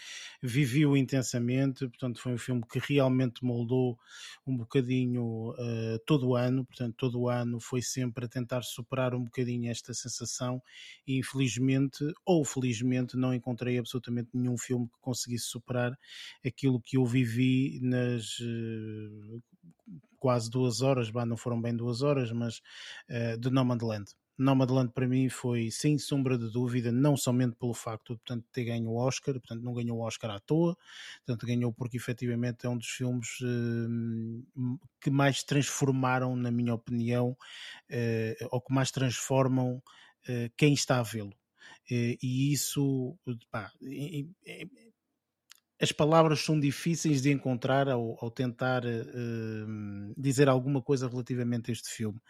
vivi-o 0.41 0.97
intensamente, 0.97 1.87
portanto 1.87 2.19
foi 2.19 2.33
um 2.33 2.37
filme 2.39 2.63
que 2.67 2.79
realmente 2.79 3.45
moldou 3.45 3.95
um 4.43 4.57
bocadinho 4.57 5.51
uh, 5.51 5.99
todo 6.03 6.29
o 6.29 6.35
ano, 6.35 6.65
portanto 6.65 6.95
todo 6.97 7.19
o 7.19 7.29
ano 7.29 7.59
foi 7.59 7.83
sempre 7.83 8.25
a 8.25 8.27
tentar 8.27 8.63
superar 8.63 9.13
um 9.13 9.23
bocadinho 9.23 9.69
esta 9.69 9.93
sensação 9.93 10.59
e 11.05 11.19
infelizmente 11.19 12.11
ou 12.25 12.43
felizmente 12.43 13.15
não 13.15 13.35
encontrei 13.35 13.77
absolutamente 13.77 14.31
nenhum 14.33 14.57
filme 14.57 14.87
que 14.87 14.99
conseguisse 14.99 15.45
superar 15.45 15.95
aquilo 16.43 16.81
que 16.81 16.97
eu 16.97 17.05
vivi 17.05 17.79
nas 17.83 18.39
uh, 18.39 19.10
quase 20.19 20.49
duas 20.49 20.81
horas, 20.81 21.11
não 21.27 21.37
foram 21.37 21.61
bem 21.61 21.75
duas 21.75 22.01
horas, 22.01 22.31
mas 22.31 22.61
uh, 23.09 23.37
de 23.39 23.49
Nomadland. 23.49 24.11
Nomadland 24.37 24.91
para 24.91 25.07
mim 25.07 25.29
foi 25.29 25.69
sem 25.69 25.97
sombra 25.97 26.37
de 26.37 26.49
dúvida, 26.49 26.91
não 26.91 27.15
somente 27.15 27.55
pelo 27.55 27.73
facto 27.73 28.13
de 28.13 28.19
portanto, 28.19 28.45
ter 28.51 28.65
ganho 28.65 28.89
o 28.89 28.95
Oscar, 28.95 29.35
portanto 29.35 29.61
não 29.61 29.73
ganhou 29.73 29.99
o 29.99 30.01
Oscar 30.01 30.31
à 30.31 30.39
toa, 30.39 30.75
portanto 31.25 31.45
ganhou 31.45 31.71
porque 31.71 31.97
efetivamente 31.97 32.65
é 32.65 32.69
um 32.69 32.77
dos 32.77 32.87
filmes 32.87 33.39
uh, 33.41 34.79
que 34.99 35.11
mais 35.11 35.43
transformaram, 35.43 36.35
na 36.35 36.49
minha 36.49 36.73
opinião, 36.73 37.31
uh, 37.31 38.47
ou 38.51 38.61
que 38.61 38.73
mais 38.73 38.89
transformam 38.91 39.75
uh, 39.75 40.51
quem 40.57 40.73
está 40.73 40.99
a 40.99 41.03
vê-lo. 41.03 41.33
e 41.89 42.51
isso, 42.51 43.17
pá, 43.51 43.71
as 45.81 45.91
palavras 45.91 46.41
são 46.41 46.59
difíceis 46.59 47.23
de 47.23 47.31
encontrar 47.31 47.89
ao, 47.89 48.15
ao 48.23 48.29
tentar 48.29 48.83
uh, 48.85 50.13
dizer 50.15 50.47
alguma 50.47 50.79
coisa 50.79 51.07
relativamente 51.07 51.71
a 51.71 51.73
este 51.73 51.89
filme. 51.89 52.21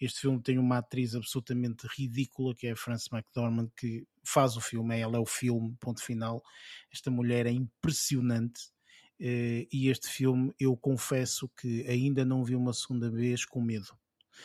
Este 0.00 0.22
filme 0.22 0.40
tem 0.42 0.58
uma 0.58 0.78
atriz 0.78 1.14
absolutamente 1.14 1.86
ridícula, 1.98 2.54
que 2.54 2.66
é 2.66 2.72
a 2.72 2.76
Frances 2.76 3.08
McDormand, 3.12 3.68
que 3.76 4.06
faz 4.24 4.56
o 4.56 4.60
filme, 4.60 4.98
ela 4.98 5.18
é 5.18 5.20
o 5.20 5.26
filme, 5.26 5.76
ponto 5.78 6.02
final. 6.02 6.42
Esta 6.90 7.10
mulher 7.10 7.44
é 7.44 7.50
impressionante. 7.50 8.72
Uh, 9.20 9.68
e 9.70 9.88
este 9.90 10.08
filme, 10.08 10.54
eu 10.58 10.74
confesso 10.74 11.48
que 11.60 11.86
ainda 11.86 12.24
não 12.24 12.42
vi 12.42 12.56
uma 12.56 12.72
segunda 12.72 13.10
vez 13.10 13.44
com 13.44 13.60
medo. 13.60 13.94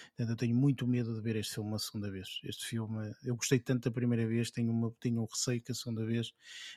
Portanto, 0.09 0.29
eu 0.29 0.35
tenho 0.35 0.55
muito 0.55 0.87
medo 0.87 1.13
de 1.13 1.21
ver 1.21 1.35
este 1.35 1.55
filme 1.55 1.69
uma 1.69 1.79
segunda 1.79 2.09
vez. 2.09 2.39
Este 2.43 2.65
filme, 2.65 3.13
eu 3.23 3.35
gostei 3.35 3.59
tanto 3.59 3.89
da 3.89 3.91
primeira 3.91 4.27
vez, 4.27 4.51
tenho, 4.51 4.71
uma, 4.71 4.91
tenho 4.99 5.21
um 5.21 5.25
receio 5.25 5.61
que 5.61 5.71
a 5.71 5.75
segunda 5.75 6.05
vez 6.05 6.31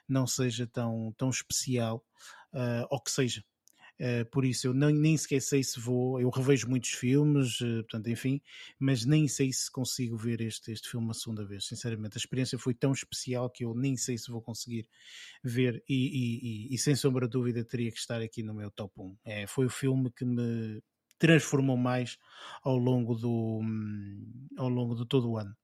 não 0.08 0.26
seja 0.26 0.66
tão, 0.66 1.14
tão 1.16 1.30
especial, 1.30 2.04
uh, 2.52 2.86
ou 2.90 3.00
que 3.00 3.10
seja. 3.10 3.44
Uh, 4.00 4.24
por 4.30 4.44
isso 4.44 4.66
eu 4.66 4.74
nem, 4.74 4.92
nem 4.94 5.16
sequer 5.16 5.40
sei 5.40 5.62
se 5.62 5.78
vou, 5.78 6.20
eu 6.20 6.28
revejo 6.30 6.68
muitos 6.68 6.90
filmes, 6.90 7.60
uh, 7.60 7.82
portanto, 7.84 8.08
enfim, 8.08 8.40
mas 8.78 9.04
nem 9.04 9.28
sei 9.28 9.52
se 9.52 9.70
consigo 9.70 10.16
ver 10.16 10.40
este, 10.40 10.72
este 10.72 10.88
filme 10.88 11.06
uma 11.06 11.14
segunda 11.14 11.44
vez. 11.44 11.66
Sinceramente, 11.66 12.16
a 12.16 12.18
experiência 12.18 12.58
foi 12.58 12.74
tão 12.74 12.92
especial 12.92 13.48
que 13.50 13.64
eu 13.64 13.74
nem 13.74 13.96
sei 13.96 14.18
se 14.18 14.30
vou 14.30 14.40
conseguir 14.42 14.88
ver 15.44 15.82
e, 15.88 15.94
e, 15.94 16.68
e, 16.72 16.74
e 16.74 16.78
sem 16.78 16.96
sombra 16.96 17.26
de 17.26 17.32
dúvida 17.32 17.64
teria 17.64 17.92
que 17.92 17.98
estar 17.98 18.20
aqui 18.20 18.42
no 18.42 18.54
meu 18.54 18.70
top 18.70 18.92
1. 18.98 19.16
É, 19.24 19.46
foi 19.46 19.66
o 19.66 19.70
filme 19.70 20.10
que 20.10 20.24
me 20.24 20.82
transformou 21.22 21.76
mais 21.76 22.18
ao 22.64 22.76
longo 22.76 23.14
do 23.14 23.60
ao 24.58 24.68
longo 24.68 24.96
de 24.96 25.06
todo 25.06 25.30
o 25.30 25.38
ano. 25.38 25.54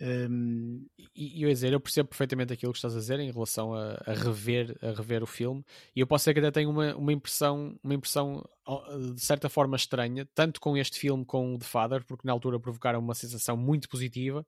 Um... 0.00 0.84
E, 1.14 1.40
eu 1.40 1.48
ia 1.48 1.54
dizer, 1.54 1.72
eu 1.72 1.80
percebo 1.80 2.08
perfeitamente 2.08 2.52
aquilo 2.52 2.72
que 2.72 2.78
estás 2.78 2.96
a 2.96 2.98
dizer 2.98 3.20
em 3.20 3.30
relação 3.30 3.72
a, 3.72 3.92
a, 4.06 4.12
rever, 4.12 4.76
a 4.82 4.90
rever 4.90 5.22
o 5.22 5.26
filme, 5.26 5.64
e 5.94 6.00
eu 6.00 6.06
posso 6.06 6.24
ser 6.24 6.34
que 6.34 6.40
até 6.40 6.50
tenho 6.50 6.68
uma, 6.68 6.96
uma 6.96 7.12
impressão, 7.12 7.78
uma 7.82 7.94
impressão 7.94 8.44
de 9.14 9.20
certa 9.20 9.48
forma 9.48 9.76
estranha, 9.76 10.28
tanto 10.34 10.60
com 10.60 10.76
este 10.76 10.98
filme 10.98 11.24
como 11.24 11.54
o 11.54 11.58
The 11.58 11.64
Father, 11.64 12.04
porque 12.04 12.26
na 12.26 12.32
altura 12.32 12.58
provocaram 12.58 12.98
uma 12.98 13.14
sensação 13.14 13.56
muito 13.56 13.88
positiva, 13.88 14.44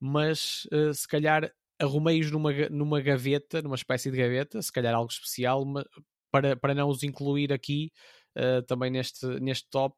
mas 0.00 0.66
uh, 0.72 0.94
se 0.94 1.06
calhar 1.06 1.52
arrumei-os 1.78 2.30
numa, 2.30 2.52
numa 2.70 3.02
gaveta, 3.02 3.60
numa 3.60 3.76
espécie 3.76 4.10
de 4.10 4.16
gaveta, 4.16 4.62
se 4.62 4.72
calhar 4.72 4.94
algo 4.94 5.12
especial, 5.12 5.62
para, 6.30 6.56
para 6.56 6.74
não 6.74 6.88
os 6.88 7.02
incluir 7.02 7.52
aqui 7.52 7.92
uh, 8.36 8.62
também 8.62 8.90
neste, 8.90 9.26
neste 9.40 9.68
top, 9.70 9.96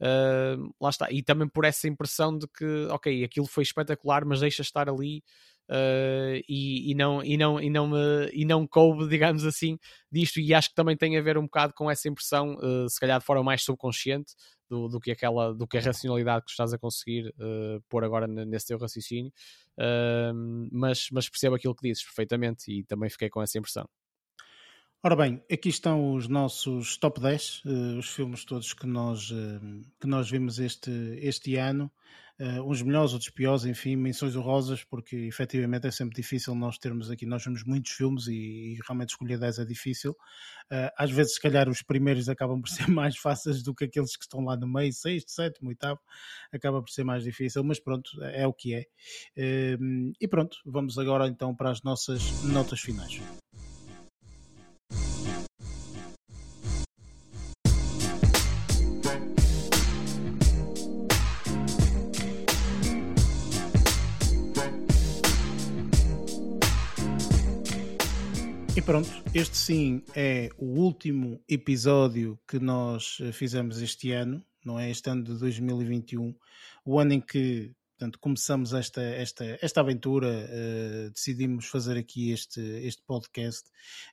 Uh, 0.00 0.72
lá 0.80 0.90
está. 0.90 1.10
E 1.10 1.22
também 1.22 1.48
por 1.48 1.64
essa 1.64 1.88
impressão 1.88 2.36
de 2.36 2.46
que, 2.46 2.86
ok, 2.90 3.24
aquilo 3.24 3.46
foi 3.46 3.64
espetacular, 3.64 4.24
mas 4.24 4.40
deixa 4.40 4.62
estar 4.62 4.88
ali 4.88 5.24
uh, 5.68 6.42
e, 6.48 6.90
e, 6.90 6.94
não, 6.94 7.22
e, 7.22 7.36
não, 7.36 7.60
e, 7.60 7.70
não 7.70 7.88
me, 7.88 8.30
e 8.32 8.44
não 8.44 8.66
coube, 8.66 9.08
digamos 9.10 9.44
assim, 9.44 9.78
disto. 10.10 10.40
E 10.40 10.54
acho 10.54 10.70
que 10.70 10.74
também 10.74 10.96
tem 10.96 11.16
a 11.16 11.22
ver 11.22 11.36
um 11.36 11.42
bocado 11.42 11.74
com 11.74 11.90
essa 11.90 12.08
impressão, 12.08 12.54
uh, 12.56 12.88
se 12.88 12.98
calhar 12.98 13.18
de 13.18 13.26
forma 13.26 13.42
mais 13.42 13.62
subconsciente, 13.62 14.34
do, 14.68 14.86
do, 14.86 15.00
que 15.00 15.10
aquela 15.10 15.54
do 15.54 15.66
que 15.66 15.78
a 15.78 15.80
racionalidade 15.80 16.44
que 16.44 16.50
estás 16.50 16.74
a 16.74 16.78
conseguir 16.78 17.28
uh, 17.38 17.82
pôr 17.88 18.04
agora 18.04 18.26
nesse 18.26 18.66
teu 18.66 18.78
raciocínio 18.78 19.32
mas, 20.70 21.08
mas 21.10 21.26
percebo 21.26 21.56
aquilo 21.56 21.74
que 21.74 21.88
dizes 21.88 22.04
perfeitamente 22.04 22.70
e 22.70 22.84
também 22.84 23.08
fiquei 23.08 23.30
com 23.30 23.40
essa 23.40 23.56
impressão 23.56 23.88
Ora 25.00 25.14
bem, 25.14 25.40
aqui 25.48 25.68
estão 25.68 26.12
os 26.12 26.26
nossos 26.26 26.96
top 26.96 27.20
10, 27.20 27.62
uh, 27.64 27.68
eh, 27.68 27.98
os 27.98 28.08
filmes 28.08 28.44
todos 28.44 28.72
que 28.72 28.84
nós, 28.84 29.30
uh, 29.30 29.60
que 30.00 30.08
nós 30.08 30.28
vimos 30.28 30.58
este, 30.58 30.90
este 31.20 31.54
ano, 31.54 31.88
uh, 32.40 32.68
uns 32.68 32.82
melhores, 32.82 33.12
outros 33.12 33.30
piores, 33.30 33.64
enfim, 33.64 33.94
menções 33.94 34.34
honrosas, 34.34 34.82
porque 34.82 35.14
efetivamente 35.14 35.86
é 35.86 35.92
sempre 35.92 36.16
difícil 36.20 36.52
nós 36.56 36.78
termos 36.78 37.12
aqui, 37.12 37.24
nós 37.26 37.44
vemos 37.44 37.62
muitos 37.62 37.92
filmes 37.92 38.26
e, 38.26 38.32
e 38.74 38.78
realmente 38.84 39.10
escolher 39.10 39.38
10 39.38 39.60
é 39.60 39.64
difícil. 39.64 40.16
às 40.96 41.12
vezes, 41.12 41.34
se 41.34 41.40
calhar, 41.40 41.68
os 41.68 41.80
primeiros 41.80 42.28
acabam 42.28 42.60
por 42.60 42.66
ser 42.68 42.88
mais 42.88 43.16
fáceis 43.16 43.62
do 43.62 43.72
que 43.72 43.84
aqueles 43.84 44.16
que 44.16 44.24
estão 44.24 44.40
lá 44.44 44.56
no 44.56 44.66
meio, 44.66 44.92
sexto, 44.92 45.30
sétimo, 45.30 45.68
oitavo, 45.68 46.00
acaba 46.52 46.82
por 46.82 46.90
ser 46.90 47.04
mais 47.04 47.22
difícil, 47.22 47.62
mas 47.62 47.78
pronto, 47.78 48.10
é 48.24 48.48
o 48.48 48.52
que 48.52 48.74
é. 48.74 48.84
e 50.20 50.26
pronto, 50.26 50.58
vamos 50.66 50.98
agora 50.98 51.28
então 51.28 51.54
para 51.54 51.70
as 51.70 51.84
nossas 51.84 52.42
notas 52.42 52.80
finais. 52.80 53.20
Pronto, 68.88 69.10
este 69.34 69.54
sim 69.54 70.02
é 70.16 70.48
o 70.56 70.64
último 70.64 71.38
episódio 71.46 72.38
que 72.48 72.58
nós 72.58 73.18
eh, 73.20 73.32
fizemos 73.32 73.82
este 73.82 74.12
ano, 74.12 74.42
não 74.64 74.80
é? 74.80 74.90
Este 74.90 75.10
ano 75.10 75.24
de 75.24 75.38
2021, 75.38 76.34
o 76.86 76.98
ano 76.98 77.12
em 77.12 77.20
que 77.20 77.70
portanto, 77.98 78.20
começamos 78.20 78.72
esta, 78.72 79.02
esta, 79.02 79.58
esta 79.60 79.80
aventura, 79.80 80.28
uh, 80.28 81.10
decidimos 81.10 81.66
fazer 81.66 81.98
aqui 81.98 82.30
este, 82.30 82.60
este 82.60 83.02
podcast 83.02 83.68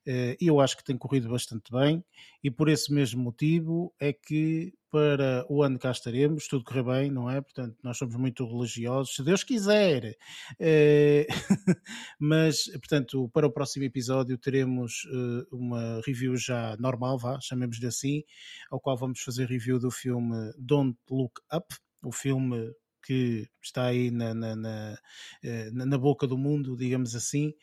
uh, 0.08 0.36
e 0.42 0.48
eu 0.48 0.60
acho 0.60 0.76
que 0.76 0.84
tem 0.84 0.98
corrido 0.98 1.30
bastante 1.30 1.72
bem 1.72 2.04
e 2.44 2.50
por 2.50 2.68
esse 2.68 2.92
mesmo 2.92 3.22
motivo 3.22 3.94
é 4.00 4.12
que 4.12 4.74
para 4.90 5.46
o 5.50 5.62
ano 5.62 5.78
cá 5.78 5.92
estaremos, 5.92 6.48
tudo 6.48 6.64
correr 6.64 6.84
bem, 6.84 7.12
não 7.12 7.30
é? 7.30 7.42
Portanto, 7.42 7.78
nós 7.84 7.98
somos 7.98 8.16
muito 8.16 8.46
religiosos, 8.48 9.14
se 9.14 9.24
Deus 9.24 9.44
quiser. 9.44 10.16
Uh, 10.54 11.28
mas, 12.18 12.66
portanto, 12.80 13.30
para 13.34 13.46
o 13.46 13.52
próximo 13.52 13.84
episódio 13.84 14.38
teremos 14.38 15.04
uh, 15.06 15.56
uma 15.56 16.02
review 16.06 16.36
já 16.38 16.76
normal, 16.80 17.20
vá, 17.20 17.40
chamemos-lhe 17.40 17.86
assim, 17.86 18.24
ao 18.72 18.80
qual 18.80 18.98
vamos 18.98 19.20
fazer 19.20 19.48
review 19.48 19.78
do 19.78 19.92
filme 19.92 20.52
Don't 20.58 20.98
Look 21.12 21.42
Up, 21.54 21.76
o 22.02 22.12
filme 22.12 22.74
que 23.06 23.48
está 23.62 23.86
aí 23.86 24.10
na, 24.10 24.34
na, 24.34 24.56
na, 24.56 24.98
eh, 25.44 25.70
na, 25.72 25.98
boca 25.98 26.26
do 26.26 26.38
mundo, 26.38 26.76
digamos 26.76 27.16
assim, 27.16 27.54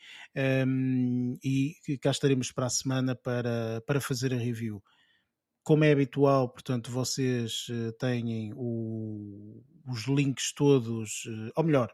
um, 0.65 1.37
e 1.43 1.75
cá 2.01 2.11
estaremos 2.11 2.51
para 2.51 2.67
a 2.67 2.69
semana 2.69 3.13
para, 3.13 3.81
para 3.85 3.99
fazer 3.99 4.33
a 4.33 4.37
review. 4.37 4.81
Como 5.61 5.83
é 5.83 5.91
habitual, 5.91 6.49
portanto, 6.49 6.89
vocês 6.89 7.67
eh, 7.69 7.91
têm 7.99 8.53
o, 8.55 9.61
os 9.87 10.07
links 10.07 10.53
todos, 10.53 11.25
eh, 11.27 11.51
ou 11.55 11.63
melhor, 11.63 11.93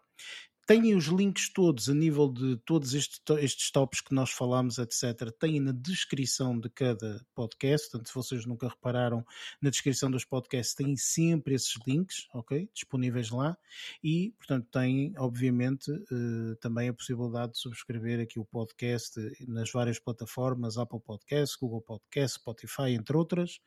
têm 0.69 0.93
os 0.93 1.06
links 1.06 1.49
todos 1.51 1.89
a 1.89 1.95
nível 1.95 2.31
de 2.31 2.56
todos 2.57 2.93
estes, 2.93 3.19
estes 3.39 3.72
tops 3.72 4.01
que 4.01 4.14
nós 4.14 4.30
falamos, 4.30 4.77
etc. 4.77 5.31
Têm 5.39 5.59
na 5.59 5.72
descrição 5.72 6.59
de 6.59 6.69
cada 6.69 7.25
podcast. 7.33 7.89
Portanto, 7.89 8.07
se 8.07 8.14
vocês 8.14 8.45
nunca 8.45 8.67
repararam, 8.67 9.25
na 9.59 9.72
descrição 9.72 10.11
dos 10.11 10.25
podcasts 10.25 10.75
têm 10.75 10.95
sempre 10.95 11.56
esses 11.56 11.73
links, 11.88 12.27
ok? 12.35 12.69
Disponíveis 12.72 13.31
lá. 13.31 13.57
E, 14.03 14.31
portanto, 14.38 14.67
têm, 14.72 15.11
obviamente, 15.17 15.89
eh, 15.91 16.56
também 16.61 16.89
a 16.89 16.93
possibilidade 16.93 17.53
de 17.53 17.57
subscrever 17.57 18.19
aqui 18.19 18.39
o 18.39 18.45
podcast 18.45 19.19
nas 19.48 19.72
várias 19.72 19.98
plataformas, 19.98 20.77
Apple 20.77 20.99
Podcasts, 20.99 21.57
Google 21.59 21.81
Podcasts, 21.81 22.39
Spotify, 22.39 22.91
entre 22.91 23.17
outras. 23.17 23.59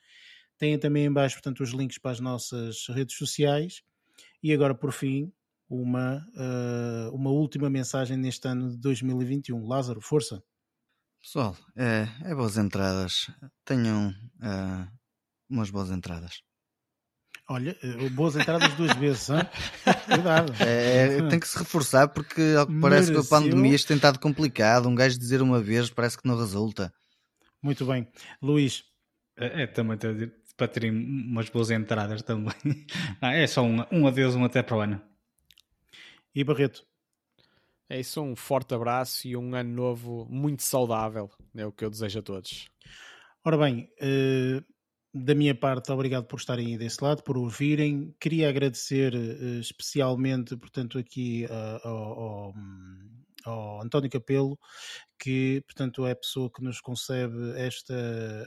Têm 0.56 0.78
também 0.78 1.06
em 1.06 1.12
baixo, 1.12 1.34
portanto, 1.34 1.64
os 1.64 1.70
links 1.70 1.98
para 1.98 2.12
as 2.12 2.20
nossas 2.20 2.86
redes 2.86 3.16
sociais. 3.16 3.82
E 4.40 4.52
agora, 4.52 4.72
por 4.72 4.92
fim, 4.92 5.32
uma, 5.73 6.18
uh, 6.36 7.15
uma 7.15 7.31
última 7.31 7.70
mensagem 7.70 8.17
neste 8.17 8.47
ano 8.47 8.70
de 8.70 8.78
2021. 8.78 9.67
Lázaro, 9.67 10.01
força! 10.02 10.42
Pessoal, 11.23 11.57
é, 11.76 12.09
é 12.25 12.34
boas 12.34 12.59
entradas. 12.59 13.31
Tenham 13.65 14.10
uh, 14.10 14.86
umas 15.49 15.70
boas 15.70 15.91
entradas. 15.91 16.42
Olha, 17.49 17.76
eh, 17.83 18.09
boas 18.10 18.36
entradas 18.36 18.73
duas 18.75 18.92
vezes, 18.97 19.28
hein? 19.31 19.41
Cuidado. 20.07 20.52
É, 20.62 21.18
é, 21.18 21.28
tem 21.28 21.41
que 21.41 21.49
se 21.49 21.59
reforçar 21.59 22.09
porque 22.09 22.55
ao 22.57 22.67
que 22.67 22.81
parece 22.81 23.10
Mereceu. 23.10 23.15
que 23.15 23.26
a 23.26 23.39
pandemia 23.39 23.78
tem 23.78 23.97
estado 23.97 24.18
complicado. 24.18 24.89
Um 24.89 24.94
gajo 24.94 25.18
dizer 25.18 25.42
uma 25.42 25.60
vez 25.60 25.91
parece 25.91 26.18
que 26.18 26.26
não 26.26 26.39
resulta. 26.39 26.92
Muito 27.62 27.84
bem. 27.84 28.07
Luís. 28.41 28.84
É, 29.36 29.62
é 29.62 29.67
também 29.67 29.99
para 30.57 30.68
terem 30.68 30.91
umas 30.91 31.49
boas 31.49 31.70
entradas 31.70 32.23
também. 32.23 32.55
Ah, 33.20 33.34
é 33.34 33.47
só 33.47 33.62
um, 33.62 33.84
um 33.91 34.07
adeus, 34.07 34.34
um 34.34 34.44
até 34.44 34.62
para 34.62 34.76
o 34.76 34.81
ano. 34.81 35.11
E 36.35 36.43
Barreto? 36.43 36.86
É 37.89 38.01
isso, 38.01 38.23
um 38.23 38.35
forte 38.35 38.75
abraço 38.75 39.28
e 39.28 39.36
um 39.36 39.55
ano 39.55 39.70
novo 39.70 40.27
muito 40.31 40.62
saudável. 40.62 41.31
É 41.55 41.67
o 41.67 41.73
que 41.73 41.85
eu 41.85 41.91
desejo 41.91 42.20
a 42.20 42.23
todos. 42.23 42.70
Ora 43.44 43.59
bem, 43.59 43.91
uh, 44.01 44.65
da 45.12 45.35
minha 45.35 45.55
parte, 45.55 45.93
obrigado 45.93 46.25
por 46.25 46.39
estarem 46.39 46.69
aí 46.69 46.78
desse 46.78 47.05
lado, 47.05 47.23
por 47.23 47.36
ouvirem. 47.36 48.15
Queria 48.19 48.49
agradecer 48.49 49.15
uh, 49.15 49.61
especialmente, 49.61 50.57
portanto, 50.57 50.99
aqui 50.99 51.44
uh, 51.44 51.86
ao, 51.86 52.20
ao, 52.20 52.55
ao 53.44 53.83
António 53.83 54.09
Capelo, 54.09 54.59
que, 55.23 55.62
portanto, 55.67 56.05
é 56.05 56.10
a 56.10 56.17
pessoa 56.17 56.51
que 56.51 56.60
nos 56.60 56.81
concebe 56.81 57.57
esta, 57.57 57.94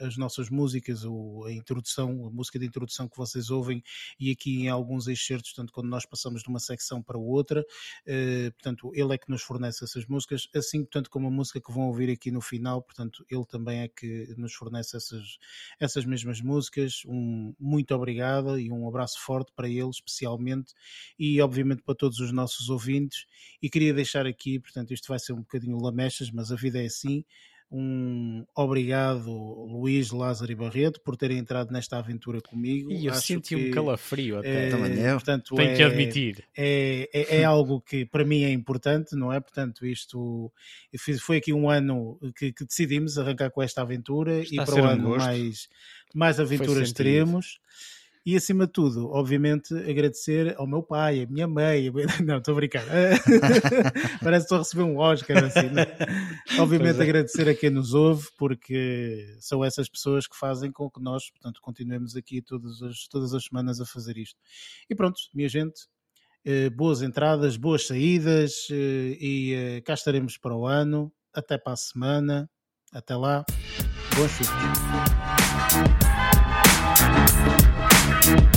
as 0.01 0.17
nossas 0.17 0.49
músicas, 0.49 1.05
a 1.05 1.51
introdução, 1.53 2.25
a 2.27 2.29
música 2.29 2.59
de 2.59 2.65
introdução 2.65 3.07
que 3.07 3.15
vocês 3.15 3.49
ouvem, 3.49 3.81
e 4.19 4.29
aqui 4.29 4.63
em 4.63 4.67
alguns 4.67 5.07
excertos, 5.07 5.53
portanto, 5.53 5.71
quando 5.71 5.87
nós 5.87 6.05
passamos 6.05 6.41
de 6.41 6.49
uma 6.49 6.59
secção 6.59 7.01
para 7.01 7.17
outra, 7.17 7.65
eh, 8.05 8.51
portanto, 8.51 8.91
ele 8.93 9.13
é 9.13 9.17
que 9.17 9.29
nos 9.29 9.41
fornece 9.41 9.85
essas 9.85 10.05
músicas, 10.05 10.49
assim, 10.53 10.81
portanto, 10.81 11.09
como 11.09 11.29
a 11.29 11.31
música 11.31 11.61
que 11.61 11.71
vão 11.71 11.87
ouvir 11.87 12.09
aqui 12.09 12.29
no 12.29 12.41
final, 12.41 12.81
portanto, 12.81 13.25
ele 13.31 13.45
também 13.45 13.79
é 13.79 13.87
que 13.87 14.35
nos 14.37 14.53
fornece 14.53 14.97
essas, 14.97 15.37
essas 15.79 16.03
mesmas 16.03 16.41
músicas. 16.41 17.03
Um 17.07 17.55
muito 17.57 17.95
obrigado 17.95 18.59
e 18.59 18.69
um 18.69 18.85
abraço 18.85 19.17
forte 19.21 19.49
para 19.55 19.69
ele, 19.69 19.89
especialmente, 19.89 20.73
e 21.17 21.39
obviamente 21.39 21.83
para 21.83 21.95
todos 21.95 22.19
os 22.19 22.33
nossos 22.33 22.69
ouvintes. 22.69 23.25
E 23.61 23.69
queria 23.69 23.93
deixar 23.93 24.25
aqui, 24.25 24.59
portanto, 24.59 24.93
isto 24.93 25.07
vai 25.07 25.19
ser 25.19 25.31
um 25.31 25.37
bocadinho 25.37 25.77
lamechas, 25.77 26.29
mas 26.29 26.51
a 26.51 26.64
vida 26.65 26.81
é 26.81 26.85
assim. 26.85 27.23
Um 27.71 28.45
obrigado, 28.55 29.29
Luís, 29.31 30.11
Lázaro 30.11 30.51
e 30.51 30.55
Barreto, 30.55 31.01
por 31.01 31.17
terem 31.17 31.39
entrado 31.39 31.71
nesta 31.71 31.97
aventura 31.97 32.39
comigo. 32.39 32.91
E 32.91 33.07
eu 33.07 33.11
Acho 33.11 33.25
senti 33.25 33.55
que, 33.55 33.69
um 33.69 33.71
calafrio 33.71 34.37
até. 34.37 34.67
É, 34.67 34.69
Também 34.69 34.97
eu. 34.99 35.13
Portanto, 35.15 35.55
Tenho 35.55 35.71
é, 35.71 35.75
que 35.75 35.83
admitir. 35.83 36.43
É, 36.55 37.09
é, 37.11 37.37
é, 37.37 37.43
algo 37.43 37.81
que 37.81 38.05
para 38.05 38.23
mim 38.23 38.43
é 38.43 38.51
importante, 38.51 39.15
não 39.15 39.33
é? 39.33 39.39
Portanto, 39.39 39.85
isto 39.85 40.51
foi 41.19 41.37
aqui 41.37 41.51
um 41.51 41.69
ano 41.69 42.19
que, 42.37 42.53
que 42.53 42.65
decidimos 42.65 43.17
arrancar 43.17 43.49
com 43.49 43.61
esta 43.61 43.81
aventura 43.81 44.41
Está 44.41 44.61
e 44.61 44.65
para 44.65 44.75
o 44.75 44.85
ano 44.85 45.09
mais, 45.17 45.67
mais 46.13 46.39
aventuras 46.39 46.93
teremos. 46.93 47.59
E 48.25 48.35
acima 48.35 48.65
de 48.65 48.73
tudo, 48.73 49.07
obviamente, 49.11 49.71
agradecer 49.75 50.55
ao 50.57 50.65
meu 50.65 50.81
pai, 50.81 51.21
à 51.21 51.27
minha 51.27 51.47
mãe. 51.47 51.91
Não, 52.25 52.39
estou 52.39 52.53
a 52.53 52.55
brincar. 52.55 52.83
Parece 54.23 54.47
que 54.47 54.55
estou 54.55 54.55
a 54.55 54.61
receber 54.61 54.81
um 54.81 54.97
Oscar 54.97 55.43
assim. 55.45 55.69
Né? 55.69 55.85
Obviamente, 56.59 56.99
é. 56.99 57.03
agradecer 57.03 57.47
a 57.47 57.53
quem 57.53 57.69
nos 57.69 57.93
ouve, 57.93 58.27
porque 58.35 59.35
são 59.39 59.63
essas 59.63 59.87
pessoas 59.87 60.25
que 60.25 60.35
fazem 60.35 60.71
com 60.71 60.89
que 60.89 60.99
nós, 60.99 61.29
portanto, 61.29 61.61
continuemos 61.61 62.15
aqui 62.15 62.41
todas 62.41 62.81
as, 62.81 63.07
todas 63.07 63.31
as 63.35 63.43
semanas 63.43 63.79
a 63.79 63.85
fazer 63.85 64.17
isto. 64.17 64.39
E 64.89 64.95
pronto, 64.95 65.19
minha 65.31 65.47
gente, 65.47 65.81
eh, 66.43 66.71
boas 66.71 67.03
entradas, 67.03 67.57
boas 67.57 67.85
saídas 67.85 68.67
eh, 68.71 69.17
e 69.19 69.53
eh, 69.53 69.81
cá 69.81 69.93
estaremos 69.93 70.35
para 70.35 70.55
o 70.55 70.65
ano. 70.65 71.13
Até 71.31 71.59
para 71.59 71.73
a 71.73 71.77
semana. 71.77 72.49
Até 72.91 73.15
lá. 73.15 73.45
Bons 74.15 74.31
filmes. 74.31 74.79
Thank 78.05 78.54